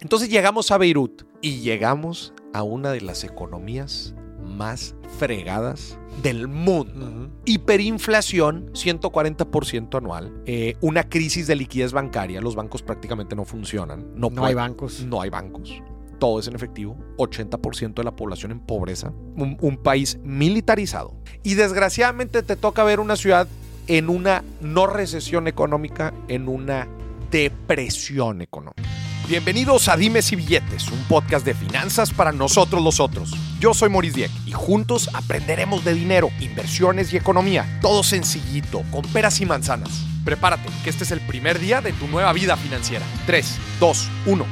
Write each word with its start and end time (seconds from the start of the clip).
Entonces 0.00 0.30
llegamos 0.30 0.70
a 0.70 0.78
Beirut 0.78 1.24
y 1.42 1.60
llegamos 1.60 2.32
a 2.54 2.62
una 2.62 2.90
de 2.90 3.02
las 3.02 3.22
economías 3.22 4.14
más 4.42 4.94
fregadas 5.18 5.98
del 6.22 6.48
mundo. 6.48 7.30
Hiperinflación, 7.44 8.72
140% 8.72 9.98
anual. 9.98 10.42
Eh, 10.46 10.76
una 10.80 11.08
crisis 11.08 11.46
de 11.46 11.56
liquidez 11.56 11.92
bancaria. 11.92 12.40
Los 12.40 12.56
bancos 12.56 12.82
prácticamente 12.82 13.36
no 13.36 13.44
funcionan. 13.44 14.06
No, 14.14 14.30
No 14.30 14.44
hay 14.44 14.54
bancos. 14.54 15.04
No 15.04 15.20
hay 15.20 15.28
bancos. 15.28 15.82
Todo 16.18 16.40
es 16.40 16.48
en 16.48 16.54
efectivo. 16.54 16.96
80% 17.18 17.94
de 17.94 18.04
la 18.04 18.16
población 18.16 18.52
en 18.52 18.60
pobreza. 18.60 19.12
Un, 19.36 19.58
un 19.60 19.76
país 19.76 20.18
militarizado. 20.22 21.14
Y 21.42 21.54
desgraciadamente 21.54 22.42
te 22.42 22.56
toca 22.56 22.84
ver 22.84 23.00
una 23.00 23.16
ciudad 23.16 23.46
en 23.86 24.08
una 24.08 24.44
no 24.60 24.86
recesión 24.86 25.46
económica, 25.46 26.14
en 26.28 26.48
una 26.48 26.88
depresión 27.30 28.40
económica. 28.42 28.99
Bienvenidos 29.30 29.86
a 29.86 29.96
Dimes 29.96 30.32
y 30.32 30.34
Billetes, 30.34 30.88
un 30.88 31.04
podcast 31.04 31.46
de 31.46 31.54
finanzas 31.54 32.12
para 32.12 32.32
nosotros 32.32 32.82
los 32.82 32.98
otros. 32.98 33.30
Yo 33.60 33.74
soy 33.74 33.88
Maurice 33.88 34.16
Dieck 34.16 34.30
y 34.44 34.50
juntos 34.50 35.08
aprenderemos 35.14 35.84
de 35.84 35.94
dinero, 35.94 36.30
inversiones 36.40 37.12
y 37.12 37.16
economía. 37.16 37.78
Todo 37.80 38.02
sencillito, 38.02 38.82
con 38.90 39.02
peras 39.02 39.40
y 39.40 39.46
manzanas. 39.46 40.04
Prepárate, 40.24 40.68
que 40.82 40.90
este 40.90 41.04
es 41.04 41.12
el 41.12 41.20
primer 41.20 41.60
día 41.60 41.80
de 41.80 41.92
tu 41.92 42.08
nueva 42.08 42.32
vida 42.32 42.56
financiera. 42.56 43.06
3, 43.26 43.56
2, 43.78 44.08
1. 44.26 44.46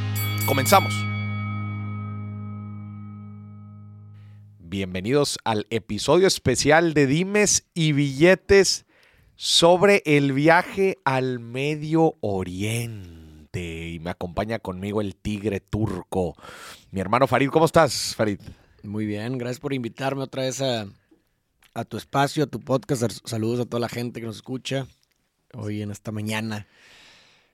Comenzamos. 0.46 0.94
Bienvenidos 4.60 5.40
al 5.42 5.66
episodio 5.70 6.28
especial 6.28 6.94
de 6.94 7.08
Dimes 7.08 7.66
y 7.74 7.90
Billetes 7.90 8.86
sobre 9.34 10.04
el 10.06 10.32
viaje 10.32 10.98
al 11.04 11.40
Medio 11.40 12.14
Oriente. 12.20 13.17
Y 13.58 13.98
me 14.00 14.10
acompaña 14.10 14.58
conmigo 14.58 15.00
el 15.00 15.16
tigre 15.16 15.60
turco. 15.60 16.36
Mi 16.90 17.00
hermano 17.00 17.26
Farid, 17.26 17.50
¿cómo 17.50 17.66
estás, 17.66 18.14
Farid? 18.14 18.40
Muy 18.82 19.06
bien, 19.06 19.38
gracias 19.38 19.60
por 19.60 19.72
invitarme 19.72 20.22
otra 20.22 20.42
vez 20.42 20.62
a, 20.62 20.86
a 21.74 21.84
tu 21.84 21.96
espacio, 21.96 22.44
a 22.44 22.46
tu 22.46 22.60
podcast. 22.60 23.10
Saludos 23.24 23.60
a 23.60 23.64
toda 23.64 23.80
la 23.80 23.88
gente 23.88 24.20
que 24.20 24.26
nos 24.26 24.36
escucha 24.36 24.86
hoy 25.52 25.82
en 25.82 25.90
esta 25.90 26.12
mañana. 26.12 26.66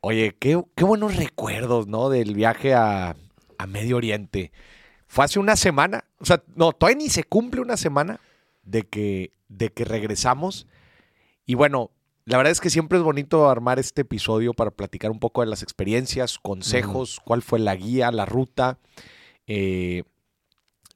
Oye, 0.00 0.36
qué, 0.38 0.62
qué 0.74 0.84
buenos 0.84 1.16
recuerdos, 1.16 1.86
¿no? 1.86 2.10
Del 2.10 2.34
viaje 2.34 2.74
a, 2.74 3.16
a 3.56 3.66
Medio 3.66 3.96
Oriente. 3.96 4.52
Fue 5.06 5.24
hace 5.24 5.38
una 5.38 5.56
semana, 5.56 6.04
o 6.18 6.26
sea, 6.26 6.42
no, 6.56 6.72
todavía 6.72 6.98
ni 6.98 7.08
se 7.08 7.24
cumple 7.24 7.60
una 7.60 7.76
semana 7.76 8.20
de 8.64 8.82
que, 8.82 9.32
de 9.48 9.70
que 9.70 9.84
regresamos. 9.84 10.66
Y 11.46 11.54
bueno, 11.54 11.90
la 12.26 12.38
verdad 12.38 12.52
es 12.52 12.60
que 12.60 12.70
siempre 12.70 12.98
es 12.98 13.04
bonito 13.04 13.50
armar 13.50 13.78
este 13.78 14.02
episodio 14.02 14.54
para 14.54 14.70
platicar 14.70 15.10
un 15.10 15.18
poco 15.18 15.42
de 15.42 15.46
las 15.46 15.62
experiencias, 15.62 16.38
consejos, 16.38 17.20
cuál 17.22 17.42
fue 17.42 17.58
la 17.58 17.74
guía, 17.76 18.10
la 18.10 18.24
ruta. 18.24 18.78
Eh, 19.46 20.04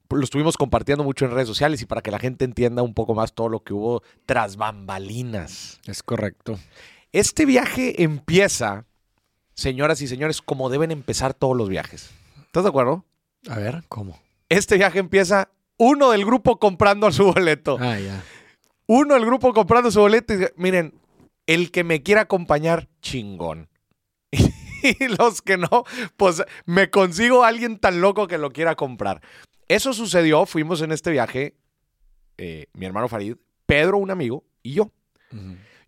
lo 0.08 0.24
estuvimos 0.24 0.56
compartiendo 0.56 1.04
mucho 1.04 1.26
en 1.26 1.32
redes 1.32 1.48
sociales 1.48 1.82
y 1.82 1.86
para 1.86 2.00
que 2.00 2.10
la 2.10 2.18
gente 2.18 2.46
entienda 2.46 2.82
un 2.82 2.94
poco 2.94 3.14
más 3.14 3.34
todo 3.34 3.50
lo 3.50 3.60
que 3.60 3.74
hubo 3.74 4.02
tras 4.24 4.56
bambalinas. 4.56 5.80
Es 5.86 6.02
correcto. 6.02 6.58
Este 7.12 7.44
viaje 7.44 8.02
empieza, 8.02 8.86
señoras 9.54 10.00
y 10.00 10.08
señores, 10.08 10.40
como 10.40 10.70
deben 10.70 10.90
empezar 10.90 11.34
todos 11.34 11.56
los 11.56 11.68
viajes. 11.68 12.10
¿Estás 12.46 12.62
de 12.62 12.70
acuerdo? 12.70 13.04
A 13.50 13.58
ver, 13.58 13.84
¿cómo? 13.88 14.18
Este 14.48 14.76
viaje 14.76 14.98
empieza 14.98 15.50
uno 15.76 16.10
del 16.10 16.24
grupo 16.24 16.58
comprando 16.58 17.12
su 17.12 17.24
boleto. 17.32 17.76
Ah, 17.78 17.98
ya. 17.98 18.22
Uno 18.86 19.12
del 19.12 19.26
grupo 19.26 19.52
comprando 19.52 19.90
su 19.90 20.00
boleto 20.00 20.32
y 20.32 20.46
miren, 20.56 20.94
el 21.48 21.72
que 21.72 21.82
me 21.82 22.02
quiera 22.02 22.20
acompañar, 22.22 22.88
chingón. 23.02 23.68
Y 24.80 25.08
los 25.08 25.42
que 25.42 25.56
no, 25.56 25.82
pues 26.16 26.44
me 26.64 26.88
consigo 26.88 27.42
a 27.42 27.48
alguien 27.48 27.80
tan 27.80 28.00
loco 28.00 28.28
que 28.28 28.38
lo 28.38 28.52
quiera 28.52 28.76
comprar. 28.76 29.20
Eso 29.66 29.92
sucedió, 29.92 30.46
fuimos 30.46 30.82
en 30.82 30.92
este 30.92 31.10
viaje, 31.10 31.56
eh, 32.36 32.66
mi 32.74 32.86
hermano 32.86 33.08
Farid, 33.08 33.34
Pedro, 33.66 33.98
un 33.98 34.12
amigo, 34.12 34.44
y 34.62 34.74
yo. 34.74 34.92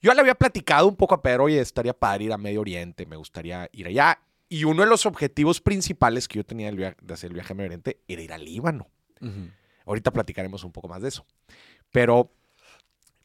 Yo 0.03 0.13
le 0.13 0.21
había 0.21 0.35
platicado 0.35 0.89
un 0.89 0.97
poco 0.97 1.15
a 1.15 1.23
Pedro, 1.23 1.45
oye, 1.45 1.61
estaría 1.61 1.93
padre 1.93 2.25
ir 2.25 2.33
a 2.33 2.37
Medio 2.37 2.63
Oriente, 2.63 3.07
me 3.07 3.15
gustaría 3.15 3.69
ir 3.73 3.87
allá. 3.87 4.19
Y 4.49 4.65
uno 4.65 4.83
de 4.83 4.89
los 4.89 5.07
objetivos 5.07 5.61
principales 5.61 6.27
que 6.27 6.39
yo 6.39 6.45
tenía 6.45 6.73
de 6.73 7.15
hacer 7.15 7.29
el 7.29 7.35
viaje 7.35 7.53
a 7.53 7.57
Medio 7.57 7.69
Oriente 7.69 8.01
era 8.09 8.23
ir 8.23 8.33
al 8.33 8.45
Líbano. 8.45 8.89
Ujú. 9.21 9.51
Ahorita 9.87 10.11
platicaremos 10.11 10.65
un 10.65 10.73
poco 10.73 10.89
más 10.89 11.01
de 11.01 11.09
eso. 11.09 11.25
Pero 11.93 12.33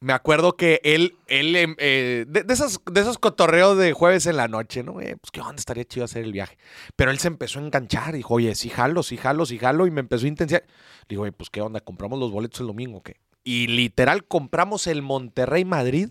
me 0.05 0.13
acuerdo 0.13 0.55
que 0.55 0.81
él, 0.83 1.17
él 1.25 1.55
em, 1.55 1.75
eh, 1.79 2.25
de, 2.27 2.43
de 2.43 2.53
esos, 2.53 2.79
de 2.85 3.01
esos 3.01 3.17
cotorreos 3.17 3.75
de 3.75 3.91
jueves 3.93 4.27
en 4.27 4.38
la 4.38 4.47
noche, 4.47 4.83
¿no? 4.83 5.01
Eh, 5.01 5.17
pues 5.19 5.31
qué 5.31 5.41
onda, 5.41 5.55
estaría 5.55 5.83
chido 5.83 6.05
hacer 6.05 6.23
el 6.23 6.31
viaje. 6.31 6.59
Pero 6.95 7.09
él 7.09 7.17
se 7.17 7.27
empezó 7.27 7.57
a 7.57 7.63
enganchar, 7.63 8.13
dijo, 8.13 8.35
oye, 8.35 8.53
sí 8.53 8.69
jalo, 8.69 9.01
sí 9.01 9.17
jalo, 9.17 9.47
sí 9.47 9.57
jalo, 9.57 9.88
y 9.88 9.91
me 9.91 10.01
empezó 10.01 10.25
a 10.25 10.27
intensiar. 10.27 10.61
Le 10.67 11.05
digo, 11.09 11.23
oye, 11.23 11.31
pues 11.31 11.49
qué 11.49 11.61
onda, 11.61 11.79
compramos 11.81 12.19
los 12.19 12.31
boletos 12.31 12.59
el 12.59 12.67
domingo, 12.67 13.01
¿qué? 13.01 13.15
Y 13.44 13.65
literal 13.65 14.25
compramos 14.25 14.85
el 14.85 15.01
Monterrey-Madrid 15.01 16.09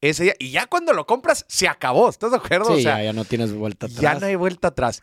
ese 0.00 0.24
día. 0.24 0.34
Y 0.40 0.50
ya 0.50 0.66
cuando 0.66 0.92
lo 0.94 1.06
compras, 1.06 1.46
se 1.48 1.68
acabó, 1.68 2.08
¿estás 2.08 2.32
de 2.32 2.38
acuerdo? 2.38 2.72
Sí, 2.74 2.80
o 2.80 2.82
sea, 2.82 2.98
ya, 2.98 3.04
ya 3.04 3.12
no 3.12 3.24
tienes 3.24 3.52
vuelta 3.52 3.86
atrás. 3.86 4.00
ya 4.00 4.18
no 4.18 4.26
hay 4.26 4.34
vuelta 4.34 4.68
atrás. 4.68 5.00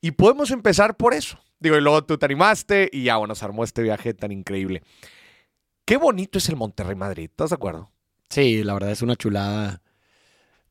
Y 0.00 0.10
podemos 0.10 0.50
empezar 0.50 0.96
por 0.96 1.14
eso. 1.14 1.38
Digo, 1.60 1.76
y 1.76 1.80
luego 1.80 2.02
tú 2.04 2.18
te 2.18 2.26
animaste 2.26 2.90
y 2.92 3.04
ya, 3.04 3.18
bueno, 3.18 3.36
se 3.36 3.44
armó 3.44 3.62
este 3.62 3.82
viaje 3.82 4.14
tan 4.14 4.32
increíble. 4.32 4.82
Qué 5.84 5.96
bonito 5.96 6.38
es 6.38 6.48
el 6.48 6.56
Monterrey 6.56 6.96
Madrid, 6.96 7.24
¿estás 7.30 7.50
de 7.50 7.54
acuerdo? 7.56 7.90
Sí, 8.30 8.62
la 8.62 8.74
verdad 8.74 8.90
es 8.90 9.02
una 9.02 9.16
chulada. 9.16 9.82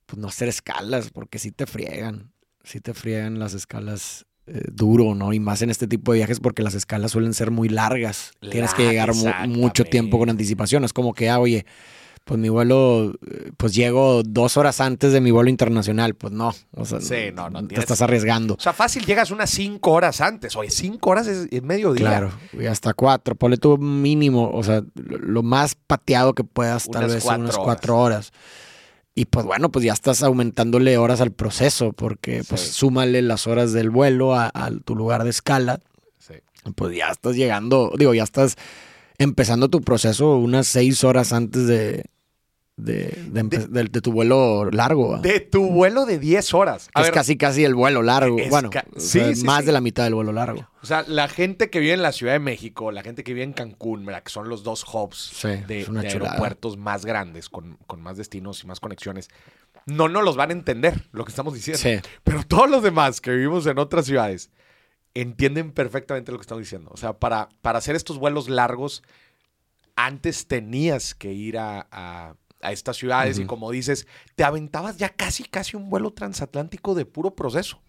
Pues 0.06 0.18
no 0.18 0.28
hacer 0.28 0.48
escalas, 0.48 1.10
porque 1.10 1.38
sí 1.38 1.50
te 1.52 1.66
friegan. 1.66 2.32
Sí 2.62 2.80
te 2.80 2.94
friegan 2.94 3.38
las 3.38 3.54
escalas 3.54 4.26
eh, 4.46 4.62
duro, 4.72 5.14
¿no? 5.14 5.32
Y 5.32 5.40
más 5.40 5.62
en 5.62 5.70
este 5.70 5.86
tipo 5.86 6.12
de 6.12 6.18
viajes, 6.18 6.40
porque 6.40 6.62
las 6.62 6.74
escalas 6.74 7.12
suelen 7.12 7.32
ser 7.32 7.50
muy 7.50 7.68
largas. 7.68 8.32
Tienes 8.50 8.74
que 8.74 8.84
llegar 8.88 9.14
mu- 9.14 9.24
mucho 9.56 9.84
tiempo 9.90 10.18
con 10.18 10.30
anticipación. 10.30 10.84
Es 10.84 10.92
como 10.92 11.14
que, 11.14 11.30
ah, 11.30 11.38
oye, 11.38 11.64
pues 12.24 12.40
mi 12.40 12.48
vuelo, 12.48 13.12
eh, 13.30 13.52
pues 13.56 13.74
llego 13.74 14.22
dos 14.22 14.56
horas 14.56 14.80
antes 14.80 15.12
de 15.12 15.20
mi 15.20 15.30
vuelo 15.30 15.50
internacional. 15.50 16.14
Pues 16.14 16.32
no. 16.32 16.54
O 16.72 16.84
sea, 16.86 17.00
Sí, 17.00 17.30
no, 17.34 17.50
no, 17.50 17.66
te 17.66 17.78
estás 17.78 18.00
arriesgando. 18.00 18.54
O 18.54 18.60
sea, 18.60 18.72
fácil 18.72 19.04
llegas 19.04 19.30
unas 19.30 19.50
cinco 19.50 19.92
horas 19.92 20.20
antes. 20.22 20.56
Oye, 20.56 20.70
cinco 20.70 21.10
horas 21.10 21.26
es, 21.26 21.48
es 21.50 21.62
mediodía. 21.62 22.06
Claro, 22.08 22.30
y 22.52 22.64
hasta 22.66 22.94
cuatro. 22.94 23.34
Ponle 23.34 23.58
tú 23.58 23.76
mínimo, 23.76 24.50
o 24.52 24.62
sea, 24.62 24.82
lo 24.94 25.42
más 25.42 25.74
pateado 25.74 26.34
que 26.34 26.44
puedas, 26.44 26.88
tal 26.88 27.08
vez 27.08 27.22
cuatro 27.22 27.42
unas 27.42 27.54
horas. 27.56 27.64
cuatro 27.64 27.98
horas. 27.98 28.32
Y 29.16 29.26
pues 29.26 29.46
bueno, 29.46 29.70
pues 29.70 29.84
ya 29.84 29.92
estás 29.92 30.22
aumentándole 30.24 30.96
horas 30.98 31.20
al 31.20 31.30
proceso, 31.30 31.92
porque 31.92 32.42
pues 32.48 32.62
Sí. 32.62 32.72
súmale 32.72 33.22
las 33.22 33.46
horas 33.46 33.72
del 33.72 33.90
vuelo 33.90 34.34
a, 34.34 34.50
a 34.52 34.70
tu 34.84 34.96
lugar 34.96 35.22
de 35.24 35.30
escala. 35.30 35.78
Sí. 36.18 36.34
Pues 36.74 36.96
ya 36.96 37.10
estás 37.10 37.36
llegando, 37.36 37.92
digo, 37.96 38.12
ya 38.14 38.24
estás 38.24 38.56
empezando 39.18 39.68
tu 39.68 39.80
proceso 39.80 40.36
unas 40.36 40.66
seis 40.66 41.04
horas 41.04 41.32
antes 41.32 41.66
de, 41.66 42.04
de, 42.76 43.16
de 43.30 43.44
empe- 43.44 43.68
de- 43.68 43.84
de 43.84 44.00
tu 44.00 44.10
vuelo 44.12 44.68
largo. 44.70 45.18
De 45.18 45.40
tu 45.40 45.70
vuelo 45.70 46.06
de 46.06 46.18
10 46.18 46.54
horas. 46.54 46.88
A 46.94 47.00
es 47.02 47.06
ver, 47.08 47.14
casi 47.14 47.36
casi 47.36 47.64
el 47.64 47.74
vuelo 47.74 48.02
largo. 48.02 48.36
Bueno, 48.50 48.70
ca- 48.70 48.84
o 48.94 48.98
sí, 49.00 49.20
sea, 49.20 49.34
sí, 49.34 49.44
más 49.44 49.60
sí. 49.60 49.66
de 49.66 49.72
la 49.72 49.80
mitad 49.80 50.04
del 50.04 50.14
vuelo 50.14 50.32
largo. 50.32 50.68
O 50.82 50.86
sea, 50.86 51.04
la 51.06 51.28
gente 51.28 51.70
que 51.70 51.78
vive 51.78 51.92
en 51.94 52.02
la 52.02 52.12
Ciudad 52.12 52.32
de 52.32 52.40
México, 52.40 52.90
la 52.90 53.02
gente 53.02 53.22
que 53.24 53.32
vive 53.32 53.44
en 53.44 53.52
Cancún, 53.52 54.04
¿verdad? 54.04 54.22
que 54.24 54.30
son 54.30 54.48
los 54.48 54.64
dos 54.64 54.84
hubs 54.92 55.32
de, 55.68 55.86
aeropuertos 56.04 56.76
más 56.76 57.04
grandes, 57.06 57.48
con, 57.48 57.78
con 57.86 58.02
más 58.02 58.16
destinos 58.16 58.62
y 58.64 58.66
más 58.66 58.80
conexiones, 58.80 59.28
no 59.86 60.08
nos 60.08 60.24
los 60.24 60.36
van 60.36 60.50
a 60.50 60.54
entender 60.54 61.04
lo 61.12 61.24
que 61.24 61.30
estamos 61.30 61.54
diciendo. 61.54 61.80
Pero 62.24 62.42
todos 62.42 62.68
los 62.68 62.82
demás 62.82 63.20
que 63.20 63.30
vivimos 63.30 63.66
en 63.66 63.78
otras 63.78 64.06
ciudades 64.06 64.50
entienden 65.14 65.70
perfectamente 65.72 66.32
lo 66.32 66.38
que 66.38 66.42
estamos 66.42 66.62
diciendo. 66.62 66.90
O 66.92 66.96
sea, 66.96 67.14
para, 67.14 67.48
para 67.62 67.78
hacer 67.78 67.94
estos 67.96 68.18
vuelos 68.18 68.48
largos, 68.48 69.02
antes 69.96 70.46
tenías 70.46 71.14
que 71.14 71.32
ir 71.32 71.58
a, 71.58 71.86
a- 71.90 72.34
a 72.60 72.72
estas 72.72 72.96
ciudades 72.96 73.38
y 73.38 73.44
como 73.46 73.70
dices, 73.70 74.06
te 74.36 74.42
aventabas 74.44 74.96
ya 74.96 75.10
casi, 75.10 75.44
casi 75.44 75.76
un 75.76 75.90
vuelo 75.90 76.12
transatlántico 76.12 76.94
de 76.94 77.04
puro 77.04 77.34
proceso. 77.34 77.80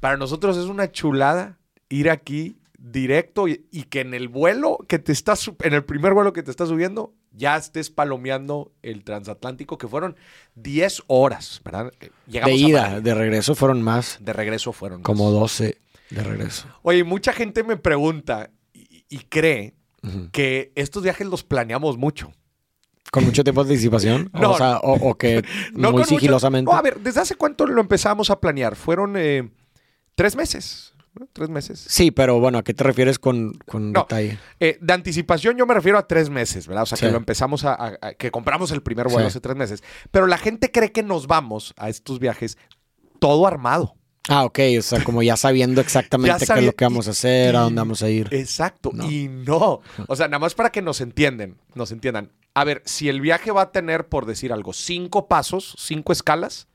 Para 0.00 0.16
nosotros 0.16 0.56
es 0.56 0.64
una 0.64 0.90
chulada 0.90 1.56
ir 1.88 2.10
aquí 2.10 2.56
directo 2.78 3.46
y, 3.46 3.64
y 3.70 3.84
que 3.84 4.00
en 4.00 4.12
el 4.12 4.26
vuelo 4.28 4.78
que 4.88 4.98
te 4.98 5.12
estás, 5.12 5.50
en 5.62 5.72
el 5.72 5.84
primer 5.84 6.14
vuelo 6.14 6.32
que 6.32 6.42
te 6.42 6.50
estás 6.50 6.68
subiendo, 6.68 7.14
ya 7.32 7.56
estés 7.56 7.90
palomeando 7.90 8.72
el 8.82 9.04
transatlántico, 9.04 9.78
que 9.78 9.86
fueron 9.88 10.16
10 10.56 11.02
horas, 11.06 11.60
¿verdad? 11.64 11.92
Eh, 12.00 12.10
De 12.26 12.32
Llegamos 12.32 12.54
a 12.60 12.68
ida, 12.68 13.00
de 13.00 13.14
regreso 13.14 13.54
fueron 13.54 13.82
más, 13.82 14.18
de 14.20 14.32
regreso 14.32 14.72
fueron 14.72 15.02
como 15.02 15.30
más. 15.30 15.40
12 15.40 15.78
de 16.10 16.22
regreso. 16.22 16.66
Oye, 16.82 17.04
mucha 17.04 17.32
gente 17.32 17.62
me 17.64 17.76
pregunta 17.76 18.50
y, 18.72 19.04
y 19.08 19.18
cree 19.18 19.74
que 20.32 20.72
estos 20.76 21.02
viajes 21.02 21.26
los 21.26 21.42
planeamos 21.42 21.96
mucho. 21.98 22.32
¿Con 23.10 23.24
mucho 23.24 23.42
tiempo 23.44 23.64
de 23.64 23.70
anticipación? 23.72 24.30
No. 24.34 24.52
o, 24.52 24.56
sea, 24.56 24.78
o, 24.78 25.10
o 25.10 25.16
que 25.18 25.42
No 25.72 25.90
muy 25.92 26.00
mucho- 26.02 26.10
sigilosamente. 26.14 26.70
No, 26.70 26.76
a 26.76 26.82
ver, 26.82 27.00
¿desde 27.00 27.20
hace 27.20 27.34
cuánto 27.34 27.66
lo 27.66 27.80
empezamos 27.80 28.30
a 28.30 28.38
planear? 28.40 28.76
Fueron 28.76 29.14
eh, 29.16 29.50
tres 30.14 30.36
meses. 30.36 30.92
Tres 31.32 31.48
meses. 31.48 31.82
Sí, 31.88 32.10
pero 32.10 32.38
bueno, 32.40 32.58
¿a 32.58 32.62
qué 32.62 32.74
te 32.74 32.84
refieres 32.84 33.18
con, 33.18 33.54
con 33.66 33.90
No. 33.92 34.00
detalle? 34.02 34.38
Eh, 34.60 34.76
de 34.82 34.92
anticipación 34.92 35.56
yo 35.56 35.64
me 35.64 35.72
refiero 35.72 35.96
a 35.96 36.06
tres 36.06 36.28
meses, 36.28 36.66
¿verdad? 36.66 36.82
O 36.82 36.86
sea, 36.86 36.98
que 36.98 37.10
lo 37.10 37.16
empezamos 37.16 37.64
a, 37.64 37.72
a- 37.72 37.96
a- 38.02 38.12
que 38.14 38.30
compramos 38.30 38.70
el 38.70 38.82
primer 38.82 39.06
vuelo 39.06 39.20
Sí. 39.22 39.26
hace 39.28 39.40
tres 39.40 39.56
meses. 39.56 39.82
Pero 40.10 40.26
la 40.26 40.36
gente 40.36 40.70
cree 40.70 40.92
que 40.92 41.02
nos 41.02 41.26
vamos 41.26 41.72
a 41.78 41.88
estos 41.88 42.18
viajes 42.20 42.58
todo 43.18 43.46
armado. 43.46 43.94
Ah, 44.28 44.44
ok, 44.44 44.58
o 44.78 44.82
sea, 44.82 45.04
como 45.04 45.22
ya 45.22 45.36
sabiendo 45.36 45.80
exactamente 45.80 46.46
qué 46.46 46.58
es 46.58 46.64
lo 46.64 46.72
que 46.72 46.84
vamos 46.84 47.06
a 47.06 47.12
hacer, 47.12 47.54
a 47.54 47.60
dónde 47.60 47.80
vamos 47.80 48.02
a 48.02 48.08
ir. 48.08 48.28
Exacto, 48.32 48.90
y 49.08 49.28
no. 49.28 49.80
O 50.08 50.16
sea, 50.16 50.26
nada 50.28 50.40
más 50.40 50.54
para 50.54 50.70
que 50.70 50.82
nos 50.82 51.00
entiendan, 51.00 51.58
nos 51.74 51.92
entiendan. 51.92 52.32
A 52.54 52.64
ver, 52.64 52.82
si 52.84 53.08
el 53.08 53.20
viaje 53.20 53.50
va 53.52 53.62
a 53.62 53.72
tener, 53.72 54.08
por 54.08 54.26
decir 54.26 54.52
algo, 54.52 54.72
cinco 54.72 55.28
pasos, 55.28 55.76
cinco 55.78 56.12
escalas, 56.12 56.68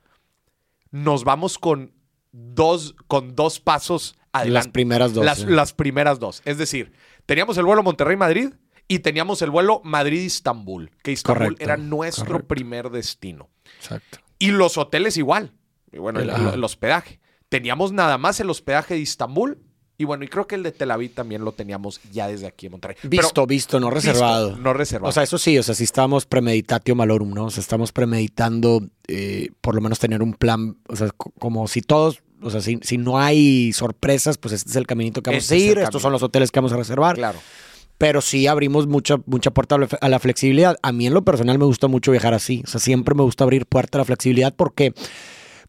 nos 0.92 1.24
vamos 1.24 1.58
con 1.58 1.94
dos, 2.32 2.96
con 3.08 3.36
dos 3.36 3.60
pasos 3.60 4.16
adelante. 4.32 4.68
Las 4.68 4.74
primeras 4.74 5.14
dos. 5.14 5.26
Las, 5.26 5.44
las 5.44 5.74
primeras 5.74 6.20
dos. 6.20 6.42
Es 6.46 6.58
decir, 6.58 6.94
teníamos 7.26 7.58
el 7.58 7.66
vuelo 7.66 7.84
Monterrey-Madrid 7.84 8.54
y 8.88 9.00
teníamos 9.00 9.42
el 9.42 9.50
vuelo 9.52 9.82
Madrid-Istambul, 9.86 10.92
que 11.02 11.14
Istambul 11.14 11.56
era 11.60 11.78
nuestro 11.78 12.46
primer 12.46 12.90
destino. 12.90 13.50
Exacto. 13.78 14.20
Y 14.38 14.52
los 14.52 14.78
hoteles 14.78 15.16
igual. 15.16 15.54
Y 15.94 15.98
bueno, 15.98 16.20
el, 16.20 16.30
el, 16.30 16.64
hospedaje. 16.64 17.21
Teníamos 17.52 17.92
nada 17.92 18.18
más 18.18 18.40
el 18.40 18.50
hospedaje 18.50 18.94
de 18.94 19.02
Istambul. 19.02 19.58
Y 19.98 20.06
bueno, 20.06 20.24
y 20.24 20.30
creo 20.30 20.48
que 20.48 20.56
el 20.56 20.64
de 20.64 20.72
Tel 20.72 20.90
Aviv 20.90 21.14
también 21.14 21.44
lo 21.44 21.52
teníamos 21.52 22.00
ya 22.14 22.30
desde 22.30 22.48
aquí 22.48 22.68
en 22.68 22.72
Monterrey. 22.72 22.96
Visto, 23.04 23.46
visto, 23.46 23.78
no 23.78 23.90
reservado. 23.90 24.56
no 24.56 24.72
reservado. 24.74 25.10
O 25.10 25.12
sea, 25.12 25.24
eso 25.24 25.38
sí, 25.38 25.60
o 25.60 25.62
sea, 25.62 25.76
si 25.76 25.84
estamos 25.84 26.26
premeditatio 26.26 26.96
malorum, 26.96 27.34
¿no? 27.34 27.46
O 27.48 27.50
sea, 27.52 27.60
estamos 27.60 27.92
premeditando 27.92 28.88
eh, 29.10 29.50
por 29.60 29.76
lo 29.76 29.82
menos 29.82 30.00
tener 30.00 30.24
un 30.24 30.34
plan, 30.34 30.78
o 30.88 30.96
sea, 30.96 31.10
como 31.12 31.68
si 31.68 31.82
todos, 31.82 32.24
o 32.42 32.50
sea, 32.50 32.62
si, 32.62 32.80
si 32.84 32.98
no 32.98 33.20
hay 33.20 33.74
sorpresas, 33.74 34.38
pues 34.38 34.54
este 34.54 34.70
es 34.70 34.76
el 34.78 34.88
caminito 34.88 35.22
que 35.22 35.32
vamos 35.32 35.52
a 35.52 35.56
ir, 35.56 35.78
estos 35.78 36.02
son 36.02 36.14
los 36.14 36.24
hoteles 36.24 36.52
que 36.52 36.60
vamos 36.60 36.72
a 36.72 36.78
reservar. 36.78 37.18
Claro 37.18 37.40
pero 37.98 38.20
sí 38.22 38.48
abrimos 38.48 38.88
mucha, 38.88 39.18
mucha 39.28 39.52
puerta 39.52 39.78
a 40.02 40.10
la 40.10 40.18
flexibilidad. 40.18 40.76
A 40.82 40.92
mí 40.92 41.06
en 41.06 41.14
lo 41.14 41.24
personal 41.24 41.60
me 41.60 41.66
gusta 41.66 41.88
mucho 41.88 42.10
viajar 42.10 42.34
así. 42.34 42.64
O 42.66 42.68
sea, 42.68 42.80
siempre 42.80 43.14
me 43.14 43.22
gusta 43.22 43.44
abrir 43.44 43.68
puerta 43.68 44.00
a 44.00 44.02
la 44.02 44.06
flexibilidad 44.06 44.56
porque 44.56 44.96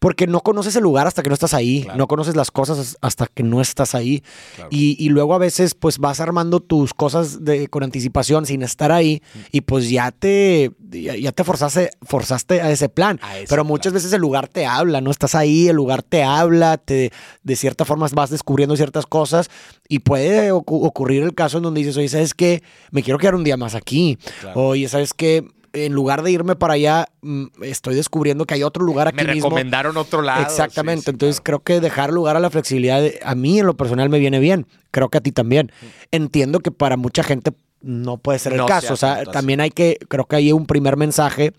porque 0.03 0.27
no 0.27 0.41
conoces 0.41 0.75
el 0.75 0.83
lugar 0.83 1.07
hasta 1.07 1.23
que 1.23 1.29
no 1.29 1.33
estás 1.33 1.53
ahí, 1.53 1.87
no 1.95 2.09
conoces 2.09 2.35
las 2.35 2.51
cosas 2.51 2.97
hasta 2.99 3.25
que 3.25 3.41
no 3.41 3.61
estás 3.61 3.95
ahí. 3.95 4.21
Y, 4.69 5.07
luego 5.07 5.33
a 5.33 5.37
veces 5.37 5.75
pues 5.75 5.97
vas 5.97 6.19
armando 6.19 6.59
tus 6.59 6.93
cosas 6.93 7.45
de, 7.45 7.69
con 7.69 7.83
anticipación 7.83 8.45
sin 8.45 8.63
estar 8.63 8.91
ahí 8.91 9.23
y 9.53 9.61
pues 9.61 9.89
ya 9.89 10.11
te, 10.11 10.71
ya, 10.91 11.31
te 11.31 11.43
forzaste, 11.45 11.91
forzaste 12.01 12.59
a 12.59 12.69
ese 12.69 12.89
plan. 12.89 13.17
Pero 13.47 13.63
muchas 13.63 13.93
veces 13.93 14.11
el 14.11 14.19
lugar 14.19 14.49
te 14.49 14.65
habla, 14.65 14.99
no 14.99 15.09
estás 15.09 15.35
ahí, 15.35 15.69
el 15.69 15.77
lugar 15.77 16.03
te 16.03 16.21
habla, 16.21 16.75
te, 16.75 17.13
de 17.43 17.55
cierta 17.55 17.85
forma 17.85 18.05
vas 18.11 18.29
descubriendo 18.29 18.75
ciertas 18.75 19.05
cosas 19.05 19.49
y 19.87 19.99
puede 19.99 20.51
ocurrir 20.51 21.23
el 21.23 21.33
caso 21.33 21.59
en 21.59 21.63
donde 21.63 21.79
dices, 21.79 21.95
oye, 21.95 22.09
¿sabes 22.09 22.33
qué? 22.33 22.61
Me 22.91 23.03
quiero 23.03 23.19
quedar 23.19 23.35
un 23.35 23.45
día 23.45 23.55
más 23.55 23.73
aquí. 23.73 24.17
Oye, 24.53 24.89
¿sabes 24.89 25.13
qué? 25.13 25.47
En 25.73 25.93
lugar 25.93 26.21
de 26.21 26.31
irme 26.31 26.55
para 26.55 26.75
allá, 26.75 27.07
mm, 27.21 27.45
estoy 27.63 27.95
descubriendo 27.95 28.45
que 28.45 28.53
hay 28.53 28.63
otro 28.63 28.83
lugar 28.85 29.07
aquí 29.07 29.17
me 29.17 29.33
mismo. 29.33 29.49
Me 29.49 29.55
recomendaron 29.55 29.97
otro 29.97 30.21
lado. 30.21 30.43
Exactamente. 30.43 31.11
Entonces 31.11 31.41
creo 31.43 31.59
que 31.59 31.79
dejar 31.79 32.13
lugar 32.13 32.37
a 32.37 32.39
la 32.39 32.49
flexibilidad, 32.49 33.03
a 33.23 33.35
mí 33.35 33.59
en 33.59 33.65
lo 33.65 33.75
personal 33.75 34.09
me 34.09 34.19
viene 34.19 34.39
bien. 34.39 34.67
Creo 34.91 35.09
que 35.09 35.17
a 35.17 35.21
ti 35.21 35.31
también. 35.31 35.71
Entiendo 36.11 36.59
que 36.59 36.71
para 36.71 36.95
mucha 36.95 37.23
gente 37.23 37.51
no 37.83 38.17
puede 38.17 38.39
ser 38.39 38.53
el 38.53 38.65
caso. 38.65 38.93
O 38.93 38.97
sea, 38.97 39.23
también 39.25 39.59
hay 39.61 39.69
que, 39.69 39.99
creo 40.07 40.25
que 40.25 40.37
hay 40.37 40.51
un 40.51 40.65
primer 40.65 40.97
mensaje 40.97 41.53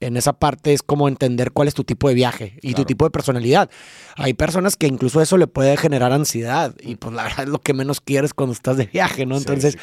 en 0.00 0.16
esa 0.16 0.32
parte 0.32 0.72
es 0.72 0.82
como 0.82 1.08
entender 1.08 1.52
cuál 1.52 1.68
es 1.68 1.74
tu 1.74 1.84
tipo 1.84 2.08
de 2.08 2.14
viaje 2.14 2.58
y 2.62 2.72
tu 2.72 2.84
tipo 2.84 3.04
de 3.04 3.10
personalidad. 3.10 3.70
Hay 4.16 4.32
personas 4.32 4.76
que 4.76 4.86
incluso 4.86 5.20
eso 5.20 5.36
le 5.36 5.46
puede 5.46 5.76
generar 5.76 6.12
ansiedad 6.12 6.74
y 6.80 6.96
pues 6.96 7.14
la 7.14 7.24
verdad 7.24 7.44
es 7.44 7.48
lo 7.50 7.60
que 7.60 7.74
menos 7.74 8.00
quieres 8.00 8.32
cuando 8.32 8.54
estás 8.54 8.78
de 8.78 8.86
viaje, 8.86 9.26
¿no? 9.26 9.36
Entonces, 9.36 9.76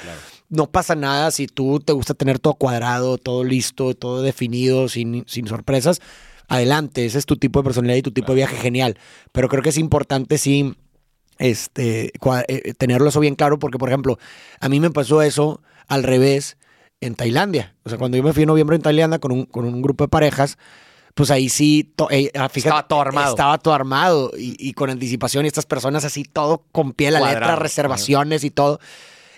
no 0.49 0.71
pasa 0.71 0.95
nada 0.95 1.29
si 1.29 1.45
tú 1.45 1.79
te 1.79 1.93
gusta 1.93 2.15
tener 2.15 2.39
todo 2.39 2.55
cuadrado, 2.55 3.17
todo 3.17 3.43
listo, 3.43 3.93
todo 3.93 4.23
definido, 4.23 4.89
sin, 4.89 5.23
sin 5.27 5.47
sorpresas. 5.47 6.01
Adelante, 6.47 7.05
ese 7.05 7.19
es 7.19 7.25
tu 7.25 7.37
tipo 7.37 7.59
de 7.59 7.65
personalidad 7.65 7.97
y 7.97 8.01
tu 8.01 8.11
tipo 8.11 8.31
de 8.31 8.37
viaje 8.37 8.55
genial. 8.55 8.97
Pero 9.31 9.49
creo 9.49 9.61
que 9.61 9.69
es 9.69 9.77
importante 9.77 10.39
sí 10.39 10.75
este, 11.37 12.11
eh, 12.47 12.73
tenerlo 12.75 13.09
eso 13.09 13.19
bien 13.19 13.35
claro 13.35 13.59
porque, 13.59 13.77
por 13.77 13.89
ejemplo, 13.89 14.17
a 14.59 14.69
mí 14.69 14.79
me 14.79 14.89
pasó 14.89 15.21
eso 15.21 15.61
al 15.87 16.03
revés 16.03 16.57
en 17.01 17.15
Tailandia. 17.15 17.75
O 17.83 17.89
sea, 17.89 17.97
cuando 17.97 18.17
yo 18.17 18.23
me 18.23 18.33
fui 18.33 18.43
en 18.43 18.47
noviembre 18.47 18.75
en 18.75 18.81
Tailandia 18.81 19.19
con 19.19 19.31
un, 19.31 19.45
con 19.45 19.65
un 19.65 19.81
grupo 19.81 20.03
de 20.03 20.07
parejas, 20.09 20.57
pues 21.13 21.31
ahí 21.31 21.49
sí, 21.49 21.93
eh, 22.11 22.31
ah, 22.35 22.49
estaba 22.53 22.87
todo 22.87 23.01
armado. 23.01 23.29
Estaba 23.29 23.57
todo 23.57 23.73
armado 23.73 24.31
y, 24.37 24.73
con 24.73 24.89
anticipación 24.89 25.45
y 25.45 25.47
estas 25.47 25.65
personas 25.65 26.05
así 26.05 26.23
todo 26.23 26.63
con 26.71 26.93
pie 26.93 27.09
la 27.09 27.19
letra, 27.19 27.55
reservaciones 27.55 28.43
y 28.43 28.51
todo. 28.51 28.79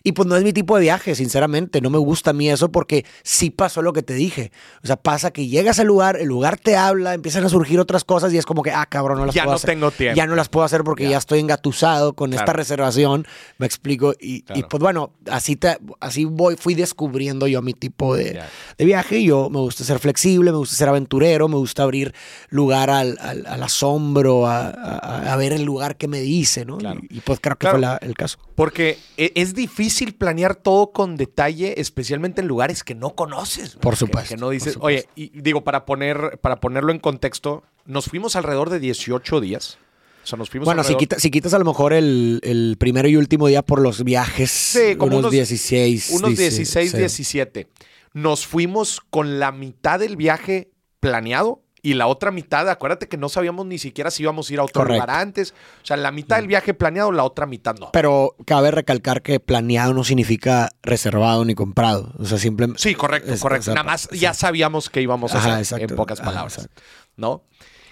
Y 0.03 0.13
pues 0.13 0.27
no 0.27 0.35
es 0.35 0.43
mi 0.43 0.53
tipo 0.53 0.75
de 0.75 0.81
viaje, 0.83 1.15
sinceramente. 1.15 1.81
No 1.81 1.89
me 1.89 1.97
gusta 1.97 2.31
a 2.31 2.33
mí 2.33 2.49
eso 2.49 2.71
porque 2.71 3.05
sí 3.23 3.49
pasó 3.49 3.81
lo 3.81 3.93
que 3.93 4.03
te 4.03 4.13
dije. 4.13 4.51
O 4.83 4.87
sea, 4.87 4.95
pasa 4.95 5.31
que 5.31 5.47
llegas 5.47 5.79
al 5.79 5.87
lugar, 5.87 6.17
el 6.17 6.27
lugar 6.27 6.57
te 6.57 6.77
habla, 6.77 7.13
empiezan 7.13 7.43
a 7.43 7.49
surgir 7.49 7.79
otras 7.79 8.03
cosas 8.03 8.33
y 8.33 8.37
es 8.37 8.45
como 8.45 8.63
que, 8.63 8.71
ah, 8.71 8.85
cabrón, 8.85 9.19
no 9.19 9.25
las 9.25 9.35
ya 9.35 9.43
puedo 9.43 9.53
no 9.53 9.55
hacer. 9.57 9.69
tengo 9.71 9.91
tiempo. 9.91 10.15
Ya 10.15 10.25
no 10.25 10.35
las 10.35 10.49
puedo 10.49 10.65
hacer 10.65 10.83
porque 10.83 11.09
ya, 11.09 11.17
estoy 11.17 11.39
engatusado 11.39 12.13
con 12.13 12.33
esta 12.33 12.53
reservación. 12.53 13.27
Me 13.57 13.65
explico. 13.65 14.13
Y, 14.19 14.43
pues 14.69 14.81
bueno, 14.81 15.11
así, 15.29 15.55
te, 15.55 15.77
así 15.99 16.25
voy, 16.25 16.55
fui 16.55 16.75
descubriendo 16.75 17.47
yo 17.47 17.61
mi 17.61 17.73
tipo 17.73 18.15
de, 18.15 18.41
de, 18.77 18.85
viaje. 18.85 19.23
Yo 19.23 19.49
me 19.49 19.59
gusta 19.59 19.83
ser 19.83 19.99
flexible, 19.99 20.51
me 20.51 20.57
gusta 20.57 20.75
ser 20.75 20.89
aventurero, 20.89 21.47
me 21.47 21.57
gusta 21.57 21.83
abrir 21.83 22.13
lugar 22.49 22.89
al, 22.89 23.17
al, 23.19 23.63
asombro, 23.63 24.47
a, 24.47 24.69
a, 24.69 25.35
ver 25.35 25.53
el 25.53 25.63
lugar 25.63 25.97
que 25.97 26.07
me 26.07 26.21
dice, 26.21 26.65
¿no? 26.65 26.77
Y, 27.09 27.19
pues 27.21 27.39
creo 27.41 27.57
que 27.57 27.67
fue 27.67 27.81
el 28.01 28.15
caso. 28.15 28.37
Porque 28.55 28.97
e, 29.17 29.31
es 29.35 29.53
difícil 29.53 29.88
difícil 29.89 30.13
planear 30.13 30.55
todo 30.55 30.91
con 30.91 31.17
detalle, 31.17 31.81
especialmente 31.81 32.41
en 32.41 32.47
lugares 32.47 32.83
que 32.83 32.93
no 32.93 33.15
conoces. 33.15 33.75
Por 33.75 33.95
supuesto. 33.95 34.35
Que, 34.35 34.39
no 34.39 34.51
dices, 34.51 34.77
oye, 34.79 35.07
y 35.15 35.41
digo, 35.41 35.63
para, 35.63 35.85
poner, 35.85 36.39
para 36.41 36.59
ponerlo 36.59 36.91
en 36.91 36.99
contexto, 36.99 37.63
nos 37.85 38.05
fuimos 38.05 38.35
alrededor 38.35 38.69
de 38.69 38.79
18 38.79 39.41
días. 39.41 39.79
O 40.23 40.27
sea, 40.27 40.37
nos 40.37 40.49
fuimos 40.49 40.65
bueno, 40.65 40.83
si, 40.83 40.95
quitas, 40.95 41.21
si 41.21 41.31
quitas 41.31 41.55
a 41.55 41.59
lo 41.59 41.65
mejor 41.65 41.93
el, 41.93 42.39
el, 42.43 42.75
primero 42.77 43.07
y 43.07 43.15
último 43.15 43.47
día 43.47 43.63
por 43.63 43.81
los 43.81 44.03
viajes, 44.03 44.51
sí, 44.51 44.95
como 44.95 45.17
unos, 45.17 45.31
16. 45.31 46.11
Unos 46.11 46.37
16, 46.37 46.95
17. 46.95 47.67
Nos 48.13 48.45
fuimos 48.45 49.01
con 49.09 49.39
la 49.39 49.51
mitad 49.51 49.99
del 49.99 50.17
viaje 50.17 50.71
planeado 50.99 51.63
y 51.81 51.93
la 51.93 52.07
otra 52.07 52.31
mitad, 52.31 52.69
acuérdate 52.69 53.07
que 53.07 53.17
no 53.17 53.29
sabíamos 53.29 53.65
ni 53.65 53.77
siquiera 53.77 54.11
si 54.11 54.23
íbamos 54.23 54.49
a 54.49 54.53
ir 54.53 54.59
a 54.59 54.63
otro 54.63 54.85
lugar 54.85 55.09
antes. 55.09 55.53
O 55.81 55.85
sea, 55.85 55.97
la 55.97 56.11
mitad 56.11 56.37
del 56.37 56.45
mm. 56.45 56.49
viaje 56.49 56.73
planeado, 56.73 57.11
la 57.11 57.23
otra 57.23 57.45
mitad 57.45 57.75
no. 57.75 57.91
Pero 57.91 58.35
cabe 58.45 58.71
recalcar 58.71 59.21
que 59.21 59.39
planeado 59.39 59.93
no 59.93 60.03
significa 60.03 60.69
reservado 60.83 61.45
ni 61.45 61.55
comprado. 61.55 62.13
O 62.17 62.25
sea, 62.25 62.37
simplemente. 62.37 62.81
Sí, 62.81 62.95
correcto, 62.95 63.33
correcto. 63.39 63.71
Nada 63.71 63.83
más 63.83 64.09
ya 64.09 64.33
sabíamos 64.33 64.89
que 64.89 65.01
íbamos 65.01 65.33
a 65.33 65.57
hacer, 65.57 65.81
en 65.81 65.95
pocas 65.95 66.19
palabras. 66.19 66.69
¿No? 67.15 67.43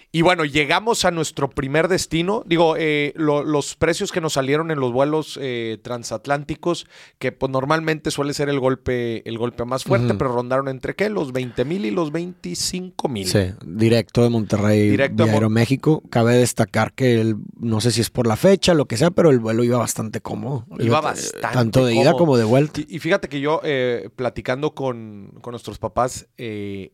Y 0.09 0.21
bueno, 0.21 0.45
llegamos 0.45 1.03
a 1.03 1.11
nuestro 1.11 1.49
primer 1.49 1.89
destino. 1.89 2.43
Digo, 2.45 2.75
eh, 2.77 3.13
los 3.17 3.75
precios 3.75 4.13
que 4.13 4.21
nos 4.21 4.33
salieron 4.33 4.71
en 4.71 4.79
los 4.79 4.93
vuelos 4.93 5.37
eh, 5.41 5.79
transatlánticos, 5.83 6.87
que 7.19 7.33
pues 7.33 7.51
normalmente 7.51 8.09
suele 8.09 8.33
ser 8.33 8.47
el 8.47 8.59
golpe, 8.59 9.27
el 9.27 9.37
golpe 9.37 9.65
más 9.65 9.83
fuerte, 9.83 10.13
pero 10.13 10.31
rondaron 10.31 10.69
entre 10.69 10.95
qué? 10.95 11.09
Los 11.09 11.33
20 11.33 11.65
mil 11.65 11.85
y 11.85 11.91
los 11.91 12.13
25 12.13 13.09
mil. 13.09 13.27
Sí, 13.27 13.51
directo 13.65 14.23
de 14.23 14.29
Monterrey 14.29 14.89
directo 14.89 15.23
a 15.23 15.27
Aeroméxico. 15.27 16.01
Cabe 16.09 16.35
destacar 16.35 16.93
que 16.93 17.19
el, 17.19 17.35
no 17.59 17.81
sé 17.81 17.91
si 17.91 17.99
es 17.99 18.09
por 18.09 18.27
la 18.27 18.37
fecha, 18.37 18.73
lo 18.73 18.85
que 18.85 18.95
sea, 18.95 19.11
pero 19.11 19.29
el 19.29 19.39
vuelo 19.39 19.65
iba 19.65 19.77
bastante 19.77 20.21
cómodo. 20.21 20.65
Iba, 20.79 21.01
bastante. 21.01 21.47
Tanto 21.53 21.85
de 21.85 21.95
ida 21.95 22.13
como 22.13 22.37
de 22.37 22.45
vuelta. 22.45 22.79
Y, 22.87 22.99
fíjate 22.99 23.27
que 23.27 23.41
yo, 23.41 23.59
eh, 23.65 24.09
platicando 24.15 24.73
con, 24.73 25.33
nuestros 25.47 25.79
papás, 25.79 26.27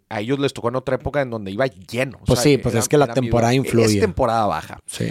a 0.10 0.22
ellos 0.22 0.39
les 0.39 0.53
tocó 0.53 0.70
en 0.70 0.75
otra 0.75 0.96
época 0.96 1.22
en 1.22 1.29
donde 1.29 1.51
iba 1.51 1.67
lleno. 1.67 2.20
Pues 2.25 2.39
sí, 2.39 2.58
pues 2.58 2.74
es 2.75 2.89
que 2.89 3.02
la 3.07 3.13
temporada 3.13 3.53
influye. 3.53 3.86
Es 3.86 4.00
temporada 4.00 4.45
baja. 4.45 4.79
Sí. 4.86 5.07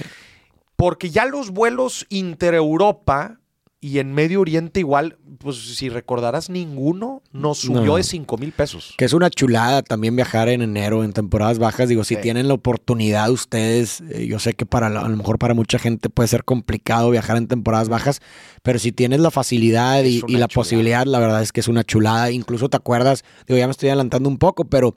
Porque 0.76 1.10
ya 1.10 1.26
los 1.26 1.50
vuelos 1.50 2.06
inter-Europa 2.08 3.38
y 3.84 3.98
en 3.98 4.14
Medio 4.14 4.40
Oriente 4.40 4.78
igual, 4.78 5.18
pues 5.38 5.56
si 5.56 5.88
recordarás, 5.88 6.48
ninguno 6.48 7.20
nos 7.32 7.58
subió 7.58 7.96
de 7.96 8.04
5 8.04 8.38
mil 8.38 8.52
pesos. 8.52 8.94
Que 8.96 9.04
es 9.04 9.12
una 9.12 9.28
chulada 9.28 9.82
también 9.82 10.14
viajar 10.14 10.48
en 10.48 10.62
enero, 10.62 11.02
en 11.02 11.12
temporadas 11.12 11.58
bajas. 11.58 11.88
Digo, 11.88 12.04
si 12.04 12.14
tienen 12.14 12.46
la 12.46 12.54
oportunidad 12.54 13.28
ustedes, 13.32 14.00
eh, 14.08 14.28
yo 14.28 14.38
sé 14.38 14.54
que 14.54 14.66
para 14.66 14.86
a 14.86 15.08
lo 15.08 15.16
mejor 15.16 15.40
para 15.40 15.54
mucha 15.54 15.80
gente 15.80 16.08
puede 16.08 16.28
ser 16.28 16.44
complicado 16.44 17.10
viajar 17.10 17.36
en 17.36 17.48
temporadas 17.48 17.88
bajas, 17.88 18.20
pero 18.62 18.78
si 18.78 18.92
tienes 18.92 19.18
la 19.18 19.32
facilidad 19.32 20.04
y, 20.04 20.20
la 20.28 20.46
posibilidad, 20.46 21.04
la 21.04 21.18
verdad 21.18 21.42
es 21.42 21.50
que 21.50 21.58
es 21.58 21.66
una 21.66 21.82
chulada. 21.82 22.30
Incluso 22.30 22.68
te 22.68 22.76
acuerdas, 22.76 23.24
digo, 23.48 23.58
ya 23.58 23.66
me 23.66 23.72
estoy 23.72 23.88
adelantando 23.88 24.28
un 24.28 24.38
poco, 24.38 24.64
pero 24.64 24.94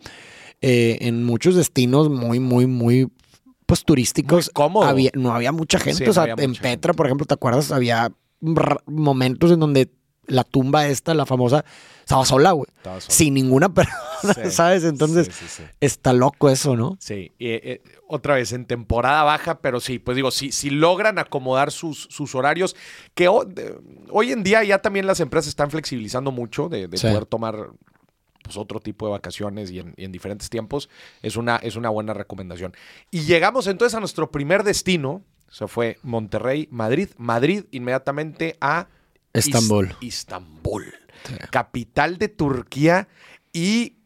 eh, 0.61 0.97
en 1.01 1.23
muchos 1.23 1.55
destinos 1.55 2.09
muy, 2.09 2.39
muy, 2.39 2.67
muy 2.67 3.09
pues 3.65 3.83
turísticos. 3.83 4.51
Había, 4.83 5.11
no 5.13 5.33
había 5.33 5.51
mucha 5.51 5.79
gente. 5.79 6.09
o 6.09 6.13
sea, 6.13 6.35
en 6.37 6.55
Petra, 6.55 6.93
por 6.93 7.05
ejemplo, 7.07 7.25
¿te 7.25 7.33
acuerdas? 7.33 7.71
Había 7.71 8.11
momentos 8.85 9.51
en 9.51 9.59
donde 9.59 9.89
la 10.27 10.43
tumba 10.43 10.87
esta, 10.87 11.13
la 11.13 11.25
famosa, 11.25 11.65
estaba 11.99 12.25
sola, 12.25 12.51
güey. 12.51 12.67
Sin 12.99 13.33
ninguna 13.33 13.73
persona, 13.73 14.49
¿sabes? 14.49 14.83
Entonces, 14.83 15.29
está 15.79 16.13
loco 16.13 16.49
eso, 16.49 16.75
¿no? 16.75 16.97
Sí. 16.99 17.31
Eh, 17.39 17.81
otra 18.07 18.35
vez, 18.35 18.51
en 18.51 18.65
temporada 18.65 19.23
baja, 19.23 19.61
pero 19.61 19.79
sí, 19.79 19.99
pues 19.99 20.15
digo, 20.15 20.31
si, 20.31 20.51
si 20.51 20.69
logran 20.69 21.19
acomodar 21.19 21.71
sus, 21.71 22.07
sus 22.09 22.35
horarios, 22.35 22.75
que 23.13 23.27
hoy 23.27 24.31
en 24.31 24.43
día 24.43 24.63
ya 24.63 24.79
también 24.79 25.07
las 25.07 25.19
empresas 25.19 25.49
están 25.49 25.69
flexibilizando 25.69 26.31
mucho 26.31 26.69
de, 26.69 26.87
de 26.87 26.97
poder 26.97 27.25
tomar 27.25 27.69
pues, 28.45 28.55
otro 28.57 28.79
tipo 28.79 29.05
de 29.07 29.11
vacaciones 29.11 29.71
y 29.71 29.79
en, 29.79 30.11
diferentes 30.11 30.49
tiempos, 30.49 30.89
es 31.21 31.35
una, 31.35 31.57
es 31.57 31.75
una 31.75 31.89
buena 31.89 32.13
recomendación. 32.13 32.73
Y 33.11 33.21
llegamos 33.21 33.67
entonces 33.67 33.95
a 33.95 33.99
nuestro 33.99 34.31
primer 34.31 34.63
destino, 34.63 35.23
Se 35.49 35.67
fue 35.67 35.97
Monterrey, 36.03 36.67
Madrid, 36.71 37.09
Madrid 37.17 37.65
inmediatamente 37.71 38.55
a 38.61 38.87
Estambul. 39.33 39.89
Is- 40.01 40.07
Istambul, 40.19 40.93
capital 41.51 42.17
de 42.17 42.27
Turquía 42.29 43.07
y 43.53 43.97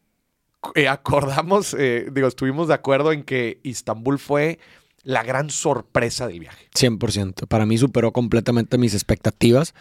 eh, 0.74 0.88
acordamos, 0.88 1.74
eh, 1.78 2.08
digo, 2.12 2.28
estuvimos 2.28 2.68
de 2.68 2.74
acuerdo 2.74 3.12
en 3.12 3.22
que 3.24 3.60
Istambul 3.62 4.18
fue 4.18 4.58
la 5.02 5.22
gran 5.22 5.48
sorpresa 5.50 6.26
del 6.28 6.40
viaje. 6.40 6.68
100%. 6.74 7.46
Para 7.48 7.64
mí 7.66 7.78
superó 7.78 8.12
completamente 8.12 8.76
mis 8.76 8.92
expectativas. 8.94 9.74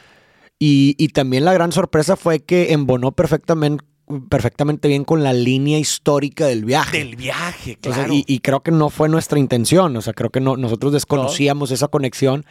Y, 0.61 0.95
y 0.97 1.09
también 1.09 1.45
la 1.45 1.53
gran 1.53 1.71
sorpresa 1.71 2.15
fue 2.17 2.39
que 2.41 2.73
embonó 2.73 3.11
perfectamente, 3.13 3.83
perfectamente 4.29 4.87
bien 4.87 5.05
con 5.05 5.23
la 5.23 5.33
línea 5.33 5.77
histórica 5.77 6.45
del 6.47 6.65
viaje. 6.65 6.97
Del 6.97 7.15
viaje, 7.15 7.77
O 7.81 7.83
sea, 7.85 7.93
claro. 7.93 8.13
y, 8.13 8.23
y 8.27 8.39
creo 8.39 8.61
que 8.61 8.71
no 8.71 8.89
fue 8.89 9.09
nuestra 9.09 9.39
intención. 9.39 9.95
O 9.95 10.01
sea, 10.01 10.13
creo 10.13 10.29
que 10.29 10.39
no, 10.39 10.57
nosotros 10.57 10.93
desconocíamos 10.93 11.71
esa 11.71 11.87
conexión. 11.87 12.45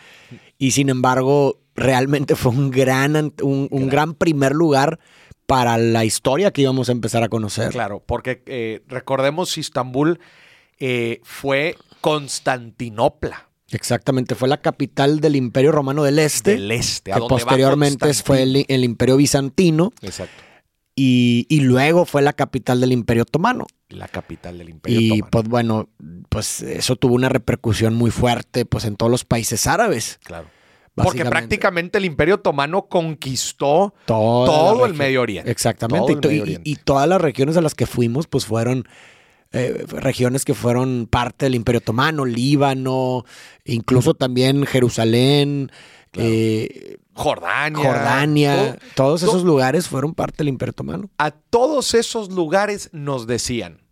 Y 0.57 0.71
sin 0.73 0.89
embargo, 0.89 1.59
realmente 1.75 2.37
fue 2.37 2.53
un 2.53 2.71
gran, 2.71 3.17
un, 3.17 3.33
un 3.43 3.69
Gran. 3.69 3.89
gran 3.89 4.15
primer 4.15 4.53
lugar 4.55 4.99
para 5.47 5.79
la 5.79 6.05
historia 6.05 6.51
que 6.53 6.63
íbamos 6.63 6.89
a 6.89 6.93
empezar 6.93 7.23
a 7.23 7.29
conocer. 7.29 7.71
Claro, 7.71 8.03
porque 8.05 8.43
eh, 8.47 8.83
recordemos, 8.87 9.57
Istambul 9.59 10.21
eh, 10.79 11.21
fue 11.25 11.75
Constantinopla 12.01 13.49
Exactamente. 13.71 14.35
Fue 14.35 14.49
la 14.49 14.63
capital 14.63 15.21
del 15.21 15.37
Imperio 15.37 15.73
Romano 15.73 16.03
del 16.03 16.19
Este. 16.19 16.53
del 16.53 16.71
este, 16.73 17.13
a 17.13 17.17
que 17.17 17.21
donde 17.21 17.35
posteriormente 17.35 18.15
fue 18.15 18.43
el, 18.43 18.65
el 18.67 18.85
Imperio 18.85 19.17
Bizantino. 19.19 19.93
Exacto. 20.01 20.43
Y, 20.99 21.47
y 21.49 21.61
luego 21.61 22.05
fue 22.05 22.23
la 22.23 22.33
capital 22.33 22.81
del 22.81 22.93
Imperio 22.93 23.23
Otomano. 23.23 23.67
La 23.89 24.09
capital 24.09 24.59
del 24.59 24.69
Imperio 24.71 25.01
Y 25.01 25.07
Otomano. 25.13 25.31
pues 25.31 25.49
bueno, 25.49 25.89
pues 26.29 26.63
eso 26.63 26.97
tuvo 26.97 27.15
una 27.15 27.29
repercusión 27.29 27.95
muy 27.95 28.11
fuerte 28.11 28.65
pues 28.67 28.85
en 28.85 28.97
todos 28.97 29.11
los 29.11 29.25
países 29.25 29.67
árabes. 29.67 30.19
Claro. 30.25 30.47
Porque 30.95 31.25
prácticamente 31.25 31.99
el 31.99 32.05
Imperio 32.05 32.35
Otomano 32.37 32.87
conquistó 32.89 33.95
Toda 34.05 34.47
todo 34.47 34.87
el. 34.87 34.95
Medio 34.95 35.23
Oriente. 35.23 35.49
Exactamente. 35.51 36.13
Y, 36.13 36.17
Medio 36.17 36.33
y- 36.33 36.41
Oriente. 36.41 36.71
y 36.71 36.75
todas 36.77 37.09
las 37.09 37.21
regiones 37.21 37.57
a 37.57 37.61
las 37.61 37.77
que 37.77 37.87
fuimos 37.87 38.27
pues 38.27 38.47
fueron 38.47 38.89
eh, 39.53 39.85
regiones 39.89 40.45
que 40.45 40.55
fueron 40.55 41.07
parte 41.09 41.47
del 41.47 41.55
Imperio 41.55 41.79
Otomano, 41.79 42.25
Líbano, 42.25 43.25
incluso 43.65 44.15
también 44.15 44.67
Jerusalén, 44.67 45.71
Claro. 46.11 46.29
eh, 46.33 46.97
Jordania. 47.19 47.85
Jordania. 47.85 48.57
todo- 48.57 48.77
todos 48.95 49.21
todo- 49.21 49.31
esos 49.31 49.45
lugares 49.45 49.89
fueron 49.89 50.15
parte 50.15 50.39
del 50.39 50.49
Imperio 50.49 50.71
Otomano. 50.71 51.11
a 51.19 51.31
todos 51.31 51.95
esos 51.95 52.31
lugares 52.33 52.91
nos 52.93 53.27
decían, 53.27 53.83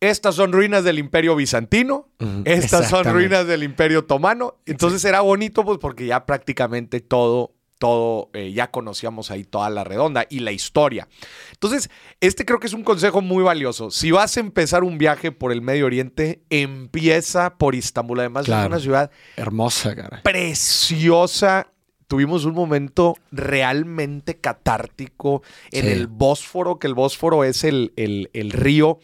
estas 0.00 0.34
son 0.34 0.52
ruinas 0.52 0.84
del 0.84 0.98
Imperio 0.98 1.34
Bizantino, 1.36 2.08
estas 2.44 2.88
son 2.90 3.04
ruinas 3.06 3.46
del 3.46 3.62
Imperio 3.62 4.00
Otomano. 4.00 4.56
Entonces 4.66 5.04
era 5.04 5.22
bonito 5.22 5.64
pues 5.64 5.78
porque 5.78 6.06
ya 6.06 6.26
prácticamente 6.26 7.00
todo, 7.00 7.54
todo, 7.78 8.30
eh, 8.34 8.52
ya 8.52 8.70
conocíamos 8.70 9.30
ahí 9.30 9.44
toda 9.44 9.68
la 9.70 9.84
redonda 9.84 10.26
y 10.30 10.40
la 10.40 10.50
historia. 10.52 11.08
Entonces, 11.52 11.90
este 12.20 12.44
creo 12.46 12.58
que 12.58 12.66
es 12.68 12.72
un 12.72 12.82
consejo 12.84 13.20
muy 13.22 13.42
valioso. 13.42 13.90
Si 13.90 14.10
vas 14.10 14.36
a 14.36 14.40
empezar 14.40 14.82
un 14.84 14.96
viaje 14.98 15.30
por 15.32 15.50
el 15.52 15.60
Medio 15.62 15.84
Oriente, 15.86 16.42
empieza 16.48 17.56
por 17.58 17.74
Istambul. 17.74 18.20
Además 18.20 18.42
es 18.42 18.46
Claro. 18.46 18.68
una 18.68 18.80
ciudad 18.80 19.10
Hermosa, 19.36 19.94
cara. 19.94 20.20
preciosa. 20.22 21.68
Tuvimos 22.08 22.44
un 22.44 22.54
momento 22.54 23.14
realmente 23.32 24.38
catártico 24.38 25.42
en 25.72 25.84
Sí. 25.86 25.90
el 25.90 26.06
Bósforo, 26.06 26.78
que 26.78 26.86
el 26.86 26.94
Bósforo 26.94 27.42
es 27.44 27.64
el, 27.64 27.92
el- 27.96 28.30
el 28.32 28.52
río 28.52 28.98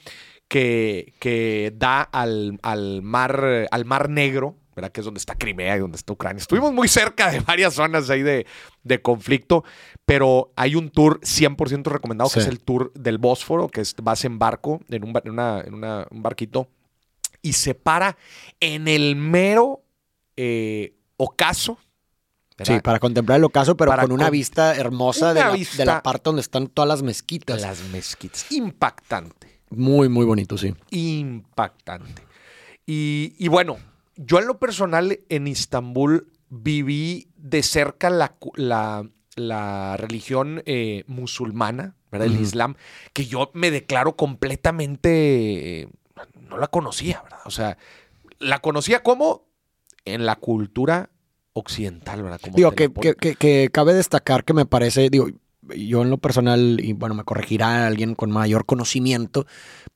que, 0.49 1.15
que 1.19 1.73
da 1.77 2.03
al, 2.03 2.59
al 2.63 3.03
mar, 3.03 3.67
al 3.71 3.85
mar 3.85 4.09
Negro, 4.09 4.57
¿verdad? 4.77 4.93
Que 4.93 5.01
es 5.01 5.05
donde 5.05 5.19
está 5.19 5.35
Crimea 5.35 5.77
y 5.77 5.81
donde 5.81 5.97
está 5.97 6.13
Ucrania. 6.13 6.41
Estuvimos 6.41 6.73
muy 6.73 6.89
cerca 6.89 7.31
de 7.31 7.41
varias 7.41 7.75
zonas 7.75 8.09
ahí 8.11 8.23
de, 8.23 8.47
de 8.85 9.03
conflicto, 9.03 9.65
pero 10.07 10.53
hay 10.57 10.75
un 10.77 10.91
tour 10.91 11.21
100% 11.23 11.85
recomendado, 11.91 12.31
que 12.31 12.41
es 12.41 12.47
el 12.47 12.61
tour 12.61 12.93
del 12.95 13.19
Bósforo, 13.19 13.69
que 13.69 13.81
es, 13.81 13.95
vas 14.03 14.25
en 14.25 14.39
barco, 14.39 14.81
en 14.91 15.05
un, 15.05 15.13
en 15.25 15.31
una- 15.31 15.61
en 15.67 15.75
una- 15.75 16.07
un 16.11 16.23
barquito, 16.23 16.69
y 17.41 17.55
se 17.55 17.75
para 17.75 18.17
en 18.61 18.87
el 18.89 19.17
mero 19.17 19.83
eh, 20.37 20.95
ocaso. 21.17 21.79
Sí, 22.65 22.81
para 22.81 22.99
contemplar 22.99 23.39
el 23.39 23.45
ocaso, 23.45 23.77
pero 23.77 23.95
con 23.97 24.13
una 24.13 24.25
con- 24.27 24.33
vista 24.33 24.75
hermosa 24.77 25.33
de 25.35 25.41
la, 25.41 25.51
vista- 25.51 25.77
de 25.79 25.85
la 25.87 26.03
parte 26.03 26.23
donde 26.25 26.43
están 26.43 26.67
todas 26.69 26.89
las 26.89 27.03
mezquitas. 27.03 27.61
Las 27.61 27.83
mezquitas. 27.91 28.51
Impactante. 28.53 29.61
Muy, 29.71 30.09
muy 30.09 30.25
bonito, 30.27 30.57
sí. 30.59 30.75
Impactante. 30.91 32.23
Y, 32.87 33.35
y 33.39 33.49
bueno, 33.49 33.79
yo 34.17 34.39
en 34.39 34.47
lo 34.47 34.59
personal 34.59 35.21
en 35.29 35.47
Istambul 35.47 36.29
viví 36.49 37.29
de 37.37 37.63
cerca 37.63 38.11
la, 38.11 38.35
cu- 38.35 38.53
la, 38.57 39.09
la 39.37 39.97
religión 39.97 40.63
eh, 40.67 41.05
musulmana, 41.07 41.97
¿verdad? 42.11 42.27
El. 42.29 42.41
Islam, 42.41 42.75
que 43.13 43.27
yo 43.27 43.51
me 43.55 43.71
declaro 43.71 44.17
completamente... 44.17 45.81
eh, 45.83 45.89
no 46.49 46.59
la 46.59 46.67
conocía, 46.69 47.23
¿verdad? 47.23 47.41
O 47.47 47.51
sea, 47.51 47.79
la 48.39 48.59
conocía 48.61 49.03
como 49.03 49.47
en 50.05 50.27
la 50.27 50.37
cultura 50.37 51.09
occidental, 51.55 52.23
¿verdad? 52.23 52.41
Como 52.43 52.57
Digo, 52.57 52.71
que, 52.73 52.85
que, 52.85 52.91
ponen. 52.91 53.15
que- 53.15 53.35
que 53.35 53.69
cabe 53.73 53.95
destacar 53.95 54.45
que 54.45 54.55
me 54.55 54.67
parece, 54.67 55.09
digo, 55.11 55.29
yo 55.77 56.03
en 56.03 56.11
lo 56.11 56.19
personal, 56.19 56.81
y 56.83 56.93
bueno, 56.93 57.15
me 57.15 57.25
corregirá 57.25 57.87
alguien 57.87 58.15
con 58.15 58.31
mayor 58.31 58.67
conocimiento, 58.67 59.47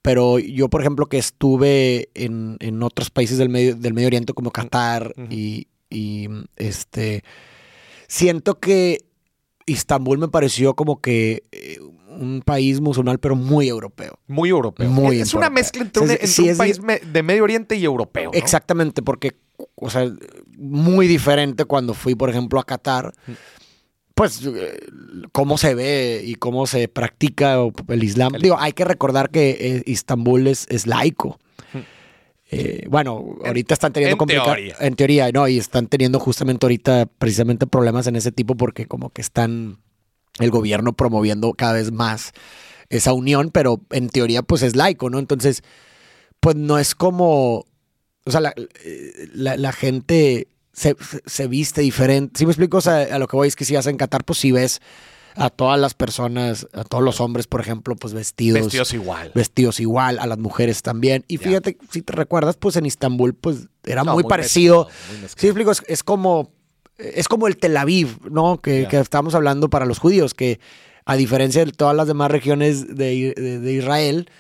pero 0.03 0.39
yo, 0.39 0.69
por 0.69 0.81
ejemplo, 0.81 1.07
que 1.07 1.19
estuve 1.19 2.09
en, 2.15 2.57
en 2.61 2.83
otros 2.83 3.11
países 3.11 3.39
del 3.39 3.49
Medio, 3.49 3.75
del 3.75 3.93
Medio 3.95 4.07
Oriente 4.07 4.33
como 4.33 4.53
Qatar 4.53 5.13
y, 5.31 5.67
y, 5.91 6.29
este, 6.57 7.25
siento 8.07 8.61
que 8.61 9.05
Istambul 9.67 10.19
me 10.19 10.29
pareció 10.29 10.75
como 10.75 11.01
que 11.01 11.43
eh, 11.51 11.79
un 12.09 12.43
país 12.45 12.81
musulmán, 12.81 13.19
pero 13.21 13.35
muy 13.35 13.69
europeo. 13.69 14.21
Muy 14.29 14.51
europeo. 14.51 14.89
Muy 14.89 15.19
es 15.21 15.35
una 15.35 15.47
europeo. 15.47 15.51
mezcla 15.55 15.83
entre, 15.83 16.03
un, 16.03 16.09
sí, 16.09 16.13
entre 16.15 16.27
sí, 16.29 16.43
un 16.43 16.49
es 16.51 16.59
país 16.59 16.81
me- 16.81 17.01
de 17.01 17.23
Medio 17.25 17.43
Oriente 17.43 17.75
y 17.77 17.85
europeo. 17.85 18.31
¿no? 18.33 18.39
Exactamente, 18.39 19.03
porque, 19.03 19.33
o 19.75 19.91
sea, 19.91 20.11
muy 20.57 21.07
diferente 21.07 21.65
cuando 21.65 21.95
fui, 21.95 22.15
por 22.15 22.31
ejemplo, 22.31 22.59
a 22.61 22.65
Qatar. 22.65 23.13
Pues, 24.15 24.45
eh, 24.47 24.81
cómo 25.33 25.59
se 25.59 25.75
ve 25.75 26.23
y 26.25 26.37
cómo 26.37 26.67
se 26.67 26.89
practica 26.89 27.59
el 27.89 28.03
Islam. 28.05 28.33
Digo, 28.41 28.57
hay 28.59 28.73
que 28.73 28.85
recordar 28.87 29.31
que 29.31 29.51
eh, 29.61 29.83
Istambul 29.85 30.47
es, 30.47 30.67
es 30.71 30.87
laico. 30.87 31.39
Hmm. 31.75 31.81
Eh, 32.51 32.87
bueno, 32.89 33.37
En- 33.41 33.47
ahorita 33.49 33.75
están 33.75 33.93
teniendo 33.93 34.15
en 34.15 34.19
complica- 34.19 34.45
teoría. 34.45 34.77
En 34.81 34.95
teoría, 34.97 35.31
no, 35.33 35.47
y 35.49 35.59
están 35.59 35.87
teniendo 35.89 36.19
justamente 36.19 36.65
ahorita 36.65 37.07
precisamente 37.19 37.67
problemas 37.67 38.07
en 38.07 38.17
ese 38.17 38.33
tipo 38.33 38.55
porque 38.57 38.87
como 38.87 39.11
que 39.11 39.21
están 39.21 39.79
el 40.39 40.51
gobierno 40.51 40.95
promoviendo 40.95 41.53
cada 41.53 41.75
vez 41.75 41.93
más 41.93 42.33
esa 42.89 43.13
unión, 43.13 43.51
pero 43.51 43.81
en 43.91 44.09
teoría 44.09 44.43
pues 44.43 44.63
es 44.63 44.77
laico, 44.77 45.11
¿no? 45.11 45.19
Entonces, 45.19 45.63
pues 46.41 46.57
no 46.57 46.79
es 46.79 46.95
como, 46.95 47.67
o 48.27 48.31
sea, 48.31 48.41
la, 48.41 48.53
la- 49.35 49.57
la 49.57 49.73
gente 49.73 50.49
se, 50.73 50.95
se- 51.25 51.47
viste 51.47 51.81
diferente. 51.81 52.39
Si 52.39 52.45
me 52.47 52.53
explico, 52.53 52.77
o 52.79 52.81
sea, 52.83 52.99
a 53.15 53.19
lo 53.19 53.27
que 53.29 53.37
voy 53.37 53.49
es 53.49 53.57
que 53.57 53.65
si 53.65 53.75
vas 53.75 53.87
en 53.87 53.97
Qatar, 53.97 54.25
pues 54.25 54.39
si 54.41 54.53
ves 54.53 54.81
a 55.39 55.51
todas 55.51 55.79
las 55.79 55.95
personas, 55.95 56.67
a 56.73 56.85
todos 56.85 57.05
los 57.05 57.21
hombres, 57.21 57.47
por 57.47 57.61
ejemplo, 57.61 57.95
pues 57.97 58.15
vestidos, 58.15 58.61
Vestidos 58.63 58.95
igual. 58.95 59.33
vestidos 59.35 59.81
igual, 59.81 60.19
a 60.19 60.27
las 60.27 60.39
mujeres 60.39 60.83
también. 60.83 61.25
Y 61.29 61.37
fíjate, 61.37 61.77
si 61.91 62.03
te 62.03 62.13
recuerdas, 62.15 62.57
pues 62.57 62.77
en 62.77 62.87
Istambul, 62.87 63.35
pues 63.35 63.69
era 63.85 64.03
No, 64.03 64.15
muy, 64.15 64.25
parecido. 64.25 64.87
mezclado, 64.87 65.09
muy. 65.21 65.29
Sí, 65.29 65.47
me 65.47 65.49
explico, 65.51 65.71
es, 65.73 65.83
es 65.89 66.03
como 66.03 66.51
es 66.99 67.29
como 67.29 67.47
el 67.47 67.59
Tel 67.59 67.77
Aviv, 67.77 68.17
¿no? 68.31 68.59
Que, 68.63 68.89
que 68.89 68.99
estamos 68.99 69.35
hablando 69.35 69.69
para 69.69 69.85
los 69.85 69.99
judíos, 69.99 70.33
que 70.33 70.59
a 71.05 71.15
diferencia 71.17 71.63
de 71.63 71.71
todas 71.73 71.95
las 71.95 72.07
demás 72.09 72.31
regiones 72.31 72.97
de, 72.97 73.35
de- 73.37 73.61
de 73.61 73.73
Israel, 73.75 74.31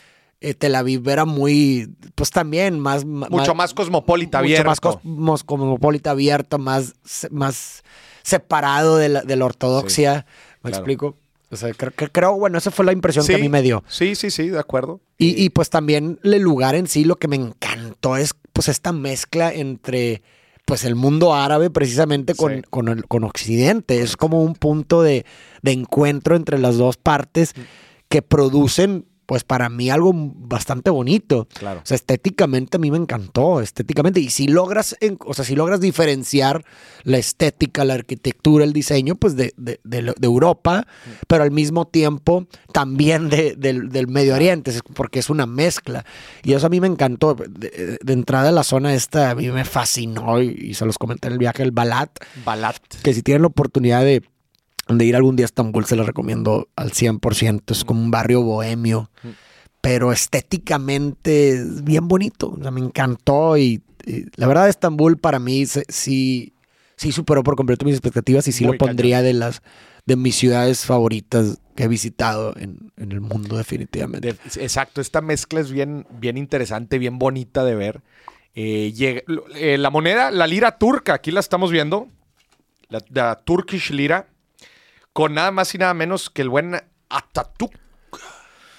eh, 0.40 0.54
Tel 0.54 0.74
Aviv 0.74 1.08
era 1.08 1.24
muy, 1.24 1.94
pues 2.14 2.30
también 2.30 2.78
más... 2.80 3.04
Mucho 3.04 3.54
más 3.54 3.72
cosmopolita, 3.74 4.38
mucho 4.38 4.60
abierto. 4.62 5.00
más 5.04 5.44
cosmopolita, 5.44 6.10
abierto, 6.10 6.58
más, 6.58 6.94
más 7.30 7.82
separado 8.22 8.96
de 8.96 9.08
la, 9.08 9.22
de 9.22 9.36
la 9.36 9.44
ortodoxia. 9.44 10.26
¿Me 10.62 10.70
claro. 10.70 10.76
explico? 10.76 11.16
O 11.50 11.56
sea, 11.56 11.72
creo, 11.74 11.92
creo, 12.12 12.34
bueno, 12.36 12.58
esa 12.58 12.70
fue 12.72 12.84
la 12.84 12.92
impresión 12.92 13.24
que 13.24 13.36
a 13.36 13.38
mí 13.38 13.48
me 13.48 13.62
dio. 13.62 13.84
Sí, 13.88 14.14
sí, 14.16 14.30
sí, 14.30 14.48
de 14.48 14.58
acuerdo. 14.58 15.00
Y, 15.16 15.40
y, 15.42 15.50
pues 15.50 15.70
también 15.70 16.18
el 16.24 16.42
lugar 16.42 16.74
en 16.74 16.88
sí, 16.88 17.04
lo 17.04 17.16
que 17.16 17.28
me 17.28 17.36
encantó 17.36 18.16
es 18.16 18.32
pues 18.52 18.68
esta 18.68 18.90
mezcla 18.92 19.52
entre 19.52 20.22
pues 20.64 20.84
el 20.84 20.96
mundo 20.96 21.32
árabe 21.34 21.70
precisamente 21.70 22.34
con, 22.34 22.56
Sí. 22.56 22.62
con, 22.68 22.88
el- 22.88 23.06
con 23.06 23.22
Occidente. 23.22 24.00
Es 24.02 24.16
como 24.16 24.42
un 24.42 24.54
punto 24.54 25.02
de, 25.02 25.24
de 25.62 25.70
encuentro 25.70 26.34
entre 26.34 26.58
las 26.58 26.76
dos 26.78 26.96
partes 26.96 27.54
Mm. 27.56 27.60
que 28.08 28.22
producen 28.22 29.06
pues 29.26 29.42
para 29.44 29.68
mí 29.68 29.90
algo 29.90 30.12
bastante 30.14 30.88
bonito. 30.90 31.48
Claro. 31.58 31.80
O 31.82 31.86
sea, 31.86 31.96
estéticamente 31.96 32.76
a 32.76 32.80
mí 32.80 32.90
me 32.90 32.96
encantó, 32.96 33.60
estéticamente. 33.60 34.20
Y 34.20 34.30
si 34.30 34.46
logras, 34.46 34.96
o 35.24 35.34
sea, 35.34 35.44
si 35.44 35.56
logras 35.56 35.80
diferenciar 35.80 36.64
la 37.02 37.18
estética, 37.18 37.84
la 37.84 37.94
arquitectura, 37.94 38.64
el 38.64 38.72
diseño, 38.72 39.16
pues 39.16 39.36
de, 39.36 39.52
de- 39.56 39.80
de 39.84 40.14
Europa, 40.22 40.86
pero 41.26 41.42
al 41.42 41.50
mismo 41.50 41.86
tiempo 41.86 42.46
también 42.72 43.28
de- 43.28 43.56
del, 43.56 43.88
del 43.88 44.06
Medio 44.08 44.34
Oriente, 44.34 44.72
porque 44.94 45.18
es 45.18 45.28
una 45.28 45.46
mezcla. 45.46 46.04
Y 46.44 46.52
eso 46.52 46.66
a 46.66 46.70
mí 46.70 46.80
me 46.80 46.86
encantó. 46.86 47.34
De, 47.34 47.98
entrada 48.06 48.52
la 48.52 48.62
zona 48.62 48.94
esta 48.94 49.30
a 49.30 49.34
mí 49.34 49.48
me 49.50 49.64
fascinó 49.64 50.40
y, 50.40 50.48
y 50.70 50.74
se 50.74 50.86
los 50.86 50.98
comenté 50.98 51.26
en 51.28 51.32
el 51.34 51.38
viaje, 51.38 51.62
el 51.62 51.72
Balat, 51.72 52.10
Balat. 52.44 52.76
que 53.02 53.12
si 53.12 53.22
tienen 53.22 53.42
la 53.42 53.48
oportunidad 53.48 54.02
de, 54.04 54.22
de 54.88 55.04
ir 55.04 55.16
algún 55.16 55.36
día 55.36 55.44
a 55.44 55.46
Estambul, 55.46 55.84
se 55.84 55.96
los 55.96 56.06
recomiendo 56.06 56.68
al 56.76 56.92
100%. 56.92 57.72
Es 57.72 57.84
como 57.84 58.00
un 58.02 58.10
barrio 58.10 58.42
bohemio, 58.42 59.10
pero 59.80 60.12
estéticamente 60.12 61.50
es 61.50 61.84
bien 61.84 62.08
bonito. 62.08 62.54
O 62.58 62.62
sea, 62.62 62.70
me 62.70 62.80
encantó 62.80 63.56
y, 63.56 63.82
y 64.04 64.24
la 64.36 64.46
verdad 64.46 64.68
Estambul 64.68 65.18
para 65.18 65.38
mí 65.38 65.66
se- 65.66 65.84
sí, 65.88 66.54
sí 66.96 67.12
superó 67.12 67.42
por 67.42 67.56
completo 67.56 67.84
mis 67.84 67.94
expectativas 67.94 68.46
y 68.48 68.52
sí 68.52 68.64
Muy 68.64 68.74
lo 68.74 68.78
pondría 68.78 69.22
de 69.22 69.32
las 69.34 69.62
de 70.06 70.14
mis 70.14 70.36
ciudades 70.36 70.84
favoritas 70.84 71.58
que 71.74 71.82
he 71.84 71.88
visitado 71.88 72.54
en, 72.56 72.92
en 72.96 73.10
el 73.10 73.20
mundo 73.20 73.56
definitivamente. 73.56 74.34
De- 74.34 74.62
exacto, 74.62 75.00
esta 75.00 75.20
mezcla 75.20 75.58
es 75.58 75.72
bien, 75.72 76.06
bien 76.20 76.36
interesante, 76.38 77.00
bien 77.00 77.18
bonita 77.18 77.64
de 77.64 77.74
ver. 77.74 78.02
Eh, 78.54 78.92
llega- 78.94 79.22
eh, 79.56 79.76
la 79.78 79.90
moneda, 79.90 80.30
la 80.30 80.46
lira 80.46 80.78
turca, 80.78 81.14
aquí 81.14 81.32
la 81.32 81.40
estamos 81.40 81.72
viendo, 81.72 82.06
la, 82.88 83.02
la 83.10 83.34
Turkish 83.34 83.90
lira, 83.90 84.28
con 85.16 85.32
nada 85.32 85.50
más 85.50 85.74
y 85.74 85.78
nada 85.78 85.94
menos 85.94 86.28
que 86.28 86.42
el 86.42 86.50
buen 86.50 86.76
Atatürk, 87.08 87.72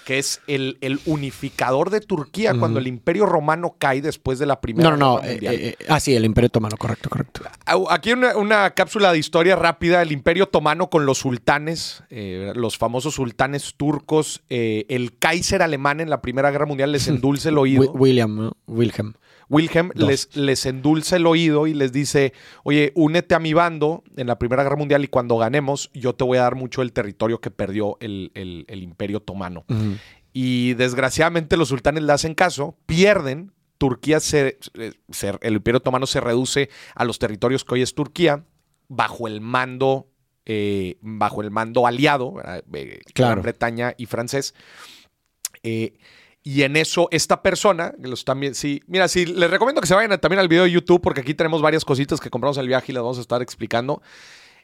que 0.04 0.18
es 0.20 0.40
el, 0.46 0.78
el 0.80 1.00
unificador 1.04 1.90
de 1.90 2.00
Turquía 2.00 2.54
cuando 2.54 2.78
el 2.78 2.86
imperio 2.86 3.26
romano 3.26 3.74
cae 3.76 4.00
después 4.00 4.38
de 4.38 4.46
la 4.46 4.60
primera 4.60 4.90
no, 4.90 4.96
no, 4.96 5.16
no. 5.16 5.20
Guerra 5.20 5.28
eh, 5.28 5.32
Mundial. 5.32 5.54
eh, 5.54 5.76
eh, 5.80 5.84
ah, 5.88 5.98
sí, 6.00 6.14
el 6.14 6.24
Imperio 6.24 6.46
Otomano, 6.46 6.76
correcto, 6.76 7.10
correcto. 7.10 7.42
Aquí 7.90 8.12
una, 8.12 8.36
una 8.36 8.70
cápsula 8.70 9.12
de 9.12 9.18
historia 9.18 9.56
rápida, 9.56 10.00
el 10.00 10.12
imperio 10.12 10.44
otomano 10.44 10.88
con 10.90 11.04
los 11.06 11.18
sultanes, 11.18 12.04
eh, 12.08 12.52
los 12.54 12.78
famosos 12.78 13.14
sultanes 13.16 13.74
turcos, 13.76 14.40
el 14.48 15.18
Kaiser 15.18 15.60
alemán 15.60 15.98
en 16.00 16.08
la 16.08 16.22
Primera 16.22 16.52
Guerra 16.52 16.66
Mundial 16.66 16.92
les 16.92 17.08
endulce 17.08 17.48
el 17.48 17.58
oído. 17.58 17.82
Wi- 17.82 17.90
William, 18.10 18.34
¿no? 18.36 18.52
Wilhelm. 18.68 19.14
Wilhelm 19.50 19.90
Dos. 19.94 20.06
les, 20.08 20.36
les 20.36 20.66
endulza 20.66 21.16
el 21.16 21.26
oído 21.26 21.66
y 21.66 21.74
les 21.74 21.92
dice, 21.92 22.32
oye, 22.64 22.92
únete 22.94 23.34
a 23.34 23.38
mi 23.38 23.52
bando 23.54 24.04
en 24.16 24.26
la 24.26 24.38
Primera 24.38 24.62
Guerra 24.62 24.76
Mundial 24.76 25.04
y 25.04 25.08
cuando 25.08 25.36
ganemos 25.38 25.90
yo 25.94 26.14
te 26.14 26.24
voy 26.24 26.38
a 26.38 26.42
dar 26.42 26.54
mucho 26.54 26.82
del 26.82 26.92
territorio 26.92 27.40
que 27.40 27.50
perdió 27.50 27.96
el, 28.00 28.30
el- 28.34 28.64
el 28.68 28.82
imperio 28.82 29.18
otomano. 29.18 29.64
Y 30.32 30.74
desgraciadamente 30.74 31.56
los 31.56 31.68
sultanes 31.68 32.02
le 32.02 32.12
hacen 32.12 32.34
caso, 32.34 32.76
pierden, 32.86 33.52
Turquía 33.78 34.20
se, 34.20 34.58
se- 35.10 35.32
el 35.40 35.54
imperio 35.54 35.78
otomano 35.78 36.06
se 36.06 36.20
reduce 36.20 36.68
a 36.94 37.04
los 37.04 37.18
territorios 37.18 37.64
que 37.64 37.74
hoy 37.74 37.82
es 37.82 37.94
Turquía, 37.94 38.44
bajo 38.88 39.26
el 39.28 39.40
mando, 39.40 40.08
eh, 40.46 40.96
bajo 41.00 41.40
el 41.42 41.50
mando 41.50 41.86
aliado. 41.86 42.34
Eh, 42.72 43.00
Claro. 43.14 43.32
Gran 43.36 43.42
Bretaña 43.42 43.94
y 43.96 44.06
francés. 44.06 44.54
Eh, 45.62 45.94
y 46.50 46.62
en 46.62 46.76
eso, 46.76 47.08
esta 47.10 47.42
persona, 47.42 47.92
los 47.98 48.24
también, 48.24 48.54
sí, 48.54 48.80
mira, 48.86 49.06
sí, 49.08 49.26
les 49.26 49.50
recomiendo 49.50 49.80
que 49.82 49.86
se 49.86 49.94
vayan 49.94 50.12
a- 50.12 50.18
también 50.18 50.40
al 50.40 50.48
video 50.48 50.64
de 50.64 50.70
YouTube, 50.70 51.00
porque 51.02 51.20
aquí 51.20 51.34
tenemos 51.34 51.60
varias 51.60 51.84
cositas 51.84 52.20
que 52.20 52.30
compramos 52.30 52.56
el 52.56 52.66
viaje 52.68 52.90
y 52.90 52.94
las 52.94 53.02
vamos 53.02 53.18
a 53.18 53.20
estar 53.20 53.42
explicando. 53.42 54.00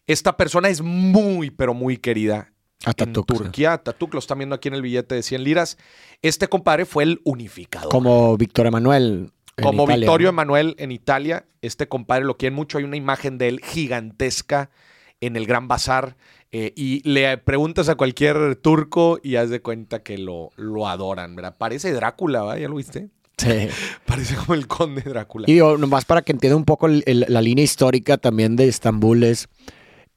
Esta 0.07 0.37
persona 0.37 0.69
es 0.71 0.81
muy, 0.81 1.51
pero 1.51 1.75
muy 1.75 1.99
querida 1.99 2.53
Atatürk, 2.87 3.27
en. 3.27 3.39
Turquía. 3.39 3.73
Atatürk 3.75 4.15
lo 4.15 4.19
están 4.19 4.39
viendo 4.39 4.55
aquí 4.55 4.69
en 4.69 4.75
el 4.75 4.83
billete 4.83 5.15
de 5.15 5.23
100 5.23 5.45
liras. 5.45 5.77
Este 6.23 6.49
compadre 6.49 6.85
fue 6.87 7.05
el 7.05 7.21
unificador. 7.25 7.91
Como 7.91 8.37
Víctor 8.39 8.67
Emanuel. 8.67 9.33
Como 9.63 9.85
Italia, 9.85 10.01
Vittorio 10.07 10.27
¿no? 10.27 10.31
Emanuel 10.31 10.75
en 10.79 10.91
Italia, 10.91 11.47
este 11.63 11.87
compadre 11.87 12.25
lo 12.25 12.37
quieren 12.37 12.55
mucho. 12.57 12.79
Hay 12.79 12.85
una 12.85 12.97
imagen 12.97 13.39
de 13.39 13.49
él 13.49 13.61
gigantesca 13.63 14.71
en 15.21 15.37
el 15.37 15.47
Gran 15.47 15.69
Bazar. 15.69 16.17
Eh, 16.57 16.73
y 16.77 17.03
le 17.09 17.37
preguntas 17.39 17.89
a 17.89 17.97
cualquier 17.97 18.55
turco 18.55 19.19
y 19.23 19.35
haz 19.37 19.51
de 19.51 19.61
cuenta 19.61 20.05
que 20.05 20.19
lo, 20.19 20.51
lo 20.57 20.87
adoran, 20.87 21.35
¿verdad? 21.35 21.57
Parece 21.59 21.93
Drácula, 21.93 22.43
¿va? 22.43 22.57
¿Ya 22.59 22.69
lo 22.69 22.77
viste? 22.77 23.09
Sí. 23.37 23.49
Parece 24.07 24.37
como 24.37 24.55
el 24.55 24.69
conde 24.69 25.03
Drácula. 25.03 25.47
Y 25.51 25.55
digo, 25.55 25.77
nomás 25.77 26.05
para 26.05 26.23
que 26.23 26.31
entienda 26.31 26.55
un 26.57 26.65
poco 26.65 26.87
el- 26.87 27.03
el- 27.07 27.27
la 27.29 27.43
línea 27.43 27.65
histórica 27.65 28.19
también 28.19 28.55
de 28.55 28.69
Estambul 28.69 29.25
es, 29.25 29.49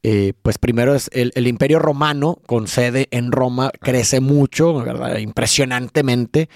eh, 0.04 0.32
pues 0.42 0.58
primero 0.58 0.94
es 0.94 1.10
el, 1.12 1.32
el 1.34 1.48
imperio 1.48 1.80
romano 1.80 2.38
con 2.46 2.68
sede 2.68 3.08
en 3.10 3.32
Roma 3.32 3.72
crece 3.80 4.20
mucho, 4.20 4.74
¿verdad? 4.74 5.18
Impresionantemente, 5.18 6.48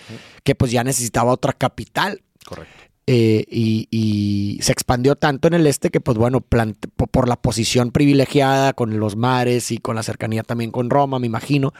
que 0.44 0.54
pues 0.54 0.70
ya 0.70 0.84
necesitaba 0.84 1.32
otra 1.32 1.52
capital. 1.52 2.22
Correcto. 2.46 2.84
Eh, 3.06 3.44
y, 3.50 3.88
y 3.90 4.58
se 4.62 4.72
expandió 4.72 5.16
tanto 5.16 5.48
en 5.48 5.54
el 5.54 5.66
este 5.66 5.90
que, 5.90 6.00
pues 6.00 6.16
bueno, 6.18 6.40
por 6.40 7.28
la 7.28 7.36
posición 7.36 7.90
privilegiada 7.90 8.72
con 8.72 8.98
los 9.00 9.16
mares 9.16 9.70
y 9.72 9.78
con 9.78 9.96
la 9.96 10.02
cercanía 10.02 10.42
también 10.42 10.70
con 10.70 10.88
Roma, 10.90 11.18
me 11.18 11.26
imagino, 11.26 11.72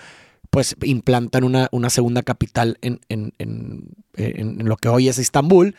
pues 0.51 0.77
implantan 0.83 1.45
una, 1.45 1.69
una 1.73 1.91
segunda 1.91 2.23
capital 2.23 2.77
en, 2.83 3.01
en- 3.09 3.33
en- 3.39 3.85
en- 4.15 4.61
en 4.61 4.69
lo 4.69 4.77
que 4.77 4.89
hoy 4.89 5.09
es 5.09 5.19
Estambul. 5.19 5.75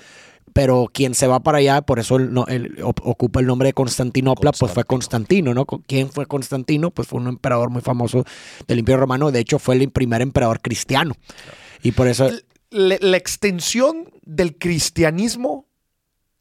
Pero 0.52 0.88
quien 0.94 1.16
se 1.16 1.26
va 1.26 1.40
para 1.40 1.58
allá, 1.58 1.82
por 1.82 1.98
eso 1.98 2.18
el 2.18 2.30
el- 2.48 2.78
ocupa 2.84 3.40
el 3.40 3.48
nombre 3.48 3.70
de 3.70 3.74
Constantinopla, 3.74 4.52
pues 4.52 4.72
fue 4.72 4.84
Constantino, 4.84 5.54
¿no? 5.56 5.66
¿Quién 5.66 6.12
fue 6.12 6.28
Constantino? 6.28 6.92
Pues 6.92 7.08
fue 7.08 7.20
un 7.20 7.28
emperador 7.28 7.72
muy 7.72 7.82
famoso 7.82 8.24
del 8.68 8.78
Imperio 8.80 9.00
Romano. 9.00 9.32
De 9.32 9.40
hecho, 9.40 9.58
fue 9.58 9.76
el 9.76 9.90
primer 9.90 10.22
emperador 10.22 10.62
cristiano. 10.62 11.16
Y 11.82 11.94
por 11.94 12.08
eso... 12.08 12.30
Le- 12.74 13.00
la 13.02 13.18
extensión 13.18 14.10
del 14.24 14.58
cristianismo 14.58 15.68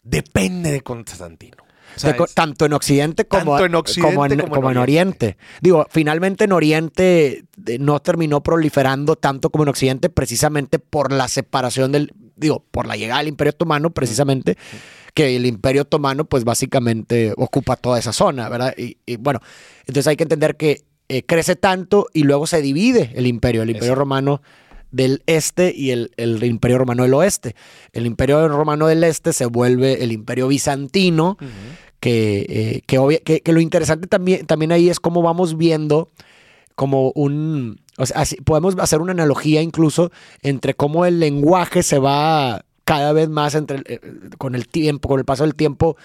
depende 0.02 0.70
de 0.72 0.80
Constantino. 0.80 1.58
De 2.02 2.14
tanto 2.34 2.64
en 2.64 2.72
Occidente 2.72 3.26
como, 3.26 3.58
en 3.58 3.74
Occidente 3.74 4.14
como 4.14 4.24
en, 4.24 4.30
como 4.30 4.44
en 4.44 4.50
como 4.50 4.70
en 4.70 4.76
Oriente. 4.78 5.36
Digo, 5.60 5.86
finalmente 5.90 6.44
en 6.44 6.52
Oriente 6.52 7.44
eh, 7.66 7.78
no 7.78 8.00
terminó 8.00 8.42
proliferando 8.42 9.16
tanto 9.16 9.50
como 9.50 9.64
en 9.64 9.68
Occidente 9.68 10.08
precisamente 10.08 10.78
por 10.78 11.12
la 11.12 11.28
separación 11.28 11.92
del, 11.92 12.10
digo, 12.34 12.64
por 12.70 12.86
la 12.86 12.96
llegada 12.96 13.18
del 13.18 13.28
Imperio 13.28 13.50
Otomano 13.50 13.90
precisamente, 13.90 14.56
que 15.12 15.36
el 15.36 15.44
Imperio 15.44 15.82
Otomano 15.82 16.24
pues 16.24 16.44
básicamente 16.44 17.34
ocupa 17.36 17.76
toda 17.76 17.98
esa 17.98 18.14
zona, 18.14 18.48
¿verdad? 18.48 18.74
Y, 18.78 18.96
y, 19.04 19.16
bueno, 19.16 19.40
entonces 19.80 20.06
hay 20.06 20.16
que 20.16 20.22
entender 20.22 20.56
que 20.56 20.84
eh, 21.10 21.24
crece 21.26 21.56
tanto 21.56 22.06
y 22.14 22.22
luego 22.22 22.46
se 22.46 22.62
divide 22.62 23.12
el 23.16 23.26
imperio, 23.26 23.62
el 23.62 23.68
Imperio. 23.68 23.94
Romano 23.94 24.40
del 24.92 25.22
este 25.26 25.74
y 25.76 25.90
el, 25.90 26.12
el 26.16 26.42
Imperio 26.44 26.78
Romano 26.78 27.02
del 27.02 27.14
oeste. 27.14 27.56
El 27.92 28.06
Imperio 28.06 28.46
Romano 28.48 28.86
del 28.86 29.02
este 29.04 29.32
se 29.32 29.46
vuelve 29.46 30.04
el 30.04 30.12
Imperio 30.12 30.46
Bizantino, 30.48 31.36
que, 32.00 32.46
eh, 32.48 32.82
que, 32.86 32.98
obvia- 32.98 33.20
que- 33.22 33.40
que 33.40 33.52
lo 33.52 33.60
interesante 33.60 34.06
también, 34.06 34.46
también 34.46 34.72
ahí 34.72 34.88
es 34.88 35.00
cómo 35.00 35.22
vamos 35.22 35.56
viendo 35.56 36.10
como 36.74 37.10
un... 37.14 37.80
O 37.98 38.06
sea, 38.06 38.20
así- 38.20 38.36
podemos 38.36 38.76
hacer 38.78 39.00
una 39.00 39.12
analogía 39.12 39.60
incluso 39.62 40.10
entre 40.42 40.74
cómo 40.74 41.04
el 41.06 41.20
lenguaje 41.20 41.82
se 41.82 41.98
va 41.98 42.64
cada 42.84 43.12
vez 43.12 43.28
más 43.28 43.54
entre 43.54 43.82
eh, 43.86 44.00
con 44.38 44.54
el 44.54 44.66
tiempo, 44.68 45.08
con 45.08 45.18
el 45.20 45.24
paso 45.24 45.44
del 45.44 45.54
tiempo, 45.54 45.96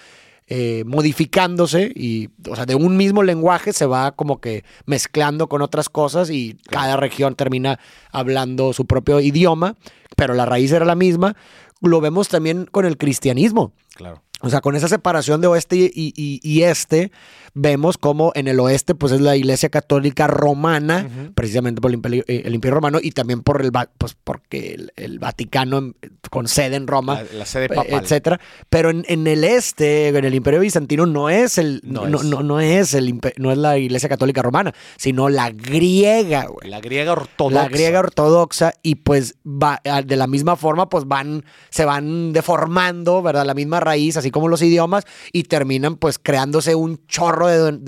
eh, 0.48 0.84
modificándose 0.86 1.92
y, 1.94 2.30
o 2.50 2.56
sea, 2.56 2.66
de 2.66 2.76
un 2.76 2.96
mismo 2.96 3.22
lenguaje 3.22 3.74
se 3.74 3.86
va 3.86 4.14
como 4.14 4.40
que 4.40 4.64
mezclando 4.86 5.50
con 5.50 5.62
otras 5.62 5.90
cosas 5.90 6.30
y 6.30 6.58
cada 6.70 6.96
región 6.96 7.36
termina 7.36 7.80
hablando 8.12 8.72
su 8.72 8.86
propio 8.86 9.20
idioma, 9.20 9.76
pero 10.16 10.34
la 10.34 10.46
raíz 10.46 10.72
era 10.72 10.86
la 10.86 10.96
misma. 10.96 11.36
Lo 11.82 12.00
vemos 12.00 12.30
también 12.30 12.66
con 12.66 12.86
el 12.86 12.98
cristianismo. 12.98 13.74
Claro. 13.96 14.24
O 14.42 14.50
sea, 14.52 14.62
con 14.62 14.76
esa 14.76 14.88
separación 14.88 15.42
de 15.42 15.48
oeste 15.48 15.76
y, 15.78 15.92
y- 16.16 16.40
y 16.44 16.62
este, 16.62 17.12
vemos 17.56 17.98
como 17.98 18.32
en 18.36 18.48
el 18.48 18.60
oeste, 18.60 18.94
pues 18.94 19.12
es 19.12 19.20
la 19.20 19.36
iglesia 19.36 19.70
católica 19.70 20.28
romana, 20.28 21.08
precisamente 21.34 21.82
por 21.82 21.90
el 21.90 21.96
imperio, 21.96 22.24
eh, 22.28 22.44
el 22.46 22.54
imperio 22.54 22.76
romano 22.76 23.00
y 23.02 23.12
también 23.12 23.42
por 23.42 23.64
el, 23.64 23.72
pues 23.98 24.16
porque 24.24 24.76
el, 24.76 24.92
el 24.96 25.18
Vaticano 25.18 25.80
em, 25.80 25.94
con 26.30 26.48
sede 26.48 26.76
en 26.76 26.86
Roma, 26.86 27.24
La, 27.34 27.40
la 27.40 27.46
sede 27.48 27.66
eh, 27.66 27.70
papal. 27.70 28.04
etcétera. 28.04 28.40
Pero 28.70 28.92
en, 28.92 29.06
en 29.08 29.26
el 29.26 29.44
este, 29.44 30.10
en 30.10 30.24
el 30.24 30.36
imperio 30.36 30.60
bizantino, 30.60 31.08
no 31.08 31.30
es 31.32 31.58
el, 31.58 31.82
No 31.84 32.06
no, 32.08 32.20
es. 32.20 32.24
no- 32.26 32.44
no 32.44 32.60
es 32.60 32.94
el, 32.94 33.20
no 33.38 33.52
es 33.52 33.58
la 33.58 33.80
iglesia 33.80 34.08
católica 34.08 34.44
romana, 34.44 34.72
sino 34.98 35.30
la 35.30 35.50
griega, 35.50 36.46
güey. 36.46 36.70
La 36.70 36.80
griega 36.80 37.14
ortodoxa. 37.14 37.64
La 37.64 37.70
griega 37.70 38.00
ortodoxa 38.02 38.74
y 38.84 38.96
pues 38.96 39.34
va, 39.48 39.82
ah, 39.84 40.04
de 40.04 40.16
la 40.16 40.28
misma 40.28 40.56
forma 40.58 40.90
pues 40.90 41.06
van, 41.06 41.44
se 41.72 41.86
van 41.86 42.34
deformando, 42.34 43.24
¿verdad? 43.24 43.44
La 43.44 43.56
misma 43.56 43.80
raíz, 43.80 44.16
así 44.18 44.27
así 44.28 44.32
como 44.32 44.48
los 44.50 44.62
idiomas, 44.62 45.06
y 45.32 45.44
terminan 45.44 45.96
pues 45.96 46.20
creándose 46.20 46.76
un 46.76 47.00
chorro 47.08 47.48
de 47.48 47.58
denominaciones, 47.80 47.88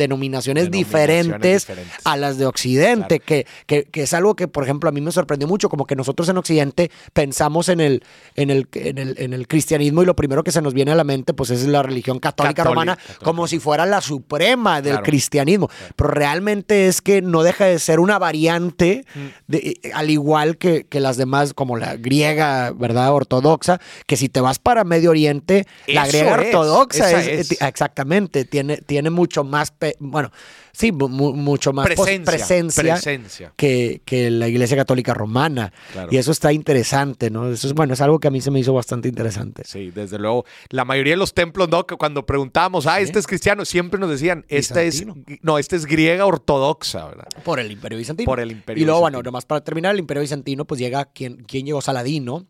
Denominaciones 0.65 0.71
diferentes, 0.71 1.67
diferentes. 1.67 1.93
a 2.05 2.17
las 2.17 2.37
de 2.37 2.45
Occidente, 2.45 3.19
que, 3.19 3.45
que, 3.65 3.83
que 3.85 4.03
es 4.03 4.13
algo 4.13 4.35
que, 4.35 4.47
por 4.47 4.63
ejemplo, 4.63 4.89
a 4.89 4.91
mí 4.91 5.01
me 5.01 5.11
sorprendió 5.11 5.47
mucho, 5.47 5.69
como 5.69 5.85
que 5.85 5.95
nosotros 5.95 6.29
en 6.29 6.37
Occidente 6.37 6.91
pensamos 7.13 7.67
en 7.69 7.79
el, 7.81 8.03
en 8.35 8.49
el, 8.49 8.67
en 8.73 8.97
el, 8.97 9.15
en 9.19 9.33
el 9.33 9.47
cristianismo 9.47 10.01
y 10.01 10.05
lo 10.05 10.15
primero 10.15 10.43
que 10.43 10.51
se 10.51 10.61
nos 10.61 10.73
viene 10.73 10.91
a 10.91 10.95
la 10.95 11.03
mente 11.03 11.33
pues 11.33 11.49
es 11.49 11.65
la 11.67 11.83
religión 11.83 12.19
católica, 12.19 12.63
romana, 12.63 12.97
como 13.23 13.47
si 13.47 13.59
fuera 13.59 13.85
la 13.85 14.01
suprema 14.01 14.81
del 14.81 14.93
Claro. 14.93 15.03
cristianismo, 15.05 15.69
pero 15.95 16.09
realmente 16.11 16.87
es 16.87 17.01
que 17.01 17.21
no 17.21 17.43
deja 17.43 17.65
de 17.65 17.79
ser 17.79 17.99
una 17.99 18.17
variante, 18.19 19.05
Mm. 19.15 19.19
de- 19.47 19.79
al 19.93 20.09
igual 20.09 20.57
que, 20.57 20.85
que 20.85 20.99
las 20.99 21.17
demás, 21.17 21.53
como 21.53 21.77
la 21.77 21.95
griega, 21.95 22.71
¿verdad? 22.71 23.13
Ortodoxa, 23.13 23.79
que 24.07 24.15
si 24.17 24.29
te 24.29 24.41
vas 24.41 24.59
para 24.59 24.83
Medio 24.83 25.09
Oriente, 25.11 25.65
la 25.87 26.07
griega 26.07 26.28
ortodoxa 26.33 27.09
esa 27.09 27.21
es, 27.21 27.51
es. 27.51 27.61
eh, 27.61 27.67
exactamente, 27.67 28.45
tiene, 28.45 28.77
tiene 28.77 29.09
mucho 29.09 29.43
más, 29.43 29.71
pe- 29.71 29.95
bueno, 29.99 30.31
sí, 30.71 30.91
mu- 30.91 31.07
mu- 31.09 31.33
mucho 31.33 31.73
más 31.73 31.87
pos- 31.87 32.05
Presencia. 32.33 33.53
que, 33.55 34.01
que 34.05 34.29
la 34.31 34.47
Iglesia 34.47 34.77
Católica 34.77 35.13
Romana. 35.13 35.71
Claro. 35.93 36.09
Y 36.11 36.17
eso 36.17 36.31
está 36.31 36.51
interesante, 36.53 37.29
¿no? 37.29 37.51
Eso 37.51 37.67
es, 37.67 37.73
bueno, 37.73 37.93
es 37.93 38.01
algo 38.01 38.19
que 38.19 38.27
a 38.27 38.31
mí 38.31 38.41
se 38.41 38.51
me 38.51 38.59
hizo 38.59 38.73
bastante 38.73 39.07
interesante. 39.07 39.63
Sí, 39.65 39.91
desde 39.91 40.17
luego. 40.19 40.45
La 40.69 40.85
mayoría 40.85 41.13
de 41.13 41.17
los 41.17 41.33
templos, 41.33 41.69
¿no? 41.69 41.85
Que 41.85 41.95
cuando 41.95 42.25
preguntábamos, 42.25 42.85
ah, 42.87 42.99
este 42.99 43.19
es 43.19 43.27
cristiano, 43.27 43.65
siempre 43.65 43.99
nos 43.99 44.09
decían, 44.09 44.45
esta 44.47 44.81
es, 44.83 45.05
no, 45.41 45.57
esta 45.57 45.75
es 45.75 45.85
griega 45.85 46.25
ortodoxa, 46.25 47.05
¿verdad? 47.07 47.27
Por 47.43 47.59
el 47.59 47.71
Imperio 47.71 47.97
Bizantino. 47.97 48.25
Por 48.25 48.39
el 48.39 48.51
Imperio 48.51 48.81
Y 48.81 48.85
luego, 48.85 49.01
bueno, 49.01 49.21
nomás 49.21 49.45
para 49.45 49.61
terminar, 49.63 49.93
el 49.93 49.99
Imperio 49.99 50.21
Bizantino, 50.21 50.65
pues 50.65 50.79
llega, 50.79 51.05
¿quién, 51.05 51.43
quién 51.47 51.65
llegó? 51.65 51.81
Saladino. 51.81 52.45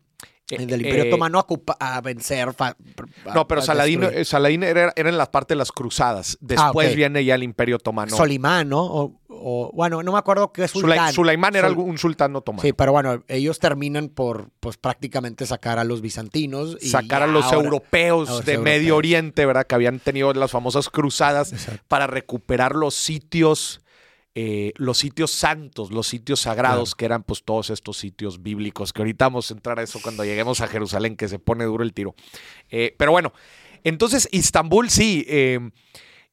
Eh, 0.50 0.66
del 0.66 0.82
Imperio 0.82 1.04
eh, 1.04 1.08
Otomano 1.08 1.38
a, 1.38 1.42
ocupa- 1.46 1.76
a 1.78 2.00
vencer. 2.00 2.52
fa- 2.54 2.76
a- 3.26 3.34
No, 3.34 3.46
pero 3.46 3.62
Saladino, 3.62 4.08
Saladino 4.24 4.66
era, 4.66 4.92
era 4.96 5.08
en 5.08 5.16
la 5.18 5.30
parte 5.30 5.54
de 5.54 5.58
las 5.58 5.70
cruzadas. 5.72 6.36
Después 6.40 6.88
Ah, 6.88 6.90
ok. 6.90 6.96
viene 6.96 7.24
ya 7.24 7.34
el 7.34 7.42
Imperio 7.42 7.76
Otomano. 7.76 8.16
Solimán, 8.16 8.68
¿no? 8.68 8.82
O, 8.84 9.20
o- 9.28 9.70
bueno, 9.72 10.02
no 10.02 10.12
me 10.12 10.18
acuerdo 10.18 10.52
qué 10.52 10.66
sultán. 10.68 11.12
Sulaimán 11.12 11.54
era 11.56 11.68
Sul- 11.68 11.78
un 11.78 11.98
sultán 11.98 12.34
otomano. 12.36 12.62
Sí, 12.62 12.72
pero 12.72 12.92
bueno, 12.92 13.22
ellos 13.28 13.58
terminan 13.58 14.08
por, 14.08 14.50
pues 14.60 14.76
prácticamente 14.76 15.46
sacar 15.46 15.78
a 15.78 15.84
los 15.84 16.00
bizantinos. 16.00 16.76
Y 16.80 16.88
sacar 16.90 17.22
a 17.22 17.26
los 17.26 17.44
ahora- 17.46 17.58
europeos 17.64 18.28
a 18.28 18.32
los 18.32 18.44
de 18.44 18.58
Medio. 18.58 18.96
Oriente, 18.96 19.46
¿verdad? 19.46 19.66
Que 19.66 19.74
habían 19.76 19.98
tenido 20.00 20.32
las 20.34 20.50
famosas 20.50 20.88
cruzadas 20.88 21.52
Exacto. 21.52 21.82
para 21.88 22.06
recuperar 22.06 22.74
los 22.74 22.94
sitios, 22.94 23.80
eh, 24.34 24.72
los 24.76 24.98
sitios 24.98 25.30
santos, 25.32 25.90
los 25.90 26.06
sitios 26.06 26.40
sagrados, 26.40 26.90
Claro. 26.90 26.96
que 26.98 27.04
eran 27.04 27.22
pues 27.24 27.42
todos 27.42 27.70
estos 27.70 27.96
sitios 27.96 28.42
bíblicos, 28.42 28.92
que 28.92 29.02
ahorita 29.02 29.26
vamos 29.26 29.50
a 29.50 29.54
entrar 29.54 29.78
a 29.78 29.82
eso 29.82 30.00
cuando 30.02 30.24
lleguemos 30.24 30.60
a 30.60 30.68
Jerusalén, 30.68 31.16
que 31.16 31.28
se 31.28 31.38
pone 31.38 31.64
duro 31.64 31.82
el 31.82 31.92
tiro. 31.92 32.14
Eh, 32.70 32.94
pero 32.96 33.10
bueno, 33.12 33.32
entonces 33.84 34.28
Istambul 34.30 34.90
sí. 34.90 35.26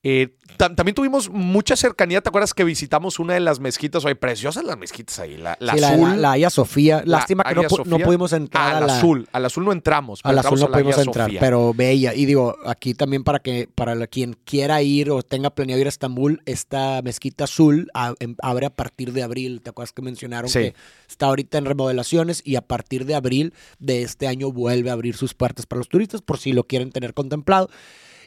Eh, 0.10 0.36
tam- 0.58 0.74
también 0.76 0.96
tuvimos 0.96 1.30
mucha 1.30 1.76
cercanía, 1.76 2.22
¿te 2.22 2.30
acuerdas 2.30 2.54
que 2.54 2.64
visitamos 2.64 3.20
una 3.20 3.34
de 3.34 3.40
las 3.42 3.60
mezquitas? 3.60 4.06
Oye, 4.06 4.16
preciosas 4.16 4.64
las 4.64 4.78
mezquitas 4.78 5.20
ahí, 5.20 5.36
la, 5.36 5.58
la 5.60 5.74
Sí, 5.74 5.80
la, 5.82 5.88
azul. 5.90 6.10
la, 6.12 6.16
la 6.16 6.32
Hagia 6.34 6.50
Sofía. 6.50 6.98
la 7.06 7.18
Lástima 7.18 7.44
que 7.44 7.56
no, 7.56 7.64
no 7.86 8.00
pudimos 8.00 8.32
entrar 8.32 8.64
Ah, 8.64 8.72
a 8.76 8.78
al 8.78 8.88
la, 8.88 8.98
azul, 8.98 9.28
al 9.34 9.46
azul 9.46 9.66
no 9.66 9.72
entramos. 9.74 10.22
pero 10.22 10.32
Al 10.32 10.40
azul 10.40 10.60
no 10.60 10.66
a 10.68 10.72
pudimos 10.72 10.98
entrar, 10.98 11.26
Sofía. 11.28 11.40
pero 11.42 11.74
bella. 11.74 12.14
Y 12.14 12.26
digo, 12.26 12.56
aquí 12.66 12.94
también 12.94 13.24
para 13.24 13.40
que 13.40 13.68
para 13.74 14.08
quien 14.08 14.38
quiera 14.46 14.82
ir 14.82 15.12
o 15.12 15.22
tenga 15.24 15.50
planeado 15.50 15.82
ir 15.82 15.88
a 15.88 15.90
Estambul, 15.90 16.42
esta 16.46 17.02
mezquita 17.02 17.44
azul 17.44 17.90
a- 17.94 18.14
em- 18.20 18.36
abre 18.42 18.68
a 18.68 18.70
partir 18.70 19.12
de 19.14 19.24
abril. 19.24 19.62
¿Te 19.62 19.72
acuerdas 19.72 19.92
que 19.94 20.02
mencionaron 20.02 20.50
Sí. 20.50 20.60
que 20.60 20.76
está 21.10 21.26
ahorita 21.26 21.58
en 21.58 21.66
remodelaciones 21.66 22.42
y 22.46 22.56
a 22.56 22.62
partir 22.62 23.06
de 23.06 23.16
abril 23.16 23.54
de 23.80 24.04
este 24.04 24.28
año 24.28 24.52
vuelve 24.52 24.90
a 24.90 24.94
abrir 24.94 25.16
sus 25.18 25.34
puertas 25.34 25.66
para 25.66 25.80
los 25.80 25.90
turistas 25.90 26.22
por 26.22 26.38
si 26.38 26.54
lo 26.54 26.64
quieren 26.64 26.92
tener 26.92 27.14
contemplado? 27.14 27.70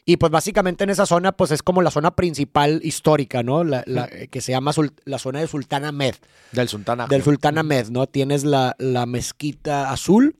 Y 0.04 0.16
pues 0.16 0.32
básicamente 0.32 0.84
en 0.84 0.90
esa 0.90 1.06
zona 1.06 1.32
pues 1.32 1.50
es 1.50 1.62
como 1.62 1.82
la 1.82 1.90
zona 1.90 2.16
principal 2.16 2.80
histórica, 2.82 3.42
¿no? 3.42 3.64
La, 3.64 3.82
la- 3.86 4.08
que 4.08 4.40
se 4.40 4.52
llama 4.52 4.72
Sul- 4.72 4.94
la 5.04 5.18
zona 5.18 5.40
de 5.40 5.46
Sultán 5.46 5.84
Ahmed. 5.84 6.14
Del 6.52 6.68
Sultán 6.68 7.00
Ahmed. 7.00 7.10
Del 7.10 7.22
Sultán 7.22 7.58
Ahmed, 7.58 7.88
¿no? 7.88 8.06
Tienes 8.06 8.44
la, 8.44 8.74
la 8.78 9.06
mezquita 9.06 9.90
azul 9.92 10.36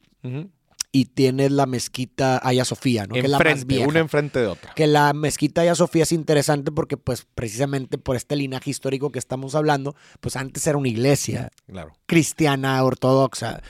y 0.92 1.04
tienes 1.04 1.52
la 1.52 1.66
mezquita 1.66 2.38
Hagia 2.38 2.64
Sofía, 2.64 3.06
¿no? 3.06 3.14
que 3.14 3.20
es 3.20 3.28
la 3.30 3.38
más 3.38 3.46
Enfrente, 3.46 3.64
vieja. 3.74 3.88
una 3.88 4.00
enfrente 4.00 4.38
de 4.40 4.46
otra. 4.48 4.74
Que 4.74 4.86
la 4.88 5.12
mezquita 5.12 5.60
Hagia 5.60 5.74
Sofía 5.76 6.02
es 6.02 6.10
interesante 6.12 6.72
porque, 6.72 6.96
pues, 6.96 7.26
precisamente 7.34 7.96
por 7.96 8.16
este 8.16 8.34
linaje 8.34 8.70
histórico 8.70 9.12
que 9.12 9.20
estamos 9.20 9.54
hablando, 9.54 9.94
pues 10.20 10.34
antes 10.36 10.66
era 10.66 10.76
una 10.78 10.88
iglesia 10.88 11.50
Claro. 11.70 11.92
cristiana, 12.06 12.82
ortodoxa, 12.82 13.62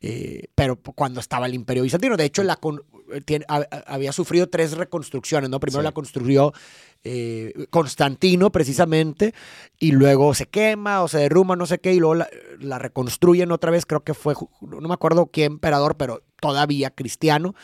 eh, 0.00 0.48
pero 0.56 0.76
cuando 0.76 1.20
estaba 1.20 1.46
el 1.46 1.54
Imperio 1.54 1.84
Bizantino. 1.84 2.16
De 2.16 2.24
hecho, 2.24 2.42
la 2.42 2.56
con- 2.56 2.82
tiene- 3.24 3.44
había 3.86 4.12
sufrido 4.12 4.48
tres 4.48 4.72
reconstrucciones, 4.76 5.50
¿no? 5.50 5.60
Primero 5.60 5.80
Sí. 5.82 5.84
la 5.84 5.92
construyó 5.92 6.52
eh, 7.06 7.66
Constantino, 7.68 8.50
precisamente, 8.50 9.34
y 9.78 9.92
luego 9.92 10.32
se 10.32 10.46
quema 10.46 11.02
o 11.02 11.08
se 11.08 11.18
derrumba, 11.18 11.54
no 11.54 11.66
sé 11.66 11.78
qué, 11.78 11.92
y 11.92 11.98
luego 11.98 12.14
la, 12.14 12.28
la 12.60 12.78
reconstruyen 12.78 13.52
otra 13.52 13.70
vez, 13.70 13.84
creo 13.84 14.02
que 14.02 14.14
fue, 14.14 14.34
no 14.62 14.88
me 14.88 14.94
acuerdo 14.94 15.26
qué 15.30 15.44
emperador, 15.44 15.96
pero 15.98 16.22
todavía 16.40 16.90
cristiano. 16.90 17.54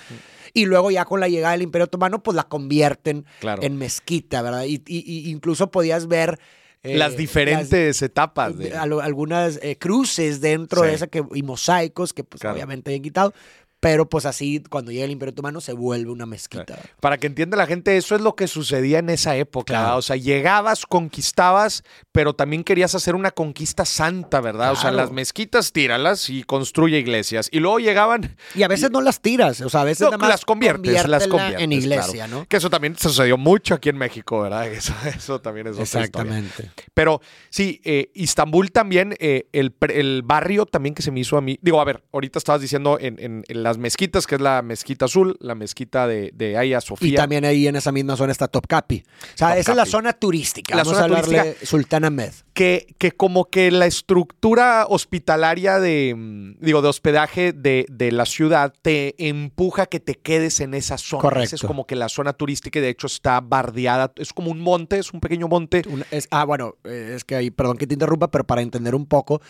Y 0.53 0.67
luego 0.67 0.91
ya 0.91 1.05
con 1.07 1.21
la 1.21 1.29
llegada 1.29 1.53
del 1.53 1.63
Imperio 1.63 1.85
Otomano, 1.87 2.23
pues 2.23 2.35
la 2.35 2.45
convierten 2.45 3.25
Claro. 3.41 3.63
en 3.63 3.77
mezquita, 3.77 4.43
¿verdad? 4.43 4.65
Y, 4.65 4.83
y- 4.87 5.05
y 5.07 5.31
incluso 5.31 5.71
podías 5.71 6.07
ver... 6.07 6.39
eh, 6.83 6.97
las 6.97 7.15
diferentes 7.17 8.01
etapas 8.03 8.57
de. 8.57 8.71
de- 8.71 8.77
al- 8.77 9.01
algunas 9.03 9.59
eh, 9.63 9.77
cruces 9.79 10.41
dentro 10.41 10.81
Sí. 10.83 10.89
de 10.89 10.95
esa 10.95 11.07
que, 11.09 11.23
y 11.35 11.43
mosaicos 11.43 12.13
que 12.15 12.25
pues 12.25 12.41
Claro. 12.41 12.55
obviamente 12.57 12.91
habían 12.91 13.03
quitado, 13.03 13.35
pero 13.81 14.09
pues 14.09 14.27
así 14.27 14.63
cuando 14.69 14.93
llega 14.93 15.07
el 15.07 15.11
Imperio 15.11 15.33
Otomano 15.33 15.61
se 15.63 15.73
vuelve 15.73 16.11
una 16.11 16.27
mezquita. 16.27 16.79
Para 17.01 17.17
que 17.19 17.27
entienda 17.27 17.57
la 17.57 17.67
gente, 17.67 17.97
eso 17.97 18.15
es 18.15 18.21
lo 18.21 18.37
que 18.37 18.47
sucedía 18.47 18.99
en 18.99 19.09
esa 19.11 19.37
época. 19.37 19.97
O 19.97 20.03
sea, 20.03 20.17
llegabas, 20.17 20.85
conquistabas, 20.87 21.83
pero 22.13 22.35
también 22.35 22.65
querías 22.65 22.95
hacer 22.95 23.15
una 23.15 23.31
conquista 23.31 23.85
santa, 23.85 24.41
¿verdad? 24.41 24.73
O 24.73 24.77
sea, 24.77 24.91
las 24.91 25.11
mezquitas 25.13 25.73
tíralas 25.73 26.29
y 26.31 26.43
construye 26.45 26.99
iglesias. 26.99 27.49
Y 27.53 27.61
luego 27.61 27.79
llegaban. 27.79 28.37
Y 28.55 28.63
a 28.63 28.69
veces 28.69 28.91
no 28.91 29.01
las 29.01 29.21
tiras, 29.21 29.61
o 29.61 29.69
sea, 29.69 29.81
a 29.83 29.85
veces 29.85 30.03
No, 30.03 30.11
nada 30.13 30.19
más 30.19 30.29
las 30.29 30.45
conviertes, 30.45 31.07
las 31.09 31.27
conviertes. 31.27 31.61
en 31.63 31.73
iglesia, 31.73 32.27
claro. 32.27 32.41
¿no? 32.41 32.47
Que 32.47 32.57
eso 32.59 32.71
también 32.71 32.97
sucedió 32.99 33.37
mucho 33.37 33.75
aquí 33.75 33.89
en 33.89 33.97
México, 33.99 34.41
¿verdad? 34.43 34.67
Eso, 34.81 34.95
eso 35.07 35.41
también 35.41 35.67
es 35.67 35.73
otra 35.75 35.85
historia. 35.85 36.05
Exactamente. 36.05 36.71
Pero 36.95 37.21
sí, 37.51 37.81
eh, 37.85 38.11
Istambul 38.15 38.73
también, 38.73 39.15
eh, 39.19 39.49
el, 39.53 39.75
el 39.89 40.23
barrio 40.23 40.65
también 40.67 40.95
que 40.95 41.03
se 41.03 41.11
me 41.11 41.21
hizo 41.21 41.37
a 41.37 41.41
mí. 41.41 41.59
Digo, 41.63 41.81
a 41.81 41.85
ver, 41.85 42.03
ahorita 42.13 42.39
estabas 42.39 42.61
diciendo 42.63 42.99
en, 43.01 43.19
en- 43.19 43.45
en 43.49 43.63
las 43.71 43.79
mezquitas, 43.79 44.27
que 44.27 44.35
es 44.35 44.41
la 44.41 44.63
mezquita 44.63 45.07
azul, 45.07 45.37
la 45.41 45.55
mezquita 45.55 46.07
de, 46.07 46.31
de 46.35 46.57
Hagia 46.57 46.81
Sofía. 46.81 47.09
Y 47.09 47.15
también 47.15 47.45
ahí 47.45 47.67
en 47.67 47.77
esa 47.77 47.93
misma 47.93 48.17
zona 48.17 48.33
está 48.33 48.49
Topkapi. 48.49 49.03
O 49.35 49.39
sea, 49.39 49.57
esa 49.57 49.71
es 49.73 49.77
la 49.77 49.87
zona 49.87 50.13
turística. 50.13 50.75
La 50.77 50.83
Vamos 50.83 50.99
zona 50.99 51.01
a 51.17 51.19
hablarle 51.19 51.57
Sultán 51.63 52.05
Ahmed. 52.05 52.33
que, 52.53 52.95
que 52.99 53.13
como 53.13 53.47
que 53.47 53.71
la 53.71 53.87
estructura 53.87 54.87
hospitalaria 54.89 55.79
de, 55.81 56.15
mm, 56.17 56.57
digo, 56.61 56.83
de 56.83 56.89
hospedaje 56.89 57.53
de, 57.53 57.87
de 57.89 58.13
la 58.13 58.27
ciudad 58.27 58.73
te 58.83 59.15
empuja 59.29 59.83
a 59.83 59.87
que 59.87 60.01
te 60.01 60.15
quedes 60.17 60.61
en 60.61 60.75
esa 60.75 60.99
zona. 60.99 61.23
Correcto. 61.23 61.45
Esa 61.45 61.57
es 61.57 61.63
como 61.63 61.87
que 61.87 61.97
la 61.97 62.09
zona 62.09 62.33
turística 62.33 62.79
y 62.79 62.83
de 62.83 62.89
hecho 62.91 63.07
está 63.07 63.41
bardeada. 63.41 64.13
Es 64.17 64.33
como 64.33 64.51
un 64.51 64.61
monte, 64.61 64.99
es 64.99 65.13
un 65.13 65.21
pequeño 65.21 65.49
monte. 65.49 65.83
Una- 65.89 66.07
es- 66.11 66.29
ah, 66.31 66.45
bueno, 66.45 66.75
eh, 66.85 67.13
es 67.17 67.25
que 67.25 67.35
ahí, 67.37 67.51
perdón 67.51 67.77
que 67.79 67.87
te 67.87 67.95
interrumpa, 67.95 68.31
pero 68.31 68.45
para 68.45 68.63
entender 68.63 68.95
un 68.95 69.07
poco, 69.07 69.41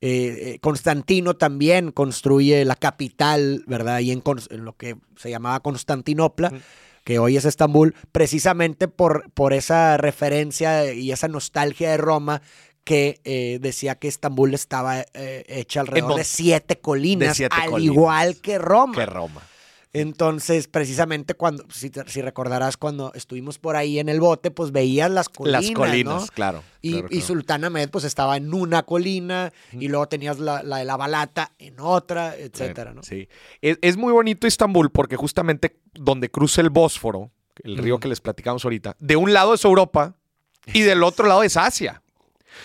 eh, 0.00 0.52
eh, 0.54 0.58
Constantino 0.60 1.34
también 1.34 1.90
construye 1.90 2.64
la 2.64 2.76
capital, 2.76 3.64
¿verdad? 3.66 3.96
Ahí 3.96 4.12
en, 4.12 4.22
lo 4.64 4.76
que 4.76 4.96
se 5.16 5.30
llamaba 5.30 5.60
Constantinopla, 5.60 6.52
que 7.02 7.18
hoy 7.18 7.36
es 7.36 7.44
Estambul, 7.44 7.94
precisamente 8.12 8.86
por, 8.86 9.30
por 9.32 9.52
esa 9.52 9.96
referencia 9.96 10.92
y 10.92 11.10
esa 11.10 11.26
nostalgia 11.26 11.90
de 11.90 11.96
Roma 11.96 12.42
que 12.88 13.20
eh, 13.24 13.58
decía 13.60 13.96
que 13.96 14.08
Estambul 14.08 14.54
estaba 14.54 15.00
eh, 15.12 15.44
hecha 15.46 15.80
alrededor 15.80 16.16
de 16.16 16.24
siete 16.24 16.80
colinas, 16.80 17.36
siete 17.36 17.54
al 17.54 17.70
colinas. 17.70 17.94
igual 17.94 18.36
que 18.36 18.56
Roma. 18.56 18.94
Que 18.94 19.04
Roma. 19.04 19.42
Entonces, 19.92 20.68
precisamente 20.68 21.34
cuando, 21.34 21.64
si, 21.72 21.90
te- 21.90 22.06
si 22.08 22.20
recordarás, 22.20 22.76
cuando 22.76 23.12
estuvimos 23.14 23.58
por 23.58 23.74
ahí 23.76 23.98
en 23.98 24.08
el 24.08 24.20
bote, 24.20 24.50
pues 24.50 24.70
veías 24.70 25.10
las 25.10 25.28
colinas, 25.28 25.62
Las 25.64 25.72
colinas, 25.72 26.22
¿no? 26.22 26.26
claro. 26.28 26.62
Y, 26.82 26.92
claro, 26.92 27.08
y. 27.10 27.20
Sultán 27.22 27.64
Ahmed, 27.64 27.88
pues 27.90 28.04
estaba 28.04 28.36
en 28.36 28.52
una 28.52 28.82
colina 28.82 29.52
y 29.72 29.88
luego 29.88 30.06
tenías 30.08 30.38
la, 30.38 30.62
la 30.62 30.78
de 30.78 30.84
la 30.84 30.96
balata 30.96 31.52
en 31.58 31.80
otra, 31.80 32.36
etcétera, 32.36 32.92
¿no? 32.92 33.02
Sí. 33.02 33.28
Es, 33.62 33.78
es 33.80 33.96
muy 33.96 34.12
bonito 34.12 34.46
Istambul 34.46 34.90
porque 34.90 35.16
justamente 35.16 35.78
donde 35.94 36.30
cruza 36.30 36.60
el 36.60 36.70
Bósforo, 36.70 37.30
el 37.64 37.78
río 37.78 37.98
que 37.98 38.08
les 38.08 38.20
platicamos 38.20 38.64
ahorita, 38.64 38.94
de 38.98 39.16
un 39.16 39.32
lado 39.32 39.54
es 39.54 39.64
Europa 39.64 40.14
y 40.66 40.82
del 40.82 41.02
otro 41.02 41.26
lado 41.26 41.42
es 41.42 41.56
Asia. 41.56 42.02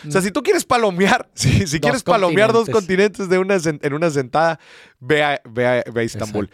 O 0.08 0.12
sea, 0.12 0.22
si 0.22 0.32
tú 0.32 0.42
quieres 0.44 0.66
palomear, 0.66 1.30
si, 1.36 1.68
si 1.68 1.80
quieres 1.80 2.04
palomear 2.04 2.52
dos 2.52 2.68
continentes 2.70 3.30
de 3.30 3.38
una, 3.38 3.58
en 3.64 3.94
una 3.94 4.10
sentada, 4.10 4.60
ve 5.00 5.24
a, 5.24 5.42
ve 5.46 5.68
a- 5.68 5.84
ve 5.92 6.02
a 6.02 6.04
Istambul. 6.04 6.50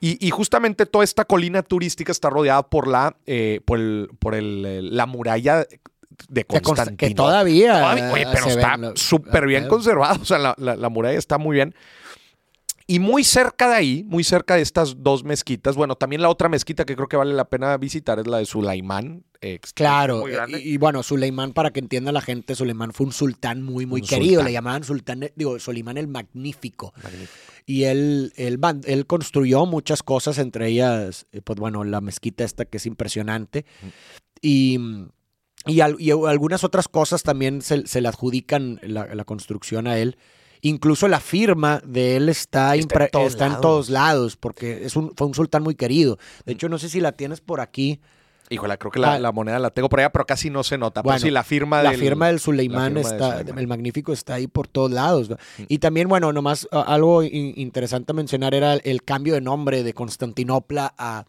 Y, 0.00 0.24
y 0.26 0.30
justamente 0.30 0.86
toda 0.86 1.04
esta 1.04 1.24
colina 1.26 1.62
turística 1.62 2.10
está 2.10 2.30
rodeada 2.30 2.62
por 2.62 2.88
la, 2.88 3.16
eh, 3.26 3.60
por, 3.64 3.78
el, 3.78 4.08
por 4.18 4.34
el, 4.34 4.64
eh, 4.66 4.80
la 4.82 5.04
muralla 5.06 5.66
de 6.28 6.44
Constantino. 6.44 6.96
que 6.96 7.14
todavía. 7.14 7.72
Todavía- 7.80 8.12
oye, 8.12 8.26
pero 8.32 8.46
está 8.46 8.76
súper 8.96 9.46
bien 9.46 9.62
los- 9.64 9.70
conservado. 9.70 10.20
O 10.22 10.24
sea, 10.24 10.38
la, 10.38 10.54
la- 10.58 10.76
la 10.76 10.88
muralla 10.88 11.18
está 11.18 11.36
muy 11.38 11.54
bien. 11.56 11.74
Y 12.90 12.98
muy 12.98 13.22
cerca 13.22 13.68
de 13.68 13.74
ahí, 13.76 14.04
muy 14.08 14.24
cerca 14.24 14.56
de 14.56 14.62
estas 14.62 15.02
dos 15.02 15.22
mezquitas, 15.22 15.76
bueno, 15.76 15.94
también 15.94 16.22
la 16.22 16.28
otra 16.28 16.48
mezquita 16.48 16.84
que 16.84 16.96
creo 16.96 17.06
que 17.08 17.16
vale 17.16 17.34
la 17.34 17.44
pena 17.48 17.76
visitar 17.76 18.18
es 18.18 18.26
la 18.26 18.38
de 18.38 18.46
Sulaimán. 18.46 19.22
eh, 19.40 19.60
Claro, 19.74 20.24
grande. 20.24 20.60
y, 20.60 20.70
y 20.74 20.76
bueno, 20.76 21.02
Suleimán, 21.04 21.52
para 21.52 21.70
que 21.70 21.78
entienda 21.78 22.10
la 22.10 22.20
gente, 22.20 22.54
Suleimán 22.56 22.92
fue 22.92 23.06
un 23.06 23.12
sultán 23.12 23.62
muy, 23.62 23.86
muy 23.86 24.00
Un 24.00 24.06
querido. 24.08 24.30
sultán. 24.40 24.44
Le 24.46 24.52
llamaban 24.52 24.82
sultán, 24.84 25.30
digo, 25.36 25.58
Solimán 25.60 25.98
el 25.98 26.08
Magnífico. 26.08 26.92
Magnífico. 27.02 27.30
Y 27.64 27.84
él, 27.84 28.32
él, 28.36 28.58
él 28.86 29.06
construyó 29.06 29.66
muchas 29.66 30.02
cosas, 30.02 30.38
entre 30.38 30.66
ellas, 30.66 31.26
eh, 31.30 31.42
pues 31.42 31.60
bueno, 31.60 31.84
la 31.84 32.00
mezquita 32.00 32.42
esta 32.42 32.64
que 32.64 32.78
es 32.78 32.86
impresionante. 32.86 33.66
Y, 34.42 34.78
y, 35.66 35.80
al- 35.80 35.96
y 36.00 36.10
algunas 36.10 36.64
otras 36.64 36.88
cosas 36.88 37.22
también 37.22 37.62
se, 37.62 37.86
se 37.86 38.00
le 38.00 38.08
adjudican 38.08 38.80
la, 38.82 39.14
la 39.14 39.24
construcción 39.24 39.86
a 39.86 39.96
él. 39.96 40.16
Incluso 40.62 41.08
la 41.08 41.20
firma 41.20 41.80
de 41.84 42.16
él 42.16 42.28
está, 42.28 42.74
Está 42.76 43.04
en 43.04 43.10
todos 43.10 43.26
está 43.32 43.44
en 43.46 43.52
lados. 43.52 43.62
todos 43.62 43.90
lados, 43.90 44.36
porque 44.36 44.84
es 44.84 44.96
un, 44.96 45.12
fue 45.16 45.26
un 45.26 45.34
sultán 45.34 45.62
muy 45.62 45.74
querido. 45.74 46.18
De 46.44 46.52
hecho, 46.52 46.68
no 46.68 46.78
sé 46.78 46.88
si 46.88 47.00
la 47.00 47.12
tienes 47.12 47.40
por 47.40 47.60
aquí. 47.60 48.00
Híjole, 48.52 48.76
creo 48.78 48.90
que 48.90 48.98
la, 48.98 49.14
Ah. 49.14 49.18
la 49.20 49.30
moneda 49.30 49.60
la 49.60 49.70
tengo 49.70 49.88
por 49.88 50.00
allá, 50.00 50.10
pero 50.10 50.26
casi 50.26 50.50
no 50.50 50.64
se 50.64 50.76
nota. 50.76 51.02
Pero 51.02 51.12
Bueno, 51.12 51.20
sí, 51.20 51.30
la 51.30 51.44
firma 51.44 51.82
La 51.84 51.92
del... 51.92 52.00
firma 52.00 52.26
del 52.26 52.40
Suleimán 52.40 52.94
firma 52.94 53.00
está, 53.08 53.30
Suleimán. 53.38 53.58
el 53.60 53.66
magnífico 53.68 54.12
está 54.12 54.34
ahí 54.34 54.48
por 54.48 54.66
todos 54.66 54.90
lados. 54.90 55.30
¿no? 55.30 55.36
Y 55.68 55.78
también, 55.78 56.08
bueno, 56.08 56.32
nomás 56.32 56.66
algo 56.72 57.22
in- 57.22 57.54
interesante 57.56 58.10
a 58.10 58.14
mencionar 58.14 58.52
era 58.54 58.74
el, 58.74 58.80
el 58.84 59.04
cambio 59.04 59.34
de 59.34 59.40
nombre 59.40 59.84
de 59.84 59.94
Constantinopla 59.94 60.92
a, 60.98 61.26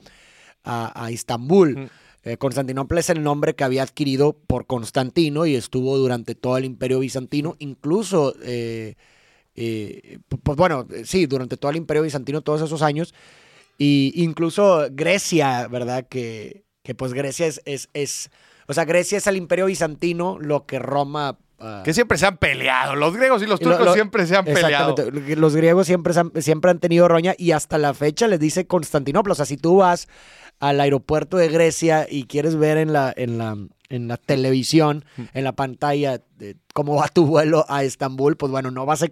a, 0.64 1.04
a 1.06 1.12
Istambul. 1.12 1.78
Mm. 1.78 1.90
Eh, 2.24 2.38
Constantinopla 2.38 3.00
es 3.00 3.10
el 3.12 3.22
nombre 3.24 3.56
que 3.56 3.64
había 3.64 3.84
adquirido 3.84 4.34
por 4.34 4.66
Constantino 4.66 5.46
y 5.46 5.56
estuvo 5.56 5.98
durante 5.98 6.34
todo 6.36 6.58
el 6.58 6.66
imperio 6.66 7.00
bizantino, 7.00 7.56
incluso, 7.60 8.34
eh, 8.44 8.96
eh, 9.56 10.20
pu- 10.30 10.40
pues 10.42 10.58
bueno, 10.58 10.88
eh, 10.94 11.04
sí, 11.06 11.26
durante 11.26 11.58
todo 11.58 11.72
el 11.72 11.78
imperio 11.78 12.04
bizantino, 12.04 12.42
todos 12.42 12.62
esos 12.62 12.82
años, 12.82 13.14
y 13.78 14.12
incluso 14.16 14.88
Grecia, 14.92 15.68
¿verdad? 15.68 16.06
Que, 16.08 16.64
que 16.84 16.96
pues 16.96 17.14
Grecia 17.14 17.48
es, 17.48 17.62
es, 17.66 17.90
es, 17.94 18.30
o 18.68 18.74
sea, 18.74 18.86
Grecia 18.86 19.18
es 19.18 19.28
el 19.28 19.38
imperio 19.38 19.66
bizantino, 19.66 20.38
lo 20.40 20.66
que 20.66 20.78
Roma... 20.80 21.38
ah, 21.60 21.82
Que 21.84 21.94
siempre 21.94 22.18
se 22.18 22.26
han 22.28 22.38
peleado. 22.38 22.96
Los 22.96 23.16
griegos 23.16 23.42
y 23.42 23.48
los 23.48 23.60
lo- 23.62 23.70
turcos 23.70 23.86
lo- 23.88 23.94
siempre 23.94 24.26
se 24.28 24.36
han 24.38 24.46
peleado. 24.46 24.96
Los 25.36 25.56
griegos 25.56 25.88
siempre, 25.88 26.14
han- 26.18 26.32
siempre 26.42 26.72
han 26.72 26.80
tenido 26.80 27.08
roña 27.08 27.34
y 27.38 27.52
hasta 27.52 27.78
la 27.78 27.94
fecha 27.94 28.28
les 28.28 28.40
dice 28.40 28.68
Constantinopla. 28.68 29.34
O 29.34 29.36
sea, 29.36 29.46
si 29.46 29.58
tú 29.58 29.78
vas 29.78 30.08
al 30.60 30.80
aeropuerto 30.80 31.38
de 31.38 31.50
Grecia 31.50 32.06
y 32.10 32.26
quieres 32.26 32.56
ver 32.56 32.78
en 32.78 32.94
la, 32.94 33.12
en 33.16 33.38
la, 33.40 33.58
en 33.92 34.08
la 34.08 34.18
televisión, 34.18 35.06
en 35.34 35.44
la 35.44 35.52
pantalla, 35.54 36.22
de 36.38 36.56
cómo 36.74 36.96
va 36.96 37.08
tu 37.08 37.26
vuelo 37.28 37.66
a 37.70 37.84
Estambul, 37.84 38.36
pues 38.38 38.52
bueno, 38.52 38.72
no 38.72 38.86
vas 38.86 39.04
a, 39.04 39.08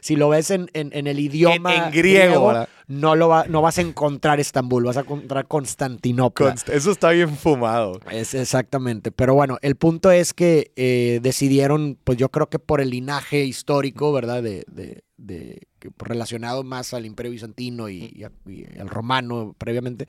si 0.00 0.16
lo 0.16 0.28
ves 0.30 0.50
en, 0.50 0.70
en- 0.72 0.90
en 0.94 1.06
el 1.06 1.18
idioma 1.18 1.74
En- 1.74 1.82
en 1.84 1.90
griego, 1.90 2.46
¿verdad? 2.48 2.68
no, 2.86 3.16
lo 3.16 3.28
va- 3.28 3.44
no 3.48 3.60
vas 3.60 3.76
a 3.78 3.82
encontrar 3.82 4.40
Estambul, 4.40 4.84
vas 4.84 4.96
a 4.96 5.00
encontrar 5.00 5.46
Constantinopla. 5.46 6.54
Const- 6.54 6.72
Eso 6.72 6.90
está 6.90 7.10
bien 7.10 7.36
fumado. 7.36 8.00
Es 8.10 8.34
exactamente. 8.34 9.10
Pero 9.12 9.34
bueno, 9.34 9.58
el 9.62 9.76
punto 9.76 10.10
es 10.10 10.32
que 10.32 10.72
eh, 10.76 11.20
decidieron, 11.22 11.98
pues 12.04 12.16
yo 12.18 12.28
creo 12.30 12.48
que 12.48 12.58
por 12.58 12.80
el 12.80 12.90
linaje 12.90 13.44
histórico, 13.44 14.12
¿verdad? 14.12 14.42
De, 14.42 14.64
de- 14.68 15.02
de- 15.16 15.62
que 15.78 15.90
relacionado 15.98 16.62
más 16.62 16.94
al 16.94 17.04
Imperio 17.06 17.32
Bizantino 17.32 17.88
y, 17.88 18.10
y 18.14 18.24
a- 18.24 18.32
y 18.46 18.64
al 18.78 18.88
romano 18.88 19.54
previamente, 19.58 20.08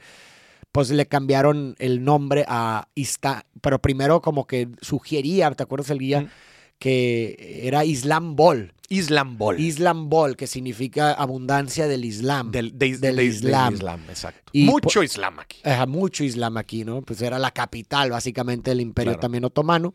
pues 0.71 0.89
le 0.89 1.05
cambiaron 1.05 1.75
el 1.79 2.03
nombre 2.03 2.45
a 2.47 2.87
Ista, 2.95 3.45
pero 3.61 3.79
primero 3.81 4.21
como 4.21 4.47
que 4.47 4.69
sugería, 4.81 5.51
¿te 5.51 5.63
acuerdas 5.63 5.89
el 5.89 5.99
guía? 5.99 6.21
Mm. 6.21 6.29
Que 6.79 7.61
era 7.67 7.85
Islam 7.85 8.35
Bol. 8.35 8.73
Islam 8.89 9.37
Bol. 9.37 9.59
Islam 9.59 10.09
Bol, 10.09 10.35
que 10.35 10.47
significa 10.47 11.13
abundancia 11.13 11.87
del 11.87 12.03
Islam. 12.03 12.51
del, 12.51 12.77
de- 12.77 12.97
del 12.97 13.15
de- 13.17 13.25
Islam. 13.25 13.65
del 13.73 13.73
Islam, 13.75 14.01
exacto. 14.09 14.49
Y 14.51 14.65
Mucho 14.65 15.03
Islam 15.03 15.39
aquí. 15.39 15.59
Ajá, 15.63 15.85
mucho 15.85 16.23
Islam 16.23 16.57
aquí, 16.57 16.83
¿no? 16.83 17.01
Pues 17.01 17.21
era 17.21 17.37
la 17.39 17.51
capital 17.51 18.09
básicamente 18.09 18.71
del 18.71 18.81
imperio 18.81 19.11
Claro. 19.13 19.21
también 19.21 19.45
otomano. 19.45 19.93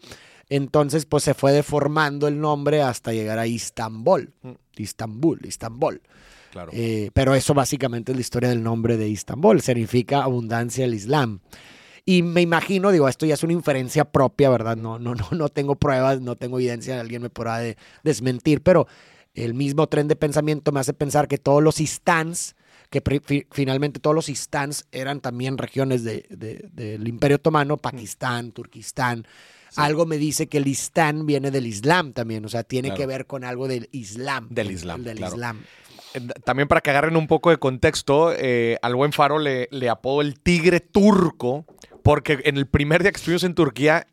Entonces, 0.48 1.06
pues 1.06 1.24
se 1.24 1.34
fue 1.34 1.52
deformando 1.52 2.28
el 2.28 2.38
nombre 2.40 2.80
hasta 2.80 3.12
llegar 3.12 3.38
a 3.40 3.46
Istambul. 3.48 4.32
Mm. 4.42 4.50
Istambul, 4.76 5.40
Istambul. 5.44 6.00
Claro. 6.57 6.73
Eh, 6.75 7.11
pero 7.12 7.35
eso 7.35 7.53
básicamente 7.55 8.12
es 8.12 8.16
la 8.16 8.21
historia 8.23 8.49
del 8.49 8.62
nombre 8.62 8.97
de 8.97 9.09
Istambul. 9.09 9.61
Significa 9.61 10.23
abundancia 10.23 10.85
del 10.85 10.95
Islam. 10.95 11.40
Y 12.05 12.23
me 12.23 12.40
imagino, 12.40 12.92
digo, 12.92 13.09
esto 13.09 13.27
ya 13.27 13.35
es 13.35 13.42
una 13.42 13.53
inferencia 13.53 14.05
propia, 14.05 14.49
¿verdad? 14.49 14.77
No, 14.77 14.99
no, 14.99 15.14
no, 15.14 15.29
no 15.33 15.49
tengo 15.49 15.75
pruebas, 15.77 16.21
no 16.21 16.37
tengo 16.37 16.59
evidencia, 16.59 17.01
alguien 17.01 17.21
me 17.23 17.31
podrá 17.31 17.59
de- 17.59 17.77
desmentir, 18.05 18.62
pero 18.62 18.87
el 19.35 19.55
mismo 19.55 19.87
tren 19.88 20.09
de 20.09 20.16
pensamiento 20.16 20.73
me 20.73 20.81
hace 20.81 20.95
pensar 20.95 21.27
que 21.29 21.37
todos 21.37 21.62
los 21.62 21.81
istans, 21.81 22.55
que 22.90 23.03
finalmente 23.51 23.99
todos 23.99 24.14
los 24.14 24.29
istans 24.29 24.87
eran 24.92 25.21
también 25.21 25.59
regiones 25.59 26.05
de- 26.05 26.27
de- 26.31 26.69
del 26.73 27.07
Imperio 27.09 27.37
Otomano, 27.37 27.77
Pakistán, 27.77 28.53
Turquistán. 28.53 29.27
Algo 29.75 30.07
me 30.07 30.16
dice 30.16 30.47
que 30.47 30.57
el 30.59 30.69
istán 30.69 31.27
viene 31.27 31.51
del 31.51 31.66
Islam 31.66 32.12
también, 32.12 32.45
o 32.45 32.49
sea, 32.49 32.62
tiene 32.62 32.88
Claro. 32.88 32.99
que 33.01 33.07
ver 33.07 33.27
con 33.27 33.45
algo 33.45 33.69
del 33.69 33.88
Islam. 33.92 34.47
Del 34.49 34.69
el- 34.69 34.75
Islam, 34.75 35.03
Del 35.03 35.19
claro. 35.19 35.35
Islam. 35.35 35.61
También 36.44 36.68
para 36.68 36.81
que 36.81 36.90
agarren 36.90 37.16
un 37.16 37.26
poco 37.26 37.50
de 37.50 37.59
contexto, 37.59 38.33
eh, 38.33 38.79
al 38.83 38.94
buen 38.94 39.12
Faro 39.12 39.38
le, 39.38 39.68
le 39.70 39.88
apodo 39.88 40.20
el 40.20 40.40
tigre 40.40 40.81
turco, 40.81 41.66
porque 42.02 42.40
en 42.44 42.57
el 42.57 42.66
primer 42.66 43.02
día 43.02 43.12
que 43.12 43.16
estuvimos 43.16 43.44
en 43.44 43.55
Turquía, 43.55 44.07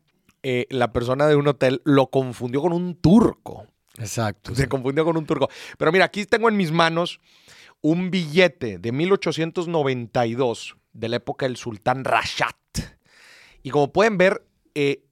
eh, 0.46 0.66
la 0.68 0.92
persona 0.92 1.26
de 1.26 1.36
un 1.36 1.48
hotel 1.48 1.80
lo 1.84 2.08
confundió 2.08 2.60
con 2.60 2.74
un 2.74 2.96
turco. 2.96 3.66
Exacto. 3.96 4.54
Se 4.54 4.68
confundió 4.68 5.02
con 5.02 5.16
un 5.16 5.24
turco. 5.24 5.48
Pero 5.78 5.90
mira, 5.90 6.04
aquí 6.04 6.26
tengo 6.26 6.50
en 6.50 6.56
mis 6.56 6.70
manos 6.70 7.20
un 7.80 8.10
billete 8.10 8.78
de 8.78 8.92
1892 8.92 10.76
de 10.92 11.08
la 11.08 11.16
época 11.16 11.46
del 11.46 11.56
sultán 11.56 12.04
Rashad. 12.04 12.50
Y 13.62 13.70
como 13.70 13.90
pueden 13.90 14.18
ver, 14.18 14.46
eh, 14.74 15.04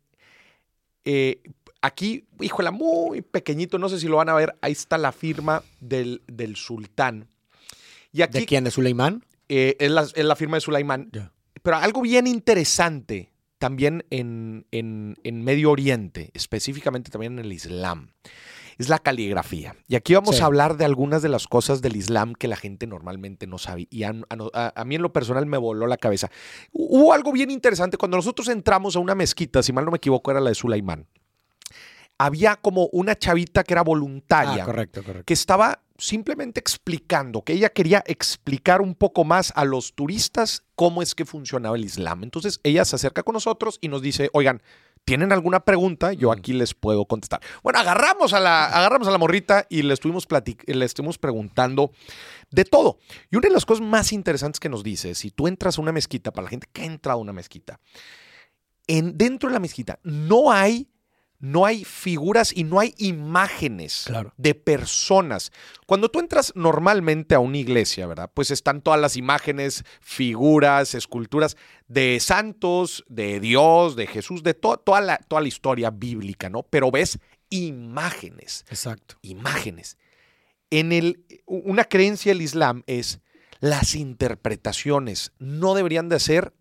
eh, 1.06 1.40
aquí, 1.82 2.24
híjole, 2.40 2.70
muy 2.70 3.20
pequeñito, 3.22 3.78
no 3.78 3.88
sé 3.88 3.98
si 4.00 4.08
lo 4.08 4.16
van 4.16 4.28
a 4.28 4.34
ver, 4.34 4.56
ahí 4.62 4.72
está 4.72 4.96
la 4.98 5.12
firma 5.12 5.62
del, 5.80 6.22
del 6.26 6.56
sultán. 6.56 7.28
Y 8.12 8.22
aquí 8.22 8.40
¿De 8.40 8.46
quién? 8.46 8.64
¿De 8.64 8.70
Suleimán? 8.70 9.24
eh, 9.48 9.76
es, 9.78 9.90
la, 9.90 10.02
es 10.02 10.24
la 10.24 10.36
firma 10.36 10.56
de 10.56 10.60
Sulaimán. 10.62 11.10
Ya. 11.12 11.32
Pero 11.62 11.76
algo 11.76 12.00
bien 12.02 12.26
interesante 12.26 13.30
también 13.58 14.04
en, 14.10 14.66
en- 14.72 15.16
en 15.22 15.44
Medio 15.44 15.70
Oriente, 15.70 16.30
específicamente 16.34 17.10
también 17.10 17.34
en 17.38 17.44
el 17.44 17.52
Islam, 17.52 18.10
es 18.78 18.88
la 18.88 18.98
caligrafía. 18.98 19.76
Y 19.86 19.94
aquí 19.94 20.14
vamos 20.14 20.36
Sí. 20.36 20.42
a 20.42 20.46
hablar 20.46 20.76
de 20.76 20.84
algunas 20.84 21.22
de 21.22 21.28
las 21.28 21.46
cosas 21.46 21.80
del 21.82 21.94
Islam 21.96 22.32
que 22.34 22.48
la 22.48 22.56
gente 22.56 22.86
normalmente 22.88 23.46
no 23.46 23.58
sabe. 23.58 23.86
Y 23.90 24.02
a, 24.02 24.14
a- 24.54 24.84
mí 24.84 24.96
en 24.96 25.02
lo 25.02 25.12
personal 25.12 25.46
me 25.46 25.58
voló 25.58 25.86
la 25.86 25.96
cabeza. 25.96 26.28
Hu- 26.72 26.88
Hubo 26.90 27.12
algo 27.12 27.30
bien 27.32 27.50
interesante 27.50 27.96
cuando 27.96 28.16
nosotros 28.16 28.48
entramos 28.48 28.96
a 28.96 28.98
una 28.98 29.14
mezquita, 29.14 29.62
si 29.62 29.72
mal 29.72 29.84
no 29.84 29.90
me 29.92 29.98
equivoco, 29.98 30.30
era 30.30 30.40
la 30.40 30.48
de 30.50 30.54
Sulaimán. 30.56 31.06
Había 32.24 32.56
como 32.56 32.86
una 32.92 33.16
chavita 33.16 33.64
que 33.64 33.74
era 33.74 33.82
voluntaria 33.82 34.62
Ah, 34.62 34.66
correcto, 34.66 35.02
correcto. 35.02 35.24
que 35.26 35.34
estaba 35.34 35.82
simplemente 35.98 36.60
explicando, 36.60 37.42
que 37.42 37.52
ella 37.52 37.68
quería 37.68 38.02
explicar 38.06 38.80
un 38.80 38.94
poco 38.94 39.24
más 39.24 39.52
a 39.56 39.64
los 39.64 39.94
turistas 39.94 40.62
cómo 40.74 41.02
es 41.02 41.14
que 41.14 41.24
funcionaba 41.24 41.76
el 41.76 41.84
Islam. 41.84 42.22
Entonces 42.24 42.60
ella 42.62 42.84
se 42.84 42.96
acerca 42.96 43.22
con 43.22 43.34
nosotros 43.34 43.78
y 43.80 43.88
nos 43.88 44.02
dice, 44.02 44.30
oigan, 44.32 44.62
¿tienen 45.04 45.32
alguna 45.32 45.60
pregunta? 45.60 46.12
Yo 46.12 46.32
aquí 46.32 46.52
les 46.52 46.74
puedo 46.74 47.06
contestar. 47.06 47.40
Bueno, 47.62 47.78
agarramos 47.80 48.32
a 48.32 48.40
la, 48.40 48.66
agarramos 48.66 49.08
a 49.08 49.10
la 49.10 49.18
morrita 49.18 49.66
y 49.68 49.82
le 49.82 49.94
estuvimos, 49.94 50.26
le 50.66 50.84
estuvimos 50.84 51.18
preguntando 51.18 51.90
de 52.50 52.64
todo. 52.64 52.98
Y 53.30 53.36
una 53.36 53.48
de 53.48 53.54
las 53.54 53.66
cosas 53.66 53.84
más 53.84 54.12
interesantes 54.12 54.60
que 54.60 54.68
nos 54.68 54.82
dice, 54.82 55.14
si 55.14 55.30
tú 55.30 55.46
entras 55.48 55.78
a 55.78 55.82
una 55.82 55.92
mezquita, 55.92 56.32
para 56.32 56.44
la 56.44 56.50
gente 56.50 56.68
que 56.72 56.82
ha 56.82 56.86
entrado 56.86 57.18
a 57.18 57.22
una 57.22 57.32
mezquita, 57.32 57.80
en, 58.86 59.16
dentro 59.16 59.48
de 59.48 59.54
la 59.54 59.60
mezquita 59.60 59.98
no 60.02 60.50
hay 60.50 60.88
no 61.42 61.66
hay 61.66 61.84
figuras 61.84 62.52
y 62.56 62.62
no 62.62 62.78
hay 62.78 62.94
imágenes 62.98 64.04
Claro. 64.06 64.32
de 64.36 64.54
personas. 64.54 65.50
Cuando 65.86 66.08
tú 66.08 66.20
entras 66.20 66.52
normalmente 66.54 67.34
a 67.34 67.40
una 67.40 67.58
iglesia, 67.58 68.06
¿verdad? 68.06 68.30
Pues 68.32 68.52
están 68.52 68.80
todas 68.80 69.00
las 69.00 69.16
imágenes, 69.16 69.82
figuras, 70.00 70.94
esculturas 70.94 71.56
de 71.88 72.20
santos, 72.20 73.04
de 73.08 73.40
Dios, 73.40 73.96
de 73.96 74.06
Jesús, 74.06 74.44
de 74.44 74.54
to- 74.54 74.76
toda, 74.76 75.00
la, 75.00 75.18
toda 75.18 75.42
la 75.42 75.48
historia 75.48 75.90
bíblica, 75.90 76.48
¿no? 76.48 76.62
Pero 76.62 76.92
ves 76.92 77.18
imágenes, 77.50 78.64
Exacto. 78.68 79.16
imágenes. 79.22 79.98
En 80.70 80.92
el, 80.92 81.24
una 81.46 81.84
creencia 81.84 82.30
del 82.32 82.42
Islam 82.42 82.82
es 82.86 83.20
las 83.58 83.94
interpretaciones 83.94 85.32
no 85.38 85.74
deberían 85.74 86.08
de 86.08 86.18
ser 86.20 86.52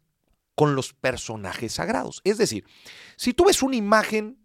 con 0.55 0.75
los 0.75 0.93
personajes 0.93 1.73
sagrados. 1.73 2.21
Es 2.23 2.37
decir, 2.37 2.65
si 3.15 3.33
tú 3.33 3.45
ves 3.45 3.63
una 3.63 3.75
imagen 3.75 4.37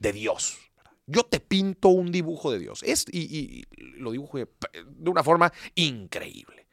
de 0.00 0.12
Dios, 0.12 0.58
yo 1.06 1.22
te 1.24 1.38
pinto 1.40 1.88
un 1.90 2.10
dibujo 2.10 2.50
de 2.50 2.58
Dios, 2.58 2.82
es, 2.82 3.04
y, 3.10 3.20
y- 3.20 3.64
y 3.76 3.82
lo 4.00 4.10
dibujo 4.10 4.38
de, 4.38 4.48
de 4.84 5.10
una 5.10 5.22
forma 5.22 5.52
increíble. 5.76 6.66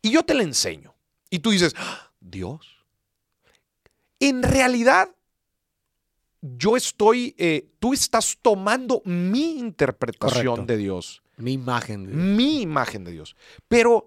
Y 0.00 0.10
yo 0.10 0.24
te 0.24 0.32
lo 0.34 0.42
enseño. 0.42 0.94
Y 1.30 1.40
tú 1.40 1.50
dices, 1.50 1.74
"Ah, 1.76 2.10
Dios. 2.20 2.66
En 4.20 4.42
realidad, 4.42 5.14
yo 6.40 6.76
estoy, 6.76 7.34
eh, 7.38 7.68
tú 7.78 7.92
estás 7.92 8.38
tomando 8.40 9.02
mi 9.04 9.58
interpretación 9.58 10.46
Correcto. 10.46 10.72
de 10.72 10.76
Dios 10.78 11.22
Mi 11.36 11.52
imagen. 11.52 12.04
de 12.06 12.12
Dios. 12.12 12.24
Mi 12.24 12.62
imagen 12.62 13.04
de 13.04 13.12
Dios. 13.12 13.36
Pero, 13.68 14.06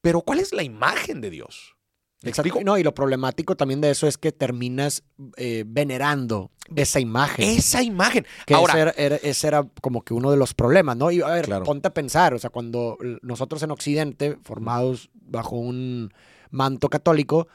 pero 0.00 0.20
¿cuál 0.22 0.38
es 0.38 0.52
la 0.52 0.62
imagen 0.62 1.20
de 1.20 1.30
Dios? 1.30 1.76
¿Me 2.22 2.30
Exacto. 2.30 2.48
explico? 2.48 2.64
No, 2.64 2.78
y 2.78 2.82
lo 2.82 2.94
problemático 2.94 3.56
también 3.56 3.80
de 3.80 3.90
eso 3.90 4.06
es 4.06 4.16
que 4.16 4.30
terminas 4.32 5.02
eh, 5.36 5.64
venerando 5.66 6.50
esa 6.76 7.00
imagen. 7.00 7.48
Esa 7.58 7.82
imagen. 7.82 8.24
Que 8.46 8.54
Ahora, 8.54 8.72
ese, 8.74 8.82
era, 8.82 8.90
era- 8.96 9.16
ese 9.16 9.48
era 9.48 9.66
como 9.80 10.02
que 10.02 10.14
uno 10.14 10.30
de 10.30 10.36
los 10.36 10.54
problemas, 10.54 10.96
¿no? 10.96 11.10
Y 11.10 11.20
a 11.20 11.28
ver, 11.28 11.46
Claro. 11.46 11.64
ponte 11.64 11.88
a 11.88 11.94
pensar, 11.94 12.32
o 12.34 12.38
sea, 12.38 12.50
cuando 12.50 12.96
nosotros 13.22 13.62
en 13.64 13.70
Occidente, 13.72 14.38
formados 14.44 15.10
bajo 15.14 15.56
un 15.56 16.12
manto 16.50 16.88
católico, 16.88 17.48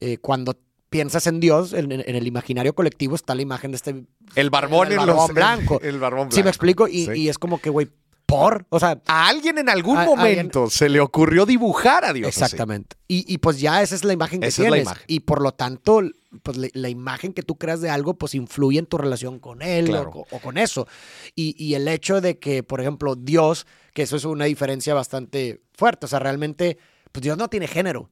eh, 0.00 0.18
cuando 0.18 0.56
piensas 0.90 1.26
en 1.26 1.40
Dios, 1.40 1.72
en, 1.72 1.90
el 1.90 2.26
imaginario 2.26 2.74
colectivo 2.74 3.14
está 3.14 3.34
la 3.34 3.40
imagen 3.40 3.70
de 3.70 3.76
este... 3.76 4.04
el 4.34 4.50
barbón 4.50 4.88
el 4.92 4.98
en 4.98 5.06
los 5.06 5.32
blanco. 5.32 5.80
El 5.82 5.98
barbón 5.98 6.28
blanco. 6.28 6.36
¿Sí 6.36 6.42
me 6.42 6.50
explico? 6.50 6.86
Y, 6.86 7.06
Sí. 7.06 7.12
y 7.14 7.28
es 7.30 7.38
como 7.38 7.58
que, 7.62 7.70
güey, 7.70 7.88
¿por? 8.32 8.66
O 8.70 8.80
sea, 8.80 9.00
A 9.06 9.28
alguien 9.28 9.58
en 9.58 9.68
algún 9.68 9.98
A- 9.98 10.04
momento 10.04 10.68
se 10.70 10.88
le 10.88 11.00
ocurrió 11.00 11.46
dibujar 11.46 12.04
a 12.04 12.12
Dios. 12.12 12.28
así. 12.28 12.42
Exactamente. 12.44 12.96
Y, 13.08 13.24
y 13.32 13.38
pues 13.38 13.60
ya 13.60 13.82
esa 13.82 13.94
es 13.94 14.04
la 14.04 14.12
imagen 14.12 14.40
que 14.40 14.46
Esa 14.48 14.64
es 14.64 14.70
la 14.70 14.78
imagen. 14.78 15.02
Y 15.06 15.20
por 15.20 15.42
lo 15.42 15.52
tanto, 15.52 16.00
pues 16.42 16.56
la, 16.56 16.68
la 16.72 16.88
imagen 16.88 17.32
que 17.32 17.42
tú 17.42 17.56
creas 17.58 17.80
de 17.80 17.90
algo, 17.90 18.14
pues 18.14 18.34
influye 18.34 18.78
en 18.78 18.86
tu 18.86 18.96
relación 18.98 19.38
con 19.38 19.62
él 19.62 19.86
Claro. 19.86 20.10
o, 20.14 20.26
o 20.30 20.38
con 20.40 20.56
eso. 20.58 20.86
Y, 21.34 21.54
y 21.62 21.74
el 21.74 21.86
hecho 21.88 22.20
de 22.20 22.38
que, 22.38 22.62
por 22.62 22.80
ejemplo, 22.80 23.14
Dios, 23.16 23.66
que 23.92 24.02
eso 24.02 24.16
es 24.16 24.24
una 24.24 24.46
diferencia 24.46 24.94
bastante 24.94 25.60
fuerte. 25.74 26.06
O 26.06 26.08
sea, 26.08 26.18
realmente, 26.18 26.78
pues 27.12 27.22
Dios 27.22 27.36
no 27.36 27.48
tiene 27.48 27.66
género. 27.68 28.10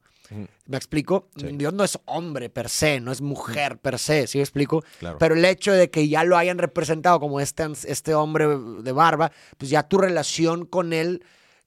¿Me 0.67 0.77
explico? 0.77 1.29
Sí. 1.37 1.49
Dios 1.53 1.73
no 1.73 1.83
es 1.85 1.99
hombre 2.05 2.49
per 2.51 2.69
se, 2.69 3.01
no 3.01 3.11
es 3.13 3.21
mujer 3.21 3.79
per 3.79 3.99
se, 3.99 4.27
¿sí 4.27 4.39
me 4.39 4.43
explico? 4.43 4.85
Claro. 5.01 5.19
Pero 5.19 5.35
el 5.35 5.45
hecho 5.45 5.73
de 5.73 5.91
que 5.91 6.09
ya 6.09 6.23
lo 6.25 6.37
hayan 6.37 6.59
representado 6.59 7.19
como 7.19 7.41
este, 7.41 7.67
este 7.87 8.15
hombre 8.15 8.47
de 8.49 8.93
barba, 8.93 9.33
pues 9.59 9.71
ya 9.71 9.83
tu 9.83 9.99
relación 9.99 10.67
con 10.67 10.93
él, 10.93 11.25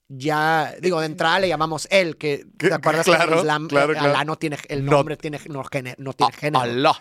ya, 0.08 0.74
digo, 0.82 1.00
de 1.00 1.08
entrada 1.08 1.40
le 1.40 1.48
llamamos 1.48 1.88
él, 1.92 2.18
que 2.18 2.46
Que- 2.58 2.68
te 2.70 2.74
acuerdas 2.76 3.06
que 3.06 3.12
claro, 3.12 3.34
en 3.34 3.38
Islam 3.40 3.68
claro, 3.68 3.94
eh, 3.94 3.96
claro. 3.96 4.10
Alá 4.14 4.26
no 4.26 4.36
tiene, 4.38 4.58
el 4.70 4.86
No- 4.86 4.92
nombre 4.92 5.18
tiene, 5.18 5.40
no, 5.50 5.64
no 5.98 6.14
tiene 6.14 6.34
género. 6.34 6.62
Alá. 6.62 6.94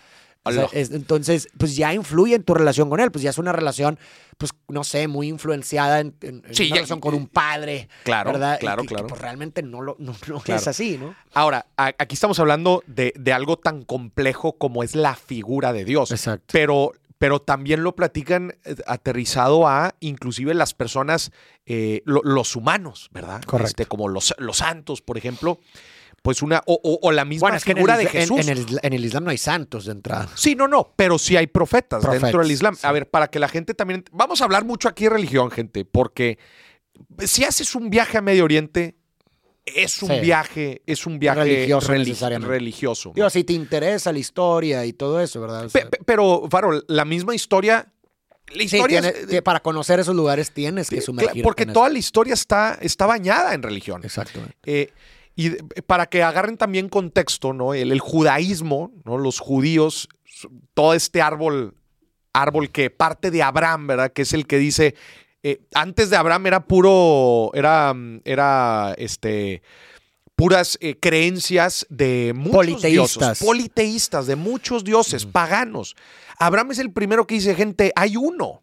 O 0.45 0.51
sea, 0.51 0.63
Alá. 0.63 0.69
es- 0.73 0.91
entonces, 0.91 1.47
pues 1.57 1.75
ya 1.77 1.93
influye 1.93 2.35
en 2.35 2.43
tu 2.43 2.53
relación 2.53 2.89
con 2.89 2.99
él, 2.99 3.11
pues 3.11 3.23
ya 3.23 3.29
es 3.29 3.37
una 3.37 3.53
relación, 3.53 3.97
pues 4.37 4.51
no 4.67 4.83
sé, 4.83 5.07
muy 5.07 5.29
influenciada 5.29 6.01
en, 6.01 6.15
en- 6.21 6.43
en 6.45 6.53
Sí, 6.55 6.63
una 6.63 6.69
ya- 6.69 6.75
relación 6.75 6.99
con 6.99 7.13
un 7.13 7.27
padre, 7.27 7.87
Claro, 8.03 8.33
¿verdad? 8.33 8.57
Y 8.57 8.59
claro, 8.59 8.81
que- 8.81 8.89
que, 8.89 8.93
claro. 8.95 9.07
pues 9.07 9.21
realmente 9.21 9.63
no, 9.63 9.81
lo, 9.81 9.95
no, 9.99 10.13
no 10.27 10.39
Claro. 10.41 10.59
es 10.61 10.67
así, 10.67 10.97
¿no? 10.97 11.15
Ahora, 11.33 11.65
a- 11.77 11.93
aquí 11.97 12.15
estamos 12.15 12.39
hablando 12.39 12.83
de, 12.87 13.13
de 13.17 13.31
algo 13.33 13.57
tan 13.57 13.83
complejo 13.83 14.57
como 14.57 14.83
es 14.83 14.95
la 14.95 15.15
figura 15.15 15.71
de 15.71 15.85
Dios. 15.85 16.11
Exacto. 16.11 16.45
Pero, 16.51 16.91
pero 17.19 17.39
también 17.41 17.81
lo 17.83 17.95
platican 17.95 18.53
eh, 18.65 18.75
aterrizado 18.85 19.65
a 19.65 19.95
inclusive 20.01 20.53
las 20.53 20.73
personas, 20.73 21.31
eh, 21.65 22.01
lo- 22.03 22.21
los 22.23 22.57
humanos, 22.57 23.07
¿verdad? 23.13 23.41
Correcto. 23.43 23.67
Este, 23.69 23.85
como 23.85 24.09
los, 24.09 24.35
los 24.39 24.57
santos, 24.57 25.01
por 25.01 25.17
ejemplo. 25.17 25.59
Pues 26.23 26.41
una, 26.41 26.63
o, 26.67 26.79
o- 26.81 26.99
o 27.07 27.11
la 27.11 27.25
misma 27.25 27.45
Bueno, 27.45 27.57
es 27.57 27.65
que 27.65 27.71
en 27.71 27.77
figura 27.77 27.93
el, 27.95 27.99
de 27.99 28.03
en- 28.05 28.09
Jesús. 28.09 28.39
En, 28.39 28.49
el, 28.49 28.59
isla- 28.59 28.79
en 28.81 28.93
el 28.93 29.05
Islam 29.05 29.25
no 29.25 29.29
hay 29.29 29.37
santos 29.37 29.85
de 29.85 29.91
entrada. 29.91 30.29
Sí, 30.35 30.55
no, 30.55 30.67
no, 30.69 30.93
pero 30.95 31.19
sí 31.19 31.35
hay 31.35 31.47
profetas, 31.47 32.01
dentro 32.01 32.19
Profetas, 32.21 32.41
del 32.41 32.51
Islam. 32.51 32.75
sí. 32.75 32.87
A 32.87 32.91
ver, 32.93 33.09
para 33.09 33.27
que 33.27 33.39
la 33.39 33.49
gente 33.49 33.73
también... 33.73 34.05
Vamos 34.11 34.39
a 34.41 34.45
hablar 34.45 34.63
mucho 34.63 34.87
aquí 34.87 35.03
de 35.03 35.09
religión, 35.11 35.51
gente, 35.51 35.83
porque 35.85 36.39
si 37.19 37.43
haces 37.43 37.75
un 37.75 37.89
viaje 37.89 38.17
a 38.17 38.21
Medio 38.21 38.45
Oriente, 38.45 38.95
es 39.65 40.01
un 40.01 40.09
Sí. 40.11 40.19
viaje, 40.21 40.81
es 40.85 41.05
un 41.05 41.19
viaje 41.19 41.41
Religioso 41.43 41.91
relig- 41.93 42.41
religioso. 42.41 43.11
Digo, 43.15 43.29
si 43.29 43.43
te 43.43 43.51
interesa 43.53 44.11
la 44.13 44.19
historia 44.19 44.85
y 44.85 44.93
todo 44.93 45.19
eso, 45.19 45.41
¿verdad? 45.41 45.65
O 45.65 45.69
Pe- 45.69 45.79
sea, 45.81 45.89
pe- 45.89 45.99
pero, 46.05 46.47
Farol, 46.49 46.85
la 46.87 47.03
misma 47.05 47.35
historia... 47.35 47.91
La 48.47 48.53
sí, 48.59 48.63
historia 48.77 49.01
tiene- 49.01 49.17
es- 49.19 49.27
que 49.27 49.41
para 49.41 49.61
conocer 49.61 49.99
esos 49.99 50.15
lugares 50.15 50.51
tienes 50.53 50.89
que 50.89 50.99
eh, 50.99 51.01
sumergirte. 51.01 51.43
porque 51.43 51.63
eso. 51.63 51.73
toda 51.73 51.89
la 51.89 51.97
historia 51.99 52.33
está, 52.33 52.77
está 52.81 53.05
bañada 53.05 53.53
en 53.53 53.63
religión. 53.63 54.01
Exacto. 54.03 54.39
Eh, 54.65 54.91
y 55.35 55.49
de- 55.49 55.63
para 55.85 56.05
que 56.07 56.23
agarren 56.23 56.57
también 56.57 56.89
contexto, 56.89 57.53
¿no? 57.53 57.73
El, 57.73 57.91
el 57.91 57.99
judaísmo, 57.99 58.91
¿no? 59.05 59.17
Los 59.17 59.39
judíos, 59.39 60.07
todo 60.73 60.93
este 60.93 61.21
árbol, 61.21 61.75
árbol 62.33 62.69
que 62.71 62.89
parte 62.89 63.31
de 63.31 63.43
Abraham, 63.43 63.87
¿verdad? 63.87 64.11
Que 64.13 64.23
es 64.23 64.33
el 64.33 64.47
que 64.47 64.57
dice, 64.57 64.95
eh, 65.43 65.61
antes 65.73 66.09
de 66.09 66.17
Abraham 66.17 66.47
era 66.47 66.65
puro, 66.65 67.51
era, 67.53 67.93
mm, 67.93 68.21
era, 68.25 68.93
este, 68.97 69.61
puras 70.35 70.77
eh, 70.81 70.97
creencias 70.99 71.85
de 71.89 72.33
muchos 72.35 72.53
Politeístas. 72.55 72.91
dioses, 73.19 73.39
politeístas, 73.45 74.25
de 74.25 74.35
muchos 74.35 74.83
dioses, 74.83 75.25
paganos. 75.25 75.95
Abraham 76.39 76.71
es 76.71 76.79
el 76.79 76.91
primero 76.91 77.27
que 77.27 77.35
dice, 77.35 77.53
gente, 77.55 77.91
hay 77.95 78.17
uno. 78.17 78.62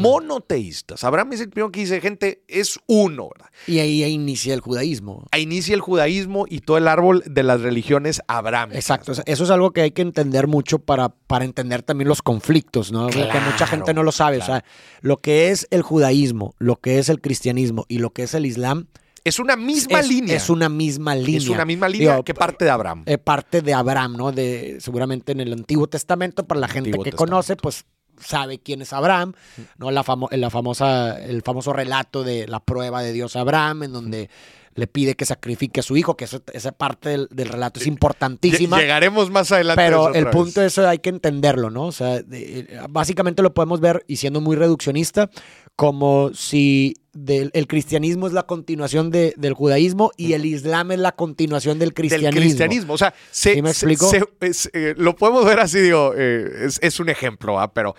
Monoteístas. 0.00 1.04
Abraham 1.04 1.32
es 1.34 1.40
el 1.40 1.50
primero 1.50 1.70
que 1.70 1.80
dice, 1.80 2.00
gente, 2.00 2.42
es 2.48 2.78
uno, 2.86 3.28
¿verdad? 3.34 3.50
y 3.66 3.78
ahí 3.78 4.02
inicia 4.04 4.54
el 4.54 4.60
judaísmo. 4.60 5.26
Ahí 5.30 5.42
inicia 5.42 5.74
el 5.74 5.80
judaísmo 5.80 6.46
y 6.48 6.60
todo 6.60 6.78
el 6.78 6.88
árbol 6.88 7.22
de 7.26 7.42
las 7.42 7.60
religiones 7.60 8.20
Abraham. 8.26 8.70
Exacto. 8.72 9.12
eso 9.12 9.44
es 9.44 9.50
algo 9.50 9.72
que 9.72 9.82
hay 9.82 9.90
que 9.92 10.02
entender 10.02 10.46
mucho 10.46 10.78
para, 10.78 11.08
para 11.10 11.44
entender 11.44 11.82
también 11.82 12.08
los 12.08 12.22
conflictos, 12.22 12.92
¿no? 12.92 13.04
Porque 13.06 13.18
mucha 13.22 13.56
Claro, 13.56 13.66
gente 13.70 13.94
no 13.94 14.02
lo 14.02 14.12
sabe. 14.12 14.38
O 14.38 14.44
sea, 14.44 14.64
lo 15.00 15.18
que 15.18 15.50
es 15.50 15.66
el 15.70 15.82
judaísmo, 15.82 16.54
lo 16.58 16.76
que 16.76 16.98
es 16.98 17.08
el 17.08 17.20
cristianismo 17.20 17.84
y 17.88 17.98
lo 17.98 18.10
que 18.10 18.24
es 18.24 18.34
el 18.34 18.46
islam 18.46 18.86
Es 19.24 19.38
una 19.38 19.56
misma 19.56 20.00
es, 20.00 20.08
línea. 20.08 20.36
es 20.36 20.50
una 20.50 20.68
misma 20.68 21.14
línea. 21.14 21.38
Es 21.38 21.48
una 21.48 21.64
misma 21.64 21.88
línea 21.88 22.10
Digo, 22.12 22.24
que 22.24 22.34
parte 22.34 22.64
de 22.66 22.70
Abraham. 22.70 23.04
eh, 23.06 23.16
parte 23.18 23.62
de 23.62 23.72
Abraham, 23.72 24.16
¿no? 24.16 24.32
De, 24.32 24.76
seguramente 24.80 25.32
en 25.32 25.40
el 25.40 25.52
Antiguo 25.52 25.86
Testamento, 25.86 26.44
para 26.46 26.60
la 26.60 26.68
gente 26.68 26.90
Antiguo 26.90 27.04
que 27.04 27.10
Testamento. 27.12 27.32
conoce, 27.32 27.56
pues 27.56 27.84
sabe 28.20 28.58
quién 28.58 28.82
es 28.82 28.92
Abraham, 28.92 29.34
¿no? 29.78 29.90
La, 29.90 30.04
famo- 30.04 30.28
la 30.30 30.50
famosa, 30.50 31.18
el 31.22 31.42
famoso 31.42 31.72
relato 31.72 32.22
de 32.24 32.46
la 32.46 32.60
prueba 32.60 33.02
de 33.02 33.12
Dios 33.12 33.36
a 33.36 33.40
Abraham, 33.40 33.84
en 33.84 33.92
donde 33.92 34.30
le 34.76 34.86
pide 34.86 35.14
que 35.14 35.24
sacrifique 35.24 35.80
a 35.80 35.82
su 35.82 35.96
hijo, 35.96 36.16
que 36.16 36.24
eso- 36.24 36.42
esa 36.52 36.72
parte 36.72 37.08
del, 37.10 37.28
del 37.30 37.48
relato 37.48 37.78
es 37.80 37.86
importantísima. 37.86 38.76
Lle- 38.76 38.80
Llegaremos 38.82 39.30
más 39.30 39.52
adelante. 39.52 39.82
Pero 39.82 40.12
el 40.14 40.24
vez. 40.24 40.32
punto 40.32 40.60
de 40.60 40.66
eso 40.66 40.88
hay 40.88 40.98
que 40.98 41.10
entenderlo, 41.10 41.70
¿no? 41.70 41.86
O 41.86 41.92
sea, 41.92 42.22
de- 42.22 42.60
eh, 42.60 42.68
básicamente 42.90 43.42
lo 43.42 43.54
podemos 43.54 43.80
ver, 43.80 44.04
y 44.08 44.16
siendo 44.16 44.40
muy 44.40 44.56
reduccionista, 44.56 45.30
como 45.76 46.30
si 46.34 46.94
del- 47.12 47.50
el 47.54 47.66
cristianismo 47.68 48.26
es 48.26 48.32
la 48.32 48.42
continuación 48.44 49.10
de- 49.10 49.34
del 49.36 49.54
judaísmo 49.54 50.10
y 50.16 50.32
el 50.32 50.44
islam 50.46 50.90
es 50.92 50.98
la 50.98 51.12
continuación 51.12 51.78
del 51.78 51.94
cristianismo. 51.94 52.30
Del 52.32 52.40
cristianismo. 52.42 52.94
O 52.94 52.98
sea, 52.98 53.14
se, 53.30 53.54
¿Sí 53.54 53.62
me 53.62 53.72
se- 53.72 53.86
explico? 53.86 54.10
se- 54.10 54.24
es, 54.40 54.70
eh, 54.72 54.94
lo 54.96 55.14
podemos 55.14 55.44
ver 55.44 55.60
así, 55.60 55.78
digo, 55.80 56.12
eh, 56.16 56.64
es, 56.66 56.80
es 56.82 56.98
un 56.98 57.08
ejemplo, 57.10 57.60
¿ah? 57.60 57.72
pero 57.72 57.94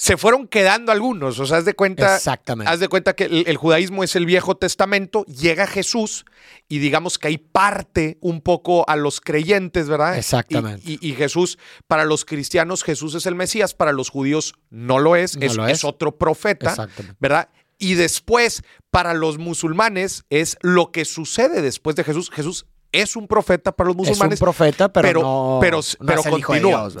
se 0.00 0.16
fueron 0.16 0.46
quedando 0.46 0.92
algunos. 0.92 1.40
O 1.40 1.46
sea, 1.46 1.56
haz 1.56 1.64
de 1.64 1.74
cuenta. 1.74 2.14
Exactamente. 2.14 2.72
Haz 2.72 2.78
de 2.78 2.86
cuenta 2.86 3.14
que 3.16 3.24
el, 3.24 3.42
el 3.48 3.56
judaísmo 3.56 4.04
es 4.04 4.14
el 4.14 4.26
Viejo 4.26 4.56
Testamento, 4.56 5.24
llega 5.24 5.66
Jesús 5.66 6.24
y 6.68 6.78
digamos 6.78 7.18
que 7.18 7.26
ahí 7.26 7.36
parte 7.38 8.16
un 8.20 8.40
poco 8.40 8.88
a 8.88 8.94
los 8.94 9.20
creyentes, 9.20 9.88
¿verdad? 9.88 10.16
Exactamente. 10.16 10.82
Y, 10.88 11.04
y- 11.04 11.10
y 11.10 11.14
Jesús, 11.16 11.58
para 11.88 12.04
los 12.04 12.24
cristianos, 12.24 12.84
Jesús 12.84 13.16
es 13.16 13.26
el 13.26 13.34
Mesías, 13.34 13.74
para 13.74 13.90
los 13.90 14.08
judíos 14.08 14.54
no 14.70 15.00
lo 15.00 15.16
es, 15.16 15.36
No 15.36 15.44
es, 15.44 15.56
lo 15.56 15.66
es 15.66 15.78
es. 15.78 15.84
otro 15.84 16.16
profeta, 16.16 16.70
Exactamente. 16.70 17.16
¿verdad? 17.18 17.48
Y 17.76 17.94
después, 17.94 18.62
para 18.92 19.14
los 19.14 19.38
musulmanes, 19.38 20.24
es 20.30 20.58
lo 20.62 20.92
que 20.92 21.04
sucede 21.06 21.60
después 21.60 21.96
de 21.96 22.04
Jesús. 22.04 22.30
Jesús 22.30 22.66
es 22.92 23.16
un 23.16 23.26
profeta 23.26 23.72
para 23.72 23.88
los 23.88 23.96
Es 23.96 23.98
un 24.02 24.06
musulmanes, 24.10 24.38
profeta, 24.38 24.92
pero, 24.92 25.08
pero, 25.08 25.22
no, 25.22 25.58
pero, 25.60 25.78
no 25.78 26.06
pero 26.06 26.20
es 26.20 26.26
el 26.26 26.38
hijo 26.38 26.52
de 26.54 26.62
continúa. 26.62 26.92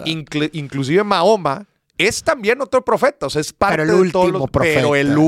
Inclusive 0.52 1.04
Mahoma 1.04 1.68
es 1.98 2.22
también 2.22 2.60
otro 2.60 2.84
profeta, 2.84 3.26
o 3.26 3.30
sea, 3.30 3.40
es 3.40 3.52
parte 3.52 3.78
Pero 3.78 3.98
el 4.00 4.06
de 4.06 4.12
todos 4.12 4.24
último 4.26 4.38
los 4.38 4.50
profeta, 4.50 4.74
pero 4.80 4.94
el 4.96 5.08
el 5.08 5.18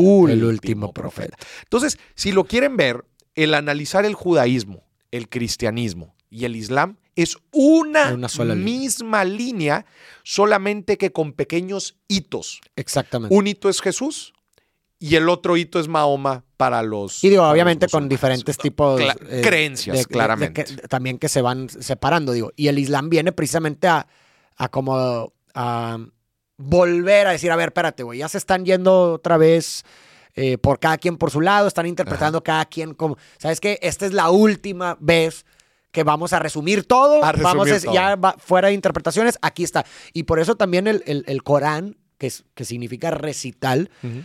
último, 0.45 0.93
profeta. 0.93 1.37
Entonces, 1.65 1.99
si 2.15 2.33
lo 2.33 2.45
quieren 2.45 2.77
ver, 2.77 3.05
el 3.35 3.55
analizar 3.55 4.05
el 4.05 4.15
judaísmo, 4.15 4.85
el 5.11 5.29
cristianismo 5.29 6.15
y 6.31 6.45
el 6.45 6.55
islam 6.57 6.97
es 7.17 7.37
una, 7.53 8.15
Una 8.15 8.29
sola 8.29 8.55
misma 8.55 9.25
línea, 9.25 9.85
solamente 10.23 10.97
que 10.97 11.13
con 11.13 11.33
pequeños 11.33 11.97
hitos. 12.09 12.61
Exactamente. 12.77 13.35
Un 13.35 13.47
hito 13.47 13.69
es 13.69 13.81
Jesús 13.83 14.33
y 14.99 15.17
el 15.17 15.29
otro 15.29 15.57
hito 15.57 15.81
es 15.81 15.89
Mahoma 15.89 16.45
para 16.57 16.83
los. 16.83 17.25
Y 17.25 17.31
digo, 17.31 17.43
obviamente 17.49 17.89
con 17.89 18.09
diferentes 18.09 18.57
tipos 18.59 19.01
Cla- 19.01 19.17
eh, 19.29 19.41
creencias, 19.43 19.95
de- 19.97 19.99
de- 20.03 20.07
de 20.07 20.13
claramente. 20.13 20.65
que- 20.65 20.77
también 20.89 21.19
que 21.19 21.29
se 21.29 21.43
van 21.43 21.69
separando, 21.69 22.33
digo. 22.33 22.53
Y 22.55 22.69
el 22.69 22.79
Islam 22.79 23.11
viene 23.11 23.33
precisamente 23.33 23.89
a, 23.89 24.07
a 24.57 24.69
como 24.69 25.33
a 25.55 25.99
volver 26.63 27.27
a 27.27 27.31
decir, 27.33 27.51
a 27.51 27.57
ver, 27.57 27.69
espérate, 27.69 28.03
güey, 28.03 28.19
ya 28.21 28.29
se 28.29 28.39
están 28.39 28.65
yendo 28.65 29.13
otra 29.15 29.37
vez 29.37 29.85
eh, 30.35 30.59
por 30.59 30.79
cada 30.79 30.99
quien 30.99 31.17
por 31.17 31.31
su 31.31 31.41
lado, 31.41 31.67
están 31.67 31.87
interpretando 31.87 32.43
cada 32.45 32.65
quien 32.67 32.95
como, 32.95 33.17
¿sabes 33.39 33.61
qué? 33.61 33.79
Esta 33.83 34.07
es 34.07 34.13
la 34.13 34.31
última 34.31 34.97
vez 35.01 35.45
que 35.91 36.05
vamos 36.05 36.33
a 36.33 36.39
resumir 36.39 36.85
todo, 36.87 37.25
A 37.25 37.33
resumir 37.33 37.57
vamos 37.57 37.71
a- 37.73 37.81
todo. 37.81 37.93
ya 37.95 38.15
va- 38.17 38.37
fuera 38.39 38.69
de 38.69 38.75
interpretaciones, 38.75 39.39
aquí 39.43 39.65
está. 39.65 39.85
Y 40.13 40.23
por 40.23 40.39
eso 40.39 40.55
también 40.55 40.87
el, 40.87 41.03
el- 41.07 41.25
el 41.27 41.43
Corán, 41.43 41.97
que, 42.19 42.29
es- 42.29 42.45
que 42.55 42.65
significa 42.65 43.11
recital, 43.11 43.91
Ujú. 44.05 44.23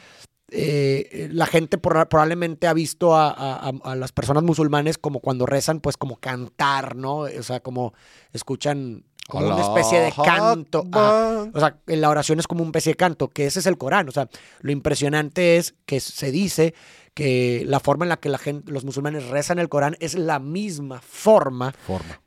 eh, 0.51 1.27
la 1.31 1.47
gente 1.47 1.77
por- 1.79 2.07
probablemente 2.07 2.67
ha 2.67 2.73
visto 2.73 3.15
a- 3.15 3.31
a- 3.31 3.71
a 3.83 3.95
las 3.95 4.11
personas 4.11 4.43
musulmanes 4.43 4.97
como 4.99 5.21
cuando 5.21 5.45
rezan, 5.47 5.79
pues 5.79 5.97
como 5.97 6.17
cantar, 6.17 6.95
¿no? 6.95 7.19
O 7.21 7.43
sea, 7.43 7.61
como 7.61 7.93
escuchan 8.31 9.05
como 9.27 9.47
una 9.47 9.61
especie 9.61 9.99
de 9.99 10.11
canto. 10.11 10.85
Ah, 10.91 11.45
o 11.53 11.59
sea, 11.59 11.77
la 11.87 12.09
oración 12.09 12.39
es 12.39 12.47
como 12.47 12.61
una 12.61 12.69
especie 12.69 12.91
de 12.91 12.97
canto, 12.97 13.29
que 13.29 13.47
ese 13.47 13.59
es 13.59 13.65
el 13.65 13.77
Corán. 13.77 14.07
O 14.07 14.11
sea, 14.11 14.29
lo 14.61 14.71
impresionante 14.71 15.57
es 15.57 15.75
que 15.85 15.99
se 15.99 16.31
dice 16.31 16.73
que 17.13 17.63
la 17.65 17.79
forma 17.79 18.05
en 18.05 18.09
la 18.09 18.17
que 18.17 18.29
la 18.29 18.37
gente, 18.37 18.71
los 18.71 18.83
musulmanes 18.83 19.27
rezan 19.27 19.57
el 19.57 19.69
Corán 19.69 19.95
es 19.99 20.15
la 20.15 20.39
misma 20.39 21.01
forma, 21.01 21.73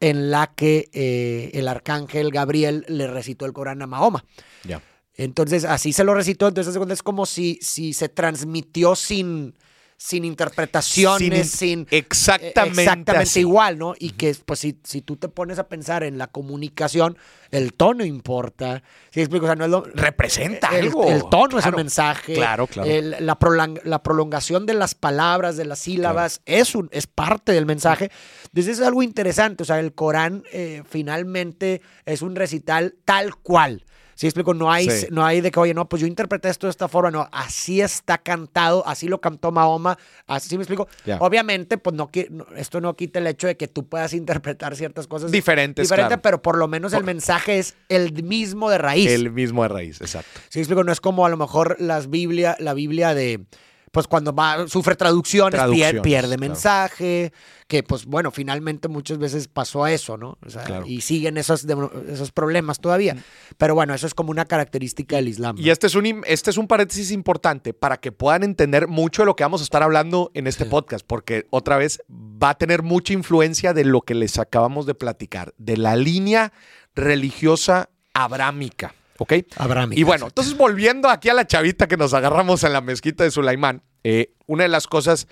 en 0.00 0.30
la 0.30 0.48
que 0.48 0.88
eh, 0.92 1.50
el 1.54 1.68
arcángel 1.68 2.30
Gabriel 2.30 2.84
le 2.88 3.06
recitó 3.06 3.44
el 3.46 3.52
Corán 3.52 3.82
a 3.82 3.86
Mahoma. 3.86 4.24
Ya. 4.64 4.82
Entonces, 5.14 5.64
así 5.64 5.92
se 5.92 6.04
lo 6.04 6.14
recitó. 6.14 6.48
Entonces, 6.48 6.74
es 6.74 7.02
como 7.02 7.26
si, 7.26 7.58
si 7.60 7.92
se 7.92 8.08
transmitió 8.08 8.94
sin, 8.94 9.54
sin 10.00 10.24
interpretaciones, 10.24 11.50
sin, 11.50 11.84
exactamente, 11.90 12.82
exactamente 12.82 13.40
igual, 13.40 13.78
¿no? 13.78 13.94
Y 13.98 14.10
que 14.10 14.34
pues 14.46 14.60
si, 14.60 14.78
si 14.84 15.02
tú 15.02 15.16
te 15.16 15.28
pones 15.28 15.58
a 15.58 15.66
pensar 15.66 16.04
en 16.04 16.18
la 16.18 16.28
comunicación, 16.28 17.18
el 17.50 17.72
tono 17.72 18.04
importa. 18.04 18.84
¿Sí 19.10 19.20
explico? 19.20 19.46
O 19.46 19.48
sea, 19.48 19.56
no 19.56 19.64
es 19.64 19.70
lo, 19.72 19.82
representa 19.82 20.68
el, 20.68 20.86
algo. 20.86 21.08
El 21.08 21.28
tono 21.28 21.58
es 21.58 21.66
el 21.66 21.74
mensaje. 21.74 22.34
Claro, 22.34 22.68
claro. 22.68 22.88
la, 22.88 23.36
la, 23.82 24.02
prolongación 24.04 24.66
de 24.66 24.74
las 24.74 24.94
palabras, 24.94 25.56
de 25.56 25.64
las 25.64 25.80
sílabas, 25.80 26.42
es, 26.46 26.76
un, 26.76 26.88
es 26.92 27.08
parte 27.08 27.50
del 27.50 27.66
mensaje. 27.66 28.12
Entonces 28.44 28.78
es 28.78 28.86
algo 28.86 29.02
interesante. 29.02 29.64
O 29.64 29.66
sea, 29.66 29.80
el 29.80 29.94
Corán 29.94 30.44
eh, 30.52 30.84
finalmente 30.88 31.82
es 32.06 32.22
un 32.22 32.36
recital 32.36 32.94
tal 33.04 33.34
cual. 33.34 33.84
¿Sí 34.18 34.26
explico? 34.26 34.52
No 34.52 34.72
hay, 34.72 34.88
no 35.12 35.24
hay 35.24 35.40
de 35.40 35.52
que, 35.52 35.60
oye, 35.60 35.72
no, 35.74 35.88
pues 35.88 36.02
yo 36.02 36.08
interpreté 36.08 36.48
esto 36.48 36.66
de 36.66 36.72
esta 36.72 36.88
forma. 36.88 37.12
No, 37.12 37.28
así 37.30 37.80
está 37.80 38.18
cantado, 38.18 38.84
así 38.84 39.06
lo 39.06 39.20
cantó 39.20 39.52
Mahoma. 39.52 39.96
Así 40.26 40.56
me 40.56 40.64
explico. 40.64 40.88
Obviamente, 41.20 41.78
pues 41.78 41.94
no, 41.94 42.10
esto 42.56 42.80
no 42.80 42.96
quita 42.96 43.20
el 43.20 43.28
hecho 43.28 43.46
de 43.46 43.56
que 43.56 43.68
tú 43.68 43.86
puedas 43.86 44.14
interpretar 44.14 44.74
ciertas 44.74 45.06
cosas 45.06 45.30
diferentes. 45.30 45.88
Diferentes, 45.88 46.18
pero 46.20 46.42
por 46.42 46.58
lo 46.58 46.66
menos 46.66 46.94
el 46.94 47.04
mensaje 47.04 47.60
es 47.60 47.76
el 47.88 48.24
mismo 48.24 48.70
de 48.70 48.78
raíz. 48.78 49.08
El 49.08 49.30
mismo 49.30 49.62
de 49.62 49.68
raíz, 49.68 50.00
exacto. 50.00 50.40
¿Sí 50.48 50.58
explico? 50.58 50.82
No 50.82 50.90
es 50.90 51.00
como 51.00 51.24
a 51.24 51.28
lo 51.28 51.36
mejor 51.36 51.76
las 51.78 52.10
Biblia, 52.10 52.56
la 52.58 52.74
Biblia 52.74 53.14
de 53.14 53.46
pues 53.92 54.06
cuando 54.06 54.34
va, 54.34 54.68
sufre 54.68 54.96
traducciones, 54.96 55.60
pierde, 56.02 56.38
mensaje, 56.38 57.32
que 57.66 57.82
pues 57.82 58.06
bueno, 58.06 58.30
finalmente 58.30 58.88
muchas 58.88 59.18
veces 59.18 59.48
pasó 59.48 59.86
eso, 59.86 60.16
¿no? 60.16 60.38
Y 60.86 61.00
siguen 61.00 61.36
esos, 61.38 61.66
esos 62.08 62.32
problemas 62.32 62.80
todavía. 62.80 63.16
Pero 63.56 63.74
bueno, 63.74 63.94
eso 63.94 64.06
es 64.06 64.14
como 64.14 64.30
una 64.30 64.44
característica 64.44 65.16
del 65.16 65.28
Islam. 65.28 65.56
Y 65.58 65.70
este 65.70 65.86
es, 65.86 65.94
un, 65.94 66.22
este 66.26 66.50
es 66.50 66.56
un 66.56 66.66
paréntesis 66.66 67.10
importante 67.10 67.74
para 67.74 67.98
que 67.98 68.12
puedan 68.12 68.42
entender 68.42 68.88
mucho 68.88 69.22
de 69.22 69.26
lo 69.26 69.36
que 69.36 69.44
vamos 69.44 69.60
a 69.60 69.64
estar 69.64 69.82
hablando 69.82 70.30
en 70.34 70.46
este 70.46 70.64
podcast, 70.66 71.04
porque 71.06 71.46
otra 71.50 71.76
vez 71.76 72.02
va 72.10 72.50
a 72.50 72.54
tener 72.54 72.82
mucha 72.82 73.12
influencia 73.12 73.72
de 73.74 73.84
lo 73.84 74.02
que 74.02 74.14
les 74.14 74.38
acabamos 74.38 74.86
de 74.86 74.94
platicar, 74.94 75.54
de 75.58 75.76
la 75.76 75.96
línea 75.96 76.52
religiosa 76.94 77.90
abrámica. 78.14 78.94
¿Ok? 79.18 79.34
Abrámica. 79.56 80.00
Y 80.00 80.04
bueno, 80.04 80.26
entonces 80.26 80.56
volviendo 80.56 81.08
aquí 81.08 81.28
a 81.28 81.34
la 81.34 81.46
chavita 81.46 81.88
que 81.88 81.96
nos 81.96 82.14
agarramos 82.14 82.62
en 82.64 82.72
la 82.72 82.80
mezquita 82.80 83.24
de 83.24 83.30
Sulaimán, 83.30 83.82
eh, 84.04 84.34
una 84.46 84.62
de 84.62 84.68
las 84.68 84.86
cosas 84.86 85.26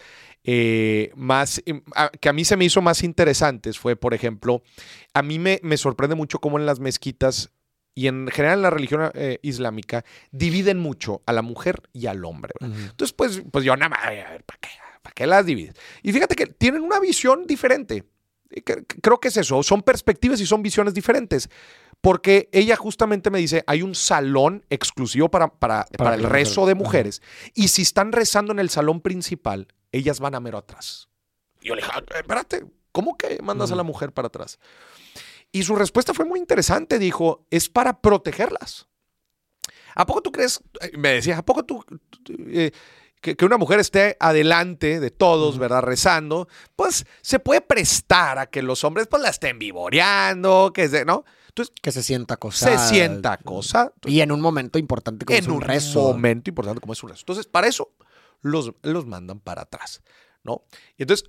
eh, 0.48 1.10
más 1.16 1.62
que 2.20 2.28
a 2.28 2.32
mí 2.32 2.44
se 2.44 2.56
me 2.56 2.64
hizo 2.64 2.80
más 2.80 3.02
interesantes 3.02 3.78
fue, 3.78 3.96
por 3.96 4.14
ejemplo, 4.14 4.62
a 5.12 5.22
mí 5.22 5.40
me, 5.40 5.58
me 5.64 5.76
sorprende 5.76 6.14
mucho 6.14 6.38
cómo 6.38 6.58
en 6.58 6.66
las 6.66 6.78
mezquitas 6.78 7.50
y 7.96 8.06
en 8.06 8.28
general 8.28 8.58
en 8.58 8.62
la 8.62 8.70
religión 8.70 9.10
eh, 9.14 9.38
islámica 9.42 10.04
dividen 10.30 10.78
mucho 10.78 11.22
a 11.26 11.32
la 11.32 11.42
mujer 11.42 11.82
y 11.92 12.06
al 12.06 12.24
hombre. 12.24 12.52
Entonces, 12.60 13.12
pues, 13.12 13.42
pues 13.50 13.64
yo 13.64 13.74
nada 13.74 13.88
más, 13.88 14.00
¿para 14.44 14.58
qué, 14.60 14.68
¿para 15.02 15.14
qué 15.14 15.26
las 15.26 15.46
divides? 15.46 15.74
Y 16.02 16.12
fíjate 16.12 16.36
que 16.36 16.46
tienen 16.46 16.82
una 16.82 17.00
visión 17.00 17.46
diferente. 17.46 18.04
Creo 19.02 19.18
que 19.18 19.28
es 19.28 19.36
eso, 19.38 19.62
son 19.62 19.82
perspectivas 19.82 20.40
y 20.40 20.46
son 20.46 20.62
visiones 20.62 20.94
diferentes. 20.94 21.48
Porque 22.06 22.48
ella 22.52 22.76
justamente 22.76 23.30
me 23.30 23.38
dice, 23.40 23.64
hay 23.66 23.82
un 23.82 23.96
salón 23.96 24.64
exclusivo 24.70 25.28
para, 25.28 25.48
para, 25.48 25.88
el 26.14 26.22
rezo 26.22 26.64
de 26.64 26.76
mujeres. 26.76 27.20
Y 27.52 27.66
si 27.66 27.82
están 27.82 28.12
rezando 28.12 28.52
en 28.52 28.60
el 28.60 28.70
salón 28.70 29.00
principal, 29.00 29.66
ellas 29.90 30.20
van 30.20 30.36
a 30.36 30.38
mero 30.38 30.56
atrás. 30.56 31.08
Y 31.60 31.66
yo 31.66 31.74
le 31.74 31.82
dije, 31.82 31.92
ah, 31.92 32.04
espérate, 32.16 32.64
¿cómo 32.92 33.16
que 33.16 33.42
mandas 33.42 33.72
a 33.72 33.74
la 33.74 33.82
mujer 33.82 34.12
para 34.12 34.28
atrás? 34.28 34.60
Y 35.50 35.64
su 35.64 35.74
respuesta 35.74 36.14
fue 36.14 36.24
muy 36.24 36.38
interesante. 36.38 37.00
Dijo, 37.00 37.44
es 37.50 37.68
para 37.68 38.00
protegerlas. 38.00 38.86
¿A 39.96 40.06
poco 40.06 40.22
tú 40.22 40.30
crees? 40.30 40.62
Eh, 40.82 40.92
me 40.96 41.08
decía, 41.08 41.38
¿a 41.38 41.44
poco 41.44 41.64
tú... 41.64 41.84
Eh, 42.28 42.70
que, 43.20 43.44
una 43.44 43.56
mujer 43.56 43.80
esté 43.80 44.16
adelante 44.20 45.00
de 45.00 45.10
todos, 45.10 45.58
¿verdad? 45.58 45.82
Rezando, 45.82 46.46
pues 46.76 47.04
se 47.20 47.40
puede 47.40 47.62
prestar 47.62 48.38
a 48.38 48.46
que 48.46 48.62
los 48.62 48.84
hombres 48.84 49.08
pues 49.08 49.20
la 49.24 49.30
estén 49.30 49.58
vivoreando, 49.58 50.70
que 50.72 50.88
se, 50.88 51.04
¿no? 51.04 51.24
Que 51.82 51.92
se 51.92 52.02
sienta 52.02 52.34
acosada. 52.34 52.78
Se 52.78 52.94
sienta 52.94 53.32
acosada. 53.32 53.92
Y 54.04 54.20
en 54.20 54.32
un 54.32 54.40
momento 54.40 54.78
importante 54.78 55.24
como 55.24 55.38
es 55.38 55.48
un, 55.48 55.60
rezo. 55.60 56.00
En 56.00 56.06
un 56.06 56.12
momento 56.12 56.50
importante 56.50 56.80
como 56.80 56.92
es 56.92 57.02
un 57.02 57.10
rezo. 57.10 57.22
Entonces, 57.22 57.46
para 57.46 57.66
eso 57.66 57.92
los, 58.42 58.72
los 58.82 59.06
mandan 59.06 59.40
para 59.40 59.62
atrás. 59.62 60.02
¿No? 60.44 60.62
Y 60.96 61.02
entonces, 61.02 61.28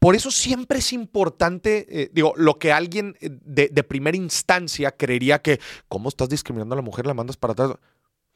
por 0.00 0.16
eso 0.16 0.32
siempre 0.32 0.80
es 0.80 0.92
importante, 0.92 1.86
eh, 1.88 2.10
digo, 2.12 2.32
lo 2.36 2.58
que 2.58 2.72
alguien 2.72 3.16
de, 3.20 3.68
de, 3.68 3.84
primera 3.84 4.16
instancia 4.16 4.90
creería 4.90 5.40
que, 5.40 5.60
¿cómo 5.86 6.08
estás 6.08 6.28
discriminando 6.28 6.74
a 6.74 6.76
la 6.76 6.82
mujer? 6.82 7.06
La 7.06 7.14
mandas 7.14 7.36
para 7.36 7.52
atrás 7.52 7.76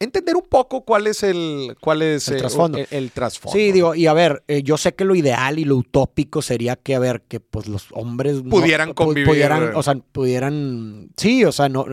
entender 0.01 0.35
un 0.35 0.47
poco 0.49 0.85
cuál 0.85 1.07
es 1.07 1.23
el 1.23 1.77
cuál 1.81 2.03
es 2.03 2.27
el 2.29 2.39
trasfondo. 2.39 2.79
El, 2.91 3.13
trasfondo. 3.13 3.57
Sí, 3.57 3.71
digo, 3.71 3.95
y 3.95 4.07
a 4.07 4.13
ver, 4.13 4.43
eh, 4.49 4.63
yo 4.63 4.77
sé 4.77 4.95
que 4.95 5.05
lo 5.05 5.15
ideal 5.15 5.59
y 5.59 5.65
lo 5.65 5.77
utópico 5.77 6.43
sería 6.43 6.75
que, 6.75 6.95
a 6.95 6.99
ver, 6.99 7.23
que 7.29 7.39
pues 7.39 7.69
los 7.69 7.89
hombres 7.93 8.43
pudieran 8.49 8.95
convivir. 8.95 9.29
Pudieran, 9.29 9.77
o 9.77 9.83
sea, 9.83 9.95
pudieran, 9.95 11.11
sí, 11.17 11.45
o 11.45 11.53
sea, 11.53 11.69
no, 11.69 11.85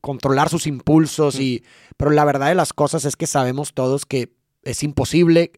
controlar 0.00 0.48
sus 0.50 0.66
impulsos 0.66 1.38
y, 1.38 1.64
pero 1.96 2.10
la 2.10 2.24
verdad 2.24 2.48
de 2.48 2.56
las 2.56 2.72
cosas 2.72 3.04
es 3.04 3.16
que 3.16 3.26
sabemos 3.26 3.72
todos 3.72 4.04
que 4.04 4.32
es 4.64 4.82
imposible 4.82 5.52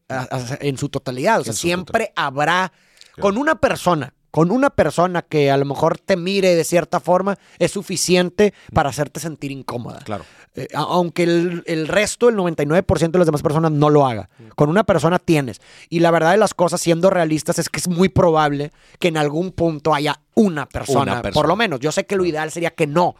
en 0.61 0.79
su 0.79 0.91
totalidad. 0.91 1.41
O 1.41 1.45
sea, 1.45 1.55
siempre 1.55 2.13
habrá, 2.17 2.73
con 3.19 3.39
una 3.39 3.61
persona, 3.61 4.15
con 4.35 4.51
una 4.51 4.70
persona 4.70 5.22
que 5.22 5.53
a 5.53 5.57
lo 5.57 5.64
mejor 5.64 5.97
te 5.97 6.16
mire 6.16 6.57
de 6.57 6.64
cierta 6.64 6.99
forma, 6.99 7.39
es 7.61 7.70
suficiente 7.70 8.53
para 8.72 8.89
hacerte 8.89 9.20
sentir 9.20 9.53
incómoda. 9.53 10.01
Claro. 10.01 10.24
Eh, 10.57 10.66
aunque 10.74 11.22
el, 11.22 11.87
resto, 11.87 12.28
el 12.28 12.35
99% 12.35 13.12
de 13.12 13.18
las 13.18 13.26
demás 13.26 13.43
personas 13.43 13.70
no 13.70 13.91
lo 13.91 14.05
haga. 14.05 14.28
Con 14.57 14.70
una 14.70 14.82
persona 14.82 15.20
tienes. 15.20 15.61
Y 15.89 16.01
la 16.01 16.11
verdad 16.11 16.32
de 16.32 16.39
las 16.39 16.53
cosas, 16.53 16.80
siendo 16.80 17.11
realistas, 17.11 17.61
es 17.61 17.68
que 17.68 17.78
es 17.78 17.87
muy 17.87 18.09
probable 18.09 18.72
que 18.99 19.07
en 19.07 19.18
algún 19.18 19.53
punto 19.53 19.95
haya 19.95 20.18
una 20.35 20.66
persona, 20.66 21.12
una 21.12 21.22
persona. 21.22 21.32
por 21.32 21.47
lo 21.47 21.55
menos. 21.55 21.78
Yo 21.78 21.93
sé 21.93 22.05
que 22.05 22.16
lo 22.16 22.24
ideal 22.24 22.51
sería 22.51 22.70
que 22.70 22.89
no, 22.89 23.14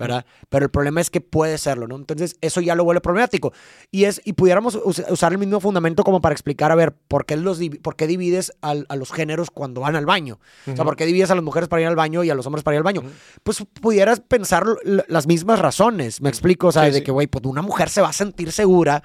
¿verdad? 0.00 0.24
Pero 0.48 0.64
el 0.64 0.70
problema 0.70 1.00
es 1.00 1.10
que 1.10 1.20
puede 1.20 1.58
serlo, 1.58 1.86
¿no? 1.86 1.96
Entonces, 1.96 2.36
eso 2.40 2.60
ya 2.60 2.74
lo 2.74 2.84
vuelve 2.84 3.00
problemático. 3.00 3.52
Y, 3.90 4.04
es, 4.04 4.20
y 4.24 4.32
pudiéramos 4.32 4.74
usar 4.74 5.32
el 5.32 5.38
mismo 5.38 5.60
fundamento 5.60 6.02
como 6.02 6.20
para 6.20 6.32
explicar, 6.32 6.72
a 6.72 6.74
ver, 6.74 6.92
¿por 6.92 7.26
qué, 7.26 7.36
los, 7.36 7.60
por 7.82 7.96
qué 7.96 8.06
divides 8.06 8.52
a 8.62 8.74
los 8.74 9.12
géneros 9.12 9.50
cuando 9.50 9.82
van 9.82 9.94
al 9.96 10.06
baño? 10.06 10.40
O 10.66 10.74
sea, 10.74 10.84
¿por 10.84 10.96
qué 10.96 11.06
divides 11.06 11.30
a 11.30 11.34
las 11.34 11.44
mujeres 11.44 11.68
para 11.68 11.82
ir 11.82 11.88
al 11.88 11.96
baño 11.96 12.24
y 12.24 12.30
a 12.30 12.34
los 12.34 12.46
hombres 12.46 12.64
para 12.64 12.76
ir 12.76 12.78
al 12.78 12.84
baño? 12.84 13.02
Pues 13.42 13.62
pudieras 13.80 14.20
pensar 14.20 14.64
las 14.84 15.26
mismas 15.26 15.58
razones, 15.58 16.20
me 16.20 16.28
explico, 16.30 16.68
o 16.68 16.72
sea, 16.72 16.90
de 16.90 17.02
que, 17.02 17.10
güey, 17.10 17.26
pues 17.26 17.44
una 17.44 17.62
mujer 17.62 17.90
se 17.90 18.00
va 18.00 18.08
a 18.08 18.12
sentir 18.12 18.52
segura 18.52 19.02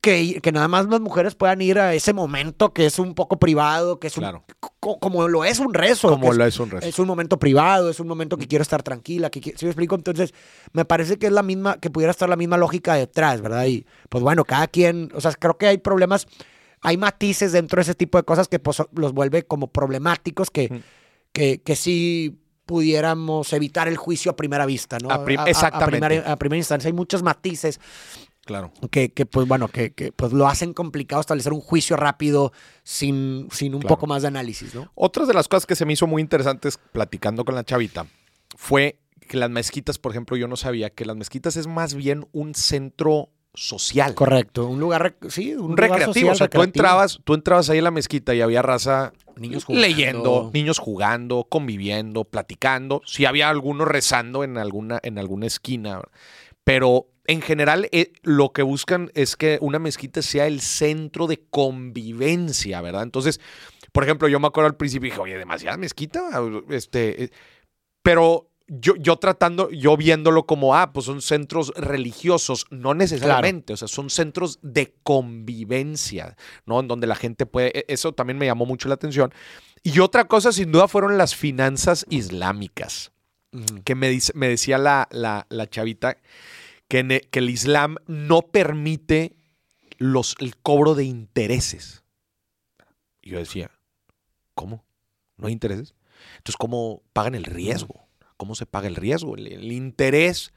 que, 0.00 0.40
que, 0.42 0.52
nada 0.52 0.68
más 0.68 0.86
las 0.86 1.00
mujeres 1.00 1.34
puedan 1.34 1.62
ir 1.62 1.78
a 1.78 1.94
ese 1.94 2.12
momento 2.12 2.72
que 2.72 2.86
es 2.86 2.98
un 2.98 3.14
poco 3.14 3.38
privado, 3.38 3.98
que 3.98 4.08
es 4.08 4.18
un, 4.18 4.42
como 4.80 5.28
lo 5.28 5.44
es 5.44 5.58
un 5.58 5.72
rezo. 5.72 6.10
Como 6.10 6.32
lo 6.32 6.44
es, 6.44 6.58
un 6.60 6.70
rezo. 6.70 6.86
Es 6.86 6.98
un 6.98 7.06
momento 7.06 7.38
privado, 7.38 7.88
es 7.88 8.00
un 8.00 8.06
momento 8.06 8.36
que 8.36 8.46
quiero 8.46 8.62
estar 8.62 8.82
tranquila. 8.82 9.30
Que, 9.30 9.40
¿Sí 9.40 9.64
me 9.64 9.70
explico? 9.70 9.94
Entonces, 9.94 10.34
me 10.72 10.84
parece 10.84 11.18
que 11.18 11.26
es 11.26 11.32
la 11.32 11.42
misma, 11.42 11.78
que 11.78 11.90
pudiera 11.90 12.10
estar 12.10 12.28
la 12.28 12.36
misma 12.36 12.58
lógica 12.58 12.94
detrás, 12.94 13.40
¿verdad? 13.40 13.64
Y 13.66 13.86
pues 14.08 14.22
bueno, 14.22 14.44
cada 14.44 14.66
quien, 14.66 15.10
o 15.14 15.20
sea, 15.20 15.32
creo 15.32 15.56
que 15.56 15.68
hay 15.68 15.78
problemas, 15.78 16.26
hay 16.82 16.96
matices 16.96 17.52
dentro 17.52 17.76
de 17.76 17.82
ese 17.82 17.94
tipo 17.94 18.18
de 18.18 18.24
cosas 18.24 18.48
que 18.48 18.58
pues, 18.58 18.82
los 18.92 19.12
vuelve 19.12 19.44
como 19.44 19.68
problemáticos 19.68 20.50
que, 20.50 20.82
que, 21.32 21.62
que 21.62 21.76
sí 21.76 22.38
pudiéramos 22.66 23.52
evitar 23.52 23.88
el 23.88 23.96
juicio 23.96 24.32
a 24.32 24.36
primera 24.36 24.66
vista, 24.66 24.98
¿no? 24.98 25.08
exactamente. 25.46 26.22
a 26.26 26.36
primera 26.36 26.58
instancia. 26.58 26.88
Hay 26.88 26.94
muchos 26.94 27.22
matices 27.22 27.80
Claro. 28.44 28.72
Que, 28.90 29.08
pues 29.08 29.48
bueno, 29.48 29.68
que, 29.68 30.12
pues 30.14 30.32
lo 30.32 30.46
hacen 30.46 30.74
complicado 30.74 31.20
establecer 31.20 31.52
un 31.52 31.60
juicio 31.60 31.96
rápido 31.96 32.52
sin, 32.82 33.48
sin 33.50 33.74
un 33.74 33.82
poco 33.82 34.06
más 34.06 34.22
de 34.22 34.28
análisis, 34.28 34.74
¿no? 34.74 34.90
Otra 34.94 35.24
de 35.24 35.34
las 35.34 35.48
cosas 35.48 35.66
que 35.66 35.76
se 35.76 35.86
me 35.86 35.94
hizo 35.94 36.06
muy 36.06 36.20
interesantes 36.20 36.78
platicando 36.92 37.44
con 37.44 37.54
la 37.54 37.64
chavita 37.64 38.06
fue 38.56 38.98
que 39.28 39.38
las 39.38 39.50
mezquitas, 39.50 39.98
por 39.98 40.12
ejemplo, 40.12 40.36
yo 40.36 40.48
no 40.48 40.56
sabía 40.56 40.90
que 40.90 41.04
las 41.04 41.16
mezquitas 41.16 41.56
es 41.56 41.66
más 41.66 41.94
bien 41.94 42.26
un 42.32 42.54
centro 42.54 43.30
social. 43.54 44.14
Correcto, 44.14 44.66
un 44.66 44.80
lugar, 44.80 45.16
sí, 45.28 45.54
un, 45.54 45.76
recreativo. 45.76 46.32
o 46.32 46.34
sea, 46.34 46.48
tú 46.48 46.62
entrabas, 46.62 47.20
tú 47.24 47.34
entrabas 47.34 47.70
ahí 47.70 47.78
en 47.78 47.84
la 47.84 47.90
mezquita 47.90 48.34
y 48.34 48.40
había 48.40 48.62
raza 48.62 49.12
niños 49.36 49.64
leyendo, 49.68 50.50
niños 50.52 50.78
jugando, 50.78 51.46
conviviendo, 51.48 52.24
platicando. 52.24 53.00
Sí 53.06 53.24
había 53.24 53.48
algunos 53.48 53.88
rezando 53.88 54.44
en 54.44 54.58
alguna, 54.58 54.98
en 55.02 55.18
alguna 55.18 55.46
esquina, 55.46 56.00
pero 56.64 57.06
en 57.26 57.40
general 57.40 57.88
eh, 57.92 58.12
lo 58.22 58.52
que 58.52 58.62
buscan 58.62 59.10
es 59.14 59.36
que 59.36 59.58
una 59.60 59.78
mezquita 59.78 60.22
sea 60.22 60.46
el 60.46 60.60
centro 60.60 61.26
de 61.26 61.44
convivencia, 61.50 62.80
¿verdad? 62.80 63.02
Entonces, 63.02 63.40
por 63.92 64.04
ejemplo, 64.04 64.28
yo 64.28 64.40
me 64.40 64.46
acuerdo 64.46 64.68
al 64.68 64.76
principio 64.76 65.08
y 65.08 65.10
dije, 65.10 65.20
oye, 65.20 65.38
demasiada 65.38 65.76
mezquita, 65.76 66.30
este, 66.68 67.24
eh", 67.24 67.30
pero 68.02 68.50
yo, 68.66 68.96
yo 68.96 69.16
tratando, 69.16 69.70
yo 69.70 69.96
viéndolo 69.96 70.46
como, 70.46 70.74
ah, 70.74 70.92
pues 70.92 71.06
son 71.06 71.20
centros 71.20 71.72
religiosos, 71.76 72.66
no 72.70 72.94
necesariamente, 72.94 73.74
o 73.74 73.76
sea, 73.76 73.88
son 73.88 74.10
centros 74.10 74.58
de 74.62 74.94
convivencia, 75.02 76.36
¿no? 76.66 76.80
En 76.80 76.88
donde 76.88 77.06
la 77.06 77.14
gente 77.14 77.46
puede, 77.46 77.78
e, 77.78 77.84
eso 77.88 78.12
también 78.12 78.38
me 78.38 78.46
llamó 78.46 78.66
mucho 78.66 78.88
la 78.88 78.94
atención. 78.94 79.32
Y 79.82 80.00
otra 80.00 80.24
cosa, 80.26 80.50
sin 80.50 80.72
duda, 80.72 80.88
fueron 80.88 81.18
las 81.18 81.34
finanzas 81.34 82.06
islámicas, 82.08 83.12
que 83.84 83.94
me, 83.94 84.08
dice, 84.08 84.32
me 84.34 84.48
decía 84.48 84.78
la, 84.78 85.08
la, 85.10 85.46
la 85.50 85.68
chavita 85.68 86.16
que, 86.88 87.28
que, 87.30 87.38
el 87.38 87.50
Islam 87.50 87.96
no 88.06 88.42
permite 88.42 89.36
los, 89.98 90.36
el 90.38 90.56
cobro 90.56 90.94
de 90.94 91.04
intereses. 91.04 92.04
Y 93.22 93.30
yo 93.30 93.38
decía, 93.38 93.70
¿cómo? 94.54 94.84
¿No 95.36 95.46
hay 95.46 95.52
intereses? 95.52 95.94
Entonces, 96.36 96.56
¿cómo 96.56 97.02
pagan 97.12 97.34
el 97.34 97.44
riesgo? 97.44 98.06
¿Cómo 98.36 98.54
se 98.54 98.66
paga 98.66 98.88
el 98.88 98.96
riesgo? 98.96 99.36
El, 99.36 99.72
interés, 99.72 100.52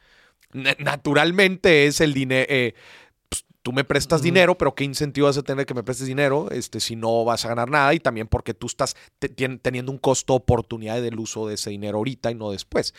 naturalmente, 0.52 1.88
es 1.88 2.02
el 2.02 2.14
dinero. 2.14 2.46
Eh, 2.50 2.74
pues, 3.30 3.46
tú 3.62 3.72
me 3.72 3.84
prestas 3.84 4.22
dinero, 4.22 4.58
pero 4.58 4.76
¿qué 4.76 4.84
incentivo 4.84 5.28
vas 5.28 5.38
a 5.38 5.44
tener 5.44 5.66
que 5.66 5.74
me 5.74 5.84
prestes 5.84 6.08
dinero 6.08 6.50
este, 6.52 6.80
si 6.80 6.96
no 6.96 7.24
vas 7.24 7.46
a 7.46 7.50
ganar 7.50 7.70
nada? 7.70 7.94
Y 7.94 8.00
también 8.00 8.28
porque 8.28 8.54
tú 8.54 8.68
estás 8.68 8.96
teniendo 9.62 9.92
un 9.92 9.98
costo 9.98 10.34
oportunidad 10.34 11.02
del 11.02 11.20
uso 11.20 11.48
de 11.48 11.56
ese 11.56 11.70
dinero 11.70 11.98
ahorita 11.98 12.32
y 12.32 12.36
no 12.36 12.52
después. 12.52 12.94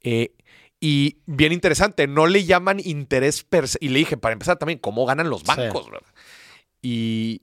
Eh, 0.00 0.34
y 0.86 1.22
bien 1.24 1.50
interesante, 1.50 2.06
no 2.06 2.26
le 2.26 2.44
llaman 2.44 2.78
interés 2.78 3.42
per 3.42 3.68
se. 3.68 3.78
Y 3.80 3.88
le 3.88 4.00
dije, 4.00 4.18
para 4.18 4.34
empezar 4.34 4.58
también, 4.58 4.78
¿cómo 4.78 5.06
ganan 5.06 5.30
los 5.30 5.42
bancos? 5.42 5.88
Y, 6.82 7.40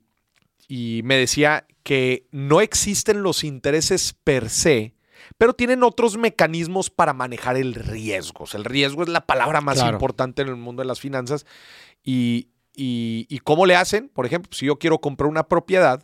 y 0.68 1.00
me 1.02 1.16
decía 1.16 1.66
que 1.82 2.28
no 2.30 2.60
existen 2.60 3.24
los 3.24 3.42
intereses 3.42 4.14
per 4.22 4.48
se, 4.48 4.94
pero 5.38 5.54
tienen 5.54 5.82
otros 5.82 6.16
mecanismos 6.16 6.88
para 6.88 7.14
manejar 7.14 7.56
el 7.56 7.74
riesgo. 7.74 8.44
el 8.54 8.64
riesgo 8.64 9.02
es 9.02 9.08
la 9.08 9.26
palabra 9.26 9.60
más 9.60 9.82
importante 9.82 10.42
en 10.42 10.48
el 10.48 10.56
mundo 10.56 10.82
de 10.82 10.86
las 10.86 11.00
finanzas. 11.00 11.44
Y, 12.04 12.50
y, 12.76 13.40
cómo 13.40 13.66
le 13.66 13.74
hacen, 13.74 14.08
por 14.08 14.24
ejemplo, 14.24 14.52
si 14.52 14.66
yo 14.66 14.78
quiero 14.78 15.00
comprar 15.00 15.28
una 15.28 15.48
propiedad, 15.48 16.00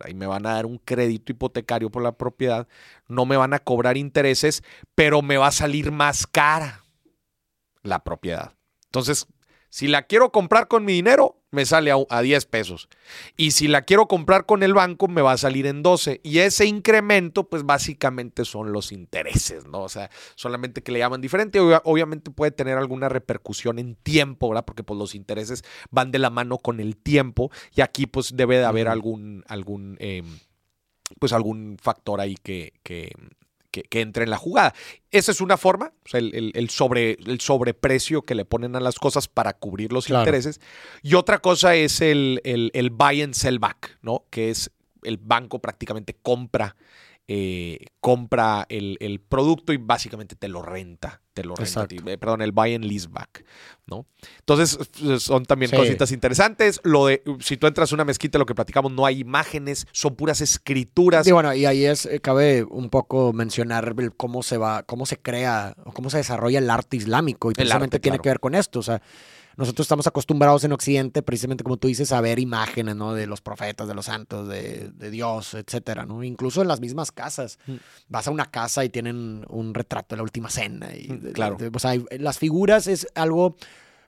ahí 0.00 0.14
me 0.14 0.26
van 0.26 0.44
a 0.44 0.54
dar 0.54 0.66
un 0.66 0.78
crédito 0.78 1.30
hipotecario 1.30 1.88
por 1.88 2.02
la 2.02 2.18
propiedad, 2.18 2.66
no 3.06 3.26
me 3.26 3.36
van 3.36 3.54
a 3.54 3.60
cobrar 3.60 3.96
intereses, 3.96 4.64
pero 4.96 5.22
me 5.22 5.36
va 5.36 5.46
a 5.46 5.52
salir 5.52 5.92
más 5.92 6.26
cara 6.26 6.79
la 7.82 8.04
propiedad. 8.04 8.54
Entonces, 8.86 9.26
si 9.70 9.86
la 9.86 10.02
quiero 10.02 10.32
comprar 10.32 10.66
con 10.66 10.84
mi 10.84 10.94
dinero, 10.94 11.40
me 11.52 11.64
sale 11.64 11.92
a, 11.92 12.22
10 12.22 12.46
pesos. 12.46 12.88
Y 13.36 13.52
si 13.52 13.68
la 13.68 13.82
quiero 13.82 14.08
comprar 14.08 14.44
con 14.44 14.64
el 14.64 14.74
banco, 14.74 15.06
me 15.06 15.22
va 15.22 15.32
a 15.32 15.36
salir 15.36 15.66
en 15.66 15.82
12. 15.82 16.20
Y 16.24 16.38
ese 16.38 16.66
incremento, 16.66 17.48
pues 17.48 17.64
básicamente 17.64 18.44
son 18.44 18.72
los 18.72 18.90
intereses, 18.90 19.66
¿no? 19.66 19.82
O 19.82 19.88
sea, 19.88 20.10
solamente 20.34 20.82
que 20.82 20.90
le 20.90 20.98
llaman 20.98 21.20
diferente. 21.20 21.60
Obviamente 21.60 22.32
puede 22.32 22.50
tener 22.50 22.78
alguna 22.78 23.08
repercusión 23.08 23.78
en 23.78 23.94
tiempo, 23.94 24.48
¿verdad? 24.48 24.64
Porque 24.64 24.82
pues 24.82 24.98
los 24.98 25.14
intereses 25.14 25.62
van 25.90 26.10
de 26.10 26.18
la 26.18 26.30
mano 26.30 26.58
con 26.58 26.80
el 26.80 26.96
tiempo. 26.96 27.50
Y 27.72 27.80
aquí 27.80 28.06
pues 28.06 28.36
debe 28.36 28.58
de 28.58 28.64
haber 28.64 28.88
algún, 28.88 29.44
algún, 29.46 29.96
em, 30.00 30.38
pues 31.20 31.32
algún 31.32 31.76
factor 31.80 32.20
ahí 32.20 32.34
que, 32.42 32.72
que, 32.82 33.12
que, 33.70 34.00
entre 34.00 34.24
en 34.24 34.30
la 34.30 34.36
jugada. 34.36 34.74
Esa 35.10 35.32
es 35.32 35.40
una 35.40 35.56
forma, 35.56 35.92
el, 36.12 36.70
sobre, 36.70 37.12
el 37.12 37.40
sobreprecio 37.40 38.22
que 38.22 38.34
le 38.34 38.44
ponen 38.44 38.76
a 38.76 38.80
las 38.80 38.98
cosas 38.98 39.28
para 39.28 39.54
cubrir 39.54 39.92
los 39.92 40.10
intereses. 40.10 40.60
Y 41.02 41.14
otra 41.14 41.38
cosa 41.38 41.74
es 41.74 42.00
el, 42.00 42.40
el, 42.44 42.90
buy 42.90 43.22
and 43.22 43.34
sell 43.34 43.58
back, 43.58 43.98
¿no? 44.02 44.24
Que 44.30 44.50
es 44.50 44.70
el 45.02 45.16
banco 45.16 45.60
prácticamente 45.60 46.14
compra 46.20 46.76
eh, 47.32 47.86
compra 48.00 48.66
el, 48.68 49.20
producto 49.28 49.72
y 49.72 49.76
básicamente 49.76 50.34
te 50.34 50.48
lo 50.48 50.62
renta, 50.62 51.22
te 51.40 51.48
lo 51.48 51.54
renta, 51.54 51.86
eh, 52.06 52.18
perdón, 52.18 52.42
el 52.42 52.52
buy 52.52 52.74
and 52.74 52.84
lease 52.84 53.08
back, 53.08 53.44
¿no? 53.86 54.06
Entonces 54.40 54.78
son 55.18 55.44
también 55.44 55.70
cositas 55.70 56.12
interesantes. 56.12 56.80
Lo 56.84 57.06
de, 57.06 57.22
si 57.40 57.56
tú 57.56 57.66
entras 57.66 57.92
a 57.92 57.94
una 57.94 58.04
mezquita, 58.04 58.38
lo 58.38 58.46
que 58.46 58.54
platicamos, 58.54 58.92
no 58.92 59.06
hay 59.06 59.20
imágenes, 59.20 59.86
son 59.92 60.16
puras 60.16 60.40
escrituras. 60.40 61.26
Y 61.26 61.32
bueno, 61.32 61.54
y 61.54 61.66
ahí 61.66 61.84
es, 61.84 62.06
eh, 62.06 62.20
cabe 62.20 62.64
un 62.64 62.90
poco 62.90 63.32
mencionar 63.32 63.94
cómo 64.16 64.42
se 64.42 64.58
va, 64.58 64.82
cómo 64.82 65.06
se 65.06 65.18
crea 65.18 65.74
o 65.84 65.92
cómo 65.92 66.10
se 66.10 66.18
desarrolla 66.18 66.58
el 66.58 66.70
arte 66.70 66.96
islámico 66.96 67.50
y 67.50 67.54
precisamente 67.54 67.98
tiene 68.00 68.18
que 68.18 68.28
ver 68.28 68.40
con 68.40 68.54
esto, 68.54 68.80
o 68.80 68.82
sea 68.82 69.00
nosotros 69.60 69.84
estamos 69.84 70.06
acostumbrados 70.06 70.64
en 70.64 70.72
Occidente, 70.72 71.22
precisamente 71.22 71.62
como 71.62 71.76
tú 71.76 71.86
dices, 71.86 72.12
a 72.12 72.20
ver 72.22 72.38
imágenes, 72.38 72.96
¿no? 72.96 73.12
De 73.12 73.26
los 73.26 73.42
profetas, 73.42 73.86
de 73.86 73.94
los 73.94 74.06
santos, 74.06 74.48
de, 74.48 74.90
Dios, 75.10 75.52
etcétera, 75.52 76.06
¿no? 76.06 76.24
Incluso 76.24 76.62
en 76.62 76.68
las 76.68 76.80
mismas 76.80 77.12
casas. 77.12 77.58
Mm. 77.66 77.74
Vas 78.08 78.26
a 78.26 78.30
una 78.30 78.46
casa 78.46 78.86
y 78.86 78.88
tienen 78.88 79.44
un 79.50 79.74
retrato 79.74 80.14
de 80.14 80.16
la 80.16 80.22
última 80.22 80.48
cena. 80.48 80.96
Y, 80.96 81.08
mm, 81.12 81.32
claro. 81.32 81.58
o 81.74 81.78
sea, 81.78 81.92
las 82.18 82.38
figuras 82.38 82.86
es 82.86 83.06
algo 83.14 83.56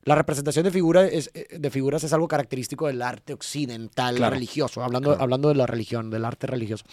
la 0.05 0.17
representación 0.17 0.65
de, 0.65 0.73
figuras 0.73 1.09
es, 1.13 1.31
de 1.33 1.71
figuras 1.71 2.03
es 2.03 2.13
algo 2.13 2.27
característico 2.27 2.89
del 2.89 3.03
arte 3.03 3.35
occidental 3.35 4.19
religioso, 4.19 4.83
hablando, 4.83 5.17
hablando 5.21 5.49
de 5.49 5.55
la 5.55 5.67
religión, 5.67 6.11
del 6.11 6.25
arte 6.25 6.49
religioso. 6.49 6.85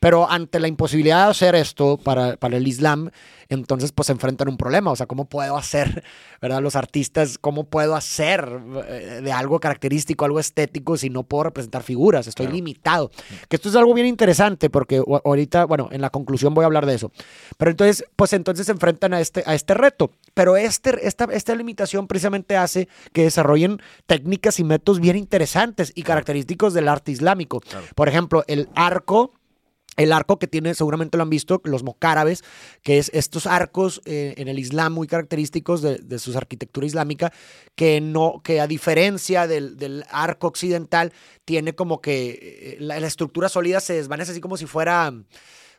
Pero 0.00 0.28
ante 0.28 0.58
la 0.58 0.66
imposibilidad 0.66 1.26
de 1.26 1.30
hacer 1.30 1.54
esto 1.54 1.98
para, 1.98 2.36
para 2.36 2.56
el 2.56 2.66
Islam, 2.66 3.10
entonces 3.48 3.92
pues 3.92 4.06
se 4.06 4.12
enfrentan 4.12 4.48
un 4.48 4.56
problema. 4.56 4.90
O 4.90 4.96
sea, 4.96 5.06
¿cómo 5.06 5.24
puedo 5.26 5.56
hacer, 5.56 6.04
verdad? 6.40 6.60
Los 6.60 6.76
artistas, 6.76 7.38
¿cómo 7.38 7.64
puedo 7.64 7.96
hacer 7.96 8.60
eh, 8.88 9.20
de 9.22 9.32
algo 9.32 9.58
característico, 9.60 10.24
algo 10.24 10.40
estético, 10.40 10.96
si 10.96 11.10
no 11.10 11.22
puedo 11.22 11.44
representar 11.44 11.82
figuras? 11.82 12.26
Estoy 12.26 12.48
limitado. 12.48 13.10
Que 13.48 13.56
esto 13.56 13.68
es 13.68 13.76
algo 13.76 13.94
bien 13.94 14.06
interesante 14.06 14.70
porque 14.70 15.02
ahorita, 15.24 15.64
bueno, 15.64 15.88
en 15.92 16.00
la 16.00 16.10
conclusión 16.10 16.54
voy 16.54 16.64
a 16.64 16.66
hablar 16.66 16.86
de 16.86 16.94
eso. 16.94 17.10
Pero 17.56 17.70
entonces, 17.70 18.04
pues 18.16 18.32
entonces 18.32 18.66
se 18.66 18.72
enfrentan 18.72 19.14
a 19.14 19.20
este, 19.20 19.42
a 19.46 19.54
este 19.54 19.74
reto. 19.74 20.10
Pero 20.34 20.56
este, 20.56 21.06
esta, 21.06 21.24
esta 21.32 21.54
limitación 21.54 22.06
precisamente 22.06 22.56
hace 22.56 22.88
que 23.12 23.22
desarrollen 23.22 23.80
técnicas 24.06 24.60
y 24.60 24.64
métodos 24.64 25.00
bien 25.00 25.16
interesantes 25.16 25.92
y 25.94 26.02
característicos 26.02 26.74
del 26.74 26.88
arte 26.88 27.12
islámico. 27.12 27.60
Por 27.94 28.08
ejemplo, 28.08 28.44
el 28.46 28.68
arco 28.74 29.32
el 29.98 30.12
arco 30.12 30.38
que 30.38 30.46
tiene, 30.46 30.74
seguramente 30.74 31.18
lo 31.18 31.24
han 31.24 31.30
visto, 31.30 31.60
los 31.64 31.82
mocárabes, 31.82 32.44
que 32.82 32.98
es 32.98 33.10
estos 33.12 33.46
arcos 33.46 34.00
eh, 34.04 34.34
en 34.38 34.46
el 34.46 34.58
Islam 34.58 34.92
muy 34.94 35.08
característicos 35.08 35.82
de, 35.82 35.98
de, 35.98 36.18
su 36.20 36.36
arquitectura 36.38 36.86
islámica, 36.86 37.32
que 37.74 38.00
no, 38.00 38.40
que 38.44 38.60
a 38.60 38.68
diferencia 38.68 39.48
del, 39.48 40.04
arco 40.08 40.46
occidental, 40.46 41.12
tiene 41.44 41.74
como 41.74 42.00
que 42.00 42.30
eh, 42.30 42.76
la, 42.78 42.96
estructura 42.98 43.48
sólida 43.48 43.80
se 43.80 43.94
desvanece 43.94 44.30
así 44.30 44.40
como 44.40 44.56
si 44.56 44.66
fuera 44.66 45.12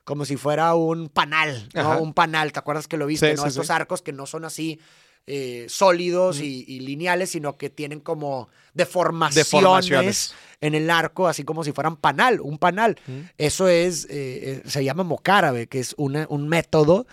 como 0.03 0.25
si 0.25 0.37
fuera 0.37 0.73
un 0.73 1.07
panal, 1.07 1.69
¿no? 1.75 2.01
Un 2.01 2.13
panal, 2.13 2.51
¿te 2.51 2.59
acuerdas 2.59 2.87
que 2.87 2.97
lo 2.97 3.05
viste? 3.05 3.33
¿no? 3.35 3.45
Estos 3.45 3.69
arcos 3.69 4.01
que 4.01 4.11
no 4.11 4.25
son 4.25 4.43
así 4.43 4.79
eh, 5.27 5.65
sólidos 5.69 6.39
y, 6.39 6.79
lineales, 6.79 7.29
sino 7.29 7.57
que 7.57 7.69
tienen 7.69 7.99
como 7.99 8.49
deformaciones, 8.73 10.33
en 10.61 10.75
el 10.75 10.89
arco, 10.89 11.27
así 11.27 11.43
como 11.43 11.63
si 11.63 11.71
fueran 11.71 11.95
panal, 11.95 12.41
un 12.41 12.57
panal. 12.57 12.97
Eso 13.37 13.67
es, 13.67 14.05
eh, 14.05 14.09
eh, 14.09 14.61
se 14.65 14.83
llama 14.83 15.03
mocárabe, 15.03 15.67
que 15.67 15.79
es 15.79 15.93
un 15.97 16.47
método 16.49 17.05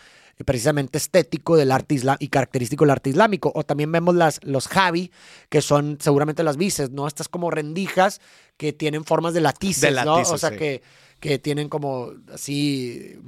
precisamente 0.45 0.99
estético 0.99 1.57
del 1.57 1.73
arte 1.73 1.95
islámico 1.95 2.25
y 2.25 2.29
característico 2.29 2.85
del 2.85 2.91
arte 2.91 3.11
islámico. 3.11 3.53
O 3.55 3.65
también 3.65 3.91
vemos 3.91 4.15
las, 4.15 4.41
los 4.45 4.69
javi, 4.69 5.11
que 5.49 5.63
son 5.63 5.99
seguramente 6.01 6.43
las 6.43 6.57
bices, 6.57 6.91
¿no? 6.91 7.07
Estas 7.07 7.29
como 7.29 7.51
rendijas 7.51 8.21
que 8.57 8.73
tienen 8.73 9.05
formas 9.05 9.35
de 9.35 9.41
latices, 9.41 9.95
¿no? 10.05 10.17
O 10.17 10.39
sea, 10.39 10.57
que, 10.57 10.83
que 11.21 11.39
tienen 11.39 11.69
como 11.69 12.13
así 12.33 13.19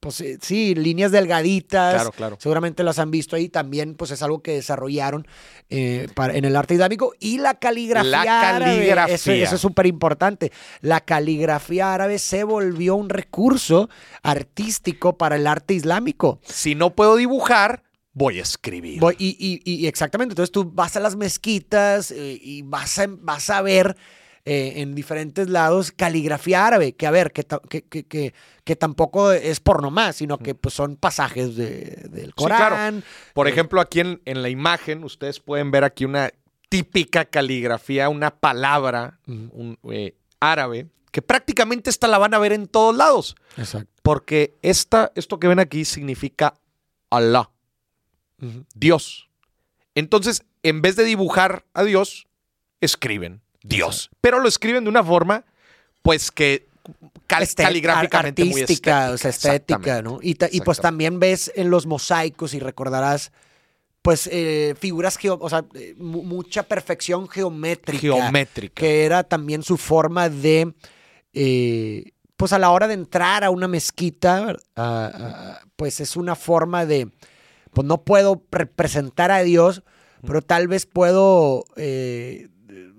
pues 0.00 0.20
eh, 0.22 0.38
sí, 0.40 0.74
líneas 0.74 1.12
delgaditas. 1.12 1.94
Claro, 1.94 2.12
claro. 2.12 2.36
Seguramente 2.40 2.82
las 2.82 2.98
han 2.98 3.10
visto 3.10 3.36
ahí. 3.36 3.48
También, 3.48 3.94
pues 3.94 4.10
es 4.10 4.22
algo 4.22 4.42
que 4.42 4.52
desarrollaron 4.52 5.26
eh, 5.68 6.08
en 6.16 6.44
el 6.44 6.56
arte 6.56 6.74
islámico. 6.74 7.12
Y 7.20 7.38
la 7.38 7.54
caligrafía. 7.54 8.10
La 8.10 8.24
caligrafía. 8.24 9.14
eso, 9.14 9.32
es 9.32 9.60
súper 9.60 9.86
importante. 9.86 10.52
La 10.80 11.00
caligrafía 11.00 11.92
árabe 11.92 12.18
se 12.18 12.44
volvió 12.44 12.96
un 12.96 13.10
recurso 13.10 13.90
artístico 14.22 15.18
para 15.18 15.36
el 15.36 15.46
arte 15.46 15.74
islámico. 15.74 16.40
Si 16.44 16.74
no 16.74 16.94
puedo 16.94 17.16
dibujar, 17.16 17.82
voy 18.14 18.38
a 18.38 18.42
escribir. 18.42 19.02
y, 19.18 19.86
exactamente. 19.86 20.32
Entonces 20.32 20.50
tú 20.50 20.64
vas 20.72 20.96
a 20.96 21.00
las 21.00 21.16
mezquitas 21.16 22.10
eh, 22.10 22.38
y 22.40 22.62
vas 22.62 22.98
a, 22.98 23.06
vas 23.06 23.50
a 23.50 23.60
ver 23.60 23.96
eh, 24.46 24.74
en 24.76 24.94
diferentes 24.94 25.50
lados 25.50 25.92
caligrafía 25.92 26.66
árabe, 26.66 26.94
que 26.94 27.06
a 27.06 27.10
ver, 27.10 27.30
que, 27.32 27.44
que, 27.44 28.32
que, 28.64 28.76
tampoco 28.76 29.32
es 29.32 29.60
por 29.60 29.82
nomás, 29.82 30.16
sino 30.16 30.38
que 30.38 30.54
pues, 30.54 30.74
son 30.74 30.96
pasajes 30.96 31.56
de, 31.56 32.08
del 32.10 32.34
Corán. 32.34 33.04
Por 33.34 33.48
eh, 33.48 33.50
ejemplo, 33.50 33.82
aquí 33.82 34.00
en, 34.00 34.22
en, 34.24 34.42
la 34.42 34.48
imagen, 34.48 35.04
ustedes 35.04 35.40
pueden 35.40 35.70
ver 35.70 35.84
aquí 35.84 36.06
una 36.06 36.30
típica 36.70 37.26
caligrafía, 37.26 38.08
una 38.08 38.30
palabra 38.30 39.18
un, 39.26 39.76
eh, 39.90 40.14
árabe, 40.40 40.86
que 41.10 41.20
prácticamente 41.20 41.90
esta 41.90 42.08
la 42.08 42.16
van 42.16 42.32
a 42.32 42.38
ver 42.38 42.52
en 42.52 42.66
todos 42.66 42.96
lados. 42.96 43.36
Exacto. 43.58 43.92
Porque 44.02 44.56
esta, 44.62 45.12
esto 45.16 45.38
que 45.38 45.48
ven 45.48 45.58
aquí 45.58 45.84
significa 45.84 46.54
Allah, 47.10 47.50
Dios. 48.74 49.28
Entonces, 49.94 50.44
en 50.62 50.80
vez 50.80 50.96
de 50.96 51.04
dibujar 51.04 51.66
a 51.74 51.82
Dios, 51.82 52.26
escriben. 52.80 53.42
Dios. 53.62 54.10
Pero 54.20 54.40
lo 54.40 54.48
escriben 54.48 54.84
de 54.84 54.90
una 54.90 55.04
forma, 55.04 55.44
pues 56.02 56.30
que, 56.30 56.66
cal- 57.26 57.46
caligráficamente 57.54 58.44
muy 58.44 58.60
artística, 58.62 59.10
o 59.10 59.18
sea, 59.18 59.30
estética. 59.30 60.02
¿no? 60.02 60.18
Y, 60.22 60.36
y 60.50 60.60
pues 60.62 60.80
también 60.80 61.18
ves 61.20 61.52
en 61.54 61.70
los 61.70 61.86
mosaicos 61.86 62.54
y 62.54 62.58
recordarás, 62.60 63.32
pues, 64.02 64.28
eh, 64.32 64.74
figuras, 64.78 65.18
o 65.22 65.48
sea, 65.50 65.64
eh, 65.74 65.94
mu- 65.98 66.22
mucha 66.22 66.62
perfección 66.62 67.28
geométrica. 67.28 68.00
Geométrica. 68.00 68.74
Que 68.80 69.04
era 69.04 69.24
también 69.24 69.62
su 69.62 69.76
forma 69.76 70.30
de, 70.30 70.72
eh, 71.34 72.12
pues 72.36 72.54
a 72.54 72.58
la 72.58 72.70
hora 72.70 72.88
de 72.88 72.94
entrar 72.94 73.44
a 73.44 73.50
una 73.50 73.68
mezquita, 73.68 74.56
pues 75.76 76.00
es 76.00 76.16
una 76.16 76.34
forma 76.34 76.86
de, 76.86 77.10
pues 77.74 77.86
no 77.86 78.02
puedo 78.02 78.42
representar 78.50 79.30
a 79.30 79.42
Dios, 79.42 79.82
pero 80.26 80.40
tal 80.40 80.66
vez 80.66 80.86
puedo, 80.86 81.64
eh, 81.76 82.48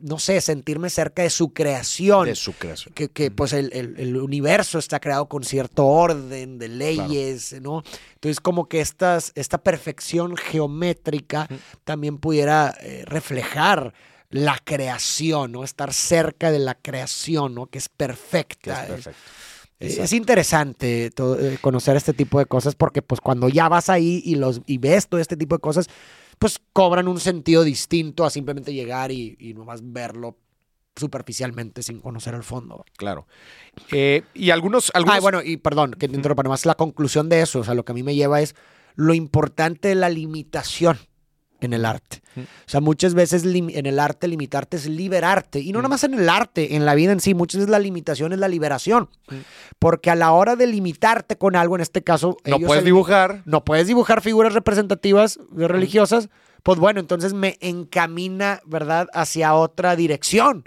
no 0.01 0.19
sé, 0.19 0.41
sentirme 0.41 0.89
cerca 0.89 1.22
de 1.24 1.30
su 1.30 1.53
creación 1.53 2.26
de 2.26 2.36
su 2.36 2.53
creación. 2.53 2.93
que, 2.93 3.09
que, 3.09 3.32
pues 3.32 3.53
el, 3.53 3.72
el- 3.74 3.95
el 3.97 4.17
universo 4.17 4.80
está 4.80 4.99
creado 4.99 5.28
con 5.28 5.43
cierto 5.43 5.86
orden 5.86 6.57
de 6.59 6.67
leyes, 6.67 7.59
¿no? 7.61 7.84
Entonces 8.15 8.39
como 8.39 8.67
que 8.67 8.82
estas, 8.82 9.32
esta 9.36 9.57
perfección 9.59 10.36
geométrica 10.38 11.47
también 11.84 12.17
pudiera 12.17 12.74
eh, 12.82 13.03
reflejar 13.05 13.93
la 14.30 14.57
creación, 14.63 15.51
¿no? 15.51 15.63
Estar 15.63 15.93
cerca 15.93 16.51
de 16.51 16.59
la 16.59 16.76
creación, 16.76 17.53
¿no? 17.53 17.67
Que 17.67 17.78
es 17.80 17.89
Que 17.89 17.95
perfecta. 17.97 18.88
es 18.88 19.07
Exacto. 19.97 20.15
interesante 20.15 21.05
eh, 21.07 21.57
conocer 21.59 21.97
este 21.97 22.13
tipo 22.13 22.39
de 22.39 22.45
cosas 22.45 22.76
porque 22.76 23.01
pues 23.01 23.19
cuando 23.19 23.49
ya 23.49 23.67
vas 23.67 23.89
ahí 23.89 24.22
y, 24.24 24.36
los, 24.36 24.61
y 24.67 24.78
ves 24.78 25.07
todo 25.07 25.19
este 25.19 25.36
tipo 25.36 25.55
de 25.55 25.59
cosas, 25.59 25.88
pues 26.41 26.59
cobran 26.73 27.07
un 27.07 27.19
sentido 27.19 27.63
distinto 27.63 28.25
a 28.25 28.31
simplemente 28.31 28.73
llegar 28.73 29.11
y, 29.11 29.37
y 29.39 29.53
nomás 29.53 29.81
verlo 29.83 30.39
superficialmente 30.95 31.83
sin 31.83 31.99
conocer 31.99 32.33
el 32.33 32.41
fondo. 32.41 32.83
Claro. 32.97 33.27
Eh, 33.91 34.23
y 34.33 34.49
algunos, 34.49 34.89
algunos 34.95 35.17
Ah, 35.17 35.19
bueno, 35.19 35.43
y 35.43 35.57
perdón, 35.57 35.91
que 35.91 36.07
te 36.07 36.15
interrumpa, 36.15 36.41
nomás 36.41 36.65
la 36.65 36.73
conclusión 36.73 37.29
de 37.29 37.43
eso, 37.43 37.59
o 37.59 37.63
sea, 37.63 37.75
lo 37.75 37.85
que 37.85 37.91
a 37.91 37.93
mí 37.93 38.01
me 38.01 38.15
lleva 38.15 38.41
es 38.41 38.55
lo 38.95 39.13
importante 39.13 39.89
de 39.89 39.95
la 39.95 40.09
limitación 40.09 40.97
en 41.62 41.74
el 41.74 41.86
arte. 41.86 42.22
O 42.38 42.41
sea, 42.66 42.82
muchas 42.82 43.14
veces 43.14 43.43
en 43.45 43.86
el 43.86 43.99
arte 43.99 44.28
limitarte 44.28 44.78
es 44.78 44.88
liberarte. 44.88 45.59
Y 45.59 45.72
no 45.72 45.80
Mm. 45.80 45.82
nada 45.84 45.89
más 45.89 46.03
en 46.03 46.14
el 46.16 46.28
arte, 46.30 46.76
en 46.76 46.86
la 46.86 46.93
vida 46.95 47.12
en 47.12 47.20
sí, 47.20 47.34
muchas 47.34 47.59
veces 47.59 47.70
la 47.70 47.80
limitación 47.80 48.34
es 48.34 48.39
la 48.39 48.47
liberación. 48.47 49.09
Mm. 49.30 49.36
Porque 49.80 50.09
a 50.09 50.16
la 50.16 50.32
hora 50.32 50.55
de 50.55 50.68
limitarte 50.68 51.38
con 51.38 51.55
algo, 51.55 51.76
en 51.76 51.82
este 51.82 52.03
caso... 52.03 52.38
no 52.45 52.55
ellos 52.57 52.68
puedes 52.68 52.84
dibujar. 52.84 53.41
no 53.45 53.64
puedes 53.64 53.88
dibujar 53.88 54.22
figuras 54.22 54.53
representativas 54.53 55.38
eh, 55.57 55.68
religiosas, 55.68 56.30
pues 56.64 56.78
bueno, 56.80 56.99
entonces 56.99 57.34
me 57.34 57.57
encamina, 57.62 58.62
¿verdad?, 58.66 59.07
hacia 59.14 59.53
otra 59.55 59.95
dirección. 59.95 60.64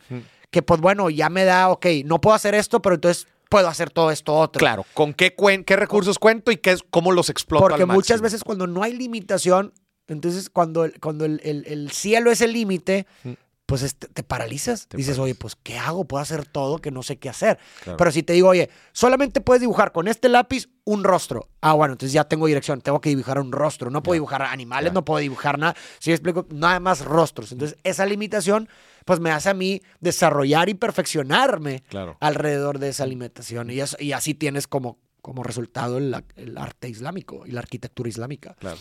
Que 0.51 0.63
pues 0.63 0.81
bueno, 0.81 1.11
ya 1.11 1.29
me 1.31 1.45
da, 1.45 1.69
ok, 1.69 1.87
no 2.05 2.21
puedo 2.21 2.35
hacer 2.35 2.55
esto, 2.55 2.81
pero 2.81 2.95
entonces 2.97 3.27
puedo 3.49 3.69
hacer 3.69 3.91
todo 3.91 4.11
esto 4.11 4.35
otro. 4.35 4.59
Claro, 4.59 4.85
¿con 4.95 5.15
qué, 5.15 5.35
cuen- 5.37 5.65
qué 5.65 5.77
recursos 5.77 6.19
cuento 6.19 6.51
y 6.51 6.57
qué 6.57 6.77
cómo 6.91 7.13
los 7.13 7.29
exploto 7.31 7.65
Porque 7.65 7.83
al 7.83 7.89
muchas 7.89 8.21
veces 8.21 8.43
cuando 8.45 8.67
no 8.67 8.83
hay 8.83 8.93
limitación, 8.93 9.73
entonces 10.09 10.51
cuando, 10.51 10.85
el- 10.85 10.99
cuando 11.01 11.25
el, 11.25 11.41
el- 11.45 11.65
el 11.67 11.91
cielo 11.91 12.31
es 12.31 12.41
el 12.41 12.53
límite, 12.53 13.07
Mm. 13.25 13.33
pues 13.67 13.83
es- 13.83 13.97
te, 13.97 14.23
paralizas. 14.23 14.87
Te 14.89 14.97
Dices, 14.99 15.19
oye, 15.19 15.35
pues 15.35 15.57
¿qué 15.63 15.79
hago? 15.79 16.05
Puedo 16.05 16.21
hacer 16.23 16.45
todo 16.47 16.79
que 16.79 16.91
no 16.91 17.03
sé 17.03 17.17
qué 17.17 17.31
hacer. 17.31 17.59
Claro. 17.83 17.97
Pero 17.97 18.11
si 18.13 18.23
te 18.23 18.35
digo, 18.35 18.49
oye, 18.49 18.69
solamente 18.93 19.41
puedes 19.41 19.63
dibujar 19.63 19.91
con 19.93 20.07
este 20.07 20.29
lápiz 20.29 20.69
un 20.85 21.03
rostro. 21.03 21.49
Ah, 21.63 21.73
bueno, 21.73 21.95
entonces 21.95 22.13
ya 22.13 22.25
tengo 22.25 22.47
dirección. 22.47 22.83
Tengo 22.83 23.01
que 23.01 23.09
dibujar 23.09 23.39
un 23.41 23.53
rostro. 23.53 23.91
No 23.91 24.03
puedo 24.03 24.15
Ya. 24.15 24.19
dibujar 24.19 24.43
animales, 24.43 24.91
Ya. 24.91 24.95
no 24.95 25.05
puedo 25.07 25.21
dibujar 25.21 25.59
nada. 25.59 25.75
Si 25.99 26.11
explico, 26.13 26.47
nada 26.51 26.79
más 26.79 27.03
rostros. 27.07 27.53
Entonces, 27.53 27.79
esa 27.85 28.05
limitación, 28.05 28.69
pues 29.07 29.19
me 29.21 29.31
hace 29.31 29.49
a 29.49 29.55
mí 29.55 29.81
desarrollar 30.01 30.69
y 30.69 30.75
perfeccionarme 30.75 31.83
Claro. 31.89 32.19
alrededor 32.21 32.79
de 32.79 32.91
esa 32.91 33.07
limitación. 33.07 33.71
Y, 33.71 33.81
eso- 33.81 33.97
y 33.99 34.13
así 34.13 34.35
tienes 34.35 34.67
como, 34.67 34.99
como 35.23 35.43
resultado 35.43 35.97
el, 35.97 36.15
el 36.37 36.59
arte 36.59 36.91
islámico 36.91 37.45
y 37.47 37.53
la 37.53 37.61
arquitectura 37.61 38.11
islámica. 38.11 38.55
Claro. 38.59 38.77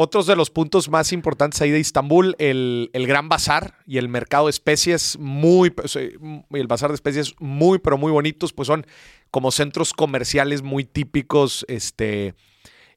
Otros 0.00 0.28
de 0.28 0.36
los 0.36 0.50
puntos 0.50 0.88
más 0.88 1.12
importantes 1.12 1.60
ahí 1.60 1.72
de 1.72 1.80
Istambul, 1.80 2.36
el, 2.38 2.88
el 2.92 3.08
Gran 3.08 3.28
Bazar 3.28 3.74
y 3.84 3.98
el 3.98 4.08
mercado 4.08 4.46
de 4.46 4.50
especies, 4.50 5.18
muy, 5.18 5.70
pues, 5.70 5.96
eh, 5.96 6.16
el 6.52 6.66
bazar 6.68 6.90
de 6.90 6.94
especies 6.94 7.34
muy, 7.40 7.80
pero 7.80 7.98
muy 7.98 8.12
bonitos, 8.12 8.52
pues 8.52 8.68
son 8.68 8.86
como 9.32 9.50
centros 9.50 9.92
comerciales 9.92 10.62
muy 10.62 10.84
típicos, 10.84 11.66
este, 11.66 12.36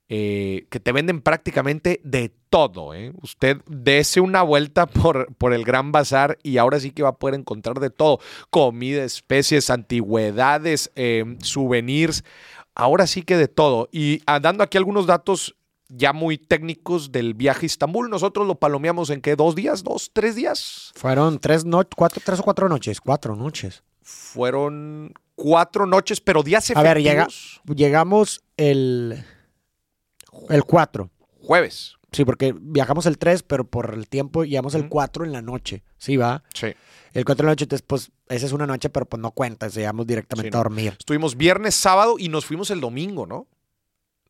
eh, 0.10 0.68
que 0.70 0.80
te 0.80 0.92
venden 0.92 1.22
prácticamente 1.22 2.02
de 2.04 2.32
todo. 2.52 2.94
¿eh? 2.94 3.14
Usted 3.24 3.58
dése 3.66 4.22
una 4.22 4.44
vuelta 4.44 4.86
por, 4.86 5.34
por 5.38 5.56
el 5.56 5.64
Gran 5.66 5.92
Bazar 5.92 6.38
y 6.44 6.58
ahora 6.58 6.80
sí 6.80 6.92
que 6.92 7.02
va 7.02 7.10
a 7.10 7.18
poder 7.18 7.34
encontrar 7.34 7.80
de 7.80 7.90
todo. 7.90 8.20
Comida, 8.52 9.04
especies, 9.04 9.72
antigüedades, 9.72 10.92
souvenirs, 11.42 12.24
ahora 12.76 13.08
sí 13.08 13.24
que 13.24 13.38
de 13.38 13.48
todo. 13.48 13.90
Y 13.92 14.22
dando 14.40 14.64
aquí 14.64 14.78
algunos 14.78 15.08
datos 15.08 15.56
ya 15.94 16.14
muy 16.14 16.38
técnicos 16.38 17.12
del 17.12 17.34
viaje 17.34 17.66
a 17.66 17.68
Istambul, 17.68 18.10
nosotros 18.10 18.48
lo 18.48 18.56
palomeamos 18.56 19.10
en 19.10 19.22
qué, 19.22 19.36
dos 19.36 19.56
días, 19.56 19.84
dos, 19.84 20.10
tres 20.14 20.36
días. 20.36 20.92
Fueron 20.96 21.40
tres, 21.40 21.66
no, 21.66 21.82
cuatro, 21.96 22.22
tres 22.26 22.40
o 22.40 22.44
cuatro 22.44 22.70
noches. 22.70 23.02
Cuatro 23.02 23.36
noches. 23.36 23.84
Fueron 24.02 25.14
cuatro 25.36 25.86
noches, 25.86 26.22
pero 26.22 26.44
días 26.44 26.72
A 26.76 26.82
ver, 26.82 26.98
llega- 27.02 27.24
efectivos. 27.24 27.62
Llegamos 27.76 28.42
el, 28.58 29.24
el 30.50 30.64
4. 30.64 31.10
Jueves. 31.44 31.96
Sí, 32.12 32.26
porque 32.26 32.54
viajamos 32.60 33.06
el 33.06 33.18
3, 33.18 33.44
pero 33.44 33.64
por 33.66 33.94
el 33.94 34.08
tiempo 34.10 34.44
llegamos 34.44 34.76
el 34.76 34.82
Ujú. 34.82 34.90
4 34.90 35.26
en 35.26 35.32
la 35.32 35.42
noche. 35.42 35.84
Sí, 35.98 36.18
va. 36.18 36.44
Sí. 36.54 36.68
El 37.14 37.24
4 37.26 37.44
en 37.44 37.46
la 37.48 37.52
noche, 37.54 37.64
entonces, 37.66 37.86
pues, 37.88 38.12
esa 38.28 38.46
es 38.46 38.52
una 38.52 38.68
noche, 38.68 38.90
pero 38.90 39.06
pues 39.06 39.22
no 39.22 39.32
cuenta. 39.32 39.68
Llegamos 39.70 40.06
directamente 40.08 40.50
Sí, 40.52 40.56
a 40.56 40.58
no. 40.58 40.64
dormir. 40.64 40.96
Estuvimos 41.00 41.38
viernes, 41.38 41.74
sábado 41.76 42.16
y 42.20 42.28
nos 42.30 42.46
fuimos 42.46 42.70
el 42.70 42.82
domingo, 42.82 43.26
¿no? 43.26 43.48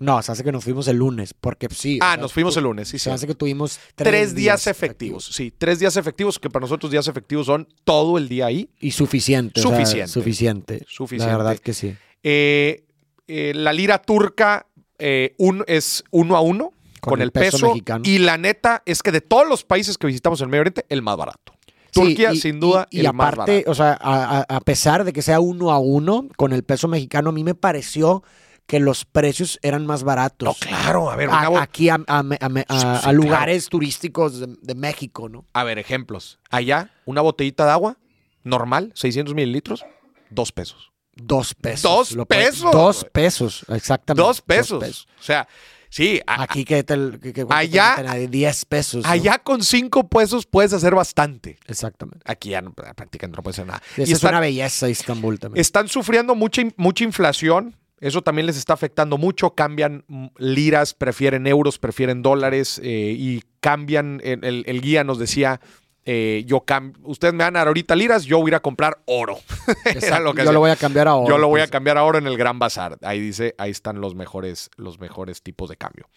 No, 0.01 0.21
se 0.21 0.31
hace 0.31 0.43
que 0.43 0.51
nos 0.51 0.63
fuimos 0.63 0.87
el 0.87 0.97
lunes, 0.97 1.33
porque 1.33 1.67
sí. 1.69 1.99
o 2.01 2.03
Ah, 2.03 2.13
sea, 2.13 2.21
nos 2.21 2.33
fuimos 2.33 2.57
el 2.57 2.63
lunes, 2.63 2.87
sí, 2.89 2.97
Se 2.99 3.09
sí. 3.09 3.13
hace 3.13 3.27
que 3.27 3.35
tuvimos 3.35 3.79
Tres, 3.95 4.33
días, 4.35 4.67
efectivos. 4.67 5.25
Sí, 5.25 5.53
tres 5.57 5.79
días 5.79 5.95
efectivos, 5.95 6.39
que 6.39 6.49
para 6.49 6.61
nosotros 6.63 6.91
días 6.91 7.07
efectivos 7.07 7.45
son 7.45 7.67
todo 7.83 8.17
el 8.17 8.27
día 8.27 8.47
ahí. 8.47 8.69
Y 8.79 8.91
suficiente. 8.91 9.59
o 9.61 9.63
sea, 9.63 9.71
Suficiente. 9.77 10.07
suficiente. 10.11 10.85
Suficiente. 10.87 11.31
La 11.31 11.37
verdad 11.37 11.57
que 11.59 11.73
sí. 11.73 11.95
Eh, 12.23 12.83
eh, 13.27 13.53
la 13.55 13.73
lira 13.73 14.01
turca 14.01 14.65
eh, 14.99 15.33
un- 15.37 15.63
es 15.67 16.03
uno 16.11 16.35
a 16.35 16.41
uno 16.41 16.71
con, 16.99 17.21
el 17.21 17.31
peso, 17.31 17.67
mexicano. 17.69 18.03
y 18.05 18.19
la 18.19 18.37
neta 18.37 18.83
es 18.85 19.01
que 19.01 19.11
de 19.11 19.21
todos 19.21 19.47
los 19.47 19.63
países 19.63 19.97
que 19.97 20.05
visitamos 20.07 20.39
en 20.41 20.49
Medio 20.49 20.61
Oriente, 20.61 20.85
el 20.89 21.01
más 21.01 21.17
barato. 21.17 21.53
Turquía, 21.91 22.31
Sí, 22.31 22.37
y- 22.37 22.41
sin 22.41 22.59
duda, 22.59 22.87
y, 22.91 22.97
y 23.01 23.05
el 23.05 23.13
más 23.13 23.33
aparte, 23.33 23.51
barato. 23.51 23.71
o 23.71 23.75
sea, 23.75 23.97
a- 23.99 24.45
a 24.47 24.59
pesar 24.61 25.03
de 25.03 25.11
que 25.11 25.21
sea 25.23 25.39
uno 25.39 25.71
a 25.71 25.79
uno 25.79 26.27
con 26.37 26.53
el 26.53 26.63
peso 26.63 26.87
mexicano, 26.87 27.29
a 27.31 27.33
mí 27.33 27.43
me 27.43 27.55
pareció 27.55 28.23
que 28.71 28.79
los 28.79 29.03
precios 29.03 29.59
eran 29.63 29.85
más 29.85 30.03
baratos. 30.03 30.45
No, 30.47 30.53
claro, 30.55 31.11
a 31.11 31.17
ver, 31.17 31.29
A- 31.29 31.61
aquí 31.61 31.89
a, 31.89 31.97
claro. 31.97 33.11
lugares 33.11 33.67
turísticos 33.67 34.39
de, 34.39 34.55
de 34.61 34.75
México, 34.75 35.27
¿no? 35.27 35.45
a 35.51 35.65
ver, 35.65 35.77
ejemplos. 35.77 36.39
Allá, 36.49 36.89
una 37.03 37.19
botellita 37.19 37.65
de 37.65 37.71
agua 37.71 37.97
normal, 38.43 38.93
600 38.95 39.35
mililitros, 39.35 39.83
dos 40.29 40.53
pesos. 40.53 40.89
Dos 41.13 41.53
pesos. 41.53 41.81
Dos 41.83 42.11
Lo 42.13 42.25
puede- 42.25 42.45
pesos, 42.45 42.71
Dos 42.71 43.05
pesos, 43.11 43.65
exactamente. 43.67 44.25
Dos 44.25 44.41
pesos. 44.41 45.07
O 45.19 45.21
sea, 45.21 45.45
sí, 45.89 46.21
Aquí 46.25 46.63
que, 46.63 46.83
te, 46.85 46.95
que, 47.21 47.33
que- 47.33 47.45
Allá- 47.49 47.97
te- 48.13 48.27
10 48.29 48.65
pesos. 48.65 49.03
¿no? 49.03 49.09
allá 49.11 49.37
con 49.39 49.61
cinco 49.63 50.07
pesos 50.07 50.45
puedes 50.45 50.71
hacer 50.71 50.95
bastante. 50.95 51.59
Exactamente. 51.67 52.21
Aquí 52.25 52.51
ya 52.51 52.61
no, 52.61 52.71
prácticamente 52.71 53.35
no 53.35 53.43
puedes 53.43 53.59
hacer 53.59 53.67
nada. 53.67 53.81
Y 53.97 54.03
es 54.03 54.11
están- 54.11 54.29
una 54.31 54.39
belleza 54.39 54.87
Istambul 54.87 55.39
también. 55.41 55.59
Están 55.59 55.89
sufriendo 55.89 56.35
mucha, 56.35 56.61
mucha 56.77 57.03
inflación. 57.03 57.75
Eso 58.01 58.21
también 58.21 58.47
les 58.47 58.57
está 58.57 58.73
afectando 58.73 59.17
mucho. 59.17 59.51
Cambian 59.55 60.03
mm, 60.07 60.27
liras, 60.37 60.93
prefieren 60.93 61.47
euros, 61.47 61.77
prefieren 61.79 62.21
dólares 62.21 62.81
eh, 62.83 63.15
y 63.17 63.41
cambian. 63.61 64.19
El, 64.23 64.43
el- 64.43 64.63
el 64.67 64.81
guía 64.81 65.03
nos 65.05 65.19
decía: 65.19 65.61
eh, 66.03 66.43
yo 66.47 66.65
cam- 66.65 66.95
Ustedes 67.03 67.33
me 67.33 67.43
van 67.43 67.55
a 67.55 67.59
dar 67.59 67.67
ahorita 67.67 67.95
liras, 67.95 68.25
yo 68.25 68.39
voy 68.39 68.47
a 68.47 68.49
ir 68.49 68.55
a 68.55 68.59
comprar 68.59 69.01
oro. 69.05 69.37
Era 69.85 69.91
Exacto. 69.93 70.23
lo 70.23 70.33
que 70.33 70.43
Yo 70.43 70.51
lo 70.51 70.59
voy 70.59 70.71
a 70.71 70.75
cambiar 70.75 71.07
ahora. 71.07 71.29
Yo 71.29 71.37
lo 71.37 71.47
voy 71.47 71.61
a 71.61 71.63
pues. 71.65 71.71
cambiar 71.71 71.97
ahora 71.97 72.17
en 72.17 72.27
el 72.27 72.37
Gran 72.37 72.57
Bazar. 72.59 72.97
Ahí 73.03 73.19
dice, 73.21 73.53
ahí 73.59 73.69
están 73.71 74.01
los 74.01 74.15
mejores, 74.15 74.69
los 74.77 74.99
mejores 74.99 75.43
tipos 75.43 75.69
de 75.69 75.77
cambio. 75.77 76.09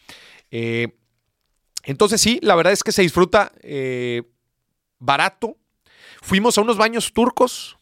Eh, 0.50 0.96
entonces 1.84 2.18
sí, 2.20 2.38
la 2.42 2.54
verdad 2.56 2.72
es 2.72 2.82
que 2.82 2.92
se 2.92 3.02
disfruta 3.02 3.52
barato. 4.98 5.56
Fuimos 6.22 6.56
a 6.56 6.62
unos 6.62 6.78
baños 6.78 7.12
turcos. 7.12 7.76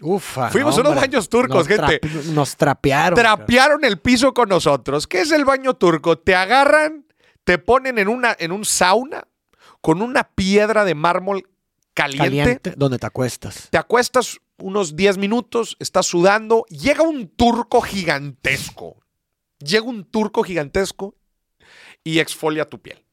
Ufa. 0.00 0.50
Fuimos 0.50 0.76
no, 0.76 0.82
a 0.82 0.90
unos 0.90 1.00
baños 1.00 1.28
turcos, 1.28 1.68
Nos 1.68 1.68
gente. 1.68 2.00
Nos 2.32 2.56
trapearon. 2.56 3.16
Trapearon 3.16 3.84
el 3.84 3.98
piso 3.98 4.34
con 4.34 4.48
nosotros. 4.48 5.06
¿Qué 5.06 5.20
es 5.20 5.30
el 5.30 5.44
baño 5.44 5.74
turco? 5.74 6.18
Te 6.18 6.34
agarran, 6.34 7.06
te 7.44 7.58
ponen 7.58 7.98
en, 7.98 8.08
una, 8.08 8.36
en 8.38 8.52
un 8.52 8.64
sauna 8.64 9.26
con 9.80 10.02
una 10.02 10.24
piedra 10.24 10.84
de 10.84 10.94
mármol 10.94 11.48
caliente. 11.94 12.24
Caliente, 12.24 12.74
donde 12.76 12.98
te 12.98 13.06
acuestas. 13.06 13.68
Te 13.70 13.78
acuestas 13.78 14.38
unos 14.58 14.96
10 14.96 15.18
minutos, 15.18 15.76
estás 15.80 16.06
sudando, 16.06 16.64
llega 16.68 17.02
un 17.02 17.28
turco 17.28 17.80
gigantesco. 17.80 18.96
Llega 19.58 19.86
un 19.86 20.04
turco 20.04 20.42
gigantesco 20.42 21.14
y 22.04 22.18
exfolia 22.18 22.68
tu 22.68 22.80
piel. 22.80 23.05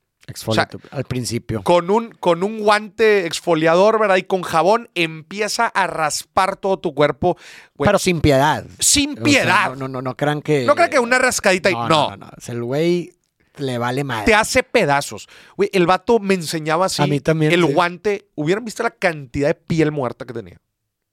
Al 0.92 1.04
principio. 1.04 1.64
Con 1.64 1.90
un, 1.90 2.12
con 2.12 2.44
un 2.44 2.60
guante 2.60 3.26
exfoliador, 3.26 4.00
¿verdad? 4.00 4.16
Y 4.16 4.24
con 4.24 4.42
jabón 4.42 4.90
empieza 4.96 5.68
a 5.68 5.86
raspar 5.88 6.56
todo 6.56 6.80
tu 6.80 6.94
cuerpo. 6.96 7.38
güey, 7.76 7.88
Pero 7.88 8.00
sin 8.00 8.22
piedad. 8.22 8.66
sin 8.80 9.12
O 9.12 9.16
sea, 9.16 9.24
piedad. 9.24 9.70
no, 9.72 9.76
no, 9.76 9.88
no, 9.90 10.02
no 10.02 10.16
crean 10.18 10.42
que. 10.42 10.66
no 10.66 10.76
crean 10.76 10.90
que 10.90 11.00
una 11.00 11.20
rascadita 11.20 11.70
y. 11.70 11.74
No, 11.74 11.88
No, 11.88 11.88
no, 11.88 12.10
no, 12.12 12.26
no. 12.26 12.32
O 12.38 12.42
sea, 12.42 12.56
el 12.56 12.64
güey 12.64 13.12
le 13.58 13.78
vale 13.78 14.04
madre. 14.04 14.26
te 14.26 14.34
hace 14.34 14.64
pedazos. 14.64 15.28
Güey, 15.58 15.70
el 15.74 15.86
vato 15.86 16.20
me 16.20 16.34
enseñaba 16.34 16.86
así. 16.86 17.02
A 17.04 17.08
mí 17.08 17.20
también, 17.20 17.52
El 17.52 17.66
sí. 17.68 17.74
guante. 17.74 18.30
Hubieran 18.36 18.64
visto 18.66 18.82
la 18.82 18.92
cantidad 18.92 19.50
de 19.50 19.56
piel 19.56 19.92
muerta 19.92 20.26
que 20.26 20.34
tenía. 20.34 20.60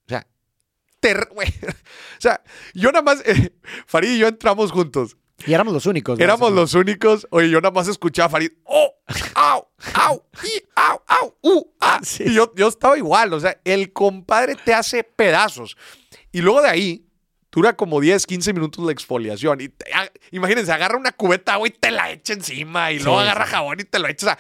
O 0.07 0.09
sea, 0.09 0.27
ter- 1.01 1.29
güey. 1.35 1.49
O 1.49 2.21
sea, 2.21 2.41
yo 2.75 2.93
nada 2.93 3.03
más. 3.03 3.23
eh, 3.27 3.53
Farid 3.87 4.13
y 4.13 4.19
yo 4.19 4.29
entramos 4.29 4.71
juntos. 4.73 5.17
Y 5.47 5.53
éramos 5.55 5.72
los 5.72 5.86
únicos. 5.86 6.18
¿no? 6.18 6.24
Éramos 6.24 6.53
los 6.53 6.74
únicos. 6.74 7.26
Oye, 7.30 7.51
yo 7.51 7.61
nada 7.61 7.72
más 7.72 7.88
escuchaba 7.88 8.26
a 8.26 8.30
Farid. 8.30 8.51
¡Oh! 8.64 8.95
¡Au! 9.34 9.68
¡Au! 9.95 10.24
¡Y! 10.45 10.62
¡Au! 10.76 11.01
¡Au! 11.07 11.36
¡Uh! 11.43 11.64
¡Ah! 11.80 12.01
Sí. 12.05 12.24
Y 12.26 12.34
yo, 12.34 12.53
yo 12.55 12.68
estaba 12.68 12.97
igual. 12.97 13.32
O 13.32 13.41
sea, 13.41 13.61
el 13.64 13.93
compadre 13.93 14.55
te 14.57 14.72
hace 14.74 15.05
pedazos. 15.05 15.76
Y 16.32 16.41
luego 16.41 16.62
de 16.62 16.68
ahí. 16.68 17.07
Dura 17.53 17.74
como 17.74 18.01
10, 18.01 18.26
15 18.26 18.53
minutos 18.53 18.84
la 18.84 18.93
exfoliación. 18.93 19.61
Y 19.61 19.70
te- 19.70 19.93
ah, 19.93 20.09
imagínense, 20.30 20.70
agarra 20.70 20.97
una 20.97 21.11
cubeta 21.11 21.51
de 21.51 21.55
agua 21.57 21.66
y 21.66 21.72
te 21.72 21.91
la 21.91 22.12
echa 22.12 22.32
encima. 22.32 22.93
Y 22.93 23.01
luego 23.01 23.18
agarra 23.18 23.45
sí. 23.47 23.51
jabón 23.51 23.80
y 23.80 23.84
te 23.84 23.99
lo 23.99 24.07
echa. 24.07 24.26
O 24.26 24.28
sea, 24.30 24.38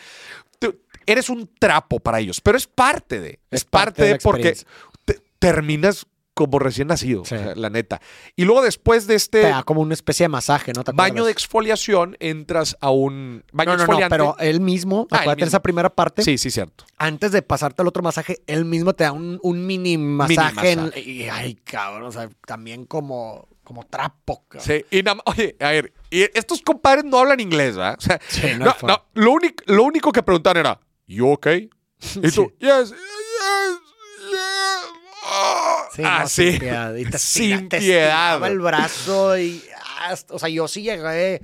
tú- 0.60 0.80
eres 1.06 1.28
un 1.28 1.50
trapo 1.58 1.98
para 1.98 2.20
ellos. 2.20 2.40
Pero 2.40 2.56
es 2.56 2.68
parte 2.68 3.18
de. 3.20 3.40
Es, 3.50 3.62
Es 3.62 3.64
parte 3.64 4.02
parte 4.02 4.04
de 4.12 4.18
porque 4.20 4.56
te- 5.04 5.20
terminas 5.40 6.06
como 6.46 6.58
recién 6.58 6.88
nacido. 6.88 7.24
Sí. 7.24 7.34
o 7.34 7.38
sea, 7.38 7.54
la 7.54 7.68
neta. 7.70 8.00
Y 8.36 8.44
luego 8.44 8.62
después 8.62 9.06
de 9.06 9.14
este 9.14 9.42
Te 9.42 9.48
da 9.48 9.62
como 9.62 9.80
una 9.82 9.94
especie 9.94 10.24
de 10.24 10.28
masaje, 10.28 10.72
¿no? 10.74 10.84
¿Te 10.84 10.92
baño 10.92 11.24
de 11.24 11.32
exfoliación, 11.32 12.16
entras 12.20 12.76
a 12.80 12.90
un 12.90 13.44
baño 13.52 13.72
No, 13.72 13.72
no, 13.72 13.76
no, 13.78 13.82
exfoliante. 13.84 14.10
pero 14.16 14.36
él 14.38 14.60
mismo, 14.60 15.06
Ah, 15.10 15.16
acuérdate 15.16 15.42
mismo. 15.44 15.48
esa 15.48 15.62
primera 15.62 15.90
parte, 15.90 16.22
Sí, 16.22 16.38
sí, 16.38 16.50
cierto. 16.50 16.84
antes 16.96 17.32
de 17.32 17.42
pasarte 17.42 17.82
al 17.82 17.88
otro 17.88 18.02
masaje, 18.02 18.38
él 18.46 18.64
mismo 18.64 18.94
te 18.94 19.04
da 19.04 19.12
un, 19.12 19.38
un 19.42 19.66
mini 19.66 19.98
masaje. 19.98 20.76
y, 21.00 21.24
ay, 21.28 21.54
cabrón, 21.56 22.04
o 22.04 22.12
sea, 22.12 22.28
también 22.46 22.86
como, 22.86 23.48
como 23.64 23.84
trapo. 23.84 24.44
cabrón. 24.48 24.66
Sí, 24.66 24.84
y 24.96 25.02
nada 25.02 25.16
más- 25.16 25.24
oye, 25.26 25.56
a 25.60 25.68
ver, 25.70 25.92
y 26.10 26.22
estos 26.36 26.62
compadres 26.62 27.04
no 27.04 27.18
hablan 27.18 27.40
inglés, 27.40 27.76
¿verdad? 27.76 27.96
O 27.98 28.00
sea, 28.00 28.20
Sí, 28.28 28.46
no 28.58 28.64
no, 28.64 28.76
no, 28.86 29.04
lo, 29.14 29.32
único, 29.32 29.62
lo 29.66 29.82
único 29.84 30.10
que 30.12 30.22
preguntaban 30.22 30.56
era, 30.56 30.80
¿you 31.06 31.28
okay? 31.28 31.68
Y 32.16 32.30
tú, 32.30 32.30
Sí. 32.30 32.54
yes, 32.60 32.90
yes, 32.90 32.90
yes. 32.90 32.98
ah". 33.42 33.76
Sí, 35.94 36.02
no, 36.02 36.08
Así, 36.08 36.50
sin 36.50 36.60
piedad. 36.60 36.94
Y 36.94 37.04
te 37.04 37.18
sin 37.20 37.68
piedad. 37.68 38.46
el 38.46 38.60
brazo 38.60 39.38
y... 39.38 39.62
ah, 40.00 40.14
o 40.28 40.38
sea, 40.38 40.48
yo 40.48 40.68
sí 40.68 40.82
llegué, 40.82 41.40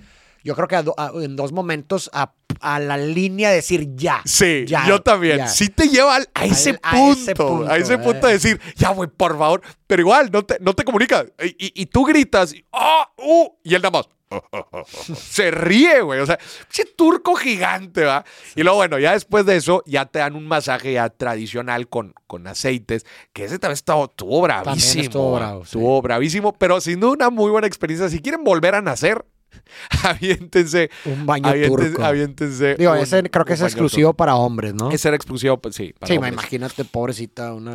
yo 0.47 0.55
creo 0.55 0.69
que 0.69 0.77
a 0.77 0.83
do- 0.83 0.95
a- 0.97 1.11
en 1.23 1.35
dos 1.37 1.53
momentos 1.53 2.09
a, 2.13 2.33
a 2.61 2.79
la 2.79 2.97
línea 2.97 3.51
de 3.51 3.57
decir 3.57 3.89
ya. 3.97 4.23
Sí, 4.25 4.65
ya, 4.67 4.87
yo 4.87 5.03
también. 5.03 5.39
ya. 5.39 5.49
Sí 5.49 5.69
te 5.69 5.89
lleva 5.89 6.15
al- 6.17 6.29
a, 6.35 6.45
ese 6.47 6.79
a 6.83 6.93
punto, 6.93 7.21
ese 7.21 7.35
punto, 7.35 7.71
a 7.73 7.77
ese 7.77 7.99
punto 7.99 8.27
eh. 8.27 8.29
de 8.29 8.33
decir, 8.35 8.61
ya, 8.77 8.91
güey, 8.91 9.11
por 9.11 9.37
favor. 9.37 9.61
Pero 9.87 10.01
igual, 10.03 10.31
no 10.33 10.45
te, 10.45 10.57
no 10.61 10.73
te 10.73 10.85
comunicas. 10.85 11.27
Y, 11.43 11.49
y- 11.67 11.83
y 11.83 11.87
tú 11.87 12.05
gritas, 12.05 12.55
y, 12.55 12.65
"Ah, 12.73 13.11
uh", 13.19 13.49
y 13.65 13.75
él 13.75 13.83
nada 13.83 13.91
más. 13.99 14.09
Se 15.17 15.51
ríe, 15.51 16.01
güey. 16.01 16.21
O 16.21 16.27
sea, 16.27 16.39
ese 16.71 16.85
turco 16.97 17.35
gigante, 17.37 18.05
¿va? 18.05 18.25
Y 18.55 18.63
luego, 18.63 18.79
bueno, 18.79 18.99
ya 18.99 19.13
después 19.13 19.47
de 19.47 19.57
eso, 19.57 19.83
ya 19.87 20.07
te 20.07 20.19
dan 20.19 20.35
un 20.35 20.47
masaje 20.49 20.93
ya 20.95 21.09
tradicional 21.11 21.89
con, 21.89 22.15
con 22.27 22.47
aceites, 22.47 23.07
que 23.33 23.45
ese 23.45 23.59
también 23.59 23.75
estuvo, 23.75 24.05
estuvo 24.07 24.41
bravísimo. 24.43 25.03
estuvo 25.05 25.33
¿va? 25.33 25.39
bravo, 25.39 25.61
sí. 25.65 25.69
Estuvo 25.69 26.03
bravísimo, 26.03 26.53
pero 26.55 26.81
sin 26.81 27.01
duda 27.01 27.13
una 27.13 27.31
muy 27.31 27.51
buena 27.51 27.67
experiencia. 27.67 28.09
Si 28.09 28.21
quieren 28.21 28.43
volver 28.45 28.75
a 28.75 28.83
nacer, 28.83 29.25
aviéntense. 30.03 30.91
Un 31.05 31.27
baño 31.27 31.49
aviéntense, 31.49 31.91
turco. 31.91 32.05
aviéntense 32.05 32.75
Digo, 32.77 32.93
un- 32.93 32.99
ese 32.99 33.23
creo 33.31 33.45
que 33.45 33.55
es 33.55 33.63
exclusivo 33.63 34.15
para 34.15 34.37
hombres, 34.37 34.75
¿no? 34.75 34.91
Ese 34.91 35.09
era 35.09 35.17
exclusivo, 35.17 35.59
pues 35.59 35.75
sí. 35.75 35.93
para 35.99 36.09
sí, 36.09 36.15
hombres. 36.17 36.33
imagínate, 36.33 36.85
pobrecita, 36.85 37.53
una... 37.55 37.73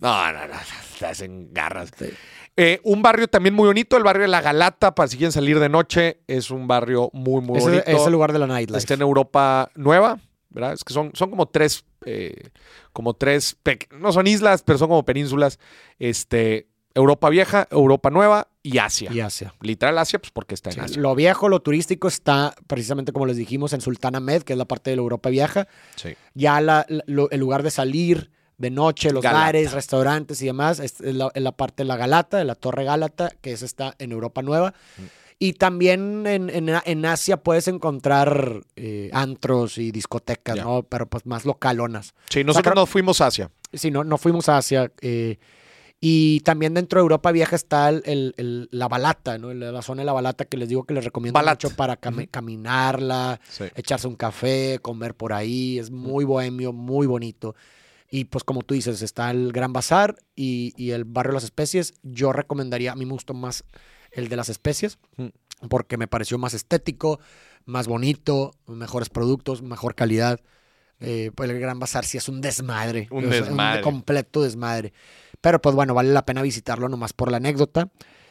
No, 0.00 0.32
no, 0.32 0.46
no, 0.46 0.54
te 0.98 1.06
hacen 1.06 1.52
garras. 1.52 1.90
sí. 1.98 2.06
Eh, 2.60 2.80
un 2.82 3.02
barrio 3.02 3.28
también 3.28 3.54
muy 3.54 3.68
bonito, 3.68 3.96
el 3.96 4.02
barrio 4.02 4.22
de 4.22 4.28
La 4.28 4.40
Galata, 4.40 4.92
para 4.92 5.06
si 5.06 5.16
quieren 5.16 5.30
salir 5.30 5.60
de 5.60 5.68
noche, 5.68 6.22
es 6.26 6.50
un 6.50 6.66
barrio 6.66 7.08
muy, 7.12 7.40
muy 7.40 7.58
Ese 7.58 7.68
bonito. 7.68 7.84
es 7.86 8.04
el 8.04 8.10
lugar 8.12 8.32
de 8.32 8.40
la 8.40 8.48
nightlife. 8.48 8.78
Está 8.78 8.94
en 8.94 9.02
Europa 9.02 9.70
Nueva, 9.76 10.18
¿verdad? 10.50 10.72
Es 10.72 10.82
que 10.82 10.92
son, 10.92 11.12
son 11.14 11.30
como 11.30 11.46
tres, 11.46 11.84
eh, 12.04 12.48
como 12.92 13.14
tres, 13.14 13.56
no 13.96 14.10
son 14.10 14.26
islas, 14.26 14.62
pero 14.64 14.76
son 14.76 14.88
como 14.88 15.04
penínsulas. 15.04 15.60
Este, 16.00 16.66
Europa 16.94 17.28
Vieja, 17.28 17.68
Europa 17.70 18.10
Nueva 18.10 18.48
y 18.62 18.78
Asia. 18.78 19.12
Y 19.12 19.20
Asia. 19.20 19.54
Literal 19.60 19.96
Asia, 19.98 20.18
pues 20.18 20.30
porque 20.32 20.54
está 20.54 20.70
en 20.70 20.74
Sí, 20.74 20.80
Asia. 20.80 21.00
lo 21.02 21.14
viejo, 21.14 21.48
lo 21.48 21.60
turístico 21.60 22.08
está 22.08 22.54
precisamente 22.66 23.12
como 23.12 23.26
les 23.26 23.36
dijimos 23.36 23.72
en 23.72 23.80
Sultan 23.80 24.14
Ahmed, 24.16 24.42
que 24.42 24.54
es 24.54 24.58
la 24.58 24.64
parte 24.64 24.90
de 24.90 24.96
la 24.96 25.02
Europa 25.02 25.28
vieja. 25.30 25.68
Sí. 25.96 26.14
Ya 26.34 26.60
la- 26.60 26.84
la- 26.88 27.04
lo- 27.06 27.30
el 27.30 27.40
lugar 27.40 27.62
de 27.62 27.70
salir 27.70 28.30
de 28.56 28.70
noche, 28.70 29.12
los 29.12 29.22
Galata. 29.22 29.44
bares, 29.44 29.72
restaurantes 29.72 30.42
y 30.42 30.46
demás, 30.46 30.80
es, 30.80 31.00
es 31.00 31.14
la, 31.14 31.30
es 31.32 31.42
la 31.42 31.52
parte 31.52 31.84
de 31.84 31.86
la 31.86 31.96
Galata, 31.96 32.38
de 32.38 32.44
la 32.44 32.56
Torre 32.56 32.82
Gálata, 32.84 33.30
que 33.40 33.52
esa 33.52 33.64
está 33.64 33.94
en 34.00 34.10
Europa 34.10 34.42
Nueva. 34.42 34.74
Mm. 34.96 35.02
Y 35.40 35.52
también 35.52 36.26
en, 36.26 36.50
en- 36.50 36.68
en 36.84 37.06
Asia 37.06 37.36
puedes 37.36 37.68
encontrar 37.68 38.62
eh, 38.74 39.10
antros 39.12 39.78
y 39.78 39.92
discotecas. 39.92 40.56
¿no? 40.56 40.82
Pero 40.82 41.06
pues 41.06 41.24
más 41.26 41.44
localonas. 41.44 42.12
Sí, 42.28 42.42
nosotros 42.42 42.72
creo- 42.72 42.82
nos 42.82 42.90
fuimos 42.90 43.20
a 43.20 43.28
Asia. 43.28 43.48
Sí, 43.72 43.92
no, 43.92 44.02
no 44.02 44.18
fuimos 44.18 44.48
a 44.48 44.56
Asia. 44.58 44.90
eh, 45.00 45.38
y 46.00 46.40
también 46.40 46.74
dentro 46.74 47.00
de 47.00 47.02
Europa 47.02 47.32
Vieja 47.32 47.56
está 47.56 47.88
el- 47.88 48.02
el- 48.04 48.34
el- 48.36 48.68
la 48.70 48.86
balata, 48.88 49.36
¿no? 49.38 49.52
La, 49.52 49.82
zona 49.82 50.02
de 50.02 50.06
la 50.06 50.12
balata 50.12 50.44
que 50.44 50.56
les 50.56 50.68
digo 50.68 50.84
que 50.84 50.94
les 50.94 51.04
recomiendo 51.04 51.38
Balat. 51.38 51.62
mucho 51.64 51.74
para 51.76 51.96
caminarla, 51.96 53.40
Sí. 53.48 53.64
echarse 53.74 54.06
un 54.08 54.16
café, 54.16 54.78
comer 54.80 55.14
por 55.14 55.32
ahí. 55.32 55.78
Es 55.78 55.90
muy 55.90 56.24
bohemio, 56.24 56.72
muy 56.72 57.06
bonito. 57.06 57.54
Y 58.10 58.24
pues 58.24 58.44
como 58.44 58.62
tú 58.62 58.74
dices, 58.74 59.02
está 59.02 59.30
el 59.30 59.52
Gran 59.52 59.72
Bazar 59.72 60.16
y, 60.34 60.72
y 60.76 60.92
el 60.92 61.04
Barrio 61.04 61.32
de 61.32 61.34
las 61.36 61.44
Especies. 61.44 61.94
Yo 62.02 62.32
recomendaría, 62.32 62.92
a 62.92 62.94
mí 62.96 63.04
me 63.04 63.12
gustó 63.12 63.34
más 63.34 63.64
el 64.12 64.28
de 64.28 64.36
las 64.36 64.48
especies 64.48 64.98
porque 65.68 65.96
me 65.98 66.06
pareció 66.08 66.38
más 66.38 66.54
estético, 66.54 67.20
más 67.66 67.86
bonito, 67.86 68.52
mejores 68.66 69.10
productos, 69.10 69.60
mejor 69.62 69.94
calidad. 69.94 70.40
Eh, 71.00 71.30
pues 71.34 71.48
el 71.50 71.60
Gran 71.60 71.78
Bazar 71.78 72.04
sí 72.04 72.16
es 72.18 72.28
un 72.28 72.40
desmadre. 72.40 73.06
Un 73.10 73.28
desmadre. 73.30 73.82
completo 73.82 74.42
desmadre. 74.42 74.92
Pero 75.40 75.60
pues 75.60 75.74
bueno, 75.74 75.94
vale 75.94 76.12
la 76.12 76.24
pena 76.26 76.42
visitarlo 76.42 76.88
nomás 76.88 77.12
por 77.12 77.30
la 77.30 77.36
anécdota. 77.38 77.88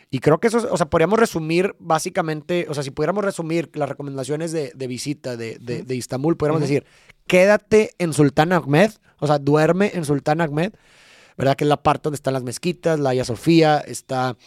Y 0.10 0.20
creo 0.20 0.39
que 0.39 0.47
eso, 0.47 0.60
es- 0.60 0.64
o 0.70 0.78
sea, 0.78 0.86
podríamos 0.89 1.20
resumir 1.20 1.76
básicamente, 1.80 2.66
o 2.70 2.74
sea, 2.74 2.82
si 2.84 2.91
pudiéramos 2.91 3.24
resumir 3.26 3.70
las 3.74 3.89
recomendaciones 3.89 4.51
de, 4.53 4.72
de 4.74 4.88
visita 4.88 5.36
de, 5.36 5.58
de, 5.60 5.84
de 5.84 5.95
Istambul, 5.95 6.38
podríamos 6.38 6.62
decir, 6.62 6.86
quédate 7.28 7.91
en 7.97 8.14
Sultán 8.14 8.53
Ahmed, 8.53 8.91
o 9.20 9.28
sea, 9.28 9.38
duerme 9.38 9.91
en 9.93 10.05
Sultán 10.05 10.39
Ahmed, 10.41 10.72
¿verdad? 11.38 11.55
Que 11.58 11.66
es 11.66 11.68
la 11.68 11.84
parte 11.84 12.03
donde 12.05 12.16
están 12.16 12.34
las 12.34 12.43
mezquitas, 12.43 12.99
la 12.99 13.10
Hagia 13.10 13.26
Sofía, 13.26 13.80
está 13.80 14.38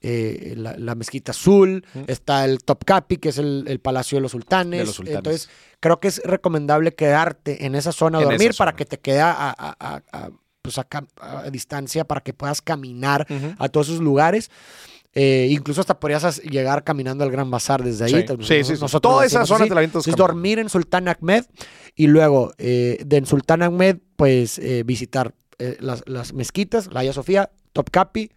eh, 0.00 0.54
la, 0.56 0.76
la 0.78 0.94
mezquita 0.94 1.32
azul, 1.32 1.84
está 2.06 2.44
el 2.44 2.58
Topkapi, 2.62 3.16
que 3.16 3.30
es 3.30 3.38
el, 3.38 3.64
el 3.66 3.80
Palacio 3.80 4.18
de 4.18 4.22
los 4.22 4.30
Sultanes. 4.32 4.78
De 4.80 4.86
los 4.86 4.94
sultanes. 4.94 5.18
Entonces, 5.18 5.50
creo 5.80 5.98
que 5.98 6.06
es 6.08 6.22
recomendable 6.24 6.94
quedarte 6.94 7.66
en 7.66 7.74
esa 7.74 7.90
zona 7.90 8.18
a 8.18 8.20
dormir 8.34 8.50
esa 8.50 8.58
para 8.58 8.70
zona. 8.70 8.76
que 8.76 8.84
te 8.84 9.00
quede 9.00 9.20
a, 9.20 9.32
a- 9.32 9.54
a- 9.58 10.02
a- 10.12 10.30
pues 10.76 11.08
a 11.20 11.50
distancia 11.50 12.04
para 12.04 12.20
que 12.20 12.32
puedas 12.34 12.60
caminar 12.62 13.26
a 13.58 13.68
todos 13.68 13.88
esos 13.88 14.00
lugares. 14.00 14.50
Eh, 15.14 15.48
incluso 15.50 15.80
hasta 15.80 15.98
podrías 15.98 16.22
as- 16.22 16.42
llegar 16.42 16.84
caminando 16.84 17.24
al 17.24 17.30
Gran 17.30 17.50
Bazar 17.50 17.82
desde 17.82 18.04
ahí. 18.04 18.10
Sí, 18.12 18.16
Entonces, 18.18 18.46
sí, 18.46 18.72
sí, 18.72 18.76
sí. 18.76 18.82
nosotros 18.82 19.12
Toda 19.14 19.26
esa 19.26 19.46
zona 19.46 19.64
así. 19.64 19.68
te 19.70 19.74
la 19.74 19.82
Entonces, 19.82 20.14
dormir 20.14 20.58
en 20.58 20.68
Sultán 20.68 21.08
Ahmed 21.08 21.44
y 21.96 22.06
luego 22.06 22.52
eh, 22.58 23.02
de 23.04 23.16
en 23.16 23.26
Sultán 23.26 23.62
Ahmed, 23.62 23.96
pues 24.16 24.58
eh, 24.58 24.82
visitar 24.84 25.34
las, 25.80 26.04
las 26.06 26.34
mezquitas, 26.34 26.92
la 26.92 27.00
Hagia 27.00 27.12
Sofía, 27.14 27.50
Topkapi, 27.72 28.30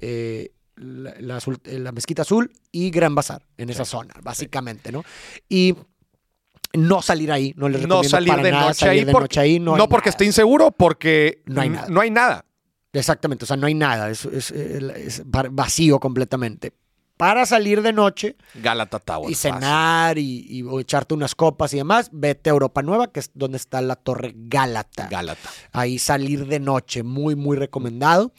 eh, 0.00 0.50
la, 0.76 1.40
la 1.64 1.92
mezquita 1.92 2.22
azul 2.22 2.52
y 2.70 2.90
Gran 2.90 3.14
Bazar, 3.14 3.42
en 3.56 3.70
esa 3.70 3.86
zona, 3.86 4.12
básicamente, 4.22 4.92
¿no? 4.92 5.04
Y 5.48 5.74
no 6.76 7.02
salir 7.02 7.30
ahí, 7.32 7.52
no 7.56 7.68
les 7.68 7.82
No 7.82 7.86
recomiendo 8.02 8.08
salir 8.08 8.28
para 8.28 8.42
de 8.42 8.50
nada 8.52 8.66
noche 8.68 8.78
salir 8.86 9.00
ahí 9.00 9.04
de 9.06 9.12
noche 9.12 9.40
ahí, 9.40 9.58
no 9.60 9.76
No, 9.76 9.82
hay 9.84 9.88
porque 9.88 10.08
nada. 10.08 10.10
esté 10.10 10.24
inseguro, 10.24 10.70
porque 10.72 11.42
No 11.46 11.60
hay 11.60 11.68
nada. 11.70 11.86
No 11.88 12.00
hay 12.00 12.10
nada. 12.10 12.44
Exactamente, 12.92 13.44
o 13.44 13.46
sea, 13.46 13.56
no 13.56 13.66
hay 13.66 13.74
nada, 13.74 14.08
es, 14.10 14.24
es- 14.24 14.50
es 14.52 15.22
va- 15.22 15.48
vacío 15.50 15.98
completamente. 16.00 16.72
Para 17.18 17.46
salir 17.46 17.80
de 17.80 17.94
noche 17.94 18.36
Galata 18.54 18.98
Tower. 18.98 19.30
y 19.30 19.34
cenar 19.34 20.18
y, 20.18 20.46
y- 20.48 20.62
o 20.62 20.80
echarte 20.80 21.14
unas 21.14 21.34
copas 21.34 21.72
y 21.72 21.78
demás, 21.78 22.10
vete 22.12 22.50
a 22.50 22.52
Europa 22.52 22.82
Nueva, 22.82 23.10
que 23.10 23.20
es 23.20 23.30
donde 23.32 23.56
está 23.56 23.80
la 23.80 23.96
Torre 23.96 24.34
Gálata. 24.36 25.08
Gálata. 25.10 25.48
Ahí 25.72 25.98
salir 25.98 26.46
de 26.46 26.60
noche, 26.60 27.02
muy, 27.02 27.34
muy 27.34 27.56
recomendado. 27.56 28.32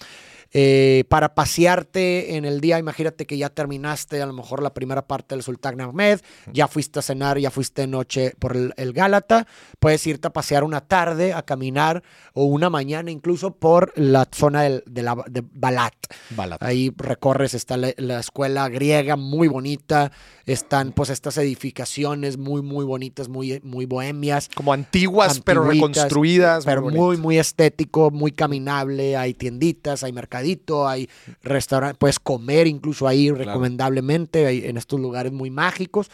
Eh, 0.53 1.03
para 1.09 1.35
pasearte 1.35 2.35
en 2.37 2.45
el 2.45 2.61
día, 2.61 2.79
imagínate 2.79 3.25
que 3.25 3.37
ya 3.37 3.49
terminaste 3.49 4.21
a 4.21 4.25
lo 4.25 4.33
mejor 4.33 4.63
la 4.63 4.73
primera 4.73 5.05
parte 5.07 5.35
del 5.35 5.43
Sultán 5.43 5.81
Ahmed, 5.81 6.21
ya 6.53 6.67
fuiste 6.67 6.99
a 6.99 7.01
cenar, 7.01 7.37
ya 7.37 7.51
fuiste 7.51 7.81
de 7.81 7.87
noche 7.87 8.33
por 8.39 8.55
el, 8.55 8.73
el 8.77 8.93
Gálata, 8.93 9.45
puedes 9.79 10.05
irte 10.07 10.27
a 10.27 10.33
pasear 10.33 10.63
una 10.63 10.81
tarde, 10.81 11.33
a 11.33 11.43
caminar 11.43 12.01
o 12.33 12.45
una 12.45 12.69
mañana 12.69 13.11
incluso 13.11 13.51
por 13.55 13.91
la 13.95 14.27
zona 14.33 14.63
del- 14.63 14.83
de, 14.85 15.03
la, 15.03 15.15
de 15.27 15.43
Balat. 15.51 15.93
Balat. 16.31 16.63
Ahí 16.63 16.91
recorres, 16.95 17.53
está 17.53 17.75
la, 17.77 17.93
la 17.97 18.19
escuela 18.19 18.69
griega 18.69 19.15
muy 19.15 19.47
bonita, 19.47 20.11
están 20.45 20.91
pues 20.93 21.09
estas 21.09 21.37
edificaciones 21.37 22.37
muy, 22.37 22.61
muy 22.61 22.85
bonitas, 22.85 23.27
muy, 23.27 23.59
muy 23.63 23.85
bohemias. 23.85 24.49
Como 24.55 24.71
antiguas, 24.73 25.41
pero 25.41 25.63
reconstruidas. 25.63 26.63
Pero 26.65 26.81
muy 26.83 27.17
muy, 27.17 27.37
estético, 27.37 28.11
muy 28.11 28.31
caminable. 28.31 29.17
Hay 29.17 29.33
tienditas, 29.33 30.03
hay 30.03 30.13
mercadito, 30.37 30.87
hay 30.87 31.09
restaurantes. 31.43 31.97
Puedes 31.97 32.19
comer 32.19 32.67
incluso 32.67 33.07
ahí 33.07 33.31
recomendablemente 33.31 34.45
hay 34.45 34.65
en 34.65 34.77
estos 34.77 34.99
lugares 34.99 35.31
muy 35.31 35.49
mágicos. 35.49 36.09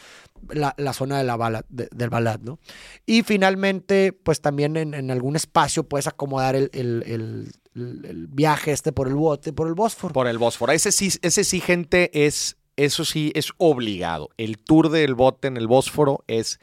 La, 0.50 0.74
la 0.78 0.92
zona 0.92 1.18
de 1.18 1.24
la 1.24 1.38
bala, 1.38 1.64
de- 1.70 1.88
del 1.96 2.10
Balat, 2.10 2.42
¿no? 2.42 2.60
Y 3.06 3.24
finalmente, 3.24 4.12
pues 4.12 4.42
también 4.42 4.76
en, 4.76 4.94
en 4.94 5.10
algún 5.10 5.38
espacio 5.38 5.84
puedes 5.86 6.06
acomodar 6.08 6.56
el, 6.58 6.70
el- 6.74 7.04
el- 7.08 7.52
el- 7.76 8.06
el 8.06 8.28
viaje 8.28 8.72
este 8.74 8.92
por 8.92 9.08
el 9.08 9.16
bote, 9.16 9.54
por 9.54 9.68
el 9.68 9.74
Bósforo. 9.74 10.14
Por 10.14 10.28
el 10.28 10.38
Bósforo. 10.38 10.74
Ese 10.74 10.92
sí, 10.92 11.10
ese 11.22 11.44
sí, 11.46 11.60
gente, 11.62 12.26
es. 12.26 12.58
Eso 12.76 13.06
sí 13.06 13.32
es 13.36 13.52
obligado. 13.58 14.32
El 14.36 14.58
tour 14.58 14.90
del 14.90 15.14
bote 15.14 15.48
en 15.48 15.58
el 15.58 15.68
Bósforo 15.68 16.24
es 16.28 16.60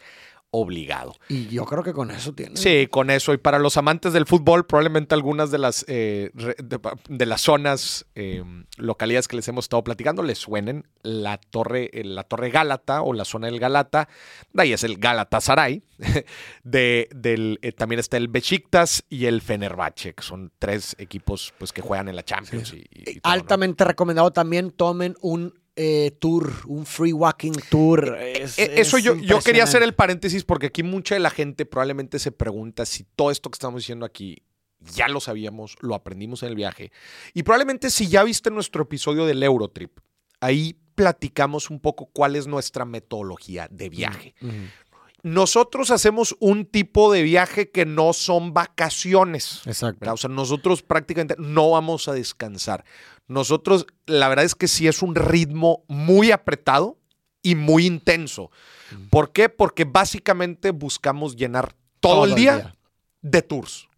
obligado. 0.53 1.15
Y 1.29 1.47
yo 1.49 1.65
creo 1.65 1.83
que 1.83 1.93
con 1.93 2.11
eso 2.11 2.33
tiene. 2.33 2.57
Sí, 2.57 2.89
con 2.91 3.11
eso. 3.11 3.33
Y 3.33 3.39
para 3.39 3.59
los 3.59 3.77
amantes 3.77 4.13
del 4.13 4.27
fútbol, 4.27 4.67
probablemente 4.67 5.15
algunas 5.15 5.51
de 5.51 5.59
las, 5.59 5.85
eh, 5.89 6.31
de, 6.35 6.81
de 7.09 7.27
las 7.27 7.41
zonas, 7.41 8.07
eh, 8.15 8.43
localidades 8.77 9.29
que 9.29 9.37
les 9.37 9.47
hemos 9.49 9.67
estado 9.67 9.85
platicando, 9.85 10.23
les 10.23 10.39
suenen 10.39 10.87
la 11.03 11.39
torre, 11.39 11.91
eh, 11.93 12.05
la 12.05 12.25
torre 12.25 12.51
Gálata 12.51 13.03
o 13.03 13.13
la 13.13 13.25
zona 13.25 13.47
del 13.47 13.61
Galata. 13.61 14.09
De 14.53 14.63
ahí 14.63 14.73
es 14.73 14.83
el 14.85 14.99
Galatasaray. 14.99 15.83
De, 16.65 17.09
del, 17.15 17.59
eh, 17.63 17.73
también 17.73 17.99
está 18.01 18.17
el 18.17 18.29
Besiktas 18.29 19.05
y 19.09 19.27
el 19.27 19.41
Fenerbahce, 19.43 20.15
que 20.15 20.23
son 20.23 20.51
tres 20.59 20.97
equipos 20.99 21.53
pues, 21.59 21.73
que 21.73 21.83
juegan 21.83 22.09
en 22.09 22.17
la 22.17 22.25
Champions. 22.25 22.73
y- 22.73 22.79
y- 22.91 23.11
y 23.11 23.21
todo, 23.21 23.21
¿no? 23.25 23.31
Altamente 23.33 23.85
recomendado 23.85 24.31
también 24.33 24.71
tomen 24.71 25.15
un 25.21 25.60
eh, 25.77 26.11
tour, 26.21 26.53
un 26.67 26.85
free 26.85 27.13
walking 27.13 27.53
tour. 27.71 28.17
Es- 28.21 28.59
Eh, 28.59 28.75
Eso 28.77 28.97
es 28.99 29.05
yo, 29.05 29.15
yo 29.15 29.41
quería 29.41 29.65
hacer 29.65 29.83
el 29.83 29.95
paréntesis 29.95 30.45
porque 30.45 30.67
aquí 30.67 30.83
mucha 30.83 31.15
de 31.15 31.21
la 31.21 31.31
gente 31.31 31.65
probablemente 31.67 32.19
se 32.19 32.33
pregunta 32.33 32.85
si 32.87 33.05
todo 33.17 33.31
esto 33.31 33.51
que 33.51 33.57
estamos 33.57 33.81
diciendo 33.83 34.05
aquí 34.05 34.43
ya 34.95 35.09
lo 35.09 35.21
sabíamos, 35.21 35.77
lo 35.81 35.95
aprendimos 35.95 36.43
en 36.43 36.51
el 36.51 36.55
viaje. 36.55 36.91
Y 37.35 37.43
probablemente 37.43 37.91
si 37.91 38.09
ya 38.09 38.25
viste 38.25 38.51
nuestro 38.51 38.83
episodio 38.83 39.27
del 39.27 39.43
Eurotrip, 39.43 39.99
ahí 40.41 40.77
platicamos 40.95 41.71
un 41.71 41.81
poco 41.81 42.07
cuál 42.13 42.37
es 42.37 42.47
nuestra 42.47 42.85
metodología 42.85 43.69
de 43.71 43.89
viaje. 43.89 44.35
Nosotros 45.23 45.91
hacemos 45.91 46.37
un 46.41 46.67
tipo 46.67 47.13
de 47.13 47.23
viaje 47.23 47.71
que 47.71 47.87
no 47.87 48.13
son 48.13 48.53
vacaciones. 48.55 49.63
Exacto. 49.67 50.01
¿verdad? 50.01 50.15
O 50.15 50.17
sea, 50.17 50.31
nosotros 50.31 50.83
prácticamente 50.83 51.35
no 51.39 51.71
vamos 51.71 52.09
a 52.09 52.13
descansar. 52.13 52.85
Nosotros, 53.29 53.87
la 54.07 54.29
verdad 54.29 54.45
es 54.45 54.55
que 54.55 54.69
sí 54.69 54.89
es 54.89 55.03
un 55.03 55.15
ritmo 55.15 55.85
muy 55.89 56.33
apretado 56.33 56.99
y 57.43 57.55
muy 57.55 57.87
intenso. 57.87 58.51
¿Por 59.11 59.33
qué? 59.33 59.49
Porque 59.49 59.85
básicamente 59.85 60.73
buscamos 60.73 61.37
llenar 61.37 61.75
todo, 62.01 62.25
el 62.25 62.35
día, 62.35 62.75
de 63.23 63.43
tours. 63.43 63.89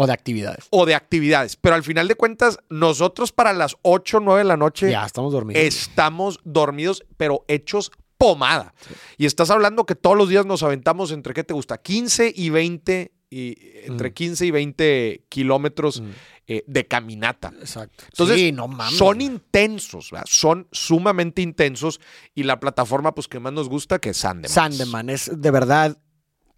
O 0.00 0.06
de 0.06 0.12
actividades. 0.12 0.66
O 0.70 0.86
de 0.86 0.94
actividades. 0.94 1.56
Pero 1.56 1.74
al 1.74 1.82
final 1.82 2.06
de 2.06 2.14
cuentas, 2.14 2.58
nosotros 2.68 3.32
para 3.32 3.52
las 3.52 3.76
8 3.82 4.18
o 4.18 4.20
9 4.20 4.38
de 4.38 4.44
la 4.44 4.56
noche 4.56 4.90
Ya, 4.92 5.04
estamos 5.04 5.32
dormidos. 5.32 5.60
estamos 5.60 6.38
dormidos, 6.44 7.04
pero 7.16 7.44
hechos 7.48 7.90
pomada. 8.18 8.74
Y 9.16 9.24
estás 9.26 9.48
hablando 9.50 9.86
que 9.86 9.94
todos 9.94 10.16
los 10.16 10.28
días 10.28 10.44
nos 10.44 10.62
aventamos 10.62 11.12
entre, 11.12 11.32
¿qué 11.34 11.44
te 11.44 11.54
gusta? 11.54 11.78
15 11.78 12.32
y 12.34 12.50
20, 12.50 13.12
y, 13.30 13.56
entre 13.84 14.10
Mm. 14.10 14.14
15 14.14 14.46
y 14.46 14.50
20 14.50 15.24
kilómetros 15.28 16.00
Mm, 16.00 16.08
eh, 16.48 16.64
de 16.66 16.86
caminata. 16.86 17.52
Exacto. 17.60 18.04
Entonces, 18.06 18.36
sí, 18.36 18.52
no 18.52 18.66
mames. 18.68 18.98
Son 18.98 19.20
intensos, 19.20 20.10
¿verdad? 20.10 20.26
son 20.28 20.66
sumamente 20.72 21.42
intensos. 21.42 22.00
Y 22.34 22.42
la 22.44 22.58
plataforma 22.58 23.14
pues, 23.14 23.28
que 23.28 23.38
más 23.38 23.52
nos 23.52 23.68
gusta, 23.68 23.98
que 23.98 24.10
es 24.10 24.16
Sandeman. 24.16 24.50
Sandeman 24.50 25.10
es 25.10 25.30
de 25.34 25.50
verdad 25.50 25.98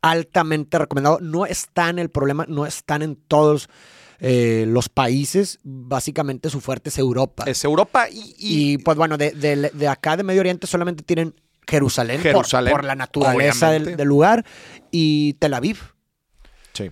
altamente 0.02 0.78
recomendado. 0.78 1.18
No 1.20 1.44
están 1.44 1.98
el 1.98 2.08
problema, 2.10 2.46
no 2.48 2.66
están 2.66 3.02
en 3.02 3.16
todos 3.16 3.68
eh, 4.20 4.64
los 4.68 4.88
países. 4.88 5.58
Básicamente 5.64 6.50
su 6.50 6.60
fuerte 6.60 6.90
es 6.90 6.98
Europa. 6.98 7.44
Es 7.46 7.64
Europa 7.64 8.08
y, 8.10 8.34
y- 8.38 8.72
y 8.74 8.78
pues 8.78 8.96
bueno, 8.96 9.16
de, 9.18 9.32
de- 9.32 9.70
de 9.70 9.88
acá 9.88 10.16
de 10.16 10.22
Medio 10.22 10.40
Oriente 10.40 10.66
solamente 10.66 11.02
tienen 11.02 11.34
Jerusalén, 11.70 12.16
por- 12.16 12.22
Jerusalén, 12.32 12.72
por, 12.72 12.84
la 12.84 12.94
naturaleza 12.94 13.70
del, 13.70 13.96
lugar 14.06 14.44
y 14.90 15.34
Tel 15.34 15.54
Aviv. 15.54 15.78
Sí. 16.72 16.90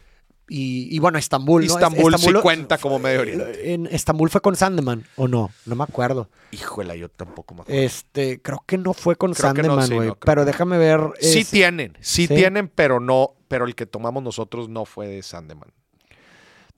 Y, 0.49 0.95
y 0.95 0.99
bueno, 0.99 1.19
Estambul. 1.19 1.63
¿no? 1.63 1.67
Istambul 1.67 2.17
sí 2.17 2.27
Estambul- 2.27 2.43
cuenta 2.43 2.79
como 2.79 2.99
Medio 2.99 3.21
Oriente. 3.21 3.73
En 3.75 3.87
Estambul 3.87 4.31
fue 4.31 4.41
con 4.41 4.57
Sandeman, 4.57 5.05
¿o 5.17 5.29
no? 5.29 5.51
No 5.67 5.75
me 5.77 5.85
acuerdo. 5.85 6.31
Híjole, 6.53 6.99
yo 6.99 7.09
tampoco 7.11 7.55
me 7.55 7.63
acuerdo. 7.63 7.81
Este, 7.83 8.41
creo 8.41 8.63
que 8.67 8.79
no 8.79 8.95
fue 8.95 9.17
con 9.17 9.35
Creo 9.35 9.53
no, 9.53 9.83
sí, 9.83 9.95
güey. 9.95 10.09
no, 10.09 10.15
pero 10.17 10.45
déjame 10.45 10.79
ver. 10.79 11.01
sí 11.21 11.41
es- 11.41 11.51
tienen, 11.51 11.97
sí, 12.01 12.27
sí. 12.27 12.35
tienen, 12.35 12.69
pero 12.69 13.01
no, 13.01 13.35
pero 13.49 13.67
el 13.67 13.75
que 13.75 13.85
tomamos 13.87 14.23
nosotros 14.23 14.69
no 14.69 14.85
fue 14.87 15.07
de 15.09 15.23
Sandeman. 15.23 15.71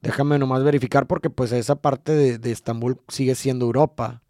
Déjame 0.03 0.39
nomás 0.39 0.65
verificar 0.65 1.07
porque 1.07 1.29
pues 1.29 1.53
esa 1.53 1.77
parte 1.77 2.13
de, 2.13 2.39
de 2.39 2.53
Estambul 2.53 2.99
sigue 3.09 3.35
siendo 3.35 3.67
Europa. 3.67 4.23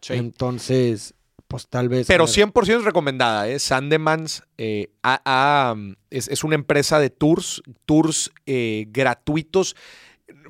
Sí. 0.00 0.14
Entonces, 0.14 1.14
pues 1.48 1.68
tal 1.68 1.88
vez... 1.88 2.06
Pero 2.06 2.24
a 2.24 2.26
ver. 2.26 2.34
100% 2.34 2.78
es 2.78 2.84
recomendada, 2.84 3.48
¿eh? 3.48 3.58
Sandemans 3.58 4.42
eh, 4.58 4.90
um, 5.04 5.94
es, 6.10 6.28
es 6.28 6.44
una 6.44 6.54
empresa 6.54 6.98
de 6.98 7.10
tours, 7.10 7.62
tours 7.84 8.32
eh, 8.46 8.86
gratuitos. 8.88 9.76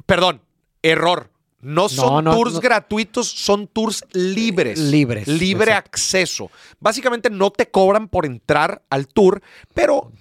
Perdón, 0.06 0.42
error. 0.82 1.30
No 1.60 1.88
son 1.88 2.24
no, 2.24 2.34
tours 2.34 2.54
no. 2.54 2.60
gratuitos, 2.60 3.28
son 3.28 3.66
tours 3.66 4.04
libres. 4.12 4.78
Libres, 4.78 5.26
Libre 5.26 5.72
exacto. 5.72 5.90
acceso. 5.90 6.50
Básicamente 6.78 7.28
no 7.30 7.50
te 7.50 7.70
cobran 7.70 8.08
por 8.08 8.24
entrar 8.24 8.82
al 8.88 9.08
tour, 9.08 9.42
pero 9.74 10.12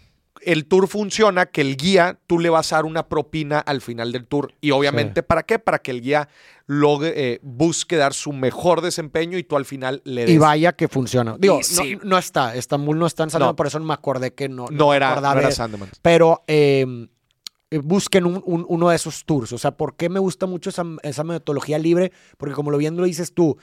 el 0.46 0.66
tour 0.66 0.88
funciona 0.88 1.46
que 1.46 1.62
el 1.62 1.76
guía, 1.78 2.20
tú 2.28 2.40
le 2.40 2.50
vas 2.50 2.72
a 2.74 2.78
dar 2.78 2.86
una 2.86 3.08
propina 3.08 3.60
al 3.60 3.82
final 3.82 4.12
del 4.12 4.26
tour. 4.26 4.54
Y 4.62 4.72
obviamente, 4.72 5.24
¿para 5.24 5.44
qué? 5.44 5.60
Para 5.60 5.80
que 5.80 5.92
el 5.92 6.02
guía 6.02 6.30
logre, 6.68 7.14
eh, 7.16 7.40
busque 7.44 7.96
dar 7.96 8.14
su 8.14 8.32
mejor 8.34 8.82
desempeño 8.82 9.38
y 9.38 9.44
tú 9.44 9.56
al 9.58 9.66
final 9.66 10.02
le 10.06 10.22
des 10.22 10.32
Y 10.32 10.38
vaya 10.38 10.74
que 10.74 10.88
funciona. 10.88 11.36
Digo, 11.38 11.60
Y 11.60 11.64
sí. 11.64 11.96
no, 11.98 12.02
no 12.12 12.18
está. 12.18 12.56
Estambul 12.56 12.98
no 12.98 13.06
está 13.06 13.24
en 13.24 13.30
Sandeman, 13.30 13.52
No. 13.52 13.56
por 13.56 13.68
eso 13.68 13.80
me 13.80 13.94
acordé 13.94 14.34
que 14.34 14.50
no. 14.50 14.66
No 14.72 14.94
era, 14.94 15.20
no 15.22 15.52
Sandeman. 15.52 15.90
Pero 16.02 16.44
eh, 16.48 16.86
eh, 17.72 17.78
busquen 17.80 18.26
un- 18.26 18.42
un- 18.46 18.66
uno 18.70 18.90
de 18.90 18.96
esos 18.96 19.26
tours. 19.26 19.52
O 19.54 19.58
sea, 19.58 19.72
¿por 19.72 19.96
qué 19.96 20.10
me 20.10 20.20
gusta 20.20 20.46
mucho 20.46 20.70
esa, 20.70 20.84
esa 21.04 21.24
metodología 21.24 21.78
libre? 21.80 22.12
Porque 22.38 22.54
como 22.56 22.72
lo 22.72 22.78
bien 22.78 22.96
lo 22.96 23.04
dices 23.06 23.34
tú, 23.34 23.58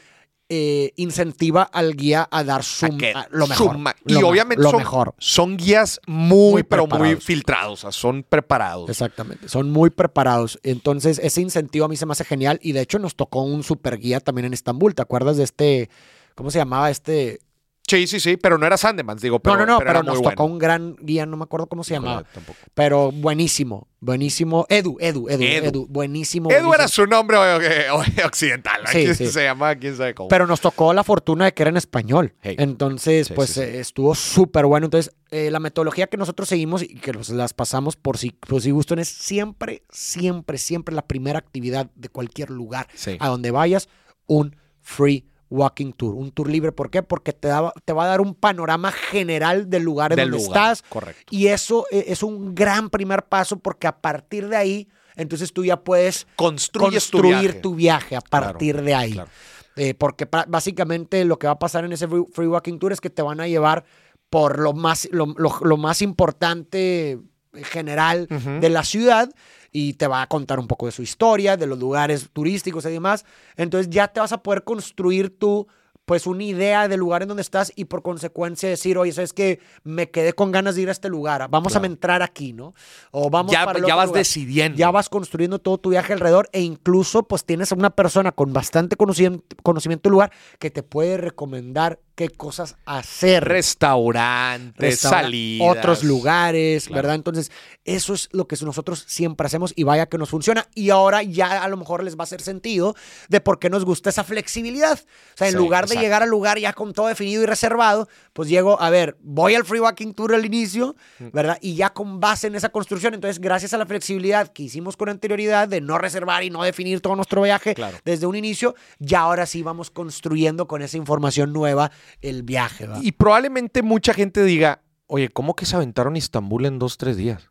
eh, 0.55 0.93
incentiva 0.97 1.63
al 1.63 1.97
guía 1.97 2.29
a 2.31 2.45
dar 2.45 2.63
su, 2.63 2.85
A 2.85 3.27
lo 3.31 3.47
mejor. 3.47 3.73
suma- 3.73 3.97
y 4.07 4.17
obviamente 4.23 4.63
lo 4.63 4.69
son, 4.71 4.79
mejor. 4.81 5.15
son 5.17 5.57
guías 5.57 5.99
muy, 6.07 6.53
Muy 6.53 6.63
pero 6.63 6.87
muy 6.87 7.17
filtrados, 7.17 7.73
o 7.73 7.91
sea, 7.91 7.93
son 7.93 8.23
preparados. 8.23 8.91
Exactamente, 8.91 9.49
son 9.49 9.71
muy 9.71 9.89
preparados. 9.89 10.59
Entonces, 10.63 11.19
ese 11.23 11.41
incentivo 11.41 11.87
a 11.87 11.89
mí 11.89 11.97
se 11.97 12.05
me 12.05 12.13
hace 12.13 12.25
genial. 12.27 12.59
Y 12.63 12.73
de 12.73 12.83
hecho, 12.83 12.99
nos 12.99 13.17
tocó 13.17 13.43
un 13.45 13.63
super 13.63 13.99
guía 13.99 14.21
también 14.21 14.45
en 14.45 14.53
Estambul. 14.53 14.95
¿Te 14.95 15.01
acuerdas 15.01 15.39
de 15.39 15.45
este? 15.45 15.89
¿Cómo 16.35 16.51
se 16.51 16.59
llamaba 16.59 16.91
este? 16.91 17.41
Sí, 17.87 18.07
sí, 18.07 18.21
sí, 18.21 18.37
pero 18.39 18.57
no 18.57 18.65
era 18.65 18.77
Sandeman, 18.79 19.19
digo, 19.19 19.41
pero, 19.41 19.57
no, 19.57 19.67
no, 19.67 19.73
no, 19.73 19.79
pero, 19.79 19.91
era 19.91 20.03
nos 20.03 20.23
tocó 20.23 20.45
un 20.45 20.59
gran 20.59 20.97
guía, 21.01 21.27
no 21.27 21.37
me 21.37 21.43
acuerdo 21.45 21.67
cómo 21.67 21.85
se 21.85 21.93
llamaba. 21.95 22.23
Tampoco. 22.25 22.59
Pero 22.73 23.11
buenísimo, 23.13 23.89
buenísimo. 24.01 24.65
Edu, 24.71 24.97
Edu, 25.01 25.29
Edu, 25.29 25.43
Edu. 25.43 25.67
Edu, 25.67 25.87
buenísimo. 25.91 26.51
Edu 26.51 26.73
era 26.73 26.89
su 26.89 27.07
nombre 27.07 27.37
eh, 27.39 27.87
eh, 27.89 28.25
occidental, 28.25 28.83
Sí, 28.87 28.99
aquí 29.07 29.15
sí. 29.15 29.27
se 29.27 29.43
llama, 29.45 29.75
quién 29.75 29.97
sabe 29.97 30.15
cómo. 30.15 30.29
Pero 30.29 30.47
nos 30.47 30.61
tocó 30.61 30.95
la 30.95 31.05
fortuna 31.05 31.45
de 31.47 31.53
que 31.55 31.65
era 31.65 31.71
en 31.71 31.77
español. 31.77 32.35
Hey. 32.41 32.57
Entonces, 32.59 33.27
Sí, 33.27 33.35
pues 33.35 33.59
eh, 33.59 33.81
estuvo 33.81 34.15
súper 34.15 34.65
bueno. 34.65 34.87
Entonces, 34.87 35.13
eh, 35.31 35.51
la 35.51 35.59
metodología 35.61 36.07
que 36.07 36.17
nosotros 36.17 36.49
seguimos 36.49 36.83
y 36.83 36.95
que 36.95 37.13
los- 37.13 37.29
las 37.31 37.53
pasamos 37.53 37.97
por 37.97 38.17
si, 38.17 38.31
por 38.31 38.63
si 38.63 38.71
gustan 38.71 39.01
es 39.01 39.09
siempre, 39.09 39.83
siempre, 39.91 40.57
siempre 40.57 40.95
la 40.95 41.03
primera 41.03 41.39
actividad 41.39 41.91
de 41.95 42.09
cualquier 42.09 42.49
lugar 42.51 42.87
a 43.19 43.29
donde 43.29 43.51
vayas, 43.51 43.89
un 44.27 44.57
free 44.81 45.27
walking 45.53 45.93
tour, 45.93 46.15
un 46.15 46.31
tour 46.33 46.49
libre. 46.51 46.73
¿Por 46.73 46.91
qué? 46.91 47.03
Porque 47.03 47.33
te, 47.33 47.49
da- 47.49 47.73
te 47.85 47.93
va 47.93 48.05
a 48.05 48.09
dar 48.09 48.21
un 48.21 48.35
panorama 48.35 48.91
general 48.91 49.69
del 49.71 49.83
lugar 49.83 50.13
en 50.13 50.17
Del 50.17 50.31
donde 50.31 50.45
lugar, 50.47 50.73
estás. 50.73 50.83
correcto. 50.89 51.23
Y 51.31 51.49
eso 51.49 51.87
eh, 51.91 52.05
es 52.09 52.23
un 52.23 52.55
gran 52.55 52.91
primer 52.91 53.25
paso 53.25 53.59
porque 53.59 53.87
a 53.87 54.01
partir 54.01 54.49
de 54.49 54.57
ahí, 54.57 54.89
entonces 55.17 55.53
tú 55.53 55.65
ya 55.65 55.77
puedes 55.85 56.27
Construyes 56.37 57.11
tu 57.11 57.19
construir 57.19 57.43
viaje. 57.53 57.61
tu 57.61 57.75
viaje 57.75 58.17
a 58.17 58.21
Claro, 58.23 58.47
partir 58.47 58.83
de 58.83 58.95
ahí. 58.95 59.13
claro. 59.13 59.31
Eh, 59.77 59.95
porque 59.95 60.29
básicamente 60.49 61.25
lo 61.25 61.39
que 61.39 61.47
va 61.47 61.55
a 61.55 61.59
pasar 61.59 61.85
en 61.85 61.93
ese 61.93 62.07
free, 62.09 62.25
free 62.33 62.47
walking 62.47 62.79
tour 62.79 62.93
es 62.93 63.01
que 63.01 63.09
te 63.11 63.23
van 63.23 63.41
a 63.41 63.49
llevar 63.49 63.85
por 64.31 64.59
lo 64.59 64.73
más, 64.73 65.09
lo, 65.13 65.27
lo- 65.37 65.61
lo 65.63 65.77
más 65.77 66.03
importante 66.03 67.19
general 67.55 68.27
de 68.61 68.69
la 68.71 68.83
ciudad 68.85 69.29
y 69.73 69.95
te 69.95 70.07
va 70.07 70.23
a 70.23 70.27
contar 70.29 70.59
un 70.61 70.67
poco 70.69 70.87
de 70.87 70.93
su 70.93 71.03
historia, 71.03 71.57
de 71.57 71.67
los 71.67 71.79
lugares 71.79 72.29
turísticos 72.33 72.85
y 72.85 72.91
demás. 72.91 73.25
Entonces 73.57 73.89
ya 73.91 74.09
te 74.09 74.21
vas 74.21 74.33
a 74.33 74.43
poder 74.43 74.65
construir 74.65 75.37
tú 75.39 75.67
pues 76.05 76.27
una 76.27 76.43
idea 76.43 76.89
del 76.89 76.99
lugar 76.99 77.23
en 77.23 77.29
donde 77.29 77.43
estás 77.43 77.73
y 77.77 77.85
por 77.85 78.03
consecuencia 78.03 78.69
decir, 78.69 78.99
oye, 78.99 79.13
¿sabes 79.13 79.33
que 79.33 79.61
Me 79.85 80.11
quedé 80.11 80.33
con 80.33 80.51
ganas 80.51 80.75
de 80.75 80.83
ir 80.83 80.89
a 80.89 80.93
este 80.93 81.09
lugar, 81.09 81.47
vamos 81.49 81.73
Claro. 81.73 81.85
a 81.85 81.87
entrar 81.87 82.23
aquí, 82.23 82.53
¿no? 82.53 82.75
O 83.13 83.31
vamos 83.31 83.53
ya 83.53 83.65
para 83.65 83.79
el 83.79 83.85
ya 83.85 83.95
otro 83.95 83.97
vas 83.99 84.07
lugar. 84.09 84.19
decidiendo. 84.21 84.77
Ya 84.77 84.91
vas 84.91 85.09
construyendo 85.09 85.61
todo 85.61 85.79
tu 85.79 85.91
viaje 85.91 86.13
alrededor 86.13 86.49
e 86.53 86.61
incluso 86.61 87.23
pues 87.23 87.45
tienes 87.45 87.71
a 87.71 87.77
una 87.77 87.91
persona 87.91 88.33
con 88.33 88.53
bastante 88.53 88.97
conocimiento, 88.97 89.45
conocimiento 89.63 90.09
del 90.09 90.15
lugar 90.15 90.33
que 90.59 90.73
te 90.73 90.83
puede 90.83 91.19
recomendar 91.19 92.01
qué 92.29 92.37
cosas 92.37 92.77
hacer. 92.85 93.45
Restaurantes, 93.45 94.99
salidas. 95.01 95.77
otros 95.77 96.05
lugares, 96.05 96.87
Claro. 96.87 96.97
¿verdad? 97.03 97.15
Entonces, 97.17 97.51
eso 97.85 98.15
es 98.15 98.29
lo 98.33 98.47
que 98.47 98.57
nosotros 98.63 99.05
siempre 99.09 99.47
hacemos 99.47 99.73
y 99.77 99.83
vaya 99.85 100.07
que 100.07 100.19
nos 100.19 100.31
funciona. 100.31 100.67
Y 100.75 100.91
ahora 100.91 101.23
ya 101.23 101.63
a 101.63 101.69
lo 101.69 101.77
mejor 101.77 102.03
les 102.05 102.17
va 102.17 102.21
a 102.21 102.25
hacer 102.25 102.41
sentido 102.41 102.95
de 103.29 103.41
por 103.41 103.59
qué 103.59 103.71
nos 103.71 103.85
gusta 103.85 104.11
esa 104.11 104.25
flexibilidad. 104.25 104.99
O 105.01 105.37
sea, 105.37 105.49
en 105.49 105.53
Sí, 105.55 105.59
lugar 105.59 105.85
exacto. 105.85 105.99
de 105.99 106.05
llegar 106.05 106.23
al 106.23 106.29
lugar 106.31 106.59
ya 106.59 106.73
con 106.73 106.93
todo 106.93 107.09
definido 107.09 107.43
y 107.43 107.47
reservado, 107.47 108.09
pues 108.33 108.49
llego, 108.49 108.81
a 108.81 108.91
ver, 108.91 109.17
voy 109.21 109.55
al 109.55 109.65
Free 109.65 109.81
Walking 109.81 110.13
Tour 110.15 110.35
al 110.35 110.45
inicio. 110.47 110.95
¿verdad? 111.33 111.59
Y 111.61 111.75
ya 111.77 111.91
con 111.93 112.21
base 112.21 112.47
en 112.47 112.55
esa 112.55 112.69
construcción. 112.69 113.15
Entonces, 113.15 113.41
gracias 113.41 113.73
a 113.75 113.79
la 113.79 113.87
flexibilidad 113.87 114.49
que 114.49 114.65
hicimos 114.65 114.97
con 114.97 115.09
anterioridad 115.09 115.67
de 115.69 115.81
no 115.81 115.99
reservar 115.99 116.45
y 116.45 116.51
no 116.51 116.63
definir 116.63 117.01
todo 117.01 117.17
nuestro 117.17 117.43
viaje 117.43 117.75
Claro. 117.75 117.99
desde 118.05 118.27
un 118.27 118.37
inicio, 118.37 118.75
ya 118.99 119.21
ahora 119.21 119.47
sí 119.47 119.63
vamos 119.63 119.91
construyendo 119.91 120.67
con 120.67 120.83
esa 120.83 120.97
información 120.97 121.53
nueva 121.53 121.91
el 122.21 122.43
viaje. 122.43 122.89
Y 123.01 123.13
probablemente 123.13 123.83
mucha 123.83 124.15
gente 124.15 124.45
diga, 124.45 124.83
oye, 125.07 125.29
¿cómo 125.29 125.55
que 125.55 125.67
se 125.67 125.77
aventaron 125.77 126.17
Istambul 126.17 126.67
en 126.67 126.79
dos, 126.79 126.97
tres 126.97 127.17
días? 127.17 127.51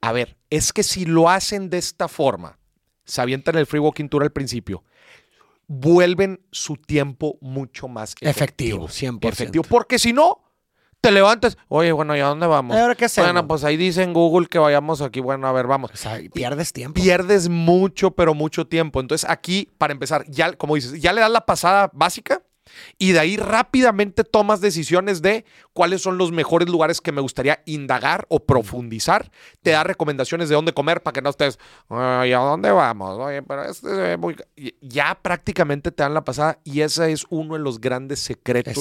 A 0.00 0.12
ver, 0.12 0.36
es 0.48 0.72
que 0.72 0.82
si 0.82 1.04
lo 1.04 1.28
hacen 1.28 1.70
de 1.70 1.78
esta 1.78 2.08
forma, 2.08 2.58
se 3.04 3.20
avientan 3.20 3.56
el 3.56 3.66
free 3.66 3.80
walking 3.80 4.08
tour 4.08 4.22
al 4.22 4.32
principio, 4.32 4.82
vuelven 5.66 6.40
su 6.50 6.76
tiempo 6.76 7.38
mucho 7.40 7.86
más 7.86 8.14
efectivo. 8.20 8.86
Efectivo, 8.86 9.18
100%. 9.20 9.28
Efectivo. 9.28 9.64
Porque 9.68 9.98
si 9.98 10.12
no, 10.12 10.42
te 11.00 11.10
levantas, 11.10 11.56
oye, 11.68 11.92
bueno, 11.92 12.16
¿y 12.16 12.20
a 12.20 12.26
dónde 12.26 12.46
vamos? 12.46 12.76
¿Ahora 12.76 12.94
qué 12.94 13.06
hacemos? 13.06 13.28
Bueno, 13.32 13.46
pues 13.46 13.64
ahí 13.64 13.76
dice 13.76 14.02
en 14.02 14.12
Google 14.12 14.48
que 14.48 14.58
vayamos 14.58 15.00
aquí. 15.00 15.20
Bueno, 15.20 15.46
a 15.46 15.52
ver, 15.52 15.66
vamos. 15.66 15.90
O 15.92 15.96
sea, 15.96 16.20
pierdes 16.32 16.72
tiempo. 16.72 17.00
Pierdes 17.00 17.48
mucho, 17.48 18.10
pero 18.10 18.34
mucho 18.34 18.66
tiempo. 18.66 19.00
Entonces, 19.00 19.28
aquí, 19.28 19.70
para 19.78 19.92
empezar, 19.92 20.24
ya, 20.28 20.52
como 20.54 20.74
dices, 20.74 21.00
ya 21.00 21.12
le 21.12 21.20
das 21.20 21.30
la 21.30 21.46
pasada 21.46 21.90
básica 21.94 22.42
y 22.98 23.12
de 23.12 23.18
ahí 23.18 23.36
rápidamente 23.36 24.24
tomas 24.24 24.60
decisiones 24.60 25.22
de 25.22 25.44
cuáles 25.72 26.02
son 26.02 26.18
los 26.18 26.32
mejores 26.32 26.68
lugares 26.68 27.00
que 27.00 27.12
me 27.12 27.20
gustaría 27.20 27.62
indagar 27.66 28.26
o 28.28 28.40
profundizar. 28.40 29.30
Te 29.62 29.70
da 29.70 29.84
recomendaciones 29.84 30.48
de 30.48 30.54
dónde 30.54 30.72
comer 30.72 31.02
para 31.02 31.12
que 31.12 31.22
no 31.22 31.30
estés, 31.30 31.58
"Ay, 31.88 32.32
¿a 32.32 32.38
dónde 32.38 32.70
vamos? 32.70 33.18
Oye, 33.18 33.42
pero 33.42 33.64
este 33.64 34.16
muy 34.16 34.34
ca-". 34.34 34.44
Y 34.56 34.74
Ya 34.82 35.18
prácticamente 35.20 35.90
te 35.92 36.02
dan 36.02 36.14
la 36.14 36.24
pasada 36.24 36.58
y 36.64 36.80
ese 36.80 37.12
es 37.12 37.24
uno 37.30 37.54
de 37.54 37.60
los 37.60 37.80
grandes 37.80 38.20
secretos 38.20 38.74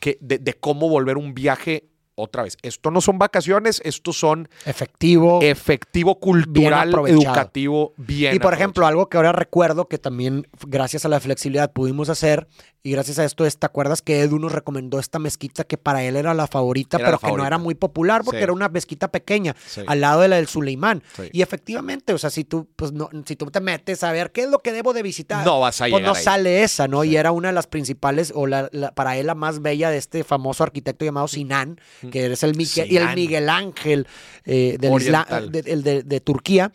que, 0.00 0.18
de, 0.20 0.38
de 0.38 0.54
cómo 0.54 0.88
volver 0.88 1.16
un 1.16 1.34
viaje 1.34 1.88
otra 2.18 2.42
vez. 2.42 2.56
Esto 2.62 2.90
no 2.90 3.00
son 3.00 3.18
vacaciones, 3.18 3.80
estos 3.84 4.18
son 4.18 4.48
Efectivo. 4.66 5.40
efectivo 5.42 6.18
cultural, 6.20 6.92
educativo, 7.06 7.92
bien. 7.96 8.34
y 8.34 8.38
por 8.38 8.54
ejemplo, 8.54 8.86
algo 8.86 9.08
que 9.08 9.16
ahora 9.16 9.32
recuerdo 9.32 9.88
que 9.88 9.98
también 9.98 10.46
gracias 10.66 11.04
a 11.04 11.08
la 11.08 11.20
flexibilidad 11.20 11.72
pudimos 11.72 12.08
hacer 12.08 12.48
y 12.82 12.92
gracias 12.92 13.18
a 13.18 13.24
esto, 13.24 13.44
es, 13.44 13.58
¿te 13.58 13.66
acuerdas 13.66 14.02
que 14.02 14.20
Edu 14.22 14.38
nos 14.38 14.52
recomendó 14.52 14.98
esta 14.98 15.18
mezquita 15.18 15.64
que 15.64 15.76
para 15.76 16.04
él 16.04 16.16
era 16.16 16.32
la 16.32 16.46
favorita, 16.46 16.96
Era 16.96 17.06
pero 17.06 17.18
la 17.22 17.28
que 17.28 17.36
no 17.36 17.46
era 17.46 17.58
muy 17.58 17.74
popular 17.74 18.22
porque 18.24 18.38
Sí. 18.38 18.44
era 18.44 18.52
una 18.52 18.68
mezquita 18.68 19.08
pequeña 19.08 19.54
Sí. 19.66 19.82
al 19.86 20.00
lado 20.00 20.20
de 20.22 20.28
la 20.28 20.36
del 20.36 20.46
Suleimán? 20.46 21.02
Sí. 21.16 21.24
Y 21.32 21.42
efectivamente, 21.42 22.12
o 22.12 22.18
sea, 22.18 22.30
si 22.30 22.44
tú, 22.44 22.68
pues 22.76 22.92
no, 22.92 23.10
si 23.26 23.36
tú 23.36 23.46
te 23.46 23.60
metes 23.60 24.02
a 24.04 24.12
ver 24.12 24.30
qué 24.32 24.42
es 24.42 24.48
lo 24.50 24.60
que 24.60 24.72
debo 24.72 24.92
de 24.92 25.02
visitar, 25.02 25.44
no 25.44 25.60
vas 25.60 25.80
a 25.80 25.86
pues 25.88 26.02
no 26.02 26.14
ahí. 26.14 26.22
sale 26.22 26.62
esa, 26.62 26.88
¿no? 26.88 27.04
Y 27.04 27.16
era 27.16 27.32
una 27.32 27.48
de 27.48 27.54
las 27.54 27.66
principales, 27.66 28.32
o 28.34 28.46
la, 28.46 28.68
la- 28.72 28.92
para 28.94 29.16
él 29.16 29.26
la 29.26 29.34
más 29.34 29.60
bella 29.60 29.90
de 29.90 29.98
este 29.98 30.24
famoso 30.24 30.62
arquitecto 30.62 31.04
llamado 31.04 31.28
Sinan, 31.28 31.80
que 32.10 32.26
es 32.32 32.42
el, 32.42 32.56
Miguel, 32.56 32.86
y 32.90 32.96
el 32.96 33.02
Sinan. 33.02 33.14
Miguel 33.14 33.48
Ángel 33.48 34.06
eh, 34.44 34.76
del 34.80 35.52
de, 35.52 35.60
el 35.72 35.82
de- 35.82 36.02
de 36.02 36.20
Turquía. 36.20 36.72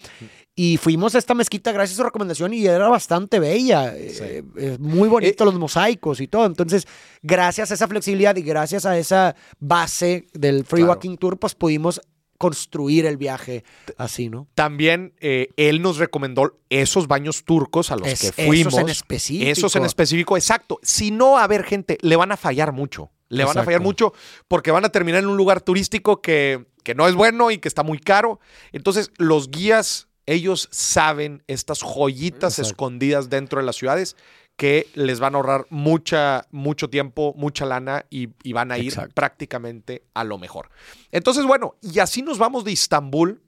Y 0.55 0.77
fuimos 0.77 1.15
a 1.15 1.17
esta 1.17 1.33
mezquita 1.33 1.71
gracias 1.71 1.97
a 1.97 2.01
su 2.01 2.03
recomendación 2.03 2.53
y 2.53 2.63
era 2.67 2.87
bastante 2.87 3.39
bella. 3.39 3.91
eh, 3.97 4.43
eh, 4.57 4.77
muy 4.79 5.09
bonito 5.09 5.45
los 5.45 5.55
mosaicos 5.55 6.19
y 6.21 6.27
todo. 6.27 6.45
Entonces, 6.45 6.85
gracias 7.23 7.71
a 7.71 7.73
esa 7.73 7.87
flexibilidad 7.87 8.35
y 8.35 8.43
gracias 8.43 8.85
a 8.85 8.95
esa 8.97 9.35
base 9.59 10.27
del 10.33 10.63
Free 10.63 10.81
Claro. 10.81 10.93
Walking 10.93 11.17
Tour, 11.17 11.39
pues 11.39 11.55
pudimos 11.55 12.01
construir 12.37 13.05
el 13.05 13.15
viaje 13.17 13.63
así, 13.97 14.29
¿no? 14.29 14.47
También 14.53 15.13
eh, 15.21 15.47
él 15.55 15.81
nos 15.81 15.97
recomendó 15.97 16.59
esos 16.69 17.07
baños 17.07 17.45
turcos 17.45 17.89
a 17.89 17.95
los 17.95 18.07
Es- 18.07 18.19
que 18.19 18.27
esos 18.27 18.45
fuimos. 18.45 18.77
en 18.77 18.89
específico. 18.89 19.49
Esos 19.49 19.75
en 19.75 19.85
específico, 19.85 20.35
exacto. 20.37 20.77
Si 20.83 21.09
no, 21.09 21.39
a 21.39 21.47
ver, 21.47 21.63
gente, 21.63 21.97
le 22.01 22.15
van 22.15 22.31
a 22.31 22.37
fallar 22.37 22.73
mucho. 22.73 23.09
Le 23.37 23.45
van 23.45 23.57
a 23.57 23.63
fallar 23.63 23.81
mucho 23.81 24.13
porque 24.47 24.71
van 24.71 24.85
a 24.85 24.89
terminar 24.89 25.23
en 25.23 25.29
un 25.29 25.37
lugar 25.37 25.61
turístico 25.61 26.21
que, 26.21 26.65
que 26.83 26.95
no 26.95 27.07
es 27.07 27.15
bueno 27.15 27.51
y 27.51 27.57
que 27.57 27.67
está 27.67 27.83
muy 27.83 27.99
caro. 27.99 28.39
Entonces, 28.71 29.11
los 29.17 29.49
guías, 29.49 30.07
ellos 30.25 30.67
saben 30.71 31.43
estas 31.47 31.81
joyitas 31.81 32.59
Exacto. 32.59 32.69
escondidas 32.69 33.29
dentro 33.29 33.59
de 33.59 33.65
las 33.65 33.75
ciudades 33.75 34.15
que 34.55 34.87
les 34.93 35.19
van 35.19 35.33
a 35.33 35.37
ahorrar 35.37 35.65
mucha, 35.69 36.45
mucho 36.51 36.89
tiempo, 36.89 37.33
mucha 37.35 37.65
lana 37.65 38.05
y, 38.09 38.29
y 38.43 38.53
van 38.53 38.71
a 38.71 38.77
ir 38.77 38.89
Exacto. 38.89 39.13
prácticamente 39.15 40.03
a 40.13 40.23
lo 40.23 40.37
mejor. 40.37 40.69
Entonces, 41.11 41.45
bueno, 41.45 41.75
y 41.81 41.99
así 41.99 42.21
nos 42.21 42.37
vamos 42.37 42.63
de 42.63 42.71
Istambul. 42.71 43.41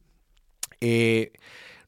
Eh, 0.81 1.31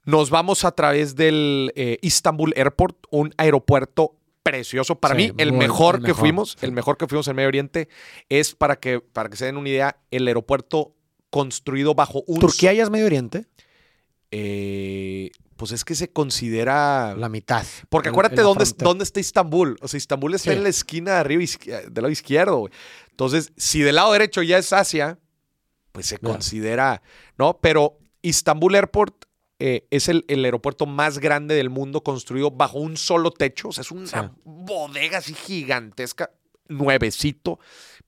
nos 0.05 0.29
vamos 0.29 0.63
a 0.63 0.71
través 0.71 1.15
del 1.15 1.73
eh, 1.75 1.97
Istanbul 2.01 2.53
Airport, 2.55 2.95
un 3.09 3.33
aeropuerto 3.37 4.16
precioso. 4.49 4.95
Para 4.99 5.15
Sí, 5.15 5.27
mí, 5.27 5.33
el 5.37 5.53
mejor 5.53 5.97
el 5.97 6.03
que 6.03 6.13
fuimos, 6.13 6.57
el 6.61 6.71
mejor 6.71 6.97
que 6.97 7.07
fuimos 7.07 7.27
en 7.27 7.35
Medio 7.35 7.47
Oriente, 7.49 7.89
es 8.29 8.55
para 8.55 8.77
que, 8.79 8.99
para 8.99 9.29
que 9.29 9.37
se 9.37 9.45
den 9.45 9.57
una 9.57 9.69
idea, 9.69 9.97
el 10.11 10.27
aeropuerto 10.27 10.93
construido 11.29 11.93
bajo 11.95 12.23
un... 12.27 12.39
Turquía 12.39 12.73
ya 12.73 12.83
es 12.83 12.89
Medio 12.89 13.05
Oriente, 13.05 13.45
eh, 14.31 15.31
pues 15.55 15.71
es 15.71 15.83
que 15.83 15.95
se 15.95 16.11
considera... 16.11 17.15
la 17.17 17.29
mitad. 17.29 17.65
Porque 17.89 18.09
acuérdate 18.09 18.41
dónde, 18.41 18.65
dónde 18.77 19.03
está 19.03 19.19
Istambul. 19.19 19.77
O 19.81 19.87
sea, 19.87 19.97
Istambul 19.97 20.33
está 20.35 20.51
Sí. 20.51 20.57
en 20.57 20.63
la 20.63 20.69
esquina 20.69 21.13
de 21.13 21.17
arriba, 21.17 21.43
del 21.65 21.93
lado 21.95 22.09
izquierdo. 22.09 22.57
güey. 22.59 22.73
Entonces, 23.09 23.51
si 23.57 23.81
del 23.81 23.95
lado 23.95 24.11
derecho 24.13 24.43
ya 24.43 24.57
es 24.57 24.71
Asia, 24.73 25.17
pues 25.91 26.05
se 26.05 26.19
considera, 26.19 27.01
¿no? 27.37 27.57
Pero 27.59 27.97
Istambul 28.21 28.75
Airport 28.75 29.25
eh, 29.60 29.88
es 29.91 30.08
el, 30.10 30.24
el 30.28 30.43
aeropuerto 30.45 30.86
más 30.86 31.20
grande 31.20 31.55
del 31.55 31.70
mundo 31.70 32.01
construido 32.03 32.51
bajo 32.51 32.80
un 32.80 32.97
solo 32.97 33.32
techo. 33.32 33.70
O 33.70 33.72
sea, 33.72 33.82
es 33.82 33.91
una 33.91 34.05
Sí. 34.08 34.18
bodega 34.43 35.18
así 35.20 35.34
gigantesca, 35.34 36.32
nuevecito, 36.68 37.60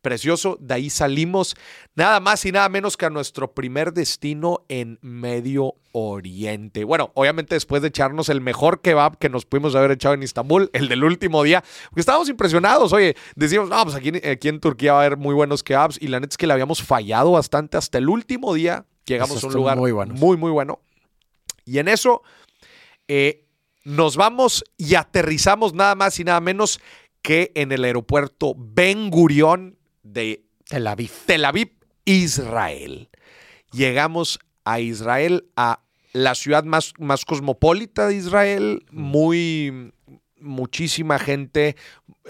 precioso. 0.02 0.58
De 0.62 0.76
ahí 0.76 0.90
salimos 0.90 1.56
nada 1.96 2.20
más 2.20 2.46
y 2.46 2.52
nada 2.52 2.70
menos 2.70 2.98
que 2.98 3.06
a 3.06 3.10
nuestro 3.10 3.54
primer 3.54 3.94
destino 3.94 4.64
en 4.70 5.00
Medio 5.02 5.76
Oriente. 5.92 6.84
Bueno, 6.84 7.12
obviamente 7.16 7.56
después 7.56 7.82
de 7.82 7.88
echarnos 7.90 8.30
el 8.30 8.42
mejor 8.42 8.82
kebab 8.82 9.18
que 9.18 9.28
nos 9.30 9.46
pudimos 9.46 9.76
haber 9.76 9.92
echado 9.92 10.14
en 10.16 10.24
Istambul, 10.24 10.70
el 10.74 10.88
del 10.88 11.04
último 11.04 11.42
día, 11.44 11.64
porque 11.90 12.02
estábamos 12.02 12.30
impresionados. 12.30 12.94
Oye, 12.94 13.16
decíamos, 13.36 13.70
no, 13.70 13.84
pues 13.84 13.96
aquí, 13.96 14.12
aquí 14.28 14.48
en 14.50 14.60
Turquía 14.60 14.94
va 14.94 15.00
a 15.02 15.06
haber 15.06 15.18
muy 15.18 15.34
buenos 15.34 15.64
kebabs 15.64 15.98
y 16.02 16.08
la 16.08 16.20
neta 16.20 16.34
es 16.34 16.38
que 16.38 16.48
le 16.48 16.54
habíamos 16.54 16.84
fallado 16.84 17.32
bastante 17.32 17.78
hasta 17.78 17.98
el 17.98 18.08
último 18.08 18.54
día. 18.54 18.86
Llegamos 19.06 19.32
Esos 19.38 19.46
a 19.46 19.48
un 19.48 19.54
lugar 19.56 19.78
muy 19.78 19.92
muy, 19.92 20.38
muy 20.38 20.52
bueno. 20.52 20.80
Y 21.70 21.80
en 21.80 21.88
eso 21.88 22.24
eh, 23.08 23.46
nos 23.84 24.16
vamos 24.18 24.64
y 24.78 24.96
aterrizamos 24.96 25.74
nada 25.74 25.96
más 25.96 26.20
y 26.20 26.24
nada 26.24 26.40
menos 26.42 26.80
que 27.22 27.52
en 27.56 27.72
el 27.72 27.84
aeropuerto 27.84 28.54
Ben 28.58 29.10
Gurión 29.10 29.78
de 30.04 30.44
Tel 30.68 30.88
Aviv. 30.88 31.12
Tel 31.26 31.46
Aviv, 31.46 31.72
Israel. 32.06 33.10
Llegamos 33.72 34.40
a 34.66 34.80
Israel, 34.80 35.50
a 35.56 35.82
la 36.14 36.34
ciudad 36.36 36.64
más, 36.64 36.94
más 36.98 37.26
cosmopolita 37.26 38.08
de 38.08 38.16
Israel, 38.16 38.86
muy 38.92 39.94
muchísima 40.42 41.20
gente 41.20 41.76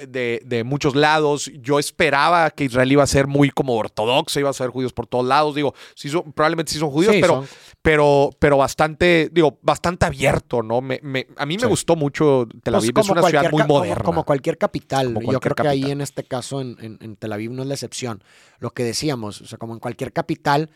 de, 0.08 0.42
de 0.44 0.64
muchos 0.64 0.96
lados. 0.96 1.52
Yo 1.62 1.78
esperaba 1.78 2.50
que 2.50 2.64
Israel 2.64 2.92
iba 2.92 3.04
a 3.04 3.08
ser 3.08 3.28
muy 3.28 3.52
como 3.52 3.76
ortodoxa, 3.76 4.40
iba 4.40 4.50
a 4.50 4.54
ser 4.54 4.70
judíos 4.70 4.94
por 4.94 5.06
todos 5.06 5.26
lados. 5.26 5.54
Digo, 5.56 5.76
sí 5.96 6.10
son- 6.10 6.34
probablemente 6.34 6.72
sí 6.72 6.80
son 6.80 6.90
judíos, 6.90 7.14
Sí, 7.14 7.22
pero, 7.22 7.36
son- 7.36 7.48
pero, 7.82 8.30
pero 8.40 8.58
bastante, 8.58 9.30
digo, 9.32 9.58
bastante 9.62 10.06
abierto, 10.06 10.62
¿no? 10.62 10.82
Me, 10.82 11.00
me- 11.02 11.28
a 11.38 11.46
mí 11.46 11.56
me 11.56 11.62
Sí. 11.64 11.68
gustó 11.68 11.96
mucho 11.96 12.46
Tel 12.64 12.74
Pues 12.74 12.84
Aviv, 12.84 13.00
es 13.00 13.10
una 13.10 13.24
ciudad 13.24 13.52
muy 13.52 13.62
como- 13.62 13.76
moderna. 13.76 14.04
Como, 14.04 14.24
cualquier 14.26 14.58
capital. 14.58 15.14
Como 15.14 15.32
Yo 15.32 15.40
creo 15.40 15.56
que 15.56 15.68
ahí 15.68 15.90
en 15.90 16.02
este 16.02 16.24
caso, 16.24 16.60
en, 16.62 16.76
en- 16.82 16.98
en 17.02 17.16
Tel 17.16 17.32
Aviv, 17.32 17.52
no 17.52 17.62
es 17.62 17.68
la 17.68 17.74
excepción. 17.76 18.22
Lo 18.60 18.72
que 18.72 18.84
decíamos, 18.84 19.42
o 19.42 19.46
sea, 19.46 19.58
como 19.58 19.74
en 19.74 19.80
cualquier 19.80 20.12
capital, 20.12 20.70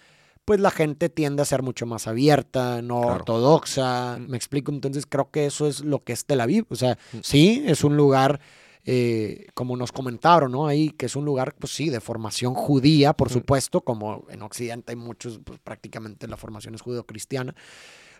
pues 0.46 0.60
la 0.60 0.72
gente 0.72 1.10
tiende 1.10 1.42
a 1.42 1.46
ser 1.46 1.62
mucho 1.62 1.86
más 1.86 2.08
abierta, 2.08 2.82
no 2.82 3.02
Claro. 3.02 3.16
ortodoxa. 3.16 4.18
Me 4.20 4.38
explico. 4.38 4.72
Entonces 4.72 5.06
creo 5.06 5.30
que 5.32 5.46
eso 5.46 5.68
es 5.68 5.82
lo 5.82 6.04
que 6.04 6.14
es 6.14 6.26
Tel 6.26 6.42
Aviv. 6.42 6.66
O 6.70 6.76
sea, 6.76 6.98
sí, 7.22 7.64
es 7.66 7.84
un 7.84 7.96
lugar 7.98 8.40
eh, 8.86 9.48
como 9.54 9.78
nos 9.78 9.92
comentaron, 9.92 10.52
¿no? 10.52 10.68
Ahí 10.68 10.90
que 10.90 11.06
es 11.06 11.16
un 11.16 11.26
lugar, 11.26 11.56
pues 11.56 11.74
sí, 11.74 11.90
de 11.90 12.02
formación 12.02 12.54
judía, 12.54 13.14
por 13.14 13.30
supuesto, 13.30 13.82
como 13.82 14.26
en 14.30 14.42
Occidente 14.42 14.92
hay 14.92 14.98
muchos, 14.98 15.40
pues 15.44 15.60
prácticamente 15.60 16.28
la 16.28 16.38
formación 16.38 16.76
es 16.76 16.82
judeo-cristiana, 16.82 17.56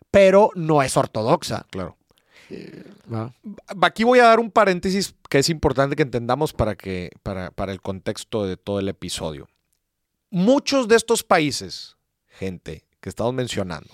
pero 0.10 0.52
no 0.56 0.82
es 0.82 0.96
ortodoxa. 0.96 1.66
Claro. 1.70 1.98
¿va? 3.12 3.34
Aquí 3.82 4.04
voy 4.04 4.20
a 4.20 4.26
dar 4.26 4.40
un 4.40 4.52
paréntesis 4.52 5.16
que 5.30 5.40
es 5.40 5.50
importante 5.50 5.96
que 5.96 6.04
entendamos 6.04 6.54
para, 6.54 6.76
que, 6.76 7.10
para, 7.24 7.52
para 7.52 7.72
el 7.72 7.82
contexto 7.82 8.46
de 8.46 8.58
todo 8.58 8.80
el 8.80 8.90
episodio. 8.90 9.50
Muchos 10.30 10.88
de 10.88 10.96
estos 10.96 11.24
países, 11.24 11.98
gente 12.28 12.86
que 13.00 13.10
estamos 13.10 13.34
mencionando, 13.34 13.90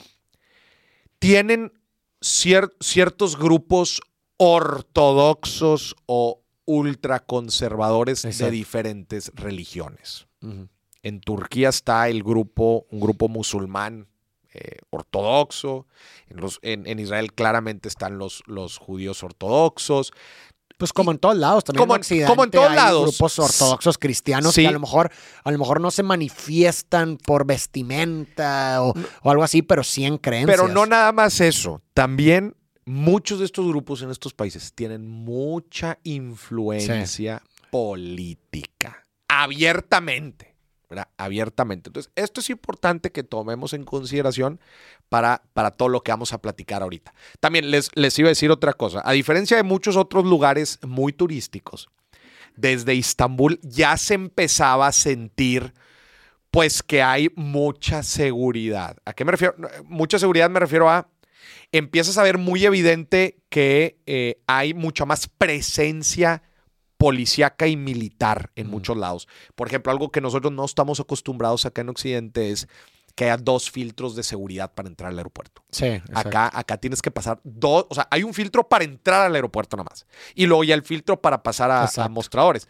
tienen 1.19 1.73
cier- 2.21 2.73
ciertos 2.79 3.37
grupos 3.37 4.01
ortodoxos 4.37 5.95
o 6.05 6.41
ultraconservadores 6.69 8.21
de 8.37 8.51
diferentes 8.51 9.31
religiones. 9.35 10.27
En 11.01 11.21
Turquía 11.21 11.69
está 11.69 12.07
el 12.09 12.23
grupo, 12.23 12.85
un 12.91 12.99
grupo 12.99 13.27
musulmán 13.27 14.07
eh, 14.53 14.77
ortodoxo. 14.89 15.85
En, 16.27 16.37
los- 16.37 16.59
en- 16.63 16.87
en 16.87 16.99
Israel 16.99 17.33
claramente 17.33 17.87
están 17.87 18.17
los, 18.17 18.41
los 18.47 18.77
judíos 18.77 19.21
ortodoxos. 19.23 20.11
Pues 20.77 20.91
como 20.93 21.11
en 21.11 21.17
todos 21.19 21.37
lados, 21.37 21.63
también 21.65 21.81
Como 21.81 21.93
en 21.93 21.97
en- 21.97 22.01
Occidente 22.01 22.29
como 22.29 22.43
en 22.45 22.51
todos 22.51 22.69
hay 22.69 22.75
lados. 22.75 23.01
grupos 23.17 23.37
ortodoxos 23.39 23.97
cristianos 23.97 24.53
Sí. 24.55 24.61
que 24.61 24.67
a 24.69 24.71
lo 24.71 24.79
mejor 24.79 25.11
a 25.43 25.51
lo 25.51 25.57
mejor 25.59 25.81
no 25.81 25.91
se 25.91 26.03
manifiestan 26.03 27.17
por 27.17 27.45
vestimenta 27.45 28.81
o, 28.81 28.93
o 29.23 29.31
algo 29.31 29.43
así, 29.43 29.61
pero 29.61 29.83
sí 29.83 30.05
en 30.05 30.17
creencias. 30.17 30.57
Pero 30.59 30.71
no 30.73 30.85
nada 30.85 31.11
más 31.11 31.41
eso. 31.41 31.81
También 31.93 32.55
muchos 32.89 33.37
de 33.37 33.45
estos 33.45 33.67
grupos 33.67 34.01
en 34.01 34.09
estos 34.09 34.33
países 34.33 34.73
tienen 34.73 35.07
mucha 35.07 35.99
influencia 36.03 37.43
política. 37.69 39.05
Abiertamente. 39.27 40.55
¿verdad? 40.89 41.07
Abiertamente. 41.17 41.89
Entonces, 41.89 42.11
esto 42.15 42.39
es 42.39 42.49
importante 42.49 43.11
que 43.11 43.21
tomemos 43.21 43.73
en 43.73 43.83
consideración 43.83 44.59
para, 45.07 45.43
para 45.53 45.69
todo 45.69 45.87
lo 45.87 46.01
que 46.01 46.11
vamos 46.11 46.33
a 46.33 46.41
platicar 46.41 46.81
ahorita. 46.81 47.13
También 47.39 47.69
les, 47.69 47.91
les 47.93 48.17
iba 48.17 48.29
a 48.29 48.31
decir 48.31 48.49
otra 48.49 48.73
cosa. 48.73 49.03
A 49.05 49.11
diferencia 49.11 49.55
de 49.55 49.61
muchos 49.61 49.95
otros 49.95 50.25
lugares 50.25 50.79
muy 50.81 51.13
turísticos, 51.13 51.89
desde 52.55 52.95
Istambul 52.95 53.59
ya 53.61 53.97
se 53.97 54.15
empezaba 54.15 54.87
a 54.87 54.91
sentir 54.91 55.75
pues 56.49 56.81
que 56.81 57.03
hay 57.03 57.29
mucha 57.35 58.01
seguridad. 58.01 58.97
¿A 59.05 59.13
qué 59.13 59.25
me 59.25 59.31
refiero? 59.31 59.55
Mucha 59.85 60.17
seguridad 60.17 60.49
me 60.49 60.59
refiero 60.59 60.89
a 60.89 61.07
empiezas 61.71 62.17
a 62.17 62.23
ver 62.23 62.37
muy 62.37 62.65
evidente 62.65 63.39
que 63.49 63.99
eh, 64.05 64.41
hay 64.47 64.73
mucha 64.73 65.05
más 65.05 65.27
presencia 65.27 66.43
policíaca 66.97 67.67
y 67.67 67.77
militar 67.77 68.51
en 68.55 68.67
Mm. 68.67 68.71
muchos 68.71 68.97
lados. 68.97 69.27
Por 69.55 69.67
ejemplo, 69.67 69.91
algo 69.91 70.11
que 70.11 70.21
nosotros 70.21 70.51
no 70.51 70.65
estamos 70.65 70.99
acostumbrados 70.99 71.65
acá 71.65 71.81
en 71.81 71.89
Occidente 71.89 72.51
es 72.51 72.67
que 73.15 73.25
haya 73.25 73.37
dos 73.37 73.69
filtros 73.71 74.15
de 74.15 74.23
seguridad 74.23 74.73
para 74.73 74.87
entrar 74.87 75.11
al 75.11 75.17
aeropuerto. 75.17 75.63
Sí, 75.71 75.85
exacto. 75.85 76.19
Acá, 76.19 76.51
acá 76.53 76.77
tienes 76.77 77.01
que 77.01 77.11
pasar 77.11 77.39
dos, 77.43 77.85
o 77.89 77.95
sea, 77.95 78.07
hay 78.11 78.23
un 78.23 78.33
filtro 78.33 78.67
para 78.67 78.83
entrar 78.83 79.25
al 79.25 79.35
aeropuerto 79.35 79.75
nada 79.77 79.87
más. 79.89 80.05
Y 80.35 80.45
luego 80.45 80.63
ya 80.63 80.75
el 80.75 80.83
filtro 80.83 81.21
para 81.21 81.43
pasar 81.43 81.71
a, 81.71 82.09
mostradores. 82.09 82.67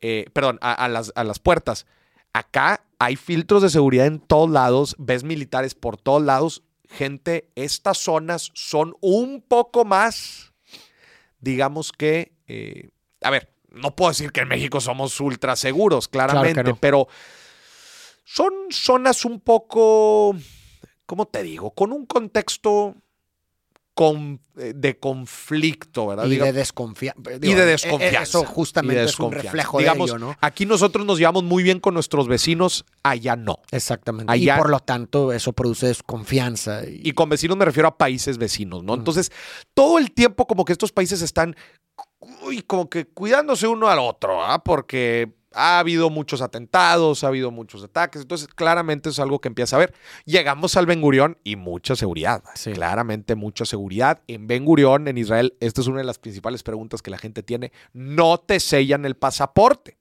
Eh, 0.00 0.26
perdón, 0.32 0.58
a, 0.60 0.72
a 0.72 0.88
las, 0.88 1.12
a 1.14 1.24
las 1.24 1.38
puertas. 1.38 1.86
Acá 2.32 2.84
hay 2.98 3.16
filtros 3.16 3.62
de 3.62 3.70
seguridad 3.70 4.06
en 4.06 4.18
todos 4.20 4.50
lados, 4.50 4.96
ves 4.98 5.22
militares 5.24 5.74
por 5.74 5.96
todos 5.96 6.22
lados. 6.22 6.62
Gente, 6.92 7.50
estas 7.54 7.98
zonas 7.98 8.50
son 8.54 8.94
un 9.00 9.40
poco 9.40 9.84
más, 9.84 10.52
digamos 11.40 11.90
que, 11.90 12.32
eh, 12.46 12.90
a 13.22 13.30
ver, 13.30 13.52
no 13.70 13.96
puedo 13.96 14.10
decir 14.10 14.30
que 14.30 14.40
en 14.40 14.48
México 14.48 14.80
somos 14.80 15.18
ultra 15.20 15.56
seguros, 15.56 16.08
claramente, 16.08 16.62
no. 16.62 16.76
pero 16.76 17.08
son 18.24 18.52
zonas 18.70 19.24
un 19.24 19.40
poco, 19.40 20.36
¿cómo 21.06 21.26
te 21.26 21.42
digo? 21.42 21.70
Con 21.70 21.92
un 21.92 22.04
contexto 22.04 22.96
con- 23.94 24.40
eh, 24.56 24.72
de 24.74 24.98
conflicto, 24.98 26.06
¿verdad? 26.06 26.24
y 26.26 26.30
Diga- 26.36 26.44
de 26.46 26.52
desconfianza. 26.52 27.20
y 27.42 27.52
de 27.54 27.66
desconfianza. 27.66 28.22
Eso 28.22 28.44
justamente 28.46 29.04
es 29.04 29.18
un 29.20 29.32
reflejo 29.32 29.78
Digamos, 29.78 30.10
de 30.10 30.16
ello, 30.16 30.26
¿no? 30.26 30.36
Aquí 30.40 30.64
nosotros 30.66 31.04
nos 31.04 31.18
llevamos 31.18 31.42
muy 31.44 31.62
bien 31.62 31.78
con 31.78 31.92
nuestros 31.94 32.26
vecinos, 32.26 32.84
allá 33.02 33.36
no. 33.36 33.58
Exactamente. 33.70 34.32
allá- 34.32 34.54
y 34.56 34.58
por 34.58 34.70
lo 34.70 34.80
tanto, 34.80 35.32
eso 35.32 35.52
produce 35.52 35.88
desconfianza. 35.88 36.84
Y, 36.88 37.02
Y 37.10 37.12
con 37.12 37.28
vecinos 37.28 37.56
me 37.56 37.64
refiero 37.66 37.88
a 37.88 37.98
países 37.98 38.38
vecinos, 38.38 38.82
¿no? 38.82 38.94
Entonces, 38.94 39.30
todo 39.74 39.98
el 39.98 40.10
tiempo 40.12 40.46
como 40.46 40.64
que 40.64 40.72
estos 40.72 40.90
países 40.92 41.20
están, 41.20 41.54
uy, 42.44 42.62
como 42.62 42.88
que 42.88 43.06
cuidándose 43.06 43.66
uno 43.66 43.88
al 43.88 43.98
otro, 43.98 44.42
¿ah? 44.42 44.62
Porque 44.64 45.34
ha 45.54 45.78
habido 45.78 46.10
muchos 46.10 46.40
atentados, 46.42 47.24
ha 47.24 47.28
habido 47.28 47.50
muchos 47.50 47.82
ataques, 47.82 48.22
entonces 48.22 48.48
claramente 48.48 49.08
es 49.10 49.18
algo 49.18 49.40
que 49.40 49.48
empieza 49.48 49.76
a 49.76 49.78
ver. 49.78 49.94
Llegamos 50.24 50.76
al 50.76 50.86
Ben 50.86 51.00
Gurión 51.00 51.38
y 51.44 51.56
mucha 51.56 51.96
seguridad, 51.96 52.42
Sí. 52.54 52.72
claramente 52.72 53.34
mucha 53.34 53.64
seguridad. 53.64 54.22
En 54.26 54.46
Ben 54.46 54.64
Gurión, 54.64 55.08
en 55.08 55.18
Israel, 55.18 55.54
esta 55.60 55.80
es 55.80 55.86
una 55.86 55.98
de 55.98 56.04
las 56.04 56.18
principales 56.18 56.62
preguntas 56.62 57.02
que 57.02 57.10
la 57.10 57.18
gente 57.18 57.42
tiene, 57.42 57.72
no 57.92 58.38
te 58.38 58.60
sellan 58.60 59.04
el 59.04 59.16
pasaporte. 59.16 59.98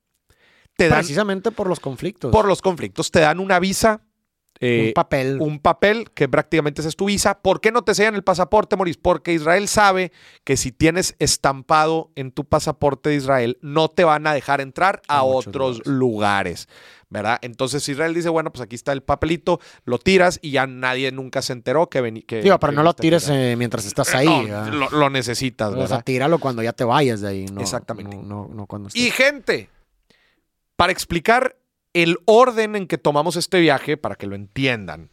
Te 0.78 0.88
dan, 0.88 1.00
precisamente 1.00 1.52
por 1.52 1.68
los 1.68 1.80
conflictos. 1.80 2.32
por 2.32 2.46
los 2.46 2.62
conflictos, 2.62 3.12
te 3.12 3.20
dan 3.20 3.40
una 3.40 3.60
visa. 3.60 4.02
Eh, 4.62 4.88
un 4.90 4.94
papel. 4.94 5.38
un 5.42 5.60
papel 5.60 6.12
que 6.14 6.30
prácticamente 6.30 6.82
es 6.82 6.96
tu 6.96 7.06
visa. 7.06 7.40
¿Por 7.40 7.62
qué 7.62 7.72
no 7.72 7.82
te 7.84 7.96
sellan 7.96 8.14
el 8.14 8.24
pasaporte, 8.24 8.76
Moris? 8.76 8.96
Porque 8.96 9.34
Israel 9.34 9.68
sabe 9.68 10.12
que 10.44 10.56
si 10.56 10.72
tienes 10.72 11.16
estampado 11.18 12.12
en 12.16 12.32
tu 12.32 12.46
pasaporte 12.46 13.10
de 13.10 13.16
Israel, 13.16 13.58
no 13.62 13.90
te 13.90 14.04
van 14.04 14.28
a 14.28 14.34
dejar 14.34 14.62
entrar 14.62 15.02
a, 15.08 15.24
otros 15.24 15.86
lugares. 15.88 16.70
¿Verdad? 17.10 17.40
Entonces 17.42 17.90
Israel 17.90 18.14
dice, 18.14 18.30
bueno, 18.30 18.54
pues 18.54 18.62
aquí 18.62 18.76
está 18.76 18.94
el 18.94 19.02
papelito, 19.02 19.60
lo 19.84 19.98
tiras 19.98 20.40
y 20.42 20.52
ya 20.52 20.66
nadie 20.66 21.12
nunca 21.12 21.42
se 21.42 21.52
enteró 21.52 21.90
que 21.90 22.00
venía. 22.00 22.24
Digo, 22.30 22.58
pero 22.60 22.72
no 22.72 22.84
lo 22.84 22.94
tires 22.94 23.28
eh, 23.30 23.56
mientras 23.58 23.86
estás 23.86 24.16
ahí. 24.16 24.28
No, 24.28 24.44
¿verdad? 24.44 24.68
lo, 24.68 24.90
lo 24.92 25.10
necesitas, 25.10 25.70
o 25.70 25.74
sea, 25.74 25.82
¿verdad? 25.82 26.04
tíralo 26.06 26.40
cuando 26.40 26.64
ya 26.64 26.72
te 26.72 26.86
vayas 26.86 27.20
de 27.20 27.28
ahí. 27.28 27.46
No, 27.52 27.60
Exactamente. 27.60 28.16
No, 28.16 28.24
no, 28.24 28.48
no 28.54 28.66
cuando 28.66 28.88
estés. 28.88 29.02
Y 29.02 29.12
gente, 29.12 29.70
para 30.78 30.94
explicar 30.94 31.58
el 31.94 32.18
orden 32.26 32.76
en 32.76 32.88
que 32.88 32.98
tomamos 32.98 33.36
este 33.36 33.60
viaje, 33.60 33.98
para 33.98 34.16
que 34.16 34.28
lo 34.28 34.36
entiendan, 34.36 35.10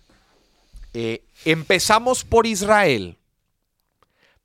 eh, 0.95 1.23
empezamos 1.45 2.25
por 2.25 2.47
Israel, 2.47 3.19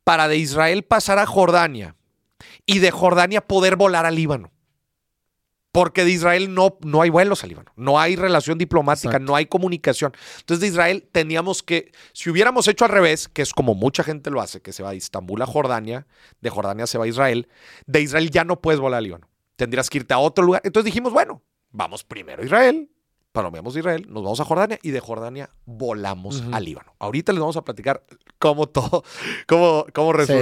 para 0.03 0.27
de 0.27 0.37
Israel 0.37 0.83
pasar 0.83 1.19
a 1.19 1.25
Jordania 1.25 1.95
y 2.65 2.79
de 2.79 2.91
Jordania 2.91 3.41
poder 3.41 3.75
volar 3.75 4.05
al 4.05 4.15
Líbano. 4.15 4.51
Porque 5.71 6.05
de 6.05 6.11
Israel 6.11 6.53
no, 6.53 6.77
no 6.81 7.01
hay 7.01 7.09
vuelos 7.09 7.41
al 7.41 7.49
Líbano, 7.49 7.71
no 7.75 7.99
hay 7.99 8.15
relación 8.15 8.59
diplomática, 8.59 9.09
Exacto. 9.09 9.25
no 9.25 9.35
hay 9.35 9.47
comunicación. 9.47 10.13
Entonces 10.39 10.61
de 10.61 10.67
Israel 10.67 11.09
teníamos 11.11 11.63
que, 11.63 11.91
si 12.13 12.29
hubiéramos 12.29 12.67
hecho 12.67 12.85
al 12.85 12.91
revés, 12.91 13.27
que 13.27 13.41
es 13.41 13.53
como 13.53 13.73
mucha 13.73 14.03
gente 14.03 14.29
lo 14.29 14.39
hace, 14.39 14.61
que 14.61 14.71
se 14.71 14.83
va 14.83 14.91
de 14.91 14.97
Istambul 14.97 15.41
a 15.41 15.47
Jordania, 15.47 16.05
de 16.41 16.49
Jordania 16.51 16.85
se 16.85 16.99
va 16.99 17.05
a 17.05 17.07
Israel, 17.07 17.47
de 17.87 18.01
Israel 18.01 18.29
ya 18.29 18.43
no 18.43 18.61
puedes 18.61 18.79
volar 18.79 18.99
al 18.99 19.05
Líbano. 19.05 19.29
Tendrías 19.55 19.89
que 19.89 19.97
irte 19.99 20.13
a 20.13 20.19
otro 20.19 20.45
lugar. 20.45 20.61
Entonces 20.63 20.85
dijimos, 20.85 21.11
bueno, 21.11 21.41
vamos 21.73 22.03
primero 22.05 22.41
a 22.41 22.45
Israel, 22.45 22.89
palomeamos 23.33 23.73
de 23.73 23.81
Israel, 23.81 24.05
nos 24.09 24.23
vamos 24.23 24.39
a 24.39 24.45
Jordania 24.45 24.79
y 24.81 24.91
de 24.91 24.99
Jordania 24.99 25.49
volamos 25.65 26.41
al 26.53 26.63
Líbano. 26.63 26.93
Ahorita 26.99 27.33
les 27.33 27.39
vamos 27.41 27.57
a 27.57 27.63
platicar 27.65 28.03
cómo 28.39 28.67
todo, 28.69 29.03
cómo, 29.47 29.85
cómo 29.93 30.13
resultó, 30.13 30.39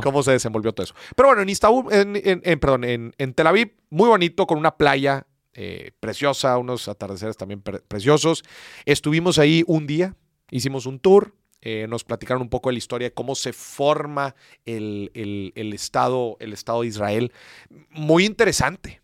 cómo 0.00 0.22
se 0.22 0.30
desenvolvió 0.32 0.72
todo 0.72 0.84
eso. 0.84 0.94
Pero 1.16 1.28
bueno, 1.28 1.42
en 1.42 1.48
Istambul, 1.50 1.92
en, 1.92 2.16
en- 2.16 2.40
en- 2.44 2.60
perdón, 2.60 2.84
en, 2.84 3.12
Tel 3.34 3.46
Aviv, 3.46 3.74
muy 3.90 4.08
bonito, 4.08 4.46
con 4.46 4.56
una 4.58 4.76
playa 4.76 5.26
eh, 5.52 5.90
preciosa, 5.98 6.56
unos 6.58 6.86
atardeceres 6.86 7.36
también 7.36 7.60
pre- 7.60 7.80
preciosos. 7.80 8.44
Estuvimos 8.86 9.38
ahí 9.40 9.64
un 9.66 9.86
día, 9.88 10.14
hicimos 10.50 10.86
un 10.86 11.00
tour. 11.00 11.34
eh, 11.60 11.86
nos 11.88 12.04
platicaron 12.04 12.40
un 12.42 12.48
poco 12.50 12.68
de 12.68 12.74
la 12.74 12.78
historia 12.78 13.08
de 13.08 13.14
cómo 13.14 13.34
se 13.34 13.52
forma 13.52 14.36
el, 14.64 15.10
el- 15.14 15.52
el 15.56 15.72
estado, 15.72 16.36
el 16.38 16.52
Estado 16.52 16.82
de 16.82 16.86
Israel. 16.86 17.32
Muy 17.90 18.24
interesante. 18.24 19.00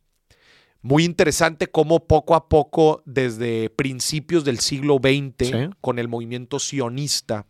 Muy 0.87 1.05
interesante 1.05 1.67
cómo 1.69 2.07
poco 2.07 2.35
a 2.35 2.47
poco, 2.51 3.03
desde 3.07 3.71
principios 3.71 4.45
del 4.45 4.59
siglo 4.61 4.99
XX, 5.03 5.49
Sí. 5.49 5.71
con 5.81 5.99
el 5.99 6.09
movimiento 6.09 6.59
sionista 6.59 7.47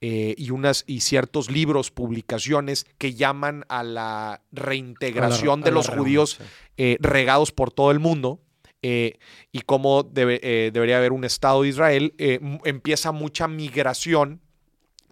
eh, 0.00 0.34
y, 0.38 0.50
unas, 0.50 0.84
y 0.86 1.00
ciertos 1.00 1.50
libros, 1.50 1.90
publicaciones 1.90 2.86
que 2.96 3.12
llaman 3.12 3.66
a 3.68 3.82
la 3.82 4.40
reintegración 4.50 5.58
A 5.60 5.60
la- 5.60 5.64
de 5.66 5.70
los 5.72 5.88
judíos 5.90 6.38
eh, 6.78 6.96
regados 7.00 7.52
por 7.52 7.70
todo 7.70 7.90
el 7.90 7.98
mundo 7.98 8.40
eh, 8.80 9.18
y 9.52 9.60
cómo 9.60 10.02
debe- 10.02 10.40
eh, 10.42 10.70
debería 10.72 10.96
haber 10.96 11.12
un 11.12 11.24
Estado 11.24 11.60
de 11.60 11.68
Israel, 11.68 12.14
eh, 12.16 12.40
empieza 12.64 13.12
mucha 13.12 13.46
migración 13.46 14.40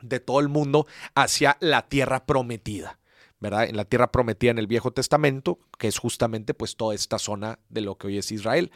de 0.00 0.20
todo 0.20 0.40
el 0.40 0.48
mundo 0.48 0.86
hacia 1.14 1.58
la 1.60 1.86
tierra 1.86 2.24
prometida. 2.24 2.98
¿Verdad? 3.40 3.64
En 3.64 3.76
la 3.76 3.84
tierra 3.84 4.10
prometida 4.10 4.50
en 4.50 4.58
el 4.58 4.66
Viejo 4.66 4.90
Testamento, 4.90 5.58
que 5.78 5.88
es 5.88 5.98
justamente 5.98 6.54
pues 6.54 6.76
toda 6.76 6.94
esta 6.94 7.18
zona 7.18 7.58
de 7.68 7.80
lo 7.80 7.96
que 7.96 8.08
hoy 8.08 8.18
es 8.18 8.32
Israel. 8.32 8.70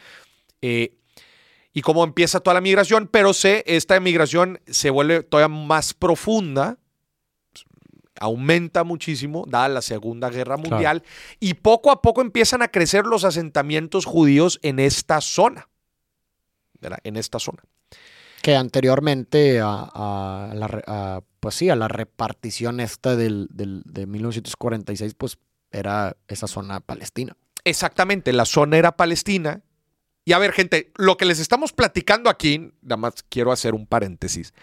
Eh, 0.61 0.97
y 1.73 1.81
cómo 1.81 2.03
empieza 2.03 2.39
toda 2.39 2.53
la 2.53 2.61
migración, 2.61 3.07
pero 3.07 3.33
se, 3.33 3.63
esta 3.65 3.99
migración 3.99 4.59
se 4.67 4.89
vuelve 4.89 5.23
todavía 5.23 5.55
más 5.55 5.93
profunda 5.93 6.77
aumenta 8.19 8.83
muchísimo, 8.83 9.45
dada 9.47 9.67
la 9.69 9.81
Segunda 9.81 10.29
Guerra 10.29 10.55
Mundial, 10.55 11.03
y 11.39 11.55
poco 11.55 11.91
a 11.91 12.01
poco 12.01 12.21
empiezan 12.21 12.61
a 12.61 12.67
crecer 12.67 13.05
los 13.05 13.23
asentamientos 13.23 14.05
judíos 14.05 14.59
en 14.61 14.79
esta 14.79 15.19
zona. 15.19 15.69
¿verdad? 16.79 16.99
En 17.03 17.15
esta 17.15 17.39
zona. 17.39 17.63
Que 18.43 18.55
anteriormente 18.55 19.61
a, 19.61 20.51
la, 20.53 21.23
pues 21.39 21.55
sí, 21.55 21.69
a 21.69 21.75
la 21.75 21.87
repartición 21.87 22.81
esta 22.81 23.15
del, 23.15 23.47
de 23.49 24.05
1946, 24.05 25.13
pues 25.15 25.37
era 25.71 26.17
esa 26.27 26.47
zona 26.47 26.81
palestina. 26.81 27.37
Exactamente, 27.63 28.33
la 28.33 28.45
zona 28.45 28.77
era 28.77 28.97
palestina. 28.97 29.61
Y 30.25 30.33
a 30.33 30.39
ver, 30.39 30.51
gente, 30.51 30.91
lo 30.97 31.15
que 31.17 31.25
les 31.25 31.39
estamos 31.39 31.71
platicando 31.71 32.29
aquí, 32.29 32.73
nada 32.81 32.97
más 32.97 33.13
quiero 33.29 33.51
hacer 33.51 33.73
un 33.73 33.87
paréntesis, 33.87 34.53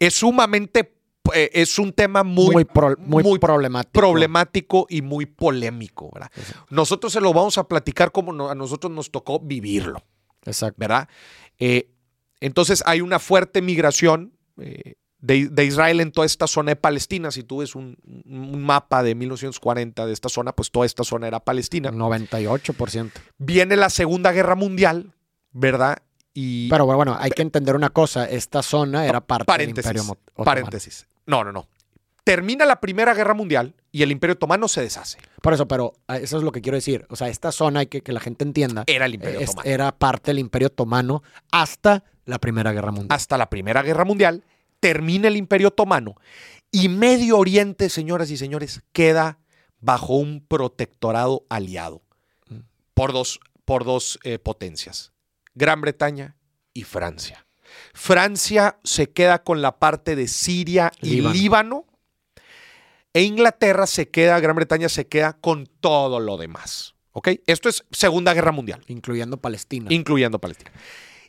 es 0.00 0.14
sumamente 0.14 0.98
eh, 1.34 1.50
es 1.52 1.78
un 1.78 1.92
tema 1.92 2.24
muy, 2.24 2.54
muy, 2.98 3.38
problemático. 3.38 3.92
problemático. 3.92 4.86
y 4.88 5.02
muy 5.02 5.26
polémico. 5.26 6.10
¿verdad? 6.12 6.30
Nosotros 6.70 7.12
se 7.12 7.20
lo 7.20 7.32
vamos 7.32 7.58
a 7.58 7.68
platicar 7.68 8.12
como 8.12 8.48
a 8.48 8.54
nosotros 8.54 8.92
nos 8.92 9.10
tocó 9.10 9.38
vivirlo. 9.40 10.02
Exacto. 10.44 10.76
¿Verdad? 10.78 11.08
Eh, 11.58 11.90
entonces 12.40 12.82
hay 12.86 13.00
una 13.00 13.18
fuerte 13.18 13.62
migración 13.62 14.32
eh, 14.60 14.94
de, 15.20 15.64
Israel 15.64 16.00
en 16.00 16.12
toda 16.12 16.26
esta 16.26 16.46
zona 16.46 16.72
de 16.72 16.76
Palestina. 16.76 17.30
Si 17.30 17.42
tú 17.42 17.58
ves 17.58 17.74
un, 17.74 17.96
mapa 18.24 19.02
de 19.02 19.14
1940 19.14 20.06
de 20.06 20.12
esta 20.12 20.28
zona, 20.28 20.52
pues 20.52 20.70
toda 20.70 20.86
esta 20.86 21.04
zona 21.04 21.26
era 21.26 21.40
Palestina. 21.40 21.90
98%. 21.90 23.10
Viene 23.38 23.76
la 23.76 23.90
Segunda 23.90 24.32
Guerra 24.32 24.54
Mundial, 24.54 25.12
¿verdad? 25.50 25.98
Y, 26.34 26.68
Pero 26.68 26.86
bueno, 26.86 27.16
hay 27.18 27.30
que 27.30 27.42
entender 27.42 27.74
una 27.74 27.90
cosa. 27.90 28.26
Esta 28.26 28.62
zona 28.62 29.06
era 29.06 29.20
parte 29.20 29.50
del 29.58 29.70
Imperio 29.70 30.02
Otomano. 30.02 30.44
Paréntesis. 30.44 31.08
No, 31.26 31.42
no, 31.42 31.52
no. 31.52 31.68
Termina 32.22 32.66
la 32.66 32.78
Primera 32.80 33.14
Guerra 33.14 33.34
Mundial 33.34 33.74
y 33.90 34.02
el 34.02 34.12
Imperio 34.12 34.34
Otomano 34.34 34.68
se 34.68 34.82
deshace. 34.82 35.18
Por 35.42 35.54
eso, 35.54 35.66
pero 35.66 35.94
ah, 36.06 36.18
eso 36.18 36.36
es 36.36 36.44
lo 36.44 36.52
que 36.52 36.60
quiero 36.60 36.76
decir. 36.76 37.06
O 37.08 37.16
sea, 37.16 37.28
esta 37.28 37.50
zona, 37.50 37.80
hay 37.80 37.86
que, 37.86 38.02
que 38.02 38.12
la 38.12 38.20
gente 38.20 38.44
entienda. 38.44 38.84
Era 38.86 39.06
el 39.06 39.14
Imperio 39.14 39.40
Otomano. 39.40 39.68
Era 39.68 39.92
parte 39.92 40.30
del 40.30 40.38
Imperio 40.38 40.68
Otomano 40.68 41.22
hasta 41.50 42.04
la 42.28 42.38
Primera 42.38 42.72
Guerra 42.72 42.92
Mundial. 42.92 43.08
Hasta 43.10 43.38
la 43.38 43.48
Primera 43.48 43.82
Guerra 43.82 44.04
Mundial, 44.04 44.44
termina 44.80 45.28
el 45.28 45.36
Imperio 45.36 45.68
Otomano 45.68 46.14
y 46.70 46.88
Medio 46.88 47.38
Oriente, 47.38 47.88
señoras 47.88 48.30
y 48.30 48.36
señores, 48.36 48.82
queda 48.92 49.38
bajo 49.80 50.14
un 50.16 50.44
protectorado 50.46 51.46
aliado 51.48 52.02
mm. 52.48 52.58
por 52.94 53.12
dos, 53.12 53.40
por 53.64 53.84
dos 53.84 54.18
eh, 54.24 54.38
potencias, 54.38 55.12
Gran 55.54 55.80
Bretaña 55.80 56.36
y 56.74 56.82
Francia. 56.82 57.46
Francia 57.94 58.78
se 58.84 59.10
queda 59.10 59.42
con 59.42 59.62
la 59.62 59.78
parte 59.78 60.14
de 60.14 60.28
Siria 60.28 60.92
y 61.00 61.20
Líbano. 61.20 61.86
e 63.12 63.22
Inglaterra 63.22 63.86
se 63.86 64.10
queda, 64.10 64.38
Gran 64.40 64.56
Bretaña 64.56 64.88
se 64.88 65.06
queda 65.06 65.32
con 65.34 65.66
todo 65.66 66.20
lo 66.20 66.36
demás. 66.36 66.94
¿Ok? 67.12 67.28
Esto 67.46 67.68
es 67.68 67.84
Segunda 67.90 68.32
Guerra 68.32 68.52
Mundial. 68.52 68.84
Incluyendo 68.86 69.38
Palestina. 69.38 69.92
Incluyendo 69.92 70.38
Palestina. 70.38 70.70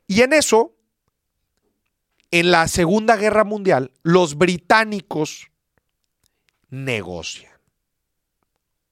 Y 0.08 0.22
en 0.22 0.34
eso, 0.34 0.76
en 2.32 2.52
la 2.52 2.68
Segunda 2.68 3.16
Guerra 3.16 3.44
Mundial, 3.44 3.92
los 4.04 4.38
británicos 4.38 5.50
negocian 6.70 7.52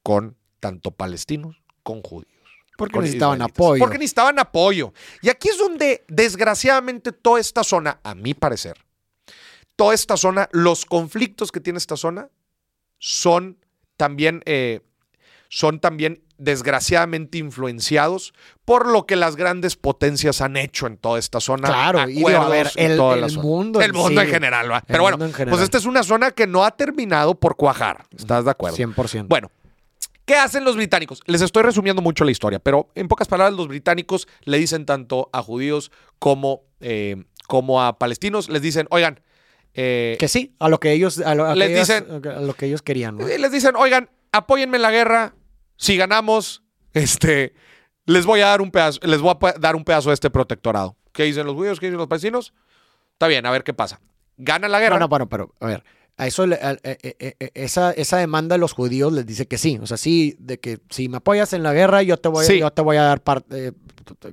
con 0.03 0.37
tanto 0.59 0.91
palestinos 0.91 1.61
como 1.83 2.01
judíos. 2.01 2.31
Porque 2.77 2.99
necesitaban 2.99 3.41
apoyo. 3.41 3.79
Porque 3.79 3.97
necesitaban 3.97 4.39
apoyo. 4.39 4.93
Y 5.21 5.29
aquí 5.29 5.49
es 5.49 5.57
donde, 5.57 6.05
desgraciadamente, 6.07 7.11
toda 7.11 7.39
esta 7.39 7.63
zona, 7.63 7.99
a 8.03 8.13
mi 8.13 8.33
parecer, 8.33 8.77
toda 9.75 9.93
esta 9.93 10.15
zona, 10.15 10.47
los 10.51 10.85
conflictos 10.85 11.51
que 11.51 11.59
tiene 11.59 11.77
esta 11.77 11.97
zona 11.97 12.29
son 12.99 13.57
también, 13.95 14.41
eh, 14.45 14.81
son 15.49 15.79
también 15.79 16.23
desgraciadamente 16.37 17.37
influenciados 17.37 18.33
por 18.65 18.87
lo 18.87 19.05
que 19.05 19.15
las 19.15 19.35
grandes 19.35 19.75
potencias 19.75 20.41
han 20.41 20.57
hecho 20.57 20.87
en 20.87 20.97
toda 20.97 21.19
esta 21.19 21.39
zona. 21.39 21.67
Claro, 21.67 22.09
y 22.09 22.23
a 22.25 22.47
ver, 22.47 22.69
el, 22.75 22.97
mundo. 23.37 23.81
El 23.81 23.93
mundo 23.93 24.21
en 24.21 24.29
general, 24.29 24.71
¿va? 24.71 24.83
Pero 24.85 25.03
bueno, 25.03 25.17
pues 25.17 25.61
esta 25.61 25.77
es 25.77 25.85
una 25.85 26.03
zona 26.03 26.31
que 26.31 26.47
no 26.47 26.63
ha 26.63 26.71
terminado 26.71 27.35
por 27.35 27.55
cuajar. 27.55 28.05
¿Estás 28.15 28.45
de 28.45 28.51
acuerdo? 28.51 28.77
100%. 28.77 29.27
Bueno, 29.27 29.49
¿Qué 30.27 30.35
hacen 30.35 30.65
los 30.65 30.75
británicos? 30.75 31.21
Les 31.25 31.41
estoy 31.41 31.63
resumiendo 31.63 32.01
mucho 32.01 32.25
la 32.25 32.31
historia, 32.31 32.59
pero 32.59 32.89
en 32.95 33.07
pocas 33.07 33.29
palabras, 33.29 33.55
los 33.55 33.69
británicos 33.69 34.27
le 34.43 34.57
dicen 34.57 34.85
tanto 34.85 35.29
a 35.31 35.41
judíos 35.41 35.89
como, 36.19 36.63
eh, 36.81 37.23
como 37.47 37.81
a 37.81 37.97
palestinos, 37.97 38.49
les 38.49 38.61
dicen, 38.61 38.87
oigan. 38.89 39.21
Eh, 39.73 40.17
que 40.19 40.27
sí, 40.27 40.53
a 40.59 40.67
lo 40.67 40.81
que 40.81 40.91
ellos, 40.91 41.19
a 41.19 41.33
lo, 41.33 41.55
les 41.55 41.79
dicen, 41.79 42.05
a 42.25 42.41
lo 42.41 42.53
que 42.55 42.65
ellos 42.65 42.81
querían. 42.81 43.21
Eh, 43.21 43.39
les 43.39 43.53
dicen, 43.53 43.77
oigan, 43.77 44.09
apóyenme 44.33 44.75
en 44.75 44.81
la 44.81 44.91
guerra. 44.91 45.33
Si 45.77 45.97
ganamos, 45.97 46.63
este, 46.93 47.53
les 48.05 48.25
voy 48.25 48.41
a 48.41 48.47
dar 48.47 48.61
un 48.61 48.71
pedazo, 48.71 48.99
les 49.03 49.21
voy 49.21 49.35
a 49.41 49.53
dar 49.59 49.75
un 49.75 49.83
pedazo 49.83 50.09
de 50.09 50.15
este 50.15 50.29
protectorado. 50.29 50.95
¿Qué 51.13 51.23
dicen 51.23 51.45
los 51.45 51.55
judíos? 51.55 51.79
¿Qué 51.79 51.87
dicen 51.87 51.97
los 51.97 52.07
palestinos? 52.07 52.53
Está 53.13 53.27
bien, 53.27 53.45
a 53.45 53.51
ver 53.51 53.63
qué 53.63 53.73
pasa. 53.73 53.99
Gana 54.37 54.67
la 54.67 54.79
guerra. 54.79 54.95
No, 54.95 55.01
no, 55.01 55.07
bueno, 55.07 55.27
pero 55.29 55.53
a 55.59 55.67
ver 55.67 55.83
a 56.17 56.25
eso, 56.25 56.45
e, 56.45 56.79
e, 56.83 57.35
e, 57.39 57.51
esa, 57.53 57.91
esa 57.91 58.17
demanda 58.17 58.55
de 58.55 58.59
los 58.59 58.73
judíos 58.73 59.13
les 59.13 59.25
dice 59.25 59.47
que 59.47 59.59
sí. 59.59 59.79
O 59.81 59.85
sea, 59.85 59.97
sí, 59.97 60.35
de 60.39 60.59
que 60.59 60.79
si 60.89 61.09
me 61.09 61.17
apoyas 61.17 61.53
en 61.53 61.61
la 61.61 61.73
guerra, 61.73 62.01
yo 62.01 62.17
te 62.17 62.27
voy, 62.27 62.59
yo 62.59 62.71
te 62.71 62.81
voy 62.81 62.97
a 62.97 63.03
dar 63.03 63.21
parte, 63.21 63.73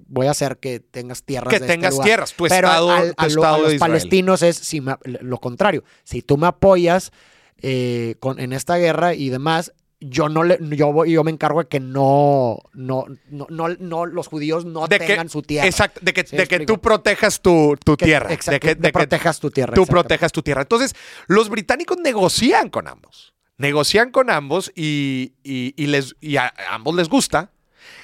voy 0.07 0.27
a 0.27 0.31
hacer 0.31 0.57
que 0.57 0.81
tengas 0.81 1.23
tierras. 1.25 1.51
Que 1.51 1.57
este 1.57 1.69
tengas 1.69 2.01
tierras, 2.01 2.33
tu 2.33 2.47
Pero 2.47 2.69
estado, 2.69 2.91
a, 2.91 3.29
los 3.29 3.75
palestinos 3.79 4.43
es 4.43 4.57
si 4.57 4.83
lo 5.05 5.39
contrario. 5.39 5.85
Si 6.05 6.23
tú 6.23 6.39
me 6.39 6.47
apoyas 6.47 7.13
eh, 7.59 8.15
con, 8.19 8.41
en 8.41 8.55
esta 8.55 8.77
guerra 8.79 9.13
y 9.13 9.29
demás, 9.29 9.75
yo 10.07 10.29
no 10.29 10.43
le, 10.43 10.59
yo, 10.77 11.05
yo 11.05 11.25
me 11.25 11.31
encargo 11.31 11.61
de 11.61 11.69
que 11.69 11.81
no, 11.81 12.59
no, 12.75 13.07
no, 13.31 13.69
no, 13.79 14.07
los 14.07 14.27
judíos 14.29 14.65
no 14.65 14.87
tengan 14.87 15.29
su 15.29 15.43
tierra. 15.43 15.67
Exacto, 15.67 16.01
de 16.03 16.13
que, 16.13 16.23
de 16.25 16.47
que 16.47 16.61
tú 16.61 16.79
protejas 16.79 17.41
tu, 17.41 17.77
tierra. 17.97 18.33
Exacto, 18.33 18.67
de 18.67 18.77
que, 18.77 18.93
protejas 18.93 19.41
tu 19.41 19.51
tierra. 19.51 19.75
Tú 19.75 19.87
protejas 19.87 20.31
tu 20.33 20.43
tierra. 20.43 20.63
Entonces, 20.63 20.95
los 21.27 21.49
británicos 21.49 21.99
negocian 21.99 22.69
con 22.69 22.87
ambos. 22.87 23.35
Negocian 23.57 24.11
con 24.11 24.31
ambos 24.31 24.71
y, 24.75 25.33
les, 25.43 26.17
y 26.21 26.37
a, 26.37 26.53
ambos 26.71 26.95
les 26.95 27.09
gusta. 27.09 27.51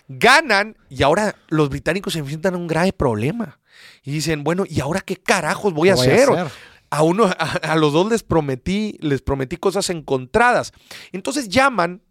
Ganan 0.09 0.77
y 0.89 1.03
ahora 1.03 1.37
los 1.49 1.69
británicos 1.69 2.15
se 2.15 2.21
enfrentan 2.21 2.55
a 2.55 2.57
un 2.57 2.67
grave 2.67 2.93
problema. 2.93 3.59
Y 4.03 4.11
dicen, 4.11 4.43
bueno, 4.45 4.65
¿y 4.67 4.81
ahora 4.81 5.01
qué 5.01 5.17
carajos 5.17 5.75
voy, 5.75 5.91
a, 5.91 5.95
hacer? 5.95 6.29
a 6.31 6.51
uno, 6.99 7.31
a, 7.39 7.77
los 7.77 7.93
dos 7.93 8.11
les 8.11 8.23
prometí, 8.23 8.97
les 9.01 9.23
prometí 9.23 9.57
cosas 9.57 9.91
encontradas. 9.91 10.73
Entonces 11.13 11.49
llaman 11.49 12.03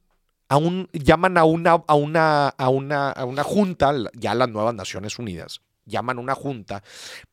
a 0.47 0.57
un, 0.57 0.89
llaman 0.93 1.37
a 1.37 1.43
una, 1.43 1.83
a 1.85 1.93
una, 1.95 2.47
a 2.47 2.69
una, 2.69 3.11
a 3.11 3.25
una 3.25 3.43
junta, 3.43 3.93
ya 4.13 4.33
las 4.33 4.49
nuevas 4.49 4.73
Naciones 4.73 5.19
Unidas, 5.19 5.61
llaman 5.85 6.17
a 6.17 6.21
una 6.21 6.35
junta 6.35 6.83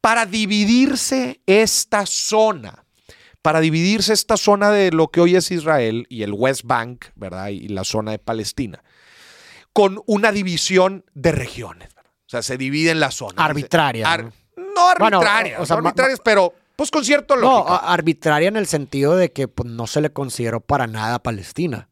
para 0.01 0.27
dividirse 0.27 1.41
esta 1.47 2.05
zona. 2.07 2.83
Para 3.43 3.61
dividirse 3.61 4.13
esta 4.13 4.37
zona 4.37 4.73
de 4.73 4.91
lo 4.91 5.07
que 5.07 5.21
hoy 5.21 5.37
es 5.37 5.53
Israel 5.53 6.05
y 6.09 6.25
el 6.25 6.33
West 6.33 6.63
Bank, 6.65 7.07
¿verdad? 7.15 7.49
Y 7.49 7.69
la 7.69 7.85
zona 7.85 8.11
de 8.11 8.19
Palestina, 8.19 8.83
con 9.73 10.03
una 10.07 10.33
división 10.33 11.05
de 11.15 11.31
regiones. 11.31 11.91
O 12.27 12.29
sea, 12.29 12.43
se 12.43 12.59
dividen 12.59 12.99
las 12.99 13.15
zonas. 13.15 13.37
Arbitraria. 13.39 14.33
¿no? 14.57 14.89
arbitraria, 14.89 15.61
o 15.61 15.67
sea, 15.67 15.77
arbitrarias, 15.77 16.21
pero 16.25 16.53
pues 16.77 16.91
con 16.91 17.05
cierto 17.05 17.37
No, 17.37 17.67
arbitraria 17.67 18.49
en 18.49 18.57
el 18.57 18.67
sentido 18.67 19.17
de 19.17 19.33
que 19.33 19.49
pues, 19.49 19.69
no 19.69 19.87
se 19.87 20.01
le 20.01 20.11
consideró 20.11 20.61
para 20.61 20.87
nada 20.87 21.17
a 21.17 21.23
Palestina 21.23 21.89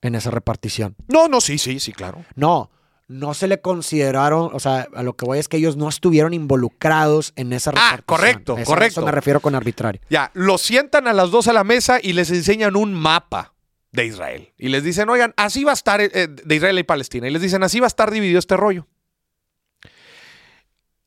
en 0.00 0.14
esa 0.14 0.30
repartición. 0.30 0.96
No, 1.08 1.28
no, 1.28 1.40
sí, 1.40 1.58
sí, 1.58 1.80
sí, 1.80 1.92
claro. 1.92 2.24
No, 2.36 2.70
no 3.08 3.34
se 3.34 3.48
le 3.48 3.60
consideraron, 3.60 4.50
o 4.52 4.60
sea, 4.60 4.86
a 4.94 5.02
lo 5.02 5.16
que 5.16 5.24
voy 5.24 5.38
es 5.38 5.48
que 5.48 5.56
ellos 5.56 5.76
no 5.76 5.88
estuvieron 5.88 6.34
involucrados 6.34 7.32
en 7.36 7.52
esa 7.52 7.70
ah, 7.70 7.96
repartición. 7.96 8.00
Ah, 8.00 8.04
correcto, 8.06 8.54
correcto. 8.64 9.00
Eso 9.00 9.06
me 9.06 9.12
refiero 9.12 9.40
con 9.40 9.54
arbitraria. 9.54 10.00
Ya, 10.08 10.30
los 10.34 10.62
sientan 10.62 11.08
a 11.08 11.12
las 11.12 11.30
dos 11.30 11.48
a 11.48 11.52
la 11.52 11.64
mesa 11.64 11.98
y 12.02 12.12
les 12.12 12.30
enseñan 12.30 12.76
un 12.76 12.94
mapa 12.94 13.54
de 13.92 14.06
Israel. 14.06 14.52
Y 14.58 14.68
les 14.68 14.84
dicen, 14.84 15.08
oigan, 15.08 15.34
así 15.36 15.64
va 15.64 15.72
a 15.72 15.74
estar 15.74 16.00
eh, 16.00 16.28
de 16.28 16.54
Israel 16.54 16.78
y 16.78 16.84
Palestina. 16.84 17.26
Y 17.26 17.30
les 17.30 17.42
dicen, 17.42 17.62
así 17.62 17.80
va 17.80 17.86
a 17.86 17.88
estar 17.88 18.10
dividido 18.10 18.38
este 18.38 18.56
rollo. 18.56 18.86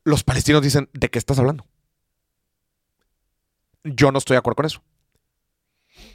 Los 0.04 0.24
palestinos 0.24 0.64
dicen, 0.64 0.90
¿de 0.94 1.10
qué 1.10 1.20
estás 1.20 1.38
hablando? 1.38 1.66
Yo 3.84 4.12
no 4.12 4.18
estoy 4.20 4.36
de 4.36 4.40
acuerdo 4.40 4.58
con 4.58 4.66
eso. 4.66 4.82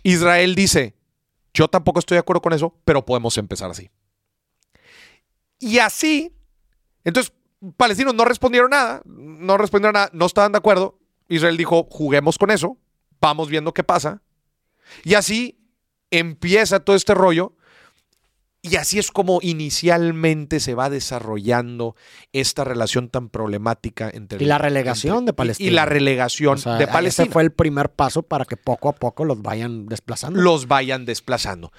Israel 0.03 0.55
dice, 0.55 0.95
yo 1.53 1.69
tampoco 1.69 1.99
estoy 1.99 2.17
de 2.17 2.21
acuerdo 2.21 2.43
con 2.43 2.53
eso, 2.53 2.75
pero 2.85 3.05
podemos 3.05 3.37
empezar 3.39 3.71
así. 3.71 3.91
Y 5.59 5.79
así, 5.79 6.37
entonces, 7.05 7.33
palestinos 7.77 8.15
no 8.15 8.25
respondieron 8.25 8.71
nada, 8.71 9.03
no 9.05 9.57
respondieron 9.57 9.95
nada, 9.95 10.11
no 10.13 10.27
estaban 10.27 10.53
de 10.53 10.59
acuerdo. 10.59 10.99
Israel 11.29 11.57
dijo, 11.57 11.89
juguemos 11.91 12.39
con 12.39 12.51
eso, 12.51 12.77
vamos 13.21 13.49
viendo 13.49 13.73
qué 13.73 13.83
pasa. 13.83 14.23
Y 15.03 15.15
así 15.15 15.59
empieza 16.11 16.81
todo 16.81 16.95
este 16.95 17.15
rollo. 17.15 17.56
Y 18.71 18.77
así 18.77 18.99
es 18.99 19.11
como 19.11 19.39
inicialmente 19.43 20.61
se 20.61 20.75
va 20.75 20.91
desarrollando 20.91 21.95
esta 22.33 22.65
relación 22.65 23.09
tan 23.09 23.29
problemática 23.29 24.11
entre... 24.13 24.43
Y 24.43 24.47
la 24.47 24.59
relegación 24.59 25.19
entre- 25.19 25.27
de 25.27 25.33
Palestina. 25.35 25.69
Y, 25.69 25.73
y 25.73 25.75
la 25.75 25.85
relegación 25.87 26.55
O 26.55 26.59
sea, 26.59 26.75
de 26.77 26.87
Palestina. 26.87 27.25
Ese 27.25 27.33
fue 27.33 27.43
el 27.43 27.53
primer 27.53 27.91
paso 27.91 28.23
para 28.23 28.45
que 28.45 28.57
poco 28.57 28.89
a 28.89 28.93
poco 28.95 29.25
los 29.25 29.41
vayan 29.43 29.87
desplazando. 29.87 30.41
los 30.41 30.67
vayan 30.69 31.05
desplazando. 31.05 31.73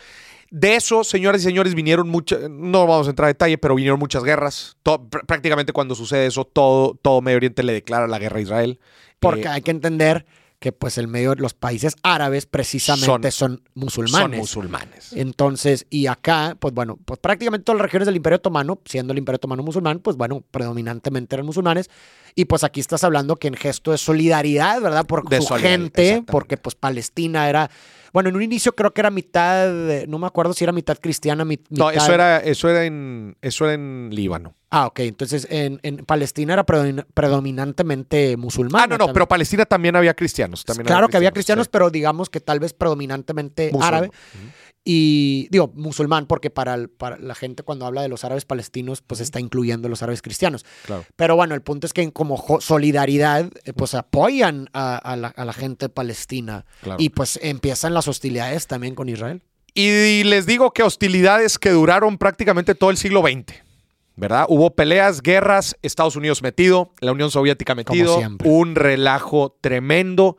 De 0.50 0.76
eso, 0.76 1.04
señoras 1.04 1.42
y 1.42 1.44
señores, 1.44 1.76
vinieron 1.76 2.08
muchas, 2.08 2.50
no 2.50 2.88
vamos 2.88 3.08
a 3.08 3.10
entrar 3.10 3.26
a 3.26 3.28
detalle, 3.28 3.58
pero 3.58 3.76
vinieron 3.76 4.00
muchas 4.00 4.24
guerras. 4.24 4.78
Pr- 4.86 5.26
prácticamente 5.26 5.74
cuando 5.74 5.94
sucede 5.94 6.26
eso, 6.28 6.46
todo, 6.46 6.96
todo 7.02 7.22
Medio 7.22 7.36
Oriente 7.38 7.64
le 7.64 7.74
declara 7.74 8.08
la 8.08 8.18
guerra 8.18 8.38
a 8.40 8.42
Israel. 8.42 8.80
Porque 9.20 9.42
Eh, 9.42 9.48
hay 9.50 9.62
que 9.62 9.72
entender 9.72 10.26
que 10.60 10.72
pues 10.72 10.98
el 10.98 11.08
medio, 11.08 11.36
los 11.36 11.54
países 11.54 11.96
árabes 12.02 12.48
precisamente 12.48 13.30
son, 13.30 13.62
musulmanes. 13.76 14.32
son 14.32 14.38
musulmanes. 14.38 15.14
Entonces, 15.14 15.86
y 15.92 16.08
acá, 16.08 16.58
pues 16.60 16.74
bueno, 16.74 16.98
pues 17.06 17.20
prácticamente 17.20 17.66
todas 17.66 17.78
las 17.78 17.86
regiones 17.86 18.08
del 18.08 18.16
Imperio 18.16 18.38
Otomano, 18.38 18.80
siendo 18.86 19.14
el 19.14 19.20
Imperio 19.20 19.36
Otomano 19.36 19.62
musulmán, 19.62 20.00
pues 20.00 20.18
bueno, 20.18 20.44
predominantemente 20.50 21.36
eran 21.36 21.46
musulmanes. 21.46 21.92
Y 22.34 22.46
pues 22.46 22.64
aquí 22.64 22.80
estás 22.80 23.04
hablando 23.04 23.36
que 23.36 23.48
en 23.48 23.54
gesto 23.54 23.92
de 23.92 24.00
solidaridad, 24.00 24.82
¿verdad? 24.82 25.06
Por 25.06 25.30
De 25.30 25.42
su 25.42 25.54
gente, 25.56 26.24
porque 26.26 26.58
pues 26.58 26.76
Palestina 26.76 27.50
era, 27.50 27.70
bueno, 28.14 28.30
en 28.30 28.36
un 28.36 28.42
inicio 28.44 28.74
creo 28.74 28.94
que 28.94 29.02
era 29.02 29.10
mitad, 29.12 29.68
no 30.08 30.20
me 30.20 30.28
acuerdo 30.28 30.54
si 30.54 30.64
era 30.64 30.74
mitad 30.74 30.98
cristiana, 31.00 31.46
mitad... 31.46 31.66
No, 31.70 31.90
eso 31.92 32.14
era, 32.14 32.38
eso 32.40 32.70
era 32.70 32.86
en, 32.86 33.36
eso 33.42 33.66
era 33.66 33.74
en 33.74 34.10
Líbano. 34.12 34.54
Ah, 34.70 34.88
ok, 34.88 35.00
entonces 35.00 35.48
en, 35.50 35.80
en 35.84 35.98
Palestina 36.06 36.54
era 36.54 36.66
predomin- 36.66 37.06
predominantemente 37.14 38.36
musulmana. 38.38 38.84
Ah, 38.84 38.88
no, 38.88 38.94
no, 38.94 38.98
también. 38.98 39.14
pero 39.14 39.28
Palestina 39.28 39.66
también 39.66 39.96
había 39.96 40.14
cristianos. 40.14 40.66
También 40.66 40.86
claro 40.86 41.08
que 41.08 41.18
había 41.18 41.32
cristianos, 41.32 41.66
sí. 41.66 41.70
pero 41.72 41.90
digamos 41.90 42.30
que 42.30 42.40
tal 42.42 42.60
vez 42.60 42.74
predominantemente 42.74 43.72
árabe. 43.82 44.12
Y 44.90 45.50
digo, 45.52 45.70
musulmán, 45.76 46.28
porque 46.28 46.50
para, 46.50 46.74
el- 46.74 46.88
para 46.90 47.18
la 47.18 47.36
gente 47.36 47.62
cuando 47.64 47.86
habla 47.86 48.02
de 48.04 48.08
los 48.08 48.24
árabes 48.24 48.46
palestinos, 48.46 49.02
pues 49.02 49.20
está 49.20 49.42
incluyendo 49.42 49.90
los 49.90 50.02
árabes 50.02 50.22
cristianos. 50.22 50.66
Claro. 50.86 51.04
Pero 51.18 51.36
bueno, 51.36 51.56
el 51.56 51.62
punto 51.62 51.86
es 51.88 51.92
que 51.92 52.10
como 52.14 52.42
solidaridad, 52.62 53.52
eh, 53.66 53.74
pues 53.74 53.94
apoyan 53.96 54.70
a, 54.72 54.96
a 54.98 55.18
la, 55.18 55.28
a 55.28 55.44
la 55.44 55.52
gente 55.52 55.90
palestina. 55.90 56.66
Claro. 56.84 57.02
Y 57.04 57.10
pues 57.10 57.38
empiezan 57.44 57.94
las 57.94 58.08
hostilidades 58.08 58.68
también 58.68 58.96
con 58.96 59.10
Israel. 59.10 59.42
Y 59.74 60.24
les 60.24 60.46
digo 60.46 60.72
que 60.72 60.84
hostilidades 60.84 61.60
que 61.60 61.72
duraron 61.72 62.18
prácticamente 62.18 62.74
todo 62.74 62.90
el 62.90 62.96
siglo 62.96 63.22
XX, 63.24 63.56
¿verdad? 64.16 64.46
Hubo 64.48 64.74
peleas, 64.74 65.22
guerras, 65.22 65.76
Estados 65.82 66.16
Unidos 66.16 66.42
metido, 66.42 66.94
la 67.02 67.12
Unión 67.12 67.30
Soviética 67.30 67.76
metido, 67.76 68.20
un 68.46 68.76
relajo 68.76 69.58
tremendo. 69.60 70.38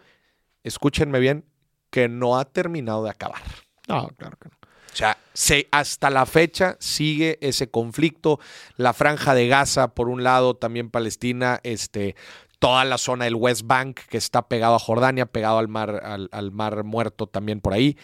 Escúchenme 0.64 1.20
bien, 1.20 1.44
que 1.90 2.08
no 2.08 2.38
ha 2.38 2.46
terminado 2.46 3.04
de 3.04 3.10
acabar. 3.10 3.42
No, 3.88 4.08
claro 4.16 4.36
que 4.40 4.48
no. 4.48 4.58
O 4.92 4.96
sea, 4.98 5.18
se, 5.32 5.68
hasta 5.70 6.10
la 6.10 6.26
fecha 6.26 6.76
sigue 6.80 7.38
ese 7.40 7.70
conflicto. 7.70 8.40
La 8.76 8.92
franja 8.92 9.34
de 9.34 9.46
Gaza, 9.46 9.94
por 9.94 10.08
un 10.08 10.24
lado, 10.24 10.54
también 10.54 10.90
Palestina, 10.90 11.60
este, 11.62 12.16
toda 12.58 12.84
la 12.84 12.98
zona 12.98 13.24
del 13.24 13.36
West 13.36 13.62
Bank, 13.64 14.00
que 14.08 14.16
está 14.16 14.48
pegado 14.48 14.74
a 14.74 14.78
Jordania, 14.78 15.26
pegado 15.26 15.58
al 15.58 15.68
mar, 15.68 16.02
al, 16.04 16.50
mar 16.52 16.84
muerto 16.84 17.26
también 17.26 17.60
por 17.60 17.74
ahí. 17.74 17.96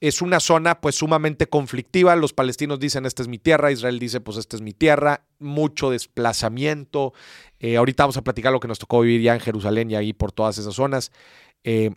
Es 0.00 0.20
una 0.20 0.38
zona 0.38 0.80
pues 0.82 0.96
sumamente 0.96 1.46
conflictiva. 1.46 2.14
Los 2.14 2.34
palestinos 2.34 2.78
dicen 2.78 3.06
esta 3.06 3.22
es 3.22 3.28
mi 3.28 3.38
tierra, 3.38 3.72
Israel 3.72 3.98
dice 3.98 4.20
pues 4.20 4.36
esta 4.36 4.56
es 4.56 4.60
mi 4.60 4.74
tierra. 4.74 5.22
Mucho 5.38 5.88
desplazamiento. 5.90 7.14
Eh, 7.58 7.78
ahorita 7.78 8.02
vamos 8.02 8.18
a 8.18 8.22
platicar 8.22 8.52
lo 8.52 8.60
que 8.60 8.68
nos 8.68 8.78
tocó 8.78 9.00
vivir 9.00 9.22
ya 9.22 9.32
en 9.32 9.40
Jerusalén 9.40 9.90
y 9.90 9.94
ahí 9.94 10.12
por 10.12 10.30
todas 10.30 10.58
esas 10.58 10.74
zonas. 10.74 11.10
Eh, 11.62 11.92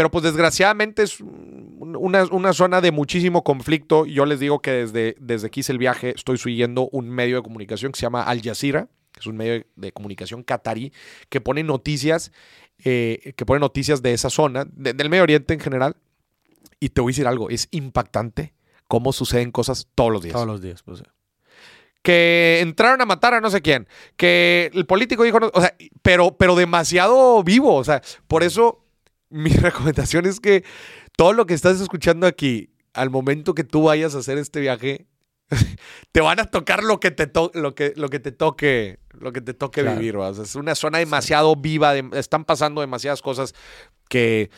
pero 0.00 0.10
pues 0.10 0.24
desgraciadamente 0.24 1.02
es 1.02 1.20
un- 1.20 1.94
una, 1.94 2.24
una 2.24 2.54
zona 2.54 2.80
de 2.80 2.90
muchísimo 2.90 3.44
conflicto. 3.44 4.06
Yo 4.06 4.24
les 4.24 4.40
digo 4.40 4.60
que 4.62 4.70
desde, 4.70 5.14
desde 5.20 5.50
que 5.50 5.60
hice 5.60 5.72
el 5.72 5.76
viaje 5.78 6.14
estoy 6.16 6.38
siguiendo 6.38 6.88
un 6.90 7.10
medio 7.10 7.36
de 7.36 7.42
comunicación 7.42 7.92
que 7.92 7.98
se 8.00 8.06
llama 8.06 8.22
Al 8.22 8.40
Jazeera, 8.40 8.88
que 9.12 9.20
es 9.20 9.26
un 9.26 9.36
medio 9.36 9.62
de 9.76 9.92
comunicación 9.92 10.42
catarí, 10.42 10.90
que 11.28 11.42
pone 11.42 11.62
noticias, 11.64 12.32
eh, 12.82 13.34
que 13.36 13.44
pone 13.44 13.60
noticias 13.60 14.00
de 14.00 14.14
esa 14.14 14.30
zona, 14.30 14.64
de- 14.72 14.94
del 14.94 15.10
Medio 15.10 15.24
Oriente 15.24 15.52
en 15.52 15.60
general. 15.60 15.96
Y 16.80 16.88
te 16.88 17.02
voy 17.02 17.10
a 17.10 17.12
decir 17.12 17.26
algo, 17.26 17.50
es 17.50 17.68
impactante 17.70 18.54
cómo 18.88 19.12
suceden 19.12 19.50
cosas 19.50 19.86
todos 19.94 20.10
los 20.12 20.22
días 20.22 20.32
Todos 20.32 20.46
los 20.46 20.62
días, 20.62 20.82
pues. 20.82 21.02
que 22.02 22.60
entraron 22.62 23.02
a 23.02 23.04
matar 23.04 23.34
a 23.34 23.42
no 23.42 23.50
sé 23.50 23.60
quién, 23.60 23.86
que 24.16 24.70
el 24.72 24.86
político 24.86 25.24
dijo, 25.24 25.38
no- 25.40 25.50
o 25.52 25.60
sea, 25.60 25.74
pero, 26.00 26.38
pero 26.38 26.54
demasiado 26.56 27.44
vivo, 27.44 27.74
o 27.74 27.84
sea, 27.84 28.00
por 28.26 28.42
eso 28.42 28.79
mi 29.30 29.50
recomendación 29.50 30.26
es 30.26 30.40
que 30.40 30.64
todo 31.16 31.32
lo 31.32 31.46
que 31.46 31.54
estás 31.54 31.80
escuchando 31.80 32.26
aquí, 32.26 32.70
al 32.92 33.10
momento 33.10 33.54
que 33.54 33.64
tú 33.64 33.84
vayas 33.84 34.14
a 34.14 34.18
hacer 34.18 34.38
este 34.38 34.60
viaje, 34.60 35.06
te 36.12 36.20
van 36.20 36.38
a 36.40 36.44
tocar 36.44 36.82
lo 36.84 37.00
que 37.00 37.10
te, 37.10 37.26
to- 37.26 37.50
lo 37.54 37.74
que, 37.74 37.92
lo 37.96 38.08
que 38.08 38.20
te 38.20 38.32
toque, 38.32 39.00
lo 39.18 39.32
que 39.32 39.40
te 39.40 39.54
toque 39.54 39.82
Claro. 39.82 39.98
vivir, 39.98 40.18
¿va? 40.18 40.28
O 40.28 40.34
sea, 40.34 40.44
es 40.44 40.54
una 40.54 40.74
zona 40.74 40.98
demasiado 40.98 41.56
viva, 41.56 41.92
de- 41.94 42.08
están 42.18 42.44
pasando 42.44 42.80
demasiadas 42.80 43.22
cosas 43.22 43.54
que, 44.08 44.50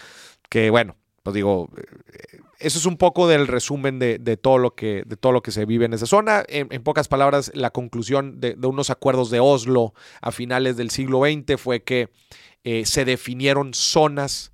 que 0.50 0.70
bueno, 0.70 0.96
pues 1.22 1.34
digo, 1.34 1.70
eh, 1.76 2.40
eso 2.58 2.78
es 2.78 2.84
un 2.86 2.96
poco 2.96 3.26
del 3.28 3.46
resumen 3.46 3.98
de, 3.98 4.18
de 4.18 4.36
todo 4.36 4.58
lo 4.58 4.74
que, 4.74 5.02
de 5.06 5.16
todo 5.16 5.32
lo 5.32 5.42
que 5.42 5.50
se 5.50 5.64
vive 5.64 5.84
en 5.86 5.94
esa 5.94 6.06
zona. 6.06 6.44
En, 6.48 6.68
en 6.70 6.82
pocas 6.82 7.08
palabras, 7.08 7.50
la 7.54 7.70
conclusión 7.70 8.40
de, 8.40 8.54
de 8.54 8.66
unos 8.66 8.90
acuerdos 8.90 9.30
de 9.30 9.40
Oslo 9.40 9.94
a 10.20 10.30
finales 10.30 10.76
del 10.76 10.90
siglo 10.90 11.20
XX 11.22 11.60
fue 11.60 11.82
que 11.82 12.08
eh, 12.64 12.84
se 12.86 13.04
definieron 13.04 13.72
zonas 13.74 14.51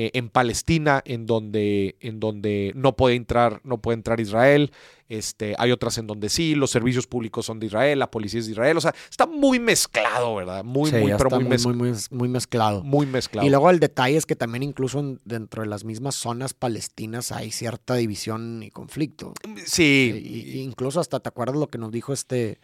eh, 0.00 0.12
en 0.14 0.28
Palestina 0.30 1.02
en 1.04 1.26
donde, 1.26 1.96
en 1.98 2.20
donde 2.20 2.70
no 2.76 2.94
puede 2.96 3.16
entrar, 3.16 3.60
no 3.64 3.78
puede 3.78 3.96
entrar 3.96 4.20
Israel. 4.20 4.70
Este, 5.08 5.56
hay 5.58 5.72
otras 5.72 5.98
en 5.98 6.06
donde 6.06 6.28
sí, 6.28 6.54
los 6.54 6.70
servicios 6.70 7.06
públicos 7.08 7.46
son 7.46 7.58
de 7.58 7.66
Israel, 7.66 7.98
la 7.98 8.08
policía 8.10 8.38
es 8.40 8.46
de 8.46 8.52
Israel. 8.52 8.76
O 8.76 8.80
sea, 8.80 8.94
está 9.10 9.26
muy 9.26 9.58
mezclado, 9.58 10.36
¿verdad? 10.36 10.62
Muy, 10.62 10.90
Sí, 10.90 10.96
muy, 10.98 11.12
pero 11.18 11.30
muy, 11.30 11.44
muy, 11.44 11.56
mez- 11.90 12.10
muy, 12.12 12.28
mezclado. 12.28 12.84
muy 12.84 13.06
mezclado. 13.06 13.44
Y 13.44 13.50
luego 13.50 13.70
el 13.70 13.80
detalle 13.80 14.16
es 14.16 14.24
que 14.24 14.36
también 14.36 14.62
incluso 14.62 15.00
en- 15.00 15.18
dentro 15.24 15.62
de 15.62 15.68
las 15.68 15.82
mismas 15.84 16.14
zonas 16.14 16.54
palestinas 16.54 17.32
hay 17.32 17.50
cierta 17.50 17.94
división 17.96 18.62
y 18.62 18.70
conflicto. 18.70 19.32
sí, 19.66 20.52
y 20.54 20.60
incluso 20.60 21.00
hasta 21.00 21.18
te 21.18 21.28
acuerdas 21.28 21.56
lo 21.56 21.66
que 21.68 21.78
nos 21.78 21.90
dijo 21.90 22.12
este, 22.12 22.60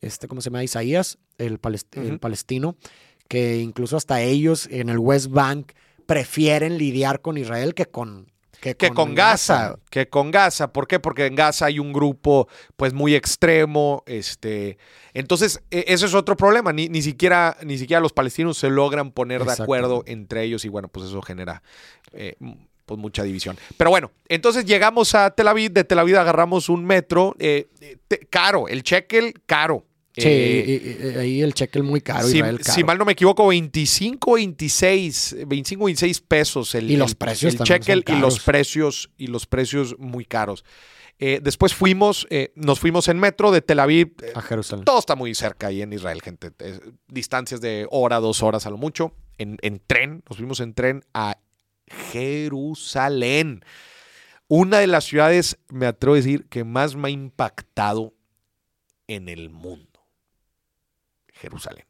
este 0.00 0.28
¿cómo 0.28 0.40
se 0.40 0.50
llama? 0.50 0.62
Isaías, 0.62 1.18
el, 1.38 1.60
palest- 1.60 1.96
el 2.00 2.10
Ujú. 2.12 2.18
palestino, 2.20 2.76
que 3.26 3.58
incluso 3.58 3.96
hasta 3.96 4.20
ellos 4.22 4.68
en 4.70 4.88
el 4.88 4.98
West 4.98 5.30
Bank 5.30 5.72
prefieren 6.10 6.76
lidiar 6.76 7.20
con 7.20 7.38
Israel 7.38 7.72
que 7.72 7.86
con 7.86 8.26
que, 8.60 8.74
que 8.76 8.88
con 8.90 9.14
Gaza, 9.14 9.76
que 9.90 10.08
con 10.08 10.30
Gaza, 10.32 10.72
¿por 10.72 10.88
qué? 10.88 10.98
Porque 10.98 11.24
en 11.26 11.36
Gaza 11.36 11.66
hay 11.66 11.78
un 11.78 11.92
grupo 11.92 12.48
pues 12.76 12.92
muy 12.92 13.14
extremo, 13.14 14.02
este, 14.06 14.76
entonces 15.14 15.62
e- 15.70 15.84
ese 15.86 16.06
es 16.06 16.14
otro 16.14 16.36
problema, 16.36 16.72
ni, 16.72 16.88
ni 16.88 17.00
siquiera 17.00 17.56
ni 17.64 17.78
siquiera 17.78 18.00
los 18.00 18.12
palestinos 18.12 18.58
se 18.58 18.68
logran 18.68 19.12
poner 19.12 19.38
de 19.40 19.46
acuerdo 19.62 20.02
entre 20.06 20.42
ellos 20.42 20.64
y 20.64 20.68
bueno, 20.68 20.88
pues 20.88 21.06
eso 21.06 21.22
genera 21.22 21.62
eh, 22.12 22.34
pues 22.84 22.98
mucha 23.00 23.22
división. 23.22 23.56
Pero 23.76 23.88
bueno, 23.90 24.10
entonces 24.28 24.64
llegamos 24.66 25.14
a 25.14 25.30
Tel 25.30 25.46
Aviv, 25.46 25.70
de 25.72 25.84
Tel 25.84 26.00
Aviv 26.00 26.16
agarramos 26.18 26.68
un 26.68 26.84
metro, 26.84 27.36
eh, 27.38 27.68
eh, 27.80 27.96
te- 28.08 28.26
caro, 28.28 28.66
el 28.68 28.82
shekel 28.82 29.34
caro. 29.46 29.86
Sí, 30.16 30.22
Eh, 30.26 31.16
ahí 31.20 31.40
el 31.40 31.54
cheque 31.54 31.80
muy 31.82 32.00
caro, 32.00 32.26
si, 32.26 32.38
Israel 32.38 32.58
caro. 32.60 32.74
si 32.74 32.82
mal 32.84 32.98
no 32.98 33.04
me 33.04 33.12
equivoco, 33.12 33.46
25, 33.46 34.34
26, 34.34 35.36
25, 35.46 35.84
26 35.84 36.20
pesos 36.22 36.74
el, 36.74 36.90
Y 36.90 36.96
los 36.96 37.14
precios 37.14 37.54
el 37.54 37.58
son 37.58 38.16
y 38.16 38.20
los 38.20 38.40
precios 38.40 39.10
y 39.16 39.28
los 39.28 39.46
precios 39.46 39.96
muy 39.98 40.24
caros. 40.24 40.64
Eh, 41.22 41.38
después 41.42 41.74
fuimos, 41.74 42.26
eh, 42.30 42.50
nos 42.56 42.80
fuimos 42.80 43.06
en 43.08 43.18
metro 43.18 43.52
de 43.52 43.60
Tel 43.60 43.78
Aviv. 43.78 44.14
a 44.34 44.40
Jerusalén. 44.40 44.84
todo 44.84 44.98
está 44.98 45.14
muy 45.14 45.34
cerca 45.34 45.68
ahí 45.68 45.82
en 45.82 45.92
Israel, 45.92 46.22
gente. 46.22 46.50
distancias 47.08 47.60
de 47.60 47.86
hora, 47.90 48.20
dos 48.20 48.42
horas 48.42 48.66
a 48.66 48.70
lo 48.70 48.78
mucho. 48.78 49.14
En, 49.38 49.58
en 49.62 49.80
tren, 49.86 50.24
nos 50.28 50.38
fuimos 50.38 50.60
en 50.60 50.74
tren 50.74 51.04
a 51.14 51.36
Jerusalén. 52.10 53.62
Una 54.48 54.78
de 54.78 54.86
las 54.86 55.04
ciudades, 55.04 55.58
me 55.68 55.86
atrevo 55.86 56.14
a 56.14 56.16
decir, 56.16 56.46
que 56.48 56.64
más 56.64 56.96
me 56.96 57.08
ha 57.08 57.10
impactado 57.10 58.14
en 59.06 59.28
el 59.28 59.50
mundo. 59.50 59.89
Jerusalén. 61.40 61.84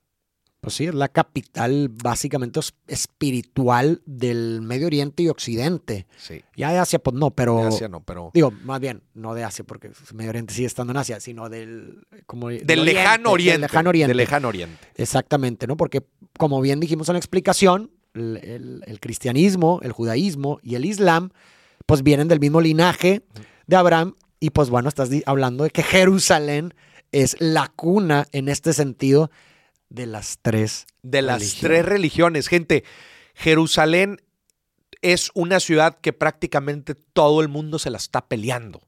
Pues 0.60 0.74
sí, 0.74 0.84
es 0.86 0.94
la 0.94 1.08
capital 1.08 1.88
básicamente 1.88 2.60
es- 2.60 2.74
espiritual 2.86 4.02
del 4.04 4.60
Medio 4.62 4.86
Oriente 4.88 5.22
y 5.22 5.28
Occidente. 5.28 6.06
Sí. 6.18 6.42
Ya 6.56 6.70
de 6.72 6.78
Asia, 6.78 6.98
pues 6.98 7.14
no, 7.16 7.30
pero... 7.30 7.56
De 7.62 7.68
Asia 7.68 7.88
no, 7.88 8.02
pero. 8.02 8.30
Digo, 8.34 8.50
más 8.64 8.78
bien, 8.80 9.02
no 9.14 9.34
de 9.34 9.44
Asia, 9.44 9.64
porque 9.64 9.90
Medio 10.12 10.30
Oriente 10.30 10.52
sigue 10.52 10.66
estando 10.66 10.90
en 10.92 10.98
Asia, 10.98 11.18
sino 11.20 11.48
del... 11.48 12.02
Como, 12.26 12.48
Del 12.50 12.84
lejano 12.84 13.30
oriente. 13.30 13.52
Del 13.52 13.60
lejano 13.62 13.88
oriente. 13.88 14.08
Del 14.08 14.16
lejano 14.18 14.48
oriente. 14.48 14.86
Exactamente, 14.96 15.66
¿no? 15.66 15.76
Porque, 15.76 16.02
como 16.38 16.60
bien 16.60 16.78
dijimos 16.80 17.08
en 17.08 17.14
la 17.14 17.18
explicación, 17.20 17.90
el, 18.14 18.36
el- 18.42 18.82
el 18.86 19.00
cristianismo, 19.00 19.80
el 19.82 19.92
judaísmo 19.92 20.58
y 20.62 20.74
el 20.74 20.84
islam, 20.84 21.30
pues 21.86 22.02
vienen 22.02 22.28
del 22.28 22.40
mismo 22.40 22.60
linaje 22.60 23.22
de 23.66 23.76
Abraham. 23.76 24.14
Y 24.40 24.50
pues 24.50 24.68
bueno, 24.70 24.88
estás 24.88 25.10
hablando 25.26 25.64
de 25.64 25.70
que 25.70 25.82
Jerusalén 25.82 26.74
es 27.12 27.36
la 27.40 27.68
cuna 27.68 28.26
en 28.32 28.48
este 28.48 28.72
sentido 28.72 29.30
de 29.88 30.06
las 30.06 30.38
tres. 30.40 30.86
De 31.02 31.22
las 31.22 31.40
Religión. 31.40 31.70
tres 31.70 31.84
religiones. 31.84 32.48
Gente, 32.48 32.84
Jerusalén 33.34 34.20
es 35.02 35.30
una 35.34 35.60
ciudad 35.60 35.98
que 36.00 36.12
prácticamente 36.12 36.94
todo 36.94 37.40
el 37.40 37.48
mundo 37.48 37.78
se 37.78 37.90
la 37.90 37.98
está 37.98 38.26
peleando. 38.26 38.80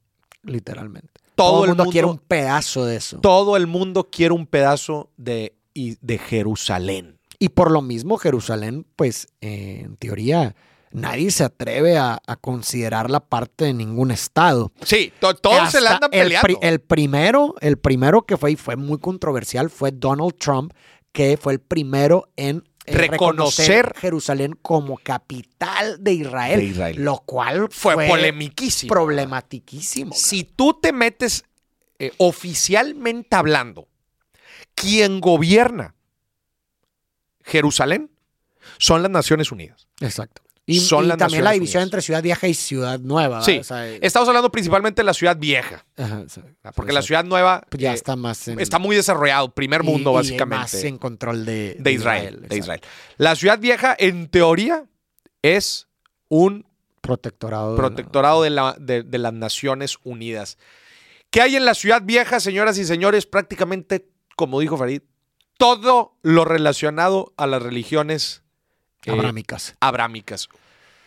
Literalmente. 0.42 1.08
Todo, 1.34 1.64
el 1.64 1.70
mundo, 1.70 1.86
quiere 1.86 2.06
un 2.06 2.18
pedazo 2.18 2.84
de 2.84 2.96
eso. 2.96 3.18
Todo 3.20 3.56
el 3.56 3.66
mundo 3.66 4.08
quiere 4.10 4.34
un 4.34 4.46
pedazo 4.46 5.10
de, 5.16 5.54
de 5.74 6.18
Jerusalén. 6.18 7.18
Y 7.38 7.48
por 7.48 7.70
lo 7.70 7.82
mismo, 7.82 8.18
Jerusalén, 8.18 8.86
pues, 8.96 9.28
eh, 9.40 9.82
en 9.84 9.96
teoría, 9.96 10.54
nadie 10.92 11.30
se 11.30 11.44
atreve 11.44 11.96
a, 11.98 12.20
a 12.26 12.36
considerarla 12.36 13.20
parte 13.20 13.64
de 13.66 13.74
ningún 13.74 14.10
estado. 14.10 14.72
Sí, 14.84 15.12
to- 15.20 15.34
todos 15.34 15.70
se 15.70 15.80
la 15.80 15.92
andan 15.94 16.10
el, 16.12 16.22
peleando. 16.24 16.46
pri- 16.46 16.58
el 16.68 16.80
primero, 16.80 17.54
el 17.60 17.78
primero 17.78 18.22
que 18.22 18.36
fue 18.36 18.52
y 18.52 18.56
fue 18.56 18.76
muy 18.76 18.98
controversial 18.98 19.70
fue 19.70 19.90
Donald 19.92 20.34
Trump, 20.38 20.72
que 21.12 21.36
fue 21.36 21.54
el 21.54 21.60
primero 21.60 22.28
en 22.36 22.64
eh, 22.84 22.96
Reconocer- 22.96 23.94
Jerusalén 23.96 24.58
como 24.60 24.98
capital 24.98 26.02
de 26.02 26.12
Israel, 26.14 26.58
De 26.60 26.66
Israel. 26.66 26.96
lo 27.04 27.18
cual 27.18 27.68
fue, 27.70 27.94
fue, 27.94 28.08
polemiquísimo. 28.08 28.90
problematiquísimo. 28.92 30.12
si 30.14 30.42
tú 30.44 30.78
te 30.80 30.92
metes 30.92 31.44
eh, 31.98 32.12
oficialmente 32.18 33.36
hablando, 33.36 33.86
quien 34.74 35.20
gobierna 35.20 35.94
Jerusalén 37.44 38.10
son 38.78 39.02
las 39.02 39.10
Naciones 39.10 39.52
Unidas. 39.52 39.86
Exacto. 40.00 40.42
Y, 40.64 40.78
Son 40.78 41.04
y 41.04 41.08
las 41.08 41.18
también 41.18 41.42
la 41.42 41.50
división 41.50 41.80
Unidas. 41.80 41.86
entre 41.88 42.02
Ciudad 42.02 42.22
Vieja 42.22 42.46
y 42.46 42.54
Ciudad 42.54 43.00
Nueva. 43.00 43.42
Sí, 43.42 43.52
¿verdad? 43.52 43.60
O 43.62 43.64
sea, 43.64 43.88
eh, 43.88 43.98
Estamos 44.00 44.28
hablando 44.28 44.52
principalmente 44.52 45.02
de 45.02 45.06
la 45.06 45.12
ciudad 45.14 45.36
vieja, 45.36 45.84
ajá, 45.96 46.24
porque 46.76 46.92
la 46.92 47.02
ciudad 47.02 47.24
nueva 47.24 47.64
pues 47.68 47.82
ya 47.82 47.90
eh, 47.90 47.94
está 47.94 48.14
más 48.14 48.46
en, 48.46 48.60
está 48.60 48.78
muy 48.78 48.94
desarrollado, 48.94 49.52
primer 49.52 49.82
mundo 49.82 50.12
y 50.12 50.14
básicamente. 50.14 50.56
más 50.62 50.74
en 50.84 50.98
control 50.98 51.44
de, 51.44 51.76
de 51.80 51.92
Israel, 51.92 52.46
de. 52.48 52.56
Israel. 52.56 52.80
La 53.18 53.34
ciudad 53.34 53.58
vieja, 53.58 53.96
en 53.98 54.28
teoría, 54.28 54.84
es 55.42 55.88
un 56.28 56.64
Protectorado. 57.00 57.74
protectorado 57.74 58.42
de, 58.44 58.50
la- 58.50 58.76
de- 58.78 59.02
de 59.02 59.18
las 59.18 59.32
Naciones 59.32 59.96
Unidas. 60.04 60.58
¿Qué 61.30 61.40
hay 61.42 61.56
en 61.56 61.64
la 61.64 61.74
ciudad 61.74 62.02
vieja, 62.04 62.38
señoras 62.38 62.78
y 62.78 62.84
señores? 62.84 63.26
Prácticamente, 63.26 64.06
como 64.36 64.60
dijo 64.60 64.76
Farid, 64.76 65.02
todo 65.58 66.16
lo 66.22 66.44
relacionado 66.44 67.32
a 67.36 67.48
las 67.48 67.60
religiones 67.62 68.41
Abrámicas. 69.06 69.74
abrámicas. 69.80 70.48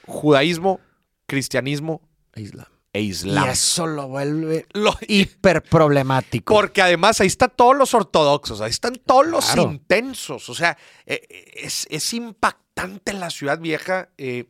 Judaísmo, 0.06 0.80
cristianismo 1.28 2.02
e 2.34 2.42
Islam. 2.42 2.68
e 2.94 3.02
Y 3.02 3.10
islam. 3.10 3.50
eso 3.50 3.88
lo 3.88 4.08
vuelve 4.08 4.66
Lo- 4.74 4.98
hiper 5.08 5.62
problemático. 5.64 6.54
porque 6.54 6.82
además 6.82 7.20
ahí 7.20 7.28
están 7.28 7.52
todos 7.56 7.76
los 7.76 7.94
ortodoxos, 7.94 8.62
ahí 8.62 8.70
están 8.70 8.96
todos 9.06 9.28
los 9.28 9.46
Claro. 9.46 9.64
intensos. 9.72 10.48
O 10.50 10.56
sea, 10.56 10.78
eh, 11.06 11.22
es, 11.56 11.88
es 11.90 12.14
impactante 12.14 13.14
la 13.14 13.30
ciudad 13.30 13.60
vieja. 13.60 14.10
eh, 14.18 14.46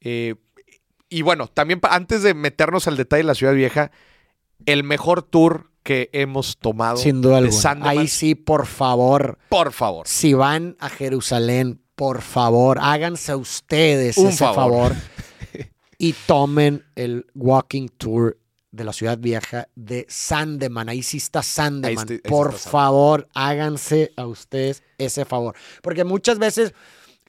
eh, 0.00 0.34
y 1.10 1.22
bueno, 1.22 1.48
también 1.48 1.80
antes 1.90 2.22
de 2.22 2.34
meternos 2.34 2.86
al 2.86 2.96
detalle 2.96 3.20
de 3.22 3.26
la 3.26 3.34
ciudad 3.34 3.54
vieja, 3.54 3.90
el 4.66 4.84
mejor 4.84 5.22
tour 5.22 5.70
que 5.82 6.10
hemos 6.12 6.58
tomado. 6.58 6.98
Sin 6.98 7.22
duda 7.22 7.40
de 7.40 7.48
alguna. 7.48 7.88
Ahí 7.90 8.08
sí, 8.08 8.34
por 8.34 8.66
favor, 8.66 9.38
Por 9.48 9.72
favor. 9.72 10.06
si 10.06 10.34
van 10.34 10.76
a 10.80 10.88
Jerusalén, 10.90 11.80
por 11.98 12.22
favor, 12.22 12.78
háganse 12.80 13.34
ustedes 13.34 14.16
Un 14.18 14.28
ese 14.28 14.38
favor. 14.38 14.92
favor. 14.92 14.92
y 15.98 16.12
tomen 16.12 16.84
el 16.94 17.26
walking 17.34 17.88
tour 17.88 18.38
de 18.70 18.84
la 18.84 18.92
ciudad 18.92 19.18
vieja 19.18 19.66
de 19.74 20.06
Sandeman. 20.08 20.88
Ahí 20.88 21.02
sí 21.02 21.16
está 21.16 21.42
Sandeman. 21.42 21.88
Ahí 22.08 22.14
está- 22.14 22.14
ahí 22.14 22.20
por 22.30 22.50
está 22.50 22.58
Sandeman. 22.60 22.70
favor, 22.72 23.28
háganse 23.34 24.12
a 24.16 24.26
ustedes 24.26 24.84
ese 24.96 25.24
favor. 25.24 25.56
Porque 25.82 26.04
muchas 26.04 26.38
veces 26.38 26.72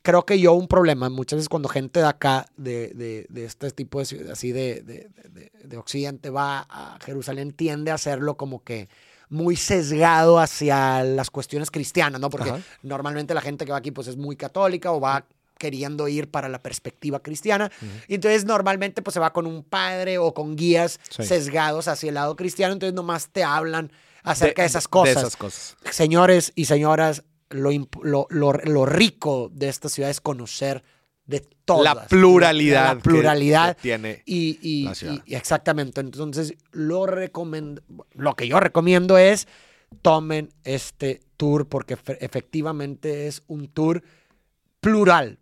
creo 0.04 0.24
que 0.24 0.40
yo 0.40 0.54
un 0.54 0.68
problema, 0.68 1.10
muchas 1.10 1.38
veces 1.38 1.50
cuando 1.50 1.68
gente 1.68 2.00
de 2.02 2.06
acá, 2.06 2.46
de, 2.56 2.90
de- 2.94 3.26
de 3.30 3.46
este 3.46 3.72
tipo 3.72 3.98
de 4.00 4.06
ciudad, 4.06 4.32
así 4.32 4.52
de, 4.52 4.82
de- 4.84 5.10
de- 5.32 5.52
de 5.64 5.78
Occidente, 5.78 6.30
va 6.30 6.68
a 6.70 7.00
Jerusalén, 7.04 7.54
tiende 7.54 7.90
a 7.90 7.96
hacerlo 7.96 8.38
como 8.38 8.64
que 8.64 8.88
muy 9.30 9.56
sesgado 9.56 10.40
hacia 10.40 11.04
las 11.04 11.30
cuestiones 11.30 11.70
cristianas, 11.72 12.20
¿no? 12.20 12.30
Porque 12.30 12.50
Ajá. 12.50 12.60
normalmente 12.84 13.34
la 13.34 13.42
gente 13.42 13.66
que 13.66 13.72
va 13.72 13.78
aquí 13.78 13.92
pues 13.92 14.08
es 14.08 14.18
muy 14.18 14.36
católica 14.36 14.92
o 14.92 15.00
va 15.00 15.26
queriendo 15.58 16.08
ir 16.08 16.32
para 16.32 16.48
la 16.50 16.62
perspectiva 16.64 17.20
cristiana. 17.22 17.70
Y 18.08 18.16
entonces 18.16 18.46
normalmente 18.46 19.02
pues 19.02 19.14
se 19.14 19.20
va 19.20 19.34
con 19.34 19.46
un 19.46 19.64
padre 19.64 20.18
o 20.18 20.34
con 20.34 20.56
guías 20.56 21.00
Sí. 21.10 21.24
sesgados 21.24 21.88
hacia 21.88 22.10
el 22.10 22.16
lado 22.16 22.36
cristiano, 22.36 22.74
entonces 22.74 22.94
nomás 22.96 23.28
te 23.30 23.44
hablan 23.44 23.92
acerca 24.24 24.62
de, 24.64 24.68
esas 24.68 24.86
De 24.86 24.90
cosas. 24.90 25.18
esas 25.18 25.36
cosas. 25.36 25.78
Señores 25.92 26.52
y 26.56 26.66
señoras, 26.66 27.24
lo, 27.50 27.72
lo- 28.04 28.28
lo 28.30 28.86
rico 28.86 29.50
de 29.54 29.70
esta 29.70 29.90
ciudad 29.90 30.10
es 30.10 30.22
conocer 30.22 30.84
de 31.30 31.42
todas. 31.64 31.96
La 31.96 32.08
pluralidad. 32.08 32.88
La, 32.88 32.96
que- 32.96 33.02
pluralidad. 33.02 33.76
que 33.76 33.82
tiene. 33.84 34.24
y, 34.26 34.58
y- 34.62 34.84
la 34.86 34.96
ciudad. 34.96 35.24
y- 35.26 35.36
exactamente. 35.36 36.02
Entonces, 36.02 36.56
lo, 36.72 37.06
recomend- 37.06 37.82
lo 38.14 38.36
que 38.36 38.48
yo 38.48 38.60
recomiendo 38.60 39.18
es 39.18 39.48
tomen 40.02 40.50
este 40.64 41.22
tour 41.38 41.68
porque 41.68 41.96
fe- 41.98 42.18
efectivamente 42.24 43.28
es 43.28 43.44
un 43.48 43.68
tour 43.68 44.04
plural. 44.80 45.38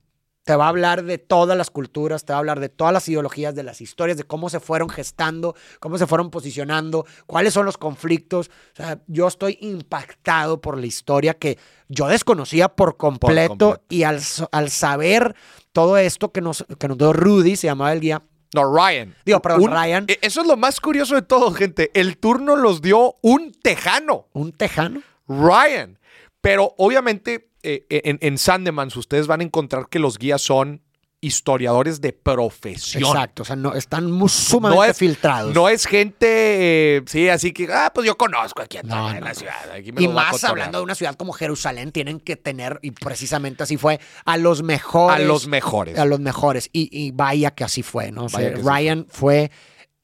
Te 0.48 0.56
va 0.56 0.65
a 0.65 0.69
hablar 0.69 1.03
de 1.03 1.18
todas 1.18 1.57
las 1.57 1.69
culturas, 1.69 2.24
te 2.26 2.32
va 2.34 2.38
a 2.38 2.40
hablar 2.40 2.60
de 2.61 2.69
todas 2.69 2.94
las 2.94 3.07
ideologías, 3.10 3.53
de 3.53 3.64
las 3.64 3.82
historias, 3.82 4.18
de 4.18 4.24
cómo 4.24 4.49
se 4.49 4.60
fueron 4.60 4.88
gestando, 4.90 5.56
cómo 5.80 5.98
se 5.98 6.07
fueron 6.07 6.32
posicionando, 6.32 7.06
cuáles 7.26 7.53
son 7.53 7.65
los 7.65 7.78
conflictos. 7.78 8.49
O 8.74 8.76
sea, 8.78 8.99
yo 9.07 9.28
estoy 9.28 9.57
impactado 9.61 10.61
por 10.61 10.78
la 10.78 10.86
historia 10.86 11.34
que 11.34 11.57
yo 11.90 12.07
desconocía 12.07 12.69
por 12.69 12.98
completo, 12.98 13.49
completo. 13.49 13.82
y 13.90 14.03
al, 14.03 14.22
al 14.52 14.69
saber 14.69 15.36
todo 15.74 15.98
esto 15.98 16.32
que 16.32 16.41
nos, 16.41 16.65
que 16.80 16.88
nos 16.88 16.98
dio 16.98 17.14
Rudy, 17.14 17.56
se 17.56 17.68
llamaba 17.68 17.94
el 17.94 17.99
guía, 17.99 18.22
No, 18.56 18.74
Ryan. 18.74 19.14
Digo, 19.26 19.41
perdón, 19.41 19.64
Un- 19.64 19.72
Ryan. 19.72 20.06
eh, 20.07 20.18
Eso 20.22 20.41
es 20.41 20.48
lo 20.48 20.56
más 20.57 20.80
curioso 20.80 21.15
de 21.15 21.22
todo, 21.24 21.52
gente. 21.52 21.91
El 21.94 22.18
turno 22.18 22.56
los 22.56 22.82
dio 22.82 23.18
un 23.22 23.52
tejano. 23.52 24.28
un 24.34 24.53
tejano. 24.53 25.02
Ryan. 25.28 25.99
Pero 26.40 26.74
obviamente 26.78 27.47
eh, 27.63 27.85
en, 27.89 28.17
en 28.21 28.38
Sandemans 28.38 28.95
ustedes 28.95 29.27
van 29.27 29.41
a 29.41 29.43
encontrar 29.43 29.88
que 29.89 29.99
los 29.99 30.17
guías 30.17 30.41
son 30.41 30.81
historiadores 31.19 31.99
de 31.99 32.13
profesión. 32.13 33.03
Exacto, 33.03 33.41
o 33.41 33.45
sea, 33.45 33.55
no, 33.55 33.73
están 33.73 34.11
muy 34.11 34.29
sumamente 34.29 34.77
No 34.77 34.84
es- 34.91 34.97
filtrados. 34.97 35.53
No 35.53 35.67
es 35.67 35.85
gente, 35.88 36.97
eh, 36.97 37.01
sí, 37.07 37.27
así 37.27 37.53
que, 37.53 37.67
ah, 37.73 37.91
pues 37.93 38.05
yo 38.05 38.15
conozco 38.17 38.61
aquí 38.61 38.77
en 38.77 38.88
No, 38.88 39.09
en 39.11 39.23
la 39.23 39.34
ciudad. 39.34 39.71
aquí 39.71 39.91
me 39.91 40.03
y 40.03 40.07
más 40.07 40.43
hablando 40.43 40.77
de 40.77 40.84
una 40.84 40.93
ciudad 40.93 41.15
como 41.15 41.34
Jerusalén, 41.34 41.91
tienen 41.91 42.19
que 42.19 42.35
tener, 42.35 42.79
y 42.84 42.91
precisamente 42.91 43.63
así 43.63 43.77
fue, 43.77 43.99
a 44.25 44.38
los 44.38 44.61
mejores. 44.61 45.15
A 45.17 45.19
los 45.27 45.47
mejores. 45.47 45.97
A 45.97 46.05
los 46.05 46.19
mejores. 46.19 46.69
Y, 46.71 46.88
y 46.91 47.09
vaya 47.11 47.49
que 47.51 47.63
así 47.63 47.81
fue, 47.81 48.11
¿no? 48.11 48.25
O 48.25 48.29
sea, 48.29 48.51
Ryan 48.51 49.07
fue 49.09 49.49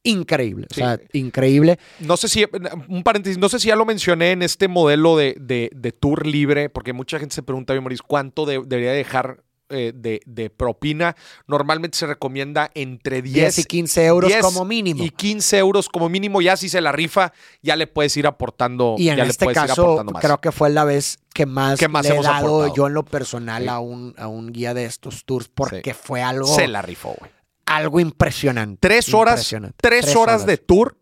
increíble. 0.04 0.68
Sí. 0.70 0.82
O 0.82 0.86
sea, 0.86 1.00
increíble. 1.14 1.80
No 2.00 2.18
sé 2.18 2.28
si, 2.28 2.46
un 2.88 3.04
paréntesis, 3.04 3.38
no 3.38 3.50
sé 3.50 3.60
si 3.60 3.70
ya 3.70 3.76
lo 3.76 3.86
mencioné 3.86 4.32
en 4.32 4.42
este 4.42 4.68
modelo 4.68 5.16
de, 5.18 5.36
de- 5.40 5.70
de 5.74 5.92
tour 5.92 6.28
libre, 6.28 6.70
porque 6.70 6.94
mucha 6.94 7.20
gente 7.20 7.34
se 7.36 7.44
pregunta, 7.44 7.74
bien, 7.74 7.84
Maurice, 7.84 8.04
¿cuánto 8.06 8.46
de- 8.46 8.62
debería 8.66 8.92
dejar 8.92 9.44
eh, 9.70 9.92
de, 9.96 10.22
de 10.26 10.50
propina? 10.50 11.16
Normalmente 11.48 11.98
se 11.98 12.06
recomienda 12.06 12.70
entre 12.76 13.22
10, 13.22 13.34
10 13.56 13.60
y 13.60 13.64
15 13.64 14.06
euros 14.06 14.30
10 14.30 14.42
como 14.42 14.66
mínimo. 14.66 15.04
Y 15.04 15.10
15 15.10 15.58
euros 15.58 15.88
como 15.90 16.10
mínimo, 16.10 16.42
ya 16.42 16.58
si 16.58 16.70
se 16.70 16.82
la 16.82 16.92
rifa, 16.92 17.32
ya 17.62 17.76
le 17.76 17.88
puedes 17.88 18.16
ir 18.18 18.28
aportando. 18.28 18.96
Y 19.00 19.10
en 19.10 19.18
ya 19.18 19.24
le 19.24 19.30
este 19.32 19.48
caso, 19.54 20.04
creo 20.22 20.42
que 20.42 20.52
fue 20.52 20.70
la 20.70 20.84
vez 20.84 21.18
que 21.34 21.46
más, 21.46 21.80
Que 21.80 21.88
más 21.88 22.06
le 22.06 22.12
he 22.12 22.22
dado 22.22 22.28
aportado. 22.64 22.76
yo 22.76 22.88
en 22.88 22.94
lo 22.94 23.04
personal 23.04 23.64
Sí. 23.64 23.70
a, 23.70 23.80
un, 23.80 24.14
a 24.18 24.28
un 24.28 24.52
guía 24.52 24.74
de 24.74 24.86
estos 24.86 25.24
tours, 25.26 25.48
porque 25.48 25.82
Sí. 25.94 26.00
fue 26.04 26.22
algo, 26.22 26.46
se 26.46 26.68
la 26.68 26.82
rifó, 26.82 27.16
güey. 27.18 27.32
Algo 27.66 28.00
impresionante. 28.00 28.78
Tres 28.80 29.14
horas, 29.14 29.36
Impresionante. 29.40 29.78
tres, 29.82 30.16
horas, 30.16 30.46
de 30.46 30.58
tour 30.58 30.98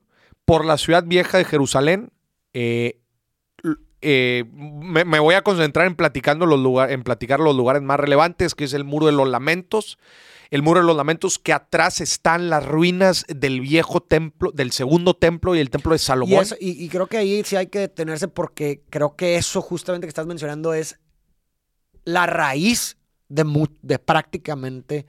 por 0.46 0.66
la 0.66 0.78
ciudad 0.78 1.04
vieja 1.04 1.38
de 1.38 1.46
Jerusalén. 1.46 2.12
Eh, 2.54 3.00
eh, 4.02 4.46
me, 4.54 5.06
me 5.06 5.20
voy 5.20 5.36
a 5.36 5.44
concentrar 5.44 5.86
en 5.88 5.96
platicando 5.96 6.46
los 6.46 6.60
lugar, 6.60 6.92
en 6.92 7.04
platicar 7.04 7.40
los 7.40 7.56
lugares 7.56 7.82
más 7.84 8.00
relevantes, 8.00 8.56
que 8.56 8.64
es 8.64 8.74
el 8.74 8.84
muro 8.84 9.06
de 9.06 9.12
los 9.12 9.28
lamentos. 9.30 9.98
El 10.50 10.64
muro 10.64 10.82
de 10.82 10.86
los 10.86 10.98
lamentos, 10.98 11.40
que 11.40 11.54
atrás 11.54 12.02
están 12.02 12.50
las 12.50 12.66
ruinas 12.66 13.26
del 13.30 13.62
viejo 13.62 14.02
templo, 14.02 14.52
del 14.52 14.72
segundo 14.74 15.14
templo 15.14 15.56
y 15.56 15.60
el 15.60 15.70
templo 15.70 15.92
de 15.92 15.96
Y, 15.96 16.00
Salomón. 16.00 16.42
eso- 16.42 16.58
y- 16.60 16.84
y 16.84 16.90
creo 16.90 17.08
que 17.08 17.18
ahí 17.18 17.42
sí 17.46 17.56
hay 17.56 17.68
que 17.68 17.80
detenerse 17.80 18.28
porque 18.28 18.82
creo 18.90 19.16
que 19.16 19.38
eso 19.38 19.62
justamente 19.62 20.08
que 20.08 20.10
estás 20.10 20.26
mencionando 20.26 20.74
es 20.74 21.00
la 22.04 22.26
raíz 22.26 22.98
de 23.82 23.98
prácticamente 24.00 25.06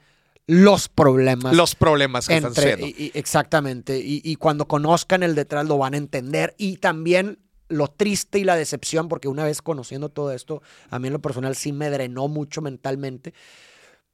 los 0.46 0.88
problemas. 0.88 1.54
los 1.54 1.74
problemas 1.74 2.26
que 2.28 2.36
están 2.36 2.50
entre, 2.56 2.86
y- 2.86 2.94
y- 2.98 3.12
exactamente. 3.14 3.98
Y, 3.98 4.20
y 4.24 4.36
cuando 4.36 4.66
conozcan 4.66 5.22
el 5.22 5.34
detrás 5.34 5.66
lo 5.66 5.78
van 5.78 5.94
a 5.94 5.96
entender. 5.98 6.54
Y 6.58 6.76
también 6.78 7.38
lo 7.68 7.88
triste 7.88 8.38
y 8.38 8.44
la 8.44 8.56
decepción, 8.56 9.08
porque 9.08 9.28
una 9.28 9.44
vez 9.44 9.62
conociendo 9.62 10.08
todo 10.10 10.32
esto, 10.32 10.60
a 10.90 10.98
mí 10.98 11.06
en 11.06 11.12
lo 11.14 11.20
personal 11.22 11.56
sí 11.56 11.72
me 11.72 11.88
drenó 11.90 12.28
mucho 12.28 12.60
mentalmente, 12.60 13.32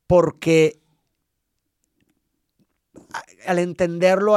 porque 0.07 0.79
al 3.47 3.59
entenderlo 3.59 4.37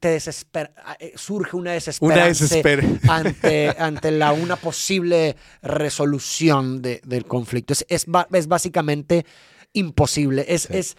te 0.00 0.08
desespera, 0.08 0.72
eh, 0.98 1.12
surge 1.16 1.56
una 1.56 1.72
desesperación 1.72 2.18
Una 2.18 2.28
desespera. 2.28 2.82
ante, 3.08 3.68
ante 3.78 4.10
la, 4.10 4.32
una 4.32 4.56
posible 4.56 5.36
resolución 5.62 6.80
de- 6.82 7.00
del 7.04 7.26
conflicto. 7.26 7.72
Es, 7.72 7.84
es, 7.88 8.06
es 8.32 8.48
básicamente 8.48 9.26
imposible. 9.74 10.44
Es, 10.48 10.62
Sí. 10.62 10.68
es, 10.76 10.96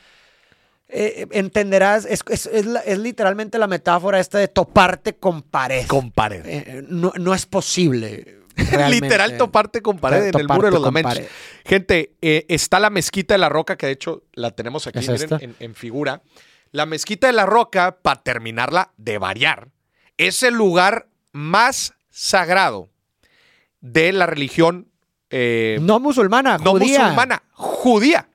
eh, 0.89 1.27
entenderás, 1.31 2.05
es, 2.05 2.21
es- 2.29 2.45
es 2.47 2.97
literalmente 2.97 3.57
la 3.57 3.67
metáfora 3.67 4.19
esta 4.19 4.37
de 4.39 4.47
toparte 4.47 5.15
con 5.17 5.41
pared. 5.41 5.85
Con 5.87 6.11
pared. 6.11 6.43
Eh, 6.45 6.83
no, 6.87 7.11
no 7.17 7.33
es 7.33 7.45
posible. 7.45 8.37
Literal 8.89 9.37
toparte 9.37 9.81
con 9.81 9.99
pared 9.99 10.25
en 10.27 10.39
el 10.39 10.47
muro 10.47 10.67
de 10.67 10.71
los 10.71 10.81
lamentos. 10.81 11.13
pared. 11.13 11.27
Gente, 11.65 12.15
eh, 12.21 12.45
está 12.49 12.79
la 12.79 12.89
mezquita 12.89 13.33
de 13.35 13.37
la 13.37 13.49
roca, 13.49 13.77
que 13.77 13.85
de 13.85 13.91
hecho 13.91 14.23
la 14.33 14.51
tenemos 14.51 14.87
aquí 14.87 14.99
en, 15.41 15.55
en 15.59 15.75
figura. 15.75 16.21
La 16.71 16.85
mezquita 16.85 17.27
de 17.27 17.33
la 17.33 17.45
roca, 17.45 17.97
para 18.01 18.23
terminarla 18.23 18.91
de 18.97 19.17
variar, 19.19 19.69
es 20.17 20.41
el 20.43 20.55
lugar 20.55 21.07
más 21.33 21.93
sagrado 22.09 22.89
de 23.79 24.11
la 24.11 24.25
religión 24.25 24.89
eh, 25.29 25.77
No 25.81 25.99
musulmana, 25.99 26.57
no 26.57 26.71
judía. 26.71 26.99
musulmana, 27.01 27.43
judía. 27.51 28.26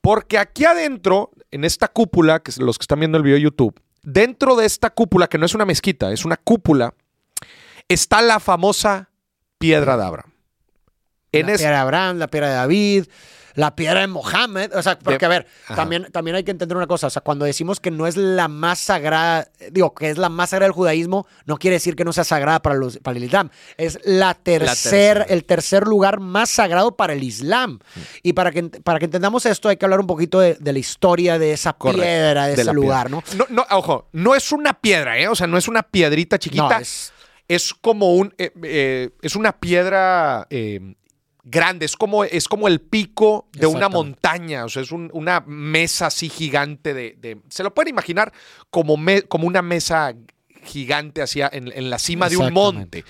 Porque 0.00 0.38
aquí 0.38 0.64
adentro, 0.64 1.30
en 1.50 1.64
esta 1.64 1.88
cúpula, 1.88 2.40
que 2.40 2.50
es 2.50 2.58
los 2.58 2.78
que 2.78 2.82
están 2.84 3.00
viendo 3.00 3.18
el 3.18 3.24
video 3.24 3.36
de 3.36 3.42
YouTube, 3.42 3.80
dentro 4.02 4.56
de 4.56 4.64
esta 4.66 4.90
cúpula, 4.90 5.26
que 5.28 5.38
no 5.38 5.46
es 5.46 5.54
una 5.54 5.64
mezquita, 5.64 6.12
es 6.12 6.24
una 6.24 6.36
cúpula, 6.36 6.94
está 7.88 8.22
la 8.22 8.40
famosa 8.40 9.10
piedra 9.58 9.96
de 9.96 10.04
Abraham. 10.04 10.32
En 11.32 11.46
la 11.46 11.52
es- 11.52 11.58
piedra 11.58 11.76
de 11.76 11.82
Abraham, 11.82 12.18
la 12.18 12.28
piedra 12.28 12.48
de 12.48 12.54
David, 12.54 13.04
la 13.54 13.74
piedra 13.76 14.00
de 14.00 14.06
Mohammed. 14.06 14.74
O 14.74 14.82
sea, 14.82 14.98
porque 14.98 15.18
De- 15.18 15.26
a 15.26 15.28
ver, 15.28 15.46
Ajá. 15.66 15.76
también, 15.76 16.06
también 16.12 16.36
hay 16.36 16.44
que 16.44 16.50
entender 16.50 16.76
una 16.76 16.86
cosa. 16.86 17.06
O 17.06 17.10
sea, 17.10 17.22
cuando 17.22 17.44
decimos 17.44 17.80
que 17.80 17.90
no 17.90 18.06
es 18.06 18.16
la 18.16 18.48
más 18.48 18.78
sagrada, 18.78 19.48
digo, 19.70 19.94
que 19.94 20.10
es 20.10 20.18
la 20.18 20.28
más 20.28 20.50
sagrada 20.50 20.66
del 20.68 20.74
judaísmo, 20.74 21.26
no 21.46 21.56
quiere 21.58 21.74
decir 21.76 21.96
que 21.96 22.04
no 22.04 22.12
sea 22.12 22.24
sagrada 22.24 22.60
para, 22.60 22.76
los, 22.76 22.98
para 22.98 23.16
el 23.18 23.24
Islam. 23.24 23.50
Es 23.76 23.98
la 24.04 24.34
tercer, 24.34 25.26
el 25.28 25.44
tercer 25.44 25.86
lugar 25.86 26.20
más 26.20 26.50
sagrado 26.50 26.96
para 26.96 27.12
el 27.12 27.22
Islam. 27.22 27.78
Y 28.22 28.32
para 28.32 28.50
que, 28.50 28.62
para 28.64 28.98
que 28.98 29.04
entendamos 29.06 29.46
esto, 29.46 29.68
hay 29.68 29.76
que 29.76 29.84
hablar 29.84 30.00
un 30.00 30.06
poquito 30.06 30.40
de, 30.40 30.54
de 30.54 30.72
la 30.72 30.78
historia 30.78 31.38
de 31.38 31.52
esa 31.52 31.72
Correcto, 31.72 32.02
piedra, 32.02 32.46
de, 32.46 32.56
de 32.56 32.62
ese 32.62 32.72
lugar, 32.72 33.10
¿no? 33.10 33.22
No, 33.36 33.46
no, 33.50 33.66
ojo, 33.70 34.08
no 34.12 34.34
es 34.34 34.52
una 34.52 34.74
piedra, 34.80 35.18
¿eh? 35.18 35.28
O 35.28 35.34
sea, 35.34 35.46
no 35.46 35.58
es 35.58 35.68
una 35.68 35.82
piedrita 35.82 36.38
chiquita. 36.38 36.68
No, 36.68 36.78
es- 36.78 37.12
es 37.46 37.72
como 37.72 38.14
un. 38.14 38.34
eh, 38.36 38.50
eh, 38.62 39.10
es 39.22 39.34
una 39.34 39.52
piedra 39.58 40.46
eh, 40.50 40.94
grande. 41.50 41.86
Es 41.86 41.96
como, 41.96 42.24
es 42.24 42.46
como 42.48 42.68
el 42.68 42.80
pico 42.80 43.48
de 43.52 43.66
una 43.66 43.88
montaña. 43.88 44.64
O 44.64 44.68
sea, 44.68 44.82
es 44.82 44.92
un- 44.92 45.10
una 45.12 45.40
mesa 45.46 46.06
así 46.06 46.28
gigante 46.28 46.94
de. 46.94 47.16
de- 47.18 47.38
se 47.48 47.62
lo 47.62 47.72
pueden 47.74 47.90
imaginar 47.90 48.32
como, 48.70 48.96
me- 48.96 49.22
como 49.22 49.46
una 49.46 49.62
mesa 49.62 50.14
gigante 50.64 51.22
hacia 51.22 51.48
en, 51.52 51.70
en 51.74 51.90
la 51.90 51.98
cima 51.98 52.28
de 52.28 52.36
un 52.36 52.52
monte. 52.54 53.04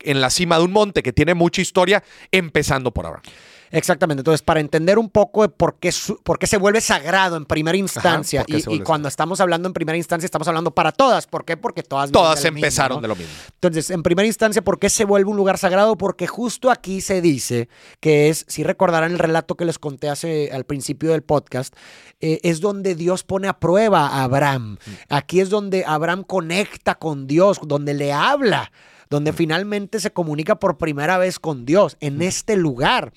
En 0.00 0.20
la 0.20 0.30
cima 0.30 0.58
de 0.58 0.64
un 0.64 0.72
monte 0.72 1.02
que 1.02 1.12
tiene 1.12 1.34
mucha 1.34 1.60
historia, 1.62 2.02
empezando 2.30 2.92
por 2.92 3.06
ahora. 3.06 3.22
Exactamente. 3.70 4.20
Entonces, 4.20 4.42
para 4.42 4.60
entender 4.60 4.98
un 4.98 5.10
poco 5.10 5.42
de 5.42 5.48
por 5.48 5.76
qué, 5.78 5.92
su- 5.92 6.20
por 6.22 6.38
qué 6.38 6.46
se 6.46 6.56
vuelve 6.56 6.80
sagrado 6.80 7.36
en 7.36 7.44
primera 7.44 7.76
instancia, 7.76 8.40
¿por 8.44 8.46
qué 8.46 8.62
y, 8.68 8.80
cuando 8.80 9.08
estamos 9.08 9.40
hablando 9.40 9.68
en 9.68 9.72
primera 9.72 9.96
instancia, 9.96 10.24
estamos 10.26 10.48
hablando 10.48 10.70
para 10.70 10.92
todas. 10.92 11.26
¿Por 11.26 11.44
qué? 11.44 11.56
Porque 11.56 11.82
todas 11.82 12.10
Todas 12.12 12.42
de 12.42 12.48
lo 12.48 12.54
mismo, 12.54 12.66
empezaron 12.66 12.96
¿no? 12.98 13.02
de 13.02 13.08
lo 13.08 13.16
mismo. 13.16 13.32
Entonces, 13.54 13.90
en 13.90 14.02
primera 14.02 14.26
instancia, 14.26 14.62
¿por 14.62 14.78
qué 14.78 14.88
se 14.90 15.04
vuelve 15.04 15.30
un 15.30 15.36
lugar 15.36 15.58
sagrado? 15.58 15.96
Porque 15.96 16.26
justo 16.26 16.70
aquí 16.70 17.00
se 17.00 17.20
dice 17.20 17.68
que 18.00 18.28
es, 18.28 18.44
si 18.48 18.62
recordarán 18.62 19.12
el 19.12 19.18
relato 19.18 19.56
que 19.56 19.64
les 19.64 19.78
conté 19.78 20.08
hace 20.08 20.50
al 20.52 20.64
principio 20.64 21.10
del 21.12 21.22
podcast, 21.22 21.74
eh, 22.20 22.40
es 22.42 22.60
donde 22.60 22.94
Dios 22.94 23.24
pone 23.24 23.48
a 23.48 23.58
prueba 23.58 24.06
a 24.08 24.24
Abraham. 24.24 24.78
Aquí 25.08 25.40
es 25.40 25.50
donde 25.50 25.84
Abraham 25.86 26.22
conecta 26.24 26.94
con 26.94 27.26
Dios, 27.26 27.58
donde 27.66 27.94
le 27.94 28.12
habla 28.12 28.70
donde 29.10 29.32
finalmente 29.32 30.00
se 30.00 30.10
comunica 30.12 30.56
por 30.56 30.78
primera 30.78 31.18
vez 31.18 31.38
con 31.38 31.64
Dios, 31.66 31.96
en 32.00 32.22
este 32.22 32.56
lugar. 32.56 33.12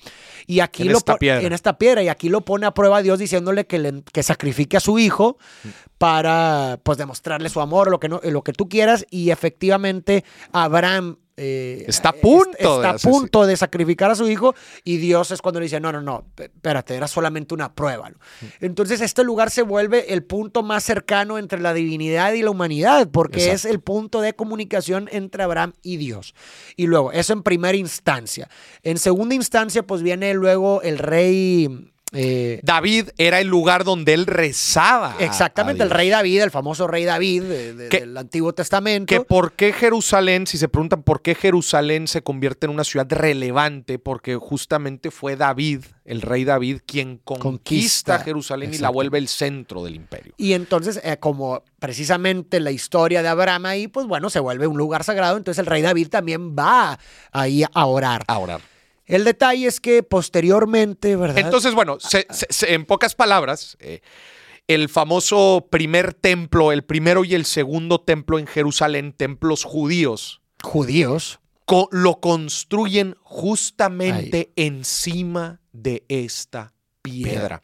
Y 0.46 0.60
aquí 0.60 0.82
En 0.82 0.92
lo 0.92 0.98
esta 0.98 1.16
piedra. 1.16 1.42
en 1.46 1.52
esta 1.52 1.78
piedra, 1.78 2.02
y 2.02 2.08
aquí 2.08 2.28
lo 2.28 2.42
pone 2.42 2.66
a 2.66 2.72
prueba 2.74 2.98
a 2.98 3.02
Dios 3.02 3.18
diciéndole 3.18 3.66
que, 3.66 3.78
le- 3.78 4.02
que 4.12 4.22
sacrifique 4.22 4.76
a 4.76 4.80
su 4.80 4.98
hijo 4.98 5.38
para 5.98 6.78
pues 6.82 6.98
demostrarle 6.98 7.48
su 7.48 7.60
amor, 7.60 7.90
lo 7.90 8.00
que, 8.00 8.08
no, 8.08 8.20
lo 8.22 8.42
que 8.42 8.52
tú 8.52 8.68
quieras, 8.68 9.06
y 9.10 9.30
efectivamente 9.30 10.24
Abraham 10.52 11.16
eh, 11.42 11.84
Está 11.88 12.10
a 12.10 12.12
punto 12.12 12.50
de 12.58 12.64
está 12.64 12.90
a 12.90 12.94
hacer- 12.94 13.10
punto 13.10 13.46
de 13.46 13.56
sacrificar 13.56 14.10
a 14.10 14.14
su 14.14 14.28
hijo, 14.28 14.54
y 14.84 14.98
Dios 14.98 15.30
es 15.30 15.40
cuando 15.40 15.58
le 15.60 15.64
dice, 15.64 15.80
no, 15.80 15.90
no, 15.90 16.02
no, 16.02 16.26
espérate, 16.36 16.94
era 16.94 17.08
solamente 17.08 17.54
una 17.54 17.74
prueba. 17.74 18.10
¿no? 18.10 18.18
Entonces 18.60 19.00
este 19.00 19.24
lugar 19.24 19.50
se 19.50 19.62
vuelve 19.62 20.12
el 20.12 20.22
punto 20.22 20.62
más 20.62 20.84
cercano 20.84 21.38
entre 21.38 21.60
la 21.60 21.72
divinidad 21.72 22.34
y 22.34 22.42
la 22.42 22.50
humanidad, 22.50 23.08
porque 23.10 23.52
es 23.52 23.64
el 23.64 23.80
punto 23.80 24.20
de 24.20 24.34
comunicación 24.34 25.08
entre 25.12 25.42
Abraham 25.42 25.72
y 25.82 25.96
Dios. 25.96 26.34
Y 26.76 26.86
luego, 26.86 27.12
eso 27.12 27.32
en 27.32 27.42
primera 27.42 27.76
instancia. 27.76 28.48
En 28.82 28.98
segunda 28.98 29.34
instancia, 29.34 29.82
pues 29.82 30.02
viene 30.02 30.34
luego 30.34 30.82
el 30.82 30.98
rey... 30.98 31.90
eh, 32.12 32.60
David 32.62 33.10
era 33.18 33.40
el 33.40 33.46
lugar 33.48 33.84
donde 33.84 34.14
él 34.14 34.26
rezaba. 34.26 35.16
a- 35.18 35.24
exactamente, 35.24 35.82
a 35.82 35.86
el 35.86 35.90
rey 35.90 36.08
David, 36.08 36.42
el 36.42 36.50
famoso 36.50 36.86
rey 36.86 37.04
David 37.04 37.42
de- 37.44 37.74
de- 37.74 37.88
Que- 37.88 38.00
del 38.00 38.16
Antiguo 38.16 38.52
Testamento. 38.52 39.06
Que 39.14 39.20
por 39.20 39.52
qué 39.52 39.72
Jerusalén, 39.72 40.46
si 40.46 40.58
se 40.58 40.68
preguntan 40.68 41.02
por 41.02 41.22
qué 41.22 41.34
Jerusalén 41.34 42.08
se 42.08 42.22
convierte 42.22 42.66
en 42.66 42.72
una 42.72 42.84
ciudad 42.84 43.06
relevante, 43.10 43.98
porque 43.98 44.36
justamente 44.36 45.10
fue 45.10 45.36
David, 45.36 45.84
el 46.04 46.22
rey 46.22 46.44
David, 46.44 46.80
quien 46.86 47.18
conquista, 47.18 47.42
Conquista, 47.50 48.18
Jerusalén 48.20 48.74
y 48.74 48.78
la 48.78 48.90
vuelve 48.90 49.18
el 49.18 49.28
centro 49.28 49.84
del 49.84 49.94
imperio. 49.94 50.34
Y 50.36 50.54
entonces, 50.54 51.00
eh, 51.04 51.16
como 51.18 51.62
precisamente 51.78 52.58
la 52.60 52.70
historia 52.72 53.22
de 53.22 53.28
Abraham 53.28 53.66
ahí, 53.66 53.86
pues 53.88 54.06
bueno, 54.06 54.30
se 54.30 54.40
vuelve 54.40 54.66
un 54.66 54.76
lugar 54.78 55.04
sagrado, 55.04 55.36
entonces 55.36 55.58
el 55.60 55.66
rey 55.66 55.82
David 55.82 56.08
también 56.08 56.56
va 56.56 56.98
ahí 57.32 57.62
a 57.72 57.86
orar. 57.86 58.24
Ahora. 58.26 58.58
El 59.10 59.24
detalle 59.24 59.66
es 59.66 59.80
que 59.80 60.02
posteriormente, 60.02 61.16
¿verdad? 61.16 61.38
Entonces, 61.38 61.74
bueno, 61.74 61.98
se- 62.00 62.26
se- 62.30 62.46
se- 62.50 62.74
en 62.74 62.84
pocas 62.86 63.14
palabras, 63.14 63.76
eh, 63.80 64.00
el 64.68 64.88
famoso 64.88 65.66
primer 65.70 66.14
templo, 66.14 66.70
el 66.72 66.82
primero 66.84 67.24
y 67.24 67.34
el 67.34 67.44
segundo 67.44 68.00
templo 68.00 68.38
en 68.38 68.46
Jerusalén, 68.46 69.12
templos 69.12 69.64
judíos, 69.64 70.40
judíos. 70.62 71.40
co- 71.64 71.88
lo 71.92 72.20
construyen 72.20 73.16
justamente 73.22 74.52
encima 74.56 75.60
de 75.72 76.04
esta 76.08 76.72
piedra. 77.02 77.62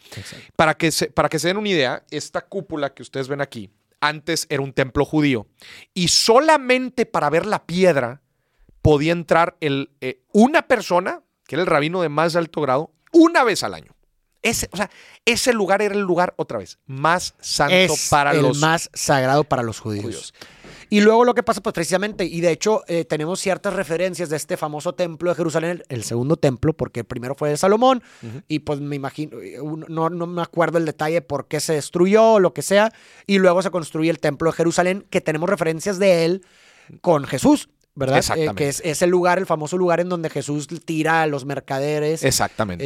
Para 0.57 0.75
que, 0.75 0.91
se, 0.91 1.09
para 1.11 1.29
que 1.29 1.39
se 1.39 1.49
den 1.49 1.57
una 1.59 1.69
idea, 1.69 2.05
esta 2.11 2.41
cúpula 2.41 2.95
que 2.95 3.03
ustedes 3.03 3.29
ven 3.29 3.41
aquí, 3.41 3.71
antes 4.01 4.47
era 4.49 4.63
un 4.63 4.73
templo 4.73 5.05
judío. 5.05 5.47
Y 5.95 6.09
solamente 6.09 7.07
para 7.07 7.31
ver 7.31 7.47
la 7.47 7.67
piedra 7.67 8.23
podía 8.83 9.13
entrar 9.13 9.57
el, 9.61 9.91
eh, 10.01 10.23
una 10.33 10.67
persona, 10.69 11.23
que 11.47 11.55
era 11.57 11.63
el 11.63 11.69
rabino 11.69 12.03
de 12.03 12.09
más 12.09 12.37
alto 12.37 12.61
grado, 12.61 12.91
una 13.13 13.45
vez 13.45 13.63
al 13.63 13.75
año. 13.75 13.93
Ese, 14.43 14.69
o 14.71 14.77
sea, 14.77 14.91
ese 15.25 15.53
lugar 15.53 15.83
era 15.83 15.95
el 15.95 16.03
lugar, 16.03 16.35
otra 16.37 16.59
vez, 16.59 16.79
más 16.87 17.35
santo 17.41 17.75
es 17.75 18.09
para 18.09 18.31
el 18.31 18.43
los 18.43 18.59
más 18.59 18.91
sagrado 18.95 19.43
para 19.43 19.63
los 19.63 19.81
judíos. 19.81 20.05
judíos. 20.05 20.35
Y 20.89 21.01
luego 21.01 21.25
lo 21.25 21.35
que 21.35 21.43
pasa, 21.43 21.61
pues 21.61 21.73
precisamente, 21.73 22.25
y 22.25 22.41
de 22.41 22.53
hecho 22.53 22.85
eh, 22.87 23.05
tenemos 23.05 23.41
ciertas 23.41 23.75
referencias 23.75 24.29
de 24.29 24.37
este 24.37 24.57
famoso 24.57 24.95
templo 24.95 25.31
de 25.31 25.37
Jerusalén, 25.37 25.71
el, 25.71 25.85
el 25.89 26.05
segundo 26.05 26.37
templo, 26.37 26.75
porque 26.75 27.01
el 27.01 27.07
primero 27.07 27.35
fue 27.35 27.49
de 27.49 27.57
Salomón, 27.57 28.03
y 28.47 28.61
pues 28.61 28.81
me 28.81 28.95
imagino, 28.95 29.41
eh, 29.41 29.59
no, 29.89 30.11
no 30.11 30.27
me 30.29 30.43
acuerdo 30.43 30.79
el 30.79 30.85
detalle 30.85 31.23
por 31.23 31.49
qué 31.49 31.59
se 31.59 31.73
destruyó 31.73 32.35
o 32.35 32.41
lo 32.41 32.55
que 32.55 32.63
sea, 32.63 32.93
y 33.27 33.39
luego 33.39 33.63
se 33.63 33.71
construye 33.71 34.11
el 34.11 34.21
templo 34.21 34.51
de 34.51 34.57
Jerusalén, 34.57 35.07
que 35.11 35.21
tenemos 35.21 35.51
referencias 35.51 35.99
de 35.99 36.25
él 36.25 36.45
con 37.01 37.25
Jesús. 37.25 37.69
¿Verdad? 37.99 38.17
Eh, 38.17 38.19
Exactamente. 38.21 38.55
que 38.63 38.69
es, 38.69 38.83
es 38.85 39.01
el 39.03 39.09
lugar, 39.11 39.39
el 39.39 39.47
famoso 39.47 39.79
lugar 39.79 40.01
en 40.01 40.09
donde 40.11 40.29
Jesús 40.31 40.69
tira 40.85 41.23
a 41.23 41.27
los 41.27 41.47
mercaderes. 41.47 42.23
Exactamente. 42.23 42.85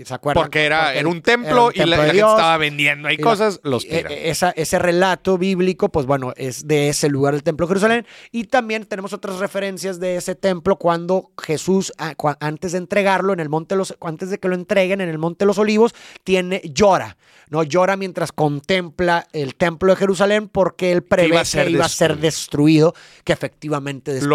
eh, 0.00 0.04
¿Se 0.06 0.14
acuerdan? 0.14 0.44
Porque 0.44 0.64
era, 0.64 0.84
Porque 0.84 0.98
era 1.00 1.08
un 1.08 1.22
templo 1.22 1.70
y 1.74 1.80
la, 1.84 1.96
gente 1.96 2.18
estaba 2.18 2.56
vendiendo 2.56 3.08
ahí 3.08 3.18
cosas, 3.18 3.58
los 3.64 3.84
tiran. 3.84 4.12
eh, 4.12 4.30
esa- 4.30 4.52
ese 4.52 4.78
relato 4.78 5.38
bíblico, 5.38 5.88
pues 5.88 6.06
bueno, 6.06 6.32
es 6.36 6.68
de 6.68 6.88
ese 6.88 7.08
lugar 7.08 7.34
del 7.34 7.42
Templo 7.42 7.66
de 7.66 7.70
Jerusalén. 7.70 8.06
Y 8.30 8.44
también 8.44 8.84
tenemos 8.86 9.12
otras 9.12 9.40
referencias 9.40 9.98
de 9.98 10.16
ese 10.16 10.36
templo 10.36 10.76
cuando 10.76 11.32
Jesús, 11.42 11.92
cua- 12.16 12.36
antes 12.38 12.72
de 12.72 12.78
entregarlo 12.78 13.32
en 13.32 13.40
el 13.40 13.48
monte 13.48 13.74
los, 13.74 13.96
antes 14.00 14.30
de 14.30 14.38
que 14.38 14.48
lo 14.48 14.54
entreguen 14.54 15.00
en 15.00 15.08
el 15.08 15.18
monte 15.18 15.44
de 15.44 15.46
los 15.48 15.58
olivos, 15.58 15.94
tiene, 16.22 16.62
llora, 16.64 17.16
¿no? 17.50 17.64
Llora 17.64 17.96
mientras 17.96 18.30
contempla 18.32 19.26
el 19.32 19.56
templo 19.56 19.90
de 19.92 19.96
Jerusalén 19.96 20.48
porque 20.48 20.92
él 20.92 21.02
prevé 21.02 21.28
iba 21.28 21.40
a 21.40 21.44
ser 21.44 21.64
que 21.66 21.72
iba 21.72 21.84
a 21.84 21.88
ser 21.88 22.18
destruido, 22.18 22.94
que 23.24 23.32
efectivamente 23.32 24.12
después 24.14 24.28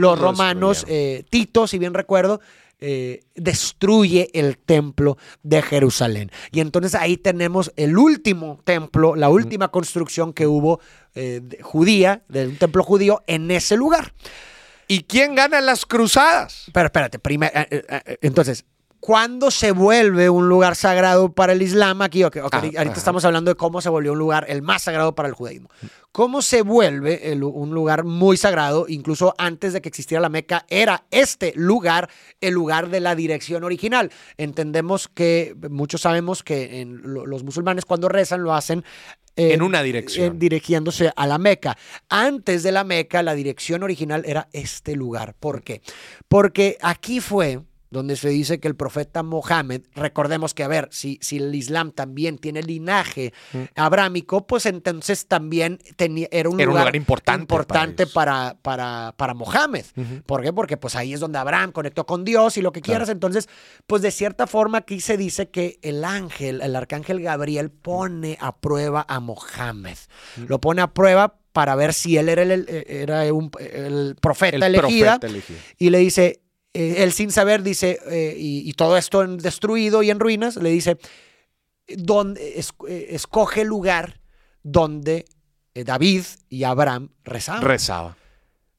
Los 0.00 0.18
romanos 0.18 0.82
los 0.82 0.84
eh, 0.88 1.24
Tito, 1.30 1.66
si 1.66 1.78
bien 1.78 1.94
recuerdo, 1.94 2.40
eh, 2.78 3.24
destruye 3.34 4.28
el 4.34 4.58
templo 4.58 5.16
de 5.42 5.62
Jerusalén. 5.62 6.30
Y 6.52 6.60
entonces 6.60 6.94
ahí 6.94 7.16
tenemos 7.16 7.72
el 7.76 7.96
último 7.96 8.60
templo, 8.64 9.16
la 9.16 9.28
última 9.30 9.68
construcción 9.68 10.32
que 10.34 10.46
hubo 10.46 10.80
eh, 11.14 11.40
de- 11.42 11.62
judía, 11.62 12.22
de 12.28 12.48
un 12.48 12.56
templo 12.56 12.82
judío, 12.82 13.22
en 13.26 13.50
ese 13.50 13.76
lugar. 13.76 14.12
¿Y 14.88 15.04
quién 15.04 15.34
gana 15.34 15.60
las 15.60 15.86
cruzadas? 15.86 16.66
Pero 16.72 16.86
espérate, 16.86 17.18
primero, 17.18 17.50
entonces, 18.20 18.64
¿Cuándo 19.06 19.52
se 19.52 19.70
vuelve 19.70 20.28
un 20.28 20.48
lugar 20.48 20.74
sagrado 20.74 21.30
para 21.32 21.52
el 21.52 21.62
Islam? 21.62 22.02
Aquí, 22.02 22.24
Ah, 22.24 22.30
ahorita 22.42 22.80
ajá. 22.82 22.92
estamos 22.96 23.24
hablando 23.24 23.52
de 23.52 23.54
cómo 23.54 23.80
se 23.80 23.88
volvió 23.88 24.10
un 24.14 24.18
lugar 24.18 24.46
el 24.48 24.62
más 24.62 24.82
sagrado 24.82 25.14
para 25.14 25.28
el 25.28 25.34
judaísmo. 25.34 25.68
¿Cómo 26.10 26.42
se 26.42 26.62
vuelve 26.62 27.30
el- 27.30 27.44
un 27.44 27.70
lugar 27.70 28.02
muy 28.02 28.36
sagrado? 28.36 28.86
Incluso 28.88 29.32
antes 29.38 29.72
de 29.74 29.80
que 29.80 29.88
existiera 29.88 30.20
la 30.20 30.28
Meca, 30.28 30.66
era 30.68 31.04
este 31.12 31.52
lugar 31.54 32.10
el 32.40 32.54
lugar 32.54 32.88
de 32.88 32.98
la 32.98 33.14
dirección 33.14 33.62
original. 33.62 34.10
Entendemos 34.38 35.06
que, 35.06 35.54
muchos 35.70 36.00
sabemos 36.00 36.42
que 36.42 36.80
en 36.80 37.00
los 37.04 37.44
musulmanes 37.44 37.84
cuando 37.84 38.08
rezan 38.08 38.42
lo 38.42 38.54
hacen 38.54 38.82
eh, 39.36 39.52
En 39.52 39.62
una 39.62 39.84
dirección. 39.84 40.36
dirigiéndose 40.40 41.12
a 41.14 41.26
la 41.28 41.38
Meca. 41.38 41.76
Antes 42.08 42.64
de 42.64 42.72
la 42.72 42.82
Meca, 42.82 43.22
la 43.22 43.36
dirección 43.36 43.84
original 43.84 44.24
era 44.26 44.48
este 44.52 44.96
lugar. 44.96 45.36
¿Por 45.38 45.62
qué? 45.62 45.80
Porque 46.26 46.76
aquí 46.82 47.20
fue 47.20 47.60
donde 47.96 48.14
se 48.16 48.28
dice 48.28 48.60
que 48.60 48.68
el 48.68 48.76
profeta 48.76 49.22
Mohammed, 49.22 49.82
recordemos 49.94 50.54
que, 50.54 50.62
a 50.62 50.68
ver, 50.68 50.88
si, 50.92 51.18
si 51.20 51.38
el 51.38 51.54
Islam 51.54 51.90
también 51.92 52.38
tiene 52.38 52.62
linaje 52.62 53.32
Mm. 53.52 53.58
abrámico, 53.74 54.46
pues 54.46 54.66
entonces 54.66 55.26
también 55.26 55.78
tenía, 55.96 56.28
era 56.30 56.48
un 56.48 56.60
Era 56.60 56.70
un 56.70 56.76
lugar, 56.78 56.94
importante 56.96 57.42
importante 57.42 58.06
para 58.06 58.26
para, 58.36 58.54
para, 58.62 59.14
para 59.16 59.34
Mohammed. 59.34 59.84
¿Por 60.26 60.42
qué? 60.42 60.52
Porque 60.52 60.76
pues 60.76 60.94
ahí 60.96 61.12
es 61.12 61.20
donde 61.20 61.38
Abraham 61.38 61.72
conectó 61.72 62.06
con 62.06 62.24
Dios 62.24 62.56
y 62.56 62.62
lo 62.62 62.72
que 62.72 62.80
Claro. 62.80 62.98
quieras. 62.98 63.08
Entonces, 63.08 63.48
pues 63.86 64.02
de 64.02 64.10
cierta 64.10 64.46
forma 64.46 64.78
aquí 64.78 65.00
se 65.00 65.16
dice 65.16 65.48
que 65.50 65.78
el 65.82 66.04
ángel, 66.04 66.60
el 66.62 66.76
arcángel 66.76 67.20
Gabriel 67.22 67.70
pone 67.70 68.36
a 68.40 68.56
prueba 68.56 69.04
a 69.08 69.20
Mohammed. 69.20 69.96
Mm. 70.36 70.44
Lo 70.48 70.60
pone 70.60 70.82
a 70.82 70.88
prueba 70.92 71.38
para 71.52 71.74
ver 71.74 71.94
si 71.94 72.18
él 72.18 72.28
era 72.28 72.42
el, 72.42 72.66
era 72.86 73.32
un- 73.32 73.50
el 73.60 74.16
profeta 74.20 74.56
El 74.56 74.62
elegida 74.64 75.18
profeta 75.18 75.26
elegido. 75.26 75.58
y 75.78 75.88
le 75.90 75.98
dice, 75.98 76.40
eh, 76.76 77.02
él 77.02 77.12
sin 77.12 77.30
saber 77.30 77.62
dice, 77.62 77.98
eh, 78.10 78.34
y, 78.38 78.68
y 78.68 78.72
todo 78.74 78.96
esto 78.96 79.22
en- 79.22 79.38
destruido 79.38 80.02
y 80.02 80.10
en 80.10 80.20
ruinas, 80.20 80.56
le 80.56 80.70
dice, 80.70 80.98
donde, 81.88 82.58
es- 82.58 82.72
eh, 82.88 83.08
escoge 83.10 83.62
el 83.62 83.68
lugar 83.68 84.20
donde 84.62 85.24
eh, 85.74 85.84
David 85.84 86.24
y 86.48 86.64
Abraham 86.64 87.10
rezaban. 87.24 87.62
Rezaba. 87.62 88.16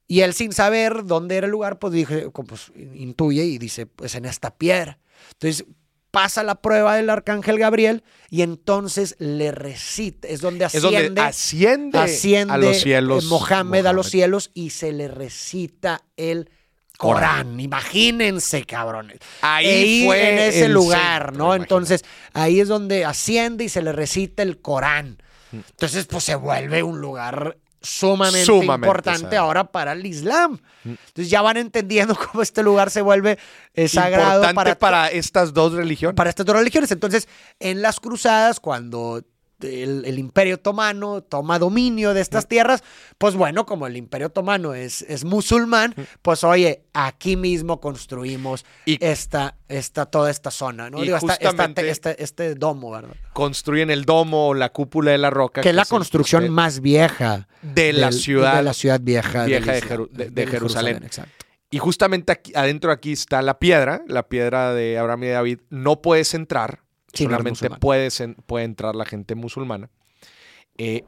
Y 0.07 0.21
él 0.21 0.33
sin 0.33 0.53
saber 0.53 1.05
dónde 1.05 1.35
era 1.35 1.45
el 1.47 1.51
lugar, 1.51 1.79
pues 1.79 1.93
dije, 1.93 2.29
pues 2.29 2.71
intuye 2.95 3.43
y 3.43 3.57
dice, 3.57 3.85
pues 3.85 4.15
en 4.15 4.25
esta 4.25 4.55
piedra. 4.55 4.99
Entonces 5.33 5.65
pasa 6.11 6.43
la 6.43 6.55
prueba 6.61 6.95
del 6.95 7.09
arcángel 7.09 7.59
Gabriel 7.59 8.03
y 8.29 8.41
entonces 8.41 9.15
le 9.19 9.51
recita, 9.51 10.27
es 10.29 10.39
donde 10.41 10.65
Es 10.65 10.75
asciende, 10.75 11.03
donde 11.07 11.21
asciende, 11.21 11.97
asciende 11.99 12.53
a 12.53 12.57
los 12.57 12.77
cielos. 12.77 13.23
eh, 13.25 13.27
Mohammed, 13.27 13.85
a 13.85 13.93
los 13.93 14.05
Mohammed. 14.05 14.11
cielos 14.11 14.51
y 14.53 14.69
se 14.71 14.93
le 14.93 15.07
recita 15.09 16.01
el 16.15 16.49
Corán. 16.97 17.59
Imagínense, 17.59 18.65
cabrones. 18.65 19.19
Ahí 19.41 20.03
E 20.03 20.05
fue 20.05 20.31
en 20.31 20.39
ese 20.39 20.65
el 20.65 20.73
lugar, 20.73 21.27
centro, 21.27 21.45
¿no? 21.45 21.55
Entonces, 21.55 22.03
ahí 22.33 22.59
es 22.59 22.67
donde 22.67 23.05
asciende 23.05 23.63
y 23.65 23.69
se 23.69 23.81
le 23.81 23.91
recita 23.91 24.43
el 24.43 24.59
Corán. 24.59 25.21
Entonces, 25.51 26.05
pues 26.07 26.23
se 26.23 26.35
vuelve 26.35 26.83
un 26.83 26.99
lugar 26.99 27.57
sumamente, 27.81 28.45
Sumamente 28.45 28.87
importante 28.87 29.37
ahora 29.37 29.71
para 29.71 29.93
el 29.93 30.05
Islam. 30.05 30.59
Entonces 30.83 31.29
ya 31.29 31.41
van 31.41 31.57
entendiendo 31.57 32.15
cómo 32.31 32.41
este 32.41 32.63
lugar 32.63 32.89
se 32.89 33.01
vuelve 33.01 33.37
eh, 33.73 33.87
sagrado 33.87 34.41
Importante 34.43 34.75
para, 34.75 34.79
para, 34.79 35.07
estas 35.11 35.53
dos 35.53 35.73
religiones. 35.73 36.15
para 36.15 36.29
estas 36.29 36.45
dos 36.45 36.55
religiones. 36.55 36.91
Entonces, 36.91 37.27
en 37.59 37.81
las 37.81 37.99
cruzadas, 37.99 38.59
cuando 38.59 39.23
el, 39.61 40.03
el 40.05 40.19
imperio 40.19 40.55
otomano 40.55 41.21
toma 41.21 41.57
dominio 41.59 42.13
de 42.13 42.21
estas 42.21 42.47
tierras, 42.47 42.83
pues 43.17 43.35
bueno, 43.35 43.65
como 43.65 43.87
el 43.87 43.97
imperio 43.97 44.27
otomano 44.27 44.73
es, 44.73 45.01
es 45.03 45.23
musulmán, 45.23 45.95
pues 46.21 46.43
oye, 46.43 46.83
aquí 46.93 47.35
mismo 47.35 47.79
construimos 47.79 48.65
Y- 48.85 49.03
esta, 49.03 49.57
esta, 49.67 50.05
toda 50.05 50.29
esta 50.29 50.51
zona, 50.51 50.89
¿no? 50.89 50.99
Y 50.99 51.03
Digo, 51.07 51.17
esta- 51.17 51.33
esta- 51.33 51.47
justamente- 51.49 51.89
este, 51.89 52.23
este 52.23 52.55
domo, 52.55 52.91
¿verdad? 52.91 53.15
Construyen 53.33 53.89
el 53.89 54.05
domo 54.05 54.49
o 54.49 54.53
la 54.53 54.69
cúpula 54.69 55.11
de 55.11 55.17
la 55.17 55.29
roca. 55.29 55.61
Que 55.61 55.69
es 55.69 55.75
la 55.75 55.85
construcción 55.85 56.43
de- 56.43 56.49
más 56.49 56.79
vieja 56.81 57.47
de 57.61 57.93
la 57.93 58.09
del- 58.09 58.19
ciudad 58.19 58.57
de 58.57 58.63
la 58.63 58.73
ciudad 58.73 58.99
vieja, 59.01 59.45
vieja 59.45 59.71
de 59.71 59.77
Islam, 59.79 59.99
Jeru- 60.01 60.09
de- 60.11 60.25
de 60.25 60.29
del 60.31 60.49
Jerusalén. 60.49 61.03
exacto. 61.03 61.45
Y 61.69 61.79
justamente 61.79 62.31
aquí, 62.31 62.53
adentro 62.55 62.91
aquí 62.93 63.11
está 63.11 63.41
la 63.41 63.59
piedra, 63.59 64.01
la 64.07 64.29
piedra 64.29 64.73
de 64.73 64.97
Abraham 64.97 65.23
y 65.25 65.27
David. 65.27 65.59
No 65.69 66.01
puedes 66.01 66.33
entrar, 66.33 66.79
Sí, 67.17 67.23
solamente 67.23 67.69
puede 67.69 68.63
entrar 68.63 68.95
la 68.95 69.05
gente 69.05 69.35
musulmana. 69.35 69.89
Eh, 70.77 71.03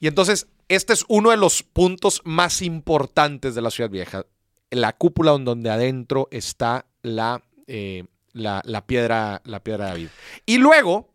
y 0.00 0.06
entonces, 0.06 0.46
este 0.68 0.92
es 0.92 1.04
uno 1.08 1.30
de 1.30 1.36
los 1.36 1.62
puntos 1.62 2.20
más 2.24 2.62
importantes 2.62 3.54
de 3.54 3.62
la 3.62 3.70
ciudad 3.70 3.90
vieja. 3.90 4.26
La 4.70 4.92
cúpula 4.92 5.32
donde, 5.32 5.50
donde 5.50 5.70
adentro 5.70 6.28
está 6.30 6.86
la, 7.02 7.42
eh, 7.66 8.04
la, 8.32 8.62
la 8.64 8.86
piedra, 8.86 9.40
la 9.44 9.62
piedra 9.62 9.86
de 9.86 9.90
David. 9.90 10.08
Y 10.44 10.58
luego 10.58 11.08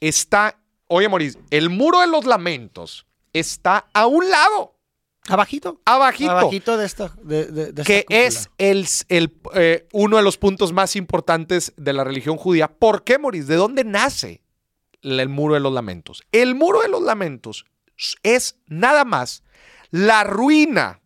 está, 0.00 0.58
oye, 0.88 1.08
Moris, 1.08 1.38
el 1.50 1.70
muro 1.70 2.00
de 2.00 2.06
los 2.06 2.24
lamentos 2.24 3.06
está 3.32 3.88
a 3.92 4.06
un 4.06 4.28
lado, 4.30 4.75
Abajito. 5.28 5.80
abajito 5.84 6.30
Abajito 6.30 6.76
de 6.76 6.86
esta. 6.86 7.12
De, 7.22 7.46
de- 7.46 7.72
de 7.72 7.82
esta 7.82 7.84
que 7.84 8.06
es 8.08 8.48
el, 8.58 8.86
el, 9.08 9.34
eh, 9.54 9.86
uno 9.92 10.16
de 10.16 10.22
los 10.22 10.38
puntos 10.38 10.72
más 10.72 10.96
importantes 10.96 11.72
de 11.76 11.92
la 11.92 12.04
religión 12.04 12.36
judía. 12.36 12.68
¿Por 12.68 13.02
qué, 13.04 13.18
Moris? 13.18 13.46
¿De 13.46 13.56
dónde 13.56 13.84
nace 13.84 14.42
el, 15.02 15.28
muro 15.28 15.54
de 15.54 15.60
los 15.60 15.72
lamentos? 15.72 16.22
El 16.32 16.54
muro 16.54 16.80
de 16.80 16.88
los 16.88 17.02
lamentos 17.02 17.64
es 18.22 18.56
nada 18.66 19.04
más 19.04 19.42
la 19.90 20.24
ruina 20.24 21.00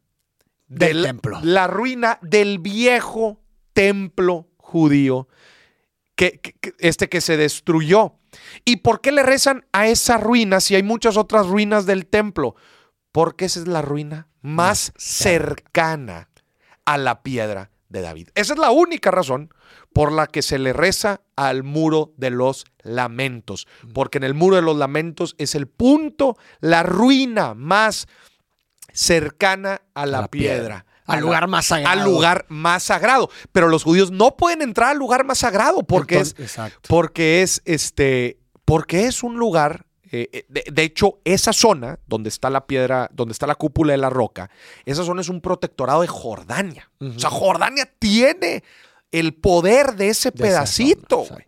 Del 0.69 1.03
templo. 1.03 1.39
La 1.43 1.67
ruina 1.67 2.19
del 2.23 2.59
viejo 2.59 3.41
templo 3.73 4.49
judío 4.57 5.29
que- 6.15 6.41
este 6.79 7.09
que 7.09 7.21
se 7.21 7.37
destruyó. 7.37 8.15
¿Y 8.65 8.77
por 8.77 9.01
qué 9.01 9.11
le 9.13 9.23
rezan 9.23 9.65
a 9.73 9.89
esa 9.89 10.17
ruina 10.19 10.61
si 10.61 10.75
hay 10.77 10.83
muchas 10.83 11.17
otras 11.17 11.47
ruinas 11.47 11.87
del 11.87 12.07
templo? 12.07 12.55
Porque 13.13 13.45
esa 13.47 13.61
es 13.61 13.67
la 13.69 13.83
ruina 13.83 14.29
más 14.43 14.93
cercana 14.97 16.29
a 16.85 16.97
la 16.99 17.23
piedra 17.23 17.71
de 17.89 18.03
David. 18.03 18.29
Esa 18.35 18.53
es 18.55 18.59
la 18.59 18.71
única 18.71 19.11
razón 19.11 19.53
por 19.93 20.13
la 20.13 20.27
que 20.29 20.43
se 20.43 20.59
le 20.59 20.73
reza 20.73 21.21
al 21.37 21.65
muro 21.65 22.13
de 22.17 22.31
los 22.31 22.65
lamentos. 22.83 23.67
Porque 23.93 24.19
en 24.19 24.25
el 24.25 24.35
muro 24.35 24.57
de 24.57 24.63
los 24.63 24.77
lamentos 24.77 25.35
es 25.39 25.55
el 25.57 25.67
punto, 25.67 26.37
la 26.61 26.83
ruina 26.85 27.55
más 27.55 28.07
cercana 28.93 29.83
a 29.95 30.07
la, 30.07 30.23
la 30.23 30.29
piedra. 30.29 30.57
piedra. 30.59 30.87
Al 31.07 31.15
A 31.15 31.17
la- 31.17 31.21
lugar 31.23 31.49
más 31.49 31.67
sagrado. 31.67 32.01
Al 32.01 32.05
lugar 32.09 32.47
más 32.49 32.83
sagrado. 32.85 33.31
Pero 33.53 33.69
los 33.69 33.83
judíos 33.83 34.11
no 34.13 34.37
pueden 34.37 34.63
entrar 34.63 34.91
al 34.91 34.99
lugar 34.99 35.25
más 35.25 35.39
sagrado 35.39 35.83
porque 35.83 36.15
Entonces, 36.17 36.39
es 36.39 36.45
Exacto. 36.51 36.81
porque 36.89 37.43
es 37.43 37.63
este 37.65 38.39
porque 38.65 39.07
es 39.07 39.25
un 39.25 39.37
lugar 39.37 39.87
eh, 40.13 40.29
eh, 40.33 40.45
de, 40.49 40.65
de 40.73 40.83
hecho 40.83 41.21
esa 41.25 41.53
zona 41.53 41.99
donde 42.07 42.29
está 42.29 42.51
la 42.51 42.67
piedra 42.67 43.09
donde 43.13 43.33
está 43.33 43.47
la 43.47 43.55
cúpula 43.55 43.93
de 43.93 43.99
la 43.99 44.11
roca 44.11 44.51
esa 44.85 45.05
zona 45.05 45.21
es 45.21 45.29
un 45.29 45.41
protectorado 45.41 46.01
de 46.03 46.09
Jordania 46.09 46.91
o 47.01 47.19
sea 47.19 47.31
Jordania 47.31 47.89
tiene 47.99 48.63
el 49.13 49.35
poder 49.35 49.97
de 49.97 50.09
ese 50.09 50.31
De 50.31 50.39
pedacito 50.43 51.25
zona, 51.27 51.47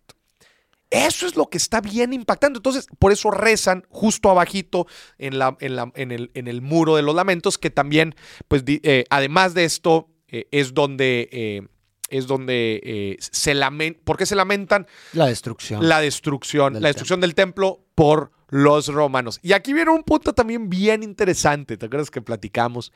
eso 0.89 1.25
es 1.25 1.35
lo 1.35 1.47
que 1.49 1.57
está 1.57 1.81
bien 1.81 2.13
impactando. 2.13 2.59
Entonces, 2.59 2.85
por 2.99 3.11
eso 3.11 3.31
rezan 3.31 3.83
justo 3.89 4.29
abajito 4.29 4.85
en, 5.17 5.39
la, 5.39 5.57
en, 5.59 5.75
la- 5.75 5.91
en 5.95 6.11
el, 6.11 6.29
en 6.35 6.47
el 6.47 6.61
muro 6.61 6.95
de 6.95 7.01
los 7.01 7.15
lamentos, 7.15 7.57
que 7.57 7.71
también, 7.71 8.13
pues, 8.47 8.63
eh, 8.67 9.05
además 9.09 9.55
de 9.55 9.65
esto, 9.65 10.09
eh, 10.27 10.47
es 10.51 10.75
donde, 10.75 11.67
es 12.09 12.27
donde 12.27 12.79
eh, 12.83 13.17
se 13.19 13.55
lamentan. 13.55 14.03
¿Por 14.03 14.17
qué 14.17 14.27
se 14.27 14.35
lamentan? 14.35 14.85
La 15.13 15.25
destrucción. 15.25 15.89
La 15.89 15.99
destrucción, 15.99 16.73
Del 16.73 16.83
la 16.83 16.89
destrucción 16.89 17.21
del 17.21 17.33
templo 17.33 17.79
por 17.95 18.31
los 18.53 18.87
romanos. 18.87 19.39
Y 19.41 19.53
aquí 19.53 19.73
viene 19.73 19.89
un 19.89 20.03
punto 20.03 20.33
también 20.33 20.69
bien 20.69 21.01
interesante, 21.01 21.75
¿te 21.75 21.87
acuerdas 21.87 22.11
que 22.11 22.21
platicamos? 22.21 22.93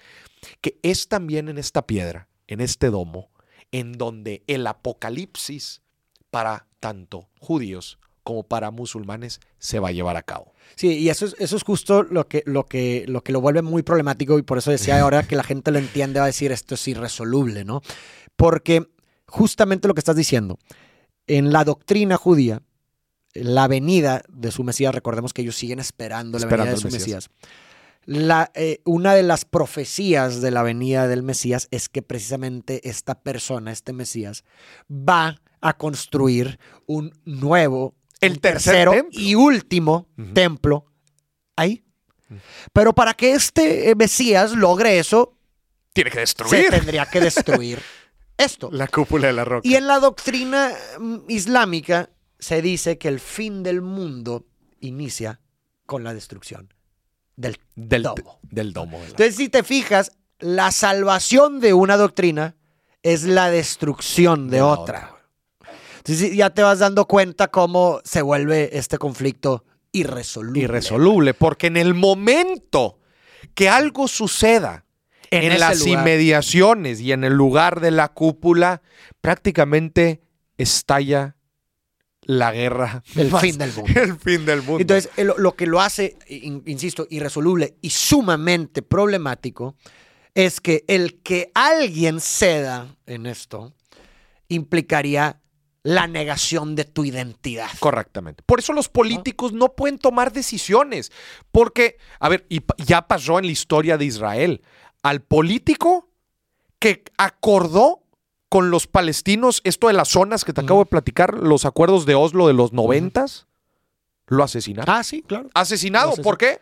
Que 0.61 0.77
es 0.84 1.07
también 1.07 1.49
en 1.49 1.57
esta 1.57 1.88
piedra, 1.88 2.27
en 2.45 2.61
este 2.61 2.91
domo, 2.91 3.31
en 3.71 3.93
donde 3.93 4.43
el 4.45 4.67
apocalipsis 4.67 5.81
para 6.29 6.67
tanto 6.79 7.27
judíos 7.39 7.97
como 8.21 8.43
para 8.43 8.69
musulmanes 8.69 9.39
se 9.57 9.79
va 9.79 9.88
a 9.88 9.93
llevar 9.93 10.15
a 10.15 10.21
cabo. 10.21 10.53
Sí, 10.75 10.99
y 10.99 11.09
eso 11.09 11.25
es, 11.25 11.35
eso 11.39 11.57
es 11.57 11.63
justo 11.63 12.03
lo 12.03 12.27
que, 12.27 12.43
lo, 12.45 12.67
que, 12.67 13.05
lo 13.07 13.23
que 13.23 13.31
lo 13.31 13.41
vuelve 13.41 13.63
muy 13.63 13.81
problemático 13.81 14.38
y 14.38 14.43
por 14.43 14.59
eso 14.59 14.69
decía 14.69 14.99
ahora 15.01 15.23
que 15.23 15.35
la 15.35 15.43
gente 15.43 15.71
lo 15.71 15.79
entiende, 15.79 16.19
va 16.19 16.25
a 16.25 16.27
decir 16.27 16.51
esto 16.51 16.75
es 16.75 16.88
irresoluble, 16.88 17.65
¿no? 17.65 17.81
Porque 18.35 18.88
justamente 19.25 19.88
lo 19.88 19.95
que 19.95 20.01
estás 20.01 20.15
diciendo, 20.15 20.59
en 21.25 21.51
la 21.51 21.63
doctrina 21.63 22.15
judía, 22.15 22.61
la 23.43 23.68
venida 23.68 24.23
de 24.30 24.51
su 24.51 24.64
Mesías, 24.64 24.93
recordemos 24.93 25.34
que 25.34 25.41
ellos 25.41 25.55
siguen 25.55 25.80
esperando 25.80 26.39
la 26.39 26.45
venida 26.47 26.72
de 26.72 26.77
su 26.77 26.88
Mesías. 26.88 27.30
Mesías. 27.30 27.30
La, 28.05 28.51
eh, 28.55 28.80
una 28.85 29.15
de 29.15 29.23
las 29.23 29.43
profecías 29.43 30.39
de 30.41 30.51
la 30.51 30.64
venida 30.64 31.07
del 31.07 31.23
Mesías 31.23 31.68
es 31.72 31.89
que 31.89 32.01
precisamente 32.01 32.88
esta 32.89 33.15
persona, 33.22 33.72
este 33.72 33.91
Mesías, 33.91 34.45
va 34.89 35.41
a 35.59 35.76
construir 35.77 36.57
un 36.85 37.11
nuevo, 37.26 37.95
El 38.22 38.39
tercero 38.39 38.91
templo. 38.91 39.19
y 39.19 39.35
último 39.35 40.07
templo 40.34 40.85
ahí. 41.57 41.84
Pero 42.72 42.93
para 42.93 43.14
que 43.14 43.34
este 43.34 43.89
eh, 43.89 43.95
Mesías 43.95 44.53
logre 44.53 44.99
eso, 44.99 45.38
Tiene 45.93 46.09
que 46.09 46.15
se 46.15 46.22
destruir. 46.22 46.69
tendría 46.69 47.05
que 47.07 47.19
destruir 47.19 47.80
esto. 48.38 48.69
La 48.72 48.88
cúpula 48.88 49.27
de 49.27 49.34
la 49.34 49.43
roca. 49.43 49.68
Y 49.68 49.76
en 49.76 49.85
la 49.88 49.99
doctrina 49.99 50.72
mm, 50.99 51.18
islámica 51.27 52.09
se 52.39 52.61
dice 52.61 52.97
que 52.97 53.07
el 53.07 53.19
fin 53.19 53.64
del 53.64 53.81
mundo 53.81 54.45
inicia 54.80 55.41
con 55.85 56.03
la 56.03 56.14
destrucción 56.14 56.73
del, 57.35 57.57
del 57.76 58.03
domo. 58.03 58.39
Del 58.43 58.73
domo. 58.73 58.97
Entonces, 58.99 59.35
si 59.35 59.49
te 59.49 59.64
fijas, 59.64 60.11
la 60.39 60.72
salvación 60.72 61.59
de 61.59 61.73
una 61.73 61.97
doctrina 61.97 62.55
es 63.03 63.23
la 63.23 63.49
destrucción 63.49 64.49
de, 64.49 64.61
otra. 64.61 65.15
Entonces 65.97 66.35
ya 66.35 66.49
te 66.49 66.61
vas 66.61 66.80
dando 66.80 67.05
cuenta 67.05 67.47
cómo 67.47 68.01
se 68.03 68.22
vuelve 68.22 68.77
este 68.77 68.97
conflicto 68.97 69.64
irresoluble. 69.91 70.61
Irresoluble, 70.61 71.34
porque 71.34 71.68
en 71.68 71.77
el 71.77 71.93
momento 71.93 72.99
que 73.53 73.69
algo 73.69 74.07
suceda 74.07 74.85
en, 75.31 75.59
las 75.59 75.80
lugar. 75.80 75.99
inmediaciones 75.99 76.99
y 76.99 77.11
en 77.11 77.23
el 77.23 77.34
lugar 77.34 77.80
de 77.80 77.91
la 77.91 78.09
cúpula, 78.09 78.81
prácticamente 79.22 80.22
estalla 80.57 81.36
la 82.28 82.52
guerra. 82.52 83.04
El 83.16 83.32
más- 83.32 83.41
fin 83.41 83.58
del 83.58 83.74
mundo. 83.74 83.91
El 83.99 84.18
fin 84.20 84.45
del 84.45 84.62
mundo. 84.62 84.80
Entonces, 84.82 85.10
lo 85.18 85.56
que 85.56 85.66
lo 85.66 85.82
hace, 85.82 86.16
in- 86.28 86.62
insisto, 86.68 87.08
irresoluble 87.10 87.76
y 87.82 87.90
sumamente 87.90 88.82
problemático 88.84 89.76
es 90.36 90.62
que 90.62 90.86
el 90.88 91.22
que 91.24 91.52
alguien 91.56 92.20
ceda 92.22 92.95
en 93.08 93.26
esto 93.26 93.74
implicaría 94.49 95.41
la 95.84 96.06
negación 96.08 96.76
de 96.76 96.84
tu 96.86 97.06
identidad. 97.06 97.70
Correctamente. 97.80 98.44
Por 98.45 98.60
eso 98.60 98.74
los 98.74 98.90
políticos 98.90 99.54
no 99.54 99.74
pueden 99.74 99.98
tomar 99.98 100.34
decisiones. 100.34 101.12
Porque, 101.52 101.98
a 102.20 102.28
ver, 102.30 102.45
y 102.49 102.62
ya 102.86 103.08
pasó 103.08 103.40
en 103.40 103.45
la 103.45 103.52
historia 103.52 103.98
de 103.98 104.06
Israel. 104.06 104.62
Al 105.02 105.22
político 105.22 106.10
que 106.80 107.04
acordó 107.18 108.04
con 108.49 108.69
los 108.72 108.88
palestinos 108.88 109.61
esto 109.64 109.88
de 109.88 109.94
las 109.94 110.07
zonas 110.10 110.45
que 110.45 110.53
te 110.53 110.61
acabo 110.61 110.80
de 110.82 110.86
platicar, 110.90 111.34
los 111.36 111.65
acuerdos 111.65 112.06
de 112.06 112.15
Oslo 112.15 112.48
de 112.48 112.53
los 112.53 112.72
noventas, 112.74 113.45
lo 114.28 114.44
asesinaron. 114.44 114.94
Ah, 114.94 115.03
sí, 115.03 115.22
claro. 115.22 115.49
Asesinado. 115.53 116.14
Asesin- 116.14 116.24
¿Por 116.24 116.38
qué? 116.38 116.60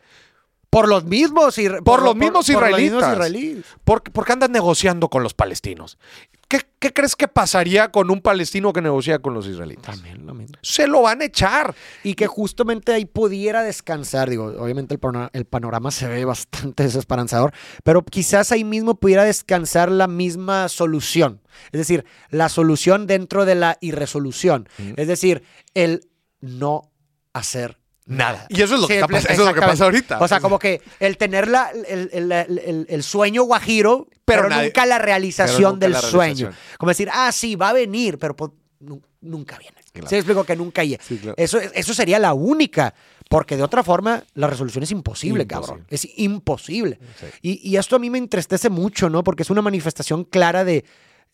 Por 0.70 0.88
los 0.90 1.06
mismos, 1.06 1.58
isra- 1.58 1.82
Por 1.84 2.02
los 2.02 2.16
mismos 2.16 2.48
por 2.48 2.56
los 2.56 2.68
israelitas. 2.80 3.14
israelíes. 3.14 3.66
Porque, 3.84 4.12
porque 4.12 4.34
andan 4.34 4.52
negociando 4.52 5.10
con 5.10 5.24
los 5.24 5.34
palestinos. 5.34 5.98
¿Qué, 6.48 6.62
qué 6.80 6.94
crees 6.94 7.16
que 7.16 7.28
pasaría 7.28 7.92
con 7.92 8.12
un 8.12 8.22
palestino 8.22 8.72
que 8.72 8.82
negocia 8.82 9.20
con 9.20 9.34
los 9.34 9.48
israelitas? 9.48 9.96
También 9.96 10.26
lo 10.26 10.34
mismo. 10.34 10.56
Se 10.62 10.88
lo 10.88 11.02
van 11.02 11.22
a 11.22 11.26
echar. 11.26 11.74
Y 12.04 12.14
que 12.14 12.28
justamente 12.28 12.94
ahí 12.94 13.06
pudiera 13.06 13.64
descansar, 13.64 14.30
digo, 14.30 14.46
obviamente 14.60 14.94
el 14.94 15.00
panorama, 15.00 15.30
el 15.34 15.46
panorama 15.46 15.92
se 15.92 16.08
ve 16.08 16.24
bastante 16.26 16.84
desesperanzador, 16.84 17.54
pero 17.84 18.04
quizás 18.04 18.52
ahí 18.52 18.64
mismo 18.64 18.96
pudiera 18.96 19.24
descansar 19.24 19.92
la 19.92 20.08
misma 20.08 20.70
solución. 20.70 21.42
Es 21.72 21.80
decir, 21.80 22.06
la 22.30 22.50
solución 22.50 23.08
dentro 23.08 23.46
de 23.46 23.56
la 23.56 23.78
irresolución. 23.82 24.70
Mm. 24.78 24.94
Es 24.98 25.08
decir, 25.08 25.44
el 25.74 26.08
no 26.42 26.92
hacer 27.34 27.80
Nada. 28.06 28.46
Y 28.50 28.62
eso 28.62 28.76
es 28.76 28.82
lo, 28.82 28.88
que, 28.88 29.00
está 29.00 29.18
eso 29.18 29.42
es 29.42 29.48
lo 29.48 29.54
que 29.54 29.62
pasa 29.62 29.86
ahorita. 29.86 30.20
O 30.20 30.28
sea, 30.28 30.40
como 30.40 30.60
que 30.60 30.82
el 31.00 31.18
tener 31.18 31.48
la- 31.48 31.72
el, 31.72 32.10
el- 32.14 32.86
el- 32.88 33.04
sueño 33.04 33.44
guajiro, 33.44 34.08
pero, 34.26 34.44
Pero 34.44 34.50
nadie- 34.56 34.66
nunca 34.66 34.86
la 34.86 35.00
realización 35.00 35.74
nunca 35.74 35.80
del 35.86 35.92
la 35.94 36.02
sueño. 36.02 36.52
Como 36.78 36.90
decir, 36.92 37.10
ah, 37.12 37.32
sí, 37.32 37.56
va 37.56 37.70
a 37.70 37.74
venir, 37.74 38.20
pero 38.20 38.36
pues, 38.36 38.52
nu- 38.80 39.02
nunca 39.22 39.58
viene. 39.58 39.76
Claro. 39.92 40.08
¿Sí 40.10 40.16
me 40.16 40.20
explico 40.20 40.44
que 40.44 40.56
nunca 40.58 40.84
llega? 40.84 41.02
Sí, 41.04 41.18
claro. 41.18 41.36
eso, 41.38 41.58
eso 41.58 41.94
sería 41.94 42.20
la 42.20 42.34
única, 42.34 42.94
porque 43.30 43.56
de 43.58 43.64
otra 43.64 43.82
forma 43.82 44.24
la 44.34 44.48
resolución 44.48 44.84
es 44.84 44.92
imposible, 44.92 45.44
Imposible. 45.44 45.68
cabrón. 45.68 45.88
Es 45.90 46.08
imposible. 46.18 47.00
Sí. 47.20 47.26
Y, 47.42 47.70
y 47.72 47.78
esto 47.78 47.96
a 47.96 48.00
mí 48.00 48.10
me 48.10 48.18
entristece 48.18 48.70
mucho, 48.70 49.10
¿no? 49.10 49.24
Porque 49.24 49.44
es 49.44 49.50
una 49.50 49.62
manifestación 49.62 50.26
clara 50.26 50.66
de, 50.66 50.84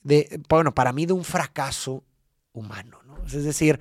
de 0.03 0.39
bueno, 0.47 0.73
para 0.75 0.93
mí 0.93 1.05
de 1.07 1.13
un 1.13 1.23
fracaso 1.25 2.03
humano, 2.53 2.99
¿no? 3.07 3.17
Es 3.25 3.43
decir, 3.43 3.79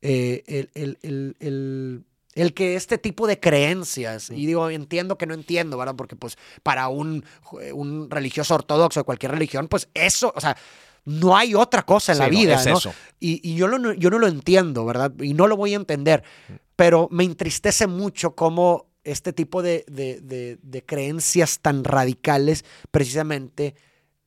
eh, 0.00 0.44
el, 0.46 0.70
el- 0.74 0.98
el- 1.02 1.36
el- 1.40 2.04
el 2.40 2.54
que 2.54 2.74
este 2.76 2.98
tipo 2.98 3.26
de 3.26 3.38
creencias, 3.40 4.30
y 4.30 4.46
digo, 4.46 4.68
entiendo 4.70 5.16
que 5.18 5.26
no 5.26 5.34
entiendo, 5.34 5.76
¿verdad? 5.78 5.94
Porque 5.96 6.16
pues 6.16 6.36
para 6.62 6.88
un, 6.88 7.24
un 7.74 8.10
religioso 8.10 8.54
ortodoxo 8.54 9.00
de 9.00 9.04
cualquier 9.04 9.32
religión, 9.32 9.68
pues 9.68 9.88
eso, 9.94 10.32
o 10.34 10.40
sea, 10.40 10.56
no 11.04 11.36
hay 11.36 11.54
otra 11.54 11.82
cosa 11.84 12.12
en 12.12 12.16
Sí, 12.16 12.22
la 12.22 12.26
no, 12.28 12.30
vida, 12.38 12.54
es 12.60 12.66
¿no? 12.66 12.78
eso. 12.78 12.94
Y, 13.18 13.40
y 13.48 13.54
yo, 13.56 13.68
lo 13.68 13.78
no- 13.78 13.92
yo 13.94 14.10
no 14.10 14.18
lo 14.18 14.26
entiendo, 14.28 14.84
¿verdad? 14.84 15.12
Y 15.20 15.34
no 15.34 15.46
lo 15.46 15.56
voy 15.56 15.72
a 15.72 15.76
entender, 15.76 16.22
pero 16.76 17.08
me 17.10 17.24
entristece 17.24 17.86
mucho 17.86 18.34
cómo 18.34 18.86
este 19.02 19.32
tipo 19.32 19.62
de, 19.62 19.84
de- 19.88 20.20
de- 20.20 20.58
de 20.62 20.84
creencias 20.84 21.60
tan 21.60 21.84
radicales 21.84 22.64
precisamente 22.90 23.74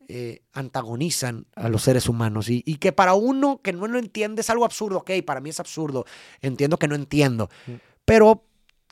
eh, 0.09 0.41
antagonizan 0.51 1.45
a 1.55 1.69
los 1.69 1.83
seres 1.83 2.09
humanos 2.09 2.49
y, 2.49 2.61
y 2.65 2.75
que 2.77 2.91
para 2.91 3.13
uno 3.13 3.61
que 3.63 3.71
no 3.71 3.87
lo 3.87 3.97
entiende 3.99 4.41
es 4.41 4.49
algo 4.49 4.65
absurdo, 4.65 4.97
ok, 4.97 5.11
para 5.25 5.39
mí 5.39 5.49
es 5.49 5.59
absurdo, 5.59 6.05
entiendo 6.41 6.77
que 6.77 6.87
no 6.87 6.95
entiendo, 6.95 7.49
pero 8.05 8.45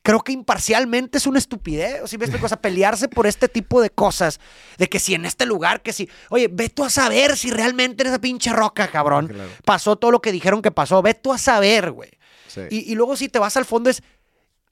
creo 0.03 0.21
que 0.21 0.31
imparcialmente 0.31 1.19
es 1.19 1.27
una 1.27 1.37
estupidez, 1.37 2.09
¿sí 2.09 2.17
me 2.17 2.25
explico? 2.25 2.45
O 2.45 2.49
sea, 2.49 2.59
pelearse 2.59 3.07
por 3.07 3.27
este 3.27 3.47
tipo 3.47 3.81
de 3.81 3.91
cosas, 3.91 4.39
de 4.77 4.87
que 4.89 4.97
si 4.99 5.13
en 5.13 5.25
este 5.25 5.45
lugar, 5.45 5.81
que 5.83 5.93
si, 5.93 6.09
oye, 6.29 6.47
ve 6.51 6.69
tú 6.69 6.83
a 6.83 6.89
saber 6.89 7.37
si 7.37 7.51
realmente 7.51 8.01
en 8.03 8.09
esa 8.09 8.19
pinche 8.19 8.51
roca, 8.51 8.89
cabrón, 8.89 9.27
Claro. 9.27 9.49
pasó 9.63 9.95
todo 9.97 10.09
lo 10.11 10.21
que 10.21 10.31
dijeron 10.31 10.61
que 10.63 10.71
pasó, 10.71 11.01
ve 11.03 11.13
tú 11.13 11.31
a 11.33 11.37
saber, 11.37 11.91
güey. 11.91 12.09
Sí. 12.47 12.61
Y, 12.71 12.91
y 12.91 12.95
luego 12.95 13.15
si 13.15 13.29
te 13.29 13.37
vas 13.39 13.55
al 13.57 13.65
fondo 13.65 13.89
es, 13.91 14.01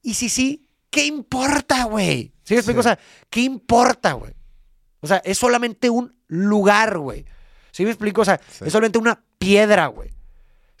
y 0.02 0.14
si 0.14 0.28
sí, 0.28 0.66
¿qué 0.90 1.06
importa, 1.06 1.84
güey? 1.84 2.32
¿Sí 2.42 2.54
me 2.54 2.60
explico? 2.60 2.82
Sí. 2.82 2.88
O 2.88 2.90
sea, 2.90 2.98
¿qué 3.30 3.40
importa, 3.42 4.12
güey? 4.14 4.34
O 5.00 5.06
sea, 5.06 5.18
es 5.18 5.38
solamente 5.38 5.88
un 5.90 6.14
lugar, 6.26 6.98
güey. 6.98 7.24
¿Sí 7.70 7.84
me 7.84 7.90
explico? 7.90 8.22
O 8.22 8.24
sea, 8.24 8.40
Sí. 8.50 8.64
es 8.66 8.72
solamente 8.72 8.98
una 8.98 9.22
piedra, 9.38 9.86
güey. 9.86 10.10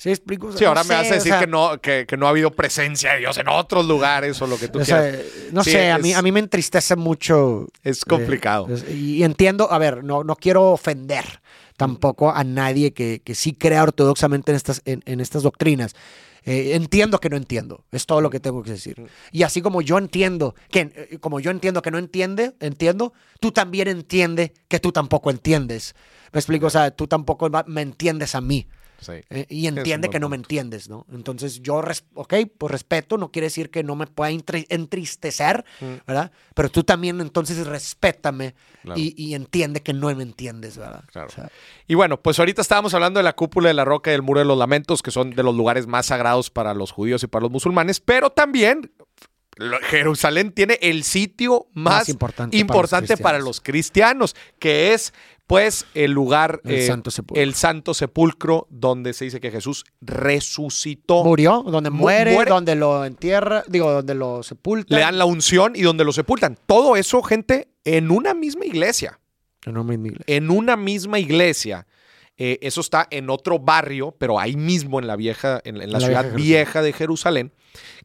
¿Sí 0.00 0.08
explico? 0.08 0.46
O 0.46 0.50
sea, 0.52 0.58
Sí, 0.58 0.64
no 0.64 0.68
ahora 0.70 0.82
me 0.84 0.88
sé, 0.88 0.94
vas 0.94 1.04
a 1.04 1.10
o 1.10 1.14
decir 1.16 1.32
sea, 1.32 1.40
que, 1.40 1.46
no, 1.46 1.78
que, 1.78 2.06
que 2.06 2.16
no 2.16 2.26
ha 2.26 2.30
habido 2.30 2.50
presencia 2.52 3.12
de 3.12 3.18
Dios 3.18 3.36
en 3.36 3.48
otros 3.48 3.86
lugares 3.86 4.40
o 4.40 4.46
lo 4.46 4.56
que 4.58 4.68
tú 4.68 4.80
o 4.80 4.84
sea, 4.86 5.02
quieras. 5.02 5.26
no 5.52 5.62
Sí, 5.62 5.72
sé, 5.72 5.90
a 5.90 5.96
es- 5.96 6.02
mí, 6.02 6.14
a 6.14 6.22
mí 6.22 6.32
me 6.32 6.40
entristece 6.40 6.96
mucho. 6.96 7.66
Es 7.82 8.06
complicado. 8.06 8.66
eh, 8.70 8.72
es- 8.72 8.94
y 8.96 9.22
entiendo, 9.24 9.70
a 9.70 9.76
ver, 9.76 10.02
no, 10.02 10.24
no 10.24 10.36
quiero 10.36 10.70
ofender 10.72 11.42
tampoco 11.76 12.30
a 12.30 12.44
nadie 12.44 12.94
que, 12.94 13.20
que 13.22 13.34
sí 13.34 13.52
crea 13.52 13.82
ortodoxamente 13.82 14.52
en 14.52 14.56
estas, 14.56 14.80
en, 14.86 15.02
en 15.04 15.20
estas 15.20 15.42
doctrinas. 15.42 15.94
Eh, 16.46 16.70
entiendo 16.74 17.18
que 17.20 17.28
no 17.28 17.36
entiendo, 17.36 17.84
es 17.92 18.06
todo 18.06 18.22
lo 18.22 18.30
que 18.30 18.40
tengo 18.40 18.62
que 18.62 18.70
decir. 18.70 18.96
Y 19.32 19.42
así 19.42 19.60
como 19.60 19.82
yo 19.82 19.98
entiendo 19.98 20.54
que, 20.70 20.90
eh, 20.94 21.18
como 21.20 21.40
yo 21.40 21.50
entiendo 21.50 21.82
que 21.82 21.90
no 21.90 21.98
entiende, 21.98 22.54
entiendo, 22.60 23.12
tú 23.38 23.52
también 23.52 23.88
entiendes 23.88 24.52
que 24.66 24.80
tú 24.80 24.92
tampoco 24.92 25.30
entiendes. 25.30 25.94
Me 26.32 26.40
explico, 26.40 26.68
o 26.68 26.70
sea, 26.70 26.90
tú 26.90 27.06
tampoco 27.06 27.50
me 27.66 27.82
entiendes 27.82 28.34
a 28.34 28.40
mí. 28.40 28.66
Sí. 29.00 29.12
Eh, 29.30 29.46
y 29.48 29.66
entiende 29.66 30.10
que 30.10 30.20
no 30.20 30.28
me 30.28 30.36
entiendes, 30.36 30.88
¿no? 30.88 31.06
Entonces 31.12 31.62
yo, 31.62 31.80
res- 31.80 32.04
ok, 32.14 32.34
pues 32.58 32.70
respeto, 32.70 33.16
no 33.16 33.30
quiere 33.32 33.46
decir 33.46 33.70
que 33.70 33.82
no 33.82 33.96
me 33.96 34.06
pueda 34.06 34.30
entri- 34.30 34.66
entristecer, 34.68 35.64
Mm. 35.80 35.94
¿verdad? 36.06 36.32
Pero 36.54 36.68
tú 36.70 36.84
también 36.84 37.20
entonces 37.20 37.66
respétame 37.66 38.54
Claro. 38.82 39.00
y, 39.00 39.14
y 39.16 39.34
entiende 39.34 39.80
que 39.82 39.92
no 39.92 40.14
me 40.14 40.22
entiendes, 40.22 40.76
¿verdad? 40.76 41.04
Claro. 41.12 41.28
O 41.28 41.30
sea, 41.30 41.50
Y 41.86 41.94
bueno, 41.94 42.20
pues 42.20 42.38
ahorita 42.38 42.60
estábamos 42.62 42.92
hablando 42.94 43.18
de 43.18 43.24
la 43.24 43.34
cúpula 43.34 43.68
de 43.68 43.74
la 43.74 43.84
roca 43.84 44.10
y 44.10 44.12
del 44.12 44.22
muro 44.22 44.40
de 44.40 44.46
los 44.46 44.58
lamentos, 44.58 45.02
que 45.02 45.10
son 45.10 45.30
de 45.30 45.42
los 45.42 45.54
lugares 45.54 45.86
más 45.86 46.06
sagrados 46.06 46.50
para 46.50 46.74
los 46.74 46.90
judíos 46.92 47.22
y 47.22 47.26
para 47.26 47.42
los 47.42 47.50
musulmanes, 47.50 48.00
pero 48.00 48.30
también 48.30 48.90
Jerusalén 49.88 50.52
tiene 50.52 50.78
el 50.80 51.04
sitio 51.04 51.66
más, 51.74 52.00
Más 52.00 52.08
importante 52.08 52.56
importante, 52.56 53.16
para 53.16 53.38
los 53.38 53.60
cristianos, 53.60 54.34
que 54.58 54.94
es 54.94 55.12
pues 55.50 55.84
el 55.94 56.12
lugar, 56.12 56.60
El 56.64 56.76
eh, 56.76 56.86
Santo 56.86 57.10
Sepulcro. 57.10 57.42
el 57.42 57.54
Santo 57.54 57.92
Sepulcro, 57.92 58.66
donde 58.70 59.12
se 59.12 59.24
dice 59.26 59.40
que 59.40 59.50
Jesús 59.50 59.84
resucitó. 60.00 61.24
murió, 61.24 61.62
donde 61.66 61.90
Mu- 61.90 61.98
muere, 61.98 62.32
muere. 62.34 62.50
donde 62.50 62.74
lo 62.74 63.04
entierra, 63.04 63.64
digo, 63.66 63.90
donde 63.90 64.14
lo 64.14 64.42
sepulta. 64.42 64.94
Le 64.94 65.00
dan 65.02 65.18
la 65.18 65.24
unción 65.24 65.72
y 65.74 65.82
donde 65.82 66.04
lo 66.04 66.12
sepultan. 66.12 66.56
Todo 66.66 66.96
eso, 66.96 67.22
gente, 67.22 67.68
en 67.84 68.10
una 68.10 68.34
misma 68.34 68.64
iglesia. 68.64 69.18
No 69.66 69.84
me 69.84 69.94
indignes. 69.94 70.22
en 70.26 70.50
una 70.50 70.76
misma 70.76 71.18
iglesia. 71.18 71.86
Eh, 72.38 72.58
eso 72.62 72.80
está 72.80 73.06
en 73.10 73.28
otro 73.28 73.58
barrio, 73.58 74.14
pero 74.18 74.40
ahí 74.40 74.56
mismo 74.56 74.98
en 74.98 75.06
la 75.06 75.16
vieja, 75.16 75.60
en, 75.64 75.74
en 75.76 75.78
la 75.80 75.84
En 75.84 75.92
la 75.92 76.00
ciudad 76.00 76.22
vieja 76.24 76.36
vieja 76.36 76.82
de 76.82 76.92
Jerusalén, 76.94 77.52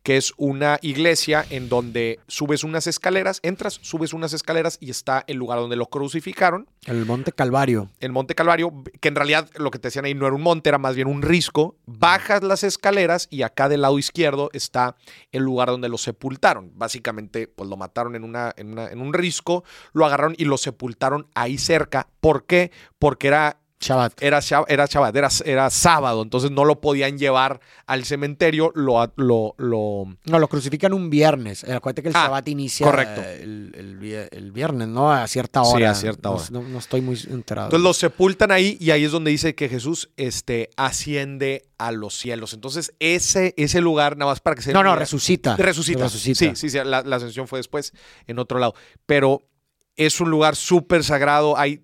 que 0.04 0.18
es 0.18 0.34
una 0.38 0.78
iglesia 0.82 1.46
en 1.50 1.70
donde 1.70 2.20
subes 2.28 2.64
unas 2.64 2.88
escaleras, 2.88 3.40
entras, 3.44 3.80
subes 3.82 4.14
unas 4.14 4.34
escaleras 4.34 4.78
y 4.80 4.90
está 4.92 5.24
el 5.28 5.38
lugar 5.38 5.60
donde 5.60 5.76
lo 5.76 5.88
crucificaron, 5.88 6.68
El 6.86 7.06
Monte 7.06 7.32
Calvario. 7.32 7.90
el 8.00 8.12
Monte 8.12 8.36
Calvario, 8.36 8.72
que 9.00 9.08
en 9.08 9.16
realidad 9.16 9.50
lo 9.56 9.72
que 9.72 9.80
te 9.80 9.88
decían 9.88 10.06
ahí 10.06 10.14
no 10.14 10.28
era 10.28 10.36
un 10.36 10.42
monte, 10.42 10.70
era 10.70 10.78
más 10.78 10.96
bien 10.96 11.08
un 11.08 11.22
risco. 11.22 11.76
Bajas 11.86 12.44
las 12.44 12.64
escaleras 12.64 13.28
y 13.32 13.42
acá 13.42 13.68
del 13.70 13.82
lado 13.82 13.98
izquierdo 13.98 14.50
está 14.54 14.96
el 15.32 15.44
lugar 15.44 15.70
donde 15.70 15.90
lo 15.90 15.98
sepultaron. 15.98 16.72
Básicamente, 16.76 17.48
pues 17.48 17.70
lo 17.70 17.78
mataron 17.78 18.16
en, 18.16 18.24
una, 18.24 18.54
en, 18.58 18.72
una- 18.74 18.88
en 18.90 19.02
un 19.02 19.14
risco, 19.14 19.64
lo 19.94 20.06
agarraron 20.06 20.36
y 20.38 20.46
lo 20.46 20.58
sepultaron 20.58 21.28
ahí 21.34 21.58
cerca. 21.58 22.08
¿Por 22.20 22.46
qué? 22.46 22.72
Porque 23.00 23.28
era 23.28 23.60
Shabbat. 23.80 24.14
era, 24.22 24.40
shab- 24.40 24.66
era 24.68 24.86
Shabbat, 24.86 25.16
era, 25.16 25.30
era 25.46 25.70
sábado, 25.70 26.22
entonces 26.24 26.50
no 26.50 26.64
lo 26.66 26.80
podían 26.82 27.18
llevar 27.18 27.60
al 27.86 28.06
cementerio, 28.06 28.72
lo, 28.74 29.12
lo, 29.18 29.54
lo, 29.58 30.06
No, 30.26 30.40
lo 30.40 30.48
crucifican 30.48 30.94
un 30.94 31.10
viernes. 31.10 31.64
Eh, 31.66 31.74
Acuérdate 31.74 32.02
que 32.04 32.10
el 32.10 32.16
Ah, 32.16 32.24
Shabbat 32.26 32.48
inicia 32.48 32.86
correcto. 32.86 33.22
El, 33.22 33.74
el 33.78 34.00
vie- 34.00 34.28
el 34.32 34.52
viernes, 34.52 34.88
¿no? 34.88 35.12
A 35.12 35.28
cierta 35.28 35.64
Sí, 35.66 35.72
hora. 35.76 35.92
a 35.92 35.96
cierta 35.96 36.30
hora. 36.32 36.44
No, 36.52 36.62
no 36.64 36.80
estoy 36.80 37.02
muy 37.02 37.20
enterado. 37.30 37.68
Entonces 37.68 37.84
lo 37.84 37.94
sepultan 37.94 38.52
ahí 38.52 38.78
y 38.80 38.92
ahí 38.92 39.04
es 39.04 39.12
donde 39.12 39.32
dice 39.32 39.56
que 39.56 39.68
Jesús 39.70 40.10
este, 40.18 40.70
asciende 40.78 41.68
a 41.78 41.92
los 41.92 42.18
cielos. 42.18 42.54
Entonces 42.54 42.94
ese, 43.00 43.54
ese 43.58 43.82
lugar, 43.82 44.18
nada 44.18 44.32
más 44.32 44.40
para 44.40 44.56
que 44.56 44.62
se... 44.62 44.74
no, 44.74 44.84
no, 44.84 44.96
resucita. 44.96 45.56
Resucita. 45.58 46.04
Resucita. 46.06 46.40
Sí, 46.40 46.52
sí, 46.56 46.70
sí, 46.70 46.78
la, 46.84 47.02
la 47.04 47.16
ascensión 47.18 47.48
fue 47.48 47.60
después 47.60 47.94
en 48.28 48.40
otro 48.40 48.58
lado. 48.60 48.74
Pero 49.06 49.42
es 49.98 50.20
un 50.22 50.30
lugar 50.30 50.56
súper 50.56 51.04
sagrado. 51.04 51.58
Hay, 51.58 51.82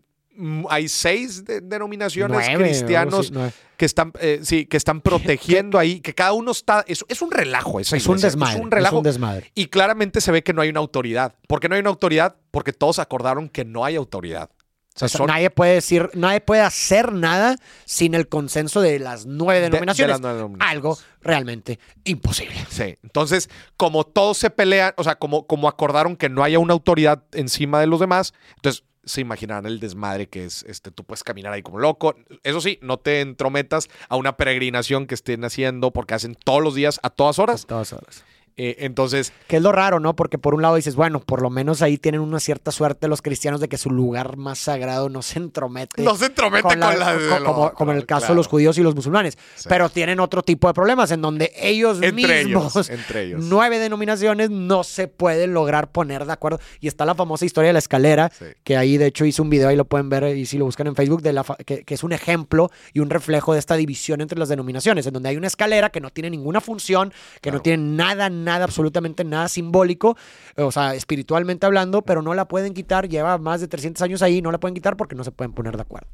hay 0.70 0.88
seis 0.88 1.44
de- 1.46 1.62
denominaciones 1.62 2.46
Nueve, 2.48 2.64
cristianos 2.64 3.32
que 3.78 3.86
están, 3.86 4.14
eh, 4.20 4.40
sí, 4.44 4.66
que 4.66 4.78
están 4.78 5.02
protegiendo 5.02 5.78
ahí, 5.78 6.00
que 6.00 6.14
cada 6.14 6.34
uno 6.34 6.52
está... 6.52 6.84
Es, 6.88 7.04
es 7.08 7.22
un 7.22 7.32
relajo 7.32 7.80
esa 7.80 7.98
Es 7.98 8.08
un 8.08 8.18
desmadre. 8.20 8.56
Es 8.56 8.62
un 8.62 8.72
relajo. 8.72 9.02
desmadre. 9.02 9.52
Y 9.56 9.68
claramente 9.68 10.22
se 10.22 10.32
ve 10.32 10.44
que 10.44 10.54
no 10.54 10.62
hay 10.62 10.70
una 10.70 10.80
autoridad. 10.80 11.36
¿Por 11.48 11.60
qué 11.60 11.70
no 11.70 11.76
hay 11.76 11.82
una 11.82 11.90
autoridad? 11.90 12.36
Porque 12.52 12.74
todos 12.74 13.00
acordaron 13.00 13.50
que 13.50 13.66
no 13.66 13.84
hay 13.86 13.96
autoridad. 13.96 14.50
O 14.94 15.00
sea, 15.00 15.06
O 15.06 15.10
sea, 15.10 15.18
son- 15.20 15.28
nadie 15.28 15.50
puede 15.50 15.76
decir, 15.76 16.10
nadie 16.14 16.42
puede 16.42 16.62
hacer 16.62 17.14
nada 17.14 17.56
sin 17.86 18.14
el 18.14 18.28
consenso 18.28 18.82
de 18.82 19.00
las 19.00 19.26
nueve 19.26 19.60
de- 19.62 19.66
de 19.68 19.70
denominaciones. 19.72 20.12
las 20.12 20.22
nueve 20.22 20.36
denominaciones. 20.38 20.72
Algo 20.76 20.98
realmente 21.22 21.80
imposible. 22.04 22.58
Sí. 22.70 22.98
Entonces, 23.02 23.50
como 23.78 24.04
todos 24.04 24.38
se 24.38 24.50
pelean, 24.50 24.94
o 24.98 25.04
sea, 25.06 25.16
como, 25.16 25.48
como 25.48 25.70
acordaron 25.70 26.18
que 26.18 26.28
no 26.30 26.44
haya 26.44 26.60
una 26.60 26.74
autoridad 26.74 27.24
encima 27.32 27.80
de 27.80 27.88
los 27.88 28.00
demás, 28.02 28.34
entonces 28.58 28.84
se 29.04 29.22
imaginarán 29.22 29.66
el 29.66 29.80
desmadre 29.80 30.28
que 30.28 30.46
es, 30.46 30.64
este, 30.64 30.92
tú 30.92 31.04
puedes 31.04 31.24
caminar 31.24 31.54
ahí 31.54 31.62
como 31.62 31.80
loco. 31.80 32.16
Eso 32.44 32.62
sí, 32.62 32.80
no 32.82 32.98
te 32.98 33.22
entrometas 33.22 33.90
a 34.10 34.16
una 34.16 34.38
peregrinación 34.38 35.08
que 35.08 35.16
estén 35.16 35.44
haciendo 35.44 35.92
porque 35.92 36.14
hacen 36.14 36.36
todos 36.36 36.62
los 36.62 36.76
días, 36.76 37.00
a 37.04 37.10
todas 37.10 37.40
horas. 37.40 37.64
A 37.64 37.68
todas 37.68 37.94
horas. 37.94 38.24
Eh, 38.58 38.76
entonces, 38.80 39.32
Que 39.48 39.58
es 39.58 39.62
lo 39.64 39.72
raro, 39.72 40.00
¿no? 40.00 40.16
Porque 40.16 40.38
por 40.38 40.54
un 40.54 40.62
lado 40.62 40.76
dices, 40.76 40.96
bueno, 40.96 41.20
por 41.22 41.42
lo 41.42 41.50
menos 41.50 41.82
ahí 41.82 41.98
tienen 41.98 42.22
una 42.22 42.40
cierta 42.40 42.72
suerte 42.72 43.08
los 43.08 43.22
cristianos 43.22 43.62
de 43.62 43.70
que 43.70 43.78
su 43.78 43.90
lugar 43.90 44.38
más 44.38 44.60
sagrado 44.60 45.10
no 45.10 45.22
se 45.22 45.40
entromete. 45.40 46.02
no 46.04 46.16
se 46.16 46.26
entromete 46.28 46.64
con 46.64 46.80
la, 46.80 46.90
de 47.16 47.30
co- 47.30 47.40
lo 47.40 47.46
como, 47.46 47.62
otro, 47.64 47.76
como 47.78 47.92
en 47.92 47.98
el 47.98 48.06
caso 48.06 48.20
claro. 48.22 48.34
de 48.34 48.38
los 48.38 48.48
judíos 48.48 48.78
y 48.78 48.84
los 48.84 48.94
musulmanes. 48.96 49.38
Sí. 49.56 49.68
Pero 49.70 49.90
tienen 49.90 50.20
otro 50.20 50.44
tipo 50.44 50.68
de 50.68 50.74
problemas 50.74 51.12
en 51.12 51.22
donde 51.22 51.52
ellos 51.56 52.02
Entre 52.02 52.44
mismos, 52.44 52.76
ellos, 52.76 52.90
entre 52.90 53.24
ellos. 53.24 53.44
nueve 53.44 53.80
denominaciones, 53.80 54.50
no 54.50 54.84
se 54.84 55.08
pueden 55.08 55.54
lograr 55.54 55.92
poner 55.92 56.26
de 56.26 56.34
acuerdo. 56.34 56.60
Y 56.80 56.88
está 56.88 57.06
la 57.06 57.16
famosa 57.16 57.46
historia 57.46 57.70
de 57.70 57.74
la 57.74 57.80
escalera, 57.80 58.32
Sí. 58.38 58.46
que 58.64 58.78
ahí 58.78 58.98
de 58.98 59.08
hecho 59.08 59.26
hice 59.26 59.42
un 59.42 59.50
video, 59.50 59.70
ahí 59.70 59.76
lo 59.76 59.86
pueden 59.86 60.10
ver 60.10 60.36
y 60.36 60.46
si 60.46 60.58
lo 60.58 60.66
buscan 60.66 60.88
en 60.88 60.96
Facebook, 60.96 61.22
de 61.22 61.34
la 61.34 61.44
fa- 61.44 61.56
que, 61.66 61.84
que 61.84 61.94
es 61.94 62.04
un 62.04 62.12
ejemplo 62.12 62.70
y 62.94 63.00
un 63.00 63.10
reflejo 63.10 63.54
de 63.54 63.60
esta 63.60 63.76
división 63.76 64.22
entre 64.22 64.38
las 64.38 64.50
denominaciones, 64.50 65.08
en 65.08 65.14
donde 65.14 65.30
hay 65.30 65.38
una 65.38 65.48
escalera 65.48 65.90
que 65.90 66.02
no 66.02 66.10
tiene 66.10 66.30
ninguna 66.30 66.62
función, 66.62 67.14
que 67.42 67.52
no 67.52 67.62
tiene 67.62 67.84
nada, 67.84 68.30
nada, 68.42 68.66
absolutamente 68.66 69.24
nada 69.24 69.48
simbólico, 69.48 70.18
o 70.58 70.72
sea, 70.72 70.96
espiritualmente 70.96 71.66
hablando, 71.66 72.02
pero 72.02 72.22
no 72.22 72.34
la 72.34 72.48
pueden 72.48 72.74
quitar, 72.74 73.08
lleva 73.08 73.38
más 73.38 73.62
de 73.62 73.68
300 73.68 74.02
años 74.02 74.22
ahí, 74.22 74.42
no 74.42 74.52
la 74.52 74.60
pueden 74.60 74.76
quitar 74.76 74.98
porque 74.98 75.16
no 75.16 75.24
se 75.24 75.32
pueden 75.32 75.54
poner 75.54 75.76
de 75.76 75.82
acuerdo. 75.84 76.08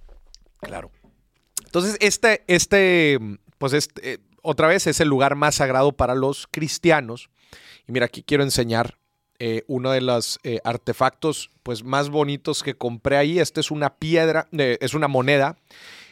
Claro. 0.59 0.91
Entonces, 1.65 1.97
este, 1.99 2.43
este, 2.47 3.19
pues 3.57 3.73
este, 3.73 4.13
eh, 4.13 4.17
otra 4.41 4.67
vez 4.67 4.87
es 4.87 4.99
el 4.99 5.09
lugar 5.09 5.35
más 5.35 5.55
sagrado 5.55 5.91
para 5.91 6.15
los 6.15 6.47
cristianos. 6.47 7.29
Y 7.87 7.91
mira, 7.91 8.05
aquí 8.05 8.23
quiero 8.23 8.43
enseñar 8.43 8.97
eh, 9.39 9.63
uno 9.67 9.91
de 9.91 10.01
los 10.01 10.39
eh, 10.43 10.59
artefactos 10.63 11.51
pues, 11.63 11.83
más 11.83 12.09
bonitos 12.09 12.63
que 12.63 12.75
compré 12.75 13.17
ahí. 13.17 13.39
Este 13.39 13.59
es 13.59 13.71
una 13.71 13.97
piedra, 13.97 14.47
es 14.51 14.93
una 14.93 15.07
moneda 15.07 15.57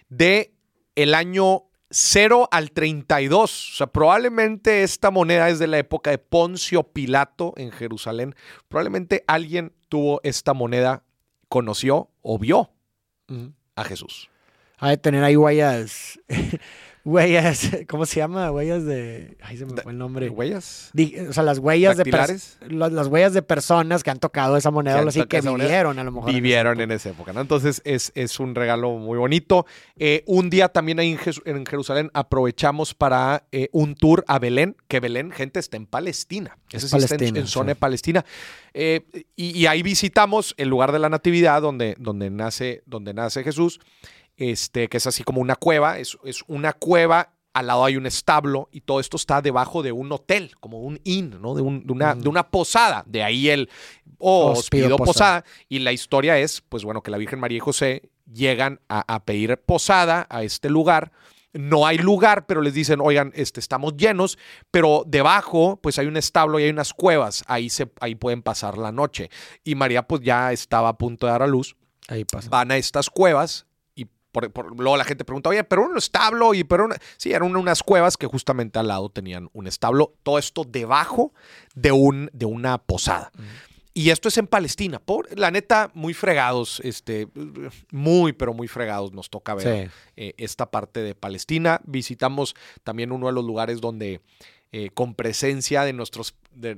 de 0.09 0.53
el 0.95 1.13
año 1.13 1.63
0 1.89 2.47
al 2.51 2.71
32. 2.71 3.71
O 3.71 3.75
sea, 3.75 3.87
probablemente 3.87 4.83
esta 4.83 5.11
moneda 5.11 5.49
es 5.49 5.59
de 5.59 5.67
la 5.67 5.77
época 5.77 6.11
de 6.11 6.17
Poncio 6.17 6.83
Pilato 6.83 7.53
en 7.57 7.71
Jerusalén. 7.71 8.35
Probablemente 8.67 9.23
alguien 9.27 9.73
tuvo 9.89 10.19
esta 10.23 10.53
moneda, 10.53 11.03
conoció 11.47 12.09
o 12.21 12.39
vio 12.39 12.71
a 13.75 13.83
Jesús. 13.83 14.29
Ha 14.77 14.89
de 14.89 14.97
tener 14.97 15.23
ahí 15.23 15.37
huellas, 15.37 16.19
huellas, 17.05 17.69
¿cómo 17.87 18.05
se 18.05 18.17
llama? 18.17 18.51
Huellas 18.51 18.83
de, 18.83 19.37
ay, 19.41 19.57
se 19.57 19.65
me 19.65 19.81
fue 19.81 19.91
el 19.93 19.97
nombre. 19.97 20.29
¿Huellas? 20.29 20.89
Di- 20.93 21.15
o 21.19 21.31
sea, 21.31 21.43
las 21.43 21.59
huellas 21.59 21.95
de 21.97 22.05
las, 22.05 22.57
las 22.91 23.07
huellas 23.07 23.33
de 23.33 23.41
personas 23.41 24.03
que 24.03 24.09
han 24.09 24.19
tocado 24.19 24.57
esa 24.57 24.71
moneda, 24.71 25.01
o 25.03 25.07
así, 25.07 25.23
que 25.25 25.39
vivieron 25.41 25.99
a 25.99 26.03
lo 26.03 26.11
mejor. 26.11 26.29
en 26.29 26.35
esa 26.35 26.41
Vivieron 26.41 26.73
época. 26.73 26.83
en 26.83 26.91
esa 26.91 27.09
época, 27.09 27.33
¿no? 27.33 27.41
Entonces 27.41 27.81
es, 27.85 28.11
es 28.15 28.39
un 28.39 28.55
regalo 28.55 28.91
muy 28.97 29.17
bonito. 29.17 29.65
Eh, 29.95 30.23
un 30.25 30.49
día 30.49 30.69
también 30.69 30.99
ahí 30.99 31.17
en, 31.45 31.65
Jerusalén 31.65 32.09
aprovechamos 32.13 32.93
para 32.93 33.45
eh, 33.51 33.69
un 33.71 33.95
tour 33.95 34.25
a 34.27 34.39
Belén, 34.39 34.75
que 34.87 34.99
Belén, 34.99 35.31
gente, 35.31 35.59
está 35.59 35.77
en 35.77 35.85
Palestina. 35.85 36.57
Es 36.71 36.81
sí 36.81 36.85
está 36.87 36.97
en- 36.97 37.07
Palestina, 37.07 37.39
en, 37.39 37.47
zona 37.47 37.65
sí. 37.65 37.67
de 37.69 37.75
Palestina. 37.75 38.25
Eh, 38.73 39.05
y, 39.35 39.57
y 39.57 39.67
ahí 39.67 39.83
visitamos 39.83 40.53
el 40.57 40.67
lugar 40.67 40.91
de 40.91 40.99
la 40.99 41.07
Natividad 41.09 41.61
donde, 41.61 41.95
donde, 41.97 42.29
nace, 42.29 42.83
donde 42.85 43.13
nace 43.13 43.43
Jesús, 43.43 43.79
este, 44.37 44.87
que 44.89 44.97
es 44.97 45.07
así 45.07 45.23
como 45.23 45.41
una 45.41 45.55
cueva. 45.55 45.99
Es, 45.99 46.17
es 46.23 46.43
una 46.47 46.73
cueva, 46.73 47.31
al 47.53 47.67
lado 47.67 47.85
hay 47.85 47.95
un 47.97 48.05
establo 48.05 48.67
y 48.71 48.81
todo 48.81 48.99
esto 48.99 49.15
está 49.17 49.41
debajo 49.41 49.81
de 49.83 49.91
un 49.91 50.11
hotel, 50.11 50.51
como 50.59 50.79
un 50.81 50.99
inn, 51.03 51.39
¿no? 51.41 51.55
De, 51.55 51.61
un- 51.61 51.85
de 51.85 51.93
una, 51.93 52.15
Mm. 52.15 52.21
de 52.21 52.29
una 52.29 52.49
posada. 52.49 53.03
De 53.07 53.23
ahí 53.23 53.49
el 53.49 53.69
oh, 54.19 54.53
posada. 54.53 54.97
posada. 54.97 55.45
Y 55.69 55.79
la 55.79 55.91
historia 55.93 56.37
es, 56.37 56.61
pues 56.61 56.83
bueno, 56.83 57.01
que 57.01 57.11
la 57.11 57.17
Virgen 57.17 57.39
María 57.39 57.57
y 57.57 57.61
José 57.61 58.09
llegan 58.31 58.81
a, 58.89 59.03
a 59.13 59.23
pedir 59.23 59.57
posada 59.57 60.27
a 60.29 60.43
este 60.43 60.69
lugar. 60.69 61.11
No 61.53 61.87
hay 61.87 61.97
lugar, 61.97 62.47
pero 62.47 62.61
les 62.61 62.73
dicen, 62.73 62.99
oigan, 63.01 63.31
este, 63.33 63.61
estamos 63.61 63.95
llenos, 63.95 64.37
pero 64.71 65.03
debajo, 65.07 65.79
pues 65.81 65.97
hay 65.97 66.07
un 66.07 66.17
establo 66.17 66.59
y 66.59 66.63
hay 66.63 66.69
unas 66.69 66.93
cuevas. 66.93 67.45
Ahí, 67.47 67.69
se, 67.69 67.89
ahí 68.01 68.15
pueden 68.15 68.41
pasar 68.41 68.77
la 68.77 68.91
noche. 68.91 69.29
Y 69.63 69.75
María, 69.75 70.05
pues 70.05 70.19
ya 70.21 70.51
estaba 70.51 70.89
a 70.89 70.97
punto 70.97 71.27
de 71.27 71.31
dar 71.31 71.43
a 71.43 71.47
luz. 71.47 71.77
Ahí 72.09 72.25
pasa. 72.25 72.49
Van 72.49 72.71
a 72.71 72.75
estas 72.77 73.09
cuevas 73.09 73.65
por- 74.35 74.51
por- 74.51 74.77
luego 74.77 74.97
la 74.97 75.05
gente 75.05 75.23
pregunta, 75.23 75.49
oye, 75.49 75.63
pero 75.63 75.85
un 75.85 75.97
establo 75.97 76.53
y 76.53 76.65
pero 76.65 76.83
una... 76.85 76.97
Sí, 77.15 77.31
eran 77.31 77.55
unas 77.55 77.81
cuevas 77.81 78.17
que 78.17 78.27
justamente 78.27 78.77
al 78.79 78.89
lado 78.89 79.07
tenían 79.09 79.49
un 79.53 79.65
establo. 79.67 80.13
Todo 80.23 80.37
esto 80.39 80.65
debajo 80.67 81.33
de, 81.73 81.93
un, 81.93 82.29
de 82.33 82.45
una 82.45 82.77
posada. 82.77 83.31
Y 83.93 84.09
esto 84.09 84.27
es 84.27 84.37
en 84.37 84.47
Palestina. 84.47 84.99
Por, 84.99 85.39
la 85.39 85.51
neta, 85.51 85.89
muy 85.93 86.13
fregados, 86.13 86.81
este, 86.83 87.29
muy, 87.91 88.33
pero 88.33 88.53
muy 88.53 88.67
fregados 88.67 89.13
nos 89.13 89.29
toca 89.29 89.55
ver 89.55 89.85
Sí. 89.87 89.91
eh, 90.17 90.33
esta 90.37 90.69
parte 90.69 91.01
de 91.01 91.15
Palestina. 91.15 91.79
Visitamos 91.85 92.55
también 92.83 93.13
uno 93.13 93.27
de 93.27 93.31
los 93.33 93.45
lugares 93.45 93.79
donde, 93.79 94.19
eh, 94.77 94.89
con 94.93 95.15
presencia 95.15 95.83
de 95.85 95.93
nuestros... 95.93 96.35
de- 96.51 96.77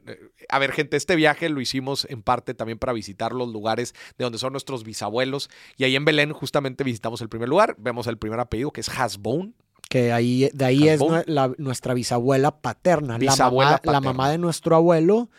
a 0.50 0.60
ver, 0.60 0.72
gente, 0.72 0.98
este 0.98 1.16
viaje 1.16 1.50
lo 1.50 1.60
hicimos 1.60 2.06
en 2.12 2.22
parte 2.22 2.54
también 2.54 2.78
para 2.78 2.94
visitar 2.94 3.32
los 3.32 3.48
lugares 3.50 3.96
de 4.20 4.24
donde 4.24 4.38
son 4.38 4.52
nuestros 4.54 4.84
bisabuelos. 4.84 5.50
Y 5.78 5.84
ahí 5.84 5.96
en 5.96 6.06
Belén 6.06 6.32
justamente 6.32 6.84
visitamos 6.84 7.22
el 7.22 7.30
primer 7.30 7.50
lugar. 7.50 7.76
Vemos 7.80 8.06
el 8.06 8.18
primer 8.20 8.40
apellido, 8.40 8.70
que 8.72 8.82
es 8.82 8.90
Hasbon. 8.90 9.56
Que 9.90 10.12
ahí, 10.12 10.48
de 10.54 10.66
ahí 10.66 10.88
es 10.90 11.02
la- 11.26 11.54
nuestra 11.58 11.96
bisabuela 11.96 12.52
paterna. 12.62 13.18
Bisabuela 13.18 13.72
la, 13.72 13.78
mamá, 13.78 13.82
la 13.86 13.92
paterna. 13.94 14.14
mamá 14.14 14.30
de 14.30 14.38
nuestro 14.38 14.76
abuelo. 14.76 15.30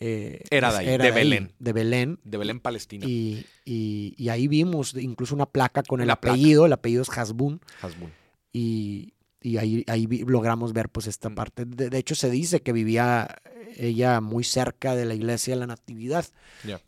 Eh, 0.00 0.42
Era 0.50 0.72
de 0.72 0.78
ahí, 0.78 0.98
de 0.98 1.10
Belén. 1.10 1.52
De 1.58 1.72
Belén. 1.72 2.18
de 2.24 2.36
Belén, 2.36 2.60
Palestina. 2.60 3.06
Y, 3.08 3.46
y- 3.64 4.12
y 4.18 4.28
ahí 4.28 4.46
vimos 4.48 4.94
incluso 4.94 5.34
una 5.34 5.46
placa 5.46 5.82
con 5.82 6.02
el 6.02 6.08
La 6.08 6.20
placa. 6.20 6.34
apellido. 6.34 6.66
El 6.66 6.72
apellido 6.74 7.00
es 7.02 7.08
Hasbun. 7.16 7.60
Hasbun. 7.80 8.12
y, 8.52 9.13
y 9.44 9.58
ahí, 9.58 9.84
ahí 9.88 10.06
logramos 10.26 10.72
ver 10.72 10.88
pues 10.88 11.06
esta 11.06 11.28
Mm. 11.28 11.34
parte. 11.34 11.64
De, 11.66 11.90
de 11.90 11.98
hecho 11.98 12.14
se 12.14 12.30
dice 12.30 12.62
que 12.62 12.72
vivía 12.72 13.36
ella 13.76 14.20
muy 14.20 14.42
cerca 14.42 14.94
de 14.96 15.04
la 15.04 15.14
iglesia 15.14 15.54
de 15.54 15.60
la 15.60 15.66
Natividad, 15.66 16.24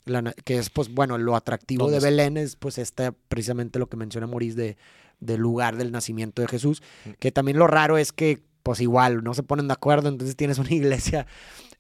la 0.07 0.33
que 0.45 0.59
es 0.59 0.71
pues 0.71 0.89
bueno, 0.93 1.19
lo 1.19 1.37
atractivo 1.37 1.85
¿Dónde 1.85 1.99
de? 2.01 2.05
Belén 2.07 2.37
es 2.39 2.57
pues 2.57 2.79
este, 2.79 3.13
precisamente 3.13 3.79
lo 3.79 3.89
que 3.89 3.97
menciona 3.97 4.27
Maurice 4.27 4.57
de, 4.57 4.77
del 5.21 5.41
lugar 5.41 5.77
del 5.77 5.93
nacimiento 5.93 6.41
de 6.43 6.49
Jesús, 6.49 6.83
Mm. 7.05 7.11
que 7.19 7.31
también 7.31 7.59
lo 7.59 7.67
raro 7.67 7.99
es 7.99 8.13
que 8.13 8.43
pues 8.63 8.81
igual 8.81 9.23
no 9.23 9.33
se 9.35 9.43
ponen 9.45 9.69
de 9.69 9.75
acuerdo, 9.75 10.09
entonces 10.09 10.35
tienes 10.35 10.59
una 10.59 10.71
iglesia 10.75 11.27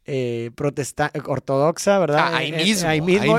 eh, 0.06 0.50
protestante, 0.54 1.20
ortodoxa, 1.24 1.98
¿verdad? 1.98 2.18
Ah, 2.32 2.36
ahí 2.38 2.52
Eh, 2.52 2.56
eh, 2.60 2.64
mismo, 2.64 2.88
ahí 2.88 2.96
ahí 2.98 3.00
mismo, 3.00 3.38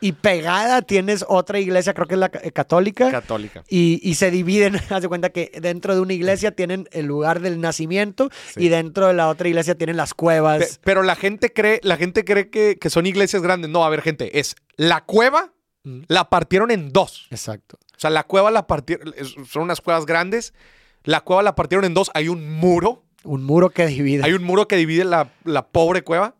y, 0.00 0.10
la 0.12 0.16
pegada 0.20 0.82
tienes 0.82 1.24
otra 1.28 1.58
iglesia, 1.58 1.94
creo 1.94 2.06
que 2.06 2.14
es 2.14 2.20
la 2.20 2.28
ca- 2.28 2.40
católica. 2.52 3.10
católica. 3.10 3.64
Y, 3.68 4.00
y 4.02 4.14
se 4.14 4.30
dividen, 4.30 4.76
haz 4.90 5.02
de 5.02 5.08
cuenta 5.08 5.30
que 5.30 5.50
dentro 5.60 5.94
de 5.94 6.00
una 6.00 6.12
iglesia 6.12 6.52
tienen 6.52 6.88
el 6.92 7.06
lugar 7.06 7.40
del 7.40 7.60
nacimiento 7.60 8.30
Sí. 8.54 8.64
y 8.64 8.68
dentro 8.68 9.06
de 9.08 9.14
la 9.14 9.28
otra 9.28 9.48
iglesia 9.48 9.74
tienen 9.76 9.96
las 9.96 10.10
Pe- 10.10 10.16
cuevas. 10.16 10.80
pero 10.84 11.02
la 11.02 11.16
gente 11.16 11.52
cree, 11.52 11.80
la 11.82 11.96
gente 11.96 12.24
cree 12.24 12.50
que, 12.50 12.78
que 12.80 12.90
son 12.90 13.06
iglesias 13.06 13.42
grandes. 13.42 13.70
No, 13.70 13.84
a 13.84 13.88
ver, 13.90 14.02
gente, 14.02 14.38
es 14.38 14.56
la 14.76 15.04
cueva 15.04 15.50
Mm, 15.86 16.04
la 16.08 16.30
partieron 16.30 16.70
en 16.70 16.94
dos. 16.94 17.26
Exacto. 17.30 17.76
O 17.94 18.00
sea, 18.00 18.08
la 18.08 18.22
cueva 18.24 18.50
la 18.50 18.66
partieron, 18.66 19.14
son 19.46 19.64
unas 19.64 19.82
cuevas 19.82 20.06
grandes. 20.06 20.54
La 21.02 21.20
cueva 21.20 21.42
la 21.42 21.54
partieron 21.54 21.84
en 21.84 21.92
dos. 21.92 22.10
Hay 22.14 22.28
un 22.28 22.50
muro. 22.54 23.03
Un 23.24 23.42
muro 23.44 23.70
que 23.70 23.86
divide. 23.86 24.22
Hay 24.24 24.32
un 24.32 24.44
muro 24.44 24.68
que 24.68 24.76
divide 24.76 25.04
la, 25.04 25.32
la 25.44 25.66
pobre 25.68 26.02
cueva. 26.02 26.34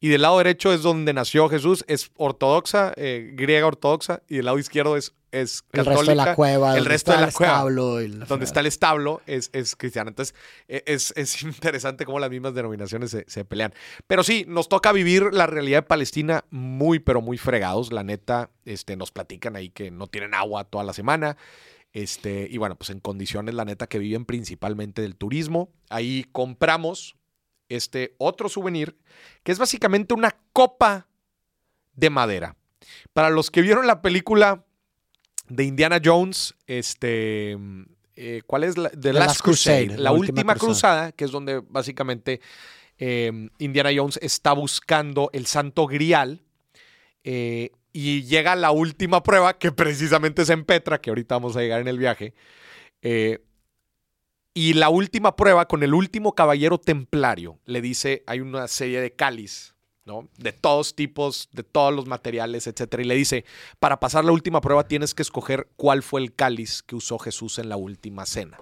Y 0.00 0.08
del 0.08 0.22
lado 0.22 0.38
derecho 0.38 0.72
es 0.72 0.82
donde 0.82 1.12
nació 1.12 1.48
Jesús. 1.48 1.84
Es 1.88 2.10
ortodoxa, 2.16 2.92
eh, 2.96 3.30
griega 3.34 3.66
ortodoxa. 3.66 4.22
Y 4.28 4.36
del 4.36 4.44
lado 4.46 4.58
izquierdo 4.58 4.96
es 4.96 5.14
es 5.30 5.62
El 5.72 5.84
católica. 5.84 5.94
resto 5.98 6.10
de 6.10 6.16
la 6.16 6.34
cueva, 6.34 6.78
el 6.78 6.84
resto 6.86 7.12
de 7.12 7.18
la 7.18 7.26
el 7.26 7.32
cueva, 7.34 7.52
establo 7.52 8.00
y 8.00 8.08
la 8.08 8.24
donde 8.24 8.46
está 8.46 8.60
el 8.60 8.66
establo 8.66 9.20
es, 9.26 9.50
es 9.52 9.76
cristiana. 9.76 10.08
Entonces, 10.08 10.34
e- 10.68 10.82
es, 10.86 11.12
es 11.16 11.42
interesante 11.42 12.04
cómo 12.06 12.18
las 12.18 12.30
mismas 12.30 12.54
denominaciones 12.54 13.10
se, 13.10 13.24
se 13.28 13.44
pelean. 13.44 13.74
Pero 14.06 14.22
sí, 14.22 14.44
nos 14.48 14.68
toca 14.68 14.92
vivir 14.92 15.28
la 15.32 15.46
realidad 15.46 15.78
de 15.78 15.82
Palestina 15.82 16.44
muy, 16.50 16.98
pero 16.98 17.20
muy 17.20 17.36
fregados. 17.36 17.92
La 17.92 18.04
neta, 18.04 18.50
este, 18.64 18.96
nos 18.96 19.10
platican 19.10 19.54
ahí 19.56 19.68
que 19.68 19.90
no 19.90 20.06
tienen 20.06 20.32
agua 20.34 20.64
toda 20.64 20.82
la 20.84 20.92
semana. 20.94 21.36
Este, 21.92 22.46
y 22.50 22.58
bueno, 22.58 22.76
pues 22.76 22.90
en 22.90 23.00
condiciones, 23.00 23.54
la 23.54 23.64
neta, 23.64 23.86
que 23.86 23.98
viven 23.98 24.24
principalmente 24.24 25.02
del 25.02 25.16
turismo. 25.16 25.70
Ahí 25.88 26.26
compramos 26.32 27.16
este 27.68 28.14
otro 28.18 28.48
souvenir, 28.48 28.98
que 29.42 29.52
es 29.52 29.58
básicamente 29.58 30.14
una 30.14 30.36
copa 30.52 31.08
de 31.94 32.10
madera. 32.10 32.56
Para 33.12 33.30
los 33.30 33.50
que 33.50 33.62
vieron 33.62 33.86
la 33.86 34.02
película 34.02 34.64
de 35.48 35.64
Indiana 35.64 36.00
Jones, 36.02 36.54
este, 36.66 37.58
eh, 38.16 38.42
¿cuál 38.46 38.64
es 38.64 38.78
la? 38.78 38.90
The 38.90 38.98
The 38.98 39.12
Last, 39.12 39.26
Last 39.26 39.40
Crusade, 39.42 39.86
Crusade, 39.86 40.02
la, 40.02 40.12
última, 40.12 40.40
última 40.40 40.54
cruzada. 40.54 40.70
cruzada. 40.70 41.12
que 41.12 41.24
es 41.24 41.30
donde 41.30 41.62
básicamente 41.68 42.40
eh, 42.98 43.48
Indiana 43.58 43.90
Jones 43.94 44.18
está 44.22 44.52
buscando 44.52 45.30
el 45.32 45.46
Santo 45.46 45.86
Grial. 45.86 46.42
eh, 47.24 47.70
y 48.00 48.22
llega 48.22 48.54
la 48.54 48.70
última 48.70 49.24
prueba, 49.24 49.58
que 49.58 49.72
precisamente 49.72 50.42
es 50.42 50.50
en 50.50 50.64
Petra, 50.64 51.00
que 51.00 51.10
ahorita 51.10 51.34
vamos 51.34 51.56
a 51.56 51.60
llegar 51.62 51.80
en 51.80 51.88
el 51.88 51.98
viaje. 51.98 52.32
eh, 53.02 53.40
y 54.54 54.74
la 54.74 54.88
última 54.88 55.34
prueba 55.34 55.66
con 55.66 55.82
el 55.82 55.94
último 55.94 56.34
caballero 56.34 56.78
templario 56.78 57.58
le 57.64 57.80
dice, 57.80 58.22
hay 58.26 58.40
una 58.40 58.68
serie 58.68 59.00
de 59.00 59.10
cáliz, 59.12 59.74
¿no? 60.04 60.28
De 60.36 60.52
todos 60.52 60.94
tipos, 60.94 61.48
de 61.52 61.64
todos 61.64 61.92
los 61.92 62.06
materiales, 62.06 62.68
etcétera. 62.68 63.02
Y 63.02 63.06
le 63.06 63.14
dice, 63.16 63.44
para 63.80 63.98
pasar 63.98 64.24
la 64.24 64.32
última 64.32 64.60
prueba 64.60 64.86
tienes 64.86 65.12
que 65.12 65.22
escoger 65.22 65.68
cuál 65.76 66.02
fue 66.04 66.20
el 66.20 66.34
cáliz 66.34 66.82
que 66.82 66.94
usó 66.94 67.18
Jesús 67.18 67.58
en 67.58 67.68
la 67.68 67.76
última 67.76 68.26
cena. 68.26 68.58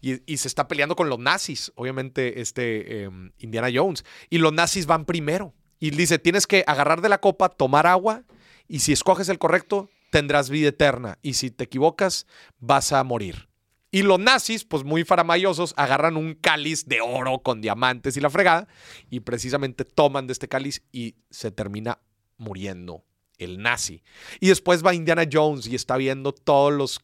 y, 0.00 0.20
y 0.32 0.36
se 0.36 0.48
está 0.48 0.66
peleando 0.66 0.96
con 0.96 1.08
los 1.08 1.18
nazis, 1.18 1.70
obviamente, 1.76 2.40
este 2.40 3.04
eh, 3.04 3.10
Indiana 3.38 3.68
Jones. 3.72 4.04
Y 4.30 4.38
los 4.38 4.52
nazis 4.52 4.86
van 4.86 5.04
primero. 5.04 5.54
Y 5.80 5.90
dice, 5.90 6.18
tienes 6.18 6.46
que 6.48 6.64
agarrar 6.66 7.00
de 7.02 7.08
la 7.08 7.20
copa, 7.20 7.48
tomar 7.48 7.86
agua, 7.86 8.24
y 8.68 8.80
si 8.80 8.92
escoges 8.92 9.28
el 9.28 9.38
correcto, 9.38 9.90
tendrás 10.10 10.50
vida 10.50 10.68
eterna. 10.68 11.18
Y 11.22 11.34
si 11.34 11.50
te 11.50 11.64
equivocas, 11.64 12.26
vas 12.60 12.92
a 12.92 13.02
morir. 13.04 13.48
Y 13.90 14.02
los 14.02 14.18
nazis, 14.18 14.64
pues 14.64 14.84
muy 14.84 15.04
faramayosos, 15.04 15.72
agarran 15.76 16.16
un 16.16 16.34
cáliz 16.34 16.86
de 16.86 17.00
oro 17.00 17.38
con 17.38 17.62
diamantes 17.62 18.16
y 18.16 18.20
la 18.20 18.28
fregada, 18.28 18.68
y 19.08 19.20
precisamente 19.20 19.84
toman 19.84 20.26
de 20.26 20.34
este 20.34 20.48
cáliz 20.48 20.82
y 20.92 21.16
se 21.30 21.50
termina 21.50 21.98
muriendo 22.36 23.04
el 23.38 23.62
nazi. 23.62 24.02
Y 24.40 24.48
después 24.48 24.84
va 24.84 24.94
Indiana 24.94 25.24
Jones 25.30 25.66
y 25.66 25.74
está 25.74 25.96
viendo 25.96 26.32
todos 26.32 26.72
los, 26.72 27.00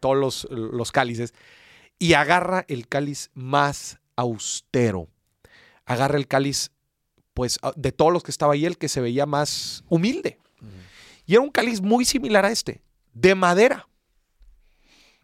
todos 0.00 0.16
los, 0.16 0.48
los 0.50 0.90
cálices 0.90 1.34
y 1.98 2.14
agarra 2.14 2.64
el 2.68 2.88
cáliz 2.88 3.30
más 3.34 3.98
austero. 4.16 5.08
Agarra 5.84 6.18
el 6.18 6.26
cáliz, 6.26 6.72
pues, 7.34 7.58
de 7.76 7.92
todos 7.92 8.12
los 8.12 8.22
que 8.22 8.30
estaba 8.30 8.54
ahí, 8.54 8.66
el 8.66 8.78
que 8.78 8.88
se 8.88 9.00
veía 9.00 9.26
más 9.26 9.84
humilde. 9.88 10.38
Y 11.26 11.34
era 11.34 11.42
un 11.42 11.50
cáliz 11.50 11.80
muy 11.80 12.04
similar 12.04 12.44
a 12.44 12.50
este, 12.50 12.82
de 13.12 13.34
madera. 13.34 13.88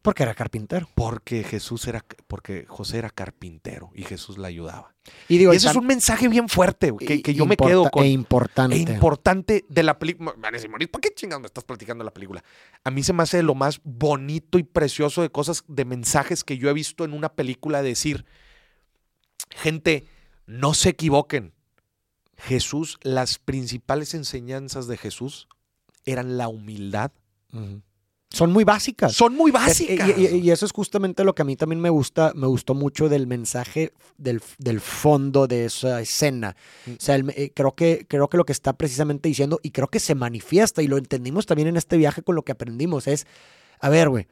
Porque 0.02 0.22
era 0.22 0.34
carpintero. 0.34 0.88
Porque 0.94 1.44
Jesús 1.44 1.86
era, 1.86 2.04
porque 2.26 2.64
José 2.66 2.98
era 2.98 3.10
carpintero 3.10 3.90
y 3.94 4.02
Jesús 4.04 4.38
le 4.38 4.46
ayudaba. 4.46 4.94
Y 5.28 5.36
digo, 5.36 5.52
Y 5.52 5.56
eso 5.56 5.66
tan- 5.66 5.72
es 5.72 5.76
un 5.76 5.86
mensaje 5.86 6.28
bien 6.28 6.48
fuerte 6.48 6.92
que, 6.98 7.20
que 7.20 7.34
yo 7.34 7.44
me 7.44 7.56
quedo 7.56 7.90
con. 7.90 8.04
E 8.04 8.08
importante. 8.08 8.76
e 8.76 8.78
importante 8.78 9.64
de 9.68 9.82
la 9.82 9.98
película. 9.98 10.34
¿por 10.90 11.00
qué 11.02 11.12
chingados 11.14 11.42
me 11.42 11.46
estás 11.46 11.64
platicando 11.64 12.02
la 12.02 12.14
película? 12.14 12.42
A 12.82 12.90
mí 12.90 13.02
se 13.02 13.12
me 13.12 13.22
hace 13.22 13.42
lo 13.42 13.54
más 13.54 13.80
bonito 13.84 14.58
y 14.58 14.62
precioso 14.62 15.20
de 15.20 15.30
cosas, 15.30 15.64
de 15.68 15.84
mensajes 15.84 16.44
que 16.44 16.56
yo 16.56 16.70
he 16.70 16.72
visto 16.72 17.04
en 17.04 17.12
una 17.12 17.34
película 17.34 17.82
decir, 17.82 18.24
gente, 19.50 20.06
no 20.46 20.72
se 20.72 20.90
equivoquen. 20.90 21.52
Jesús, 22.38 22.98
las 23.02 23.38
principales 23.38 24.14
enseñanzas 24.14 24.86
de 24.86 24.96
Jesús 24.96 25.46
eran 26.04 26.36
la 26.38 26.48
humildad. 26.48 27.10
Son 28.32 28.52
muy 28.52 28.62
básicas. 28.62 29.12
Son 29.12 29.34
muy 29.34 29.50
Es- 29.50 29.54
básicas. 29.54 30.08
Y, 30.16 30.26
y- 30.26 30.36
y 30.38 30.50
eso 30.52 30.64
es 30.64 30.70
justamente 30.72 31.24
lo 31.24 31.34
que 31.34 31.42
a 31.42 31.44
mí 31.44 31.56
también 31.56 31.80
me 31.80 31.90
gusta, 31.90 32.32
me 32.36 32.46
gustó 32.46 32.74
mucho 32.74 33.08
del 33.08 33.26
mensaje 33.26 33.92
del, 34.18 34.40
del 34.58 34.80
fondo 34.80 35.48
de 35.48 35.64
esa 35.64 36.00
escena. 36.00 36.54
Mm. 36.86 36.90
O 36.92 36.96
sea, 37.00 37.16
el- 37.16 37.30
eh, 37.30 37.50
creo, 37.52 37.74
que, 37.74 38.06
creo 38.08 38.28
que 38.28 38.36
lo 38.36 38.44
que 38.44 38.52
está 38.52 38.72
precisamente 38.74 39.28
diciendo, 39.28 39.58
y 39.64 39.72
creo 39.72 39.88
que 39.88 39.98
se 39.98 40.14
manifiesta, 40.14 40.80
y 40.80 40.86
lo 40.86 40.96
entendimos 40.96 41.46
también 41.46 41.66
en 41.68 41.76
este 41.76 41.96
viaje 41.96 42.22
con 42.22 42.36
lo 42.36 42.42
que 42.44 42.52
aprendimos, 42.52 43.08
es, 43.08 43.26
a 43.80 43.88
ver, 43.88 44.08
güey, 44.08 44.28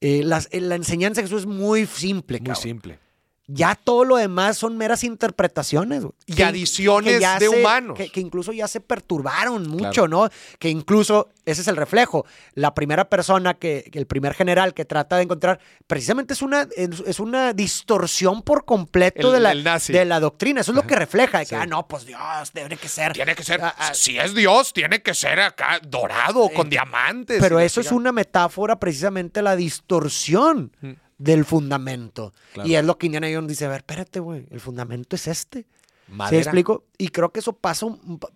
eh, 0.00 0.22
eh, 0.50 0.60
la 0.60 0.74
enseñanza 0.74 1.20
de 1.20 1.28
Jesús 1.28 1.42
es 1.42 1.46
muy 1.46 1.86
simple, 1.86 2.38
muy 2.40 2.46
cabrón. 2.46 2.62
simple. 2.62 2.98
Ya 3.46 3.74
todo 3.74 4.04
lo 4.06 4.16
demás 4.16 4.56
son 4.56 4.78
meras 4.78 5.04
interpretaciones. 5.04 6.04
Y 6.24 6.34
Que- 6.34 6.44
adiciones 6.44 7.20
ya 7.20 7.38
de 7.38 7.48
se- 7.50 7.60
humanos. 7.60 7.94
Que, 7.96 8.08
que 8.08 8.20
incluso 8.20 8.52
ya 8.52 8.66
se 8.68 8.80
perturbaron 8.80 9.68
mucho, 9.68 10.04
Claro. 10.04 10.08
¿no? 10.08 10.28
Que 10.58 10.70
incluso, 10.70 11.28
ese 11.44 11.60
es 11.60 11.68
el 11.68 11.76
reflejo. 11.76 12.24
La 12.54 12.72
primera 12.72 13.10
persona, 13.10 13.52
que, 13.52 13.90
el 13.92 14.06
primer 14.06 14.32
general 14.32 14.72
que 14.72 14.86
trata 14.86 15.16
de 15.18 15.24
encontrar, 15.24 15.60
precisamente 15.86 16.32
es 16.32 16.40
una, 16.40 16.66
es 16.74 17.20
una 17.20 17.52
distorsión 17.52 18.40
por 18.42 18.64
completo 18.64 19.28
El- 19.28 19.34
de, 19.34 19.40
la, 19.40 19.52
el 19.52 19.62
nazi. 19.62 19.92
de 19.92 20.06
la 20.06 20.20
doctrina. 20.20 20.62
Eso 20.62 20.72
es 20.72 20.76
lo 20.76 20.86
que 20.86 20.96
refleja. 20.96 21.40
De 21.40 21.44
que, 21.44 21.50
Sí. 21.50 21.54
ah, 21.54 21.66
no, 21.66 21.86
pues 21.86 22.06
Dios, 22.06 22.20
debe 22.54 22.78
que 22.78 22.88
ser. 22.88 23.12
Tiene 23.12 23.34
que 23.34 23.44
ser, 23.44 23.60
Ah, 23.62 23.74
ah, 23.76 23.92
si 23.94 24.18
es 24.18 24.34
Dios, 24.34 24.72
tiene 24.72 25.02
que 25.02 25.12
ser 25.12 25.40
acá 25.40 25.80
dorado, 25.86 26.48
con 26.48 26.70
diamantes. 26.70 27.42
Pero 27.42 27.60
eso 27.60 27.82
es 27.82 27.92
una 27.92 28.10
metáfora 28.10 28.80
precisamente 28.80 29.42
la 29.42 29.54
distorsión 29.54 30.72
Mm. 30.80 30.92
Del 31.18 31.44
fundamento. 31.44 32.32
Claro. 32.52 32.68
Y 32.68 32.74
es 32.76 32.84
lo 32.84 32.98
que 32.98 33.06
Indiana 33.06 33.28
Jones 33.32 33.48
dice, 33.48 33.64
a 33.66 33.68
ver, 33.68 33.78
espérate, 33.78 34.20
güey, 34.20 34.46
el 34.50 34.60
fundamento 34.60 35.16
es 35.16 35.26
este. 35.28 35.60
¿Sí 36.06 36.12
Madera. 36.12 36.42
explico? 36.42 36.84
Y 36.98 37.08
creo 37.08 37.32
que 37.32 37.40
eso 37.40 37.54
pasa, 37.54 37.86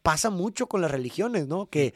pasa 0.03 0.31
mucho 0.31 0.67
con 0.69 0.81
las 0.81 0.91
religiones, 0.91 1.47
¿no? 1.49 1.67
Que, 1.67 1.93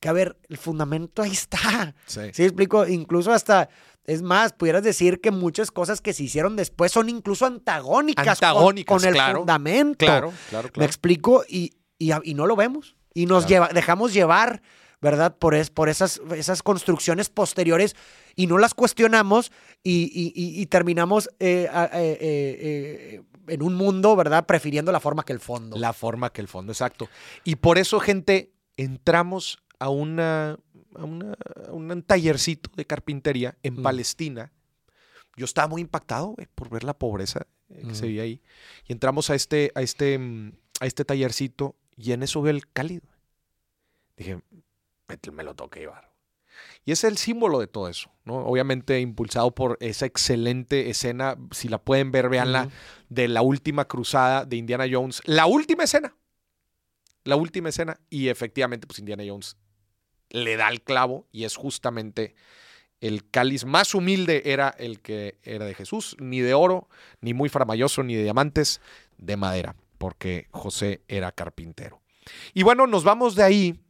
que, 0.00 0.08
a 0.08 0.12
ver, 0.12 0.36
el 0.48 0.56
fundamento 0.58 1.22
ahí 1.22 1.32
está. 1.32 1.94
Sí. 2.06 2.20
¿Sí 2.32 2.44
explico? 2.44 2.86
Incluso 2.86 3.32
hasta, 3.32 3.68
es 4.04 4.22
más, 4.22 4.52
pudieras 4.52 4.84
decir 4.84 5.20
que 5.20 5.30
muchas 5.32 5.70
cosas 5.72 6.00
que 6.00 6.12
se 6.12 6.22
hicieron 6.22 6.54
después 6.54 6.92
son 6.92 7.08
incluso 7.08 7.44
antagónicas, 7.46 8.24
con- 8.24 8.30
Antagónicas, 8.48 8.96
con, 9.02 9.08
el 9.08 9.14
claro. 9.14 9.38
fundamento. 9.38 10.06
Claro, 10.06 10.32
claro, 10.50 10.68
¿Me 10.68 10.72
claro. 10.72 10.86
explico? 10.86 11.44
Y, 11.48 11.72
y, 11.98 12.10
y 12.22 12.34
no 12.34 12.46
lo 12.46 12.54
vemos. 12.54 12.94
Y 13.14 13.26
nos 13.26 13.46
Claro. 13.46 13.64
lleva, 13.64 13.74
dejamos 13.74 14.12
llevar, 14.12 14.62
¿verdad? 15.00 15.36
Por, 15.36 15.54
es, 15.54 15.70
por 15.70 15.88
esas, 15.88 16.20
esas 16.34 16.62
construcciones 16.62 17.28
posteriores 17.28 17.94
y 18.34 18.46
no 18.46 18.58
las 18.58 18.74
cuestionamos 18.74 19.52
y, 19.82 20.04
y- 20.12 20.32
y- 20.34 20.60
y 20.60 20.66
terminamos 20.66 21.28
eh, 21.38 21.68
eh, 21.72 22.18
eh, 22.20 23.22
en 23.48 23.62
un 23.62 23.74
mundo, 23.74 24.16
¿verdad? 24.16 24.46
Prefiriendo 24.46 24.90
la 24.92 25.00
forma 25.00 25.24
que 25.24 25.32
el 25.32 25.40
fondo. 25.40 25.76
La 25.76 25.92
forma 25.92 26.30
que 26.32 26.40
el 26.40 26.48
fondo, 26.48 26.72
exacto. 26.72 27.08
Y 27.44 27.56
por 27.56 27.78
eso, 27.78 28.00
gente, 28.00 28.52
entramos 28.76 29.58
a 29.78 29.90
una, 29.90 30.58
a 30.94 31.04
una- 31.04 31.36
a 31.68 31.72
un 31.72 32.02
tallercito 32.02 32.70
de 32.74 32.84
carpintería 32.86 33.56
en 33.62 33.74
Mm. 33.80 33.82
Palestina. 33.82 34.52
Yo 35.36 35.44
estaba 35.44 35.68
muy 35.68 35.82
impactado, 35.82 36.34
por 36.54 36.70
ver 36.70 36.82
la 36.82 36.98
pobreza 36.98 37.46
que 37.68 37.84
Mm. 37.84 37.94
se 37.94 38.06
veía 38.06 38.22
ahí. 38.22 38.40
Y 38.88 38.92
entramos 38.92 39.28
a 39.28 39.34
este, 39.34 39.70
a 39.74 39.82
este, 39.82 40.18
mm, 40.18 40.52
a 40.80 40.86
este 40.86 41.04
tallercito 41.04 41.76
y 41.96 42.12
en 42.12 42.22
eso 42.22 42.40
veo 42.40 42.52
el 42.54 42.66
cálido. 42.70 43.06
Dije, 44.16 44.40
me, 45.32 45.42
lo 45.42 45.54
que 45.54 45.80
llevar. 45.80 46.10
Y 46.84 46.92
es 46.92 47.04
el 47.04 47.18
símbolo 47.18 47.58
de 47.58 47.66
todo 47.66 47.88
eso, 47.88 48.10
¿no? 48.24 48.36
Obviamente 48.46 49.00
impulsado 49.00 49.54
por 49.54 49.76
esa 49.80 50.06
excelente 50.06 50.88
escena, 50.88 51.36
si 51.50 51.68
la 51.68 51.78
pueden 51.78 52.12
ver, 52.12 52.28
véanla, 52.28 52.62
Ujú. 52.62 52.70
de 53.10 53.28
la 53.28 53.42
última 53.42 53.86
cruzada 53.86 54.44
de 54.44 54.56
Indiana 54.56 54.86
Jones. 54.90 55.20
La 55.24 55.46
última 55.46 55.84
escena. 55.84 56.14
La 57.24 57.36
última 57.36 57.68
escena. 57.68 57.98
Y 58.08 58.28
efectivamente, 58.28 58.86
pues 58.86 58.98
Indiana 59.00 59.24
Jones 59.26 59.56
le 60.30 60.56
da 60.56 60.68
el 60.68 60.82
clavo 60.82 61.26
y 61.30 61.44
es 61.44 61.56
justamente 61.56 62.34
el 63.00 63.28
cáliz 63.30 63.64
más 63.64 63.94
humilde 63.94 64.42
era 64.46 64.70
el 64.70 65.00
que 65.00 65.38
era 65.42 65.66
de 65.66 65.74
Jesús, 65.74 66.16
ni 66.18 66.40
de 66.40 66.54
oro, 66.54 66.88
ni 67.20 67.34
muy 67.34 67.48
faramayoso, 67.48 68.02
ni 68.02 68.14
de 68.14 68.22
diamantes, 68.22 68.80
de 69.18 69.36
madera, 69.36 69.76
porque 69.98 70.46
José 70.50 71.02
era 71.08 71.32
carpintero. 71.32 72.00
Y 72.54 72.62
bueno, 72.62 72.86
nos 72.86 73.04
vamos 73.04 73.34
de 73.34 73.42
ahí 73.42 73.80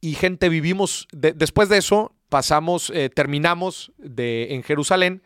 y 0.00 0.14
gente, 0.14 0.48
vivimos, 0.48 1.08
de- 1.12 1.32
después 1.32 1.68
de 1.68 1.78
eso, 1.78 2.14
pasamos, 2.28 2.90
eh, 2.94 3.08
terminamos 3.08 3.92
de, 3.98 4.48
en 4.54 4.62
Jerusalén 4.62 5.22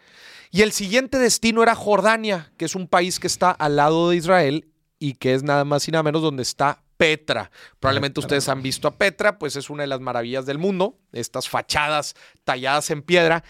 y 0.50 0.62
el 0.62 0.72
siguiente 0.72 1.18
destino 1.18 1.62
era 1.62 1.74
Jordania, 1.74 2.52
que 2.56 2.64
es 2.66 2.74
un 2.74 2.86
país 2.86 3.18
que 3.18 3.26
está 3.26 3.50
al 3.50 3.76
lado 3.76 4.10
de 4.10 4.16
Israel 4.16 4.68
y 4.98 5.14
que 5.14 5.34
es 5.34 5.42
nada 5.42 5.64
más 5.64 5.88
y 5.88 5.90
nada 5.90 6.02
menos 6.02 6.22
donde 6.22 6.42
está 6.42 6.82
Petra. 6.96 7.50
Probablemente 7.80 8.20
ustedes 8.20 8.48
han 8.48 8.62
visto 8.62 8.86
a 8.86 8.96
Petra, 8.96 9.38
pues 9.38 9.56
es 9.56 9.68
una 9.70 9.82
de 9.82 9.88
las 9.88 10.00
maravillas 10.00 10.46
del 10.46 10.58
mundo, 10.58 10.98
estas 11.12 11.48
fachadas 11.48 12.14
talladas 12.44 12.90
en 12.90 13.02
piedra, 13.02 13.42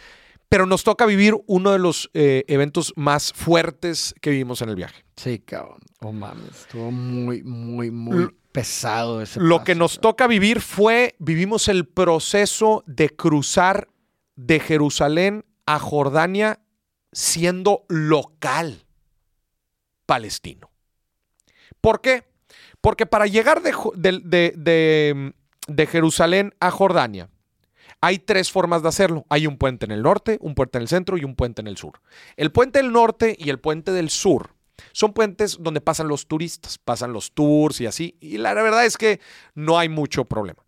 pero 0.49 0.65
nos 0.65 0.85
toca 0.85 1.05
vivir 1.05 1.35
uno 1.47 1.73
de 1.73 1.79
los 1.79 2.11
eh, 2.15 2.45
eventos 2.49 2.93
más 2.97 3.33
fuertes 3.35 4.15
que 4.23 4.31
vivimos 4.31 4.63
en 4.63 4.71
el 4.71 4.77
viaje. 4.77 5.05
Sí, 5.17 5.39
cabrón. 5.41 5.81
Oh, 6.01 6.13
mames. 6.13 6.63
Estuvo 6.63 6.91
muy, 6.91 7.43
muy, 7.43 7.91
muy 7.91 8.29
pesado 8.53 9.23
ese 9.23 9.41
Lo 9.41 9.57
paso, 9.57 9.65
que 9.65 9.75
nos 9.75 10.01
toca 10.01 10.27
vivir 10.27 10.61
fue, 10.61 11.15
vivimos 11.19 11.69
el 11.69 11.87
proceso 11.87 12.85
de 12.87 13.11
cruzar 13.11 13.89
de 14.37 14.61
Jerusalén 14.61 15.45
a 15.67 15.79
Jordania 15.79 16.61
siendo 17.13 17.85
local 17.89 18.85
palestino. 20.07 20.71
¿Por 21.81 22.01
qué? 22.01 22.25
Porque 22.81 23.07
para 23.07 23.27
llegar 23.27 23.63
de, 23.63 23.73
de- 23.97 24.21
de- 24.25 24.55
de- 24.57 25.35
de 25.69 25.87
Jerusalén 25.87 26.55
a 26.61 26.71
Jordania, 26.71 27.29
hay 28.01 28.19
tres 28.19 28.51
formas 28.51 28.83
de 28.83 28.89
hacerlo. 28.89 29.25
Hay 29.29 29.47
un 29.47 29.57
puente 29.59 29.85
en 29.85 29.93
el 29.93 30.03
norte, 30.03 30.39
un 30.41 30.55
puente 30.55 30.79
en 30.79 30.83
el 30.83 30.89
centro 30.89 31.17
y 31.17 31.25
un 31.25 31.37
puente 31.37 31.61
en 31.61 31.69
el 31.69 31.77
sur. 31.77 32.01
El 32.37 32.51
puente 32.51 32.81
del 32.81 32.93
norte 32.93 33.37
y 33.39 33.51
el 33.51 33.61
puente 33.61 33.93
del 33.93 34.11
sur 34.11 34.55
son 34.93 35.13
puentes 35.13 35.59
donde 35.61 35.81
pasan 35.81 36.09
los 36.09 36.27
turistas, 36.27 36.79
pasan 36.79 37.13
los 37.13 37.33
tours 37.33 37.81
y 37.81 37.87
así. 37.87 38.17
Y 38.21 38.39
la 38.39 38.55
verdad 38.55 38.85
es 38.85 38.97
que 38.97 39.21
no 39.55 39.79
hay 39.79 39.89
mucho 39.89 40.25
problema. 40.25 40.63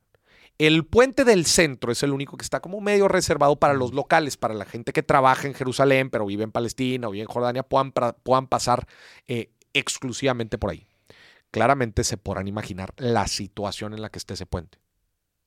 El 0.56 0.84
puente 0.84 1.24
del 1.24 1.46
centro 1.46 1.90
es 1.90 2.02
el 2.04 2.12
único 2.12 2.36
que 2.36 2.44
está 2.44 2.60
como 2.60 2.80
medio 2.80 3.08
reservado 3.08 3.56
para 3.56 3.74
los 3.74 3.92
locales, 3.92 4.36
para 4.36 4.54
la 4.54 4.64
gente 4.64 4.92
que 4.92 5.02
trabaja 5.02 5.48
en 5.48 5.54
Jerusalén, 5.54 6.10
pero 6.10 6.26
vive 6.26 6.44
en 6.44 6.52
Palestina 6.52 7.08
o 7.08 7.10
vive 7.10 7.22
en 7.22 7.28
Jordania, 7.28 7.64
puedan, 7.64 7.92
puedan 7.92 8.46
pasar 8.46 8.86
eh, 9.26 9.50
exclusivamente 9.72 10.56
por 10.56 10.70
ahí. 10.70 10.86
Claramente 11.50 12.04
se 12.04 12.16
podrán 12.16 12.46
imaginar 12.46 12.94
la 12.96 13.26
situación 13.26 13.94
en 13.94 14.02
la 14.02 14.10
que 14.10 14.18
esté 14.18 14.34
ese 14.34 14.46
puente. 14.46 14.78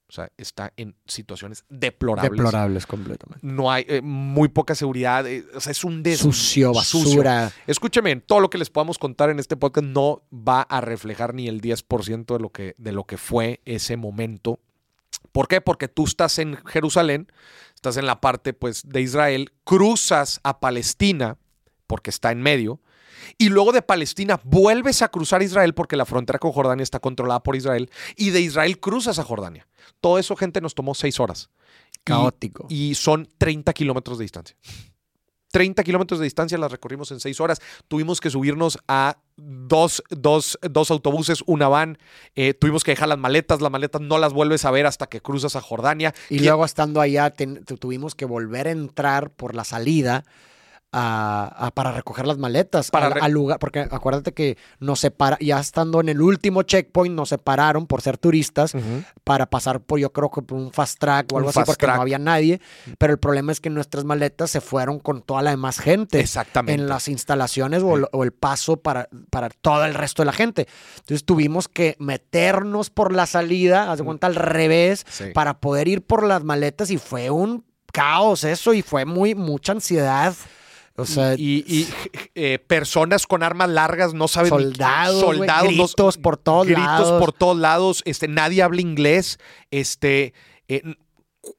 O 0.09 0.11
sea, 0.13 0.31
está 0.37 0.71
en 0.77 0.95
situaciones 1.05 1.65
deplorables. 1.67 2.31
Deplorables 2.31 2.85
completamente. 2.85 3.45
No 3.45 3.69
hay 3.69 3.85
eh, 3.89 4.01
muy 4.01 4.47
poca 4.47 4.73
seguridad. 4.73 5.27
eh, 5.27 5.45
o 5.53 5.59
sea, 5.59 5.71
es 5.71 5.83
un 5.83 6.01
des 6.01 6.19
Sucio, 6.19 6.73
sucio. 6.75 7.09
basura. 7.09 7.51
Escúcheme, 7.67 8.15
todo 8.17 8.39
lo 8.39 8.49
que 8.49 8.57
les 8.57 8.69
podamos 8.69 8.97
contar 8.97 9.29
en 9.29 9.39
este 9.39 9.57
podcast 9.57 9.85
no 9.85 10.23
va 10.31 10.61
a 10.61 10.79
reflejar 10.79 11.33
ni 11.33 11.49
el 11.49 11.59
10% 11.59 12.25
de 12.25 12.39
lo, 12.39 12.49
que, 12.51 12.73
de 12.77 12.93
lo 12.93 13.03
que 13.03 13.17
fue 13.17 13.59
ese 13.65 13.97
momento. 13.97 14.59
¿Por 15.33 15.49
qué? 15.49 15.59
Porque 15.59 15.89
tú 15.89 16.05
estás 16.05 16.39
en 16.39 16.55
Jerusalén, 16.65 17.27
estás 17.75 17.97
en 17.97 18.05
la 18.05 18.21
parte 18.21 18.53
pues, 18.53 18.87
de 18.87 19.01
Israel, 19.01 19.51
cruzas 19.65 20.39
a 20.43 20.61
Palestina, 20.61 21.37
porque 21.85 22.11
está 22.11 22.31
en 22.31 22.41
medio, 22.41 22.79
y 23.37 23.49
luego 23.49 23.71
de 23.71 23.81
Palestina 23.81 24.39
vuelves 24.43 25.01
a 25.01 25.09
cruzar 25.09 25.41
Israel 25.43 25.73
porque 25.73 25.95
la 25.97 26.05
frontera 26.05 26.39
con 26.39 26.51
Jordania 26.51 26.83
está 26.83 26.99
controlada 26.99 27.41
por 27.43 27.55
Israel, 27.55 27.89
y 28.15 28.29
de 28.31 28.41
Israel 28.41 28.79
cruzas 28.79 29.19
a 29.19 29.23
Jordania. 29.23 29.67
Todo 30.01 30.19
eso, 30.19 30.35
gente, 30.35 30.61
nos 30.61 30.75
tomó 30.75 30.93
seis 30.95 31.19
horas. 31.19 31.49
Caótico. 32.03 32.65
y 32.69 32.95
son 32.95 33.29
30 33.37 33.73
kilómetros 33.73 34.17
de 34.17 34.23
distancia. 34.23 34.55
30 35.51 35.83
kilómetros 35.83 36.19
de 36.19 36.25
distancia 36.25 36.57
las 36.57 36.71
recorrimos 36.71 37.09
en 37.11 37.19
6 37.19 37.39
horas. 37.39 37.61
Tuvimos 37.87 38.19
que 38.19 38.29
subirnos 38.29 38.77
a 38.87 39.17
dos, 39.37 40.03
dos- 40.09 40.59
dos 40.61 40.91
autobuses, 40.91 41.41
una 41.47 41.67
van. 41.69 41.97
Eh, 42.35 42.53
tuvimos 42.53 42.83
que 42.83 42.91
dejar 42.91 43.07
las 43.07 43.17
maletas. 43.17 43.61
Las 43.61 43.71
maletas 43.71 44.01
no 44.01 44.17
las 44.19 44.33
vuelves 44.33 44.65
a 44.65 44.71
ver 44.71 44.85
hasta 44.85 45.07
que 45.07 45.21
cruzas 45.21 45.55
a 45.55 45.61
Jordania. 45.61 46.13
Y 46.29 46.39
luego 46.39 46.65
estando 46.65 46.99
allá 47.01 47.29
ten- 47.31 47.63
tuvimos 47.65 48.13
que 48.13 48.25
volver 48.25 48.67
a 48.67 48.71
entrar 48.71 49.29
por 49.31 49.55
la 49.55 49.63
salida 49.63 50.25
a- 50.93 51.53
a- 51.67 51.71
para 51.71 51.91
recoger 51.91 52.25
las 52.25 52.37
maletas 52.37 52.91
Para 52.91 53.07
al, 53.07 53.21
al 53.21 53.31
lugar, 53.31 53.59
porque 53.59 53.81
acuérdate 53.81 54.33
que 54.33 54.57
nos 54.79 55.01
separa, 55.01 55.37
ya 55.41 55.59
estando 55.59 55.99
en 55.99 56.07
el 56.09 56.21
último 56.21 56.63
checkpoint 56.63 57.13
nos 57.13 57.29
separaron 57.29 57.87
por 57.87 58.01
ser 58.01 58.17
turistas 58.17 58.73
Ujú. 58.73 59.03
para 59.25 59.47
pasar 59.49 59.81
por 59.81 59.99
yo 59.99 60.13
creo 60.13 60.31
que 60.31 60.41
por 60.41 60.57
un 60.57 60.71
fast 60.71 60.97
track 60.99 61.31
o 61.33 61.37
algo 61.37 61.49
así 61.49 61.59
porque 61.65 61.85
track. 61.85 61.97
no 61.97 62.01
había 62.01 62.19
nadie, 62.19 62.61
pero 62.97 63.11
el 63.13 63.19
problema 63.19 63.51
es 63.51 63.59
que 63.59 63.69
nuestras 63.69 64.05
maletas 64.05 64.49
se 64.49 64.61
fueron 64.61 64.99
con 64.99 65.21
toda 65.21 65.41
la 65.41 65.51
demás 65.51 65.79
gente 65.79 66.19
Exactamente. 66.21 66.81
en 66.81 66.87
las 66.87 67.09
instalaciones 67.09 67.83
o, 67.83 68.07
o 68.11 68.23
el 68.23 68.31
paso 68.31 68.77
para, 68.77 69.09
para 69.29 69.49
todo 69.49 69.83
el 69.85 69.93
resto 69.93 70.21
de 70.21 70.27
la 70.27 70.33
gente. 70.33 70.67
Entonces 70.99 71.25
tuvimos 71.25 71.67
que 71.67 71.95
meternos 71.99 72.89
por 72.89 73.13
la 73.13 73.25
salida, 73.25 73.91
haz 73.91 73.97
de 73.99 74.05
cuenta 74.05 74.27
al 74.27 74.35
revés, 74.35 75.05
Sí. 75.09 75.25
para 75.33 75.59
poder 75.59 75.87
ir 75.87 76.01
por 76.05 76.23
las 76.23 76.43
maletas 76.43 76.91
y 76.91 76.97
fue 76.97 77.29
un 77.29 77.65
caos 77.91 78.43
eso 78.43 78.73
y 78.73 78.81
fue 78.81 79.05
muy 79.05 79.35
mucha 79.35 79.71
ansiedad. 79.73 80.33
O 80.99 81.05
sea, 81.05 81.35
y, 81.35 81.63
y, 81.67 81.87
eh, 82.33 82.57
personas 82.59 83.27
con 83.27 83.43
armas 83.43 83.69
largas 83.69 84.13
no 84.15 84.27
saben 84.27 84.51
ni- 84.51 84.63
soldados, 84.63 85.21
no- 85.21 85.69
gritos 85.69 86.17
por 86.17 86.37
todos 86.37 86.65
gritos 86.65 86.83
lados. 86.85 87.19
por 87.19 87.33
todos 87.33 87.57
lados, 87.57 88.01
este, 88.05 88.27
nadie 88.27 88.63
habla 88.63 88.81
inglés, 88.81 89.37
este, 89.69 90.33
eh, 90.67 90.81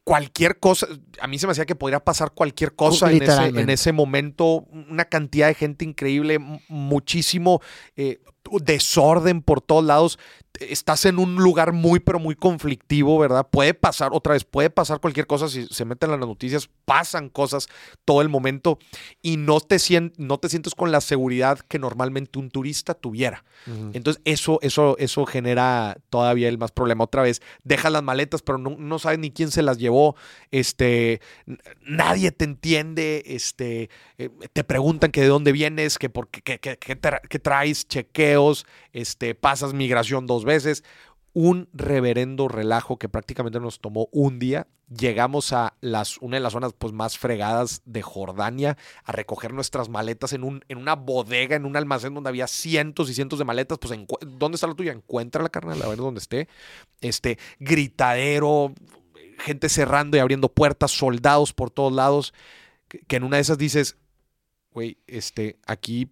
cualquier 0.04 0.58
cosa, 0.58 0.86
a 1.20 1.26
mí 1.28 1.38
se 1.38 1.46
me 1.46 1.52
hacía 1.52 1.66
que 1.66 1.76
podría 1.76 2.00
pasar 2.00 2.32
cualquier 2.32 2.74
cosa 2.74 3.06
en 3.12 3.22
ese, 3.22 3.32
en 3.60 3.70
ese 3.70 3.92
momento, 3.92 4.66
una 4.90 5.04
cantidad 5.04 5.46
de 5.46 5.54
gente 5.54 5.84
increíble, 5.84 6.38
muchísimo 6.68 7.60
eh, 7.96 8.18
desorden 8.60 9.40
por 9.42 9.60
todos 9.60 9.84
lados, 9.84 10.18
estás 10.60 11.04
en 11.04 11.18
un 11.18 11.36
lugar 11.36 11.72
muy, 11.72 12.00
pero 12.00 12.18
muy 12.18 12.34
conflictivo, 12.34 13.18
¿verdad? 13.18 13.46
Puede 13.50 13.74
pasar, 13.74 14.10
otra 14.12 14.32
vez, 14.32 14.44
puede 14.44 14.70
pasar 14.70 15.00
cualquier 15.00 15.26
cosa, 15.26 15.48
si 15.48 15.66
se 15.66 15.84
meten 15.84 16.10
en 16.12 16.18
las 16.20 16.28
noticias, 16.28 16.68
pasan 16.84 17.28
cosas 17.28 17.68
todo 18.04 18.22
el 18.22 18.28
momento 18.28 18.78
y 19.22 19.36
no 19.36 19.60
te, 19.60 19.76
sien- 19.76 20.12
no 20.16 20.38
te 20.38 20.48
sientes 20.48 20.74
con 20.74 20.90
la 20.90 21.00
seguridad 21.00 21.58
que 21.60 21.78
normalmente 21.78 22.38
un 22.38 22.50
turista 22.50 22.94
tuviera. 22.94 23.44
Entonces, 23.94 24.20
eso, 24.24 24.58
eso, 24.62 24.96
eso 24.98 25.26
genera 25.26 25.96
todavía 26.10 26.48
el 26.48 26.58
más 26.58 26.72
problema. 26.72 27.04
Otra 27.04 27.22
vez, 27.22 27.40
dejas 27.64 27.92
las 27.92 28.02
maletas, 28.02 28.42
pero 28.42 28.58
no, 28.58 28.76
no 28.78 28.98
sabes 28.98 29.18
ni 29.18 29.30
quién 29.30 29.50
se 29.50 29.62
las 29.62 29.78
llevó. 29.78 30.16
Este, 30.50 31.20
nadie 31.82 32.30
te 32.32 32.44
entiende. 32.44 33.22
Este, 33.26 33.90
eh, 34.18 34.30
te 34.52 34.64
preguntan 34.64 35.10
que 35.10 35.20
de 35.22 35.28
dónde 35.28 35.52
vienes, 35.52 35.98
que 35.98 36.08
por 36.08 36.28
qué, 36.28 36.40
que 36.58 37.00
tra- 37.00 37.20
que 37.28 37.38
traes, 37.38 37.86
chequeos, 37.86 38.66
este, 38.92 39.34
pasas 39.34 39.74
migración 39.74 40.26
dos 40.26 40.37
veces. 40.44 40.84
Un 41.34 41.68
reverendo 41.72 42.48
relajo 42.48 42.98
que 42.98 43.08
prácticamente 43.08 43.60
nos 43.60 43.80
tomó 43.80 44.08
un 44.12 44.38
día. 44.38 44.66
Llegamos 44.88 45.52
a 45.52 45.74
las, 45.82 46.18
una 46.18 46.38
de 46.38 46.40
las 46.40 46.54
zonas 46.54 46.72
pues, 46.76 46.92
más 46.92 47.18
fregadas 47.18 47.82
de 47.84 48.00
Jordania 48.00 48.78
a 49.04 49.12
recoger 49.12 49.52
nuestras 49.52 49.90
maletas 49.90 50.32
en, 50.32 50.42
un, 50.42 50.64
en 50.68 50.78
una 50.78 50.94
bodega, 50.94 51.54
en 51.54 51.66
un 51.66 51.76
almacén 51.76 52.14
donde 52.14 52.30
había 52.30 52.46
cientos 52.46 53.10
y 53.10 53.14
cientos 53.14 53.38
de 53.38 53.44
maletas. 53.44 53.78
Pues, 53.78 53.92
¿dónde 54.26 54.56
está 54.56 54.66
la 54.66 54.74
tuya? 54.74 54.92
Encuentra 54.92 55.42
la 55.42 55.50
carnal, 55.50 55.82
a 55.82 55.88
ver 55.88 55.98
dónde 55.98 56.20
esté. 56.20 56.48
Este, 57.02 57.38
gritadero, 57.60 58.72
gente 59.38 59.68
cerrando 59.68 60.16
y 60.16 60.20
abriendo 60.20 60.48
puertas, 60.48 60.90
soldados 60.90 61.52
por 61.52 61.70
todos 61.70 61.92
lados. 61.92 62.32
Que, 62.88 63.00
que 63.00 63.16
en 63.16 63.24
una 63.24 63.36
de 63.36 63.42
esas 63.42 63.58
dices, 63.58 63.98
güey, 64.72 64.96
este, 65.06 65.58
aquí 65.66 66.10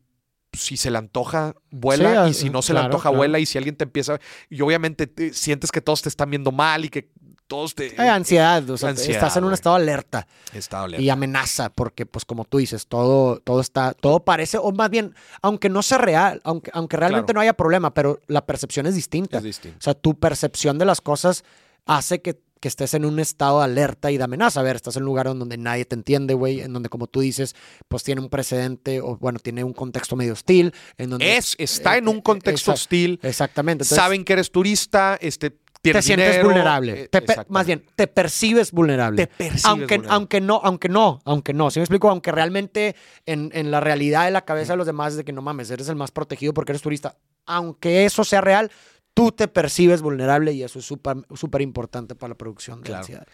si 0.57 0.77
se 0.77 0.91
le 0.91 0.99
antoja, 0.99 1.55
vuela, 1.71 2.25
Sí, 2.25 2.31
y 2.31 2.35
si 2.35 2.51
no 2.51 2.63
se 2.63 2.73
le 2.73 2.79
claro, 2.79 2.87
antoja, 2.87 3.03
claro. 3.11 3.17
vuela, 3.19 3.39
y 3.39 3.47
si 3.47 3.59
alguien 3.59 3.77
te 3.77 3.85
empieza, 3.85 4.19
y 4.51 4.61
obviamente 4.61 5.07
te- 5.07 5.33
sientes 5.33 5.71
que 5.71 5.81
todos 5.81 6.03
te 6.03 6.09
están 6.09 6.31
viendo 6.31 6.53
mal 6.53 6.85
y 6.85 6.89
que 6.89 7.11
todos 7.47 7.77
te... 7.77 7.95
Eh, 7.95 8.09
ansiedad, 8.09 8.69
o 8.71 8.77
sea, 8.77 8.89
Ansiedad, 8.89 9.23
estás 9.23 9.37
en 9.37 9.45
un 9.45 9.53
estado 9.53 9.77
de 9.77 9.83
alerta 9.83 10.27
Está 10.53 10.79
y 10.79 10.81
doliendo. 10.81 11.13
amenaza, 11.13 11.71
porque 11.71 12.05
pues 12.05 12.25
como 12.25 12.45
tú 12.45 12.59
dices, 12.59 12.89
todo, 12.89 13.39
todo 13.39 13.61
está, 13.61 13.95
todo 13.95 14.25
parece, 14.25 14.59
o 14.59 14.73
más 14.73 14.91
bien, 14.91 15.15
aunque 15.43 15.69
no 15.69 15.83
sea 15.83 15.99
real, 15.99 16.41
aunque, 16.43 16.73
aunque 16.75 16.97
realmente 16.97 17.27
Claro. 17.27 17.35
no 17.39 17.41
haya 17.43 17.53
problema, 17.53 17.95
pero 17.95 18.19
la 18.27 18.45
percepción 18.47 18.87
es 18.87 18.97
distinta. 18.97 19.39
Es 19.39 19.45
distinto. 19.45 19.79
O 19.79 19.83
sea, 19.83 19.95
tu 19.95 20.19
percepción 20.19 20.77
de 20.79 20.87
las 20.87 21.01
cosas 21.01 21.45
hace 21.85 22.21
que, 22.21 22.41
que 22.67 22.69
estés 22.69 22.95
en 22.95 23.05
un 23.05 23.21
estado 23.21 23.61
de 23.61 23.65
alerta 23.67 24.11
y 24.11 24.19
de 24.19 24.25
amenaza. 24.25 24.59
A 24.59 24.65
ver, 24.65 24.75
estás 24.75 24.97
en 24.97 25.05
un 25.05 25.07
lugar 25.07 25.27
donde 25.27 25.57
nadie 25.57 25.85
te 25.85 25.95
entiende, 25.95 26.35
güey, 26.35 26.63
en 26.63 26.73
donde, 26.73 26.89
como 26.89 27.07
tú 27.07 27.21
dices, 27.21 27.55
pues 27.87 28.03
tiene 28.03 28.21
un 28.21 28.29
precedente 28.29 29.01
o, 29.01 29.17
bueno, 29.19 29.39
tiene 29.39 29.63
un 29.63 29.73
contexto 29.73 30.17
medio 30.17 30.33
hostil. 30.33 30.75
En 30.99 31.11
donde, 31.11 31.37
Es, 31.37 31.55
está 31.59 31.95
eh, 31.95 31.99
en 31.99 32.09
un 32.09 32.17
eh, 32.17 32.23
contexto 32.25 32.73
hostil, 32.73 33.21
Exactamente. 33.23 33.85
Entonces, 33.85 33.97
saben 33.97 34.25
que 34.25 34.33
eres 34.33 34.51
turista, 34.51 35.17
este, 35.21 35.51
te 35.51 35.59
tienes 35.81 36.05
sientes 36.05 36.27
dinero, 36.31 36.49
vulnerable. 36.49 37.03
eh, 37.03 37.09
Te 37.09 37.23
más 37.49 37.67
bien, 37.67 37.85
te 37.95 38.09
percibes 38.09 38.73
vulnerable. 38.73 39.29
Te 39.29 39.33
percibes 39.33 39.65
aunque, 39.65 39.99
vulnerable. 39.99 40.15
aunque 40.17 40.41
no, 40.41 40.61
aunque 40.65 40.89
no, 40.89 41.21
aunque 41.25 41.55
no. 41.55 41.71
¿Sí 41.71 41.79
me 41.79 41.85
explico? 41.85 42.11
Aunque 42.11 42.33
realmente 42.33 42.97
en, 43.27 43.53
en 43.55 43.71
la 43.71 43.79
realidad 43.79 44.25
de 44.25 44.33
la 44.33 44.45
cabeza 44.45 44.73
de 44.73 44.79
los 44.79 44.87
demás 44.89 45.13
es 45.13 45.19
de 45.19 45.25
que 45.25 45.33
no 45.33 45.41
mames, 45.41 45.71
eres 45.71 45.89
el 45.89 45.95
más 45.95 46.11
protegido 46.11 46.53
porque 46.53 46.73
eres 46.73 46.83
turista. 46.83 47.17
Aunque 47.45 48.05
eso 48.07 48.25
sea 48.25 48.41
real, 48.41 48.73
tú 49.17 49.33
te 49.33 49.49
percibes 49.49 50.03
vulnerable 50.03 50.53
y 50.53 50.63
eso 50.63 50.79
es 50.79 50.85
súper 50.85 51.63
importante 51.63 52.15
para 52.15 52.29
la 52.29 52.35
producción 52.35 52.81
de 52.83 52.85
Claro. 52.89 52.99
ansiedad. 53.01 53.27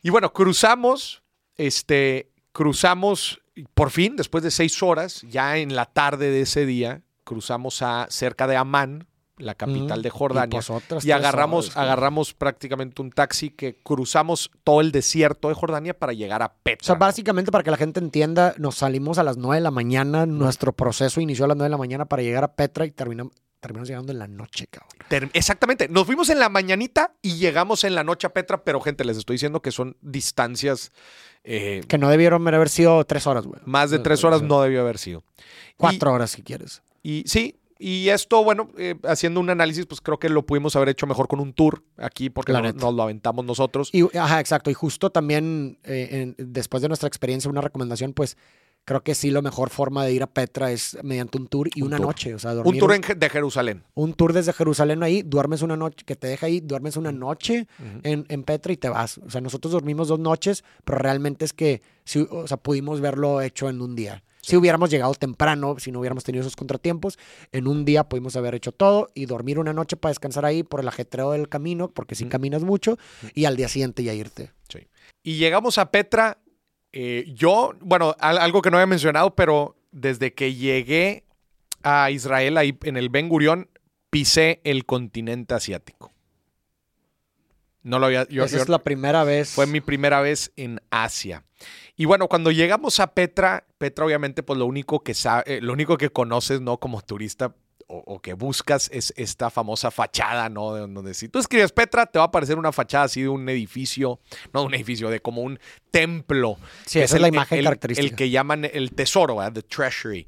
Y 0.00 0.08
bueno, 0.08 0.32
cruzamos, 0.32 1.22
este, 1.58 2.30
cruzamos, 2.52 3.42
y 3.54 3.64
por 3.74 3.90
fin, 3.90 4.16
después 4.16 4.42
de 4.42 4.50
seis 4.50 4.82
horas, 4.82 5.20
ya 5.28 5.58
en 5.58 5.76
la 5.76 5.84
tarde 5.84 6.30
de 6.30 6.40
ese 6.40 6.64
día, 6.64 7.02
cruzamos 7.24 7.82
a 7.82 8.06
cerca 8.08 8.46
de 8.46 8.56
Amán, 8.56 9.06
la 9.36 9.54
capital 9.54 9.98
Ujú. 9.98 10.02
de 10.02 10.10
Jordania. 10.10 10.60
Y, 10.60 10.66
pues, 10.66 10.82
Y 10.82 10.88
tres 10.88 11.10
agarramos, 11.12 11.66
horas, 11.66 11.76
agarramos 11.76 12.32
prácticamente 12.32 13.02
un 13.02 13.10
taxi 13.10 13.50
que 13.50 13.76
cruzamos 13.82 14.50
todo 14.64 14.80
el 14.80 14.92
desierto 14.92 15.48
de 15.48 15.54
Jordania 15.54 15.92
para 15.92 16.14
llegar 16.14 16.42
a 16.42 16.46
O 16.46 16.52
Petra. 16.62 16.86
sea, 16.86 16.94
¿no? 16.94 17.00
básicamente 17.00 17.52
para 17.52 17.62
que 17.62 17.70
la 17.70 17.76
gente 17.76 18.00
entienda, 18.00 18.54
nos 18.56 18.76
salimos 18.76 19.18
a 19.18 19.22
las 19.24 19.36
9 19.36 19.56
de 19.56 19.62
la 19.62 19.70
mañana, 19.70 20.24
nuestro 20.24 20.72
proceso 20.72 21.20
inició 21.20 21.44
a 21.44 21.48
las 21.48 21.56
9 21.58 21.66
de 21.66 21.70
la 21.72 21.76
mañana 21.78 22.06
para 22.06 22.22
llegar 22.22 22.44
a 22.44 22.54
Petra 22.54 22.86
y 22.86 22.90
terminamos, 22.92 23.34
terminamos 23.60 23.88
llegando 23.88 24.12
en 24.12 24.18
la 24.18 24.28
noche, 24.28 24.66
cabrón. 24.68 24.90
Ter- 25.08 25.30
Exactamente. 25.32 25.88
Nos 25.88 26.06
fuimos 26.06 26.28
en 26.30 26.38
la 26.38 26.48
mañanita 26.48 27.14
y 27.22 27.36
llegamos 27.36 27.84
en 27.84 27.94
la 27.94 28.04
noche 28.04 28.26
a 28.26 28.32
Petra, 28.32 28.62
pero 28.64 28.80
gente, 28.80 29.04
les 29.04 29.16
estoy 29.16 29.34
diciendo 29.34 29.60
que 29.62 29.70
son 29.72 29.96
distancias 30.00 30.90
eh, 31.44 31.82
Que 31.88 31.98
no 31.98 32.08
debieron 32.10 32.46
haber 32.48 32.68
sido 32.68 33.04
tres 33.04 33.26
horas, 33.26 33.46
güey. 33.46 33.60
más 33.64 33.90
de 33.90 33.98
tres 34.00 34.22
horas, 34.24 34.42
no 34.42 34.60
debió 34.62 34.80
haber 34.82 34.98
sido. 34.98 35.24
Cuatro 35.76 36.12
horas 36.12 36.30
si 36.30 36.42
quieres. 36.42 36.82
Y, 37.02 37.22
sí, 37.26 37.56
y 37.78 38.08
esto, 38.08 38.42
bueno, 38.42 38.70
eh, 38.76 38.96
haciendo 39.04 39.38
un 39.40 39.48
análisis, 39.50 39.86
pues 39.86 40.00
creo 40.00 40.18
que 40.18 40.28
lo 40.28 40.44
pudimos 40.44 40.74
haber 40.76 40.88
hecho 40.90 41.06
mejor 41.06 41.28
con 41.28 41.38
un 41.40 41.52
tour 41.52 41.84
aquí 41.96 42.28
porque 42.28 42.52
nos 42.52 42.94
lo 42.94 43.02
aventamos 43.02 43.44
nosotros. 43.44 43.90
Y, 43.92 44.16
ajá, 44.18 44.40
exacto. 44.40 44.68
Y 44.70 44.74
justo 44.74 45.10
también, 45.10 45.78
eh, 45.84 46.34
en- 46.36 46.52
después 46.52 46.82
de 46.82 46.88
nuestra 46.88 47.06
experiencia, 47.06 47.48
una 47.50 47.60
recomendación, 47.60 48.12
pues 48.12 48.36
creo 48.84 49.02
que 49.02 49.14
sí, 49.14 49.30
la 49.30 49.42
mejor 49.42 49.70
forma 49.70 50.04
de 50.04 50.12
ir 50.12 50.22
a 50.22 50.26
Petra 50.26 50.72
es 50.72 50.96
mediante 51.02 51.36
un 51.38 51.46
tour 51.46 51.68
y 51.74 51.82
Un 51.82 51.88
una 51.88 51.96
tour. 51.98 52.06
noche. 52.06 52.34
O 52.34 52.38
sea, 52.38 52.54
dormir 52.54 52.74
un 52.74 52.78
tour 52.78 52.94
en 52.94 53.18
de 53.18 53.28
Jerusalén. 53.30 53.84
un 53.94 54.14
tour 54.14 54.32
desde 54.32 54.52
Jerusalén 54.52 55.02
ahí, 55.02 55.22
duermes 55.22 55.62
una 55.62 55.76
noche, 55.76 56.04
que 56.06 56.16
te 56.16 56.26
deja 56.26 56.46
ahí, 56.46 56.60
duermes 56.60 56.96
una 56.96 57.12
noche 57.12 57.66
en, 58.02 58.24
en 58.28 58.42
Petra 58.44 58.72
y 58.72 58.76
te 58.76 58.88
vas. 58.88 59.18
O 59.18 59.30
sea, 59.30 59.40
nosotros 59.40 59.72
dormimos 59.72 60.08
dos 60.08 60.18
noches, 60.18 60.64
pero 60.84 60.98
realmente 60.98 61.44
es 61.44 61.52
que 61.52 61.82
sí, 62.04 62.26
o 62.30 62.46
sea, 62.46 62.56
pudimos 62.56 63.00
verlo 63.00 63.40
hecho 63.42 63.68
en 63.68 63.80
un 63.82 63.94
día. 63.94 64.22
Si 64.40 64.56
hubiéramos 64.56 64.88
llegado 64.88 65.12
temprano, 65.12 65.76
si 65.78 65.92
no 65.92 65.98
hubiéramos 66.00 66.24
tenido 66.24 66.40
esos 66.40 66.56
contratiempos, 66.56 67.18
en 67.52 67.66
un 67.66 67.84
día 67.84 68.04
pudimos 68.08 68.34
haber 68.36 68.54
hecho 68.54 68.72
todo 68.72 69.10
y 69.12 69.26
dormir 69.26 69.58
una 69.58 69.74
noche 69.74 69.96
para 69.98 70.10
descansar 70.10 70.46
ahí 70.46 70.62
por 70.62 70.80
el 70.80 70.88
ajetreo 70.88 71.32
del 71.32 71.50
camino, 71.50 71.90
porque 71.90 72.14
si 72.14 72.24
Ujú. 72.24 72.30
caminas 72.30 72.62
mucho, 72.62 72.96
y 73.34 73.44
al 73.44 73.56
día 73.56 73.68
siguiente 73.68 74.02
ya 74.04 74.14
irte. 74.14 74.52
Sí. 74.70 74.86
Y 75.22 75.34
llegamos 75.36 75.76
a 75.76 75.90
Petra. 75.90 76.38
Eh, 76.92 77.24
yo, 77.34 77.74
bueno, 77.80 78.14
al- 78.18 78.38
algo 78.38 78.62
que 78.62 78.70
no 78.70 78.76
había 78.76 78.86
mencionado, 78.86 79.34
pero 79.34 79.76
desde 79.92 80.34
que 80.34 80.54
llegué 80.54 81.24
a 81.82 82.10
Israel, 82.10 82.56
ahí 82.56 82.76
en 82.82 82.96
el 82.96 83.08
Ben 83.08 83.28
Gurión, 83.28 83.68
pisé 84.10 84.60
el 84.64 84.84
continente 84.86 85.54
asiático. 85.54 86.12
No 87.82 87.98
lo 87.98 88.06
había. 88.06 88.26
Yo, 88.28 88.44
Esa 88.44 88.56
yo- 88.56 88.62
es 88.62 88.68
la 88.68 88.82
primera 88.82 89.24
vez. 89.24 89.50
Fue 89.50 89.66
mi 89.66 89.80
primera 89.80 90.20
vez 90.20 90.52
en 90.56 90.80
Asia. 90.90 91.44
Y 91.96 92.04
bueno, 92.04 92.28
cuando 92.28 92.50
llegamos 92.50 93.00
a 93.00 93.14
Petra, 93.14 93.66
Petra 93.78 94.04
obviamente 94.04 94.42
pues 94.42 94.58
lo 94.58 94.66
único 94.66 95.00
que 95.02 95.14
sabe, 95.14 95.60
lo 95.60 95.72
único 95.72 95.96
que 95.96 96.10
conoces, 96.10 96.60
¿no? 96.60 96.78
Como 96.78 97.00
turista 97.02 97.54
o, 97.88 97.98
o 98.06 98.20
que 98.20 98.34
buscas 98.34 98.88
es 98.92 99.12
esta 99.16 99.50
famosa 99.50 99.90
fachada, 99.90 100.48
¿no? 100.48 100.74
De 100.74 100.80
donde 100.82 101.14
si 101.14 101.28
tú 101.28 101.38
escribes 101.38 101.72
Petra, 101.72 102.06
te 102.06 102.18
va 102.18 102.26
a 102.26 102.28
aparecer 102.28 102.56
una 102.58 102.70
fachada 102.72 103.04
así 103.04 103.22
de 103.22 103.28
un 103.28 103.48
edificio, 103.48 104.20
no 104.52 104.60
de 104.60 104.66
un 104.66 104.74
edificio, 104.74 105.10
de 105.10 105.20
como 105.20 105.42
un 105.42 105.58
templo. 105.90 106.56
Sí, 106.86 106.98
que 106.98 107.04
esa 107.04 107.16
es 107.16 107.22
la 107.22 107.28
imagen 107.28 107.58
el- 107.58 107.64
característica. 107.64 108.06
El 108.08 108.14
que 108.14 108.30
llaman 108.30 108.64
el 108.64 108.92
tesoro, 108.92 109.36
¿verdad? 109.36 109.52
The 109.54 109.62
treasury. 109.62 110.26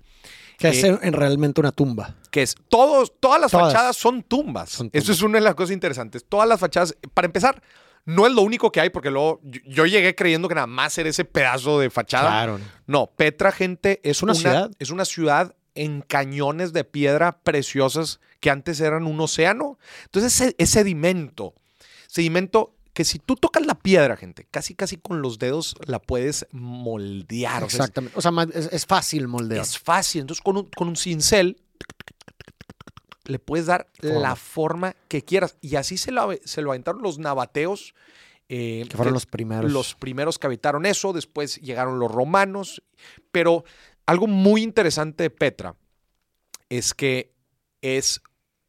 que 0.58 0.68
es 0.68 0.82
eh, 0.84 0.88
en, 0.88 0.98
en 1.02 1.12
realmente 1.12 1.60
una 1.60 1.72
tumba. 1.72 2.16
Que 2.30 2.42
es, 2.42 2.54
todos, 2.68 3.12
todas 3.20 3.40
las 3.40 3.50
Todas. 3.50 3.72
fachadas 3.72 3.96
son 3.96 4.22
tumbas. 4.22 4.70
Son 4.70 4.90
Eso 4.92 5.12
es 5.12 5.22
una 5.22 5.38
de 5.38 5.44
las 5.44 5.54
cosas 5.54 5.72
interesantes. 5.72 6.24
Todas 6.28 6.48
las 6.48 6.58
fachadas, 6.60 6.96
para 7.14 7.26
empezar, 7.26 7.62
no 8.06 8.26
es 8.26 8.32
lo 8.32 8.42
único 8.42 8.72
que 8.72 8.80
hay, 8.80 8.90
porque 8.90 9.10
luego 9.10 9.40
yo, 9.42 9.60
yo 9.66 9.86
llegué 9.86 10.14
creyendo 10.14 10.48
que 10.48 10.54
nada 10.54 10.66
más 10.66 10.96
era 10.96 11.08
ese 11.10 11.24
pedazo 11.24 11.78
de 11.78 11.90
fachada. 11.90 12.28
Claro. 12.30 12.60
No, 12.86 13.06
Petra, 13.08 13.52
gente, 13.52 14.00
es 14.02 14.22
Una 14.22 14.32
una, 14.32 14.40
ciudad. 14.40 14.70
Es 14.78 14.90
una 14.90 15.04
ciudad 15.04 15.54
en 15.74 16.02
cañones 16.02 16.72
de 16.72 16.84
piedra 16.84 17.38
preciosas 17.42 18.20
que 18.40 18.50
antes 18.50 18.80
eran 18.80 19.06
un 19.06 19.20
océano. 19.20 19.78
Entonces, 20.04 20.54
es 20.56 20.70
sedimento. 20.70 21.54
Sedimento 22.06 22.74
que 22.92 23.04
si 23.04 23.18
tú 23.18 23.36
tocas 23.36 23.64
la 23.64 23.76
piedra, 23.76 24.16
gente, 24.16 24.46
casi 24.50 24.74
casi 24.74 24.96
con 24.96 25.22
los 25.22 25.38
dedos 25.38 25.76
la 25.86 26.00
puedes 26.00 26.46
moldear. 26.50 27.62
Exactamente. 27.62 28.18
O 28.18 28.20
sea, 28.20 28.32
es, 28.52 28.68
es 28.72 28.86
fácil 28.86 29.28
moldear. 29.28 29.62
es 29.62 29.78
fácil. 29.78 30.22
Entonces, 30.22 30.42
con 30.42 30.56
un, 30.56 30.64
con 30.64 30.88
un 30.88 30.96
cincel 30.96 31.56
le 33.24 33.38
puedes 33.38 33.66
dar 33.66 33.86
Forma. 34.00 34.18
la 34.20 34.36
forma 34.36 34.96
que 35.08 35.22
quieras. 35.22 35.56
Y 35.60 35.76
así 35.76 35.96
se 35.96 36.10
lo, 36.10 36.30
se 36.44 36.62
lo 36.62 36.70
aventaron 36.70 37.02
los 37.02 37.18
nabateos. 37.18 37.94
eh, 38.48 38.84
que 38.88 38.96
fueron 38.96 39.14
los 39.14 39.26
primeros. 39.26 39.70
los 39.70 39.94
primeros 39.94 40.38
que 40.38 40.48
habitaron 40.48 40.84
eso, 40.84 41.12
después 41.12 41.60
llegaron 41.60 42.00
los 42.00 42.10
romanos, 42.10 42.82
pero 43.30 43.64
algo 44.10 44.26
muy 44.26 44.62
interesante 44.62 45.24
de 45.24 45.30
Petra 45.30 45.76
es 46.68 46.94
que 46.94 47.34
es 47.80 48.20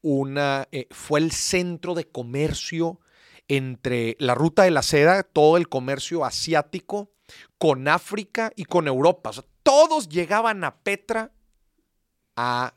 una, 0.01 0.67
eh, 0.71 0.87
fue 0.91 1.19
el 1.19 1.31
centro 1.31 1.93
de 1.93 2.07
comercio 2.07 2.99
entre 3.47 4.15
la 4.19 4.35
ruta 4.35 4.63
de 4.63 4.71
la 4.71 4.83
seda, 4.83 5.23
todo 5.23 5.57
el 5.57 5.67
comercio 5.67 6.25
asiático, 6.25 7.11
con 7.57 7.87
África 7.87 8.51
y 8.55 8.65
con 8.65 8.87
Europa. 8.87 9.29
O 9.29 9.33
sea, 9.33 9.45
todos 9.63 10.09
llegaban 10.09 10.63
a 10.63 10.77
Petra 10.77 11.31
a 12.35 12.75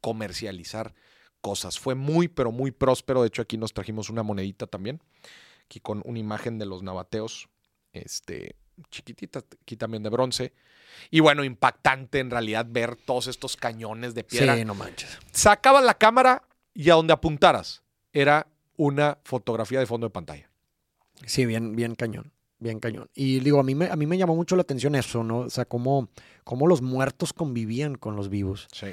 comercializar 0.00 0.94
cosas. 1.40 1.78
Fue 1.78 1.94
muy, 1.94 2.28
pero 2.28 2.52
muy 2.52 2.70
próspero. 2.70 3.22
De 3.22 3.28
hecho, 3.28 3.42
aquí 3.42 3.56
nos 3.56 3.72
trajimos 3.72 4.10
una 4.10 4.22
monedita 4.22 4.66
también 4.66 5.00
aquí 5.64 5.80
con 5.80 6.02
una 6.04 6.18
imagen 6.18 6.58
de 6.58 6.66
los 6.66 6.82
nabateos, 6.82 7.48
este, 7.92 8.56
chiquitita, 8.90 9.40
aquí 9.62 9.76
también 9.76 10.02
de 10.02 10.10
bronce. 10.10 10.52
Y 11.10 11.20
bueno, 11.20 11.44
impactante 11.44 12.20
en 12.20 12.30
realidad 12.30 12.66
ver 12.68 12.96
todos 12.96 13.26
estos 13.26 13.56
cañones 13.56 14.14
de 14.14 14.24
piedra. 14.24 14.56
Sí, 14.56 14.64
no 14.64 14.74
manches. 14.74 15.18
Sacabas 15.32 15.84
la 15.84 15.94
cámara 15.94 16.42
y 16.72 16.90
a 16.90 16.94
donde 16.94 17.12
apuntaras 17.12 17.82
era 18.12 18.46
una 18.76 19.18
fotografía 19.24 19.80
de 19.80 19.86
fondo 19.86 20.06
de 20.06 20.10
pantalla. 20.10 20.50
Sí, 21.26 21.46
bien, 21.46 21.76
bien 21.76 21.94
cañón. 21.94 22.32
Bien 22.58 22.80
cañón. 22.80 23.10
Y 23.14 23.40
digo, 23.40 23.60
a 23.60 23.62
mí 23.62 23.74
me, 23.74 23.86
a 23.86 23.96
mí 23.96 24.06
me 24.06 24.16
llamó 24.16 24.34
mucho 24.34 24.56
la 24.56 24.62
atención 24.62 24.94
eso, 24.94 25.22
¿no? 25.22 25.40
O 25.40 25.50
sea, 25.50 25.64
cómo, 25.64 26.08
cómo 26.44 26.66
los 26.66 26.80
muertos 26.80 27.32
convivían 27.32 27.96
con 27.96 28.16
los 28.16 28.28
vivos. 28.28 28.68
Sí. 28.72 28.86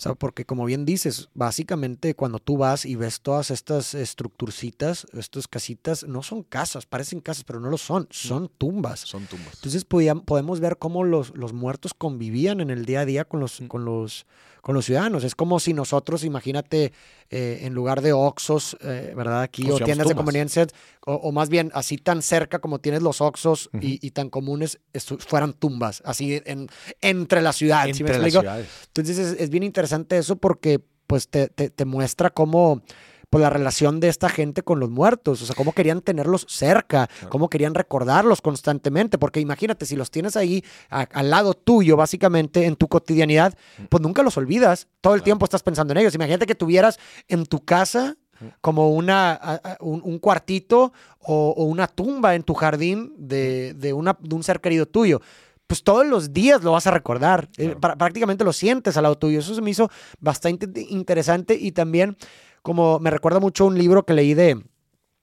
O 0.00 0.02
sea, 0.02 0.14
porque 0.14 0.46
como 0.46 0.64
bien 0.64 0.86
dices, 0.86 1.28
básicamente 1.34 2.14
cuando 2.14 2.38
tú 2.38 2.56
vas 2.56 2.86
y 2.86 2.94
ves 2.96 3.20
todas 3.20 3.50
estas 3.50 3.92
estructurcitas, 3.92 5.06
estas 5.12 5.46
casitas, 5.46 6.04
no 6.04 6.22
son 6.22 6.42
casas, 6.42 6.86
parecen 6.86 7.20
casas, 7.20 7.44
pero 7.44 7.60
no 7.60 7.68
lo 7.68 7.76
son, 7.76 8.08
son 8.10 8.48
tumbas. 8.48 9.00
Son 9.00 9.26
tumbas. 9.26 9.56
Entonces 9.56 9.84
podían- 9.84 10.20
podemos 10.22 10.58
ver 10.60 10.78
cómo 10.78 11.04
los, 11.04 11.36
los 11.36 11.52
muertos 11.52 11.92
convivían 11.92 12.60
en 12.62 12.70
el 12.70 12.86
día 12.86 13.00
a 13.00 13.04
día 13.04 13.26
con 13.26 13.40
los, 13.40 13.60
Mm. 13.60 13.66
con 13.66 13.84
los, 13.84 14.24
con 14.62 14.74
los 14.74 14.86
ciudadanos. 14.86 15.22
Es 15.22 15.34
como 15.34 15.60
si 15.60 15.74
nosotros, 15.74 16.24
imagínate, 16.24 16.92
eh, 17.30 17.60
en 17.62 17.74
lugar 17.74 18.00
de 18.02 18.12
Oxos, 18.12 18.76
eh, 18.80 19.12
¿verdad? 19.16 19.42
Aquí, 19.42 19.62
o 19.70 19.76
tiendas 19.84 20.06
de 20.08 20.14
conveniencia, 20.24 20.66
o, 21.06 21.14
o 21.14 21.32
más 21.32 21.48
bien 21.48 21.70
así 21.74 21.96
tan 21.96 22.22
cerca 22.22 22.58
como 22.58 22.80
tienes 22.80 23.02
los 23.02 23.20
Oxos 23.20 23.70
y, 23.80 24.04
y 24.06 24.10
tan 24.10 24.30
comunes, 24.30 24.80
fueran 25.18 25.52
tumbas, 25.52 26.02
así 26.04 26.40
en, 26.44 26.68
entre 27.00 27.40
la 27.40 27.52
ciudad. 27.52 27.84
¿sí 27.94 28.02
me 28.02 28.10
Entre 28.10 28.18
las 28.18 28.32
ciudades. 28.42 28.68
Entonces 28.88 29.18
es, 29.18 29.40
es 29.40 29.50
bien 29.50 29.62
interesante 29.62 30.18
eso 30.18 30.36
porque 30.36 30.80
pues 31.06 31.28
te, 31.28 31.48
te- 31.48 31.70
te 31.70 31.84
muestra 31.84 32.30
cómo 32.30 32.82
pues, 33.30 33.40
la 33.42 33.48
relación 33.50 34.00
de 34.00 34.08
esta 34.08 34.28
gente 34.28 34.62
con 34.62 34.80
los 34.80 34.90
muertos, 34.90 35.40
o 35.40 35.46
sea, 35.46 35.54
cómo 35.54 35.72
querían 35.72 36.00
tenerlos 36.00 36.46
cerca, 36.48 37.08
cómo 37.28 37.48
querían 37.48 37.74
recordarlos 37.74 38.40
constantemente, 38.42 39.18
porque 39.18 39.38
imagínate, 39.40 39.86
si 39.86 39.94
los 39.96 40.10
tienes 40.10 40.36
ahí 40.36 40.64
a- 40.90 41.02
al 41.12 41.30
lado 41.30 41.54
tuyo, 41.54 41.96
básicamente, 41.96 42.66
en 42.66 42.74
tu 42.76 42.88
cotidianidad, 42.88 43.54
pues 43.88 44.02
nunca 44.02 44.22
los 44.24 44.36
olvidas, 44.36 44.88
todo 45.00 45.14
el 45.14 45.22
tiempo 45.22 45.44
estás 45.44 45.62
pensando 45.62 45.92
en 45.92 45.98
ellos. 45.98 46.14
Imagínate 46.14 46.44
que 46.44 46.54
tuvieras 46.56 46.98
en 47.28 47.46
tu 47.46 47.64
casa 47.64 48.16
como 48.60 48.90
una, 48.90 49.60
un, 49.80 50.00
un 50.02 50.18
cuartito 50.18 50.92
o, 51.20 51.50
o 51.56 51.64
una 51.64 51.86
tumba 51.86 52.34
en 52.34 52.42
tu 52.42 52.54
jardín 52.54 53.14
de, 53.16 53.74
de 53.74 53.92
una, 53.92 54.16
de 54.18 54.34
un 54.34 54.42
ser 54.42 54.60
querido 54.60 54.86
tuyo 54.86 55.20
pues 55.66 55.84
todos 55.84 56.04
los 56.04 56.32
días 56.32 56.64
lo 56.64 56.72
vas 56.72 56.88
a 56.88 56.90
recordar. 56.90 57.48
Eh, 57.56 57.76
Claro. 57.80 57.96
prácticamente 57.96 58.42
lo 58.42 58.52
sientes 58.52 58.96
al 58.96 59.04
lado 59.04 59.16
tuyo. 59.16 59.38
Eso 59.38 59.54
se 59.54 59.60
me 59.62 59.70
hizo 59.70 59.88
bastante 60.18 60.66
interesante 60.88 61.54
y 61.54 61.70
también 61.70 62.16
como 62.62 62.98
me 62.98 63.10
recuerda 63.10 63.40
mucho 63.40 63.66
un 63.66 63.78
libro 63.78 64.04
que 64.04 64.14
leí 64.14 64.34
de, 64.34 64.62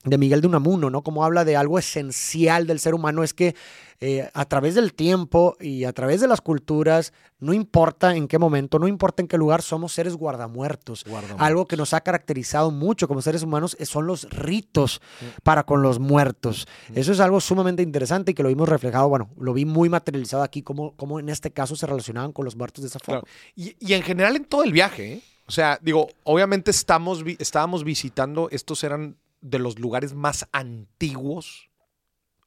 de 0.04 0.18
Miguel 0.18 0.42
de 0.42 0.48
Unamuno, 0.48 0.90
¿no? 0.90 1.04
Como 1.04 1.24
habla 1.24 1.46
de 1.46 1.56
algo 1.56 1.80
esencial 1.80 2.68
del 2.68 2.80
ser 2.80 2.94
humano 2.94 3.24
es 3.24 3.34
que 3.34 3.56
eh, 4.00 4.30
a 4.34 4.46
través 4.46 4.76
del 4.76 4.94
tiempo 4.94 5.58
y 5.60 5.84
a 5.84 5.92
través 5.92 6.22
de 6.22 6.28
las 6.28 6.40
culturas, 6.40 7.14
no 7.40 7.52
importa 7.52 8.16
en 8.16 8.28
qué 8.28 8.38
momento, 8.38 8.78
no 8.78 8.88
importa 8.88 9.24
en 9.24 9.28
qué 9.28 9.38
lugar, 9.38 9.64
somos 9.64 9.92
seres 9.92 10.16
guardamuertos. 10.16 11.04
Algo 11.40 11.66
que 11.66 11.78
nos 11.78 11.94
ha 11.94 12.02
caracterizado 12.02 12.70
mucho 12.70 13.08
como 13.08 13.22
seres 13.24 13.42
humanos 13.42 13.76
son 13.82 14.06
los 14.06 14.30
ritos 14.30 15.02
para 15.44 15.64
con 15.64 15.82
los 15.82 16.00
muertos. 16.00 16.68
Eso 16.94 17.12
es 17.12 17.20
algo 17.20 17.42
sumamente 17.42 17.82
interesante 17.82 18.32
y 18.32 18.34
que 18.36 18.44
lo 18.44 18.50
vimos 18.50 18.70
reflejado, 18.70 19.10
bueno, 19.10 19.30
lo 19.36 19.54
vi 19.54 19.66
muy 19.66 19.90
materializado 19.90 20.44
aquí, 20.44 20.62
como, 20.62 20.96
como 20.96 21.20
en 21.20 21.30
este 21.30 21.52
caso 21.52 21.76
se 21.76 21.88
relacionaban 21.88 22.34
con 22.34 22.46
los 22.46 22.56
muertos 22.56 22.84
de 22.84 22.90
esa 22.90 23.00
forma. 23.00 23.22
Claro. 23.22 23.38
Y, 23.56 23.76
y 23.80 23.94
en 23.94 24.04
general 24.04 24.36
en 24.36 24.46
todo 24.46 24.64
el 24.64 24.72
viaje, 24.72 25.14
¿eh? 25.14 25.22
O 25.48 25.52
sea, 25.52 25.80
digo, 25.82 26.10
obviamente 26.24 26.72
estamos, 26.72 27.24
estábamos 27.40 27.84
visitando, 27.84 28.50
estos 28.52 28.84
eran 28.84 29.18
de 29.42 29.60
los 29.60 29.80
lugares 29.80 30.14
más 30.14 30.48
antiguos 30.52 31.70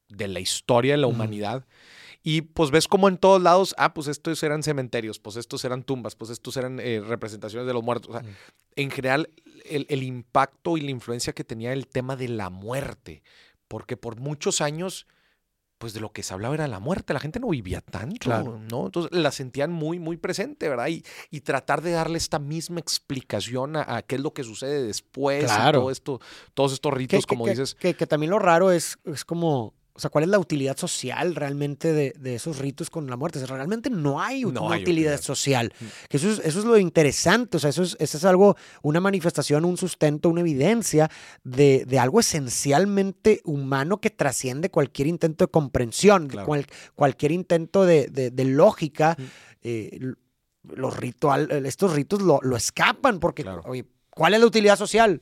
de 0.08 0.28
la 0.28 0.40
historia 0.40 0.92
de 0.94 0.98
la 0.98 1.06
humanidad. 1.06 1.64
Y 2.22 2.42
pues 2.42 2.70
ves 2.70 2.86
como 2.86 3.08
en 3.08 3.16
todos 3.16 3.40
lados, 3.40 3.74
ah, 3.78 3.94
pues 3.94 4.06
estos 4.06 4.42
eran 4.42 4.62
cementerios, 4.62 5.18
pues 5.18 5.36
estos 5.36 5.64
eran 5.64 5.82
tumbas, 5.82 6.14
pues 6.16 6.30
estos 6.30 6.56
eran 6.58 6.78
eh, 6.78 7.00
representaciones 7.00 7.66
de 7.66 7.72
los 7.72 7.82
muertos. 7.82 8.10
O 8.10 8.12
sea, 8.18 8.22
Mm. 8.22 8.34
en 8.76 8.90
general, 8.90 9.30
el, 9.64 9.86
el 9.88 10.02
impacto 10.02 10.76
y 10.76 10.82
la 10.82 10.90
influencia 10.90 11.32
que 11.32 11.44
tenía 11.44 11.72
el 11.72 11.86
tema 11.86 12.16
de 12.16 12.28
la 12.28 12.50
muerte, 12.50 13.22
porque 13.68 13.96
por 13.96 14.20
muchos 14.20 14.60
años, 14.60 15.06
pues 15.80 15.94
de 15.94 16.00
lo 16.00 16.12
que 16.12 16.22
se 16.22 16.34
hablaba 16.34 16.54
era 16.54 16.68
la 16.68 16.78
muerte, 16.78 17.14
la 17.14 17.20
gente 17.20 17.40
no 17.40 17.48
vivía 17.48 17.80
tanto, 17.80 18.16
Claro. 18.20 18.60
¿no? 18.70 18.84
Entonces 18.84 19.10
la 19.18 19.30
sentían 19.32 19.72
muy, 19.72 19.98
muy 19.98 20.18
presente, 20.18 20.68
¿verdad? 20.68 20.88
Y, 20.88 21.02
y 21.30 21.40
tratar 21.40 21.80
de 21.80 21.92
darle 21.92 22.18
esta 22.18 22.38
misma 22.38 22.80
explicación 22.80 23.76
a, 23.76 23.96
a 23.96 24.02
qué 24.02 24.16
es 24.16 24.20
lo 24.20 24.34
que 24.34 24.44
sucede 24.44 24.82
después, 24.84 25.44
y 25.44 25.46
Claro. 25.46 25.80
todo 25.80 25.90
esto, 25.90 26.20
todos 26.52 26.74
estos 26.74 26.92
ritos, 26.92 27.24
que- 27.24 27.28
como 27.28 27.44
que- 27.46 27.52
dices. 27.52 27.74
Que, 27.76 27.94
que 27.94 28.06
también 28.06 28.28
lo 28.30 28.38
raro 28.38 28.70
es, 28.70 28.98
es 29.06 29.24
como, 29.24 29.72
o 30.00 30.02
sea, 30.02 30.08
¿cuál 30.10 30.24
es 30.24 30.30
la 30.30 30.38
utilidad 30.38 30.78
social 30.78 31.34
realmente 31.34 31.92
de, 31.92 32.14
de 32.18 32.36
esos 32.36 32.58
ritos 32.58 32.88
con 32.88 33.06
la 33.10 33.16
muerte? 33.18 33.38
O 33.38 33.46
sea, 33.46 33.54
realmente 33.54 33.90
no 33.90 34.18
hay 34.18 34.44
No 34.44 34.48
una 34.48 34.60
hay 34.76 34.82
utilidad, 34.82 35.12
utilidad. 35.12 35.20
social. 35.20 35.74
Que 36.08 36.16
eso, 36.16 36.30
es, 36.30 36.38
eso 36.38 36.58
es 36.60 36.64
lo 36.64 36.78
interesante, 36.78 37.58
o 37.58 37.60
sea, 37.60 37.68
eso 37.68 37.82
es, 37.82 37.98
eso 38.00 38.16
es 38.16 38.24
algo, 38.24 38.56
una 38.82 38.98
manifestación, 39.00 39.66
un 39.66 39.76
sustento, 39.76 40.30
una 40.30 40.40
evidencia 40.40 41.10
de, 41.44 41.84
de 41.86 41.98
algo 41.98 42.18
esencialmente 42.20 43.42
humano 43.44 44.00
que 44.00 44.08
trasciende 44.08 44.70
cualquier 44.70 45.06
intento 45.08 45.44
de 45.44 45.50
comprensión, 45.50 46.28
Claro. 46.28 46.46
cual- 46.46 46.66
cualquier 46.94 47.32
intento 47.32 47.84
de, 47.84 48.06
de- 48.08 48.44
lógica. 48.46 49.16
Mm. 49.18 49.22
eh, 49.62 50.00
los 50.62 50.94
ritual, 50.96 51.50
estos 51.64 51.94
ritos 51.94 52.20
lo, 52.20 52.38
lo 52.42 52.54
escapan 52.56 53.18
porque, 53.18 53.42
Claro. 53.42 53.62
oye, 53.64 53.86
¿cuál 54.10 54.34
es 54.34 54.40
la 54.40 54.46
utilidad 54.46 54.76
social? 54.76 55.20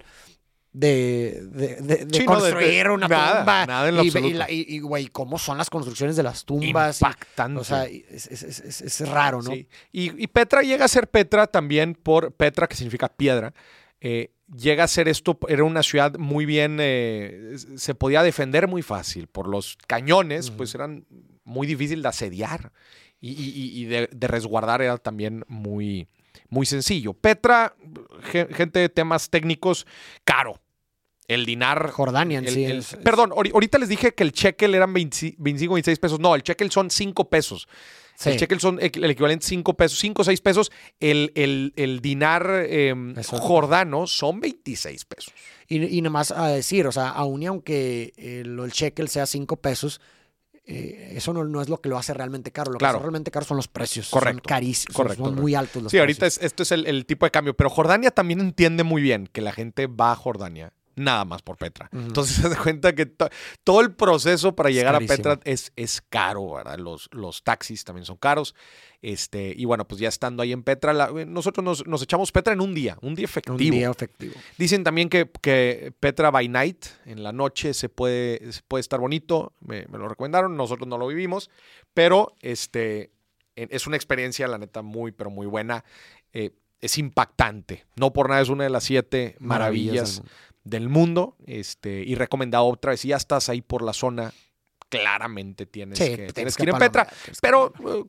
De, 0.72 1.42
de, 1.50 1.76
de- 1.76 1.76
de 1.76 1.96
Sí, 1.96 2.04
no, 2.04 2.06
de- 2.06 2.18
de- 2.18 2.24
construir 2.26 2.90
una 2.90 3.08
nada, 3.08 3.38
tumba 3.38 3.66
nada 3.66 3.88
en 3.88 3.96
lo 3.96 4.02
y, 4.48 4.78
güey, 4.80 5.06
cómo 5.08 5.38
son 5.38 5.58
las 5.58 5.70
construcciones 5.70 6.14
de 6.16 6.22
las 6.22 6.44
tumbas. 6.44 7.00
y- 7.00 7.04
Impactante. 7.04 7.60
o 7.60 7.64
sea, 7.64 7.84
es, 7.86 8.26
es- 8.26 8.42
es- 8.42 8.60
es- 8.82 9.00
es 9.00 9.08
raro, 9.08 9.42
¿no? 9.42 9.50
Sí. 9.52 9.66
Y, 9.92 10.22
y 10.22 10.26
Petra 10.26 10.62
llega 10.62 10.84
a 10.84 10.88
ser 10.88 11.08
Petra 11.08 11.46
también 11.46 11.94
por 11.94 12.32
Petra, 12.32 12.66
que 12.66 12.76
significa 12.76 13.08
piedra. 13.08 13.54
eh, 14.00 14.30
llega 14.56 14.84
a 14.84 14.88
ser 14.88 15.08
esto, 15.08 15.38
era 15.48 15.64
una 15.64 15.82
ciudad 15.82 16.16
muy 16.18 16.46
bien, 16.46 16.78
eh, 16.80 17.56
se 17.76 17.94
podía 17.96 18.22
defender 18.22 18.68
muy 18.68 18.82
fácil 18.82 19.26
por 19.26 19.48
los 19.48 19.76
cañones, 19.88 20.50
pues 20.52 20.74
eran 20.74 21.04
muy 21.44 21.66
difícil 21.66 22.00
de 22.02 22.08
asediar 22.08 22.72
y, 23.20 23.30
y- 23.32 23.50
y- 23.50 23.80
y 23.82 23.84
de, 23.86 24.08
de 24.12 24.26
resguardar 24.28 24.82
era 24.82 24.98
también 24.98 25.44
muy, 25.48 26.06
muy 26.48 26.66
sencillo. 26.66 27.14
Petra, 27.14 27.74
ge- 28.32 28.48
gente 28.52 28.78
de 28.78 28.88
temas 28.88 29.30
técnicos, 29.30 29.86
caro. 30.24 30.60
El 31.26 31.44
dinar. 31.44 31.90
Jordania 31.90 32.42
sí 32.46 32.64
el- 32.64 32.78
es- 32.78 32.96
perdón, 33.04 33.30
ahori- 33.30 33.52
ahorita 33.52 33.76
les 33.78 33.90
dije 33.90 34.14
que 34.14 34.22
el 34.22 34.32
shekel 34.32 34.74
eran 34.74 34.92
20 34.94 35.34
25, 35.38 35.74
26 35.74 35.98
pesos. 35.98 36.20
No, 36.20 36.34
el 36.34 36.42
shekel 36.42 36.70
son 36.70 36.90
5 36.90 37.28
pesos. 37.28 37.68
Sí. 38.14 38.30
El 38.30 38.36
shekel 38.38 38.58
son 38.60 38.78
el 38.80 39.10
equivalente 39.10 39.46
5 39.46 39.74
pesos, 39.74 39.98
5 39.98 40.22
o 40.22 40.24
6 40.24 40.40
pesos. 40.40 40.72
El, 40.98 41.30
el- 41.36 41.72
el 41.76 42.00
dinar 42.00 42.50
eh, 42.66 42.94
jordano 43.38 44.06
son 44.06 44.40
26 44.40 45.04
pesos. 45.04 45.32
Y, 45.68 45.84
y 45.84 46.00
nada 46.00 46.10
más 46.12 46.30
a 46.32 46.48
decir, 46.48 46.86
o 46.86 46.92
sea, 46.92 47.10
aun 47.10 47.42
y 47.42 47.46
aunque 47.46 48.12
el, 48.16 48.58
el 48.58 48.70
shekel 48.72 49.08
sea 49.08 49.26
5 49.26 49.56
pesos, 49.58 50.00
eh, 50.68 51.14
eso 51.16 51.32
no, 51.32 51.44
no 51.44 51.62
es 51.62 51.68
lo 51.68 51.80
que 51.80 51.88
lo 51.88 51.96
hace 51.98 52.12
realmente 52.14 52.52
caro. 52.52 52.70
Lo 52.72 52.78
que 52.78 52.82
Claro. 52.82 52.98
hace 52.98 53.02
realmente 53.04 53.30
caro 53.30 53.46
son 53.46 53.56
los 53.56 53.68
precios. 53.68 54.10
Correcto. 54.10 54.38
Son 54.40 54.44
carísimos. 54.46 54.94
Correcto, 54.94 55.24
Son 55.24 55.34
muy 55.34 55.54
altos 55.54 55.82
los 55.82 55.90
Sí, 55.90 55.98
ahorita 55.98 56.20
precios. 56.20 56.38
es, 56.42 56.46
esto 56.46 56.62
es 56.62 56.72
el, 56.72 56.86
el 56.86 57.06
tipo 57.06 57.24
de 57.26 57.30
cambio. 57.30 57.54
Pero 57.56 57.70
Jordania 57.70 58.10
también 58.10 58.40
entiende 58.40 58.84
muy 58.84 59.00
bien 59.02 59.28
que 59.32 59.40
la 59.40 59.52
gente 59.52 59.86
va 59.86 60.12
a 60.12 60.16
Jordania 60.16 60.72
nada 60.98 61.24
más 61.24 61.42
por 61.42 61.56
Petra. 61.56 61.88
Entonces 61.92 62.36
se 62.42 62.48
da 62.48 62.56
cuenta 62.56 62.94
que 62.94 63.06
to- 63.06 63.28
todo 63.64 63.80
el 63.80 63.92
proceso 63.94 64.54
para 64.54 64.68
Es 64.70 64.74
llegar 64.76 64.94
a. 64.94 64.98
Petra 65.16 65.40
es, 65.44 65.72
es 65.76 66.02
caro, 66.08 66.52
¿verdad? 66.54 66.78
Los, 66.78 67.08
los 67.12 67.42
taxis 67.42 67.84
también 67.84 68.04
son 68.04 68.16
caros. 68.16 68.54
Este, 69.00 69.54
y 69.56 69.64
bueno, 69.64 69.86
pues 69.86 70.00
ya 70.00 70.08
estando 70.08 70.42
ahí 70.42 70.52
en 70.52 70.62
Petra, 70.64 70.92
la- 70.92 71.10
nosotros 71.26 71.64
nos, 71.64 71.86
nos 71.86 72.02
echamos 72.02 72.32
Petra 72.32 72.52
en 72.52 72.60
un 72.60 72.74
día, 72.74 72.98
un 73.00 73.14
día 73.14 73.24
efectivo. 73.26 73.54
Un 73.54 73.58
día 73.78 73.90
efectivo. 73.90 74.34
Dicen 74.58 74.82
también 74.84 75.08
que, 75.08 75.30
que 75.40 75.92
Petra 76.00 76.30
by 76.30 76.48
night, 76.48 76.86
en 77.06 77.22
la 77.22 77.32
noche, 77.32 77.74
se 77.74 77.88
puede, 77.88 78.52
se 78.52 78.60
puede 78.66 78.80
estar 78.80 78.98
bonito. 78.98 79.52
Me, 79.60 79.86
me 79.86 79.98
lo 79.98 80.08
recomendaron, 80.08 80.56
nosotros 80.56 80.88
no 80.88 80.98
lo 80.98 81.06
vivimos, 81.06 81.48
pero 81.94 82.34
este, 82.40 83.12
es 83.54 83.86
una 83.86 83.96
experiencia, 83.96 84.48
la 84.48 84.58
neta, 84.58 84.82
muy, 84.82 85.12
pero 85.12 85.30
muy 85.30 85.46
buena. 85.46 85.84
Eh, 86.32 86.50
es 86.80 86.96
impactante. 86.98 87.86
No 87.96 88.12
por 88.12 88.28
nada 88.28 88.40
es 88.40 88.48
una 88.48 88.64
de 88.64 88.70
las 88.70 88.84
siete 88.84 89.36
maravillas. 89.40 90.22
Del 90.68 90.88
mundo. 90.88 91.36
Este, 91.46 92.02
y 92.04 92.14
recomendado 92.14 92.64
otra 92.66 92.90
vez. 92.92 93.00
Si 93.00 93.08
ya 93.08 93.16
estás 93.16 93.48
ahí 93.48 93.60
por 93.62 93.82
la 93.82 93.92
zona, 93.92 94.32
claramente 94.88 95.66
tienes, 95.66 95.98
Sí, 95.98 96.04
que, 96.10 96.16
tienes 96.16 96.34
tienes 96.34 96.56
que 96.56 96.62
ir 96.64 96.68
en 96.70 96.78
Petra. 96.78 97.08
Pero 97.42 97.72
eh, 97.86 98.04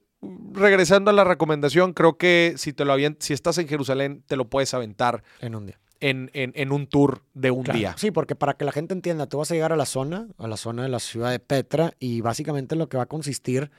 regresando 0.53 1.11
a 1.11 1.14
la 1.14 1.23
recomendación, 1.23 1.94
creo 1.94 2.18
que 2.18 2.53
si 2.57 2.73
te 2.73 2.86
lo 2.86 2.95
si 3.19 3.34
estás 3.34 3.57
en 3.57 3.68
Jerusalén, 3.68 4.23
te 4.27 4.36
lo 4.36 4.49
puedes 4.49 4.73
aventar 4.73 5.23
En 5.41 5.56
un 5.56 5.65
día. 5.65 5.80
en, 5.99 6.30
en- 6.34 6.53
en 6.56 6.72
un 6.72 6.88
tour 6.88 7.23
de 7.34 7.52
un 7.52 7.64
Claro. 7.64 7.77
día. 7.80 7.95
Sí, 7.98 8.11
porque 8.11 8.36
para 8.36 8.53
que 8.53 8.64
la 8.65 8.72
gente 8.72 8.94
entienda, 8.94 9.27
tú 9.27 9.38
vas 9.40 9.52
a 9.52 9.53
llegar 9.56 9.73
a 9.73 9.76
la 9.76 9.86
zona, 9.86 10.27
a 10.38 10.48
la 10.48 10.56
zona 10.57 10.84
de 10.84 10.90
la 10.90 10.99
ciudad 10.99 11.31
de 11.31 11.40
Petra, 11.40 11.94
y 11.99 12.22
básicamente 12.22 12.76
lo 12.77 12.88
que 12.88 12.98
va 12.98 13.03
a 13.03 13.07
consistir 13.07 13.72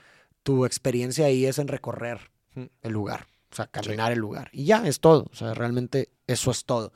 tu 0.43 0.65
experiencia 0.65 1.25
ahí 1.25 1.45
es 1.45 1.57
en 1.59 1.67
recorrer 1.67 2.31
el 2.55 2.91
lugar, 2.91 3.27
o 3.51 3.55
sea, 3.55 3.67
caminar 3.67 4.11
el 4.11 4.19
lugar. 4.19 4.49
Y 4.53 4.65
ya, 4.65 4.87
es 4.87 4.99
todo. 4.99 5.27
O 5.31 5.35
sea, 5.35 5.53
realmente 5.53 6.09
eso 6.27 6.51
es 6.51 6.65
todo. 6.65 6.93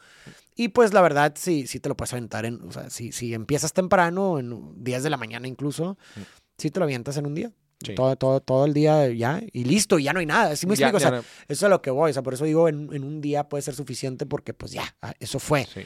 Y 0.55 0.69
pues 0.69 0.93
la 0.93 1.01
verdad, 1.01 1.33
sí, 1.35 1.67
sí 1.67 1.79
te 1.79 1.89
lo 1.89 1.97
puedes 1.97 2.13
aventar 2.13 2.45
en, 2.45 2.61
o 2.61 2.71
sea, 2.71 2.89
si, 2.89 3.11
si 3.11 3.33
empiezas 3.33 3.73
temprano, 3.73 4.39
en 4.39 4.83
10 4.83 5.03
de 5.03 5.09
la 5.09 5.17
mañana 5.17 5.47
incluso, 5.47 5.97
Mm. 6.15 6.21
sí 6.57 6.71
te 6.71 6.79
lo 6.79 6.85
avientas 6.85 7.17
en 7.17 7.25
un 7.25 7.35
día. 7.35 7.51
Sí. 7.85 7.93
Todo, 7.93 8.15
todo, 8.15 8.39
todo 8.39 8.65
el 8.65 8.73
día 8.73 9.09
ya, 9.11 9.41
y 9.51 9.65
listo, 9.65 9.99
y 9.99 10.03
ya 10.03 10.13
no 10.13 10.19
hay 10.21 10.25
nada. 10.25 10.55
¿Sí 10.55 10.65
me 10.65 10.75
Ya- 10.77 10.87
explico? 10.87 10.97
O 10.97 10.99
sea, 11.01 11.11
no- 11.19 11.25
eso 11.49 11.65
es 11.65 11.69
lo 11.69 11.81
que 11.81 11.91
voy. 11.91 12.11
O 12.11 12.13
sea, 12.13 12.23
por 12.23 12.33
eso 12.33 12.45
digo, 12.45 12.69
en, 12.69 12.89
en 12.93 13.03
un 13.03 13.19
día 13.19 13.49
puede 13.49 13.61
ser 13.63 13.75
suficiente 13.75 14.25
porque 14.25 14.53
pues 14.53 14.71
ya, 14.71 14.95
ah, 15.01 15.13
eso 15.19 15.39
fue. 15.39 15.65
sí. 15.65 15.81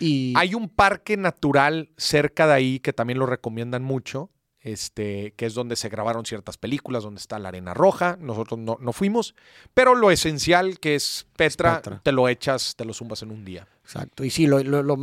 Y 0.00 0.32
Hay 0.36 0.54
un 0.54 0.68
parque 0.68 1.16
natural 1.16 1.90
cerca 1.96 2.46
de 2.48 2.52
ahí 2.54 2.80
que 2.80 2.92
también 2.92 3.18
lo 3.20 3.26
recomiendan 3.26 3.82
mucho, 3.84 4.30
este, 4.60 5.32
que 5.36 5.46
es 5.46 5.54
donde 5.54 5.76
se 5.76 5.88
grabaron 5.88 6.24
ciertas 6.26 6.56
películas, 6.58 7.02
donde 7.04 7.20
está 7.20 7.38
la 7.38 7.48
arena 7.48 7.74
roja. 7.74 8.16
Nosotros 8.20 8.58
no, 8.58 8.76
no 8.80 8.92
fuimos, 8.92 9.34
pero 9.74 9.94
lo 9.94 10.10
esencial 10.10 10.78
que 10.80 10.94
es 10.94 11.26
Petra, 11.36 11.76
Petra. 11.76 12.00
te 12.02 12.12
lo 12.12 12.28
echas, 12.28 12.74
te 12.76 12.84
lo 12.84 12.92
zumbas 12.92 13.22
en 13.22 13.30
un 13.30 13.44
día. 13.44 13.68
Exacto. 13.84 14.24
Y 14.24 14.30
sí, 14.30 14.46
lo, 14.46 14.62
lo, 14.62 14.82
lo 14.82 14.96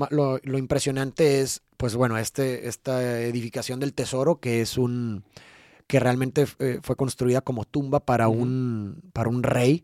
lo- 0.43 0.57
impresionante 0.57 1.41
es, 1.41 1.61
pues 1.77 1.95
bueno, 1.95 2.17
este, 2.17 2.67
esta 2.67 3.21
edificación 3.21 3.79
del 3.79 3.93
tesoro, 3.93 4.39
que 4.39 4.61
es 4.61 4.77
un 4.77 5.23
que 5.87 5.99
realmente 5.99 6.45
eh, 6.59 6.79
fue 6.81 6.95
construida 6.95 7.41
como 7.41 7.63
tumba 7.63 7.99
para 7.99 8.27
Ujú. 8.27 8.41
un 8.41 9.01
para 9.13 9.29
un 9.29 9.43
rey, 9.43 9.83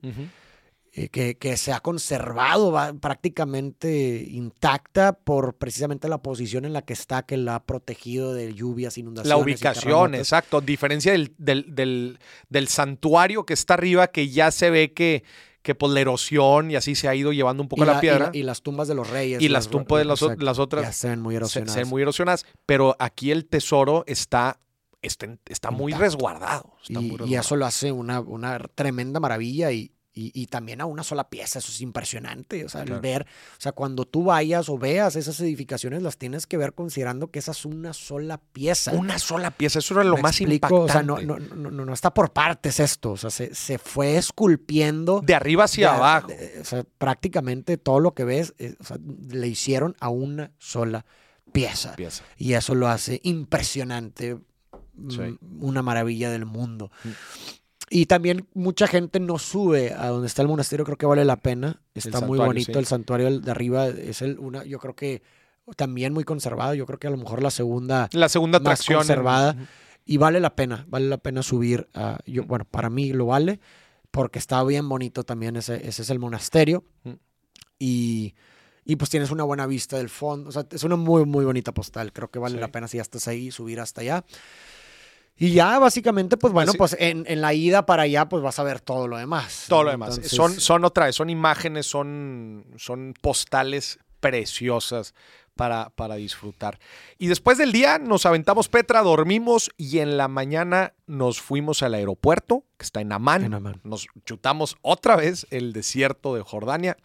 eh, 0.94 1.08
que, 1.10 1.38
que 1.38 1.56
se 1.58 1.72
ha 1.72 1.80
conservado 1.80 2.72
va- 2.72 2.94
prácticamente 2.94 4.26
intacta 4.30 5.14
por 5.14 5.56
precisamente 5.56 6.08
la 6.10 6.22
posición 6.22 6.66
en 6.66 6.74
la 6.74 6.82
que 6.82 6.94
está, 6.94 7.24
que 7.24 7.38
la 7.38 7.56
ha 7.56 7.64
protegido 7.64 8.34
de 8.34 8.54
lluvias, 8.54 8.98
inundaciones. 8.98 9.30
La 9.30 9.38
ubicación, 9.44 10.16
exacto. 10.16 10.58
A 10.58 10.62
diferencia 10.62 11.12
del, 11.14 11.34
del, 11.38 11.74
del- 11.74 12.20
del 12.50 12.68
santuario 12.68 13.46
que 13.46 13.54
está 13.54 13.76
arriba, 13.76 14.08
que 14.08 14.30
ya 14.30 14.52
se 14.52 14.70
ve 14.70 14.92
que, 14.94 15.24
que 15.62 15.76
por 15.76 15.90
la 15.92 16.02
erosión 16.02 16.72
y 16.72 16.76
así 16.76 16.96
se 16.96 17.08
ha 17.08 17.16
ido 17.16 17.32
llevando 17.32 17.64
un 17.64 17.70
poco 17.70 17.86
la, 17.86 18.00
piedra. 18.02 18.30
y 18.34 18.44
las 18.44 18.62
tumbas 18.62 18.88
de 18.88 18.96
los 18.96 19.10
reyes. 19.10 19.42
Y 19.42 19.48
las 19.48 19.70
tumbas 19.70 20.00
de 20.00 20.06
las 20.06 20.22
exacto, 20.22 20.44
las 20.44 20.60
otras 20.60 20.84
Ya 20.84 20.92
se 20.92 21.08
ven 21.10 21.22
muy 21.22 21.36
erosionadas. 21.36 21.74
se 21.74 21.80
ven 21.80 21.88
muy 21.90 22.02
erosionadas, 22.02 22.46
pero 22.66 22.96
aquí 23.00 23.32
el 23.32 23.46
tesoro 23.46 24.04
está, 24.08 24.60
está, 25.02 25.38
está 25.48 25.72
muy 25.72 25.94
resguardado. 25.94 26.74
está 26.82 27.00
muy 27.00 27.18
Y, 27.26 27.34
y 27.34 27.36
eso 27.36 27.56
lo 27.56 27.66
hace 27.66 27.92
una, 27.92 28.20
una 28.20 28.60
tremenda 28.76 29.20
maravilla 29.22 29.72
y, 29.72 29.92
y, 30.14 30.32
y 30.34 30.48
también 30.48 30.82
a 30.82 30.86
una 30.86 31.04
sola 31.04 31.30
pieza, 31.30 31.60
eso 31.60 31.72
es 31.72 31.80
impresionante. 31.82 32.66
O 32.66 32.70
sea, 32.70 32.82
Claro. 32.84 32.96
el 32.96 33.02
ver, 33.02 33.22
o 33.24 33.62
sea, 33.62 33.72
cuando 33.72 34.04
tú 34.06 34.26
vayas 34.26 34.68
o 34.68 34.78
veas 34.78 35.16
esas 35.16 35.40
edificaciones, 35.40 36.02
las 36.04 36.18
tienes 36.18 36.48
que 36.48 36.58
ver 36.58 36.74
considerando 36.74 37.32
que 37.32 37.40
esa 37.40 37.52
es 37.52 37.64
una 37.66 37.94
sola 37.94 38.38
pieza. 38.52 38.92
Una 38.92 39.20
sola 39.20 39.52
pieza, 39.52 39.80
eso 39.80 39.94
era 39.94 40.04
lo 40.04 40.18
¿Me 40.18 40.22
más 40.24 40.40
explico? 40.42 40.86
impactante. 40.86 41.12
O 41.14 41.18
sea, 41.18 41.26
no, 41.28 41.40
no, 41.40 41.56
no, 41.56 41.72
no- 41.72 41.86
no 41.86 41.94
está 41.94 42.14
por 42.14 42.34
partes 42.34 42.80
esto, 42.82 43.12
o 43.12 43.18
sea, 43.18 43.30
se, 43.30 43.56
se 43.56 43.78
fue 43.78 44.18
esculpiendo. 44.18 45.22
de 45.24 45.34
arriba 45.36 45.64
hacia 45.64 45.92
de- 45.92 45.96
abajo. 45.98 46.28
de- 46.28 46.60
o 46.62 46.66
sea, 46.66 46.84
prácticamente 46.98 47.78
todo 47.78 48.00
lo 48.02 48.14
que 48.14 48.26
ves, 48.26 48.54
eh, 48.58 48.76
o 48.80 48.84
sea, 48.84 48.98
le 49.30 49.48
hicieron 49.48 49.96
a 50.02 50.10
una 50.10 50.52
sola 50.58 51.06
pieza. 51.54 51.96
pieza. 51.96 52.24
Y 52.38 52.54
eso 52.54 52.76
lo 52.76 52.88
hace 52.90 53.20
impresionante, 53.24 54.38
Sí. 55.10 55.20
mm, 55.20 55.64
una 55.64 55.82
maravilla 55.82 56.30
del 56.30 56.46
mundo. 56.46 56.92
Mm. 57.04 57.10
Y 57.94 58.06
también 58.06 58.48
mucha 58.54 58.88
gente 58.88 59.20
no 59.20 59.38
sube 59.38 59.92
a 59.94 60.08
donde 60.08 60.28
está 60.28 60.42
el 60.42 60.48
monasterio, 60.48 60.86
creo 60.86 60.98
que 60.98 61.06
vale 61.06 61.26
la 61.26 61.36
pena. 61.36 61.82
Está 61.94 62.22
muy 62.22 62.40
bonito 62.40 62.72
sí. 62.72 62.80
el 62.80 62.86
santuario 62.86 63.40
de 63.42 63.52
arriba, 63.52 63.88
es 63.88 64.22
el 64.22 64.40
una, 64.40 64.64
yo 64.64 64.80
creo 64.80 64.96
que 64.96 65.22
también 65.76 66.14
muy 66.14 66.24
conservado, 66.24 66.74
yo 66.74 66.86
creo 66.86 67.00
que 67.00 67.08
a 67.08 67.12
lo 67.12 67.18
mejor 67.18 67.44
la 67.44 67.52
segunda 67.52 68.08
La 68.14 68.30
segunda 68.30 68.60
más 68.60 68.80
atracción. 68.80 68.96
en- 68.96 69.00
conservada. 69.00 69.56
y 70.06 70.16
vale 70.18 70.40
la 70.40 70.56
pena, 70.56 70.86
vale 70.88 71.10
la 71.10 71.18
pena 71.18 71.44
subir 71.44 71.90
a, 71.94 72.18
yo, 72.26 72.46
bueno, 72.46 72.64
para 72.64 72.90
mí 72.90 73.12
lo 73.12 73.26
vale 73.26 73.60
porque 74.10 74.40
está 74.40 74.64
bien 74.64 74.88
bonito 74.88 75.24
también 75.26 75.58
ese, 75.58 75.86
ese 75.88 76.02
es 76.04 76.10
el 76.10 76.20
monasterio 76.20 76.86
y, 77.80 78.34
y 78.86 78.96
pues 78.96 79.10
tienes 79.10 79.32
una 79.32 79.44
buena 79.44 79.68
vista 79.68 79.98
del 79.98 80.10
fondo, 80.10 80.50
o 80.50 80.52
sea, 80.52 80.66
es 80.72 80.84
una 80.84 80.96
muy, 80.96 81.26
muy 81.26 81.46
bonita 81.46 81.74
postal, 81.74 82.12
creo 82.14 82.30
que 82.30 82.40
vale 82.40 82.56
Sí. 82.56 82.62
la 82.62 82.72
pena 82.72 82.88
si 82.88 82.98
ya 82.98 83.04
estás 83.04 83.28
ahí, 83.28 83.52
subir 83.52 83.80
hasta 83.80 84.02
allá. 84.02 84.24
Y 85.38 85.54
ya 85.54 85.80
básicamente, 85.80 86.38
pues 86.38 86.54
bueno, 86.54 86.74
pues 86.74 86.96
en, 87.00 87.26
en 87.28 87.42
la 87.42 87.54
ida 87.54 87.86
para 87.86 88.04
allá, 88.04 88.30
pues 88.30 88.44
vas 88.44 88.60
a 88.60 88.64
ver 88.64 88.80
todo 88.80 89.08
lo 89.08 89.18
demás. 89.18 89.66
Todo 89.68 89.80
¿no? 89.80 89.86
lo 89.86 89.92
demás. 89.92 90.10
Entonces, 90.10 90.32
Son, 90.32 90.60
son 90.60 90.86
otra 90.86 91.06
vez, 91.06 91.16
son 91.16 91.30
imágenes, 91.30 91.88
son, 91.88 92.66
son 92.78 93.16
postales 93.22 94.00
preciosas 94.20 95.16
para, 95.56 95.90
para 95.92 96.16
disfrutar. 96.16 96.80
Y 97.18 97.28
después 97.28 97.58
del 97.58 97.72
día 97.72 97.98
nos 97.98 98.26
aventamos 98.26 98.70
Petra, 98.70 99.02
dormimos 99.02 99.72
y 99.78 100.00
en 100.00 100.16
la 100.18 100.28
mañana 100.28 100.94
nos 101.08 101.42
fuimos 101.42 101.82
al 101.84 101.96
aeropuerto, 101.96 102.64
que 102.78 102.86
está 102.86 103.02
en 103.02 103.12
Amán. 103.12 103.44
En 103.44 103.54
Amán. 103.54 103.82
Nos 103.84 104.08
chutamos 104.26 104.78
otra 104.82 105.16
vez 105.16 105.48
el 105.50 105.74
desierto 105.74 106.36
de 106.36 106.42
Jordania. 106.42 106.98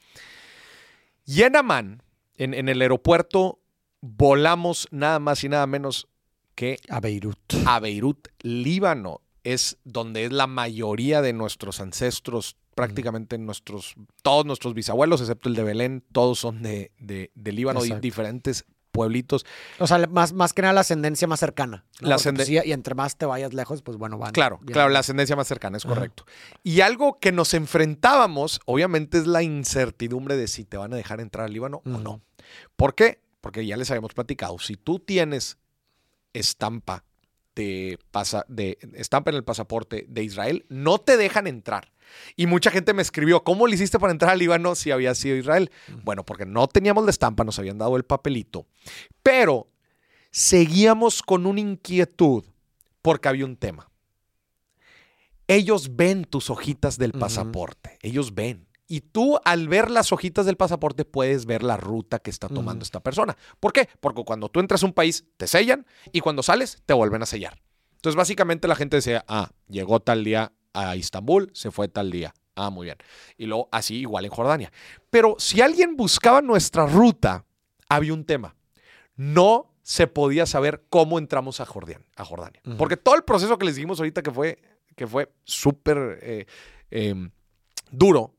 Y 1.25 1.43
en 1.43 1.57
Amán, 1.57 2.03
en, 2.37 2.55
en 2.55 2.69
el 2.69 2.83
aeropuerto, 2.83 3.61
volamos 4.01 4.89
nada 4.91 5.19
más 5.19 5.43
y 5.43 5.49
nada 5.49 5.67
menos 5.67 6.09
que 6.57 6.81
A 6.89 6.99
Beirut. 6.99 7.39
a 7.67 7.79
Beirut, 7.79 8.29
Líbano, 8.41 9.21
es 9.45 9.79
donde 9.85 10.25
es 10.25 10.33
la 10.33 10.49
mayoría 10.49 11.23
de 11.23 11.33
nuestros 11.33 11.81
ancestros, 11.81 12.57
prácticamente 12.75 13.39
nuestros, 13.39 13.95
todos 14.23 14.45
nuestros 14.45 14.75
bisabuelos, 14.75 15.21
excepto 15.21 15.49
el 15.49 15.55
de 15.55 15.63
Belén, 15.63 16.05
todos 16.11 16.41
son 16.41 16.63
de, 16.63 16.91
de, 16.99 17.31
de 17.35 17.53
Líbano, 17.53 17.81
diferentes 17.83 18.65
pueblitos. 18.91 19.45
O 19.79 19.87
sea, 19.87 19.99
más, 20.07 20.33
más 20.33 20.55
que 20.55 20.63
nada 20.63 20.75
la 20.75 20.81
ascendencia 20.81 21.29
más 21.29 21.39
cercana. 21.39 21.85
¿no? 22.01 22.09
La 22.09 22.17
pues, 22.17 22.47
sí, 22.47 22.59
y 22.65 22.73
entre 22.73 22.95
más 22.95 23.17
te 23.17 23.27
vayas 23.27 23.53
lejos, 23.53 23.83
pues 23.83 23.99
bueno, 23.99 24.19
van. 24.19 24.33
Claro, 24.33 24.59
claro, 24.67 24.89
la 24.89 25.01
ascendencia 25.01 25.37
más 25.37 25.47
cercana, 25.47 25.77
es 25.77 25.85
Ajá. 25.85 25.95
correcto. 25.95 26.25
Y 26.65 26.81
algo 26.81 27.19
que 27.21 27.31
nos 27.31 27.53
enfrentábamos, 27.55 28.61
obviamente, 28.65 29.19
es 29.19 29.27
la 29.27 29.43
incertidumbre 29.43 30.37
de 30.37 30.49
si 30.49 30.65
te 30.65 30.79
van 30.79 30.95
a 30.95 30.97
dejar 30.97 31.21
entrar 31.21 31.45
al 31.45 31.53
Líbano 31.53 31.83
o 31.85 31.99
no. 31.99 32.23
¿Por 32.75 32.95
qué? 32.95 33.21
Porque 33.43 33.65
ya 33.67 33.77
les 33.77 33.91
habíamos 33.91 34.15
platicado, 34.15 34.59
si 34.59 34.77
tú 34.77 34.99
tienes 34.99 35.59
estampa 36.39 37.05
de, 37.55 37.99
pasa, 38.11 38.45
de 38.49 38.79
estampa 38.95 39.31
en 39.31 39.37
el 39.37 39.45
pasaporte 39.45 40.07
de 40.09 40.23
Israel, 40.23 40.67
no 40.69 40.99
te 40.99 41.17
dejan 41.17 41.47
entrar. 41.47 41.93
Y 42.37 42.47
mucha 42.47 42.71
gente 42.71 42.95
me 42.95 43.03
escribió, 43.03 43.43
¿cómo 43.43 43.67
le 43.67 43.75
hiciste 43.75 43.99
para 43.99 44.13
entrar 44.13 44.33
al 44.33 44.39
Líbano 44.39 44.75
si 44.75 44.91
había 44.91 45.15
sido 45.15 45.37
Israel? 45.37 45.71
Bueno, 46.05 46.25
porque 46.25 46.47
no 46.47 46.69
teníamos 46.69 47.05
la 47.05 47.11
estampa, 47.11 47.45
nos 47.45 47.59
habían 47.59 47.79
dado 47.79 47.97
el 47.97 48.05
papelito, 48.05 48.67
pero 49.23 49.69
seguíamos 50.31 51.23
con 51.23 51.47
una 51.47 51.61
inquietud 51.61 52.45
porque 53.03 53.29
había 53.29 53.45
un 53.45 53.57
tema. 53.57 53.91
Ellos 55.49 55.97
ven 55.97 56.25
tus 56.25 56.51
hojitas 56.51 56.99
del 56.99 57.13
pasaporte, 57.13 57.99
ellos 58.03 58.35
ven. 58.35 58.66
Y 58.89 59.01
tú 59.01 59.39
al 59.45 59.69
ver 59.69 59.91
las 59.91 60.13
hojitas 60.13 60.47
del 60.47 60.57
pasaporte 60.57 61.05
puedes 61.05 61.47
ver 61.47 61.63
la 61.63 61.77
ruta 61.77 62.21
que 62.21 62.31
está 62.31 62.49
tomando 62.49 62.85
esta 62.85 63.01
persona. 63.01 63.37
¿Por 63.59 63.73
qué? 63.73 63.89
Porque 64.01 64.23
cuando 64.25 64.49
tú 64.49 64.61
entras 64.61 64.83
a 64.83 64.87
un 64.87 64.93
país 64.93 65.25
te 65.37 65.49
sellan 65.49 65.87
y 66.13 66.21
cuando 66.21 66.43
sales 66.43 66.83
te 66.87 66.95
vuelven 66.95 67.23
a 67.23 67.27
sellar. 67.27 67.61
Entonces 67.97 68.17
básicamente 68.17 68.69
la 68.69 68.77
gente 68.77 68.97
decía, 68.97 69.25
ah, 69.27 69.51
llegó 69.69 69.99
tal 69.99 70.23
día 70.23 70.53
a 70.73 70.95
Istambul, 70.95 71.51
se 71.53 71.73
fue 71.73 71.89
tal 71.89 72.11
día. 72.13 72.33
Ah, 72.55 72.71
muy 72.71 72.87
bien. 72.87 72.97
Y 73.37 73.47
luego 73.47 73.69
así 73.73 73.97
igual 73.97 74.25
en 74.25 74.31
Jordania. 74.31 74.73
Pero 75.11 75.35
si 75.39 75.61
alguien 75.61 75.97
buscaba 75.97 76.41
nuestra 76.41 76.87
ruta, 76.87 77.45
había 77.89 78.15
un 78.15 78.25
tema. 78.25 78.55
No 79.17 79.75
se 79.83 80.07
podía 80.07 80.47
saber 80.47 80.85
cómo 80.89 81.19
entramos 81.19 81.61
a 81.61 81.67
Jordania. 81.67 82.01
A 82.17 82.25
Jordania. 82.25 82.61
Ujú. 82.65 82.77
Porque 82.77 82.97
todo 82.97 83.15
el 83.15 83.25
proceso 83.25 83.59
que 83.59 83.67
les 83.67 83.77
dijimos 83.77 83.99
ahorita 83.99 84.23
que 84.23 84.31
fue, 84.31 84.59
que 84.95 85.07
fue 85.07 85.33
súper 85.45 86.19
eh, 86.23 86.47
eh, 86.91 87.31
duro, 87.91 88.35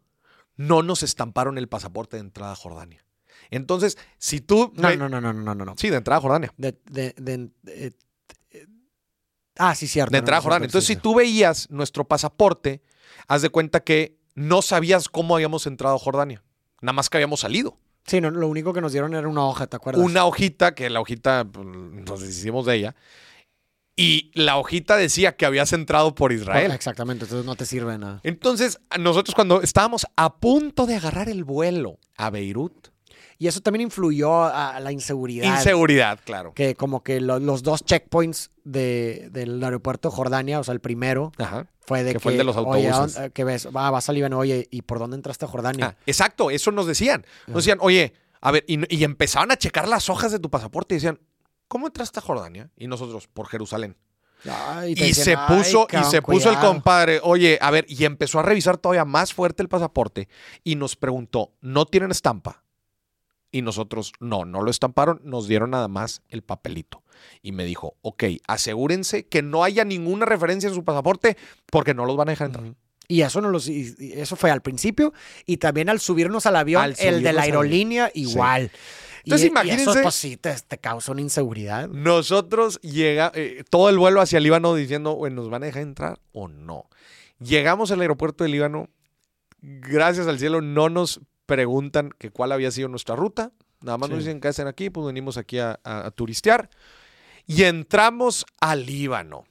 no 0.57 0.83
nos 0.83 1.03
estamparon 1.03 1.57
el 1.57 1.67
pasaporte 1.69 2.17
de 2.17 2.21
entrada 2.21 2.51
a 2.51 2.55
Jordania. 2.55 3.03
Entonces, 3.49 3.97
si 4.17 4.41
tú... 4.41 4.73
No, 4.75 4.93
no, 4.95 5.07
no, 5.07 5.21
no, 5.21 5.31
no, 5.31 5.55
no, 5.55 5.65
no. 5.65 5.75
Sí, 5.77 5.89
de 5.89 5.97
entrada 5.97 6.17
a 6.17 6.21
Jordania. 6.21 6.53
De, 6.57 6.77
de, 6.89 7.13
de- 7.17 7.49
de- 7.61 7.95
eh, 8.51 8.67
ah, 9.57 9.73
sí, 9.75 9.87
cierto. 9.87 10.11
De 10.11 10.17
no, 10.17 10.19
entrada 10.23 10.39
a 10.39 10.41
Jordania. 10.41 10.65
Entonces, 10.65 10.87
sí, 10.87 10.95
si 10.95 10.99
tú 10.99 11.15
veías 11.15 11.69
nuestro 11.69 12.05
pasaporte, 12.05 12.81
haz 13.27 13.41
de 13.41 13.49
cuenta 13.49 13.79
que 13.81 14.17
no 14.35 14.61
sabías 14.61 15.07
cómo 15.07 15.35
habíamos 15.35 15.65
entrado 15.67 15.95
a 15.95 15.99
Jordania. 15.99 16.43
Nada 16.81 16.93
más 16.93 17.09
que 17.09 17.17
habíamos 17.17 17.39
salido. 17.39 17.77
Sí, 18.05 18.21
no, 18.21 18.29
lo 18.31 18.47
único 18.47 18.73
que 18.73 18.81
nos 18.81 18.91
dieron 18.91 19.13
era 19.15 19.27
una 19.27 19.45
hoja, 19.45 19.67
¿te 19.67 19.75
acuerdas? 19.75 20.03
Una 20.03 20.25
hojita, 20.25 20.73
que 20.75 20.89
la 20.89 21.01
hojita 21.01 21.45
pues, 21.51 21.65
nos 21.65 22.21
deshicimos 22.21 22.65
de 22.65 22.75
ella. 22.75 22.95
Y 23.99 24.29
la 24.35 24.57
hojita 24.57 24.95
decía 24.95 25.35
que 25.35 25.45
habías 25.47 25.73
entrado 25.73 26.13
por 26.15 26.31
Israel. 26.31 26.71
Exactamente, 26.71 27.25
entonces 27.25 27.45
no 27.45 27.55
te 27.55 27.65
sirve 27.65 27.97
nada. 27.97 28.21
Entonces, 28.23 28.79
nosotros 28.99 29.33
cuando 29.33 29.61
estábamos 29.63 30.05
a 30.15 30.35
punto 30.37 30.85
de 30.85 30.95
agarrar 30.95 31.27
el 31.29 31.43
vuelo 31.43 31.97
a 32.15 32.29
Beirut, 32.29 32.89
Y 33.39 33.45
eso 33.47 33.61
también 33.61 33.81
influyó 33.83 34.45
a, 34.45 34.79
la 34.79 34.91
inseguridad. 34.91 35.55
inseguridad, 35.57 36.19
claro. 36.25 36.53
que 36.55 36.73
como 36.73 37.03
que 37.03 37.21
lo- 37.21 37.39
los 37.39 37.61
dos 37.61 37.83
checkpoints 37.85 38.49
de- 38.63 39.29
del 39.31 39.63
aeropuerto 39.63 40.09
de 40.09 40.15
Jordania, 40.15 40.59
o 40.59 40.63
sea, 40.63 40.73
el 40.73 40.79
primero 40.79 41.31
Ajá. 41.37 41.67
fue 41.85 42.03
de 42.03 42.09
Que 42.09 42.13
que, 42.13 42.19
fue 42.19 42.31
el 42.31 42.37
de 42.39 42.43
los 42.43 42.57
oye, 42.57 42.89
¿a 42.89 42.95
autobuses. 42.95 43.31
que 43.33 43.43
ves, 43.43 43.67
va, 43.75 43.91
vas 43.91 44.09
a 44.09 44.13
Líbano, 44.13 44.39
oye, 44.39 44.67
¿y 44.71 44.81
por 44.81 44.97
dónde 44.97 45.17
entraste 45.17 45.45
a 45.45 45.47
Jordania? 45.47 45.95
Ah, 45.95 46.01
exacto, 46.07 46.49
eso 46.49 46.71
nos 46.71 46.87
decían. 46.87 47.25
Nos 47.45 47.57
decían, 47.63 47.77
oye, 47.81 48.13
a 48.41 48.49
ver, 48.51 48.63
y, 48.67 48.79
y 48.95 49.03
empezaban 49.03 49.51
a 49.51 49.57
checar 49.57 49.87
las 49.87 50.09
hojas 50.09 50.31
de 50.31 50.39
tu 50.39 50.49
pasaporte 50.49 50.95
y 50.95 50.97
decían, 50.97 51.19
¿cómo 51.67 51.87
entraste 51.87 52.19
a 52.19 52.21
Jordania? 52.21 52.69
Y 52.77 52.87
nosotros, 52.87 53.27
por 53.27 53.47
Jerusalén. 53.47 53.95
Ay, 54.49 54.91
Y 54.91 54.95
dicen, 54.95 55.23
se 55.25 55.35
"Ay, 55.35 55.57
puso, 55.57 55.87
y 55.91 56.03
se 56.03 56.21
puso 56.21 56.49
el 56.49 56.55
cuidado". 56.55 56.71
compadre, 56.73 57.19
oye, 57.23 57.57
a 57.59 57.71
ver, 57.71 57.85
y 57.89 58.05
empezó 58.05 58.39
a 58.39 58.43
revisar 58.43 58.77
todavía 58.77 59.03
más 59.03 59.33
fuerte 59.33 59.63
el 59.63 59.67
pasaporte 59.69 60.29
y 60.63 60.75
nos 60.75 60.95
preguntó, 60.95 61.53
¿no 61.61 61.85
tienen 61.85 62.11
estampa? 62.11 62.63
Y 63.51 63.61
nosotros, 63.63 64.11
no, 64.19 64.45
no 64.45 64.61
lo 64.61 64.69
estamparon, 64.69 65.21
nos 65.23 65.47
dieron 65.47 65.71
nada 65.71 65.87
más 65.87 66.21
el 66.29 66.43
papelito. 66.43 67.01
Y 67.41 67.51
me 67.51 67.65
dijo, 67.65 67.95
ok, 68.01 68.25
asegúrense 68.47 69.25
que 69.25 69.41
no 69.41 69.63
haya 69.63 69.85
ninguna 69.85 70.25
referencia 70.25 70.67
en 70.69 70.75
su 70.75 70.83
pasaporte 70.83 71.35
porque 71.71 71.93
no 71.95 72.05
los 72.05 72.15
van 72.15 72.27
a 72.29 72.31
dejar 72.31 72.47
entrar. 72.47 72.73
Y 73.07 73.21
eso 73.21 73.39
no 73.41 73.49
los, 73.49 73.67
y- 73.69 73.95
eso 74.15 74.35
fue 74.35 74.51
al 74.51 74.61
principio 74.61 75.13
y 75.45 75.57
también 75.57 75.89
al 75.89 75.99
subirnos 76.01 76.45
al 76.45 76.57
avión, 76.57 76.83
Al 76.83 76.95
el 76.99 77.23
de 77.23 77.31
la 77.33 77.43
aerolínea 77.43 78.11
igual. 78.13 78.69
Entonces, 79.27 79.47
y, 79.47 79.51
imagínense- 79.51 79.91
eso 79.91 80.01
pues 80.03 80.15
sí 80.15 80.37
te, 80.37 80.53
te 80.67 80.77
causa 80.77 81.11
una 81.11 81.21
inseguridad. 81.21 81.87
Nosotros 81.89 82.79
llega 82.81 83.31
eh, 83.35 83.63
todo 83.69 83.89
el 83.89 83.97
vuelo 83.97 84.21
hacia 84.21 84.39
Líbano 84.39 84.73
diciendo, 84.75 85.15
bueno, 85.15 85.37
¿nos 85.41 85.49
van 85.49 85.63
a 85.63 85.67
dejar 85.67 85.81
entrar 85.83 86.19
o 86.31 86.47
no? 86.47 86.89
Llegamos 87.39 87.91
al 87.91 88.01
aeropuerto 88.01 88.43
de 88.43 88.49
Líbano, 88.49 88.89
gracias 89.61 90.27
al 90.27 90.39
cielo 90.39 90.61
no 90.61 90.89
nos 90.89 91.21
preguntan 91.45 92.11
que 92.17 92.31
cuál 92.31 92.51
había 92.51 92.71
sido 92.71 92.87
nuestra 92.89 93.15
ruta, 93.15 93.51
nada 93.81 93.97
más 93.97 94.09
nos 94.09 94.19
dicen 94.19 94.41
que 94.41 94.47
hacen 94.47 94.67
aquí, 94.67 94.89
pues 94.89 95.05
venimos 95.05 95.37
aquí 95.37 95.59
a, 95.59 95.79
a- 95.83 96.07
a 96.07 96.11
turistear 96.11 96.69
y 97.45 97.63
entramos 97.63 98.45
a 98.59 98.75
Líbano. 98.75 99.43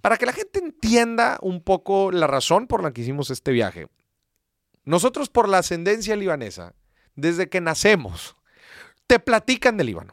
Para 0.00 0.16
que 0.16 0.26
la 0.26 0.32
gente 0.32 0.58
entienda 0.58 1.38
un 1.40 1.62
poco 1.62 2.10
la 2.10 2.26
razón 2.26 2.66
por 2.66 2.82
la 2.82 2.92
que 2.92 3.02
hicimos 3.02 3.30
este 3.30 3.52
viaje. 3.52 3.86
Nosotros 4.84 5.28
por 5.28 5.48
la 5.48 5.58
ascendencia 5.58 6.16
libanesa, 6.16 6.74
desde 7.14 7.48
que 7.48 7.60
nacemos, 7.60 8.36
te 9.08 9.18
platican 9.18 9.76
de 9.76 9.82
Líbano. 9.84 10.12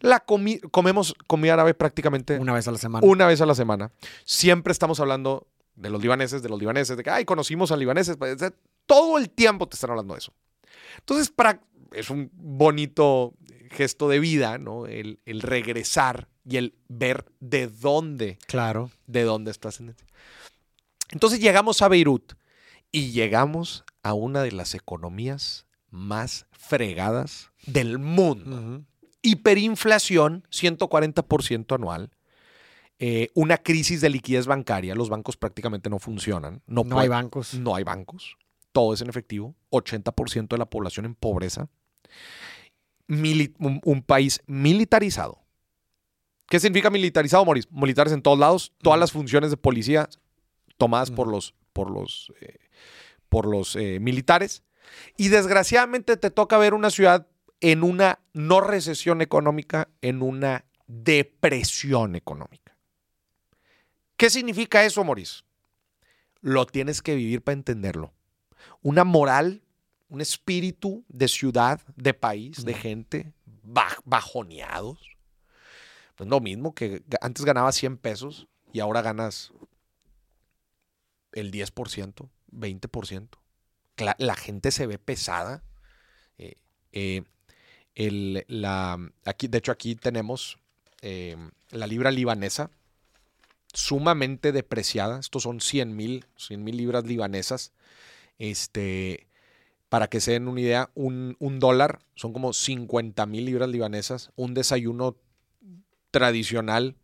La 0.00 0.24
comi- 0.24 0.60
comemos 0.70 1.14
comida 1.26 1.52
árabe 1.54 1.74
prácticamente 1.74 2.38
Una 2.38 2.52
vez 2.54 2.66
a 2.68 2.72
la 2.72 2.78
semana. 2.78 3.06
una 3.06 3.26
vez 3.26 3.40
a 3.42 3.46
la 3.46 3.54
semana. 3.54 3.90
Siempre 4.24 4.72
estamos 4.72 5.00
hablando 5.00 5.46
de 5.76 5.90
los 5.90 6.00
libaneses, 6.00 6.42
de 6.42 6.48
los 6.48 6.58
libaneses, 6.58 6.96
de 6.96 7.02
que, 7.02 7.10
ay, 7.10 7.24
conocimos 7.24 7.70
a 7.72 7.76
libaneses. 7.76 8.16
pues, 8.16 8.40
eh, 8.42 8.52
Todo 8.86 9.18
el 9.18 9.28
tiempo 9.30 9.66
te 9.68 9.74
están 9.76 9.90
hablando 9.90 10.14
de 10.14 10.18
eso. 10.18 10.32
Entonces, 10.98 11.30
para, 11.30 11.60
es 11.92 12.10
un 12.10 12.30
bonito 12.34 13.34
gesto 13.70 14.08
de 14.08 14.20
vida, 14.20 14.58
¿no? 14.58 14.86
El, 14.86 15.18
el 15.24 15.40
regresar 15.42 16.28
y 16.44 16.58
el 16.58 16.74
ver 16.88 17.24
de 17.40 17.66
dónde, 17.66 18.38
Claro. 18.46 18.90
de 19.06 19.22
dónde 19.24 19.50
es 19.50 19.58
tu 19.58 19.68
ascendencia. 19.68 20.06
Entonces 21.10 21.40
llegamos 21.40 21.80
a 21.82 21.88
Beirut 21.88 22.34
y 22.92 23.10
llegamos 23.12 23.84
a 24.02 24.12
una 24.14 24.42
de 24.42 24.52
las 24.52 24.74
economías 24.74 25.66
más 25.94 26.46
fregadas 26.52 27.50
del 27.66 27.98
mundo. 27.98 28.84
Hiperinflación, 29.22 30.46
140% 30.50 31.74
anual, 31.74 32.10
eh, 32.98 33.30
una 33.34 33.56
crisis 33.58 34.00
de 34.00 34.10
liquidez 34.10 34.46
bancaria, 34.46 34.94
los 34.94 35.08
bancos 35.08 35.36
prácticamente 35.36 35.88
no 35.88 35.98
funcionan, 35.98 36.62
no, 36.66 36.84
No 36.84 36.98
hay 36.98 37.08
bancos. 37.08 37.54
no 37.54 37.74
hay 37.74 37.84
bancos, 37.84 38.36
todo 38.72 38.92
es 38.92 39.00
en 39.00 39.08
efectivo, 39.08 39.54
80% 39.70 40.48
de 40.48 40.58
la 40.58 40.66
población 40.66 41.06
en 41.06 41.14
pobreza, 41.14 41.68
Mili- 43.06 43.54
un, 43.58 43.80
un 43.84 44.02
país 44.02 44.40
militarizado. 44.46 45.42
¿Qué 46.48 46.58
significa 46.60 46.90
militarizado, 46.90 47.44
Maurice? 47.44 47.68
Militares 47.70 48.12
en 48.12 48.22
todos 48.22 48.38
lados, 48.38 48.72
todas 48.82 48.98
las 48.98 49.12
funciones 49.12 49.50
de 49.50 49.56
policía 49.56 50.08
tomadas 50.78 51.10
por 51.10 51.28
los, 51.28 51.54
por 51.72 51.90
los, 51.90 52.32
eh, 52.40 52.58
por 53.28 53.46
los 53.46 53.76
eh, 53.76 53.98
militares. 54.00 54.62
Y 55.16 55.28
desgraciadamente 55.28 56.16
te 56.16 56.30
toca 56.30 56.58
ver 56.58 56.74
una 56.74 56.90
ciudad 56.90 57.26
en 57.60 57.82
una 57.82 58.20
no 58.32 58.60
recesión 58.60 59.20
económica, 59.22 59.88
en 60.02 60.22
una 60.22 60.64
depresión 60.86 62.14
económica. 62.16 62.76
¿Qué 64.16 64.30
significa 64.30 64.84
eso, 64.84 65.02
Maurice? 65.04 65.42
Lo 66.40 66.66
tienes 66.66 67.00
que 67.02 67.14
vivir 67.14 67.42
para 67.42 67.54
entenderlo. 67.54 68.12
Una 68.82 69.04
moral, 69.04 69.62
un 70.08 70.20
espíritu 70.20 71.04
de 71.08 71.28
ciudad, 71.28 71.80
de 71.96 72.14
país, 72.14 72.64
de 72.64 72.74
gente 72.74 73.32
baj- 73.66 74.00
bajoneados. 74.04 74.98
Pues 76.16 76.28
lo 76.30 76.40
mismo 76.40 76.74
que 76.74 77.02
antes 77.20 77.44
ganabas 77.44 77.74
100 77.76 77.96
pesos 77.96 78.46
y 78.72 78.80
ahora 78.80 79.02
ganas 79.02 79.52
el 81.32 81.50
10%, 81.50 82.28
20%. 82.52 83.28
La, 83.96 84.34
gente 84.34 84.70
se 84.70 84.86
ve 84.86 84.98
pesada. 84.98 85.62
Eh, 86.38 86.54
eh, 86.92 87.22
el- 87.94 88.44
la, 88.48 88.98
aquí, 89.24 89.48
de 89.48 89.58
hecho, 89.58 89.72
aquí 89.72 89.94
tenemos 89.94 90.58
eh, 91.02 91.36
la 91.70 91.86
libra 91.86 92.10
libanesa 92.10 92.70
sumamente 93.72 94.52
depreciada. 94.52 95.20
Estos 95.20 95.44
son 95.44 95.60
100 95.60 95.94
mil 95.96 96.24
libras 96.48 97.04
libanesas. 97.04 97.72
Este, 98.38 99.26
para 99.88 100.08
que 100.08 100.20
se 100.20 100.32
den 100.32 100.48
una 100.48 100.60
idea, 100.60 100.90
un, 100.94 101.36
un 101.38 101.60
dólar 101.60 102.00
son 102.16 102.32
como 102.32 102.52
50 102.52 103.26
mil 103.26 103.44
libras 103.44 103.68
libanesas. 103.68 104.32
Un 104.36 104.54
desayuno 104.54 105.16
tradicional 106.10 106.96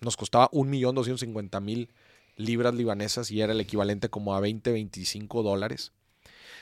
nos 0.00 0.16
costaba 0.16 0.48
1.250.000 0.52 1.88
libras 2.36 2.74
libanesas 2.74 3.30
y 3.30 3.40
era 3.40 3.52
el 3.52 3.60
equivalente 3.60 4.08
como 4.08 4.34
a 4.34 4.40
20, 4.40 4.70
25 4.72 5.42
dólares. 5.42 5.92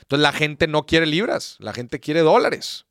Entonces 0.01 0.23
la 0.23 0.31
gente 0.33 0.67
no 0.67 0.85
quiere 0.85 1.05
libras, 1.05 1.57
la 1.59 1.73
gente 1.73 1.99
quiere 1.99 2.21
dólares. 2.21 2.85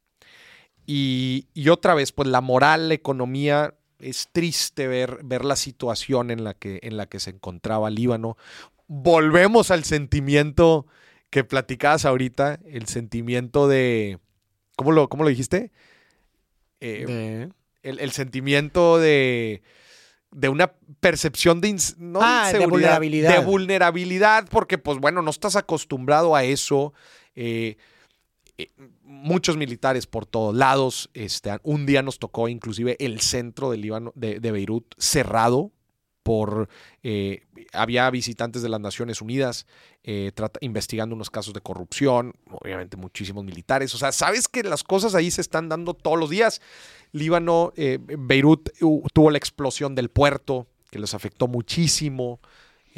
Y, 0.87 1.49
y 1.55 1.69
otra 1.69 1.95
vez, 1.95 2.13
pues 2.13 2.29
la 2.29 2.41
moral, 2.41 2.89
la 2.89 2.95
economía, 2.95 3.75
es 3.99 4.29
triste 4.31 4.87
ver, 4.87 5.21
ver 5.25 5.45
la 5.45 5.57
situación 5.57 6.31
en 6.31 6.45
la, 6.45 6.55
que, 6.55 6.79
en 6.83 6.97
la 6.97 7.07
que 7.07 7.19
se 7.19 7.31
encontraba 7.31 7.91
Líbano. 7.91 8.37
Volvemos 8.87 9.71
al 9.71 9.85
sentimiento 9.85 10.87
que 11.31 11.43
platicabas 11.43 12.05
ahorita, 12.05 12.61
el 12.67 12.87
sentimiento 12.87 13.67
de... 13.67 14.19
¿Cómo 14.77 14.93
lo, 14.93 15.09
cómo 15.09 15.23
lo 15.25 15.31
dijiste? 15.31 15.73
Eh, 16.81 17.05
De- 17.07 17.49
el, 17.83 17.99
el 17.99 18.11
sentimiento 18.13 18.99
de, 18.99 19.63
de 20.31 20.49
una 20.49 20.73
percepción 21.01 21.61
de, 21.61 21.77
no 21.99 22.21
Ah, 22.23 22.43
de 22.47 22.57
inseguridad, 22.59 22.69
vulnerabilidad. 22.99 23.33
de 23.39 23.45
vulnerabilidad, 23.45 24.49
porque 24.51 24.79
pues 24.79 24.99
bueno, 24.99 25.23
no 25.23 25.31
estás 25.31 25.57
acostumbrado 25.57 26.35
a 26.35 26.45
eso. 26.45 26.93
eh, 27.35 27.77
eh, 28.59 28.71
muchos 29.03 29.57
militares 29.59 30.07
por 30.07 30.25
todos 30.27 30.55
lados. 30.55 31.11
Este, 31.15 31.51
un 31.63 31.85
día 31.87 32.03
nos 32.03 32.19
tocó 32.19 32.49
inclusive 32.49 32.97
el 33.01 33.21
centro 33.21 33.71
del 33.71 33.83
Líbano, 33.83 34.13
de, 34.15 34.41
de 34.41 34.51
Beirut 34.53 34.95
cerrado 34.99 35.73
por 36.27 36.69
eh, 37.05 37.45
había 37.73 38.11
visitantes 38.11 38.61
de 38.61 38.69
las 38.69 38.81
Naciones 38.81 39.23
Unidas 39.23 39.65
eh, 40.03 40.33
investigando 40.61 41.15
unos 41.15 41.31
casos 41.31 41.55
de 41.55 41.61
corrupción, 41.61 42.35
obviamente 42.51 42.97
muchísimos 42.97 43.45
militares. 43.45 43.95
O 43.95 43.99
sea, 43.99 44.11
sabes 44.11 44.49
que 44.49 44.65
las 44.65 44.83
cosas 44.83 45.15
ahí 45.15 45.31
se 45.31 45.41
están 45.41 45.69
dando 45.69 45.95
todos 45.95 46.19
los 46.19 46.29
días. 46.29 46.61
Líbano, 47.13 47.73
eh, 47.77 48.01
Beirut 48.01 48.71
uh, 48.81 49.07
tuvo 49.15 49.31
la 49.31 49.39
explosión 49.39 49.95
del 49.95 50.09
puerto 50.09 50.67
que 50.91 50.99
les 50.99 51.15
afectó 51.15 51.47
muchísimo. 51.47 52.41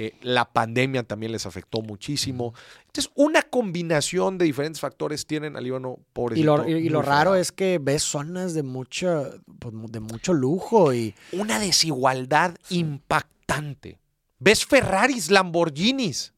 Eh, 0.00 0.14
la 0.22 0.44
pandemia 0.52 1.02
también 1.02 1.32
les 1.32 1.44
afectó 1.44 1.82
muchísimo. 1.82 2.54
Entonces, 2.86 3.10
una 3.16 3.42
combinación 3.42 4.38
de 4.38 4.44
diferentes 4.44 4.80
factores 4.80 5.26
tienen 5.26 5.56
al 5.56 5.64
Líbano 5.64 5.98
Y 6.38 6.44
lo, 6.44 6.68
y- 6.68 6.74
y 6.74 6.88
lo 6.88 7.02
raro 7.02 7.34
es 7.34 7.50
que 7.50 7.78
ves 7.82 8.04
zonas 8.04 8.54
de 8.54 8.62
mucha, 8.62 9.24
pues, 9.58 9.74
de 9.90 9.98
mucho 9.98 10.32
lujo 10.34 10.94
y 10.94 11.16
una 11.32 11.58
desigualdad 11.58 12.54
impactante. 12.70 13.98
Ves 14.38 14.64
Ferraris, 14.64 15.32
Lamborghinis 15.32 16.32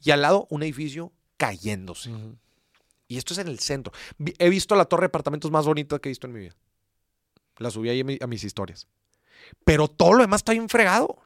y 0.00 0.12
al 0.12 0.22
lado 0.22 0.46
un 0.50 0.62
edificio 0.62 1.12
cayéndose. 1.36 2.10
Y 3.08 3.18
esto 3.18 3.32
es 3.34 3.38
en 3.40 3.48
el 3.48 3.58
centro. 3.58 3.92
He 4.38 4.48
visto 4.50 4.76
la 4.76 4.84
torre 4.84 5.02
de 5.02 5.06
apartamentos 5.06 5.50
más 5.50 5.66
bonita 5.66 5.98
que 5.98 6.08
he 6.08 6.10
visto 6.10 6.28
en 6.28 6.32
mi 6.32 6.40
vida. 6.40 6.54
La 7.58 7.70
subí 7.72 7.88
ahí 7.88 8.00
a, 8.00 8.04
mi- 8.04 8.18
a 8.20 8.26
mis 8.28 8.44
historias. 8.44 8.86
Pero 9.64 9.88
todo 9.88 10.12
lo 10.12 10.22
demás 10.22 10.40
está 10.40 10.52
bien 10.52 10.68
fregado. 10.68 11.16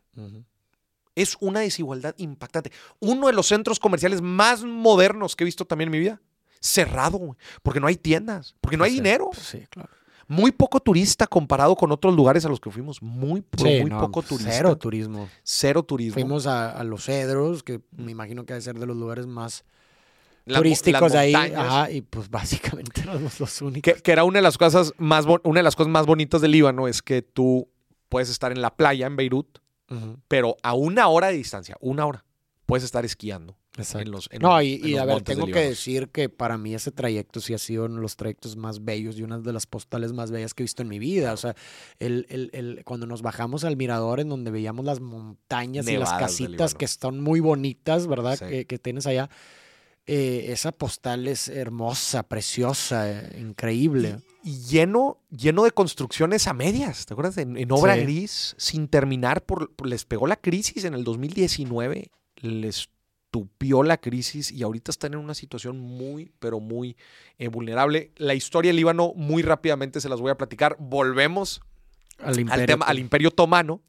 Es 1.21 1.37
una 1.41 1.61
desigualdad 1.61 2.15
impactante. 2.19 2.73
Uno 2.99 3.27
de 3.27 3.33
los 3.33 3.47
centros 3.47 3.79
comerciales 3.79 4.21
más 4.23 4.63
modernos 4.65 5.37
que 5.37 5.45
he 5.45 5.47
visto 5.47 5.65
también 5.65 5.89
en 5.89 5.93
mi 5.93 5.99
vida. 5.99 6.21
Cerrado, 6.61 7.37
porque 7.63 7.81
no 7.81 7.87
hay 7.87 7.97
tiendas, 7.97 8.55
porque 8.61 8.77
no 8.77 8.85
hay 8.85 8.91
Sí, 8.91 8.97
dinero. 8.97 9.31
pues 9.33 9.47
Sí, 9.47 9.65
claro. 9.71 9.89
Muy 10.29 10.53
poco 10.53 10.79
turista 10.79 11.27
comparado 11.27 11.75
con 11.75 11.91
otros 11.91 12.15
lugares 12.15 12.45
a 12.45 12.49
los 12.49 12.61
que 12.61 12.71
fuimos. 12.71 13.03
Muy, 13.03 13.43
Sí, 13.57 13.65
muy 13.81 13.91
no, 13.91 13.99
poco 14.01 14.23
turista. 14.23 14.53
Cero 14.53 14.77
turismo. 14.77 15.29
Cero 15.43 15.83
turismo. 15.83 16.15
Fuimos 16.15 16.47
a, 16.47 16.71
a 16.71 16.85
Los 16.85 17.05
Cedros, 17.07 17.63
que 17.65 17.81
me 17.91 18.13
imagino 18.13 18.45
que 18.45 18.53
debe 18.53 18.63
ser 18.63 18.79
de 18.79 18.87
los 18.87 18.97
lugares 18.97 19.27
más 19.27 19.65
turísticos 20.47 21.13
de 21.13 21.19
ahí. 21.19 21.35
Ajá, 21.35 21.91
y 21.91 22.03
pues 22.03 22.31
básicamente 22.31 23.01
éramos 23.03 23.41
los 23.41 23.61
únicos. 23.63 23.93
Que, 23.95 24.01
que 24.01 24.13
era 24.13 24.25
una 24.25 24.39
de 24.39 24.43
las 24.43 24.59
cosas 24.59 24.93
más 24.99 25.25
una 25.43 25.61
de 25.61 25.65
las 25.65 25.77
cosas 25.77 25.91
más 25.91 26.07
bonitas 26.07 26.41
del 26.41 26.53
Líbano 26.53 26.89
es 26.89 27.03
que 27.03 27.23
tú 27.23 27.69
puedes 28.09 28.29
estar 28.31 28.53
en 28.53 28.61
la 28.63 28.75
playa 28.77 29.07
en 29.07 29.17
Beirut, 29.17 29.59
Pero 30.29 30.57
a 30.63 30.75
una 30.75 31.09
hora 31.09 31.29
de 31.29 31.35
distancia, 31.35 31.77
una 31.81 32.07
hora, 32.07 32.25
puedes 32.67 32.85
estar 32.85 33.05
esquiando 33.05 33.57
Exacto. 33.77 34.07
en 34.07 34.11
los 34.13 34.29
en 34.31 34.43
No, 34.43 34.51
los- 34.57 34.65
y, 34.65 34.75
en 34.75 34.87
y 34.87 34.91
los 34.93 35.01
a 35.01 35.05
ver, 35.07 35.23
tengo 35.23 35.47
que 35.47 35.61
decir 35.61 36.09
que 36.11 36.29
para 36.29 36.57
mí 36.59 36.75
ese 36.75 36.93
trayecto 36.93 37.41
sí 37.41 37.55
ha 37.55 37.59
sido 37.59 37.87
uno 37.87 37.97
de 37.97 38.03
los 38.03 38.15
trayectos 38.17 38.57
más 38.57 38.85
bellos 38.85 39.19
y 39.19 39.23
una 39.25 39.39
de 39.41 39.53
las 39.53 39.67
postales 39.67 40.13
más 40.13 40.31
bellas 40.31 40.55
que 40.55 40.63
he 40.63 40.65
visto 40.65 40.83
en 40.83 40.89
mi 40.89 40.99
vida. 41.01 41.33
O 41.33 41.37
sea, 41.37 41.57
el, 41.99 42.27
el- 42.29 42.51
el- 42.53 42.85
cuando 42.85 43.07
nos 43.07 43.23
bajamos 43.23 43.65
al 43.65 43.77
mirador 43.77 44.21
en 44.21 44.29
donde 44.29 44.51
veíamos 44.53 44.85
las 44.85 45.01
montañas 45.01 45.89
y 45.89 45.97
las 45.97 46.13
casitas 46.13 46.75
que 46.75 46.85
están 46.85 47.21
muy 47.21 47.41
bonitas, 47.41 48.07
¿verdad? 48.07 48.39
Sí. 48.39 48.45
Que, 48.47 48.67
que 48.67 48.79
tienes 48.79 49.07
allá. 49.09 49.29
Eh, 50.13 50.51
esa 50.53 50.73
postal 50.73 51.29
es 51.29 51.47
hermosa, 51.49 52.25
preciosa, 52.25 53.09
eh, 53.11 53.39
increíble. 53.41 54.17
y 54.43 54.59
lleno, 54.65 55.19
lleno 55.31 55.63
de 55.65 55.71
construcciones 55.71 56.47
a 56.49 56.53
medias, 56.55 57.07
¿te 57.07 57.15
acuerdas? 57.15 57.37
En, 57.39 57.57
en 57.57 57.71
obra 57.71 57.95
Sí. 57.95 58.01
gris, 58.03 58.55
sin 58.59 58.89
terminar, 58.89 59.45
por, 59.45 59.71
por- 59.75 59.87
les 59.87 60.05
pegó 60.05 60.27
la 60.27 60.37
crisis 60.37 60.85
en 60.85 60.95
el 60.95 61.05
2019, 61.05 62.11
les 62.37 62.89
tupió 63.31 63.85
la 63.85 63.99
crisis 63.99 64.51
y 64.51 64.63
ahorita 64.65 64.91
están 64.91 65.13
en 65.13 65.21
una 65.21 65.35
situación 65.35 65.79
muy, 65.79 66.33
pero 66.41 66.59
muy 66.59 66.97
eh, 67.39 67.47
vulnerable. 67.49 68.11
La 68.17 68.35
historia 68.35 68.71
del 68.71 68.77
Líbano, 68.77 69.13
muy 69.15 69.43
rápidamente 69.43 70.01
se 70.01 70.09
las 70.09 70.21
voy 70.21 70.31
a 70.33 70.37
platicar. 70.39 70.77
Volvemos 70.81 71.61
Al 72.23 72.31
al, 72.35 72.41
imperio. 72.41 72.67
tema, 72.67 72.87
al 72.87 72.99
Imperio 72.99 73.29
Otomano. 73.29 73.81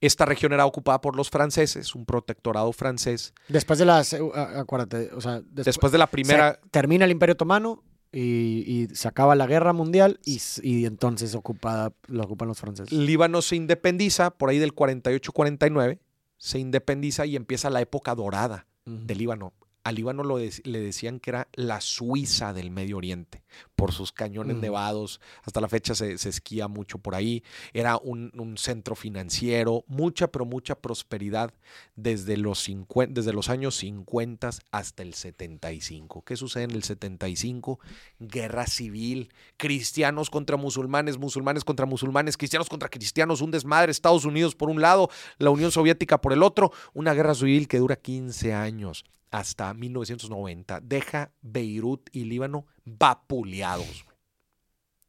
Esta 0.00 0.24
región 0.26 0.52
era 0.52 0.66
ocupada 0.66 1.00
por 1.00 1.16
los 1.16 1.30
franceses, 1.30 1.94
un 1.94 2.04
protectorado 2.04 2.72
francés. 2.72 3.32
Después 3.48 3.78
de 3.78 3.84
las, 3.86 4.12
eh, 4.12 4.20
acuérdate, 4.34 5.10
o 5.14 5.20
sea, 5.20 5.40
despu- 5.40 5.64
Después 5.64 5.92
de 5.92 5.98
la 5.98 6.06
primera, 6.06 6.60
termina 6.70 7.04
el 7.06 7.10
Imperio 7.10 7.32
Otomano 7.32 7.82
y, 8.12 8.64
y 8.66 8.88
se 8.94 9.08
acaba 9.08 9.34
la 9.34 9.46
guerra 9.46 9.72
mundial 9.72 10.20
y, 10.24 10.84
entonces 10.84 11.34
ocupada, 11.34 11.92
lo 12.08 12.24
ocupan 12.24 12.48
los 12.48 12.58
franceses. 12.60 12.92
Líbano 12.92 13.40
se 13.42 13.56
independiza 13.56 14.30
por 14.30 14.50
ahí 14.50 14.58
del 14.58 14.74
48-49, 14.74 15.98
se 16.36 16.58
independiza 16.58 17.26
y 17.26 17.36
empieza 17.36 17.70
la 17.70 17.80
época 17.80 18.14
dorada 18.14 18.66
Ujú. 18.86 18.98
de 19.06 19.14
Líbano. 19.14 19.52
A 19.86 19.92
Líbano 19.92 20.24
lo 20.24 20.38
de- 20.38 20.52
le 20.64 20.80
decían 20.80 21.20
que 21.20 21.30
era 21.30 21.48
la 21.54 21.80
Suiza 21.80 22.52
del 22.52 22.70
Medio 22.72 22.96
Oriente, 22.96 23.44
por 23.76 23.92
sus 23.92 24.10
cañones 24.10 24.56
Mm. 24.56 24.60
nevados. 24.60 25.20
Hasta 25.44 25.60
la 25.60 25.68
fecha 25.68 25.94
se, 25.94 26.18
se 26.18 26.28
esquía 26.28 26.66
mucho 26.66 26.98
por 26.98 27.14
ahí. 27.14 27.44
Era 27.72 27.96
un, 27.96 28.32
un 28.36 28.58
centro 28.58 28.96
financiero, 28.96 29.84
mucha, 29.86 30.26
pero 30.26 30.44
mucha 30.44 30.74
prosperidad 30.74 31.52
desde 31.94 32.36
los, 32.36 32.58
50 32.64 33.12
desde 33.14 33.32
los 33.32 33.48
años 33.48 33.76
50 33.76 34.50
hasta 34.72 35.02
el 35.04 35.14
75. 35.14 36.22
¿Qué 36.22 36.36
sucede 36.36 36.64
en 36.64 36.72
el 36.72 36.82
75? 36.82 37.78
Guerra 38.18 38.66
civil, 38.66 39.32
cristianos 39.56 40.30
contra 40.30 40.56
musulmanes, 40.56 41.16
musulmanes 41.18 41.62
contra 41.64 41.86
musulmanes, 41.86 42.36
cristianos 42.36 42.68
contra 42.68 42.88
cristianos, 42.88 43.40
un 43.40 43.52
desmadre, 43.52 43.92
Estados 43.92 44.24
Unidos 44.24 44.56
por 44.56 44.68
un 44.68 44.80
lado, 44.80 45.10
la 45.38 45.50
Unión 45.50 45.70
Soviética 45.70 46.20
por 46.20 46.32
el 46.32 46.42
otro, 46.42 46.72
una 46.92 47.14
guerra 47.14 47.34
civil 47.36 47.68
que 47.68 47.78
dura 47.78 47.94
15 47.94 48.52
años 48.52 49.04
hasta 49.36 49.74
1990. 49.74 50.80
Deja 50.80 51.30
Beirut 51.42 52.08
y 52.12 52.24
Líbano 52.24 52.64
vapuleados. 52.84 54.06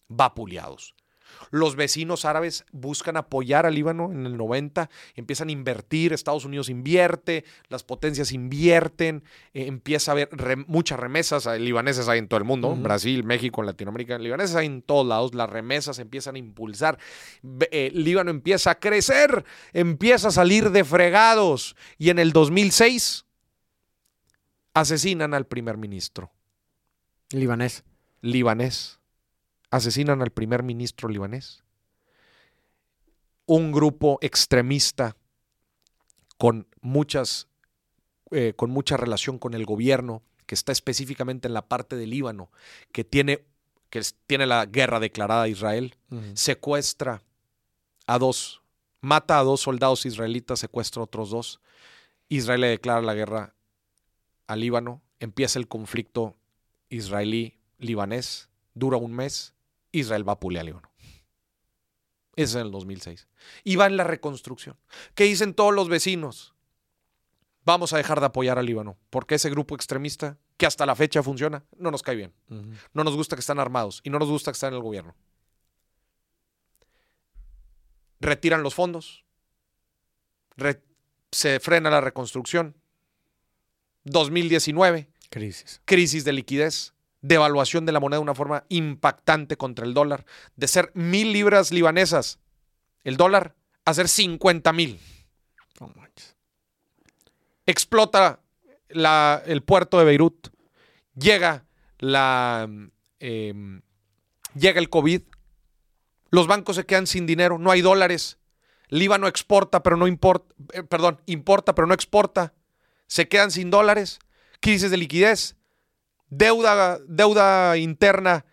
Vapuleados. 0.10 0.96
Los 1.52 1.76
vecinos 1.76 2.24
árabes 2.24 2.66
buscan 2.72 3.18
apoyar 3.18 3.66
a 3.66 3.70
Líbano 3.70 4.12
en 4.14 4.26
el 4.26 4.38
90, 4.38 4.90
empiezan 5.16 5.50
a 5.50 5.52
invertir, 5.52 6.14
Estados 6.14 6.46
Unidos 6.46 6.70
invierte, 6.70 7.44
las 7.68 7.84
potencias 7.84 8.32
invierten, 8.32 9.24
eh, 9.54 9.68
empieza 9.68 10.12
a 10.12 10.14
haber 10.14 10.30
re- 10.32 10.56
muchas 10.56 10.98
remesas, 10.98 11.46
libaneses 11.60 12.08
hay 12.08 12.20
en 12.20 12.30
todo 12.30 12.38
el 12.38 12.46
mundo. 12.46 12.74
Brasil, 12.78 13.26
México, 13.26 13.62
Latinoamérica, 13.62 14.18
libaneses 14.18 14.56
hay 14.56 14.68
en 14.68 14.82
todos 14.82 15.06
lados, 15.06 15.36
las 15.36 15.50
remesas 15.50 16.00
empiezan 16.00 16.36
a 16.36 16.40
impulsar, 16.40 16.98
eh, 17.72 17.92
Líbano 17.94 18.32
empieza 18.32 18.72
a 18.72 18.80
crecer, 18.80 19.44
empieza 19.74 20.30
a 20.30 20.32
salir 20.32 20.70
de 20.72 20.86
fregados 20.86 21.76
y 21.98 22.10
en 22.10 22.20
el 22.20 22.32
2006 22.32 23.26
asesinan 24.80 25.34
al 25.34 25.46
primer 25.46 25.78
ministro 25.78 26.32
Libanés. 27.32 27.84
libanés. 28.22 29.00
Asesinan 29.70 30.22
al 30.22 30.32
primer 30.32 30.64
ministro 30.64 31.10
libanés. 31.10 31.64
Un 33.46 33.72
grupo 33.72 34.18
extremista 34.22 35.16
con 36.38 36.68
muchas 36.82 37.48
eh, 38.32 38.54
con 38.56 38.72
mucha 38.72 38.98
relación 38.98 39.40
con 39.40 39.54
el 39.54 39.66
gobierno, 39.66 40.22
que 40.46 40.56
está 40.56 40.74
específicamente 40.74 41.48
en 41.48 41.54
la 41.54 41.68
parte 41.68 41.96
del 41.96 42.10
Líbano, 42.10 42.52
que 42.92 43.06
tiene, 43.06 43.46
que 43.90 44.02
tiene 44.26 44.46
la 44.46 44.66
guerra 44.66 45.00
declarada 45.00 45.44
a 45.44 45.48
Israel, 45.48 45.96
secuestra 46.34 47.24
a 48.06 48.20
dos, 48.20 48.62
mata 49.00 49.40
a 49.40 49.44
dos 49.44 49.62
soldados 49.62 50.06
israelitas, 50.06 50.60
secuestra 50.60 51.02
a 51.02 51.06
otros 51.06 51.30
dos. 51.30 51.62
Israel 52.28 52.62
le 52.62 52.68
declara 52.68 53.02
la 53.02 53.14
guerra 53.14 53.54
al 54.48 54.60
Líbano, 54.62 55.02
empieza 55.20 55.60
el 55.60 55.68
conflicto 55.68 56.36
israelí-libanés, 56.90 58.50
dura 58.74 58.98
un 58.98 59.14
mes, 59.14 59.54
Israel 59.92 60.24
vapulea 60.24 60.62
al 60.62 60.68
Líbano. 60.68 60.92
Ese 62.36 62.44
es 62.52 62.56
en 62.56 62.62
el 62.62 62.72
2006. 62.72 63.28
Y 63.64 63.76
va 63.78 63.88
en 63.88 63.98
la 63.98 64.04
reconstrucción. 64.04 64.78
¿Qué 65.16 65.24
dicen 65.24 65.54
todos 65.54 65.74
los 65.74 65.90
vecinos? 65.90 66.54
Vamos 67.66 67.92
a 67.94 67.98
dejar 67.98 68.20
de 68.20 68.28
apoyar 68.28 68.58
al 68.60 68.66
Líbano, 68.66 68.98
porque 69.10 69.36
ese 69.36 69.50
grupo 69.50 69.76
extremista, 69.76 70.38
que 70.56 70.66
hasta 70.66 70.86
la 70.86 70.96
fecha 70.96 71.22
funciona, 71.24 71.66
no 71.78 71.92
nos 71.92 72.02
cae 72.04 72.16
bien. 72.16 72.34
No 72.94 73.04
nos 73.04 73.16
gusta 73.16 73.36
que 73.36 73.42
están 73.42 73.60
armados 73.60 74.02
y 74.04 74.10
no 74.10 74.20
nos 74.20 74.30
gusta 74.30 74.52
que 74.52 74.56
están 74.56 74.74
en 74.74 74.78
el 74.78 74.84
gobierno. 74.84 75.16
retiran 78.20 78.64
los 78.64 78.74
fondos, 78.74 79.24
re- 80.56 80.82
se 81.32 81.60
frena 81.60 81.90
la 81.92 82.02
reconstrucción. 82.02 82.76
2019, 84.12 85.08
Crisis. 85.30 85.82
crisis 85.86 86.24
de 86.24 86.34
liquidez, 86.34 86.94
devaluación 87.22 87.86
de 87.86 87.92
la 87.92 88.00
moneda 88.00 88.18
de 88.18 88.24
una 88.24 88.36
forma 88.36 88.64
impactante 88.70 89.58
contra 89.58 89.86
el 89.86 89.94
dólar, 89.94 90.26
de 90.56 90.68
ser 90.68 90.92
mil 90.94 91.34
libras 91.34 91.72
libanesas 91.72 92.40
el 93.04 93.18
dólar 93.18 93.56
a 93.86 93.94
ser 93.94 94.08
50 94.10 94.74
mil. 94.74 95.00
Explota 97.66 98.40
la- 98.90 99.42
el 99.46 99.62
puerto 99.64 100.00
de 100.00 100.06
Beirut, 100.06 100.48
llega 101.16 101.66
la 102.00 102.70
eh, 103.20 103.54
llega 104.54 104.80
el 104.80 104.90
COVID, 104.90 105.22
los 106.30 106.48
bancos 106.48 106.76
se 106.76 106.86
quedan 106.86 107.08
sin 107.08 107.26
dinero, 107.26 107.58
no 107.58 107.72
hay 107.72 107.82
dólares, 107.82 108.38
Líbano 108.90 109.28
exporta 109.28 109.84
pero 109.84 109.98
no 109.98 110.08
importa, 110.08 110.54
eh, 110.74 110.84
perdón, 110.84 111.20
importa 111.26 111.74
pero 111.76 111.88
no 111.88 111.94
exporta, 111.94 112.54
se 113.08 113.28
quedan 113.28 113.52
sin 113.52 113.70
dólares, 113.70 114.20
crisis 114.60 114.92
de 114.92 114.98
liquidez, 114.98 115.56
deuda, 116.30 117.00
deuda 117.08 117.78
interna. 117.78 118.46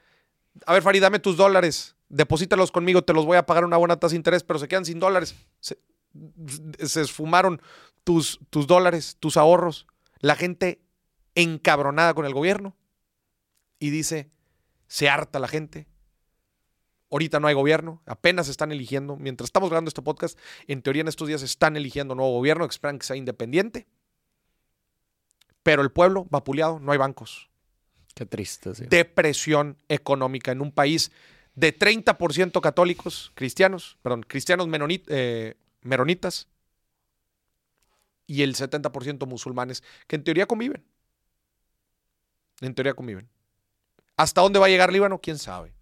A 0.66 0.72
ver, 0.72 0.82
Farid, 0.82 1.02
dame 1.02 1.18
tus 1.18 1.36
dólares, 1.36 1.96
deposítalos 2.08 2.70
conmigo, 2.70 3.02
te 3.02 3.12
los 3.12 3.26
voy 3.26 3.36
a 3.36 3.46
pagar 3.46 3.64
una 3.64 3.76
buena 3.76 3.98
tasa 3.98 4.12
de 4.12 4.16
interés, 4.18 4.44
pero 4.44 4.58
se 4.58 4.68
quedan 4.68 4.84
sin 4.84 5.00
dólares. 5.00 5.34
Se, 5.60 5.76
esfumaron 6.78 7.60
tus, 8.04 8.38
tus 8.50 8.66
dólares, 8.66 9.16
tus 9.18 9.36
ahorros. 9.36 9.86
La 10.20 10.36
gente 10.36 10.80
encabronada 11.34 12.14
con 12.14 12.24
el 12.24 12.32
gobierno 12.32 12.76
y 13.80 13.90
dice, 13.90 14.30
se 14.86 15.08
harta 15.08 15.40
la 15.40 15.48
gente. 15.48 15.88
Ahorita 17.10 17.40
no 17.40 17.48
hay 17.48 17.54
gobierno, 17.54 18.02
apenas 18.06 18.48
están 18.48 18.70
eligiendo. 18.70 19.16
Mientras 19.16 19.48
estamos 19.48 19.70
grabando 19.70 19.88
este 19.88 20.02
podcast, 20.02 20.38
en 20.66 20.82
teoría 20.82 21.02
en 21.02 21.08
estos 21.08 21.28
días 21.28 21.42
están 21.42 21.76
eligiendo 21.76 22.14
nuevo 22.14 22.32
gobierno, 22.32 22.64
esperan 22.64 22.98
que 22.98 23.06
sea 23.06 23.16
independiente. 23.16 23.86
Pero 25.64 25.82
el 25.82 25.90
pueblo 25.90 26.26
vapuleado, 26.30 26.78
no 26.78 26.92
hay 26.92 26.98
bancos. 26.98 27.50
Qué 28.14 28.24
triste, 28.26 28.72
sí. 28.76 28.84
Depresión 28.88 29.76
económica 29.88 30.52
en 30.52 30.60
un 30.60 30.70
país 30.70 31.10
de 31.56 31.76
30% 31.76 32.60
católicos, 32.60 33.32
cristianos, 33.34 33.98
perdón, 34.02 34.22
cristianos 34.22 34.68
menonit- 34.68 35.04
eh, 35.08 35.56
meronitas 35.82 36.46
y 38.26 38.42
el 38.42 38.54
70% 38.54 39.26
musulmanes, 39.26 39.82
que 40.06 40.16
en 40.16 40.22
teoría 40.24 40.46
conviven. 40.46 40.84
En 42.60 42.74
teoría 42.74 42.94
conviven. 42.94 43.28
¿Hasta 44.16 44.42
dónde 44.42 44.58
va 44.58 44.66
a 44.66 44.68
llegar 44.68 44.92
Líbano? 44.92 45.20
¿Quién 45.20 45.38
sabe? 45.38 45.72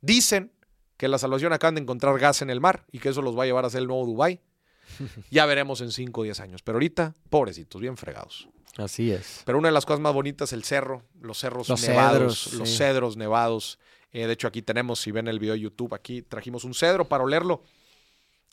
Dicen 0.00 0.52
que 0.96 1.08
la 1.08 1.18
salvación 1.18 1.52
acaban 1.52 1.74
de 1.74 1.80
encontrar 1.80 2.18
gas 2.18 2.42
en 2.42 2.50
el 2.50 2.60
mar 2.60 2.84
y 2.92 2.98
que 3.00 3.08
eso 3.08 3.22
los 3.22 3.36
va 3.36 3.42
a 3.42 3.46
llevar 3.46 3.64
a 3.64 3.70
ser 3.70 3.80
el 3.82 3.88
nuevo 3.88 4.06
Dubái. 4.06 4.40
Ya 5.30 5.46
veremos 5.46 5.80
en 5.80 5.92
5 5.92 6.20
o 6.20 6.24
10 6.24 6.40
años. 6.40 6.62
Pero 6.62 6.76
ahorita, 6.76 7.14
pobrecitos, 7.30 7.80
bien 7.80 7.96
fregados. 7.96 8.48
Así 8.76 9.10
es. 9.10 9.42
Pero 9.44 9.58
una 9.58 9.68
de 9.68 9.72
las 9.72 9.86
cosas 9.86 10.00
más 10.00 10.12
bonitas, 10.12 10.52
el 10.52 10.64
cerro, 10.64 11.02
los 11.20 11.38
cerros 11.38 11.68
Los 11.68 11.82
nevados, 11.82 12.42
cedros, 12.42 12.52
los 12.54 12.68
sí. 12.68 12.76
cedros 12.76 13.16
nevados. 13.16 13.78
Eh, 14.12 14.26
de 14.26 14.32
hecho, 14.32 14.48
aquí 14.48 14.62
tenemos, 14.62 15.00
si 15.00 15.12
ven 15.12 15.28
el 15.28 15.38
video 15.38 15.54
de 15.54 15.60
YouTube, 15.60 15.94
aquí 15.94 16.22
trajimos 16.22 16.64
un 16.64 16.74
cedro 16.74 17.06
para 17.06 17.24
olerlo. 17.24 17.62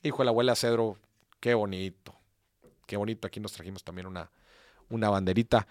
Hijo 0.02 0.20
de 0.20 0.26
la 0.26 0.32
abuela 0.32 0.56
cedro, 0.56 0.98
qué 1.40 1.54
bonito. 1.54 2.16
Qué 2.86 2.98
bonito. 2.98 3.28
Aquí 3.28 3.40
nos 3.40 3.54
trajimos 3.54 3.84
también 3.84 4.08
una, 4.08 4.30
una 4.90 5.10
banderita. 5.10 5.68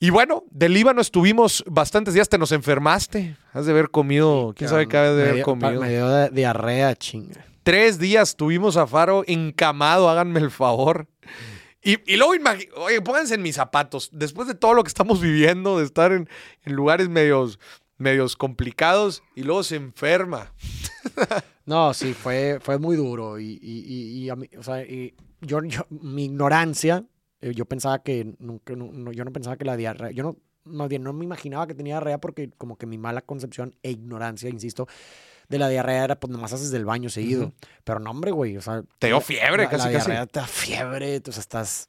Y 0.00 0.10
bueno, 0.10 0.44
del 0.50 0.74
Líbano 0.74 1.00
estuvimos 1.00 1.64
bastantes 1.66 2.12
días. 2.14 2.28
Te 2.28 2.36
nos 2.36 2.52
enfermaste. 2.52 3.36
Has 3.52 3.66
de 3.66 3.72
haber 3.72 3.90
comido, 3.90 4.52
quién 4.56 4.68
sabe 4.68 4.86
qué 4.86 4.98
has 4.98 5.16
de 5.16 5.30
haber 5.30 5.42
comido. 5.42 5.80
Me 5.80 5.90
dio 5.90 6.28
diarrea, 6.28 6.94
chinga. 6.94 7.46
Tres 7.64 7.98
días 7.98 8.36
tuvimos 8.36 8.76
a 8.76 8.86
Faro 8.86 9.24
encamado, 9.26 10.08
háganme 10.08 10.38
el 10.40 10.50
favor. 10.50 11.08
Y, 11.82 12.16
luego, 12.16 12.32
oye, 12.76 13.00
pónganse 13.02 13.34
en 13.34 13.42
mis 13.42 13.56
zapatos. 13.56 14.08
Después 14.12 14.46
de 14.48 14.54
todo 14.54 14.74
lo 14.74 14.84
que 14.84 14.88
estamos 14.88 15.20
viviendo, 15.20 15.78
de 15.78 15.84
estar 15.84 16.12
en, 16.12 16.28
lugares 16.76 17.08
medios, 17.08 17.58
medios 17.98 18.36
complicados, 18.36 19.22
y 19.34 19.42
luego 19.42 19.62
se 19.64 19.76
enferma. 19.76 20.52
No, 21.66 21.94
sí, 21.94 22.12
fue, 22.12 22.58
fue 22.60 22.78
muy 22.78 22.94
duro. 22.94 23.38
Y, 23.38 23.58
y, 23.62 24.24
y- 24.24 24.28
a 24.28 24.36
mí, 24.36 24.50
o 24.58 24.62
sea, 24.62 24.84
yo, 25.40 25.62
yo- 25.64 25.86
mi 25.88 26.26
ignorancia, 26.26 27.06
eh, 27.40 27.54
yo 27.54 27.64
pensaba 27.64 28.02
que 28.02 28.34
nunca, 28.38 28.76
no- 28.76 29.12
yo 29.12 29.24
no 29.24 29.32
pensaba 29.32 29.56
que 29.56 29.64
la 29.64 29.74
diarrea, 29.74 30.10
yo 30.10 30.36
no, 30.66 30.86
no 30.88 31.12
me 31.14 31.24
imaginaba 31.24 31.66
que 31.66 31.74
tenía 31.74 31.94
diarrea 31.94 32.18
porque 32.20 32.50
como 32.58 32.76
que 32.76 32.84
mi 32.84 32.98
mala 32.98 33.22
concepción 33.22 33.74
e 33.82 33.92
ignorancia, 33.92 34.50
insisto, 34.50 34.86
de 35.48 35.58
la 35.58 35.68
diarrea 35.68 36.04
era 36.04 36.18
pues 36.20 36.30
nomás 36.32 36.52
haces 36.52 36.70
del 36.70 36.84
baño 36.84 37.10
seguido. 37.10 37.52
Pero 37.84 38.00
no, 38.00 38.10
hombre, 38.10 38.30
güey, 38.30 38.56
o 38.56 38.62
sea. 38.62 38.82
Te 38.98 39.08
dio 39.08 39.20
fiebre, 39.20 39.64
la- 39.64 39.70
casi, 39.70 39.86
La 39.88 39.92
casi. 39.92 40.06
diarrea 40.10 40.26
te 40.26 40.40
da 40.40 40.46
fiebre, 40.46 41.14
entonces 41.16 41.40
estás, 41.40 41.88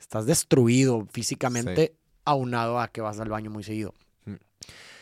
estás 0.00 0.26
destruido 0.26 1.06
físicamente 1.12 1.94
aunado 2.24 2.78
a 2.80 2.88
que 2.88 3.00
vas 3.00 3.18
al 3.20 3.28
baño 3.28 3.50
muy 3.50 3.62
seguido. 3.64 3.94
Mm. 4.24 4.34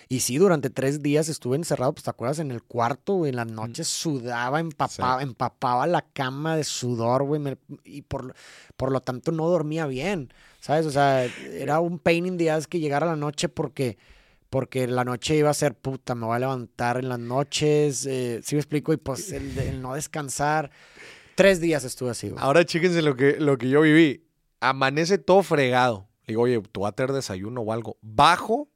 Y 0.08 0.20
sí, 0.20 0.38
durante 0.38 0.70
tres 0.70 1.02
días 1.02 1.28
estuve 1.28 1.56
encerrado, 1.56 1.92
pues 1.92 2.04
te 2.04 2.10
acuerdas, 2.10 2.38
en 2.38 2.52
el 2.52 2.62
cuarto, 2.62 3.14
güey, 3.14 3.30
en 3.30 3.36
las 3.36 3.48
noches 3.48 3.88
sudaba, 3.88 4.60
empapaba, 4.60 5.20
empapaba 5.22 5.86
la 5.88 6.02
cama 6.02 6.54
de 6.56 6.62
sudor, 6.62 7.24
güey, 7.24 7.40
me- 7.40 7.56
y 7.82 8.02
por, 8.02 8.26
lo- 8.26 8.34
por 8.76 8.92
lo 8.92 9.00
tanto 9.00 9.32
no 9.32 9.48
dormía 9.48 9.86
bien, 9.86 10.32
¿sabes? 10.60 10.86
O 10.86 10.92
sea, 10.92 11.24
era 11.24 11.80
un 11.80 11.98
pain 11.98 12.24
in 12.26 12.36
the 12.38 12.50
ass 12.52 12.68
que 12.68 12.78
llegara 12.78 13.06
la 13.06 13.16
noche 13.16 13.48
porque, 13.48 13.98
porque 14.50 14.86
la 14.86 15.04
noche 15.04 15.36
iba 15.36 15.50
a 15.50 15.54
ser 15.54 15.74
puta, 15.74 16.14
me 16.14 16.26
voy 16.26 16.36
a 16.36 16.38
levantar 16.38 16.98
en 16.98 17.08
las 17.08 17.18
noches, 17.18 18.06
eh, 18.06 18.40
¿sí 18.44 18.54
me 18.54 18.60
explico? 18.60 18.92
Y 18.92 18.96
pues 18.96 19.32
el, 19.32 19.56
el 19.58 19.82
no 19.82 19.94
descansar. 19.94 20.70
Tres 21.34 21.60
días 21.60 21.84
estuve 21.84 22.10
así, 22.10 22.30
güey. 22.30 22.42
Ahora 22.42 22.64
chéquense 22.64 23.02
lo 23.02 23.14
que, 23.16 23.36
lo 23.38 23.58
que 23.58 23.68
yo 23.68 23.80
viví. 23.82 24.26
Amanece 24.60 25.18
todo 25.18 25.42
fregado. 25.42 26.08
Digo, 26.26 26.42
oye, 26.42 26.60
tú 26.72 26.80
vas 26.80 26.90
a 26.92 26.94
tener 26.94 27.12
desayuno 27.12 27.60
o 27.60 27.72
algo. 27.72 27.98
Bajo, 28.00 28.68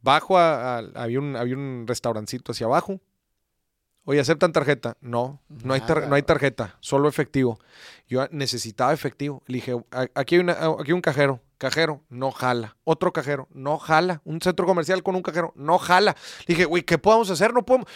bajo, 0.00 0.38
a- 0.38 0.78
a- 0.78 0.82
había, 0.94 1.18
un, 1.18 1.36
había 1.36 1.56
un 1.56 1.84
restaurancito 1.86 2.52
hacia 2.52 2.66
abajo. 2.66 3.00
Oye, 4.04 4.20
¿aceptan 4.20 4.52
tarjeta? 4.52 4.96
No, 5.00 5.42
no 5.48 5.74
hay, 5.74 5.80
tar- 5.82 6.08
no 6.08 6.14
hay 6.14 6.22
tarjeta, 6.22 6.76
solo 6.80 7.08
efectivo. 7.08 7.58
Yo 8.06 8.26
necesitaba 8.30 8.94
efectivo. 8.94 9.42
Le 9.46 9.56
dije, 9.56 9.72
"A- 9.90 10.06
aquí 10.14 10.36
hay, 10.36 10.40
una- 10.40 10.52
aquí 10.52 10.86
hay 10.86 10.92
un 10.92 11.00
cajero. 11.02 11.40
Cajero, 11.58 12.04
no 12.08 12.30
jala. 12.30 12.76
Otro 12.84 13.12
cajero, 13.12 13.48
no 13.52 13.78
jala. 13.78 14.22
Un 14.24 14.40
centro 14.40 14.66
comercial 14.66 15.02
con 15.02 15.16
un 15.16 15.22
cajero, 15.22 15.52
no 15.56 15.78
jala. 15.78 16.16
Le 16.46 16.54
dije, 16.54 16.64
güey, 16.64 16.84
¿qué 16.84 16.98
podemos 16.98 17.28
hacer? 17.30 17.52
No 17.52 17.66
podemos. 17.66 17.88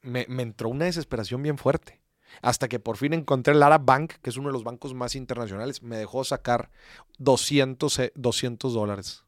Me, 0.00 0.26
me 0.28 0.42
entró 0.42 0.68
una 0.68 0.84
desesperación 0.84 1.42
bien 1.42 1.58
fuerte. 1.58 2.00
Hasta 2.42 2.68
que 2.68 2.78
por 2.78 2.96
fin 2.96 3.12
encontré 3.14 3.54
el 3.54 3.62
Arab 3.62 3.84
Bank, 3.84 4.14
que 4.22 4.30
es 4.30 4.36
uno 4.36 4.48
de 4.48 4.52
los 4.52 4.64
bancos 4.64 4.94
más 4.94 5.14
internacionales. 5.16 5.82
Me 5.82 5.96
dejó 5.96 6.22
sacar 6.22 6.70
200, 7.18 7.98
eh, 7.98 8.12
200 8.14 8.74
dólares. 8.74 9.24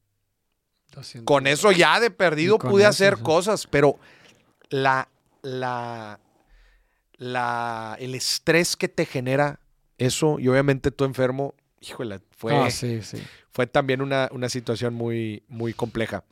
Con 1.25 1.47
eso 1.47 1.71
ya 1.73 2.01
de 2.01 2.11
perdido 2.11 2.59
pude 2.59 2.83
eso, 2.83 2.91
hacer 2.91 3.17
sí. 3.17 3.23
cosas, 3.23 3.67
pero 3.67 3.99
la, 4.71 5.09
la, 5.43 6.19
la, 7.17 7.97
el 8.01 8.15
estrés 8.15 8.77
que 8.77 8.89
te 8.89 9.05
genera 9.05 9.61
eso, 9.99 10.39
y 10.39 10.49
obviamente 10.49 10.91
tú 10.91 11.05
enfermo, 11.05 11.55
híjole, 11.81 12.21
fue, 12.31 12.55
Ah, 12.57 12.71
sí, 12.71 13.03
sí. 13.03 13.19
fue 13.51 13.67
también 13.67 14.01
una, 14.03 14.29
una 14.33 14.49
situación 14.49 14.95
muy, 14.95 15.43
muy 15.49 15.73
compleja. 15.75 16.25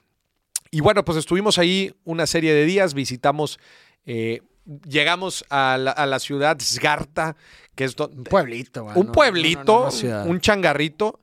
Y 0.70 0.81
bueno, 0.81 1.05
pues 1.05 1.18
estuvimos 1.18 1.59
ahí 1.59 1.94
una 2.05 2.27
serie 2.27 2.52
de 2.52 2.64
días, 2.64 2.93
visitamos, 2.94 3.59
eh, 4.05 4.43
llegamos 4.89 5.44
a 5.48 5.77
la, 5.78 5.93
a 5.93 6.06
la 6.06 6.18
ciudad 6.18 6.59
Sgarta, 6.60 7.36
que 7.74 7.85
es 7.85 7.93
Un 7.93 7.97
donde, 7.97 8.31
pueblito, 8.31 8.85
un 8.94 9.06
no- 9.06 9.12
pueblito, 9.12 9.62
no- 9.64 9.73
no 9.74 9.82
una 9.82 9.90
ciudad. 9.90 10.27
un 10.27 10.40
changarrito. 10.40 11.20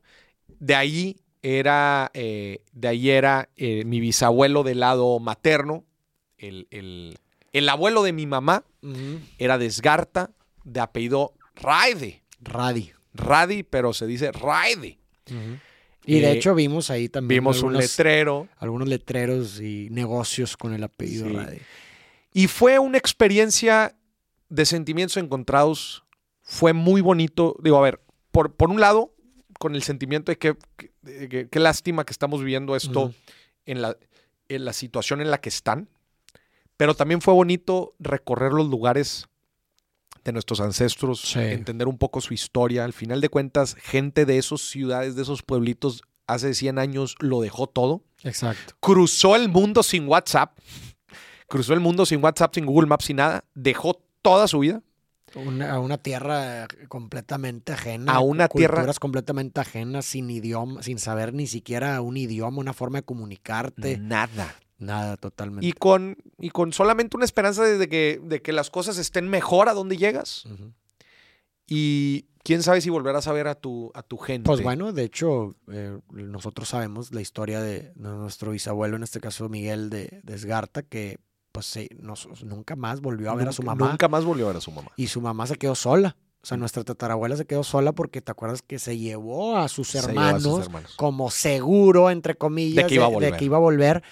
De 0.60 0.76
ahí 0.76 1.18
era, 1.41 2.10
eh, 2.14 2.64
de 2.72 2.88
ahí 2.88 3.10
era 3.10 3.50
eh, 3.58 3.84
mi 3.86 4.00
bisabuelo 4.00 4.64
del 4.64 4.80
lado 4.80 5.20
materno, 5.20 5.84
el, 6.38 6.68
el- 6.72 7.18
el 7.52 7.70
abuelo 7.70 8.02
de 8.04 8.14
mi 8.14 8.26
mamá 8.26 8.64
era 9.38 9.58
de 9.58 9.70
Sgarta, 9.70 10.32
de 10.64 10.80
apellido 10.80 11.34
Raide. 11.56 12.24
Radi. 12.41 12.91
Radi, 13.14 13.64
pero 13.64 13.94
se 13.94 14.06
dice 14.07 14.31
Raide. 14.31 14.98
Y 16.06 16.19
de 16.19 16.31
Eh, 16.31 16.31
hecho 16.34 16.53
vimos 16.56 16.90
ahí 16.90 17.07
también 17.10 17.40
Vimos 17.41 17.57
un 17.61 17.69
algunos, 17.69 17.81
letrero. 17.98 18.48
algunos 18.57 18.88
letreros 18.90 19.61
y 19.61 19.88
negocios 19.90 20.57
con 20.57 20.73
el 20.73 20.84
apellido 20.84 21.27
Sí. 21.30 21.34
Radi. 21.34 21.57
Y 22.34 22.48
fue 22.48 22.80
una 22.80 22.98
experiencia 22.98 23.95
de 24.49 24.65
sentimientos 24.65 25.18
encontrados. 25.18 26.03
Fue 26.41 26.73
muy 26.73 26.99
bonito. 27.02 27.56
Digo, 27.64 27.77
a 27.77 27.81
ver, 27.81 28.02
por, 28.31 28.53
por 28.53 28.69
un 28.69 28.81
lado, 28.81 29.14
con 29.60 29.76
el 29.76 29.84
sentimiento 29.84 30.31
de 30.31 30.38
que 30.38 30.56
qué 31.49 31.60
lástima 31.60 32.03
que 32.06 32.11
estamos 32.11 32.40
viviendo 32.41 32.76
esto 32.76 33.14
en, 33.65 33.81
la, 33.81 33.95
en 34.49 34.65
la 34.65 34.73
situación 34.73 35.22
en 35.22 35.31
la 35.31 35.40
que 35.40 35.49
están. 35.49 35.88
Pero 36.76 36.95
también 36.95 37.22
fue 37.22 37.34
bonito 37.34 37.94
recorrer 37.99 38.52
los 38.52 38.68
lugares 38.68 39.28
de 40.26 40.31
nuestros 40.31 40.60
ancestros, 40.61 41.19
Sí. 41.21 41.39
entender 41.39 41.87
un 41.87 41.97
poco 41.97 42.21
su 42.21 42.34
historia. 42.34 42.85
Al 42.85 42.93
final 42.93 43.19
de 43.21 43.29
cuentas, 43.29 43.76
gente 43.81 44.26
de 44.26 44.37
esas 44.37 44.61
ciudades, 44.61 45.15
de 45.15 45.21
esos 45.23 45.41
pueblitos, 45.43 46.02
hace 46.27 46.53
100 46.53 46.79
años 46.79 47.15
lo 47.19 47.41
dejó 47.41 47.68
todo 47.68 48.03
Exacto. 48.23 48.76
cruzó 48.79 49.35
el 49.35 49.49
mundo 49.49 49.84
sin 49.84 50.07
WhatsApp, 50.07 50.57
cruzó 51.47 51.73
el 51.73 51.81
mundo 51.81 52.05
sin 52.05 52.23
WhatsApp, 52.23 52.53
sin 52.55 52.65
Google 52.65 52.87
Maps, 52.87 53.05
sin 53.05 53.18
nada, 53.18 53.43
dejó 53.53 54.02
toda 54.21 54.47
su 54.47 54.60
vida 54.60 54.81
Una, 55.35 55.73
a 55.73 55.79
una 55.79 55.97
tierra 55.97 56.68
completamente 56.87 57.73
ajena. 57.73 58.13
A 58.13 58.19
una 58.19 58.47
tierra- 58.47 58.76
Culturas 58.77 58.99
completamente 58.99 59.60
ajenas, 59.60 60.05
sin 60.05 60.29
idioma, 60.29 60.84
sin 60.84 60.99
saber 60.99 61.34
ni 61.34 61.47
siquiera 61.47 61.99
un 62.02 62.18
idioma, 62.18 62.60
una 62.60 62.71
forma 62.73 62.99
de 62.99 63.03
comunicarte. 63.03 63.97
nada. 63.97 64.55
Nada, 64.84 65.18
totalmente. 65.18 65.65
Y 65.65 65.73
con, 65.73 66.18
y 66.39 66.49
con 66.49 66.73
solamente 66.73 67.15
una 67.18 67.26
esperanza 67.26 67.63
de 67.63 67.87
que, 67.89 68.20
de 68.23 68.41
que 68.41 68.52
las 68.53 68.70
cosas 68.70 68.97
estén 68.97 69.28
mejor 69.29 69.70
a 69.70 69.73
donde 69.73 69.97
llegas. 69.97 70.45
Y 71.65 72.26
quién 72.44 72.62
sabe 72.62 72.81
si 72.81 72.89
volverás 72.89 73.28
a 73.28 73.34
ver 73.34 73.47
a 73.47 73.55
tu, 73.55 73.91
a 73.94 74.03
tu 74.03 74.18
gente. 74.18 74.45
Pues 74.47 74.62
bueno, 74.62 74.91
de 74.91 75.03
hecho, 75.03 75.55
eh, 75.71 75.97
nosotros 76.12 76.68
sabemos 76.70 77.13
la 77.13 77.21
historia 77.21 77.62
de, 77.62 77.91
nuestro 77.95 78.52
bisabuelo, 78.52 78.95
en 78.97 79.03
este 79.03 79.20
caso 79.20 79.47
Miguel 79.49 79.89
de, 79.89 80.20
de 80.23 80.34
Esgarta, 80.36 80.84
que 80.84 81.20
pues 81.52 81.68
sí, 81.68 81.87
nos- 81.99 82.28
nunca 82.44 82.76
más 82.76 82.99
volvió 82.99 83.29
a 83.31 83.36
ver 83.36 83.47
a 83.47 83.52
su 83.53 83.62
mamá. 83.63 83.87
Nunca 83.89 84.07
más 84.07 84.26
volvió 84.26 84.45
a 84.45 84.47
ver 84.49 84.57
a 84.57 84.62
su 84.62 84.71
mamá. 84.71 84.91
Y 84.97 85.07
su 85.07 85.21
mamá 85.21 85.45
se 85.47 85.55
quedó 85.55 85.76
sola. 85.76 86.18
O 86.18 86.23
Mm. 86.44 86.47
sea, 86.47 86.57
nuestra 86.57 86.84
tatarabuela 86.84 87.37
se 87.37 87.45
quedó 87.45 87.63
sola 87.63 87.94
porque 87.94 88.21
te 88.21 88.29
acuerdas 88.31 88.62
que 88.62 88.78
se 88.79 88.97
llevó 88.97 89.55
a 89.55 89.70
sus 89.70 89.87
Se 89.87 89.99
llevó 90.02 90.20
a 90.20 90.29
hermanos, 90.31 90.44
sus 90.44 90.65
hermanos. 90.65 90.94
como 90.97 91.31
seguro, 91.31 92.10
entre 92.10 92.36
comillas, 92.36 92.84
De 92.84 92.89
que 92.89 92.95
iba 92.95 93.05
a 93.05 93.10
de 93.12 93.31
que 93.37 93.45
iba 93.45 93.55
a 93.55 93.62
volver 93.62 94.03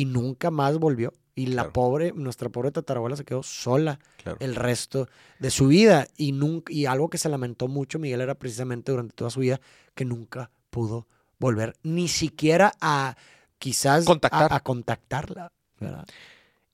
y 0.00 0.04
nunca 0.04 0.50
más 0.50 0.78
volvió. 0.78 1.12
Y 1.34 1.46
la 1.46 1.62
Claro. 1.62 1.72
pobre, 1.72 2.12
nuestra 2.12 2.48
pobre 2.48 2.70
tatarabuela 2.72 3.16
se 3.16 3.24
quedó 3.24 3.42
sola 3.42 3.98
Claro. 4.22 4.38
el 4.40 4.54
resto 4.56 5.08
de 5.38 5.50
su 5.50 5.68
vida. 5.68 6.06
Y, 6.16 6.32
nunca, 6.32 6.72
y 6.72 6.86
algo 6.86 7.08
que 7.10 7.18
se 7.18 7.28
lamentó 7.28 7.68
mucho 7.68 7.98
Miguel 7.98 8.20
era 8.20 8.34
precisamente 8.34 8.90
durante 8.92 9.14
toda 9.14 9.30
su 9.30 9.40
vida 9.40 9.60
que 9.94 10.04
nunca 10.04 10.50
pudo 10.70 11.06
volver 11.38 11.76
ni 11.84 12.08
siquiera 12.08 12.72
a 12.80 13.16
quizás 13.58 14.02
a- 14.02 14.06
Contactar. 14.06 14.52
A, 14.52 14.60
contactarla. 14.60 15.52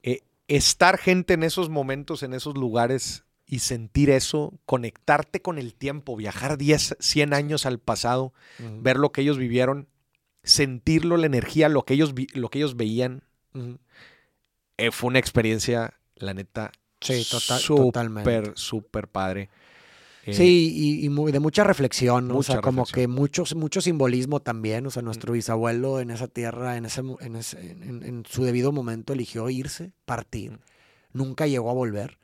Eh, 0.03 0.21
estar 0.49 0.99
gente 0.99 1.35
en 1.35 1.43
esos 1.43 1.69
momentos, 1.69 2.23
en 2.23 2.33
esos 2.35 2.57
lugares 2.57 3.25
y 3.47 3.59
sentir 3.59 4.09
eso, 4.11 4.55
conectarte 4.65 5.43
con 5.43 5.59
el 5.59 5.75
tiempo, 5.75 6.17
viajar 6.17 6.57
10, 6.57 6.97
100 7.01 7.35
años 7.35 7.67
al 7.67 7.79
pasado, 7.79 8.33
ver 8.81 8.97
lo 8.97 9.13
que 9.13 9.21
ellos 9.21 9.37
vivieron, 9.37 9.89
sentirlo, 10.45 11.17
la 11.17 11.27
energía, 11.27 11.69
lo 11.69 11.85
que 11.85 11.95
ellos, 11.95 12.15
vi- 12.15 12.29
lo 12.35 12.49
que 12.51 12.59
ellos 12.59 12.77
veían, 12.77 13.23
eh, 14.77 14.91
fue 14.91 15.09
una 15.09 15.19
experiencia, 15.19 15.95
la 16.17 16.35
neta, 16.35 16.71
Sí, 17.01 17.27
total- 17.31 17.61
súper, 17.61 17.85
totalmente. 17.87 18.53
súper 18.55 19.09
padre. 19.09 19.51
Eh, 20.27 20.33
Sí, 20.33 20.73
y, 20.75 21.05
y 21.05 21.09
muy- 21.11 21.33
de 21.33 21.41
mucha 21.41 21.65
reflexión, 21.65 22.29
¿no? 22.29 22.39
o 22.39 22.43
sea, 22.43 22.63
como 22.63 22.87
que 22.87 23.09
mucho, 23.09 23.45
mucho 23.57 23.83
simbolismo 23.83 24.41
también. 24.41 24.87
O 24.87 24.91
sea, 24.91 25.03
nuestro 25.03 25.35
bisabuelo 25.35 26.01
en 26.01 26.11
esa 26.11 26.29
tierra, 26.29 26.79
en, 26.79 26.87
ese, 26.87 27.03
mo- 27.03 27.19
en, 27.21 27.37
ese- 27.37 27.61
en- 27.73 28.03
en 28.03 28.25
su 28.27 28.43
debido 28.45 28.73
momento, 28.73 29.13
eligió 29.13 29.51
irse, 29.51 29.93
partir. 30.07 30.53
Mm. 30.53 30.59
Nunca 31.13 31.47
llegó 31.47 31.69
a 31.71 31.75
volver. 31.75 32.19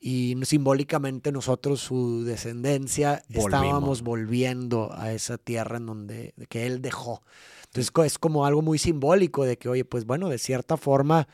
Y 0.00 0.36
simbólicamente 0.42 1.32
nosotros, 1.32 1.80
su 1.80 2.24
descendencia, 2.24 3.22
estábamos 3.30 4.02
Volvimos. 4.02 4.02
volviendo 4.02 4.90
a 4.92 5.12
esa 5.12 5.38
tierra 5.38 5.78
en 5.78 5.86
donde 5.86 6.34
que 6.48 6.66
él 6.66 6.82
dejó. 6.82 7.22
Entonces 7.66 7.90
es 8.04 8.18
como 8.18 8.44
algo 8.44 8.60
muy 8.60 8.78
simbólico 8.78 9.44
de 9.44 9.56
que, 9.56 9.68
oye, 9.68 9.84
pues 9.84 10.04
bueno, 10.04 10.28
de 10.28 10.38
cierta 10.38 10.76
forma 10.76 11.26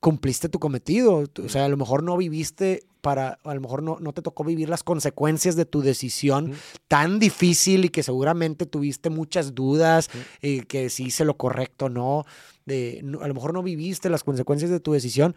cumpliste 0.00 0.48
tu 0.48 0.58
cometido. 0.60 1.24
O 1.44 1.48
sea, 1.48 1.64
a 1.64 1.68
lo 1.68 1.76
mejor 1.76 2.02
no 2.04 2.16
viviste 2.16 2.84
para, 3.00 3.38
a 3.44 3.54
lo 3.54 3.60
mejor 3.60 3.82
no, 3.82 3.98
no 4.00 4.12
te 4.12 4.22
tocó 4.22 4.44
vivir 4.44 4.68
las 4.68 4.82
consecuencias 4.82 5.56
de 5.56 5.64
tu 5.64 5.80
decisión 5.80 6.50
Ujú. 6.50 6.54
tan 6.88 7.18
difícil 7.18 7.84
y 7.84 7.88
que 7.88 8.02
seguramente 8.02 8.66
tuviste 8.66 9.10
muchas 9.10 9.54
dudas, 9.54 10.08
Ujú. 10.10 10.18
eh, 10.42 10.62
que 10.66 10.90
si 10.90 11.04
hice 11.06 11.24
lo 11.24 11.36
correcto 11.36 11.86
o 11.86 11.88
no. 11.88 12.24
De, 12.64 13.00
no- 13.02 13.20
a 13.22 13.28
lo 13.28 13.34
mejor 13.34 13.52
no 13.52 13.62
viviste 13.62 14.08
las 14.10 14.22
consecuencias 14.24 14.70
de 14.70 14.80
tu 14.80 14.92
decisión, 14.92 15.34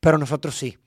pero 0.00 0.16
nosotros 0.18 0.54
sí. 0.56 0.78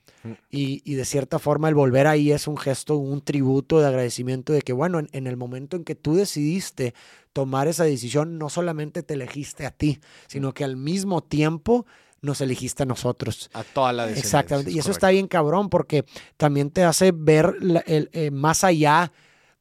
Y, 0.51 0.81
y 0.85 0.93
de 0.95 1.05
cierta 1.05 1.39
forma 1.39 1.67
el 1.69 1.75
volver 1.75 2.05
ahí 2.07 2.31
es 2.31 2.47
un 2.47 2.57
gesto, 2.57 2.97
un 2.97 3.21
tributo 3.21 3.79
de 3.79 3.87
agradecimiento 3.87 4.53
de 4.53 4.61
que, 4.61 4.73
bueno, 4.73 4.99
en, 4.99 5.09
en 5.13 5.25
el 5.27 5.35
momento 5.37 5.77
en 5.77 5.83
que 5.83 5.95
tú 5.95 6.15
decidiste 6.15 6.93
tomar 7.33 7.67
esa 7.67 7.85
decisión, 7.85 8.37
no 8.37 8.49
solamente 8.49 9.01
te 9.03 9.15
elegiste 9.15 9.65
a 9.65 9.71
ti, 9.71 9.99
sino 10.27 10.53
que 10.53 10.63
al 10.63 10.77
mismo 10.77 11.21
tiempo 11.23 11.85
nos 12.21 12.39
elegiste 12.41 12.83
a 12.83 12.85
nosotros. 12.85 13.49
A 13.53 13.63
toda 13.63 13.93
la 13.93 14.03
descendencia. 14.05 14.39
Exactamente. 14.41 14.71
Y 14.71 14.75
es 14.77 14.85
eso 14.85 14.91
está 14.91 15.09
bien 15.09 15.27
cabrón 15.27 15.69
porque 15.69 16.05
también 16.37 16.69
te 16.69 16.83
hace 16.83 17.11
ver 17.11 17.55
la- 17.59 17.79
el, 17.87 18.09
eh, 18.13 18.29
más 18.29 18.63
allá 18.63 19.11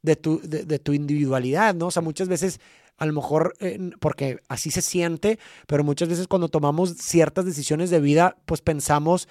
de 0.03 0.17
tu, 0.17 0.41
de, 0.43 0.65
de 0.65 0.79
tu 0.79 0.93
individualidad, 0.93 1.75
¿no? 1.75 1.87
O 1.87 1.91
sea, 1.91 2.03
muchas 2.03 2.29
veces, 2.29 2.61
a 2.99 3.07
lo 3.07 3.15
mejor, 3.15 3.55
eh, 3.61 3.79
porque 3.99 4.41
así 4.49 4.71
se 4.71 4.83
siente, 4.83 5.39
pero 5.67 5.85
muchas 5.85 6.11
veces 6.11 6.27
cuando 6.27 6.49
tomamos 6.49 6.97
ciertas 6.99 7.47
decisiones 7.47 7.89
de 7.89 8.01
vida, 8.01 8.37
pues 8.45 8.61
pensamos 8.61 9.27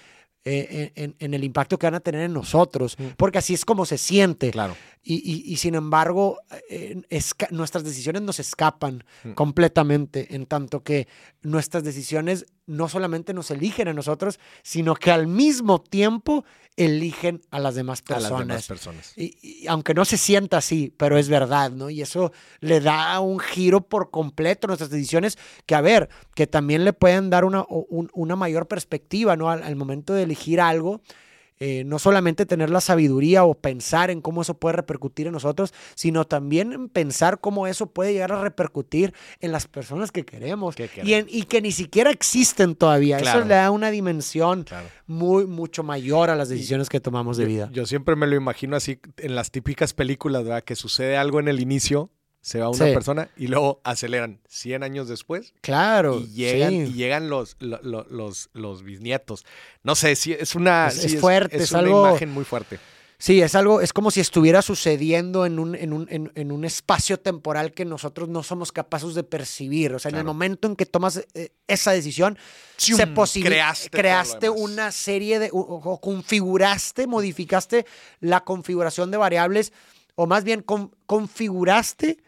eh, 0.46 0.92
en, 1.20 1.34
el 1.34 1.44
impacto 1.44 1.78
que 1.78 1.86
van 1.88 1.96
a 1.96 2.00
tener 2.00 2.22
en 2.22 2.34
nosotros, 2.34 2.96
Mm. 2.98 3.04
porque 3.18 3.38
así 3.40 3.54
es 3.54 3.66
como 3.66 3.86
se 3.86 3.98
siente. 3.98 4.52
Claro. 4.52 4.76
Y, 5.04 5.16
y- 5.16 5.52
y 5.52 5.58
sin 5.58 5.76
embargo, 5.76 6.40
eh, 6.70 7.02
nuestras 7.52 7.84
decisiones 7.84 8.22
nos 8.22 8.40
escapan 8.40 9.04
Mm. 9.24 9.32
completamente, 9.34 10.36
en 10.36 10.46
tanto 10.46 10.82
que 10.84 11.08
nuestras 11.42 11.84
decisiones 11.84 12.46
no 12.70 12.88
solamente 12.88 13.34
nos 13.34 13.52
eligen 13.52 13.88
a 13.88 13.94
nosotros, 13.94 14.40
sino 14.64 14.96
que 14.96 15.12
al 15.12 15.28
mismo 15.28 15.82
tiempo 15.82 16.46
eligen 16.78 17.42
a 17.52 17.60
las 17.60 17.76
demás 17.76 18.02
A 18.02 18.06
personas. 18.06 18.32
las 18.32 18.48
demás 18.48 18.68
personas. 18.68 19.14
Y, 19.18 19.36
y 19.42 19.68
aunque 19.68 19.94
no 19.94 20.06
se 20.06 20.18
sienta 20.18 20.58
así, 20.58 20.94
pero 20.96 21.18
es 21.18 21.28
verdad, 21.28 21.72
¿no? 21.72 21.90
Y 21.90 22.02
eso 22.02 22.32
le 22.62 22.80
da 22.80 23.20
un 23.20 23.40
giro 23.40 23.82
por 23.82 24.12
completo 24.12 24.66
a 24.66 24.70
nuestras 24.70 24.90
decisiones 24.90 25.38
que, 25.66 25.76
a 25.76 25.82
ver, 25.82 26.08
que 26.36 26.48
también 26.48 26.86
le 26.86 26.94
pueden 26.94 27.30
dar 27.30 27.44
una, 27.44 27.66
un- 27.68 28.10
una 28.14 28.36
mayor 28.38 28.68
perspectiva, 28.68 29.36
¿no? 29.36 29.50
Al, 29.50 29.64
al 29.64 29.76
momento 29.76 30.14
de 30.14 30.24
elegir 30.24 30.62
algo, 30.62 31.02
eh, 31.60 31.84
no 31.86 32.00
solamente 32.00 32.46
tener 32.46 32.70
la 32.70 32.82
sabiduría 32.82 33.44
o 33.44 33.54
pensar 33.54 34.10
en 34.12 34.22
cómo 34.22 34.42
eso 34.42 34.54
puede 34.54 34.78
repercutir 34.78 35.28
en 35.28 35.34
nosotros, 35.34 35.74
sino 35.96 36.26
también 36.26 36.72
en 36.74 36.90
pensar 36.90 37.40
cómo 37.40 37.68
eso 37.68 37.88
puede 37.88 38.14
llegar 38.14 38.32
a 38.32 38.42
repercutir 38.42 39.14
en 39.42 39.52
las 39.52 39.68
personas 39.68 40.12
que 40.12 40.24
queremos, 40.26 40.76
Que 40.76 40.90
y, 41.04 41.14
en- 41.14 41.28
y 41.30 41.44
que 41.44 41.62
ni 41.62 41.72
siquiera 41.72 42.12
existen 42.12 42.76
todavía. 42.76 43.18
Claro. 43.18 43.40
Eso 43.40 43.48
le 43.48 43.56
da 43.56 43.72
una 43.72 43.92
dimensión 43.92 44.64
Claro. 44.64 44.88
muy, 45.08 45.46
mucho 45.48 45.84
mayor 45.84 46.30
a 46.30 46.36
las 46.36 46.50
decisiones 46.50 46.90
que 46.90 47.00
tomamos 47.00 47.38
de 47.38 47.44
Yo- 47.44 47.50
vida. 47.50 47.70
Yo, 47.74 47.86
siempre 47.86 48.16
me 48.16 48.28
lo 48.28 48.36
imagino 48.36 48.76
así 48.76 49.00
en 49.18 49.36
las 49.36 49.52
típicas 49.52 49.94
películas, 49.94 50.44
¿verdad? 50.44 50.64
Que 50.64 50.76
sucede 50.76 51.18
algo 51.18 51.40
en 51.40 51.48
el 51.50 51.60
inicio, 51.60 52.10
se 52.42 52.60
va 52.60 52.70
una 52.70 52.88
Sí. 52.88 52.94
persona 52.94 53.30
y 53.36 53.48
luego 53.48 53.82
aceleran 53.84 54.40
100 54.48 54.84
años 54.84 55.08
después 55.08 55.54
Claro. 55.62 56.20
y 56.20 56.28
llegan, 56.32 56.72
sí. 56.72 56.78
y 56.78 56.94
llegan 56.94 57.30
los, 57.30 57.56
lo- 57.60 57.82
lo- 57.84 58.06
los, 58.10 58.50
los 58.54 58.84
bisnietos. 58.84 59.46
No 59.84 59.96
sé, 59.96 60.16
sí, 60.16 60.34
es 60.34 60.56
una, 60.56 60.88
Es- 60.88 60.96
sí, 61.02 61.16
es 61.16 61.22
fuerte, 61.22 61.58
es 61.58 61.72
una 61.72 61.80
algo- 61.82 62.08
imagen 62.08 62.32
muy 62.32 62.46
fuerte. 62.46 62.80
Sí, 63.22 63.42
es 63.42 63.54
algo, 63.54 63.82
es 63.82 63.92
como 63.92 64.12
si 64.12 64.22
estuviera 64.22 64.62
sucediendo 64.62 65.46
en 65.46 65.60
un, 65.60 65.76
en 65.76 65.92
un, 65.92 66.08
en, 66.10 66.32
en 66.36 66.54
un 66.54 66.64
espacio 66.64 67.20
temporal 67.20 67.74
que 67.74 67.84
nosotros 67.84 68.30
no 68.30 68.44
somos 68.44 68.72
capaces 68.72 69.14
de 69.14 69.24
percibir. 69.26 69.94
O 69.94 70.00
sea, 70.00 70.08
en 70.10 70.16
el 70.20 70.24
momento 70.24 70.70
en 70.70 70.78
que 70.78 70.86
tomas 70.86 71.26
eh, 71.34 71.50
esa 71.68 71.92
decisión, 71.92 72.38
se 72.78 72.96
Creaste 73.44 73.90
creaste 73.90 74.50
una 74.50 74.94
serie 74.94 75.38
de, 75.40 75.50
o, 75.52 75.58
o 75.60 76.00
configuraste, 76.00 77.08
modificaste 77.08 77.86
la 78.22 78.46
configuración 78.46 79.12
de 79.12 79.18
variables, 79.18 79.74
o 80.16 80.26
más 80.26 80.46
bien 80.46 80.62
con- 80.62 80.96
configuraste 81.06 82.20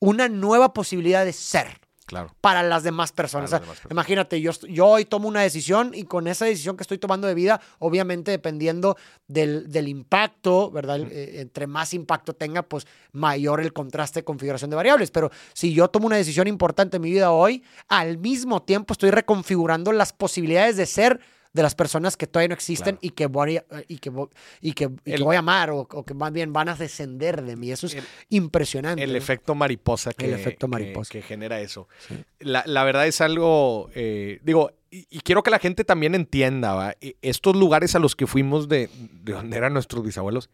una 0.00 0.28
nueva 0.28 0.72
posibilidad 0.72 1.24
de 1.24 1.32
ser 1.32 1.80
Claro. 2.06 2.34
para 2.40 2.62
las 2.62 2.84
demás 2.84 3.12
personas. 3.12 3.50
Para 3.50 3.58
O 3.64 3.66
las 3.66 3.66
sea, 3.66 3.66
demás 3.66 3.76
personas. 3.80 3.92
Imagínate, 3.92 4.40
yo, 4.40 4.52
yo 4.66 4.86
hoy 4.86 5.04
tomo 5.04 5.28
una 5.28 5.42
decisión 5.42 5.90
y 5.94 6.04
con 6.04 6.26
esa 6.26 6.46
decisión 6.46 6.74
que 6.74 6.82
estoy 6.82 6.96
tomando 6.96 7.26
de 7.26 7.34
vida, 7.34 7.60
obviamente 7.80 8.30
dependiendo 8.30 8.96
del, 9.26 9.70
del 9.70 9.88
impacto, 9.88 10.70
¿verdad? 10.70 11.00
Eh, 11.00 11.40
entre 11.42 11.66
más 11.66 11.92
impacto 11.92 12.32
tenga, 12.34 12.62
pues 12.62 12.86
mayor 13.12 13.60
el 13.60 13.74
contraste 13.74 14.20
de 14.20 14.24
configuración 14.24 14.70
de 14.70 14.76
variables. 14.76 15.10
Pero 15.10 15.30
si 15.52 15.74
yo 15.74 15.88
tomo 15.88 16.06
una 16.06 16.16
decisión 16.16 16.48
importante 16.48 16.96
en 16.96 17.02
mi 17.02 17.10
vida 17.10 17.30
hoy, 17.30 17.62
al 17.88 18.16
mismo 18.16 18.62
tiempo 18.62 18.94
estoy 18.94 19.10
reconfigurando 19.10 19.92
las 19.92 20.14
posibilidades 20.14 20.78
de 20.78 20.86
ser 20.86 21.20
de 21.58 21.62
las 21.64 21.74
personas 21.74 22.16
que 22.16 22.26
todavía 22.28 22.48
no 22.48 22.54
existen 22.54 22.94
Claro. 22.94 22.98
y 23.02 23.10
que 23.10 23.26
voy 23.26 23.56
a, 23.56 23.64
y 23.88 23.98
que, 23.98 24.12
vo- 24.12 24.30
y 24.60 24.72
que, 24.72 24.84
y 24.84 24.88
que 25.10 25.14
El- 25.14 25.24
voy 25.24 25.34
a 25.36 25.40
amar 25.40 25.70
o, 25.70 25.80
o 25.90 26.04
que 26.04 26.14
más 26.14 26.32
bien 26.32 26.52
van 26.52 26.68
a 26.68 26.76
descender 26.76 27.42
de 27.42 27.56
mí. 27.56 27.70
Eso 27.72 27.86
es 27.88 27.94
El- 27.96 28.04
impresionante. 28.30 29.02
El 29.02 29.10
¿no? 29.12 29.18
efecto 29.18 29.54
mariposa 29.54 30.12
que, 30.12 30.26
El 30.26 30.34
efecto 30.34 30.68
mariposa. 30.68 31.10
que 31.12 31.22
genera 31.22 31.60
eso. 31.60 31.88
Sí. 32.06 32.14
La, 32.38 32.62
la 32.66 32.84
verdad 32.84 33.06
es 33.08 33.20
algo, 33.20 33.90
eh, 33.94 34.38
digo, 34.44 34.70
y, 34.90 35.06
y 35.10 35.20
quiero 35.20 35.42
que 35.42 35.50
la 35.50 35.58
gente 35.58 35.84
también 35.84 36.14
entienda, 36.14 36.74
¿va? 36.74 36.94
E- 37.00 37.16
estos 37.22 37.56
lugares 37.56 37.94
a 37.94 37.98
los 37.98 38.14
que 38.16 38.26
fuimos 38.26 38.68
de, 38.68 38.88
de 39.24 39.32
donde 39.32 39.56
eran 39.56 39.72
nuestros 39.74 40.04
bisabuelos, 40.04 40.48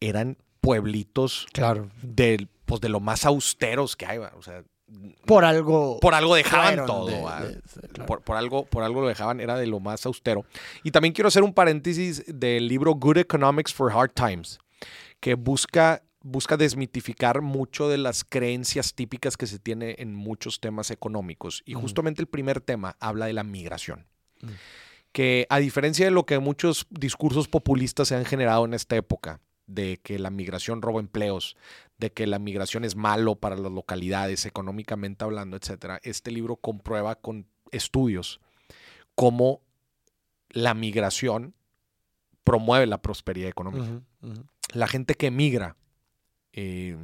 eran 0.00 0.38
pueblitos 0.60 1.46
Claro. 1.52 1.90
del, 2.02 2.48
pues, 2.64 2.80
de 2.80 2.88
lo 2.88 3.00
más 3.00 3.24
austeros 3.24 3.96
que 3.96 4.06
hay, 4.06 4.18
¿va? 4.18 4.32
o 4.36 4.42
sea, 4.42 4.62
Por 5.26 5.44
algo. 5.44 5.98
por 6.00 6.14
algo 6.14 6.34
dejaban 6.34 6.86
todo, 6.86 7.06
de- 7.06 7.20
¿va? 7.22 7.42
de- 7.44 7.60
claro. 7.92 8.06
por, 8.06 8.22
por 8.22 8.36
algo, 8.36 8.64
por 8.64 8.82
algo 8.82 9.02
lo 9.02 9.08
dejaban, 9.08 9.40
era 9.40 9.56
de 9.58 9.66
lo 9.66 9.80
más 9.80 10.06
austero. 10.06 10.44
Y 10.82 10.90
también 10.90 11.12
quiero 11.12 11.28
hacer 11.28 11.42
un 11.42 11.52
paréntesis 11.52 12.24
del 12.26 12.68
libro 12.68 12.92
Good 12.94 13.18
Economics 13.18 13.72
for 13.74 13.92
Hard 13.92 14.12
Times, 14.12 14.58
que 15.20 15.34
busca, 15.34 16.02
busca 16.22 16.56
desmitificar 16.56 17.42
mucho 17.42 17.88
de 17.88 17.98
las 17.98 18.24
creencias 18.24 18.94
típicas 18.94 19.36
que 19.36 19.46
se 19.46 19.58
tiene 19.58 19.96
en 19.98 20.14
muchos 20.14 20.60
temas 20.60 20.90
económicos. 20.90 21.62
Y 21.66 21.74
justamente 21.74 22.22
el 22.22 22.28
primer 22.28 22.60
tema 22.62 22.96
habla 23.00 23.26
de 23.26 23.32
la 23.34 23.44
migración. 23.44 24.06
Mm. 24.40 24.46
que 25.10 25.46
a 25.48 25.58
diferencia 25.58 26.04
de 26.04 26.10
lo 26.12 26.26
que 26.26 26.38
muchos 26.38 26.86
discursos 26.90 27.48
populistas 27.48 28.08
se 28.08 28.14
han 28.14 28.24
generado 28.24 28.64
en 28.66 28.74
esta 28.74 28.94
época, 28.94 29.40
de 29.66 29.98
que 30.02 30.18
la 30.18 30.30
migración 30.30 30.80
roba 30.80 31.00
empleos, 31.00 31.56
de 31.98 32.12
que 32.12 32.26
la 32.26 32.38
migración 32.38 32.84
es 32.84 32.96
malo 32.96 33.36
para 33.36 33.56
las 33.56 33.72
localidades, 33.72 34.46
económicamente 34.46 35.24
hablando, 35.24 35.56
etcétera, 35.56 36.00
este 36.02 36.30
libro 36.30 36.56
comprueba 36.56 37.16
con 37.16 37.46
estudios 37.72 38.40
cómo 39.14 39.60
la 40.50 40.74
migración 40.74 41.54
promueve 42.44 42.86
la 42.86 43.02
prosperidad 43.02 43.50
económica. 43.50 44.00
La 44.72 44.86
gente 44.86 45.14
que 45.14 45.30
migra 45.30 45.76
eh, 46.52 46.96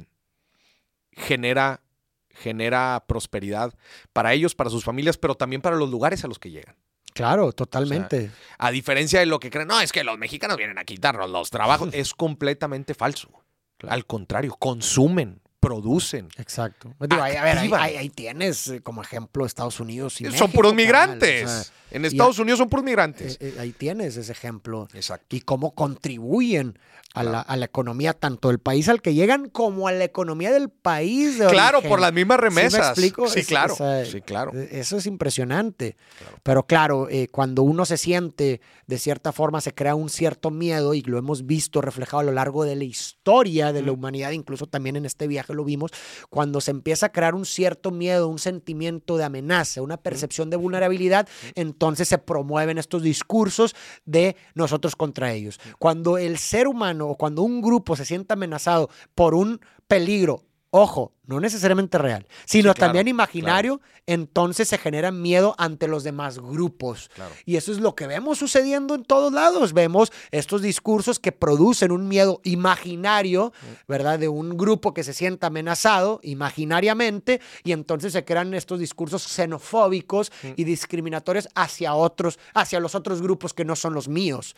genera, 1.11 1.81
genera 2.29 3.03
prosperidad 3.07 3.75
para 4.13 4.33
ellos, 4.33 4.55
para 4.55 4.69
sus 4.69 4.83
familias, 4.83 5.17
pero 5.17 5.35
también 5.35 5.61
para 5.61 5.75
los 5.75 5.89
lugares 5.89 6.23
a 6.23 6.27
los 6.27 6.39
que 6.39 6.51
llegan. 6.51 6.75
Claro, 7.13 7.53
totalmente. 7.53 8.31
A 8.57 8.71
diferencia 8.71 9.19
de 9.19 9.25
lo 9.25 9.39
que 9.39 9.49
creen, 9.49 9.67
no, 9.67 9.79
es 9.79 9.91
que 9.91 10.03
los 10.03 10.17
mexicanos 10.17 10.57
vienen 10.57 10.77
a 10.77 10.83
quitarnos 10.83 11.29
los 11.29 11.49
trabajos. 11.49 11.89
es 11.93 12.13
completamente 12.13 12.93
falso. 12.93 13.29
Al 13.79 14.05
contrario, 14.05 14.55
consumen, 14.57 15.41
producen. 15.67 16.27
Exacto. 16.37 16.93
Digo, 16.99 17.21
ahí- 17.21 17.35
a 17.35 17.43
ver, 17.43 17.57
ahí, 17.57 17.57
Activan. 17.65 17.81
ahí- 17.81 17.95
ahí 17.97 18.09
tienes 18.09 18.67
eh, 18.67 18.81
como 18.81 19.01
ejemplo 19.01 19.45
Estados 19.45 19.79
Unidos 19.79 20.19
y 20.21 20.25
Son 20.25 20.33
México, 20.33 20.49
puros 20.53 20.73
migrantes. 20.75 21.45
o 21.45 21.47
sea, 21.63 21.73
en 21.91 22.03
y 22.03 22.07
Estados 22.07 22.39
a- 22.39 22.41
Unidos 22.41 22.59
son 22.59 22.69
puros 22.69 22.85
migrantes. 22.85 23.35
eh, 23.39 23.53
eh, 23.55 23.59
ahí 23.59 23.71
tienes 23.71 24.17
ese 24.17 24.31
ejemplo. 24.31 24.87
Exacto. 24.93 25.35
Y 25.35 25.41
cómo 25.41 25.73
contribuyen 25.73 26.77
a, 27.13 27.23
la, 27.23 27.29
Claro. 27.31 27.45
a 27.49 27.55
la 27.57 27.65
economía, 27.65 28.13
tanto 28.13 28.49
del 28.49 28.59
país 28.59 28.89
al 28.89 29.01
que 29.01 29.13
llegan 29.13 29.47
como 29.49 29.87
a 29.87 29.93
la 29.93 30.03
economía 30.03 30.51
del 30.51 30.67
país. 30.69 31.39
de 31.39 31.47
Claro, 31.47 31.77
origen. 31.77 31.89
por 31.89 32.01
las 32.01 32.11
mismas 32.11 32.37
¿Sí 32.37 32.41
me 32.43 32.49
remesas. 32.49 32.89
explico? 32.89 33.27
Sí, 33.29 33.43
claro. 33.45 33.73
sí, 34.05 34.21
claro. 34.21 34.51
Eh, 34.53 34.67
Eso 34.73 34.97
es 34.97 35.05
impresionante. 35.05 35.95
Claro. 36.19 36.37
Pero 36.43 36.65
claro, 36.67 37.07
eh, 37.09 37.29
cuando 37.29 37.63
uno 37.63 37.85
se 37.85 37.95
siente 37.97 38.59
de 38.87 38.97
cierta 38.99 39.31
forma, 39.31 39.61
se 39.61 39.73
crea 39.73 39.95
un 39.95 40.09
cierto 40.09 40.51
miedo 40.51 40.93
y 40.93 41.01
lo 41.03 41.17
hemos 41.17 41.45
visto 41.45 41.79
reflejado 41.81 42.19
a 42.19 42.23
lo 42.23 42.31
largo 42.33 42.65
de 42.65 42.75
la 42.75 42.83
historia 42.83 43.71
de 43.71 43.81
la 43.81 43.93
humanidad, 43.93 44.31
incluso 44.31 44.67
también 44.67 44.97
en 44.97 45.05
este 45.05 45.27
viaje 45.27 45.53
lo 45.55 45.63
vimos, 45.63 45.91
cuando 46.29 46.61
se 46.61 46.71
empieza 46.71 47.07
a 47.07 47.11
crear 47.11 47.33
un 47.33 47.45
cierto 47.45 47.91
miedo, 47.91 48.27
un 48.27 48.39
sentimiento 48.39 49.17
de 49.17 49.23
amenaza, 49.23 49.81
una 49.81 49.97
percepción 49.97 50.49
de 50.49 50.57
vulnerabilidad, 50.57 51.27
entonces 51.55 52.07
se 52.07 52.17
promueven 52.17 52.77
estos 52.77 53.01
discursos 53.01 53.75
de 54.05 54.35
nosotros 54.53 54.95
contra 54.95 55.33
ellos. 55.33 55.59
Cuando 55.79 56.17
el 56.17 56.37
ser 56.37 56.67
humano 56.67 57.07
o 57.07 57.17
cuando 57.17 57.41
un 57.41 57.61
grupo 57.61 57.95
se 57.95 58.05
siente 58.05 58.33
amenazado 58.33 58.89
por 59.15 59.33
un 59.33 59.59
peligro, 59.87 60.43
ojo, 60.69 61.13
no 61.27 61.39
necesariamente 61.39 61.97
real, 61.97 62.27
sino 62.45 62.73
claro, 62.73 62.79
también 62.79 63.07
imaginario, 63.07 63.81
entonces 64.07 64.67
se 64.67 64.77
genera 64.77 65.11
miedo 65.11 65.55
ante 65.57 65.87
los 65.87 66.03
demás 66.03 66.39
grupos. 66.39 67.09
Claro. 67.15 67.33
Y 67.45 67.55
eso 67.55 67.71
es 67.71 67.79
lo 67.79 67.95
que 67.95 68.07
vemos 68.07 68.37
sucediendo 68.37 68.95
en 68.95 69.03
todos 69.03 69.33
lados. 69.33 69.73
Vemos 69.73 70.11
estos 70.31 70.61
discursos 70.61 71.19
que 71.19 71.31
producen 71.31 71.91
un 71.91 72.07
miedo 72.07 72.41
imaginario, 72.43 73.53
¿verdad? 73.87 74.19
De 74.19 74.27
un 74.27 74.57
grupo 74.57 74.93
que 74.93 75.03
se 75.03 75.13
sienta 75.13 75.47
amenazado 75.47 76.19
imaginariamente 76.23 77.41
y 77.63 77.71
entonces 77.71 78.13
se 78.13 78.25
crean 78.25 78.53
estos 78.53 78.79
discursos 78.79 79.23
xenofóbicos 79.23 80.31
y 80.55 80.63
discriminatorios 80.63 81.49
hacia 81.55 81.95
otros, 81.95 82.39
hacia 82.53 82.79
los 82.79 82.95
otros 82.95 83.21
grupos 83.21 83.53
que 83.53 83.65
no 83.65 83.75
son 83.75 83.93
los 83.93 84.07
míos. 84.07 84.55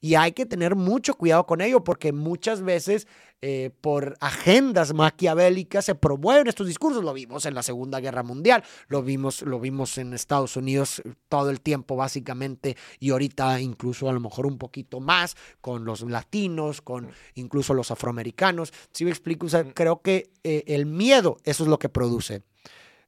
Y 0.00 0.14
hay 0.14 0.32
que 0.32 0.46
tener 0.46 0.74
mucho 0.74 1.14
cuidado 1.14 1.46
con 1.46 1.60
ello 1.60 1.84
porque 1.84 2.12
muchas 2.12 2.62
veces 2.62 3.06
eh, 3.42 3.70
por 3.82 4.16
agendas 4.20 4.94
maquiavélicas 4.94 5.84
se 5.84 5.94
promueven 6.06 6.46
estos 6.46 6.68
discursos. 6.68 7.02
Lo 7.02 7.12
vimos 7.12 7.46
en 7.46 7.54
la 7.54 7.64
Segunda 7.64 7.98
Guerra 7.98 8.22
Mundial, 8.22 8.62
lo 8.86 9.02
vimos, 9.02 9.42
lo 9.42 9.58
vimos 9.58 9.98
en 9.98 10.14
Estados 10.14 10.56
Unidos 10.56 11.00
eh, 11.00 11.14
todo 11.28 11.50
el 11.50 11.60
tiempo 11.60 11.96
básicamente 11.96 12.76
y 13.00 13.10
ahorita 13.10 13.60
incluso 13.60 14.08
a 14.08 14.12
lo 14.12 14.20
mejor 14.20 14.46
un 14.46 14.56
poquito 14.56 15.00
más 15.00 15.34
con 15.60 15.84
los 15.84 16.02
latinos, 16.02 16.80
con 16.80 17.10
incluso 17.34 17.74
los 17.74 17.90
afroamericanos. 17.90 18.72
Si 18.92 19.04
me 19.04 19.10
explico, 19.10 19.46
O 19.46 19.48
sea, 19.48 19.64
creo 19.74 20.00
que 20.00 20.30
eh, 20.44 20.62
el 20.68 20.86
miedo, 20.86 21.38
eso 21.42 21.64
es 21.64 21.68
lo 21.68 21.80
que 21.80 21.88
produce. 21.88 22.44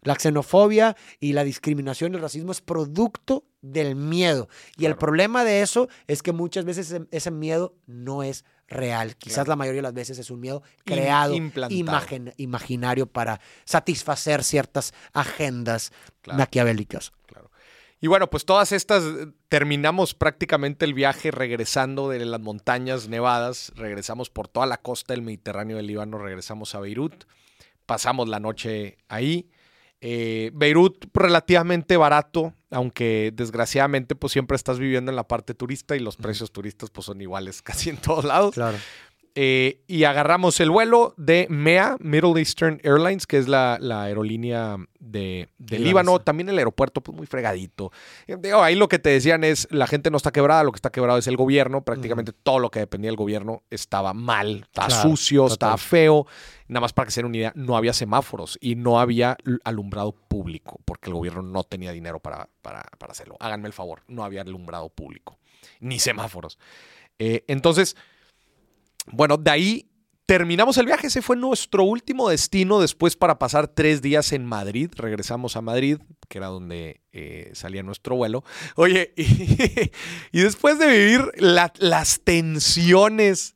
La 0.03 0.17
xenofobia 0.17 0.97
y 1.21 1.35
la 1.35 1.45
discriminación 1.45 2.13
y 2.13 2.17
el 2.17 2.23
racismo 2.23 2.51
es 2.51 2.61
producto 2.61 3.45
del 3.61 3.95
miedo. 3.95 4.49
Y 4.77 4.87
el 4.87 4.97
problema 4.97 5.45
de 5.45 5.63
eso 5.63 5.89
es 6.09 6.25
que 6.25 6.33
muchas 6.33 6.65
veces 6.65 6.91
ese, 6.91 7.07
ese 7.13 7.31
miedo 7.31 7.77
no 7.87 8.25
es 8.25 8.45
real. 8.69 9.17
Quizás 9.17 9.37
Claro. 9.37 9.49
la 9.51 9.57
mayoría 9.57 9.79
de 9.79 9.83
las 9.83 9.95
veces 9.95 10.19
es 10.19 10.31
un 10.31 10.41
miedo 10.41 10.63
creado, 10.85 11.35
imagen- 11.35 12.35
imaginario 12.37 13.07
para 13.07 13.41
satisfacer 13.65 14.45
ciertas 14.45 14.93
agendas 15.13 15.93
Claro. 16.23 16.39
maquiavélicas. 16.39 17.13
Claro. 17.27 17.51
Y 18.01 18.07
bueno, 18.07 18.29
pues 18.31 18.45
todas 18.45 18.73
estas, 18.73 19.03
eh, 19.05 19.27
terminamos 19.49 20.15
prácticamente 20.15 20.85
el 20.85 20.95
viaje 20.95 21.31
regresando 21.31 22.09
de 22.11 22.25
las 22.25 22.41
montañas 22.41 23.09
nevadas, 23.09 23.73
regresamos 23.75 24.31
por 24.31 24.49
toda 24.49 24.67
la 24.67 24.77
costa 24.77 25.15
del 25.15 25.23
Mediterráneo 25.23 25.77
del 25.79 25.87
Líbano, 25.87 26.19
regresamos 26.19 26.75
a 26.75 26.81
Beirut, 26.81 27.25
pasamos 27.87 28.29
la 28.29 28.39
noche 28.39 28.99
ahí. 29.09 29.51
Eh, 30.01 30.51
Beirut 30.55 31.07
relativamente 31.13 31.97
barato, 31.97 32.55
aunque 32.71 33.33
desgraciadamente 33.35 34.15
pues 34.15 34.33
siempre 34.33 34.55
estás 34.55 34.79
viviendo 34.79 35.11
en 35.11 35.17
la 35.17 35.27
parte 35.27 35.55
turista 35.55 35.97
y 35.97 36.01
los 36.01 36.17
precios 36.17 36.53
turistas 36.53 36.91
pues 36.91 37.07
son 37.07 37.21
iguales 37.21 37.63
casi 37.63 37.91
en 37.91 37.97
todos 37.97 38.25
lados. 38.25 38.55
Claro. 38.55 38.79
Eh, 39.41 39.85
y 39.87 40.03
agarramos 40.03 40.59
el 40.59 40.69
vuelo 40.69 41.15
de 41.17 41.47
MEA, 41.49 41.97
Middle 42.01 42.41
Eastern 42.41 42.81
Airlines, 42.83 43.25
que 43.25 43.39
es 43.39 43.47
la, 43.47 43.79
la 43.81 44.03
aerolínea 44.03 44.79
de. 44.99 45.49
Líbano. 45.61 46.19
También 46.19 46.49
el 46.49 46.59
aeropuerto, 46.59 47.01
pues 47.03 47.17
muy 47.17 47.29
fregadito. 47.29 47.93
Eh, 48.27 48.37
digo, 48.37 48.61
ahí 48.65 48.75
lo 48.75 48.89
que 48.89 48.99
te 48.99 49.11
decían 49.11 49.45
es, 49.45 49.69
la 49.71 49.87
gente 49.87 50.11
no 50.11 50.17
está 50.17 50.33
quebrada, 50.33 50.65
lo 50.65 50.73
que 50.73 50.79
está 50.79 50.91
quebrado 50.91 51.21
es 51.21 51.29
el 51.29 51.37
gobierno. 51.37 51.85
Prácticamente 51.85 52.33
todo 52.33 52.59
lo 52.59 52.73
que 52.73 52.81
dependía 52.81 53.11
del 53.11 53.17
gobierno 53.17 53.63
estaba 53.71 54.13
mal, 54.13 54.63
estaba 54.65 54.89
Claro, 54.89 55.09
sucio, 55.09 55.43
total. 55.43 55.53
estaba 55.53 55.77
feo. 55.79 56.27
Nada 56.67 56.81
más 56.81 56.93
para 56.93 57.07
que 57.07 57.13
se 57.13 57.21
den 57.21 57.27
una 57.27 57.37
idea, 57.37 57.53
no 57.55 57.77
había 57.77 57.93
semáforos 57.93 58.59
y 58.61 58.75
no 58.75 58.99
había 58.99 59.37
alumbrado 59.63 60.17
público, 60.17 60.81
porque 60.85 61.11
el 61.11 61.15
gobierno 61.15 61.43
no 61.43 61.63
tenía 61.63 61.93
dinero 61.93 62.19
para, 62.19 62.49
para, 62.61 62.83
para 62.99 63.13
hacerlo. 63.13 63.37
Háganme 63.39 63.69
el 63.69 63.73
favor, 63.73 64.03
no 64.09 64.25
había 64.25 64.41
alumbrado 64.41 64.89
público, 64.89 65.39
ni 65.79 66.01
semáforos. 66.01 66.59
Eh, 67.21 67.45
entonces, 67.47 67.97
bueno, 69.13 69.37
de 69.37 69.51
ahí 69.51 69.85
terminamos 70.27 70.77
el 70.79 70.87
viaje. 70.87 71.07
Ese 71.07 71.23
fue 71.23 71.37
nuestro 71.37 71.85
último 71.85 72.29
destino 72.29 72.81
después 72.81 73.17
para 73.17 73.39
pasar 73.39 73.69
tres 73.69 74.03
días 74.03 74.33
en 74.33 74.45
Madrid. 74.45 74.91
Regresamos 74.95 75.57
a 75.57 75.63
Madrid, 75.63 75.99
que 76.29 76.39
era 76.39 76.49
donde 76.49 77.01
eh, 77.13 77.51
salía 77.55 77.83
nuestro 77.83 78.17
vuelo. 78.17 78.45
Oye, 78.77 79.15
y, 79.17 79.91
y 80.33 80.41
después 80.43 80.79
de 80.79 80.87
vivir 80.87 81.31
la- 81.37 81.73
las 81.79 82.21
tensiones. 82.21 83.55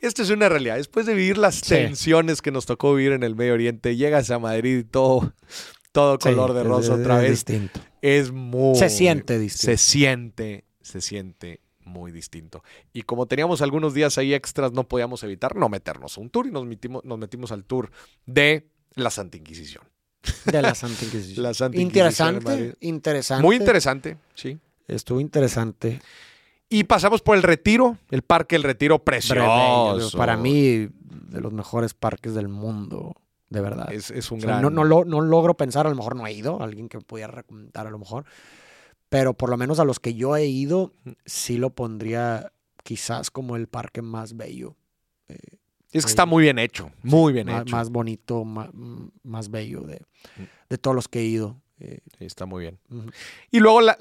Esto 0.00 0.22
es 0.22 0.30
una 0.30 0.48
realidad. 0.48 0.76
Después 0.76 1.06
de 1.06 1.14
vivir 1.14 1.38
las 1.38 1.54
Sí. 1.56 1.68
tensiones 1.76 2.42
que 2.42 2.50
nos 2.50 2.66
tocó 2.66 2.94
vivir 2.94 3.12
en 3.12 3.22
el 3.22 3.36
Medio 3.36 3.54
Oriente, 3.54 3.96
llegas 3.96 4.30
a 4.30 4.38
Madrid 4.40 4.78
y 4.78 4.84
todo, 4.84 5.32
todo 5.92 6.18
color 6.18 6.52
de 6.54 6.64
rosa 6.64 6.94
es- 6.94 7.00
otra 7.00 7.16
es 7.16 7.22
vez. 7.22 7.30
distinto. 7.30 7.80
Es 8.02 8.32
muy. 8.32 8.76
Se 8.76 8.90
siente 8.90 9.38
distinto. 9.38 9.64
Se 9.72 9.76
siente, 9.78 10.64
se 10.82 11.00
siente 11.00 11.60
muy 11.84 12.12
distinto. 12.12 12.62
Y 12.92 13.02
como 13.02 13.26
teníamos 13.26 13.62
algunos 13.62 13.94
días 13.94 14.18
ahí 14.18 14.34
extras, 14.34 14.72
no 14.72 14.84
podíamos 14.88 15.22
evitar 15.24 15.56
no 15.56 15.68
meternos 15.68 16.16
a 16.16 16.20
un 16.20 16.30
tour 16.30 16.46
y 16.46 16.50
nos 16.50 16.64
metimos, 16.66 17.04
nos 17.04 17.18
metimos 17.18 17.52
al 17.52 17.64
tour 17.64 17.90
de 18.26 18.68
la 18.94 19.10
Santa 19.10 19.36
Inquisición. 19.36 19.84
De 20.46 20.62
la 20.62 20.74
Santa 20.74 21.04
Inquisición. 21.04 21.42
La 21.42 21.54
Santa 21.54 21.78
Inquisición 21.80 22.36
en 22.36 22.44
Madrid. 22.44 22.74
interesante, 22.80 22.86
interesante. 22.86 23.42
Muy 23.46 23.56
interesante, 23.56 24.16
sí. 24.34 24.58
Estuvo 24.88 25.20
interesante. 25.20 26.00
Y 26.68 26.84
pasamos 26.84 27.20
por 27.22 27.36
el 27.36 27.42
Retiro, 27.42 27.98
el 28.10 28.22
Parque 28.22 28.56
El 28.56 28.62
Retiro 28.62 28.98
precioso. 29.04 30.16
Para 30.16 30.36
mí, 30.36 30.88
de 31.00 31.40
los 31.40 31.52
mejores 31.52 31.92
parques 31.94 32.34
del 32.34 32.48
mundo, 32.48 33.14
de 33.50 33.60
verdad. 33.60 33.92
es, 33.92 34.10
es 34.10 34.30
un 34.30 34.38
O 34.38 34.40
sea, 34.40 34.50
gran. 34.52 34.62
no, 34.62 34.70
no, 34.70 34.84
lo- 34.84 35.04
no 35.04 35.20
logro 35.20 35.54
pensar, 35.54 35.86
a 35.86 35.90
lo 35.90 35.96
mejor 35.96 36.16
no 36.16 36.26
he 36.26 36.32
ido, 36.32 36.62
alguien 36.62 36.88
que 36.88 36.96
me 36.98 37.04
pudiera 37.04 37.30
recomendar 37.30 37.86
a 37.86 37.90
lo 37.90 37.98
mejor, 37.98 38.24
pero 39.12 39.34
por 39.34 39.50
lo 39.50 39.56
menos 39.58 39.78
a 39.78 39.84
los 39.84 40.00
que 40.00 40.14
yo 40.14 40.34
he 40.36 40.46
ido, 40.46 40.92
sí 41.26 41.58
lo 41.58 41.70
pondría 41.70 42.50
quizás 42.82 43.30
como 43.30 43.56
el 43.56 43.68
parque 43.68 44.00
más 44.02 44.36
bello, 44.36 44.74
es 45.92 46.04
que 46.04 46.10
está 46.10 46.24
muy 46.26 46.42
bien 46.42 46.58
hecho, 46.58 46.90
muy 47.02 47.32
bien 47.34 47.46
más, 47.48 47.62
hecho. 47.62 47.76
más 47.76 47.90
bonito, 47.90 48.44
más, 48.44 48.70
más 49.22 49.50
bello 49.50 49.82
de, 49.82 50.00
de 50.70 50.78
todos 50.78 50.94
los 50.94 51.08
que 51.08 51.20
he 51.20 51.24
ido. 51.24 51.60
Eh, 51.80 51.98
Sí, 52.18 52.24
está 52.24 52.46
muy 52.46 52.62
bien. 52.62 52.78
Y 53.50 53.58
luego, 53.60 53.80
la- 53.82 53.98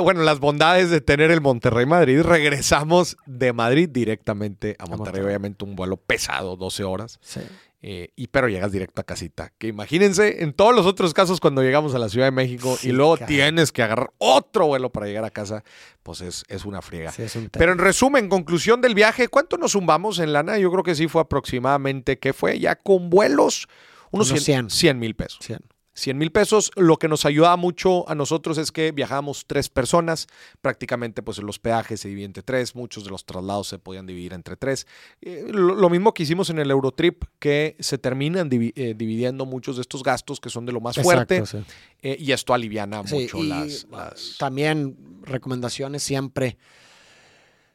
bueno, 0.00 0.22
las 0.22 0.38
bondades 0.40 0.88
de 0.90 1.00
tener 1.00 1.30
el 1.30 1.40
Monterrey 1.40 1.84
Madrid. 1.84 2.20
Regresamos 2.22 3.16
de 3.26 3.52
Madrid 3.52 3.88
directamente 3.90 4.76
a 4.78 4.84
Monterrey. 4.86 4.98
Monterrey. 4.98 5.24
Obviamente 5.26 5.64
un 5.64 5.74
vuelo 5.76 5.96
pesado, 5.98 6.56
12 6.56 6.84
horas. 6.84 7.18
Sí. 7.20 7.40
Eh, 7.86 8.08
y 8.16 8.28
pero 8.28 8.48
llegas 8.48 8.72
directo 8.72 9.02
a 9.02 9.04
casita. 9.04 9.52
Que 9.58 9.66
imagínense, 9.66 10.42
en 10.42 10.54
todos 10.54 10.74
los 10.74 10.86
otros 10.86 11.12
casos, 11.12 11.38
cuando 11.38 11.62
llegamos 11.62 11.94
a 11.94 11.98
la 11.98 12.08
Ciudad 12.08 12.26
de 12.26 12.30
México 12.30 12.78
Sí, 12.80 12.88
y 12.88 12.92
luego 12.92 13.18
tienes 13.18 13.72
que 13.72 13.82
agarrar 13.82 14.10
otro 14.16 14.66
vuelo 14.66 14.90
para 14.90 15.04
llegar 15.04 15.22
a 15.24 15.30
casa, 15.30 15.62
pues 16.02 16.22
es, 16.22 16.44
es 16.48 16.64
una 16.64 16.80
friega. 16.80 17.12
Sí, 17.12 17.22
es 17.24 17.36
un 17.36 17.50
Pero 17.50 17.72
en 17.72 17.78
resumen, 17.78 18.30
conclusión 18.30 18.80
del 18.80 18.94
viaje, 18.94 19.28
¿cuánto 19.28 19.58
nos 19.58 19.72
zumbamos 19.72 20.18
en 20.18 20.32
lana? 20.32 20.56
Yo 20.56 20.70
creo 20.72 20.82
que 20.82 20.94
sí 20.94 21.08
fue 21.08 21.20
aproximadamente, 21.20 22.18
¿qué 22.18 22.32
fue? 22.32 22.58
Ya 22.58 22.74
con 22.76 23.10
vuelos, 23.10 23.68
unos 24.10 24.30
Unos 24.30 24.42
100 24.44 24.70
100. 24.70 24.98
mil 24.98 25.14
pesos. 25.14 25.40
Sí. 25.42 25.54
100 25.94 26.18
mil 26.18 26.32
pesos. 26.32 26.70
Lo 26.76 26.96
que 26.98 27.08
nos 27.08 27.24
ayudaba 27.24 27.56
mucho 27.56 28.08
a 28.08 28.14
nosotros 28.14 28.58
es 28.58 28.72
que 28.72 28.92
viajábamos 28.92 29.44
tres 29.46 29.68
personas. 29.68 30.26
Prácticamente, 30.60 31.22
pues 31.22 31.38
los 31.38 31.58
peajes 31.58 32.00
se 32.00 32.08
dividen 32.08 32.30
entre 32.30 32.42
tres. 32.42 32.74
Muchos 32.74 33.04
de 33.04 33.10
los 33.10 33.24
traslados 33.24 33.68
se 33.68 33.78
podían 33.78 34.06
dividir 34.06 34.32
entre 34.32 34.56
tres. 34.56 34.86
Eh, 35.22 35.46
lo, 35.50 35.74
lo, 35.74 35.90
mismo 35.90 36.12
que 36.12 36.24
hicimos 36.24 36.50
en 36.50 36.58
el 36.58 36.70
Eurotrip, 36.70 37.24
que 37.38 37.76
se 37.78 37.98
terminan 37.98 38.48
divi 38.48 38.72
eh, 38.74 38.94
dividiendo 38.96 39.46
muchos 39.46 39.76
de 39.76 39.82
estos 39.82 40.02
gastos 40.02 40.40
que 40.40 40.50
son 40.50 40.66
de 40.66 40.72
lo 40.72 40.80
más 40.80 40.96
fuerte. 40.96 41.46
Sí. 41.46 41.58
eh, 42.02 42.16
y 42.18 42.32
esto 42.32 42.54
aliviana 42.54 43.06
sí, 43.06 43.14
mucho 43.14 43.42
las, 43.42 43.86
las, 43.90 44.36
También 44.38 44.96
recomendaciones 45.22 46.02
siempre. 46.02 46.58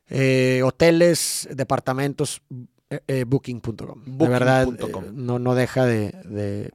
Eh, 0.09 0.61
hoteles, 0.65 1.47
departamentos, 1.51 2.41
eh, 2.89 3.23
booking.com. 3.25 3.75
Booking 3.77 4.17
de 4.17 4.27
verdad, 4.27 4.67
no, 5.13 5.37
no 5.37 5.55
deja 5.55 5.85
de, 5.85 6.11
de 6.25 6.71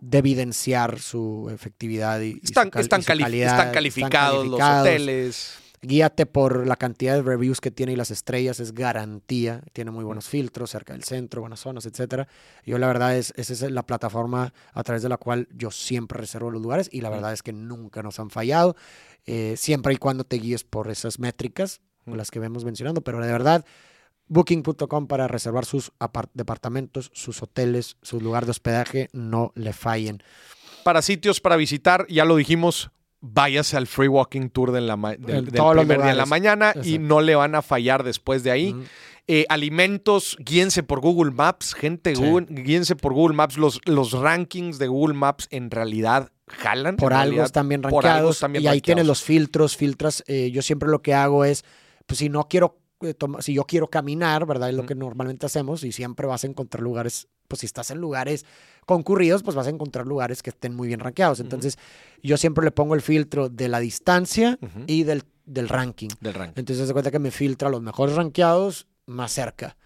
de 0.00 0.18
evidenciar 0.18 0.98
su 0.98 1.50
efectividad 1.52 2.20
y, 2.20 2.40
están, 2.42 2.68
y 2.68 2.72
su, 2.72 2.78
están, 2.80 3.00
y 3.00 3.02
su 3.02 3.06
cali 3.06 3.22
calidad, 3.22 3.58
están, 3.58 3.72
calificados 3.72 4.44
están, 4.44 4.54
calificados 4.54 4.80
los 4.80 4.80
hoteles. 4.80 5.56
Guíate 5.82 6.26
por 6.26 6.66
la 6.66 6.76
cantidad 6.76 7.14
de 7.14 7.22
reviews 7.22 7.58
que 7.62 7.70
tiene 7.70 7.92
y 7.92 7.96
las 7.96 8.10
estrellas, 8.10 8.60
es 8.60 8.74
garantía. 8.74 9.62
Tiene 9.72 9.90
muy 9.90 10.04
buenos 10.04 10.28
filtros 10.28 10.70
cerca 10.70 10.92
del 10.92 11.04
centro, 11.04 11.40
buenas 11.40 11.60
zonas, 11.60 11.86
etcétera. 11.86 12.28
Yo 12.66 12.76
la 12.76 12.86
verdad 12.86 13.16
es, 13.16 13.32
esa 13.36 13.52
es 13.54 13.62
la 13.62 13.86
plataforma 13.86 14.52
a 14.74 14.82
través 14.82 15.02
de 15.02 15.08
la 15.08 15.16
cual 15.16 15.48
yo 15.54 15.70
siempre 15.70 16.18
reservo 16.18 16.50
los 16.50 16.60
lugares 16.60 16.90
y 16.92 17.00
la 17.00 17.08
verdad 17.08 17.32
es 17.32 17.42
que 17.42 17.54
nunca 17.54 18.02
nos 18.02 18.20
han 18.20 18.28
fallado, 18.28 18.76
eh, 19.24 19.54
siempre 19.56 19.94
y 19.94 19.96
cuando 19.96 20.24
te 20.24 20.36
guíes 20.36 20.64
por 20.64 20.90
esas 20.90 21.18
métricas, 21.18 21.80
las 22.04 22.30
que 22.30 22.40
vemos 22.40 22.64
mencionando, 22.64 23.00
pero 23.00 23.24
de 23.24 23.32
verdad 23.32 23.64
Booking.com 24.30 25.08
para 25.08 25.26
reservar 25.26 25.64
sus 25.64 25.92
departamentos, 26.34 27.10
sus 27.12 27.42
hoteles, 27.42 27.96
su 28.00 28.20
lugar 28.20 28.44
de 28.44 28.52
hospedaje, 28.52 29.08
no 29.12 29.52
le 29.56 29.72
fallen. 29.72 30.22
Para 30.84 31.02
sitios 31.02 31.40
para 31.40 31.56
visitar, 31.56 32.06
ya 32.08 32.24
lo 32.24 32.36
dijimos, 32.36 32.92
váyase 33.20 33.76
al 33.76 33.86
free 33.86 34.08
walking 34.08 34.48
tour 34.48 34.72
de 34.72 34.80
la 34.80 34.96
del, 34.96 35.46
del 35.46 35.62
primer 35.72 36.00
día 36.00 36.10
en 36.12 36.16
la 36.16 36.26
mañana 36.26 36.68
Exacto. 36.68 36.88
y 36.88 36.98
no 36.98 37.20
le 37.20 37.34
van 37.34 37.56
a 37.56 37.62
fallar 37.62 38.04
después 38.04 38.42
de 38.42 38.52
ahí. 38.52 38.74
Eh, 39.26 39.46
alimentos, 39.48 40.36
guíense 40.40 40.82
por 40.82 41.00
Google 41.00 41.30
Maps, 41.32 41.74
gente, 41.74 42.16
sí. 42.16 42.22
Google, 42.22 42.46
guíense 42.50 42.96
por 42.96 43.12
Google 43.12 43.36
Maps. 43.36 43.58
Los, 43.58 43.80
los 43.84 44.12
rankings 44.12 44.78
de 44.78 44.88
Google 44.88 45.14
Maps 45.14 45.46
en 45.50 45.70
realidad 45.70 46.32
jalan. 46.48 46.96
Por 46.96 47.12
algo 47.12 47.44
están 47.44 47.68
bien 47.68 47.82
rankeados. 47.82 48.18
Algo 48.18 48.30
están 48.30 48.52
bien 48.52 48.64
y 48.64 48.66
ahí 48.68 48.80
tienes 48.80 49.06
los 49.06 49.22
filtros, 49.22 49.76
filtras. 49.76 50.24
Eh, 50.26 50.50
yo 50.50 50.62
siempre 50.62 50.88
lo 50.88 51.02
que 51.02 51.14
hago 51.14 51.44
es, 51.44 51.64
pues 52.06 52.18
si 52.18 52.28
no 52.28 52.48
quiero 52.48 52.79
si 53.40 53.54
yo 53.54 53.64
quiero 53.64 53.88
caminar, 53.88 54.46
¿verdad? 54.46 54.68
Es 54.70 54.74
lo 54.74 54.86
que 54.86 54.94
normalmente 54.94 55.46
hacemos 55.46 55.84
y 55.84 55.92
siempre 55.92 56.26
vas 56.26 56.44
a 56.44 56.46
encontrar 56.46 56.82
lugares, 56.82 57.28
pues 57.48 57.60
si 57.60 57.66
estás 57.66 57.90
en 57.90 57.98
lugares 57.98 58.44
concurridos, 58.86 59.42
pues 59.42 59.56
vas 59.56 59.66
a 59.66 59.70
encontrar 59.70 60.06
lugares 60.06 60.42
que 60.42 60.50
estén 60.50 60.74
muy 60.74 60.88
bien 60.88 61.00
rankeados. 61.00 61.40
Entonces, 61.40 61.76
uh 61.76 61.78
-huh. 61.78 62.28
yo 62.28 62.36
siempre 62.36 62.64
le 62.64 62.70
pongo 62.70 62.94
el 62.94 63.02
filtro 63.02 63.48
de 63.48 63.68
la 63.68 63.80
distancia 63.80 64.58
uh 64.60 64.66
-huh. 64.66 64.84
y 64.86 65.04
del, 65.04 65.24
del, 65.46 65.68
ranking. 65.68 66.08
del 66.20 66.34
ranking. 66.34 66.60
Entonces, 66.60 66.86
se 66.86 66.92
cuenta 66.92 67.10
que 67.10 67.18
me 67.18 67.30
filtra 67.30 67.70
los 67.70 67.80
mejores 67.80 68.14
rankeados 68.16 68.86
más 69.06 69.32
cerca. 69.32 69.76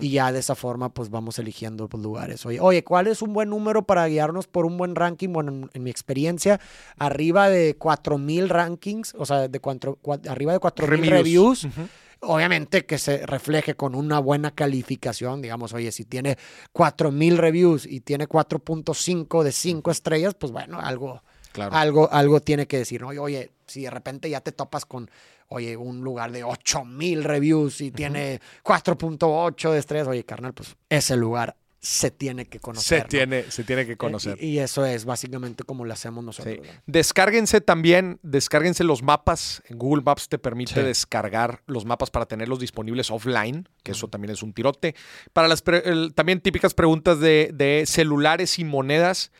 Y 0.00 0.08
ya 0.08 0.32
de 0.32 0.38
esa 0.38 0.54
forma, 0.54 0.94
pues 0.94 1.10
vamos 1.10 1.38
eligiendo 1.38 1.86
pues, 1.86 2.02
lugares. 2.02 2.46
Oye, 2.46 2.58
oye, 2.60 2.82
¿cuál 2.82 3.08
es 3.08 3.20
un 3.20 3.34
buen 3.34 3.50
número 3.50 3.82
para 3.82 4.06
guiarnos 4.06 4.46
por 4.46 4.64
un 4.64 4.78
buen 4.78 4.94
ranking? 4.94 5.30
Bueno, 5.30 5.52
en, 5.52 5.70
en 5.74 5.82
mi 5.82 5.90
experiencia, 5.90 6.60
arriba 6.96 7.50
de 7.50 7.76
4000 7.76 8.48
rankings, 8.48 9.14
o 9.18 9.26
sea, 9.26 9.48
de 9.48 9.60
cuatro, 9.60 9.98
cuatro, 10.00 10.32
arriba 10.32 10.54
de 10.54 10.60
4000 10.60 11.10
reviews. 11.10 11.64
reviews 11.64 11.90
obviamente 12.22 12.86
que 12.86 12.98
se 12.98 13.26
refleje 13.26 13.74
con 13.74 13.94
una 13.94 14.18
buena 14.18 14.52
calificación, 14.52 15.42
digamos, 15.42 15.72
oye, 15.72 15.92
si 15.92 16.04
tiene 16.04 16.38
4000 16.72 17.38
reviews 17.38 17.86
y 17.86 18.00
tiene 18.00 18.28
4.5 18.28 19.42
de 19.42 19.52
5 19.52 19.90
estrellas, 19.90 20.34
pues 20.34 20.52
bueno, 20.52 20.78
algo, 20.80 21.22
claro. 21.52 21.74
algo, 21.74 22.12
algo 22.12 22.40
tiene 22.40 22.66
que 22.66 22.78
decir, 22.78 23.02
¿no? 23.02 23.08
Oye, 23.08 23.50
si 23.66 23.82
de 23.82 23.90
repente 23.90 24.30
ya 24.30 24.40
te 24.40 24.52
topas 24.52 24.86
con, 24.86 25.10
oye, 25.48 25.76
un 25.76 26.02
lugar 26.02 26.32
de 26.32 26.44
8000 26.44 27.24
reviews 27.24 27.80
y 27.80 27.88
uh 27.88 27.90
-huh. 27.90 27.94
tiene 27.94 28.40
4.8 28.64 29.72
de 29.72 29.78
estrellas, 29.78 30.08
oye, 30.08 30.24
carnal, 30.24 30.54
pues 30.54 30.76
ese 30.88 31.16
lugar 31.16 31.56
se 31.82 32.12
tiene 32.12 32.46
que 32.46 32.60
conocer. 32.60 32.98
Se, 32.98 33.02
¿no? 33.02 33.08
tiene, 33.08 33.50
se 33.50 33.64
tiene 33.64 33.84
que 33.84 33.96
conocer. 33.96 34.38
Y, 34.40 34.50
y, 34.50 34.58
eso 34.60 34.86
es 34.86 35.04
básicamente 35.04 35.64
como 35.64 35.84
lo 35.84 35.92
hacemos 35.92 36.22
nosotros. 36.22 36.58
Sí. 36.62 36.70
Descárguense 36.86 37.60
también, 37.60 38.20
descárguense 38.22 38.84
los 38.84 39.02
mapas. 39.02 39.64
Google 39.68 40.04
Maps 40.04 40.28
te 40.28 40.38
permite 40.38 40.74
sí. 40.74 40.80
descargar 40.80 41.64
los 41.66 41.84
mapas 41.84 42.10
para 42.10 42.26
tenerlos 42.26 42.60
disponibles 42.60 43.10
offline, 43.10 43.68
que 43.82 43.90
uh 43.90 43.94
-huh. 43.94 43.96
eso 43.96 44.08
también 44.08 44.30
es 44.30 44.44
un 44.44 44.52
tirote. 44.52 44.94
Para 45.32 45.48
las 45.48 45.64
el, 45.66 46.14
también 46.14 46.40
típicas 46.40 46.72
preguntas 46.72 47.18
de, 47.18 47.50
de 47.52 47.82
celulares 47.84 48.60
y 48.60 48.64
monedas. 48.64 49.32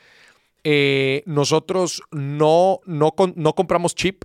Eh, 0.65 1.23
nosotros 1.27 2.03
no, 2.11 2.81
no, 2.87 3.15
no 3.37 3.55
compramos 3.55 3.95
chip. 3.95 4.25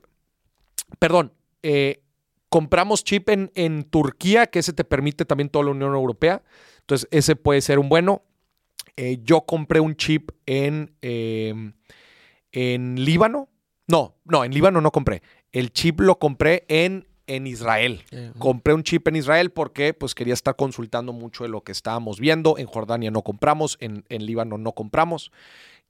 Perdón, 0.97 1.33
eh, 1.61 2.01
compramos 2.49 3.03
chip 3.03 3.29
en, 3.29 3.51
en 3.53 3.83
Turquía, 3.83 4.47
que 4.47 4.57
ese 4.57 4.73
te 4.73 4.83
permite 4.83 5.23
también 5.25 5.49
toda 5.49 5.65
la 5.65 5.71
Unión 5.71 5.93
Europea. 5.93 6.41
Entonces, 6.87 7.09
ese 7.11 7.35
puede 7.35 7.59
ser 7.59 7.79
un 7.79 7.89
bueno. 7.89 8.21
Eh, 8.95 9.19
yo 9.21 9.41
compré 9.41 9.81
un 9.81 9.97
chip 9.97 10.31
en, 10.45 10.95
eh, 11.01 11.73
en 12.53 13.03
Líbano. 13.03 13.49
No, 13.87 14.15
no, 14.23 14.45
en 14.45 14.53
Líbano 14.53 14.79
no 14.79 14.91
compré. 14.91 15.21
El 15.51 15.73
chip 15.73 15.99
lo 15.99 16.17
compré 16.17 16.63
en, 16.69 17.05
en 17.27 17.45
Israel. 17.45 18.05
Uh 18.13 18.15
-huh. 18.15 18.37
Compré 18.39 18.73
un 18.73 18.83
chip 18.83 19.05
en 19.09 19.17
Israel 19.17 19.51
porque 19.51 19.93
pues, 19.93 20.15
quería 20.15 20.33
estar 20.33 20.55
consultando 20.55 21.11
mucho 21.11 21.43
de 21.43 21.49
lo 21.49 21.61
que 21.61 21.73
estábamos 21.73 22.21
viendo. 22.21 22.57
En 22.57 22.67
Jordania 22.67 23.11
no 23.11 23.21
compramos, 23.21 23.75
en, 23.81 24.05
en 24.07 24.25
Líbano 24.25 24.57
no 24.57 24.71
compramos. 24.71 25.31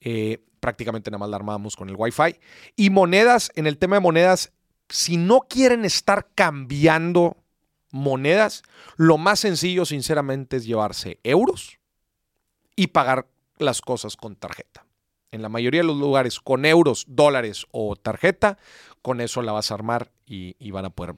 Eh, 0.01 0.39
prácticamente 0.59 1.11
nada 1.11 1.19
más 1.19 1.29
la 1.29 1.35
armábamos 1.37 1.75
con 1.75 1.89
el 1.89 1.95
Wi-Fi. 1.95 2.39
Y 2.75 2.89
monedas, 2.89 3.51
en 3.55 3.67
el 3.67 3.77
tema 3.77 3.97
de 3.97 4.01
monedas, 4.01 4.51
si 4.89 5.17
no 5.17 5.41
quieren 5.47 5.85
estar 5.85 6.27
cambiando 6.33 7.37
monedas, 7.91 8.63
lo 8.95 9.17
más 9.17 9.39
sencillo, 9.39 9.85
sinceramente, 9.85 10.57
es 10.57 10.65
llevarse 10.65 11.19
euros 11.23 11.79
y 12.75 12.87
pagar 12.87 13.27
las 13.57 13.81
cosas 13.81 14.15
con 14.15 14.35
tarjeta. 14.35 14.85
En 15.31 15.41
la 15.41 15.49
mayoría 15.49 15.81
de 15.81 15.87
los 15.87 15.97
lugares, 15.97 16.39
con 16.39 16.65
euros, 16.65 17.05
dólares 17.07 17.65
o 17.71 17.95
tarjeta, 17.95 18.57
con 19.01 19.19
eso 19.21 19.41
la 19.41 19.51
vas 19.51 19.71
a 19.71 19.73
armar 19.73 20.11
y, 20.25 20.55
y 20.59 20.71
van 20.71 20.85
a 20.85 20.89
poder 20.89 21.15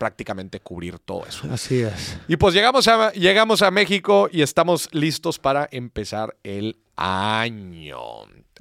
prácticamente 0.00 0.60
cubrir 0.60 0.98
todo 0.98 1.26
eso. 1.26 1.46
Así 1.52 1.82
es. 1.82 2.16
Y 2.26 2.38
pues 2.38 2.54
llegamos 2.54 2.88
a, 2.88 3.12
llegamos 3.12 3.60
a 3.60 3.70
México 3.70 4.30
y 4.32 4.40
estamos 4.40 4.88
listos 4.92 5.38
para 5.38 5.68
empezar 5.72 6.38
el 6.42 6.78
año. 6.96 7.98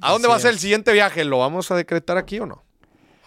¿A 0.02 0.12
dónde 0.12 0.28
Así 0.28 0.32
va 0.32 0.36
a 0.36 0.40
ser 0.40 0.52
el 0.52 0.60
siguiente 0.60 0.92
viaje? 0.92 1.24
¿Lo 1.24 1.40
vamos 1.40 1.72
a 1.72 1.78
decretar 1.78 2.18
aquí 2.18 2.40
o 2.40 2.46
no? 2.46 2.66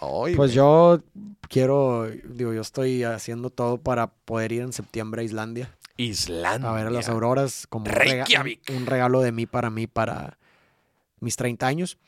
Ay, 0.03 0.35
pues 0.35 0.53
yo 0.53 1.01
quiero, 1.49 2.09
digo, 2.11 2.53
yo 2.53 2.61
estoy 2.61 3.05
haciendo 3.05 3.51
todo 3.51 3.79
para 3.79 4.09
poder 4.09 4.51
ir 4.51 4.63
en 4.63 4.73
septiembre 4.73 5.23
a 5.23 5.25
Islandia. 5.25 5.77
Islandia. 5.97 6.71
A 6.71 6.73
ver 6.73 6.91
las 6.91 7.09
auroras 7.09 7.67
como 7.69 7.85
un, 7.85 7.93
rega 7.93 8.25
un, 8.75 8.87
regalo 8.87 9.21
de 9.21 9.31
mí 9.31 9.47
para 9.47 9.71
mí, 9.71 9.87
para 9.87 10.39
mis 11.21 11.37
30 11.37 11.67
años, 11.67 11.99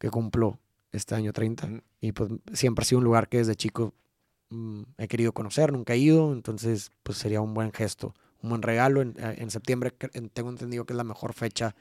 que 0.00 0.10
cumplo 0.10 0.58
este 0.90 1.14
año 1.14 1.32
30. 1.32 1.66
Mm. 1.66 1.82
Y 2.00 2.12
pues 2.12 2.30
siempre 2.54 2.82
ha 2.82 2.86
sido 2.86 2.98
un 2.98 3.04
lugar 3.04 3.28
que 3.28 3.38
desde 3.38 3.54
chico 3.54 3.94
mmm, 4.50 4.82
he 4.98 5.06
querido 5.06 5.32
conocer, 5.32 5.72
nunca 5.72 5.94
he 5.94 5.98
ido, 5.98 6.32
entonces 6.32 6.90
pues 7.04 7.18
sería 7.18 7.40
un 7.40 7.54
buen 7.54 7.72
gesto, 7.72 8.14
un 8.42 8.50
buen 8.50 8.62
regalo. 8.62 9.00
En, 9.00 9.14
en 9.18 9.50
septiembre 9.50 9.92
tengo 10.32 10.50
entendido 10.50 10.84
que 10.86 10.92
es 10.92 10.96
la 10.96 11.04
mejor 11.04 11.34
fecha 11.34 11.76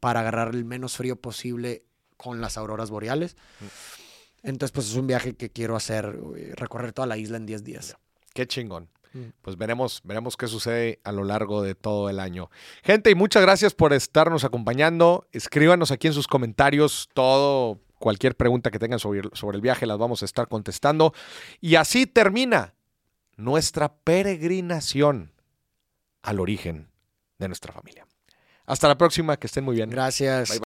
para 0.00 0.20
agarrar 0.20 0.54
el 0.54 0.64
menos 0.64 0.96
frío 0.96 1.16
posible 1.16 1.84
con 2.16 2.40
las 2.40 2.56
auroras 2.56 2.90
boreales. 2.90 3.36
Mm. 3.60 4.03
Entonces, 4.44 4.72
pues 4.72 4.90
es 4.90 4.94
un 4.94 5.06
viaje 5.06 5.34
que 5.34 5.50
quiero 5.50 5.74
hacer, 5.74 6.16
recorrer 6.54 6.92
toda 6.92 7.06
la 7.06 7.16
isla 7.16 7.38
en 7.38 7.46
10 7.46 7.64
días. 7.64 7.96
Qué 8.34 8.46
chingón. 8.46 8.88
Mm. 9.14 9.28
Pues 9.40 9.56
veremos, 9.56 10.02
veremos 10.04 10.36
qué 10.36 10.46
sucede 10.48 11.00
a 11.02 11.12
lo 11.12 11.24
largo 11.24 11.62
de 11.62 11.74
todo 11.74 12.10
el 12.10 12.20
año. 12.20 12.50
Gente, 12.82 13.10
y 13.10 13.14
muchas 13.14 13.42
gracias 13.42 13.72
por 13.72 13.92
estarnos 13.94 14.44
acompañando. 14.44 15.26
Escríbanos 15.32 15.90
aquí 15.90 16.08
en 16.08 16.12
sus 16.12 16.26
comentarios 16.26 17.08
todo, 17.14 17.80
cualquier 17.98 18.36
pregunta 18.36 18.70
que 18.70 18.78
tengan 18.78 18.98
sobre, 18.98 19.30
sobre 19.32 19.56
el 19.56 19.62
viaje, 19.62 19.86
las 19.86 19.98
vamos 19.98 20.20
a 20.22 20.26
estar 20.26 20.46
contestando. 20.48 21.14
Y 21.60 21.76
así 21.76 22.06
termina 22.06 22.74
nuestra 23.36 23.96
peregrinación 23.96 25.32
al 26.22 26.38
origen 26.38 26.90
de 27.38 27.48
nuestra 27.48 27.72
familia. 27.72 28.06
Hasta 28.66 28.88
la 28.88 28.96
próxima, 28.96 29.36
que 29.36 29.46
estén 29.46 29.64
muy 29.64 29.76
bien. 29.76 29.90
Gracias. 29.90 30.48
Bye, 30.48 30.58
bye. 30.58 30.62